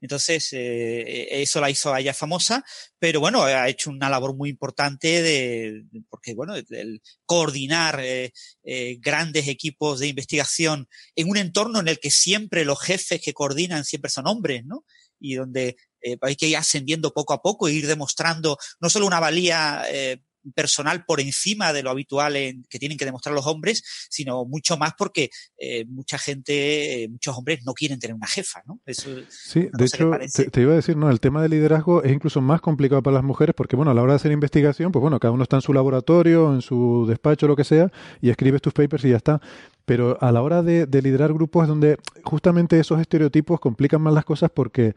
Entonces, 0.00 0.48
eh, 0.52 1.42
eso 1.42 1.60
la 1.60 1.70
hizo 1.70 1.92
a 1.92 2.00
ella 2.00 2.14
famosa, 2.14 2.64
pero 2.98 3.20
bueno, 3.20 3.42
ha 3.42 3.68
hecho 3.68 3.90
una 3.90 4.10
labor 4.10 4.34
muy 4.36 4.50
importante 4.50 5.22
de, 5.22 5.84
porque 6.08 6.34
bueno, 6.34 6.54
el 6.56 7.02
coordinar 7.26 8.00
eh, 8.00 8.32
eh, 8.64 8.98
grandes 9.00 9.48
equipos 9.48 10.00
de 10.00 10.08
investigación 10.08 10.88
en 11.16 11.28
un 11.30 11.36
entorno 11.36 11.80
en 11.80 11.88
el 11.88 11.98
que 11.98 12.10
siempre 12.10 12.64
los 12.64 12.80
jefes 12.80 13.20
que 13.20 13.32
coordinan 13.32 13.84
siempre 13.84 14.10
son 14.10 14.26
hombres, 14.26 14.64
¿no? 14.64 14.84
Y 15.20 15.34
donde 15.34 15.76
eh, 16.04 16.18
hay 16.20 16.36
que 16.36 16.46
ir 16.46 16.56
ascendiendo 16.56 17.12
poco 17.12 17.32
a 17.32 17.40
poco 17.40 17.66
e 17.66 17.72
ir 17.72 17.86
demostrando 17.86 18.58
no 18.80 18.90
solo 18.90 19.06
una 19.06 19.20
valía 19.20 19.84
eh, 19.88 20.20
personal 20.54 21.04
por 21.04 21.20
encima 21.20 21.72
de 21.72 21.82
lo 21.82 21.90
habitual 21.90 22.36
en, 22.36 22.64
que 22.68 22.78
tienen 22.78 22.98
que 22.98 23.04
demostrar 23.04 23.34
los 23.34 23.46
hombres, 23.46 23.82
sino 24.10 24.44
mucho 24.44 24.76
más 24.76 24.92
porque 24.96 25.30
eh, 25.58 25.84
mucha 25.86 26.18
gente, 26.18 27.04
eh, 27.04 27.08
muchos 27.08 27.36
hombres 27.36 27.60
no 27.64 27.72
quieren 27.72 27.98
tener 27.98 28.14
una 28.14 28.26
jefa, 28.26 28.62
¿no? 28.66 28.80
Eso 28.84 29.10
sí, 29.28 29.68
de 29.72 29.84
hecho, 29.84 30.10
te, 30.34 30.50
te, 30.50 30.60
iba 30.60 30.72
a 30.72 30.76
decir, 30.76 30.96
no, 30.96 31.10
el 31.10 31.20
tema 31.20 31.42
del 31.42 31.52
liderazgo 31.52 32.02
es 32.02 32.12
incluso 32.12 32.40
más 32.40 32.60
complicado 32.60 33.02
para 33.02 33.14
las 33.14 33.24
mujeres 33.24 33.54
porque, 33.56 33.76
bueno, 33.76 33.90
a 33.90 33.94
la 33.94 34.02
hora 34.02 34.12
de 34.12 34.16
hacer 34.16 34.32
investigación, 34.32 34.92
pues 34.92 35.00
bueno, 35.00 35.18
cada 35.20 35.32
uno 35.32 35.42
está 35.42 35.56
en 35.56 35.62
su 35.62 35.72
laboratorio, 35.72 36.54
en 36.54 36.62
su 36.62 37.06
despacho, 37.08 37.46
lo 37.46 37.56
que 37.56 37.64
sea, 37.64 37.90
y 38.20 38.30
escribes 38.30 38.62
tus 38.62 38.72
papers 38.72 39.04
y 39.04 39.10
ya 39.10 39.16
está. 39.16 39.40
Pero 39.84 40.16
a 40.22 40.32
la 40.32 40.42
hora 40.42 40.62
de, 40.62 40.86
de 40.86 41.02
liderar 41.02 41.32
grupos 41.32 41.64
es 41.64 41.68
donde 41.68 41.98
justamente 42.22 42.78
esos 42.78 43.00
estereotipos 43.00 43.60
complican 43.60 44.00
más 44.00 44.14
las 44.14 44.24
cosas 44.24 44.50
porque 44.52 44.94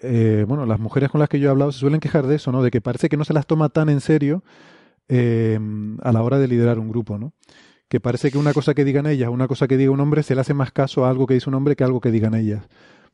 eh, 0.00 0.44
bueno, 0.46 0.64
las 0.64 0.80
mujeres 0.80 1.10
con 1.10 1.20
las 1.20 1.28
que 1.28 1.38
yo 1.38 1.48
he 1.48 1.50
hablado 1.50 1.72
se 1.72 1.80
suelen 1.80 2.00
quejar 2.00 2.26
de 2.26 2.36
eso, 2.36 2.52
¿no? 2.52 2.62
De 2.62 2.70
que 2.70 2.80
parece 2.80 3.08
que 3.08 3.16
no 3.16 3.24
se 3.24 3.32
las 3.32 3.46
toma 3.46 3.68
tan 3.68 3.88
en 3.88 4.00
serio 4.00 4.42
eh, 5.08 5.58
a 6.02 6.12
la 6.12 6.22
hora 6.22 6.38
de 6.38 6.48
liderar 6.48 6.78
un 6.78 6.88
grupo, 6.88 7.18
¿no? 7.18 7.34
Que 7.88 8.00
parece 8.00 8.30
que 8.30 8.38
una 8.38 8.54
cosa 8.54 8.74
que 8.74 8.84
digan 8.84 9.06
ellas, 9.06 9.28
una 9.28 9.48
cosa 9.48 9.68
que 9.68 9.76
diga 9.76 9.90
un 9.90 10.00
hombre, 10.00 10.22
se 10.22 10.34
le 10.34 10.40
hace 10.40 10.54
más 10.54 10.72
caso 10.72 11.04
a 11.04 11.10
algo 11.10 11.26
que 11.26 11.34
dice 11.34 11.50
un 11.50 11.54
hombre 11.54 11.76
que 11.76 11.84
a 11.84 11.86
algo 11.86 12.00
que 12.00 12.10
digan 12.10 12.34
ellas. 12.34 12.64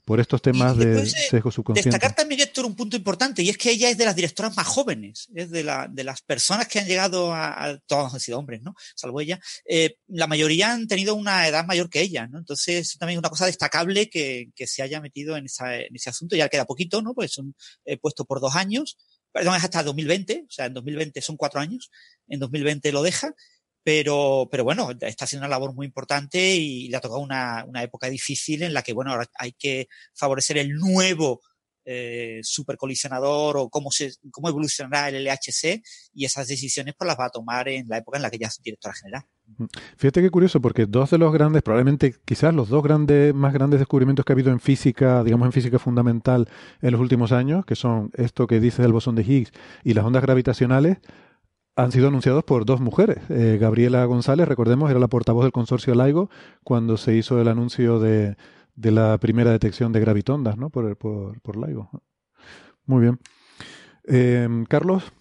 Por 0.05 0.21
estos 0.21 0.41
temas 0.41 0.75
y 0.77 0.79
de 0.79 1.05
sesgo 1.05 1.51
subconsciente. 1.51 1.91
Destacar 1.91 2.17
también, 2.17 2.41
Héctor, 2.41 2.65
un 2.65 2.75
punto 2.75 2.97
importante, 2.97 3.43
y 3.43 3.51
es 3.51 3.59
que 3.59 3.71
ella 3.73 3.91
es 3.91 3.99
de 3.99 4.07
las 4.07 4.17
directoras 4.17 4.57
más 4.57 4.67
jóvenes, 4.67 5.29
es 5.35 5.51
de, 5.51 5.63
la, 5.63 5.87
de 5.87 6.03
las 6.03 6.23
personas 6.23 6.67
que 6.67 6.79
han 6.79 6.87
llegado 6.87 7.35
a, 7.35 7.63
a 7.63 7.79
todos 7.81 8.15
han 8.15 8.21
sido 8.21 8.39
hombres, 8.39 8.63
¿no? 8.63 8.75
Salvo 8.95 9.21
ella, 9.21 9.39
eh, 9.69 9.99
la 10.07 10.27
mayoría 10.27 10.73
han 10.73 10.87
tenido 10.87 11.15
una 11.15 11.47
edad 11.47 11.67
mayor 11.67 11.91
que 11.91 12.01
ella, 12.01 12.27
¿no? 12.27 12.39
Entonces, 12.39 12.97
también 12.99 13.19
es 13.19 13.19
una 13.19 13.29
cosa 13.29 13.45
destacable 13.45 14.09
que, 14.09 14.47
que 14.57 14.67
se 14.67 14.81
haya 14.81 15.03
metido 15.03 15.37
en, 15.37 15.45
esa, 15.45 15.77
en 15.77 15.95
ese 15.95 16.09
asunto, 16.09 16.37
ya 16.37 16.49
queda 16.49 16.65
poquito, 16.65 17.03
¿no? 17.03 17.13
Pues 17.13 17.33
son 17.33 17.55
eh, 17.85 17.99
puesto 17.99 18.25
por 18.25 18.41
dos 18.41 18.57
años, 18.57 18.97
perdón, 19.33 19.57
es 19.57 19.65
hasta 19.65 19.83
2020, 19.83 20.45
o 20.49 20.51
sea, 20.51 20.67
en 20.67 20.75
2020 20.75 21.21
son 21.21 21.37
cuatro 21.37 21.61
años, 21.61 21.91
en 22.29 22.41
2020 22.41 22.93
lo 22.93 23.03
deja, 23.03 23.35
pero, 23.83 24.49
pero 24.51 24.65
bueno, 24.65 24.91
está 25.01 25.25
haciendo 25.25 25.47
una 25.47 25.55
labor 25.55 25.75
muy 25.75 25.87
importante 25.87 26.57
y 26.57 26.89
le 26.89 26.97
ha 26.97 27.01
tocado 27.01 27.21
una, 27.21 27.65
una 27.67 27.83
época 27.83 28.09
difícil 28.09 28.63
en 28.63 28.75
la 28.75 28.83
que, 28.83 28.93
bueno, 28.93 29.13
ahora 29.13 29.27
hay 29.39 29.53
que 29.53 29.89
favorecer 30.15 30.59
el 30.59 30.75
nuevo 30.75 31.41
eh, 31.91 32.41
supercolisionador 32.43 33.57
o 33.57 33.71
cómo, 33.71 33.91
se, 33.91 34.13
cómo 34.31 34.51
evolucionará 34.51 35.09
el 35.09 35.25
LHC 35.25 35.83
y 36.13 36.27
esas 36.27 36.47
decisiones 36.47 36.95
pues 36.99 37.09
las 37.09 37.19
va 37.19 37.27
a 37.27 37.31
tomar 37.31 37.67
en 37.69 37.89
la 37.89 37.97
época 37.97 38.19
en 38.19 38.23
la 38.23 38.31
que 38.31 38.39
ya 38.39 38.49
es 38.49 38.61
directora 38.63 38.95
general. 38.95 39.23
Fíjate 39.97 40.23
qué 40.23 40.31
curioso, 40.31 40.61
porque 40.61 40.87
dos 40.87 41.11
de 41.11 41.19
los 41.19 41.33
grandes, 41.33 41.63
probablemente 41.63 42.15
quizás 42.25 42.55
los 42.55 42.69
dos 42.69 42.83
grandes, 42.83 43.35
más 43.35 43.53
grandes 43.53 43.81
descubrimientos 43.81 44.25
que 44.25 44.33
ha 44.33 44.35
habido 44.35 44.53
en 44.53 44.61
física, 44.61 45.25
digamos 45.25 45.47
en 45.47 45.53
física 45.53 45.79
fundamental 45.79 46.49
en 46.81 46.93
los 46.93 47.01
últimos 47.01 47.33
años, 47.33 47.65
que 47.65 47.75
son 47.75 48.11
esto 48.15 48.47
que 48.47 48.61
dice 48.61 48.85
el 48.85 48.93
bosón 48.93 49.15
de 49.17 49.23
Higgs 49.23 49.53
y 49.83 49.95
las 49.95 50.05
ondas 50.05 50.23
gravitacionales, 50.23 50.99
han 51.77 51.93
sido 51.93 52.09
anunciados 52.09 52.45
por 52.45 52.65
dos 52.65 52.81
mujeres. 52.81 53.19
Eh, 53.31 53.57
Gabriela 53.61 54.05
González, 54.05 54.49
recordemos, 54.49 54.91
era 54.91 54.99
la 54.99 55.09
portavoz 55.09 55.45
del 55.45 55.53
consorcio 55.53 55.95
LIGO 55.95 56.29
cuando 56.65 56.97
se 56.97 57.15
hizo 57.15 57.41
el 57.41 57.49
anuncio 57.49 58.01
de, 58.01 58.37
la 58.77 59.19
primera 59.19 59.53
detección 59.53 59.93
de 59.93 60.01
gravitondas, 60.01 60.57
¿no? 60.57 60.71
Por, 60.71 60.97
por, 60.97 61.41
por 61.41 61.57
LIGO. 61.57 61.91
Muy 62.85 63.03
bien. 63.03 63.21
Eh, 64.09 64.49
Carlos, 64.69 65.13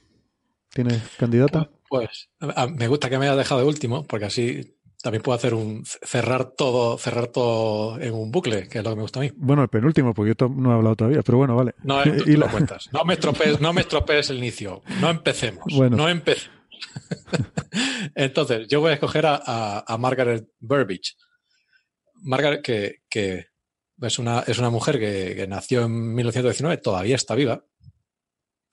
¿tienes 0.74 1.16
candidata? 1.18 1.70
Pues 1.90 2.30
a, 2.40 2.68
me 2.68 2.88
gusta 2.88 3.10
que 3.10 3.18
me 3.18 3.26
haya 3.26 3.36
dejado 3.36 3.62
de 3.62 3.68
último, 3.68 4.06
porque 4.06 4.26
así 4.26 4.78
también 5.02 5.22
puedo 5.22 5.36
hacer 5.36 5.54
un 5.54 5.86
cerrar 5.86 6.52
todo, 6.52 6.98
cerrar 6.98 7.28
todo 7.28 8.00
en 8.02 8.14
un 8.14 8.32
bucle, 8.32 8.68
que 8.68 8.80
es 8.80 8.84
lo 8.84 8.90
que 8.90 8.96
me 8.96 9.02
gusta 9.04 9.20
a 9.20 9.24
mí. 9.24 9.32
Bueno, 9.36 9.62
el 9.64 9.70
penúltimo, 9.70 10.14
porque 10.14 10.34
yo 10.38 10.50
no 10.50 10.72
he 10.72 10.76
hablado 10.76 10.96
todavía, 10.96 11.22
pero 11.22 11.38
bueno, 11.38 11.56
vale. 11.56 11.76
No, 11.84 12.04
tú, 12.04 12.24
tú 12.24 12.32
la... 12.32 12.46
lo 12.46 12.52
cuentas. 12.52 12.90
No 12.92 13.04
me 13.06 13.14
estropees, 13.14 13.62
no 13.62 13.74
me 13.74 13.82
estropees 13.82 14.30
el 14.30 14.38
inicio. 14.38 14.82
No 15.00 15.10
empecemos. 15.10 15.66
Bueno. 15.76 15.98
No 15.98 16.10
empecemos. 16.10 16.58
Entonces, 18.16 18.68
yo 18.68 18.82
voy 18.82 18.92
a 18.92 18.96
escoger 18.96 19.26
a, 19.26 19.42
a, 19.44 19.84
a 19.88 19.98
Margaret 19.98 20.48
Burbidge. 20.60 21.16
Margaret, 22.24 22.62
que, 22.62 23.02
que 23.10 23.48
es, 24.02 24.20
una, 24.20 24.44
es 24.48 24.58
una 24.60 24.70
mujer 24.70 25.00
que, 25.00 25.36
que, 25.36 25.48
nació 25.48 25.84
en 25.84 26.16
1919, 26.16 26.78
todavía 26.78 27.16
está 27.16 27.36
viva. 27.36 27.64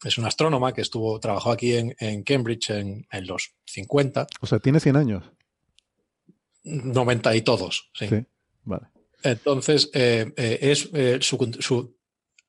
Es 0.05 0.19
una 0.19 0.29
astrónoma 0.29 0.73
que 0.73 0.83
estuvo, 0.83 1.19
trabajó 1.19 1.51
aquí 1.51 1.75
en, 1.75 1.95
en 1.99 2.23
Cambridge 2.23 2.71
en, 2.71 3.07
en, 3.11 3.27
los 3.27 3.55
50. 3.67 4.27
O 4.41 4.47
sea, 4.47 4.59
tiene 4.59 4.81
100 4.81 4.97
años. 4.97 5.25
90 6.65 7.35
y 7.37 7.43
todos, 7.43 7.91
sí. 7.95 8.09
sí 8.09 8.27
vale. 8.65 8.87
Entonces, 9.23 9.91
eh, 9.95 10.33
eh, 10.37 10.59
es 10.61 10.91
eh, 10.93 11.19
su, 11.21 11.39
su 11.59 11.97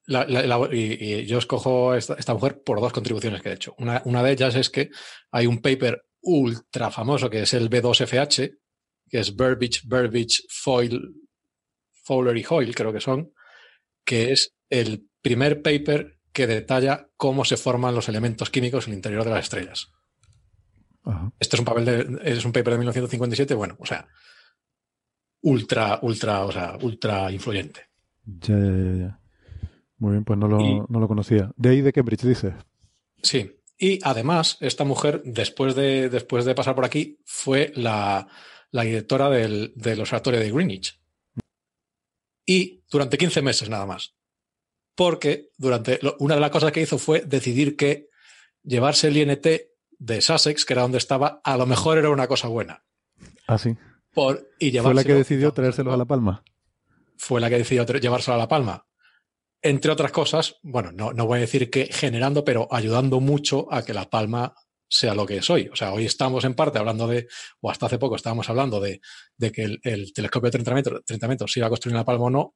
la, 0.05 0.25
la, 0.25 0.45
la, 0.45 0.69
y, 0.71 0.97
y, 0.99 1.25
yo 1.25 1.37
escojo 1.37 1.95
esta, 1.95 2.15
esta, 2.15 2.33
mujer 2.33 2.61
por 2.61 2.81
dos 2.81 2.91
contribuciones 2.91 3.41
que 3.41 3.49
he 3.49 3.53
hecho. 3.53 3.75
Una, 3.77 4.01
una, 4.05 4.21
de 4.21 4.33
ellas 4.33 4.55
es 4.55 4.69
que 4.69 4.89
hay 5.31 5.47
un 5.47 5.61
paper 5.61 6.05
ultra 6.21 6.91
famoso 6.91 7.29
que 7.29 7.43
es 7.43 7.53
el 7.53 7.69
B2FH, 7.69 8.57
que 9.09 9.19
es 9.19 9.35
Burbidge, 9.35 9.81
Burbidge, 9.85 10.43
Foil, 10.49 11.13
Fowler 12.03 12.37
y 12.37 12.45
Hoyle, 12.47 12.75
creo 12.75 12.91
que 12.91 13.01
son, 13.01 13.33
que 14.03 14.31
es 14.33 14.55
el 14.69 15.07
primer 15.21 15.61
paper 15.61 16.14
que 16.35 16.47
detalla 16.47 17.07
cómo 17.15 17.45
se 17.45 17.55
forman 17.55 17.95
los 17.95 18.09
elementos 18.09 18.49
químicos 18.49 18.85
en 18.85 18.91
el 18.91 18.97
interior 18.97 19.23
de 19.23 19.29
las 19.29 19.45
estrellas. 19.45 19.93
Ajá. 21.05 21.31
Este 21.39 21.55
es 21.55 21.59
un, 21.61 21.65
papel 21.65 21.85
de, 21.85 22.19
es 22.23 22.43
un 22.43 22.51
paper 22.51 22.73
de 22.73 22.79
1957, 22.79 23.55
bueno, 23.55 23.77
o 23.79 23.85
sea, 23.85 24.05
ultra, 25.41 25.97
ultra, 26.01 26.43
o 26.43 26.51
sea, 26.51 26.77
ultra 26.81 27.31
influyente. 27.31 27.87
Ya, 28.25 28.57
ya, 28.57 28.93
ya. 28.97 29.19
Muy 29.97 30.11
bien, 30.11 30.25
pues 30.25 30.37
no 30.37 30.49
lo, 30.49 30.59
y, 30.59 30.81
no 30.89 30.99
lo 30.99 31.07
conocía. 31.07 31.53
¿De 31.55 31.69
ahí 31.69 31.81
de 31.81 31.93
Cambridge 31.93 32.23
dices? 32.23 32.53
Sí. 33.23 33.51
Y 33.77 33.99
además, 34.03 34.57
esta 34.59 34.83
mujer, 34.83 35.21
después 35.23 35.73
de, 35.73 36.09
después 36.09 36.43
de 36.43 36.53
pasar 36.53 36.75
por 36.75 36.83
aquí, 36.83 37.17
fue 37.23 37.71
la, 37.75 38.27
la 38.71 38.83
directora 38.83 39.29
del, 39.29 39.71
del 39.75 40.01
observatorio 40.01 40.41
de 40.41 40.51
Greenwich. 40.51 40.99
Y 42.45 42.83
durante 42.91 43.17
15 43.17 43.41
meses 43.41 43.69
nada 43.69 43.85
más. 43.85 44.15
Porque 44.95 45.49
durante, 45.57 45.99
una 46.19 46.35
de 46.35 46.41
las 46.41 46.51
cosas 46.51 46.71
que 46.71 46.81
hizo 46.81 46.97
fue 46.97 47.21
decidir 47.21 47.75
que 47.75 48.07
llevarse 48.63 49.09
el 49.09 49.17
INT 49.17 49.45
de 49.97 50.21
Sussex, 50.21 50.65
que 50.65 50.73
era 50.73 50.81
donde 50.83 50.97
estaba, 50.97 51.41
a 51.43 51.57
lo 51.57 51.65
mejor 51.65 51.97
era 51.97 52.09
una 52.09 52.27
cosa 52.27 52.47
buena. 52.47 52.83
Ah, 53.47 53.57
sí. 53.57 53.75
Por, 54.13 54.49
y 54.59 54.77
¿Fue 54.79 54.93
la 54.93 55.03
que 55.03 55.13
decidió 55.13 55.51
traérselo 55.51 55.91
a 55.93 55.97
La 55.97 56.05
Palma? 56.05 56.43
Fue 57.17 57.41
la 57.41 57.49
que 57.49 57.57
decidió 57.57 57.85
llevárselo 57.85 58.35
a 58.35 58.39
La 58.39 58.47
Palma. 58.47 58.85
Entre 59.61 59.91
otras 59.91 60.11
cosas, 60.11 60.55
bueno, 60.63 60.91
no, 60.91 61.11
no 61.11 61.25
voy 61.25 61.39
a 61.39 61.41
decir 61.41 61.69
que 61.69 61.87
generando, 61.91 62.45
pero 62.45 62.67
ayudando 62.71 63.19
mucho 63.19 63.67
a 63.73 63.83
que 63.83 63.93
La 63.93 64.09
Palma 64.09 64.53
sea 64.87 65.13
lo 65.15 65.25
que 65.25 65.37
es 65.37 65.49
hoy. 65.49 65.67
O 65.71 65.75
sea, 65.75 65.91
hoy 65.91 66.05
estamos 66.05 66.45
en 66.45 66.53
parte 66.53 66.79
hablando 66.79 67.07
de, 67.07 67.27
o 67.61 67.69
hasta 67.69 67.87
hace 67.87 67.97
poco 67.97 68.15
estábamos 68.15 68.49
hablando 68.49 68.79
de, 68.79 69.01
de 69.37 69.51
que 69.51 69.63
el, 69.63 69.79
el, 69.83 70.13
telescopio 70.13 70.47
de 70.47 70.51
30 70.51 70.73
metros, 70.73 71.05
30 71.05 71.27
metros 71.27 71.51
se 71.51 71.59
iba 71.59 71.67
a 71.67 71.69
construir 71.69 71.93
en 71.93 71.99
La 71.99 72.05
Palma 72.05 72.25
o 72.25 72.29
no. 72.29 72.55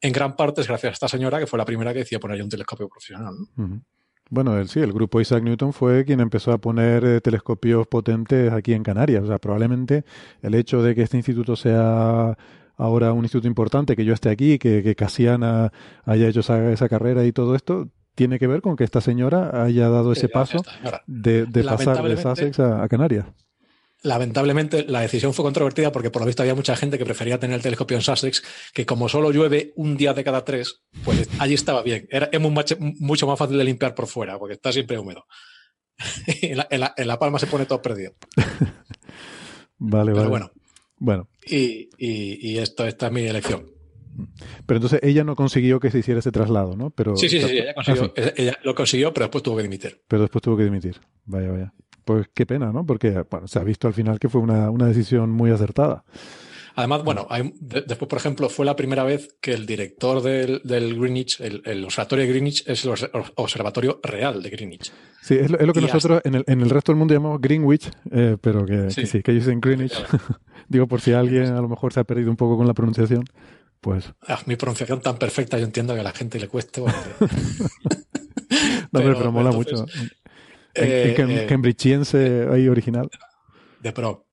En 0.00 0.12
gran 0.12 0.36
parte 0.36 0.60
es 0.60 0.68
gracias 0.68 0.90
a 0.90 0.94
esta 0.94 1.08
señora 1.08 1.38
que 1.38 1.46
fue 1.46 1.58
la 1.58 1.64
primera 1.64 1.92
que 1.92 2.00
decidió 2.00 2.20
poner 2.20 2.42
un 2.42 2.48
telescopio 2.48 2.88
profesional. 2.88 3.34
¿no? 3.56 3.64
Uh 3.64 3.68
-huh. 3.68 3.82
Bueno, 4.28 4.58
el, 4.58 4.68
sí, 4.68 4.80
el 4.80 4.92
grupo 4.92 5.20
Isaac 5.20 5.42
Newton 5.44 5.72
fue 5.72 6.04
quien 6.04 6.20
empezó 6.20 6.52
a 6.52 6.58
poner 6.58 7.04
eh, 7.04 7.20
telescopios 7.20 7.86
potentes 7.86 8.52
aquí 8.52 8.72
en 8.72 8.82
Canarias. 8.82 9.22
O 9.22 9.26
sea, 9.28 9.38
probablemente 9.38 10.04
el 10.42 10.54
hecho 10.54 10.82
de 10.82 10.94
que 10.94 11.02
este 11.02 11.16
instituto 11.16 11.54
sea 11.54 12.36
ahora 12.76 13.12
un 13.12 13.24
instituto 13.24 13.46
importante, 13.46 13.94
que 13.94 14.04
yo 14.04 14.12
esté 14.12 14.28
aquí, 14.28 14.58
que, 14.58 14.82
que 14.82 14.96
Casiana 14.96 15.72
haya 16.04 16.28
hecho 16.28 16.40
esa, 16.40 16.72
esa 16.72 16.88
carrera 16.88 17.24
y 17.24 17.32
todo 17.32 17.54
esto, 17.54 17.88
tiene 18.16 18.38
que 18.38 18.46
ver 18.48 18.62
con 18.62 18.76
que 18.76 18.84
esta 18.84 19.00
señora 19.00 19.62
haya 19.62 19.88
dado 19.88 20.12
ese 20.12 20.28
paso 20.28 20.62
de, 21.06 21.46
pasar 21.62 22.02
de 22.02 22.16
Sussex 22.16 22.58
a, 22.58 22.88
Canarias. 22.88 23.26
Lamentablemente 24.06 24.84
la 24.84 25.00
decisión 25.00 25.34
fue 25.34 25.44
controvertida 25.44 25.90
porque 25.90 26.10
por 26.10 26.22
lo 26.22 26.26
visto 26.26 26.42
había 26.42 26.54
mucha 26.54 26.76
gente 26.76 26.96
que 26.96 27.04
prefería 27.04 27.40
tener 27.40 27.56
el 27.56 27.62
telescopio 27.62 27.96
en 27.96 28.02
Sussex, 28.02 28.40
que 28.72 28.86
como 28.86 29.08
solo 29.08 29.32
llueve 29.32 29.72
un 29.74 29.96
día 29.96 30.14
de 30.14 30.22
cada 30.22 30.44
tres, 30.44 30.82
pues 31.04 31.28
allí 31.40 31.54
estaba 31.54 31.82
bien. 31.82 32.06
Era, 32.08 32.28
es 32.30 32.40
mucho 32.40 33.26
más 33.26 33.38
fácil 33.38 33.58
de 33.58 33.64
limpiar 33.64 33.96
por 33.96 34.06
fuera, 34.06 34.38
porque 34.38 34.54
está 34.54 34.72
siempre 34.72 34.96
húmedo. 34.96 35.24
en, 36.40 37.08
la, 37.08 37.18
palma 37.18 37.40
se 37.40 37.48
pone 37.48 37.66
todo 37.66 37.82
perdido. 37.82 38.12
vale, 39.78 40.12
Pero 40.12 40.14
vale. 40.14 40.28
bueno. 40.28 40.50
Bueno. 40.98 41.28
Y, 41.44 41.88
y, 41.98 42.58
esto, 42.58 42.86
esta 42.86 43.06
es 43.08 43.12
mi 43.12 43.22
elección. 43.22 43.66
Pero 44.66 44.78
entonces 44.78 45.00
ella 45.02 45.24
no 45.24 45.34
consiguió 45.34 45.80
que 45.80 45.90
se 45.90 45.98
hiciera 45.98 46.20
ese 46.20 46.30
traslado, 46.30 46.76
¿no? 46.76 46.90
Pero, 46.90 47.16
sí, 47.16 47.28
sí, 47.28 47.40
sí, 47.40 47.58
ella, 47.58 47.74
consiguió, 47.74 48.12
ella 48.36 48.58
lo 48.62 48.74
consiguió, 48.74 49.12
pero 49.12 49.26
después 49.26 49.42
tuvo 49.42 49.56
que 49.56 49.64
dimitir. 49.64 50.00
Pero 50.06 50.22
después 50.22 50.42
tuvo 50.42 50.56
que 50.56 50.64
dimitir. 50.64 51.00
Vaya, 51.24 51.50
vaya. 51.50 51.74
Pues 52.06 52.28
qué 52.32 52.46
pena, 52.46 52.70
¿no? 52.72 52.86
Porque 52.86 53.24
bueno, 53.28 53.48
se 53.48 53.58
ha 53.58 53.64
visto 53.64 53.88
al 53.88 53.94
final 53.94 54.20
que 54.20 54.28
fue 54.28 54.40
una, 54.40 54.70
una 54.70 54.86
decisión 54.86 55.32
muy 55.32 55.50
acertada. 55.50 56.04
Además, 56.76 57.02
bueno, 57.02 57.26
hay, 57.28 57.52
después, 57.58 58.08
por 58.08 58.18
ejemplo, 58.18 58.48
fue 58.48 58.64
la 58.64 58.76
primera 58.76 59.02
vez 59.02 59.34
que 59.40 59.54
el 59.54 59.66
director 59.66 60.22
del, 60.22 60.60
del 60.62 61.00
Greenwich, 61.00 61.40
el, 61.40 61.84
observatorio 61.84 62.24
de 62.24 62.30
Greenwich, 62.30 62.62
es 62.68 62.84
el 62.84 62.92
observatorio 63.34 63.98
real 64.04 64.40
de 64.40 64.50
Greenwich. 64.50 64.92
Sí, 65.20 65.34
es 65.34 65.50
lo, 65.50 65.72
que 65.72 65.80
nosotros 65.80 66.20
en 66.22 66.36
el, 66.36 66.44
en 66.46 66.60
el, 66.60 66.70
resto 66.70 66.92
del 66.92 66.98
mundo 66.98 67.12
llamamos 67.12 67.40
Greenwich, 67.40 67.90
eh, 68.12 68.36
pero 68.40 68.64
que 68.64 68.92
sí. 68.92 69.20
que 69.22 69.32
ellos 69.32 69.46
dicen 69.46 69.60
Greenwich. 69.60 69.94
Digo, 70.68 70.86
por 70.86 71.00
si 71.00 71.12
alguien 71.12 71.46
a 71.54 71.60
lo 71.60 71.68
mejor 71.68 71.92
se 71.92 71.98
ha 71.98 72.04
perdido 72.04 72.30
un 72.30 72.36
poco 72.36 72.56
con 72.56 72.68
la 72.68 72.74
pronunciación, 72.74 73.24
pues... 73.80 74.12
Ah, 74.28 74.38
mi 74.46 74.54
pronunciación 74.54 75.00
tan 75.00 75.16
perfecta, 75.16 75.58
yo 75.58 75.64
entiendo 75.64 75.94
que 75.94 76.00
a 76.00 76.04
la 76.04 76.12
gente 76.12 76.38
le 76.38 76.46
cueste. 76.46 76.82
no, 76.82 76.90
pero, 78.92 79.16
pero 79.18 79.32
mola 79.32 79.50
mucho. 79.50 79.86
Eh, 80.76 81.14
eh, 81.16 81.46
Cambridgeiense 81.48 82.46
ahí 82.50 82.68
original. 82.68 83.08
De 83.80 83.92
pro. 83.92 84.26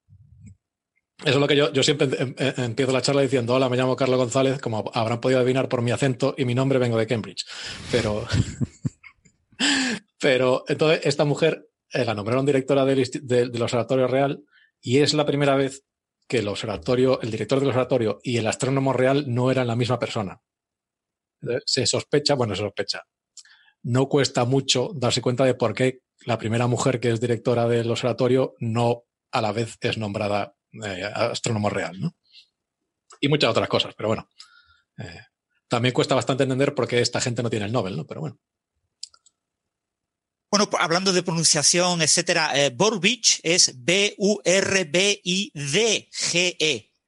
Eso 1.20 1.36
es 1.36 1.40
lo 1.40 1.48
que 1.48 1.56
yo, 1.56 1.72
yo 1.72 1.84
siempre 1.84 2.08
em, 2.20 2.36
em, 2.38 2.54
empiezo 2.58 2.92
la 2.92 3.02
charla 3.02 3.22
diciendo, 3.22 3.54
hola, 3.54 3.70
me 3.70 3.78
llamo 3.78 3.96
Carlos 3.96 4.18
González, 4.18 4.60
como 4.60 4.92
habrán 4.94 5.22
podido 5.22 5.40
adivinar 5.40 5.70
por 5.70 5.82
mi 5.82 5.92
acento 5.92 6.36
y 6.38 6.44
mi 6.44 6.54
nombre 6.54 6.80
vengo 6.80 6.98
de 6.98 7.08
Cambridge. 7.08 7.46
Pero, 7.92 8.26
pero 10.20 10.66
entonces 10.68 11.02
esta 11.06 11.24
mujer 11.24 11.70
eh, 11.92 12.04
la 12.04 12.14
nombraron 12.14 12.46
directora 12.46 12.84
del, 12.84 13.10
del, 13.22 13.62
Observatorio 13.62 14.08
Real 14.08 14.44
y 14.82 14.98
es 14.98 15.14
la 15.14 15.26
primera 15.26 15.56
vez 15.56 15.86
que 16.28 16.40
el 16.40 16.48
observatorio, 16.48 17.22
el 17.22 17.32
director 17.32 17.60
del 17.60 17.70
observatorio 17.70 18.20
y 18.24 18.38
el 18.38 18.48
astrónomo 18.48 18.92
real 18.92 19.26
no 19.28 19.52
eran 19.52 19.68
la 19.68 19.76
misma 19.76 20.00
persona. 20.00 20.42
Se 21.66 21.86
sospecha, 21.86 22.36
bueno, 22.36 22.56
se 22.56 22.64
sospecha. 22.64 23.04
No 23.84 24.08
cuesta 24.08 24.46
mucho 24.46 24.92
darse 24.96 25.22
cuenta 25.22 25.46
de 25.46 25.56
por 25.56 25.74
qué 25.74 26.00
la 26.26 26.38
primera 26.38 26.68
mujer 26.68 27.00
que 27.00 27.12
es 27.12 27.20
directora 27.20 27.68
del 27.68 27.90
observatorio 27.90 28.56
no 28.60 29.04
a 29.32 29.42
la 29.42 29.52
vez 29.52 29.78
es 29.82 29.98
nombrada 29.98 30.56
eh, 30.86 31.04
astrónomo 31.04 31.70
real, 31.70 32.00
¿no? 32.00 32.16
Y 33.20 33.28
muchas 33.28 33.52
otras 33.52 33.70
cosas, 33.70 33.94
pero 33.96 34.10
bueno. 34.10 34.30
Eh, 34.98 35.22
también 35.68 35.94
cuesta 35.94 36.16
bastante 36.16 36.44
entender 36.44 36.76
por 36.76 36.88
qué 36.88 37.00
esta 37.00 37.20
gente 37.22 37.42
no 37.42 37.50
tiene 37.50 37.66
el 37.66 37.72
Nobel, 37.72 37.96
¿no? 37.98 38.06
Pero 38.06 38.22
bueno. 38.22 38.40
Bueno, 40.52 40.70
hablando 40.80 41.12
de 41.12 41.24
pronunciación, 41.24 42.04
etcétera, 42.04 42.52
eh, 42.54 42.70
Borbich 42.70 43.40
es 43.42 43.74
B-U-R-B-I-D-G-E. 43.76 44.44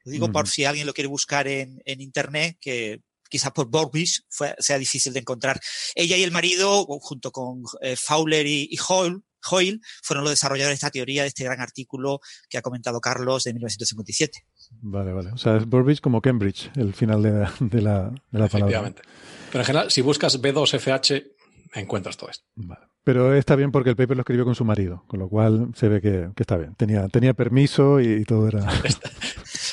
Lo 0.04 0.12
digo 0.12 0.32
por 0.32 0.48
si 0.48 0.66
alguien 0.66 0.88
lo 0.88 0.96
quiere 0.96 1.08
buscar 1.08 1.48
en, 1.48 1.80
internet, 1.86 2.58
que 2.60 3.04
quizás 3.30 3.52
por 3.52 3.68
Borbich 3.68 4.24
sea 4.60 4.78
difícil 4.78 5.14
de 5.14 5.20
encontrar. 5.20 5.60
Ella 5.96 6.18
y 6.18 6.24
el 6.24 6.32
marido, 6.32 6.86
junto 6.86 7.32
con 7.32 7.64
Fowler 7.96 8.46
y, 8.48 8.68
y 8.72 8.78
Hall, 8.88 9.24
Hoyle 9.52 9.80
fueron 10.04 10.24
los 10.24 10.32
desarrolladores 10.32 10.72
de 10.72 10.86
esta 10.86 10.92
teoría, 10.92 11.22
de 11.22 11.30
este 11.30 11.44
gran 11.44 11.62
artículo 11.62 12.20
que 12.50 12.58
ha 12.58 12.62
comentado 12.62 13.00
Carlos 13.00 13.44
de 13.44 13.54
1957. 13.54 14.46
Vale, 14.82 15.14
vale. 15.14 15.32
O 15.32 15.38
sea, 15.38 15.58
es 15.58 15.66
Burbage 15.66 16.02
como 16.02 16.22
Cambridge, 16.22 16.72
el 16.76 16.94
final 16.94 17.22
de, 17.22 17.32
la, 17.32 17.54
de 17.60 17.82
la, 18.40 18.48
palabra. 18.48 18.94
Pero 19.52 19.62
en 19.62 19.66
general, 19.66 19.92
si 19.92 20.02
buscas 20.02 20.42
B2FH, 20.42 21.32
encuentras 21.76 22.18
todo 22.18 22.30
esto. 22.30 22.46
Vale. 22.56 22.88
Pero 23.04 23.36
está 23.36 23.56
bien 23.56 23.72
porque 23.72 23.92
el 23.92 23.96
paper 23.96 24.18
lo 24.18 24.22
escribió 24.22 24.46
con 24.46 24.56
su 24.56 24.66
marido, 24.66 25.04
con 25.08 25.20
lo 25.20 25.30
cual 25.30 25.70
se 25.76 25.88
ve 25.90 26.02
que, 26.02 26.30
está 26.38 26.58
bien. 26.58 26.74
Tenía, 26.74 27.08
tenía 27.08 27.36
permiso 27.36 28.00
y, 28.00 28.24
todo 28.24 28.48
era. 28.48 28.68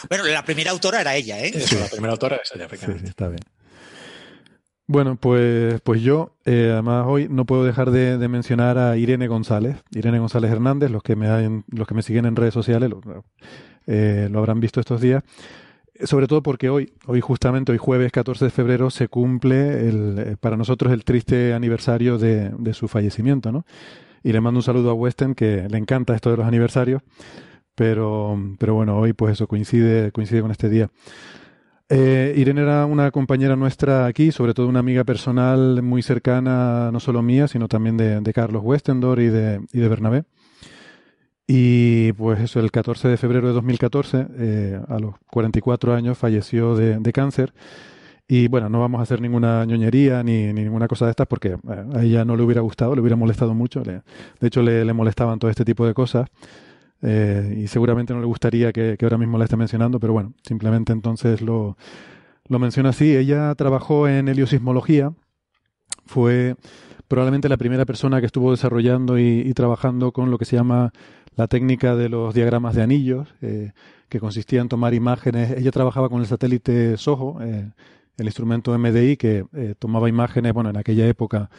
Bueno, 0.08 0.24
la 0.24 0.44
primera 0.44 0.70
autora 0.70 1.00
era 1.00 1.14
ella, 1.14 1.40
¿eh? 1.40 1.52
Sí, 1.52 1.76
la 1.76 1.88
primera 1.88 2.12
autora 2.12 2.36
es 2.36 2.52
ella, 2.54 2.68
Sí, 2.70 2.98
sí, 2.98 3.06
está 3.06 3.28
bien. 3.28 3.40
Bueno, 4.86 5.16
pues, 5.16 5.80
pues 5.80 6.02
yo, 6.02 6.36
eh, 6.44 6.70
además 6.72 7.06
hoy 7.08 7.28
no 7.30 7.46
puedo 7.46 7.64
dejar 7.64 7.90
de, 7.92 8.16
mencionar 8.28 8.78
a 8.78 8.96
Irene 8.96 9.28
González, 9.28 9.76
Irene 9.92 10.18
González 10.18 10.50
Hernández, 10.50 10.90
los 10.90 11.02
que 11.02 11.16
me, 11.16 11.62
los 11.68 11.86
que 11.86 11.94
me 11.94 12.02
siguen 12.02 12.26
en 12.26 12.36
redes 12.36 12.52
sociales 12.52 12.90
lo, 12.90 13.00
eh, 13.86 14.28
lo 14.30 14.38
habrán 14.40 14.60
visto 14.60 14.80
estos 14.80 15.00
días, 15.00 15.22
sobre 16.04 16.26
todo 16.26 16.42
porque 16.42 16.68
hoy, 16.68 16.92
hoy 17.06 17.20
justamente, 17.20 17.72
hoy 17.72 17.78
jueves 17.78 18.12
14 18.12 18.46
de 18.46 18.50
febrero, 18.50 18.90
se 18.90 19.08
cumple 19.08 19.88
el, 19.88 20.18
eh, 20.18 20.36
para 20.38 20.56
nosotros 20.56 20.92
el 20.92 21.04
triste 21.04 21.54
aniversario 21.54 22.18
de, 22.18 22.50
de 22.50 22.74
su 22.74 22.88
fallecimiento, 22.88 23.52
¿no? 23.52 23.64
Y 24.24 24.32
le 24.32 24.40
mando 24.40 24.58
un 24.58 24.64
saludo 24.64 24.90
a 24.90 24.94
Weston, 24.94 25.34
que 25.34 25.68
le 25.68 25.78
encanta 25.78 26.14
esto 26.14 26.30
de 26.30 26.36
los 26.36 26.46
aniversarios, 26.46 27.02
pero, 27.74 28.38
pero 28.58 28.74
bueno, 28.74 28.98
hoy 28.98 29.12
pues 29.12 29.32
eso 29.32 29.46
coincide, 29.46 30.12
coincide 30.12 30.42
con 30.42 30.50
este 30.50 30.68
día. 30.68 30.90
Eh, 31.94 32.32
Irene 32.38 32.62
era 32.62 32.86
una 32.86 33.10
compañera 33.10 33.54
nuestra 33.54 34.06
aquí, 34.06 34.32
sobre 34.32 34.54
todo 34.54 34.66
una 34.66 34.80
amiga 34.80 35.04
personal 35.04 35.82
muy 35.82 36.02
cercana, 36.02 36.90
no 36.90 37.00
solo 37.00 37.22
mía, 37.22 37.48
sino 37.48 37.68
también 37.68 37.98
de, 37.98 38.32
Carlos 38.32 38.62
Westendor 38.64 39.20
y 39.20 39.26
de, 39.26 39.60
y 39.72 39.78
de 39.80 39.88
Bernabé. 39.88 40.24
Y 41.46 42.12
pues 42.14 42.40
eso, 42.40 42.60
el 42.60 42.70
14 42.70 43.08
de 43.08 43.16
febrero 43.18 43.48
de 43.48 43.52
2014, 43.52 44.26
eh, 44.38 44.80
a 44.88 44.98
los 44.98 45.16
44 45.30 45.92
años, 45.94 46.16
falleció 46.16 46.74
de, 46.76 47.12
cáncer. 47.12 47.52
Y 48.26 48.48
bueno, 48.48 48.70
no 48.70 48.80
vamos 48.80 49.00
a 49.00 49.02
hacer 49.02 49.20
ninguna 49.20 49.62
ñoñería 49.66 50.22
ni, 50.22 50.52
ninguna 50.54 50.88
cosa 50.88 51.04
de 51.06 51.10
estas 51.10 51.26
porque 51.26 51.48
eh, 51.48 51.84
a 51.94 52.02
ella 52.02 52.24
no 52.24 52.36
le 52.36 52.42
hubiera 52.42 52.62
gustado, 52.62 52.94
le 52.94 53.02
hubiera 53.02 53.16
molestado 53.16 53.52
mucho. 53.52 53.82
de 53.82 54.00
hecho, 54.40 54.62
le 54.62 54.90
molestaban 54.94 55.38
todo 55.38 55.50
este 55.50 55.66
tipo 55.66 55.86
de 55.86 55.92
cosas. 55.92 56.26
Eh, 57.02 57.58
y 57.64 57.66
seguramente 57.66 58.14
no 58.14 58.20
le 58.20 58.26
gustaría 58.26 58.72
que, 58.72 58.96
ahora 59.02 59.18
mismo 59.18 59.36
la 59.36 59.44
esté 59.44 59.56
mencionando, 59.56 59.98
pero 59.98 60.12
bueno, 60.12 60.34
simplemente 60.42 60.92
entonces 60.92 61.42
lo, 61.42 61.76
lo 62.46 62.58
menciona 62.58 62.90
así. 62.90 63.16
Ella 63.16 63.54
trabajó 63.56 64.08
en 64.08 64.28
heliosismología, 64.28 65.12
fue 66.06 66.56
probablemente 67.08 67.48
la 67.48 67.56
primera 67.56 67.84
persona 67.84 68.20
que 68.20 68.26
estuvo 68.26 68.52
desarrollando 68.52 69.18
y, 69.18 69.52
trabajando 69.54 70.12
con 70.12 70.30
lo 70.30 70.38
que 70.38 70.44
se 70.44 70.56
llama 70.56 70.92
la 71.36 71.48
técnica 71.48 71.96
de 71.96 72.08
los 72.08 72.34
diagramas 72.34 72.74
de 72.74 72.82
anillos, 72.82 73.34
eh, 73.42 73.72
que 74.08 74.20
consistía 74.20 74.60
en 74.60 74.68
tomar 74.68 74.94
imágenes. 74.94 75.50
Ella 75.52 75.70
trabajaba 75.70 76.08
con 76.08 76.20
el 76.20 76.26
satélite 76.26 76.96
SOHO, 76.96 77.42
eh, 77.42 77.70
el 78.18 78.26
instrumento 78.26 78.78
MDI, 78.78 79.16
que 79.16 79.44
tomaba 79.78 80.08
imágenes, 80.08 80.52
bueno, 80.52 80.70
en 80.70 80.76
aquella 80.76 81.06
época 81.06 81.50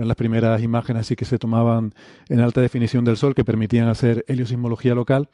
eran 0.00 0.08
las 0.08 0.16
primeras 0.16 0.62
imágenes 0.62 1.02
así 1.02 1.14
que 1.14 1.24
se 1.24 1.38
tomaban 1.38 1.92
en 2.28 2.40
alta 2.40 2.60
definición 2.60 3.04
del 3.04 3.18
Sol 3.18 3.34
que 3.34 3.44
permitían 3.44 3.88
hacer 3.88 4.24
heliosismología 4.28 4.94
local. 4.94 5.28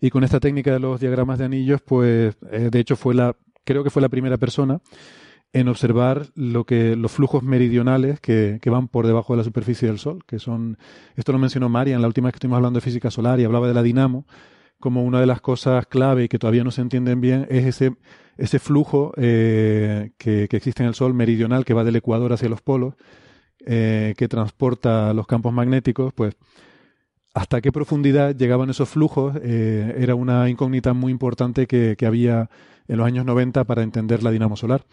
Y 0.00 0.10
con 0.10 0.24
esta 0.24 0.40
técnica 0.40 0.72
de 0.72 0.80
los 0.80 1.00
diagramas 1.00 1.38
de 1.38 1.44
anillos, 1.44 1.82
pues 1.82 2.36
eh, 2.50 2.68
de 2.70 2.80
hecho 2.80 2.96
fue 2.96 3.14
la, 3.14 3.36
creo 3.64 3.84
que 3.84 3.90
fue 3.90 4.00
la 4.02 4.08
primera 4.08 4.38
persona 4.38 4.80
en 5.52 5.68
observar 5.68 6.26
lo 6.34 6.64
que 6.64 6.96
los 6.96 7.12
flujos 7.12 7.42
meridionales 7.42 8.20
que, 8.20 8.58
que, 8.60 8.70
van 8.70 8.88
por 8.88 9.06
debajo 9.06 9.32
de 9.32 9.38
la 9.38 9.44
superficie 9.44 9.88
del 9.88 9.98
Sol, 9.98 10.24
que 10.26 10.38
son, 10.38 10.78
esto 11.14 11.32
lo 11.32 11.38
mencionó 11.38 11.68
María 11.68 11.94
en 11.94 12.02
la 12.02 12.08
última 12.08 12.26
vez 12.26 12.32
que 12.32 12.36
estuvimos 12.38 12.56
hablando 12.56 12.78
de 12.78 12.84
física 12.84 13.10
solar 13.10 13.38
y 13.40 13.44
hablaba 13.44 13.68
de 13.68 13.74
la 13.74 13.82
dinamo, 13.82 14.26
como 14.80 15.04
una 15.04 15.20
de 15.20 15.26
las 15.26 15.40
cosas 15.40 15.86
clave 15.86 16.24
y 16.24 16.28
que 16.28 16.38
todavía 16.38 16.64
no 16.64 16.70
se 16.70 16.82
entienden 16.82 17.20
bien 17.20 17.46
es 17.48 17.64
ese, 17.64 17.96
ese 18.36 18.58
flujo 18.58 19.12
eh, 19.16 20.12
que, 20.18 20.48
que, 20.48 20.56
existe 20.56 20.82
en 20.82 20.88
el 20.88 20.94
Sol 20.94 21.14
meridional 21.14 21.64
que 21.64 21.74
va 21.74 21.84
del 21.84 21.96
ecuador 21.96 22.32
hacia 22.32 22.48
los 22.48 22.60
polos, 22.60 22.94
eh, 23.66 24.14
que 24.16 24.28
transporta 24.28 25.12
los 25.12 25.26
campos 25.26 25.52
magnéticos, 25.52 26.12
pues 26.14 26.36
hasta 27.34 27.60
qué 27.60 27.72
profundidad 27.72 28.34
llegaban 28.34 28.70
esos 28.70 28.88
flujos 28.88 29.36
eh, 29.42 29.94
era 29.98 30.14
una 30.14 30.48
incógnita 30.48 30.94
muy 30.94 31.12
importante 31.12 31.66
que, 31.66 31.96
había 32.06 32.48
en 32.88 32.96
los 32.96 33.06
años 33.06 33.26
90 33.26 33.64
para 33.64 33.82
entender 33.82 34.22
la 34.22 34.30
dinamo 34.30 34.56
solar. 34.56 34.86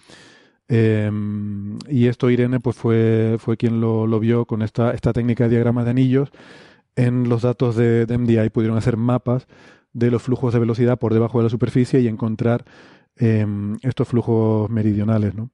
Em, 0.68 1.78
y 1.88 2.08
esto 2.08 2.30
Irene 2.32 2.60
pues 2.60 2.76
fue, 2.76 3.38
fue 3.40 3.58
quien 3.58 3.80
lo, 3.80 4.20
vio 4.20 4.46
con 4.46 4.62
esta, 4.62 4.92
esta 4.92 5.14
técnica 5.14 5.44
de 5.44 5.52
diagrama 5.52 5.84
de 5.84 5.92
anillos. 5.92 6.32
En 6.96 7.30
los 7.30 7.44
datos 7.44 7.76
de, 7.76 8.06
de, 8.06 8.18
MDI 8.18 8.50
pudieron 8.50 8.78
hacer 8.78 8.98
mapas 8.98 9.48
de 9.94 10.12
los 10.12 10.24
flujos 10.24 10.54
de 10.54 10.60
velocidad 10.60 10.98
por 11.00 11.14
debajo 11.14 11.38
de 11.38 11.44
la 11.44 11.50
superficie 11.50 12.02
y 12.02 12.08
encontrar 12.08 12.66
em, 13.18 13.78
estos 13.84 14.08
flujos 14.08 14.70
meridionales. 14.70 15.36
¿no? 15.36 15.52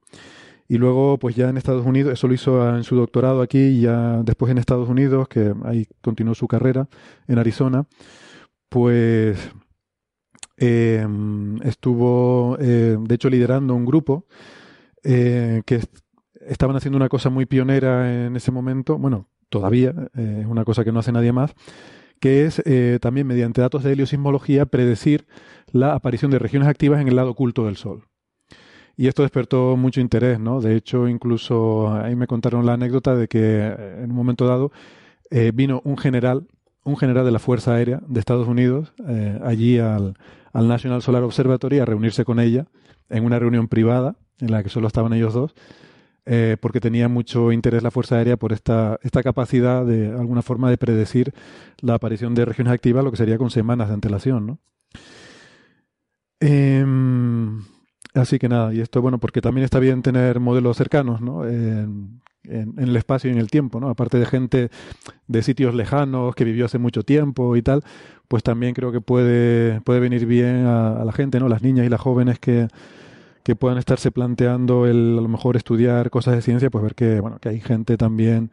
Y 0.70 0.78
luego, 0.78 1.18
pues 1.18 1.34
ya 1.34 1.48
en 1.48 1.56
Estados 1.56 1.84
Unidos, 1.84 2.12
eso 2.12 2.28
lo 2.28 2.34
hizo 2.34 2.76
en 2.76 2.84
su 2.84 2.94
doctorado 2.94 3.42
aquí 3.42 3.58
y 3.58 3.80
ya 3.80 4.22
después 4.22 4.52
en 4.52 4.58
Estados 4.58 4.88
Unidos, 4.88 5.26
que 5.26 5.52
ahí 5.64 5.88
continuó 6.00 6.32
su 6.36 6.46
carrera 6.46 6.88
en 7.26 7.40
Arizona, 7.40 7.86
pues 8.68 9.50
em, 10.56 11.60
estuvo, 11.62 12.56
eh, 12.60 12.96
de 13.00 13.14
hecho, 13.16 13.28
liderando 13.28 13.74
un 13.74 13.84
grupo 13.84 14.26
eh, 15.02 15.62
que 15.66 15.80
estaban 16.46 16.76
haciendo 16.76 16.98
una 16.98 17.08
cosa 17.08 17.30
muy 17.30 17.46
pionera 17.46 18.26
en 18.26 18.36
ese 18.36 18.52
momento, 18.52 18.96
bueno, 18.96 19.26
todavía 19.48 19.92
es 20.14 20.46
una 20.46 20.64
cosa 20.64 20.84
que 20.84 20.92
no 20.92 21.00
hace 21.00 21.10
nadie 21.10 21.32
más, 21.32 21.52
que 22.20 22.44
es 22.46 22.62
también 23.00 23.26
mediante 23.26 23.60
datos 23.60 23.82
de 23.82 23.90
heliosismología 23.94 24.66
predecir 24.66 25.26
la 25.72 25.94
aparición 25.94 26.30
de 26.30 26.38
regiones 26.38 26.68
activas 26.68 27.00
en 27.00 27.08
el 27.08 27.16
lado 27.16 27.30
oculto 27.30 27.66
del 27.66 27.76
Sol. 27.76 28.09
Y 29.00 29.08
esto 29.08 29.22
despertó 29.22 29.76
mucho 29.76 30.00
interés, 30.00 30.38
¿no? 30.38 30.60
De 30.60 30.76
hecho, 30.76 31.08
incluso 31.08 31.90
ahí 31.92 32.14
me 32.14 32.26
contaron 32.26 32.66
la 32.66 32.74
anécdota 32.74 33.16
de 33.16 33.28
que 33.28 33.66
en 33.66 34.10
un 34.10 34.16
momento 34.16 34.46
dado 34.46 34.72
vino 35.54 35.80
un 35.84 35.96
general 35.96 36.46
un 36.84 36.96
general 36.96 37.24
de 37.24 37.30
la 37.30 37.38
Fuerza 37.38 37.74
Aérea 37.74 38.00
de 38.06 38.20
Estados 38.20 38.48
Unidos 38.48 38.92
eh, 39.08 39.38
allí 39.44 39.78
al, 39.78 40.16
National 40.52 41.02
Solar 41.02 41.22
Observatory 41.22 41.78
a 41.78 41.84
reunirse 41.84 42.24
con 42.24 42.40
ella 42.40 42.66
en 43.08 43.24
una 43.24 43.38
reunión 43.38 43.68
privada 43.68 44.16
en 44.40 44.50
la 44.50 44.62
que 44.62 44.68
solo 44.68 44.86
estaban 44.86 45.12
ellos 45.12 45.34
dos, 45.34 45.54
eh, 46.26 46.56
porque 46.60 46.80
tenía 46.80 47.08
mucho 47.08 47.52
interés 47.52 47.82
la 47.82 47.90
Fuerza 47.90 48.16
Aérea 48.16 48.36
por 48.36 48.52
esta, 48.52 48.98
esta 49.02 49.22
capacidad 49.22 49.84
de 49.84 50.08
alguna 50.08 50.42
forma 50.42 50.70
de 50.70 50.78
predecir 50.78 51.32
la 51.80 51.94
aparición 51.94 52.34
de 52.34 52.46
regiones 52.46 52.72
activas, 52.72 53.04
lo 53.04 53.10
que 53.10 53.16
sería 53.16 53.38
con 53.38 53.50
semanas 53.50 53.88
de 53.88 53.94
antelación. 53.94 54.46
¿no? 54.46 54.58
Em, 56.40 57.29
así 58.20 58.38
que 58.38 58.48
nada, 58.48 58.72
y 58.74 58.80
esto 58.80 59.02
bueno, 59.02 59.18
porque 59.18 59.40
también 59.40 59.64
está 59.64 59.78
bien 59.78 60.02
tener 60.02 60.40
modelos 60.40 60.76
cercanos, 60.76 61.20
¿no? 61.20 61.44
en, 62.44 62.74
el 62.78 62.96
espacio 62.96 63.30
y 63.30 63.32
en 63.32 63.38
el 63.38 63.50
tiempo, 63.50 63.80
¿no? 63.80 63.88
Aparte 63.90 64.18
de 64.18 64.26
gente 64.26 64.70
de 65.26 65.42
sitios 65.42 65.74
lejanos 65.74 66.34
que 66.34 66.44
vivió 66.44 66.66
hace 66.66 66.78
mucho 66.78 67.02
tiempo 67.02 67.56
y 67.56 67.62
tal, 67.62 67.84
pues 68.28 68.42
también 68.42 68.74
creo 68.74 68.92
que 68.92 69.00
puede, 69.00 69.80
puede 69.82 70.00
venir 70.00 70.26
bien 70.26 70.66
a, 70.66 71.04
la 71.04 71.12
gente, 71.12 71.40
¿no? 71.40 71.48
Las 71.48 71.62
niñas 71.62 71.86
y 71.86 71.88
las 71.88 72.00
jóvenes 72.00 72.38
que, 72.38 72.68
que 73.42 73.56
puedan 73.56 73.78
estarse 73.78 74.10
planteando 74.10 74.86
el 74.86 75.18
a 75.18 75.22
lo 75.22 75.28
mejor 75.28 75.56
estudiar 75.56 76.10
cosas 76.10 76.34
de 76.34 76.42
ciencia, 76.42 76.70
pues 76.70 76.82
ver 76.82 76.94
que, 76.94 77.20
bueno, 77.20 77.38
que 77.38 77.48
hay 77.50 77.60
gente 77.60 77.96
también 77.96 78.50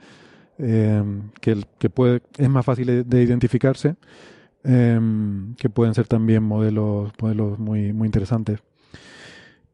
eh, 0.60 1.04
que, 1.42 1.64
que 1.78 1.90
puede, 1.90 2.22
es 2.38 2.50
más 2.50 2.66
fácil 2.66 3.08
de, 3.08 3.24
identificarse, 3.24 3.96
eh, 4.64 5.00
que 5.58 5.70
pueden 5.70 5.94
ser 5.94 6.08
también 6.08 6.44
modelos, 6.44 7.12
modelos 7.22 7.60
muy, 7.60 7.94
muy 7.94 8.08
interesantes. 8.08 8.60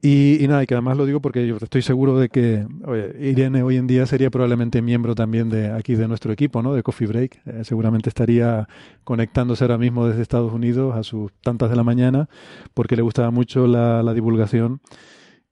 Y, 0.06 0.46
nada, 0.50 0.62
y 0.62 0.68
que 0.68 0.74
además 0.74 0.98
lo 0.98 1.06
digo 1.06 1.22
porque 1.22 1.48
yo 1.48 1.56
estoy 1.62 1.82
seguro 1.82 2.20
de 2.20 2.28
que 2.28 2.68
Irene 3.22 3.64
hoy 3.64 3.78
en 3.78 3.88
día 3.88 4.06
sería 4.06 4.30
probablemente 4.30 4.82
miembro 4.82 5.16
también 5.16 5.50
de 5.50 5.72
aquí 5.72 5.96
de 5.96 6.10
nuestro 6.10 6.34
equipo, 6.34 6.62
¿no? 6.62 6.74
De 6.74 6.84
Coffee 6.84 7.08
Break. 7.08 7.42
Eh, 7.46 7.62
seguramente 7.64 8.10
estaría 8.10 8.68
conectándose 9.06 9.64
ahora 9.64 9.78
mismo 9.78 10.06
desde 10.06 10.22
Estados 10.22 10.52
Unidos 10.52 10.94
a 10.98 11.04
sus 11.04 11.32
tantas 11.42 11.70
de 11.70 11.78
la 11.78 11.84
mañana 11.84 12.28
porque 12.74 12.98
le 12.98 13.02
gustaba 13.02 13.32
mucho 13.32 13.66
la, 13.66 14.04
la 14.04 14.14
divulgación. 14.14 14.82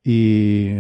Y, 0.04 0.72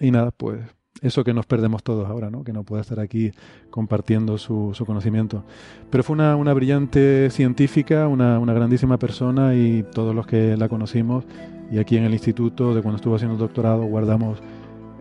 y 0.00 0.10
nada, 0.10 0.32
pues 0.32 0.58
eso 1.00 1.22
que 1.22 1.32
nos 1.32 1.46
perdemos 1.46 1.84
todos 1.84 2.08
ahora, 2.08 2.28
¿no? 2.28 2.42
que 2.42 2.52
no 2.52 2.64
pueda 2.64 2.82
estar 2.82 2.98
aquí 2.98 3.30
compartiendo 3.70 4.36
su, 4.36 4.72
su 4.74 4.84
conocimiento. 4.84 5.44
Pero 5.90 6.02
fue 6.02 6.14
una, 6.14 6.34
una 6.34 6.54
brillante 6.54 7.30
científica, 7.30 8.08
una, 8.08 8.40
una, 8.40 8.52
grandísima 8.52 8.98
persona 8.98 9.54
y 9.54 9.84
todos 9.94 10.12
los 10.12 10.26
que 10.26 10.56
la 10.56 10.68
conocimos 10.68 11.24
y 11.70 11.78
aquí 11.78 11.96
en 11.96 12.04
el 12.04 12.12
instituto 12.12 12.74
de 12.74 12.82
cuando 12.82 12.96
estuvo 12.96 13.14
haciendo 13.14 13.34
el 13.34 13.40
doctorado 13.40 13.84
guardamos 13.84 14.38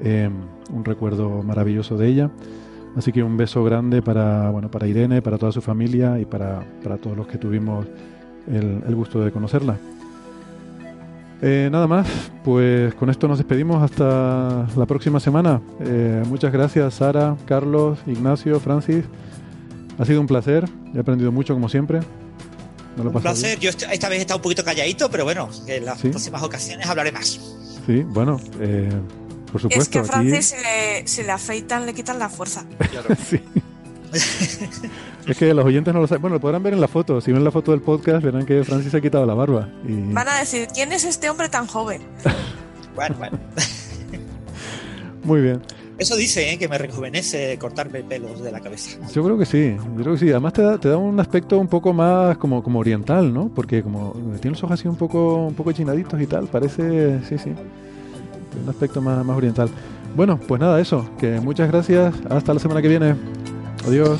em, 0.01 0.33
un 0.71 0.85
recuerdo 0.85 1.41
maravilloso 1.43 1.97
de 1.97 2.07
ella. 2.07 2.31
Así 2.95 3.11
que 3.11 3.23
un 3.23 3.37
beso 3.37 3.63
grande 3.63 4.01
para, 4.01 4.49
bueno, 4.49 4.69
para 4.69 4.87
Irene, 4.87 5.21
para 5.21 5.37
toda 5.37 5.51
su 5.51 5.61
familia 5.61 6.19
y 6.19 6.25
para, 6.25 6.63
para 6.83 6.97
todos 6.97 7.15
los 7.15 7.27
que 7.27 7.37
tuvimos 7.37 7.85
el, 8.47 8.81
el 8.87 8.95
gusto 8.95 9.23
de 9.23 9.31
conocerla. 9.31 9.77
Eh, 11.41 11.69
nada 11.71 11.87
más, 11.87 12.31
pues 12.43 12.93
con 12.95 13.09
esto 13.09 13.27
nos 13.27 13.37
despedimos 13.37 13.81
hasta 13.81 14.67
la 14.75 14.85
próxima 14.85 15.19
semana. 15.19 15.61
Eh, 15.79 16.23
muchas 16.27 16.51
gracias 16.51 16.95
Sara, 16.95 17.37
Carlos, 17.45 17.99
Ignacio, 18.07 18.59
Francis. 18.59 19.05
Ha 19.97 20.05
sido 20.05 20.19
un 20.19 20.27
placer, 20.27 20.65
he 20.93 20.99
aprendido 20.99 21.31
mucho 21.31 21.53
como 21.53 21.69
siempre. 21.69 21.99
Un 22.97 23.21
placer, 23.21 23.59
yo 23.59 23.69
esta 23.69 24.09
vez 24.09 24.19
he 24.19 24.21
estado 24.21 24.37
un 24.37 24.41
poquito 24.43 24.63
calladito, 24.63 25.09
pero 25.09 25.23
bueno, 25.23 25.49
en 25.67 25.85
las 25.85 25.99
próximas 25.99 26.43
ocasiones 26.43 26.87
hablaré 26.87 27.11
más. 27.11 27.39
Sí, 27.85 28.03
bueno, 28.03 28.39
eh, 28.59 28.89
por 29.51 29.61
supuesto. 29.61 29.83
Es 29.83 29.89
que 29.89 29.99
a 29.99 30.03
Francis 30.03 30.45
se, 30.47 30.61
le, 30.61 31.07
se, 31.07 31.23
le, 31.23 31.31
afeitan, 31.31 31.85
le 31.85 31.93
quitan 31.93 32.19
la 32.19 32.29
fuerza. 32.29 32.65
Claro. 32.91 33.15
sí. 33.29 33.41
es 35.27 35.37
que 35.37 35.53
los 35.53 35.65
oyentes 35.65 35.93
no 35.93 36.01
lo 36.01 36.07
saben. 36.07 36.21
Bueno, 36.21 36.35
lo 36.35 36.41
podrán 36.41 36.63
ver 36.63 36.73
en 36.73 36.81
la 36.81 36.87
foto. 36.87 37.21
Si 37.21 37.31
ven 37.31 37.43
la 37.43 37.51
foto 37.51 37.71
del 37.71 37.81
podcast, 37.81 38.23
verán 38.23 38.45
que 38.45 38.63
Francis 38.63 38.91
se 38.91 38.97
ha 38.97 39.01
quitado 39.01 39.25
la 39.25 39.33
barba. 39.33 39.69
Y... 39.87 40.13
Van 40.13 40.27
a 40.27 40.39
decir, 40.39 40.67
¿quién 40.73 40.91
es 40.91 41.03
este 41.03 41.29
hombre 41.29 41.49
tan 41.49 41.67
joven? 41.67 42.01
bueno, 42.95 43.15
bueno. 43.17 43.39
Muy 45.23 45.41
bien. 45.41 45.61
Eso 45.99 46.15
dice, 46.15 46.53
¿eh? 46.53 46.57
que 46.57 46.69
me 46.69 46.77
rejuvenece 46.77 47.57
cortarme 47.59 48.03
pelos 48.03 48.41
de 48.41 48.51
la 48.51 48.61
cabeza. 48.61 48.97
Yo 49.13 49.23
creo 49.23 49.37
que 49.37 49.45
sí, 49.45 49.75
yo 49.97 50.01
creo 50.01 50.13
que 50.13 50.19
sí. 50.19 50.29
Además 50.29 50.53
te 50.53 50.61
da, 50.61 50.77
te 50.77 50.87
da 50.87 50.97
un 50.97 51.19
aspecto 51.19 51.59
un 51.59 51.67
poco 51.67 51.91
más 51.91 52.37
como, 52.37 52.63
como 52.63 52.79
oriental, 52.79 53.33
¿no? 53.33 53.49
Porque 53.53 53.83
como 53.83 54.13
tiene 54.41 54.51
los 54.51 54.63
ojos 54.63 54.79
así 54.79 54.87
un 54.87 54.95
poco, 54.95 55.47
un 55.47 55.53
poco 55.53 55.73
chinaditos 55.73 56.19
y 56.21 56.25
tal, 56.25 56.47
parece, 56.47 57.19
sí, 57.27 57.37
sí, 57.37 57.51
un 58.63 58.69
aspecto 58.69 59.01
más, 59.01 59.23
más 59.25 59.35
oriental. 59.35 59.69
Bueno, 60.15 60.39
pues 60.39 60.59
nada, 60.59 60.79
eso, 60.79 61.09
que 61.19 61.39
muchas 61.41 61.69
gracias, 61.69 62.13
hasta 62.29 62.53
la 62.53 62.59
semana 62.59 62.81
que 62.81 62.87
viene. 62.87 63.15
Adiós. 63.85 64.19